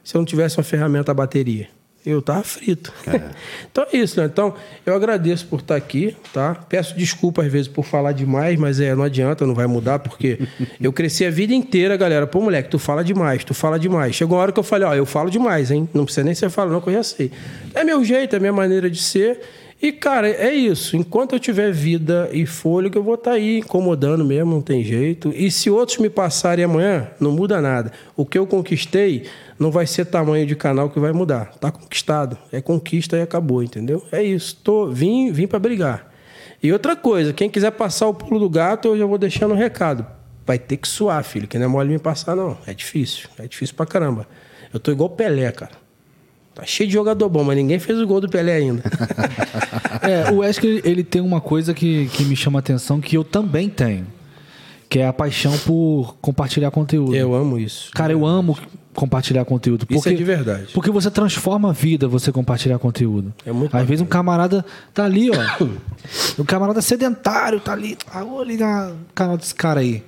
Se 0.02 0.16
eu 0.16 0.18
não 0.18 0.24
tivesse 0.24 0.57
uma 0.57 0.65
ferramenta 0.65 1.12
a 1.12 1.15
bateria 1.15 1.68
eu 2.05 2.20
tava 2.20 2.42
frito. 2.42 2.92
É. 3.06 3.31
então 3.70 3.86
é 3.92 3.97
isso, 3.97 4.20
né? 4.20 4.26
Então, 4.26 4.55
eu 4.84 4.94
agradeço 4.94 5.47
por 5.47 5.60
estar 5.60 5.76
aqui, 5.76 6.16
tá? 6.32 6.55
Peço 6.68 6.97
desculpa 6.97 7.42
às 7.42 7.52
vezes 7.52 7.68
por 7.68 7.84
falar 7.84 8.12
demais, 8.12 8.58
mas 8.58 8.81
é, 8.81 8.94
não 8.94 9.05
adianta, 9.05 9.47
não 9.47 9.55
vai 9.55 9.66
mudar, 9.66 10.00
porque 10.00 10.40
eu 10.81 10.92
cresci 10.92 11.24
a 11.24 11.31
vida 11.31 11.55
inteira, 11.55 11.97
galera. 11.97 12.26
Pô, 12.26 12.40
moleque, 12.40 12.68
tu 12.68 12.78
fala 12.78 13.05
demais, 13.05 13.44
tu 13.44 13.55
fala 13.55 13.78
demais. 13.78 14.14
Chegou 14.14 14.36
uma 14.36 14.42
hora 14.42 14.52
que 14.52 14.58
eu 14.58 14.64
falei, 14.64 14.86
ó, 14.86 14.94
eu 14.94 15.06
falo 15.06 15.31
demais, 15.31 15.70
hein? 15.70 15.89
Não 15.94 16.05
precisa 16.05 16.24
nem 16.24 16.34
ser 16.34 16.50
fala, 16.50 16.72
não, 16.72 16.81
que 16.81 16.89
eu 16.89 16.94
já 16.94 17.02
sei. 17.02 17.31
É 17.74 17.84
meu 17.84 18.05
jeito, 18.05 18.34
é 18.34 18.40
minha 18.40 18.52
maneira 18.52 18.90
de 18.90 19.00
ser. 19.00 19.40
E, 19.83 19.91
cara, 19.91 20.28
é 20.28 20.55
isso. 20.55 20.97
Enquanto 20.97 21.33
eu 21.33 21.41
tiver 21.41 21.73
vida 21.73 22.31
e 22.33 22.47
fôlego, 22.47 22.97
eu 22.97 23.02
vou 23.02 23.15
estar 23.15 23.33
tá 23.33 23.36
aí 23.36 23.59
incomodando 23.59 24.25
mesmo, 24.25 24.52
não 24.52 24.62
tem 24.62 24.85
jeito. 24.85 25.33
E 25.35 25.51
se 25.51 25.69
outros 25.69 25.99
me 25.99 26.09
passarem 26.09 26.65
amanhã, 26.65 27.09
não 27.19 27.33
muda 27.33 27.61
nada. 27.61 27.91
O 28.17 28.25
que 28.25 28.39
eu 28.39 28.47
conquistei 28.47 29.25
não 29.59 29.73
vai 29.73 29.85
ser 29.85 30.05
tamanho 30.05 30.47
de 30.47 30.55
canal 30.55 30.89
que 30.89 31.01
vai 31.01 31.11
mudar. 31.11 31.47
Tá 31.59 31.73
conquistado. 31.73 32.39
É 32.52 32.61
conquista 32.61 33.17
e 33.17 33.23
acabou, 33.23 33.61
entendeu? 33.61 34.07
É 34.12 34.23
isso. 34.23 34.57
Tô, 34.62 34.86
vim, 34.86 35.33
vim 35.33 35.49
para 35.49 35.59
brigar. 35.59 36.12
E 36.62 36.73
outra 36.73 36.94
coisa, 36.94 37.33
quem 37.33 37.51
quiser 37.51 37.73
passar 37.73 38.07
o 38.07 38.15
pulo 38.15 38.39
do 38.39 38.49
gato, 38.49 38.86
eu 38.86 38.97
já 38.97 39.05
vou 39.05 39.19
deixando 39.19 39.52
um 39.52 39.57
recado. 39.57 40.07
Vai 40.47 40.61
ter 40.61 40.77
que 40.77 40.86
suar, 40.86 41.25
filho, 41.25 41.49
que 41.49 41.59
não 41.59 41.65
é 41.65 41.69
mole 41.69 41.89
me 41.89 41.99
passar, 41.99 42.36
não. 42.36 42.57
É 42.69 42.73
difícil. 42.73 43.28
É 43.36 43.49
difícil 43.49 43.75
pra 43.75 43.85
caramba. 43.85 44.28
Eu 44.73 44.78
tô 44.78 44.93
igual 44.93 45.11
Pelé, 45.11 45.51
cara. 45.51 45.82
Tá 46.55 46.64
cheio 46.66 46.86
de 46.86 46.92
jogador 46.92 47.28
bom, 47.28 47.42
mas 47.42 47.56
ninguém 47.56 47.78
fez 47.78 47.98
o 47.98 48.06
gol 48.06 48.20
do 48.20 48.28
Pelé 48.28 48.56
ainda. 48.56 48.82
é, 50.02 50.31
o 50.31 50.39
Wesley, 50.39 50.82
ele 50.84 51.02
tem 51.02 51.22
uma 51.22 51.40
coisa 51.40 51.72
que, 51.72 52.08
que 52.08 52.24
me 52.24 52.36
chama 52.36 52.58
a 52.58 52.60
atenção, 52.60 53.00
que 53.00 53.16
eu 53.16 53.24
também 53.24 53.68
tenho. 53.68 54.06
Que 54.89 54.98
é 54.98 55.06
a 55.06 55.12
paixão 55.12 55.56
por 55.60 56.16
compartilhar 56.20 56.70
conteúdo. 56.70 57.14
Eu 57.16 57.34
amo 57.34 57.58
isso. 57.58 57.90
Cara, 57.94 58.12
eu 58.12 58.26
amo 58.26 58.58
compartilhar 58.94 59.44
conteúdo. 59.47 59.86
Porque, 59.86 59.98
isso 59.98 60.08
é 60.10 60.12
de 60.12 60.24
verdade. 60.24 60.68
Porque 60.74 60.90
você 60.90 61.10
transforma 61.10 61.70
a 61.70 61.72
vida 61.72 62.06
você 62.06 62.31
compartilhar 62.31 62.78
conteúdo. 62.78 63.32
É 63.47 63.52
muito 63.52 63.68
Às 63.68 63.72
bacana. 63.72 63.84
vezes 63.89 64.02
um 64.02 64.06
camarada 64.06 64.64
tá 64.92 65.05
ali, 65.05 65.31
ó. 65.31 65.64
um 66.39 66.44
camarada 66.44 66.82
sedentário 66.82 67.58
tá 67.60 67.72
ali. 67.72 67.97
Ah, 68.12 68.22
vou 68.22 68.42
ligar 68.42 68.92
o 68.92 68.97
canal 69.14 69.39
desse 69.39 69.55
cara 69.55 69.81
aí. 69.81 70.05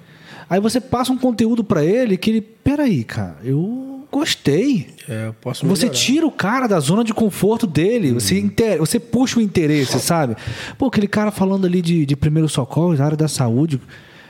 Aí 0.50 0.60
você 0.60 0.80
passa 0.80 1.10
um 1.10 1.16
conteúdo 1.18 1.64
para 1.64 1.82
ele 1.82 2.18
que 2.18 2.30
ele. 2.30 2.40
Peraí, 2.42 3.04
cara, 3.04 3.36
eu 3.42 3.93
Gostei. 4.14 4.86
É, 5.08 5.26
eu 5.26 5.32
posso 5.32 5.66
Você 5.66 5.88
tira 5.88 6.24
o 6.24 6.30
cara 6.30 6.68
da 6.68 6.78
zona 6.78 7.02
de 7.02 7.12
conforto 7.12 7.66
dele. 7.66 8.12
Hum. 8.12 8.20
Você, 8.20 8.38
inter... 8.38 8.78
você 8.78 9.00
puxa 9.00 9.40
o 9.40 9.42
interesse, 9.42 9.98
sabe? 9.98 10.36
Pô, 10.78 10.86
aquele 10.86 11.08
cara 11.08 11.32
falando 11.32 11.66
ali 11.66 11.82
de, 11.82 12.06
de 12.06 12.14
primeiro 12.14 12.48
socorro, 12.48 12.94
na 12.94 13.04
área 13.04 13.16
da 13.16 13.26
saúde, 13.26 13.80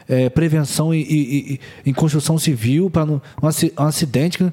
é, 0.09 0.31
prevenção 0.31 0.95
e, 0.95 1.03
e, 1.03 1.53
e, 1.53 1.61
em 1.91 1.93
construção 1.93 2.39
civil 2.39 2.89
para 2.89 3.05
um, 3.05 3.21
um 3.43 3.85
acidente. 3.85 4.51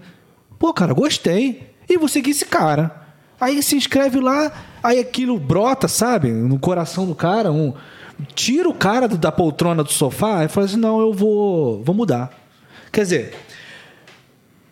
Pô, 0.59 0.73
cara, 0.73 0.93
gostei. 0.93 1.61
E 1.87 1.97
vou 1.97 2.09
seguir 2.09 2.31
esse 2.31 2.45
cara. 2.45 2.93
Aí 3.39 3.63
se 3.63 3.77
inscreve 3.77 4.19
lá, 4.19 4.51
aí 4.83 4.99
aquilo 4.99 5.39
brota, 5.39 5.87
sabe? 5.87 6.29
No 6.29 6.59
coração 6.59 7.05
do 7.05 7.15
cara, 7.15 7.53
um 7.53 7.73
tira 8.35 8.67
o 8.67 8.73
cara 8.73 9.07
da 9.07 9.31
poltrona 9.31 9.81
do 9.81 9.93
sofá 9.93 10.43
e 10.43 10.49
fala 10.49 10.65
assim: 10.65 10.75
não, 10.75 10.99
eu 10.99 11.13
vou, 11.13 11.81
vou 11.85 11.95
mudar. 11.95 12.37
Quer 12.91 13.03
dizer, 13.03 13.33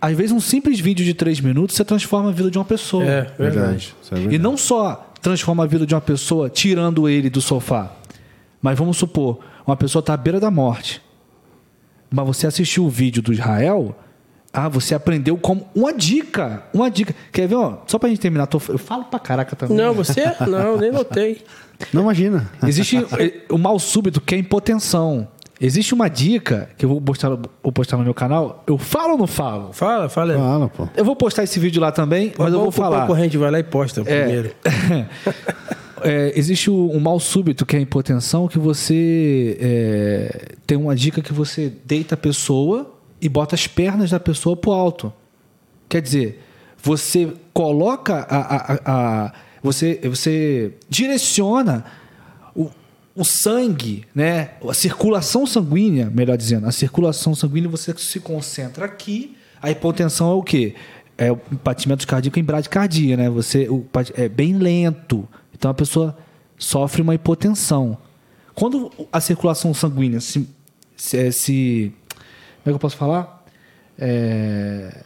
às 0.01 0.15
vezes 0.15 0.31
um 0.31 0.39
simples 0.39 0.79
vídeo 0.79 1.05
de 1.05 1.13
três 1.13 1.39
minutos 1.39 1.75
você 1.75 1.83
transforma 1.83 2.29
a 2.29 2.31
vida 2.31 2.49
de 2.49 2.57
uma 2.57 2.65
pessoa. 2.65 3.03
É, 3.03 3.21
verdade. 3.37 3.95
É 4.11 4.15
verdade. 4.15 4.35
E 4.35 4.39
não 4.39 4.57
só 4.57 5.13
transforma 5.21 5.63
a 5.63 5.67
vida 5.67 5.85
de 5.85 5.93
uma 5.93 6.01
pessoa 6.01 6.49
tirando 6.49 7.09
ele 7.09 7.29
do 7.29 7.41
sofá, 7.41 7.91
mas 8.61 8.77
vamos 8.77 8.97
supor, 8.97 9.39
uma 9.65 9.75
pessoa 9.75 9.99
está 9.99 10.13
à 10.13 10.17
beira 10.17 10.39
da 10.39 10.49
morte, 10.49 11.01
mas 12.09 12.25
você 12.25 12.47
assistiu 12.47 12.85
o 12.85 12.89
vídeo 12.89 13.21
do 13.21 13.33
Israel, 13.33 13.95
ah, 14.51 14.67
você 14.67 14.95
aprendeu 14.95 15.37
como 15.37 15.67
uma 15.75 15.93
dica, 15.93 16.63
uma 16.73 16.89
dica. 16.89 17.13
Quer 17.31 17.47
ver, 17.47 17.55
ó, 17.55 17.79
só 17.85 17.99
pra 17.99 18.09
gente 18.09 18.19
terminar, 18.19 18.47
tô, 18.47 18.59
eu 18.69 18.79
falo 18.79 19.03
pra 19.03 19.19
caraca 19.19 19.55
também. 19.55 19.77
Não, 19.77 19.93
você? 19.93 20.23
Não, 20.47 20.77
nem 20.77 20.91
notei. 20.91 21.43
Não 21.93 22.01
imagina. 22.01 22.49
Existe 22.65 22.97
o 23.49 23.57
mal 23.57 23.77
súbito 23.77 24.19
que 24.19 24.33
é 24.33 24.37
impotensão. 24.37 25.27
Existe 25.61 25.93
uma 25.93 26.07
dica 26.07 26.69
que 26.77 26.85
eu 26.85 26.89
vou 26.89 27.01
postar, 27.01 27.29
vou 27.61 27.71
postar 27.73 27.97
no 27.97 28.03
meu 28.03 28.13
canal. 28.13 28.63
Eu 28.65 28.77
falo 28.77 29.13
ou 29.13 29.17
não 29.17 29.27
falo? 29.27 29.73
Fala, 29.73 30.07
fala. 30.07 30.33
Fala, 30.33 30.69
pô. 30.69 30.87
Eu 30.95 31.03
vou 31.03 31.15
postar 31.17 31.43
esse 31.43 31.59
vídeo 31.59 31.81
lá 31.81 31.91
também, 31.91 32.31
mas 32.37 32.53
eu 32.53 32.61
vou 32.61 32.71
falar. 32.71 32.99
O 32.99 33.01
concorrente 33.01 33.37
vai 33.37 33.51
lá 33.51 33.59
e 33.59 33.63
posta 33.63 34.01
é, 34.01 34.03
primeiro. 34.03 34.51
é, 36.01 36.31
existe 36.35 36.71
um 36.71 36.97
mal 37.01 37.19
súbito 37.19 37.65
que 37.65 37.75
é 37.75 37.79
a 37.79 37.81
hipotensão, 37.81 38.47
que 38.47 38.57
você 38.57 39.57
é, 39.59 40.55
tem 40.65 40.77
uma 40.77 40.95
dica 40.95 41.21
que 41.21 41.33
você 41.33 41.73
deita 41.85 42.15
a 42.15 42.17
pessoa 42.17 42.95
e 43.21 43.27
bota 43.27 43.53
as 43.53 43.67
pernas 43.67 44.11
da 44.11 44.19
pessoa 44.19 44.55
pro 44.55 44.71
alto. 44.71 45.11
Quer 45.89 46.01
dizer, 46.01 46.41
você 46.81 47.33
coloca 47.53 48.25
a, 48.29 48.37
a, 48.37 48.55
a, 48.55 49.25
a 49.25 49.33
você, 49.61 49.99
você 50.05 50.71
direciona 50.87 51.83
o 53.15 53.25
sangue, 53.25 54.05
né, 54.13 54.51
a 54.67 54.73
circulação 54.73 55.45
sanguínea, 55.45 56.09
melhor 56.09 56.37
dizendo, 56.37 56.67
a 56.67 56.71
circulação 56.71 57.35
sanguínea 57.35 57.69
você 57.69 57.93
se 57.97 58.19
concentra 58.19 58.85
aqui. 58.85 59.35
A 59.61 59.69
hipotensão 59.69 60.31
é 60.31 60.33
o 60.33 60.43
quê? 60.43 60.75
É 61.17 61.31
o 61.31 61.39
batimento 61.63 62.07
cardíaco 62.07 62.39
em 62.39 62.43
bradicardia, 62.43 63.17
né? 63.17 63.29
Você 63.29 63.67
o, 63.67 63.85
é 64.15 64.29
bem 64.29 64.57
lento. 64.57 65.27
Então 65.53 65.69
a 65.69 65.73
pessoa 65.73 66.17
sofre 66.57 67.01
uma 67.01 67.13
hipotensão. 67.13 67.97
Quando 68.55 68.89
a 69.11 69.19
circulação 69.19 69.73
sanguínea 69.73 70.21
se, 70.21 70.47
se, 70.95 71.31
se 71.33 71.93
como 72.09 72.65
é 72.65 72.69
que 72.69 72.75
eu 72.75 72.79
posso 72.79 72.95
falar? 72.95 73.45
É, 73.97 75.03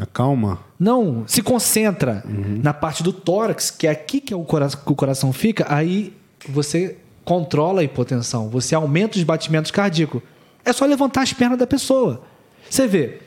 Acalma? 0.00 0.60
Não, 0.78 1.24
se 1.26 1.42
concentra 1.42 2.22
uhum. 2.26 2.60
na 2.62 2.72
parte 2.72 3.02
do 3.02 3.12
tórax, 3.12 3.70
que 3.70 3.86
é 3.86 3.90
aqui 3.90 4.18
que, 4.20 4.32
é 4.32 4.36
o, 4.36 4.44
coração, 4.44 4.80
que 4.84 4.92
o 4.92 4.94
coração 4.96 5.30
fica, 5.30 5.66
aí 5.68 6.16
você 6.48 6.96
controla 7.22 7.82
a 7.82 7.84
hipotensão, 7.84 8.48
você 8.48 8.74
aumenta 8.74 9.18
os 9.18 9.24
batimentos 9.24 9.70
cardíacos. 9.70 10.22
É 10.64 10.72
só 10.72 10.86
levantar 10.86 11.22
as 11.22 11.34
pernas 11.34 11.58
da 11.58 11.66
pessoa. 11.66 12.22
Você 12.68 12.86
vê, 12.86 13.20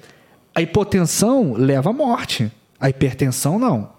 a 0.55 0.61
hipotensão 0.61 1.53
leva 1.53 1.91
à 1.91 1.93
morte, 1.93 2.51
a 2.79 2.89
hipertensão 2.89 3.59
não. 3.59 3.91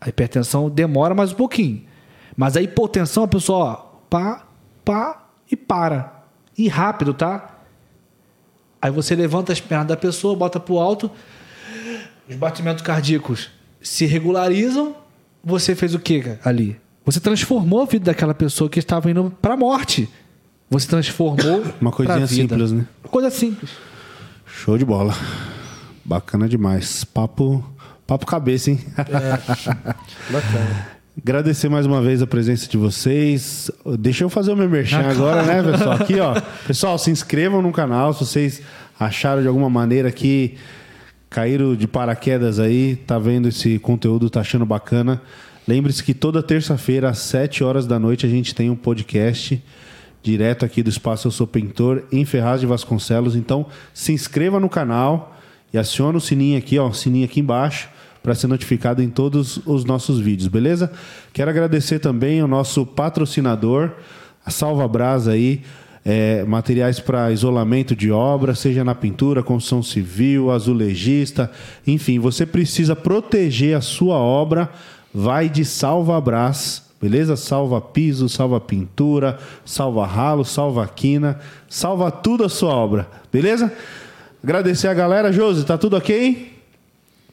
A 0.00 0.08
hipertensão 0.08 0.68
demora 0.68 1.14
mais 1.14 1.32
um 1.32 1.36
pouquinho. 1.36 1.84
Mas 2.36 2.56
a 2.56 2.62
hipotensão, 2.62 3.22
a 3.22 3.28
pessoa, 3.28 3.64
ó, 3.64 3.74
pá, 4.10 4.46
pá 4.84 5.26
e 5.50 5.56
para. 5.56 6.24
E 6.58 6.68
rápido, 6.68 7.14
tá? 7.14 7.56
Aí 8.82 8.90
você 8.90 9.14
levanta 9.14 9.52
as 9.52 9.60
pernas 9.60 9.88
da 9.88 9.96
pessoa, 9.96 10.36
bota 10.36 10.60
pro 10.60 10.78
alto, 10.78 11.10
os 12.28 12.36
batimentos 12.36 12.82
cardíacos 12.82 13.50
se 13.80 14.04
regularizam, 14.04 14.96
você 15.44 15.74
fez 15.74 15.94
o 15.94 15.98
que 15.98 16.38
ali? 16.44 16.76
Você 17.04 17.20
transformou 17.20 17.82
a 17.82 17.84
vida 17.84 18.06
daquela 18.06 18.34
pessoa 18.34 18.68
que 18.68 18.80
estava 18.80 19.10
indo 19.10 19.32
para 19.40 19.54
a 19.54 19.56
morte. 19.56 20.08
Você 20.68 20.88
transformou 20.88 21.64
uma 21.80 21.92
coisinha 21.92 22.26
simples, 22.26 22.72
né? 22.72 22.84
Coisa 23.04 23.30
simples. 23.30 23.70
Show 24.44 24.76
de 24.76 24.84
bola. 24.84 25.14
Bacana 26.04 26.48
demais. 26.48 27.04
Papo, 27.04 27.64
papo 28.06 28.26
cabeça, 28.26 28.70
hein? 28.70 28.80
É. 28.98 29.04
Bacana. 30.32 30.96
Agradecer 31.18 31.68
mais 31.68 31.86
uma 31.86 32.02
vez 32.02 32.20
a 32.20 32.26
presença 32.26 32.68
de 32.68 32.76
vocês. 32.76 33.70
Deixa 33.98 34.24
eu 34.24 34.28
fazer 34.28 34.52
o 34.52 34.56
meu 34.56 34.68
merchan 34.68 35.00
ah, 35.00 35.10
agora, 35.10 35.42
né, 35.44 35.62
pessoal? 35.62 35.92
Aqui, 35.92 36.20
ó. 36.20 36.34
Pessoal, 36.66 36.98
se 36.98 37.10
inscrevam 37.10 37.62
no 37.62 37.72
canal 37.72 38.12
se 38.12 38.20
vocês 38.20 38.60
acharam 39.00 39.40
de 39.40 39.48
alguma 39.48 39.70
maneira 39.70 40.12
que 40.12 40.58
caíram 41.28 41.74
de 41.74 41.86
paraquedas 41.86 42.58
aí, 42.58 42.96
tá 42.96 43.18
vendo 43.18 43.48
esse 43.48 43.78
conteúdo, 43.78 44.30
tá 44.30 44.40
achando 44.40 44.64
bacana. 44.64 45.20
Lembre-se 45.66 46.02
que 46.02 46.14
toda 46.14 46.42
terça-feira, 46.42 47.10
às 47.10 47.18
7 47.18 47.64
horas 47.64 47.86
da 47.86 47.98
noite, 47.98 48.24
a 48.24 48.28
gente 48.28 48.54
tem 48.54 48.70
um 48.70 48.76
podcast 48.76 49.62
direto 50.22 50.64
aqui 50.64 50.82
do 50.82 50.90
Espaço 50.90 51.28
Eu 51.28 51.32
Sou 51.32 51.46
Pintor, 51.46 52.04
em 52.10 52.24
Ferraz 52.24 52.60
de 52.60 52.66
Vasconcelos. 52.66 53.36
Então, 53.36 53.66
se 53.92 54.12
inscreva 54.12 54.58
no 54.58 54.68
canal 54.68 55.36
e 55.72 55.78
acione 55.78 56.16
o 56.16 56.20
sininho 56.20 56.58
aqui, 56.58 56.78
ó, 56.78 56.88
o 56.88 56.94
sininho 56.94 57.24
aqui 57.24 57.40
embaixo, 57.40 57.88
para 58.22 58.34
ser 58.34 58.48
notificado 58.48 59.02
em 59.02 59.08
todos 59.08 59.60
os 59.64 59.84
nossos 59.84 60.18
vídeos, 60.18 60.48
beleza? 60.48 60.90
Quero 61.32 61.50
agradecer 61.50 62.00
também 62.00 62.40
ao 62.40 62.48
nosso 62.48 62.84
patrocinador, 62.84 63.92
a 64.44 64.50
Salva 64.50 64.88
Brasa 64.88 65.32
aí, 65.32 65.62
é, 66.08 66.44
materiais 66.44 67.00
para 67.00 67.32
isolamento 67.32 67.96
de 67.96 68.12
obra, 68.12 68.54
seja 68.54 68.84
na 68.84 68.94
pintura, 68.94 69.42
construção 69.42 69.82
civil, 69.82 70.52
azulejista, 70.52 71.50
enfim, 71.84 72.20
você 72.20 72.46
precisa 72.46 72.94
proteger 72.94 73.76
a 73.76 73.80
sua 73.80 74.14
obra, 74.14 74.70
vai 75.12 75.48
de 75.48 75.64
Salva 75.64 76.20
Brás, 76.20 76.84
beleza? 77.02 77.34
Salva 77.34 77.80
piso, 77.80 78.28
salva 78.28 78.60
pintura, 78.60 79.36
salva 79.64 80.06
ralo, 80.06 80.44
salva 80.44 80.86
quina, 80.86 81.40
salva 81.68 82.08
tudo 82.12 82.44
a 82.44 82.48
sua 82.48 82.70
obra, 82.70 83.08
beleza? 83.32 83.72
Agradecer 84.44 84.86
a 84.86 84.94
galera. 84.94 85.32
Josi, 85.32 85.66
tá 85.66 85.76
tudo 85.76 85.96
ok? 85.96 86.52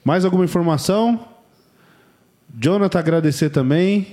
Mais 0.03 0.25
alguma 0.25 0.45
informação? 0.45 1.19
Jonathan, 2.59 2.97
agradecer 2.97 3.51
também. 3.51 4.07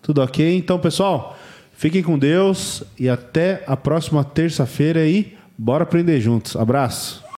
Tudo 0.00 0.22
ok? 0.22 0.56
Então, 0.56 0.78
pessoal, 0.78 1.36
fiquem 1.84 2.02
com 2.02 2.18
Deus 2.18 2.82
e 2.98 3.10
até 3.10 3.62
a 3.66 3.76
próxima 3.76 4.24
terça-feira 4.24 5.00
aí. 5.00 5.36
Bora 5.58 5.82
aprender 5.82 6.18
juntos. 6.18 6.56
Abraço. 6.56 7.23